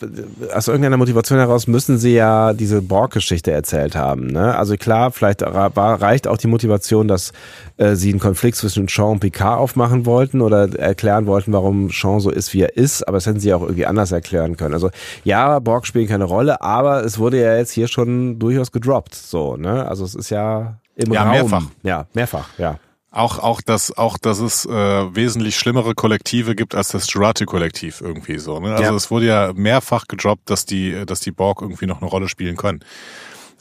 aus 0.54 0.68
irgendeiner 0.68 0.98
Motivation 0.98 1.40
heraus 1.40 1.68
müssen 1.68 1.98
sie 1.98 2.14
ja 2.14 2.54
diese 2.54 2.82
Borg-Geschichte 2.82 3.52
erzählt 3.52 3.96
haben. 3.96 4.28
Ne? 4.28 4.56
Also 4.56 4.76
klar, 4.78 5.12
vielleicht 5.12 5.42
reicht 5.44 6.28
auch 6.28 6.38
die 6.38 6.48
Motivation, 6.48 7.08
dass 7.08 7.32
äh, 7.78 7.96
sie 7.96 8.10
einen 8.12 8.20
Konflikt 8.20 8.58
zwischen 8.58 8.88
Sean 8.88 9.12
und 9.14 9.20
Picard 9.20 9.60
aufmachen 9.60 10.06
wollten 10.06 10.42
oder 10.42 10.74
erklären 10.78 11.26
wollten, 11.26 11.54
warum 11.54 11.90
Sean 11.90 12.20
so 12.20 12.30
ist, 12.30 12.54
wie 12.54 12.62
er 12.62 12.78
ist. 12.78 13.08
Aber 13.08 13.18
das 13.18 13.26
hätten 13.26 13.40
sie 13.40 13.54
auch 13.54 13.62
irgendwie 13.62 13.86
anders 13.86 14.12
erklären 14.12 14.58
können. 14.58 14.74
Also 14.74 14.90
ja, 15.24 15.60
Borg 15.60 15.86
spielen 15.88 16.08
keine 16.08 16.26
Rolle, 16.26 16.62
aber 16.62 17.04
es 17.04 17.20
wurde 17.20 17.42
ja 17.42 17.56
jetzt 17.58 17.72
hier 17.72 17.88
schon 17.88 18.40
durchaus 18.40 18.72
gedroppt. 18.72 19.16
So, 19.16 19.58
ne? 19.58 19.88
Also 19.88 20.06
es 20.06 20.16
ist 20.16 20.30
ja 20.30 20.78
im 20.96 21.14
Ja, 21.14 21.24
Raum. 21.24 21.32
mehrfach. 21.32 21.64
Ja, 21.84 22.06
mehrfach, 22.14 22.50
ja. 22.58 22.78
Auch, 23.14 23.40
auch, 23.40 23.62
dass, 23.62 23.98
auch, 23.98 24.18
dass 24.18 24.40
es 24.40 24.66
äh, 24.66 24.70
wesentlich 25.16 25.58
schlimmere 25.58 25.96
Kollektive 25.96 26.56
gibt 26.56 26.76
als 26.76 26.90
das 26.90 27.12
Jurati-Kollektiv 27.12 28.00
irgendwie 28.00 28.40
so. 28.40 28.60
Ne? 28.62 28.72
Also 28.72 28.84
Ja. 28.84 28.96
es 28.96 29.12
wurde 29.12 29.26
ja 29.26 29.52
mehrfach 29.54 30.08
gedroppt, 30.08 30.50
dass 30.50 30.66
die, 30.66 31.06
dass 31.06 31.20
die 31.20 31.32
Borg 31.32 31.62
irgendwie 31.62 31.88
noch 31.88 32.02
eine 32.02 32.10
Rolle 32.10 32.30
spielen 32.30 32.56
können. 32.56 32.80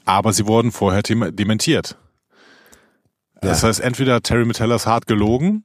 Aber 0.04 0.32
sie 0.32 0.46
wurden 0.46 0.70
vorher 0.70 1.02
dem- 1.02 1.34
dementiert. 1.34 1.96
Das 3.42 3.64
heißt, 3.64 3.80
entweder 3.80 4.20
Terry 4.22 4.44
Metella 4.44 4.76
ist 4.76 4.86
hart 4.86 5.06
gelogen, 5.08 5.64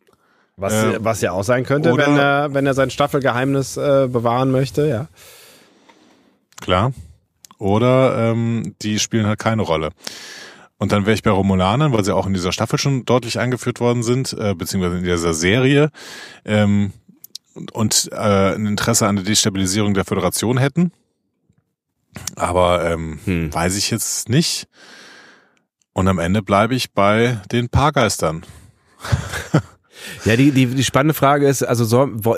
Was, 0.57 0.73
Äh, 0.73 0.97
was 1.03 1.19
ja 1.21 1.33
auch 1.33 1.43
sein 1.43 1.63
könnte, 1.65 1.95
wenn 1.95 2.17
er, 2.17 2.53
wenn 2.53 2.65
er 2.65 2.73
sein 2.73 2.89
Staffelgeheimnis 2.89 3.75
äh, 3.77 4.07
bewahren 4.09 4.49
möchte, 4.49 4.87
ja. 4.87 5.07
klar, 6.61 6.93
oder 7.59 8.31
ähm, 8.31 8.73
die 8.81 8.97
spielen 8.99 9.27
halt 9.27 9.37
keine 9.39 9.61
Rolle. 9.63 9.89
Und 10.77 10.91
dann 10.91 11.05
wäre 11.05 11.13
ich 11.13 11.23
bei 11.23 11.31
Romulanern, 11.31 11.93
weil 11.93 12.03
sie 12.03 12.13
auch 12.13 12.27
in 12.27 12.33
dieser 12.33 12.51
Staffel 12.51 12.77
schon 12.77 13.05
deutlich 13.05 13.39
eingeführt 13.39 13.79
worden 13.79 14.03
sind, 14.03 14.33
äh, 14.33 14.53
beziehungsweise 14.55 14.97
in 14.97 15.03
dieser 15.05 15.33
Serie, 15.33 15.89
ähm, 16.43 16.91
und, 17.71 18.09
äh, 18.11 18.55
ein 18.55 18.65
Interesse 18.65 19.07
an 19.07 19.15
der 19.15 19.23
Destabilisierung 19.25 19.93
der 19.93 20.03
Föderation 20.03 20.57
hätten. 20.57 20.91
Aber 22.35 22.83
ähm, 22.89 23.19
Hm. 23.25 23.53
weiß 23.53 23.77
ich 23.77 23.89
jetzt 23.91 24.27
nicht. 24.29 24.67
Und 25.93 26.09
am 26.09 26.19
Ende 26.19 26.41
bleibe 26.41 26.75
ich 26.75 26.91
bei 26.91 27.39
den 27.53 27.69
Paargeistern. 27.69 28.43
Ja, 30.25 30.35
die, 30.35 30.51
die, 30.51 30.65
die 30.67 30.83
spannende 30.83 31.13
Frage 31.13 31.47
ist, 31.47 31.63
also 31.63 32.09
wo- 32.13 32.37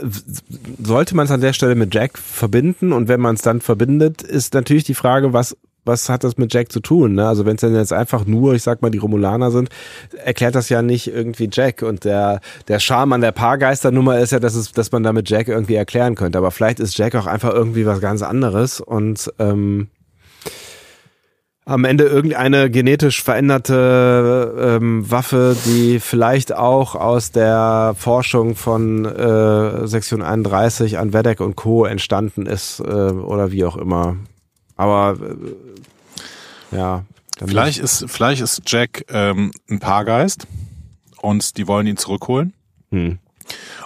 sollte 0.82 1.16
man 1.16 1.26
es 1.26 1.32
an 1.32 1.42
der 1.42 1.54
Stelle 1.54 1.74
mit 1.76 1.94
Jack 1.94 2.18
verbinden? 2.20 2.94
Und 2.94 3.08
wenn 3.08 3.20
man 3.20 3.36
es 3.36 3.42
dann 3.42 3.62
verbindet, 3.62 4.22
ist 4.22 4.54
natürlich 4.54 4.84
die 4.84 4.94
Frage, 4.94 5.34
was, 5.34 5.58
was 5.88 6.10
hat 6.10 6.24
das 6.24 6.38
mit 6.38 6.54
Jack 6.54 6.72
zu 6.72 6.80
tun? 6.80 7.16
Ne? 7.16 7.28
Also 7.28 7.46
wenn 7.46 7.56
es 7.56 7.62
dann 7.62 7.76
jetzt 7.76 7.94
einfach 7.94 8.26
nur, 8.26 8.54
ich 8.54 8.64
sag 8.64 8.82
mal, 8.82 8.92
die 8.92 8.98
Romulaner 8.98 9.52
sind, 9.52 9.70
erklärt 10.24 10.56
das 10.56 10.70
ja 10.70 10.82
nicht 10.82 11.08
irgendwie 11.08 11.50
Jack. 11.52 11.82
Und 11.82 12.04
der, 12.04 12.42
der 12.68 12.80
Charme 12.80 13.14
an 13.14 13.22
der 13.22 13.32
Paargeisternummer 13.32 14.20
ist 14.20 14.32
ja, 14.32 14.40
dass, 14.40 14.56
es, 14.56 14.72
dass 14.72 14.92
man 14.92 15.04
damit 15.04 15.30
Jack 15.30 15.48
irgendwie 15.48 15.76
erklären 15.76 16.16
könnte. 16.16 16.38
Aber 16.38 16.52
vielleicht 16.52 16.80
ist 16.80 16.98
Jack 16.98 17.16
auch 17.16 17.26
einfach 17.26 17.54
irgendwie 17.54 17.86
was 17.86 18.02
ganz 18.02 18.22
anderes 18.22 18.82
und 18.82 19.32
ähm, 19.40 19.88
am 21.68 21.84
Ende 21.84 22.06
irgendeine 22.06 22.72
genetisch 22.72 23.22
veränderte 23.22 24.80
ähm, 24.82 25.12
Waffe, 25.12 25.58
die 25.66 26.00
vielleicht 26.00 26.56
auch 26.56 26.96
aus 26.96 27.32
der 27.32 27.94
Forschung 27.98 28.56
von 28.56 29.04
äh, 29.04 29.86
Sektion 29.86 30.22
31 30.22 30.98
an 30.98 31.12
Wedek 31.12 31.42
und 31.42 31.58
Co. 31.58 31.84
entstanden 31.84 32.46
ist 32.46 32.80
äh, 32.80 32.84
oder 32.84 33.52
wie 33.52 33.66
auch 33.66 33.76
immer. 33.76 34.16
Aber 34.78 35.18
äh, 35.20 35.36
ja. 36.72 37.04
Vielleicht 37.46 37.78
ist, 37.80 38.06
vielleicht 38.08 38.42
ist 38.42 38.64
Jack 38.66 39.06
ähm, 39.10 39.52
ein 39.70 39.80
Paargeist 39.80 40.48
und 41.22 41.58
die 41.58 41.68
wollen 41.68 41.86
ihn 41.86 41.98
zurückholen. 41.98 42.54
Hm. 42.90 43.20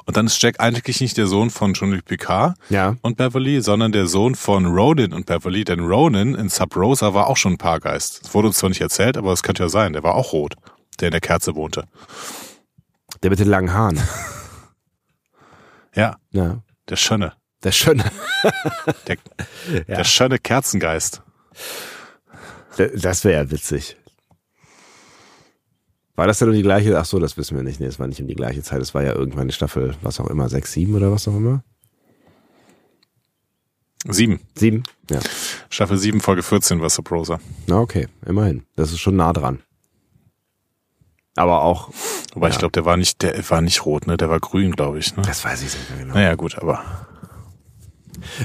Und 0.06 0.18
dann 0.18 0.26
ist 0.26 0.42
Jack 0.42 0.60
eigentlich 0.60 1.02
nicht 1.02 1.18
der 1.18 1.28
Sohn 1.28 1.50
von 1.50 1.74
Jean-Luc 1.74 2.06
Picard 2.06 2.56
Ja. 2.70 2.96
und 3.02 3.18
Beverly, 3.18 3.62
sondern 3.62 3.92
der 3.92 4.08
Sohn 4.08 4.36
von 4.36 4.66
Ronan 4.66 5.12
und 5.14 5.26
Beverly. 5.26 5.64
Denn 5.66 5.82
Ronan 5.82 6.34
in 6.34 6.50
Sub 6.50 6.76
Rosa 6.78 7.14
war 7.14 7.28
auch 7.28 7.38
schon 7.38 7.54
ein 7.54 7.58
Paargeist. 7.58 8.24
Das 8.24 8.34
wurde 8.34 8.48
uns 8.48 8.58
zwar 8.58 8.70
nicht 8.70 8.82
erzählt, 8.82 9.18
aber 9.18 9.34
es 9.34 9.44
könnte 9.44 9.64
ja 9.64 9.70
sein. 9.70 9.94
Der 9.94 10.02
war 10.04 10.16
auch 10.16 10.32
rot, 10.34 10.56
der 11.00 11.10
in 11.10 11.12
der 11.12 11.22
Kerze 11.22 11.54
wohnte. 11.56 11.84
Der 13.22 13.30
mit 13.30 13.40
den 13.40 13.50
langen 13.50 13.74
Haaren. 13.74 14.00
Ja, 15.94 16.16
Ja. 16.32 16.60
der 16.90 16.96
schöne. 16.96 17.34
Der 17.64 17.72
Schöne. 17.74 18.06
Der, 19.08 19.18
Ja. 19.88 19.96
der 19.98 20.04
schöne 20.06 20.40
Kerzengeist. 20.40 21.22
Das 22.78 23.24
wäre 23.26 23.44
ja 23.44 23.52
witzig. 23.52 23.98
War 26.16 26.28
das 26.28 26.40
denn 26.40 26.50
um 26.50 26.54
die 26.54 26.62
gleiche? 26.62 26.98
Ach 27.00 27.06
so, 27.06 27.20
das 27.20 27.38
wissen 27.38 27.56
wir 27.58 27.64
nicht. 27.64 27.80
Nee, 27.80 27.88
es 27.88 28.00
war 28.00 28.08
nicht 28.08 28.22
um 28.22 28.28
die 28.28 28.36
gleiche 28.36 28.62
Zeit. 28.64 28.82
Es 28.82 28.94
war 28.94 29.04
ja 29.04 29.14
irgendwann 29.14 29.44
eine 29.44 29.52
Staffel, 29.52 29.96
was 30.02 30.20
auch 30.20 30.28
immer, 30.30 30.50
sechs, 30.50 30.72
sieben 30.74 30.96
oder 30.96 31.12
was 31.12 31.28
auch 31.28 31.36
immer. 31.36 31.64
Sieben. 34.08 34.40
Sieben? 34.56 34.84
Ja. 35.10 35.20
Staffel 35.70 35.98
7, 35.98 36.22
Folge 36.22 36.44
14 36.44 36.82
war 36.82 36.90
Sub 36.90 37.10
Rosa. 37.12 37.40
Na 37.68 37.80
okay, 37.80 38.08
immerhin. 38.26 38.64
Das 38.76 38.92
ist 38.92 39.00
schon 39.00 39.16
nah 39.16 39.32
dran. 39.34 39.62
Aber 41.36 41.62
auch, 41.62 41.92
Wobei 42.34 42.48
Ja. 42.48 42.54
ich 42.54 42.60
glaube, 42.60 42.72
der 42.72 42.86
war 42.86 42.98
nicht, 42.98 43.22
der 43.22 43.50
war 43.50 43.62
nicht 43.62 43.86
rot, 43.86 44.08
ne? 44.08 44.18
Der 44.18 44.30
war 44.30 44.40
grün, 44.40 44.72
glaube 44.72 45.00
ich. 45.00 45.16
Ne? 45.16 45.24
das 45.24 45.44
weiß 45.44 45.62
ich 45.64 45.74
nicht 45.74 45.90
mehr 45.90 46.00
genau. 46.00 46.14
Naja, 46.14 46.36
gut, 46.36 46.58
aber 46.58 47.08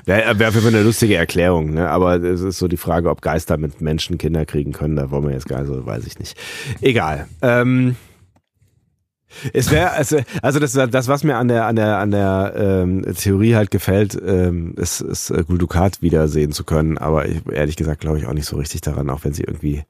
Wäre 0.04 0.38
wär 0.38 0.48
auf 0.48 0.54
jeden 0.54 0.66
Fall 0.66 0.74
eine 0.74 0.84
lustige 0.84 1.16
Erklärung, 1.16 1.74
ne? 1.74 1.88
Aber 1.88 2.16
es 2.22 2.40
ist 2.40 2.58
so 2.58 2.68
die 2.68 2.76
Frage, 2.76 3.10
ob 3.10 3.22
Geister 3.22 3.56
mit 3.56 3.80
Menschen 3.80 4.18
Kinder 4.18 4.46
kriegen 4.46 4.72
können. 4.72 4.96
Da 4.96 5.10
wollen 5.10 5.24
wir 5.24 5.32
jetzt 5.32 5.48
gar 5.48 5.60
nicht, 5.60 5.68
so 5.68 5.86
weiß 5.86 6.06
ich 6.06 6.18
nicht. 6.18 6.38
Egal. 6.80 7.26
Ähm, 7.42 7.96
es 9.52 9.70
wäre 9.70 9.90
also, 9.90 10.18
also 10.40 10.58
das, 10.58 10.72
das, 10.72 11.08
was 11.08 11.24
mir 11.24 11.36
an 11.36 11.48
der 11.48 11.66
an 11.66 11.76
der 11.76 11.98
an 11.98 12.10
der 12.10 12.54
ähm, 12.56 13.04
Theorie 13.14 13.54
halt 13.54 13.70
gefällt, 13.70 14.18
ähm, 14.24 14.74
ist, 14.76 15.00
ist 15.00 15.30
äh, 15.30 15.44
Guldukat 15.44 16.00
wiedersehen 16.00 16.52
zu 16.52 16.64
können. 16.64 16.96
Aber 16.96 17.26
ich, 17.26 17.42
ehrlich 17.50 17.76
gesagt 17.76 18.00
glaube 18.00 18.18
ich 18.18 18.26
auch 18.26 18.32
nicht 18.32 18.46
so 18.46 18.56
richtig 18.56 18.80
daran, 18.80 19.10
auch 19.10 19.24
wenn 19.24 19.32
sie 19.32 19.42
irgendwie 19.42 19.82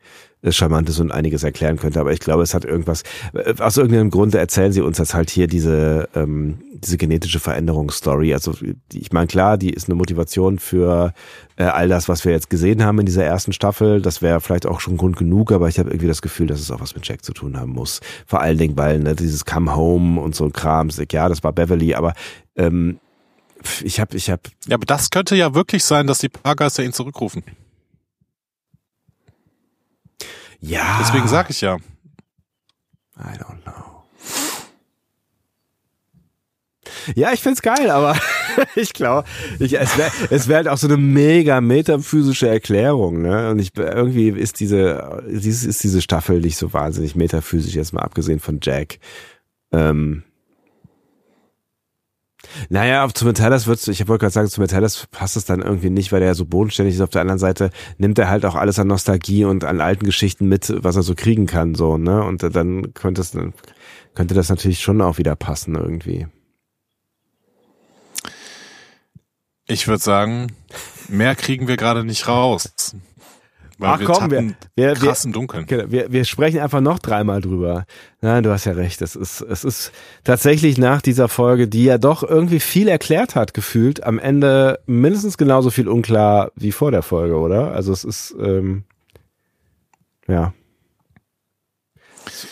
äh, 0.42 0.52
charmant 0.52 0.89
ist 0.89 1.00
und 1.00 1.12
einiges 1.12 1.42
erklären 1.42 1.76
könnte. 1.76 2.00
Aber 2.00 2.12
ich 2.12 2.20
glaube, 2.20 2.42
es 2.42 2.55
hat 2.55 2.65
irgendwas. 2.65 3.02
äh, 3.34 3.55
Aus 3.58 3.76
irgendeinem 3.76 4.10
Grunde 4.10 4.39
erzählen 4.39 4.73
sie 4.73 4.81
uns 4.81 4.98
jetzt 4.98 5.15
halt 5.15 5.31
hier 5.31 5.47
diese 5.47 6.08
ähm, 6.15 6.58
diese 6.74 6.98
genetische 6.98 7.40
Veränderungsstory. 7.40 8.34
Also 8.34 8.55
ich 8.92 9.12
meine 9.12 9.26
klar, 9.26 9.56
die 9.56 9.70
ist 9.70 9.89
eine 9.89 9.94
Motivation 9.94 10.58
für 10.58 11.12
äh, 11.56 11.65
all 11.65 11.89
das, 11.89 12.08
was 12.08 12.24
wir 12.24 12.32
jetzt 12.32 12.50
gesehen 12.50 12.84
haben 12.84 12.98
in 12.98 13.06
dieser 13.06 13.24
ersten 13.24 13.52
Staffel. 13.52 14.02
Das 14.02 14.23
wäre 14.23 14.40
vielleicht 14.40 14.66
auch 14.66 14.81
schon 14.81 14.97
Grund 14.97 15.16
genug, 15.16 15.52
aber 15.52 15.68
ich 15.68 15.78
habe 15.78 15.90
irgendwie 15.90 16.06
das 16.06 16.23
Gefühl, 16.23 16.47
dass 16.47 16.60
es 16.60 16.70
auch 16.70 16.81
was 16.81 16.94
mit 16.94 17.06
Jack 17.06 17.24
zu 17.24 17.32
tun 17.32 17.58
haben 17.58 17.73
muss. 17.73 18.00
Vor 18.26 18.40
allen 18.40 18.58
Dingen, 18.58 18.76
weil 18.76 18.98
ne, 19.00 19.15
dieses 19.15 19.44
Come 19.44 19.74
Home 19.74 20.20
und 20.20 20.34
so 20.34 20.44
ein 20.44 20.52
Kram, 20.52 20.90
ja, 21.10 21.28
das 21.28 21.42
war 21.42 21.52
Beverly, 21.52 21.94
aber 21.94 22.15
ähm, 22.56 22.98
ich 23.82 24.00
habe, 24.00 24.16
ich 24.16 24.31
habe, 24.31 24.42
ja, 24.68 24.74
aber 24.74 24.86
das 24.86 25.10
könnte 25.10 25.34
ja 25.34 25.55
wirklich 25.55 25.84
sein, 25.84 26.06
dass 26.06 26.18
die 26.18 26.28
Paargeister 26.28 26.84
ihn 26.84 26.92
zurückrufen. 26.92 27.42
Ja. 30.60 30.99
Deswegen 31.01 31.28
sage 31.28 31.51
ich 31.51 31.60
ja. 31.60 31.76
I 33.18 33.39
don't 33.39 33.62
know. 33.62 33.97
Ja, 37.15 37.33
ich 37.33 37.41
find's 37.41 37.62
geil, 37.62 37.91
aber 37.91 38.17
ich 38.75 38.93
glaube, 38.93 39.28
ich, 39.59 39.78
es 39.78 39.97
wäre 39.97 40.10
es 40.31 40.49
wär 40.49 40.57
halt 40.57 40.68
auch 40.68 40.78
so 40.78 40.89
eine 40.89 40.97
mega 40.97 41.60
metaphysische 41.60 42.49
Erklärung, 42.49 43.23
ne? 43.23 43.51
Und 43.51 43.59
ich 43.59 43.70
irgendwie 43.76 44.31
ist 44.31 44.60
diese, 44.60 45.23
ist 45.26 45.83
diese 45.85 46.02
Staffel 46.02 46.41
nicht 46.41 46.57
so 46.57 46.73
wahnsinnig 46.73 47.15
metaphysisch, 47.15 47.75
jetzt 47.75 47.93
mal 47.93 48.02
abgesehen 48.02 48.41
von 48.41 48.59
Jack. 48.62 48.99
Ähm, 49.73 50.25
naja, 52.68 53.05
auf 53.05 53.15
zu 53.15 53.25
Metallus 53.25 53.67
wird's, 53.67 53.89
ich 53.89 54.07
wollte 54.09 54.23
gerade 54.23 54.33
sagen, 54.33 54.49
zu 54.49 54.60
Metallus 54.60 55.07
passt 55.10 55.36
es 55.36 55.44
dann 55.44 55.62
irgendwie 55.62 55.91
nicht, 55.91 56.12
weil 56.12 56.23
er 56.23 56.28
ja 56.28 56.35
so 56.35 56.44
bodenständig 56.44 56.94
ist. 56.94 57.01
Auf 57.01 57.10
der 57.10 57.23
anderen 57.23 57.39
Seite 57.39 57.70
nimmt 57.99 58.18
er 58.18 58.28
halt 58.28 58.44
auch 58.44 58.55
alles 58.55 58.78
an 58.78 58.89
Nostalgie 58.89 59.44
und 59.44 59.65
an 59.65 59.81
alten 59.81 60.05
Geschichten 60.05 60.49
mit, 60.49 60.73
was 60.83 60.97
er 60.97 61.02
so 61.02 61.15
kriegen 61.15 61.47
kann, 61.47 61.75
so, 61.75 61.97
ne? 61.99 62.23
Und 62.23 62.43
dann 62.43 62.94
könnte 62.94 63.20
es, 63.20 63.36
könnte 64.15 64.35
das 64.35 64.49
natürlich 64.49 64.81
schon 64.81 65.01
auch 65.01 65.18
wieder 65.18 65.36
passen 65.36 65.75
irgendwie. 65.75 66.26
Ich 69.68 69.89
würde 69.89 70.02
sagen, 70.02 70.52
mehr 71.09 71.35
kriegen 71.35 71.67
wir 71.67 71.76
gerade 71.76 72.05
nicht 72.05 72.28
raus. 72.28 72.73
Weil 73.78 73.90
Ach 73.90 74.00
komm, 74.05 74.30
wir, 74.30 74.38
tappen 74.38 74.56
wir, 74.74 74.86
wir, 74.86 74.94
krass 74.94 75.24
im 75.26 75.32
Dunkeln. 75.32 75.66
Genau, 75.66 75.90
Wir, 75.90 76.10
wir 76.10 76.24
sprechen 76.24 76.60
einfach 76.60 76.80
noch 76.80 76.98
dreimal 76.98 77.42
drüber. 77.42 77.84
Nein, 78.22 78.42
du 78.42 78.50
hast 78.50 78.64
ja 78.64 78.72
recht. 78.72 79.02
Es 79.02 79.14
ist, 79.14 79.42
es 79.42 79.64
ist 79.64 79.92
tatsächlich 80.24 80.78
nach 80.78 81.02
dieser 81.02 81.28
Folge, 81.28 81.68
die 81.68 81.84
ja 81.84 81.98
doch 81.98 82.22
irgendwie 82.22 82.60
viel 82.60 82.88
erklärt 82.88 83.34
hat, 83.34 83.52
gefühlt, 83.52 84.02
am 84.02 84.18
Ende 84.18 84.80
mindestens 84.86 85.36
genauso 85.36 85.70
viel 85.70 85.88
unklar 85.88 86.52
wie 86.56 86.72
vor 86.72 86.90
der 86.90 87.02
Folge, 87.02 87.36
oder? 87.36 87.72
Also 87.72 87.92
es 87.92 88.05
ist, 88.05 88.34
ähm, 88.40 88.84
ja. 90.26 90.55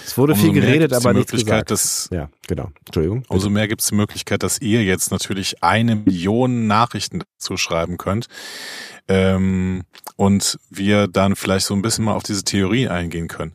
Es 0.04 0.16
wurde 0.16 0.34
Umso 0.34 0.44
viel 0.44 0.52
geredet, 0.52 0.92
aber 0.92 1.12
nichts 1.12 1.32
Möglichkeit, 1.32 1.68
gesagt. 1.68 1.70
dass 1.70 2.08
ja, 2.12 2.28
genau. 2.46 2.70
Entschuldigung. 2.86 3.24
Umso 3.28 3.50
mehr 3.50 3.66
gibt 3.66 3.80
es 3.80 3.88
die 3.88 3.94
Möglichkeit, 3.94 4.42
dass 4.42 4.60
ihr 4.60 4.84
jetzt 4.84 5.10
natürlich 5.10 5.62
eine 5.62 5.96
Million 5.96 6.66
Nachrichten 6.66 7.22
dazu 7.38 7.56
schreiben 7.56 7.98
könnt. 7.98 8.28
Ähm, 9.08 9.82
und 10.16 10.58
wir 10.70 11.08
dann 11.08 11.36
vielleicht 11.36 11.66
so 11.66 11.74
ein 11.74 11.82
bisschen 11.82 12.04
mal 12.04 12.14
auf 12.14 12.22
diese 12.22 12.44
Theorie 12.44 12.88
eingehen 12.88 13.28
können. 13.28 13.54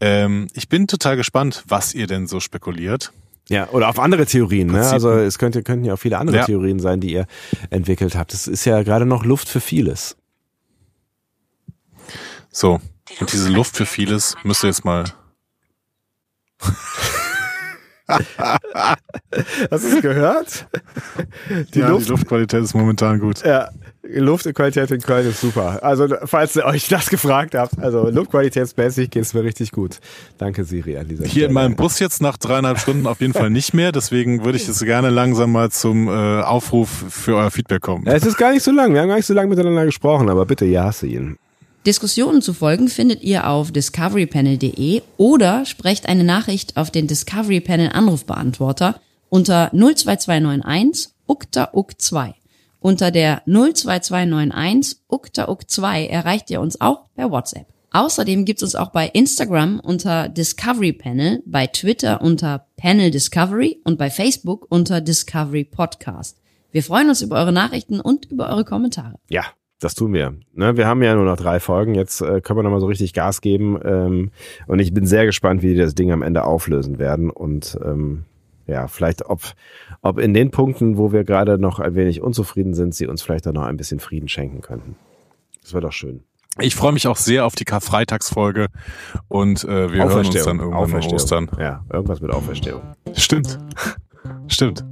Ähm, 0.00 0.48
ich 0.54 0.68
bin 0.68 0.86
total 0.88 1.16
gespannt, 1.16 1.62
was 1.68 1.94
ihr 1.94 2.06
denn 2.06 2.26
so 2.26 2.40
spekuliert. 2.40 3.12
Ja, 3.48 3.68
oder 3.70 3.88
auf 3.88 3.98
andere 3.98 4.26
Theorien. 4.26 4.68
Ne? 4.68 4.88
Also 4.88 5.10
es 5.10 5.38
könnte, 5.38 5.62
könnten 5.62 5.84
ja 5.84 5.94
auch 5.94 5.98
viele 5.98 6.18
andere 6.18 6.38
Ja. 6.38 6.44
Theorien 6.44 6.78
sein, 6.80 7.00
die 7.00 7.12
ihr 7.12 7.26
entwickelt 7.70 8.14
habt. 8.14 8.32
Es 8.32 8.46
ist 8.46 8.64
ja 8.64 8.82
gerade 8.82 9.06
noch 9.06 9.24
Luft 9.24 9.48
für 9.48 9.60
vieles. 9.60 10.16
So, 12.52 12.80
und 13.20 13.32
diese 13.32 13.48
Luft 13.48 13.76
für 13.76 13.86
vieles 13.86 14.36
müsst 14.44 14.64
ihr 14.64 14.68
jetzt 14.68 14.84
mal. 14.84 15.04
Hast 19.70 19.84
du 19.84 19.88
es 19.96 20.02
gehört? 20.02 20.66
Die 21.74 21.78
ja, 21.78 21.88
Luft, 21.88 22.06
die 22.06 22.10
Luftqualität 22.10 22.62
ist 22.62 22.74
momentan 22.74 23.20
gut. 23.20 23.44
ja, 23.44 23.68
Luftqualität 24.14 24.90
in 24.90 25.00
Köln 25.00 25.28
ist 25.28 25.40
super. 25.40 25.82
Also 25.82 26.06
falls 26.24 26.56
ihr 26.56 26.64
euch 26.64 26.88
das 26.88 27.10
gefragt 27.10 27.54
habt, 27.54 27.78
also 27.78 28.08
luftqualitätsmäßig 28.08 29.10
geht's 29.10 29.34
mir 29.34 29.42
richtig 29.44 29.72
gut. 29.72 29.98
Danke 30.38 30.64
Siri 30.64 30.96
an 30.96 31.08
dieser 31.08 31.24
Hier 31.24 31.30
Stelle. 31.30 31.46
in 31.46 31.52
meinem 31.52 31.76
Bus 31.76 31.98
jetzt 31.98 32.20
nach 32.22 32.36
dreieinhalb 32.36 32.78
Stunden 32.78 33.06
auf 33.06 33.20
jeden 33.20 33.32
Fall 33.32 33.50
nicht 33.50 33.74
mehr. 33.74 33.92
Deswegen 33.92 34.44
würde 34.44 34.56
ich 34.56 34.66
jetzt 34.66 34.84
gerne 34.84 35.10
langsam 35.10 35.52
mal 35.52 35.70
zum 35.70 36.08
äh, 36.08 36.42
Aufruf 36.42 36.88
für 37.10 37.36
euer 37.36 37.50
Feedback 37.50 37.82
kommen. 37.82 38.04
Ja, 38.06 38.12
es 38.12 38.26
ist 38.26 38.36
gar 38.36 38.52
nicht 38.52 38.62
so 38.62 38.70
lang. 38.70 38.92
Wir 38.94 39.02
haben 39.02 39.08
gar 39.08 39.16
nicht 39.16 39.26
so 39.26 39.34
lange 39.34 39.48
miteinander 39.48 39.84
gesprochen, 39.84 40.28
aber 40.28 40.46
bitte, 40.46 40.64
ja, 40.64 40.84
hasse 40.84 41.06
ihn. 41.06 41.38
Diskussionen 41.86 42.42
zu 42.42 42.52
folgen 42.52 42.88
findet 42.88 43.22
ihr 43.22 43.48
auf 43.48 43.72
discoverypanel.de 43.72 45.00
oder 45.16 45.64
sprecht 45.64 46.08
eine 46.08 46.24
Nachricht 46.24 46.76
auf 46.76 46.90
den 46.90 47.06
Discovery 47.06 47.60
Panel 47.60 47.90
Anrufbeantworter 47.92 49.00
unter 49.30 49.70
02291 49.72 51.12
ukta 51.26 51.70
uk 51.72 51.98
2 51.98 52.34
Unter 52.80 53.10
der 53.10 53.42
02291 53.44 55.02
ukta 55.06 55.48
uk 55.48 55.68
2 55.68 56.06
erreicht 56.06 56.50
ihr 56.50 56.62
uns 56.62 56.80
auch 56.80 57.04
per 57.14 57.30
WhatsApp. 57.30 57.66
Außerdem 57.92 58.44
gibt's 58.46 58.62
uns 58.62 58.74
auch 58.74 58.90
bei 58.90 59.06
Instagram 59.08 59.80
unter 59.80 60.28
Discovery 60.28 60.92
Panel, 60.92 61.42
bei 61.44 61.66
Twitter 61.66 62.22
unter 62.22 62.66
Panel 62.76 63.10
Discovery 63.10 63.80
und 63.84 63.98
bei 63.98 64.08
Facebook 64.08 64.66
unter 64.70 65.00
Discovery 65.00 65.64
Podcast. 65.64 66.40
Wir 66.70 66.82
freuen 66.82 67.08
uns 67.08 67.20
über 67.20 67.36
eure 67.36 67.52
Nachrichten 67.52 68.00
und 68.00 68.30
über 68.30 68.48
eure 68.48 68.64
Kommentare. 68.64 69.16
Ja, 69.28 69.44
das 69.80 69.94
tun 69.94 70.14
wir. 70.14 70.36
Ne, 70.54 70.76
wir 70.76 70.86
haben 70.86 71.02
ja 71.02 71.14
nur 71.14 71.24
noch 71.24 71.36
drei 71.36 71.60
Folgen. 71.60 71.94
Jetzt 71.94 72.22
äh, 72.22 72.40
können 72.40 72.58
wir 72.58 72.62
nochmal 72.62 72.80
so 72.80 72.86
richtig 72.86 73.12
Gas 73.12 73.40
geben. 73.40 73.78
Ähm, 73.84 74.30
und 74.68 74.78
ich 74.78 74.94
bin 74.94 75.04
sehr 75.04 75.26
gespannt, 75.26 75.62
wie 75.62 75.74
die 75.74 75.80
das 75.80 75.94
Ding 75.94 76.12
am 76.12 76.22
Ende 76.22 76.44
auflösen 76.44 76.98
werden. 76.98 77.28
Und 77.28 77.78
ähm, 77.84 78.24
ja, 78.66 78.86
vielleicht 78.86 79.26
ob, 79.26 79.40
ob 80.02 80.18
in 80.18 80.34
den 80.34 80.50
Punkten, 80.50 80.96
wo 80.96 81.12
wir 81.12 81.24
gerade 81.24 81.58
noch 81.58 81.78
ein 81.78 81.94
wenig 81.94 82.22
unzufrieden 82.22 82.74
sind, 82.74 82.94
sie 82.94 83.06
uns 83.06 83.22
vielleicht 83.22 83.46
auch 83.46 83.52
noch 83.52 83.64
ein 83.64 83.76
bisschen 83.76 84.00
Frieden 84.00 84.28
schenken 84.28 84.60
könnten. 84.60 84.96
Das 85.62 85.72
wäre 85.72 85.82
doch 85.82 85.92
schön. 85.92 86.22
Ich 86.58 86.74
freue 86.74 86.92
mich 86.92 87.06
auch 87.06 87.16
sehr 87.16 87.46
auf 87.46 87.54
die 87.54 87.64
Karfreitagsfolge 87.64 88.66
und 89.28 89.64
äh, 89.64 89.92
wir 89.92 90.04
hören 90.04 90.26
uns 90.26 90.44
dann 90.44 90.58
irgendwann 90.58 90.90
nach 90.90 91.06
Ostern. 91.06 91.50
Ja, 91.58 91.84
irgendwas 91.92 92.20
mit 92.20 92.32
Auferstehung. 92.32 92.82
Stimmt. 93.14 93.58
Stimmt. 94.48 94.84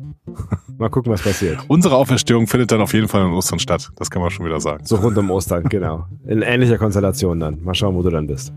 Mal 0.77 0.89
gucken, 0.91 1.11
was 1.11 1.23
passiert. 1.23 1.59
Unsere 1.69 1.97
Auferstehung 1.97 2.47
findet 2.47 2.71
dann 2.71 2.81
auf 2.81 2.93
jeden 2.93 3.09
Fall 3.09 3.27
in 3.27 3.33
Ostern 3.33 3.59
statt. 3.59 3.91
Das 3.97 4.11
kann 4.11 4.23
man 4.23 4.31
schon 4.31 4.47
wieder 4.47 4.61
sagen. 4.61 4.85
So 4.85 4.97
rund 4.97 5.19
um 5.19 5.31
Ostern, 5.31 5.65
genau. 5.65 6.07
In 6.27 6.43
ähnlicher 6.43 6.79
Konstellation 6.79 7.41
dann. 7.41 7.63
Mal 7.65 7.75
schauen, 7.75 7.97
wo 7.97 8.03
du 8.03 8.11
dann 8.11 8.27
bist. 8.27 8.53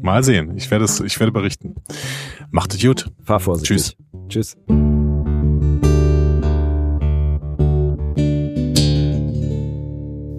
Mal 0.00 0.22
sehen. 0.22 0.56
Ich 0.56 0.70
werde 0.70 0.84
es, 0.84 1.00
ich 1.00 1.18
werde 1.20 1.32
berichten. 1.32 1.74
Macht 2.50 2.74
es 2.74 2.80
gut. 2.80 3.10
Fahr 3.24 3.40
vorsichtig. 3.40 3.96
Tschüss. 4.28 4.56
Tschüss. 4.56 4.87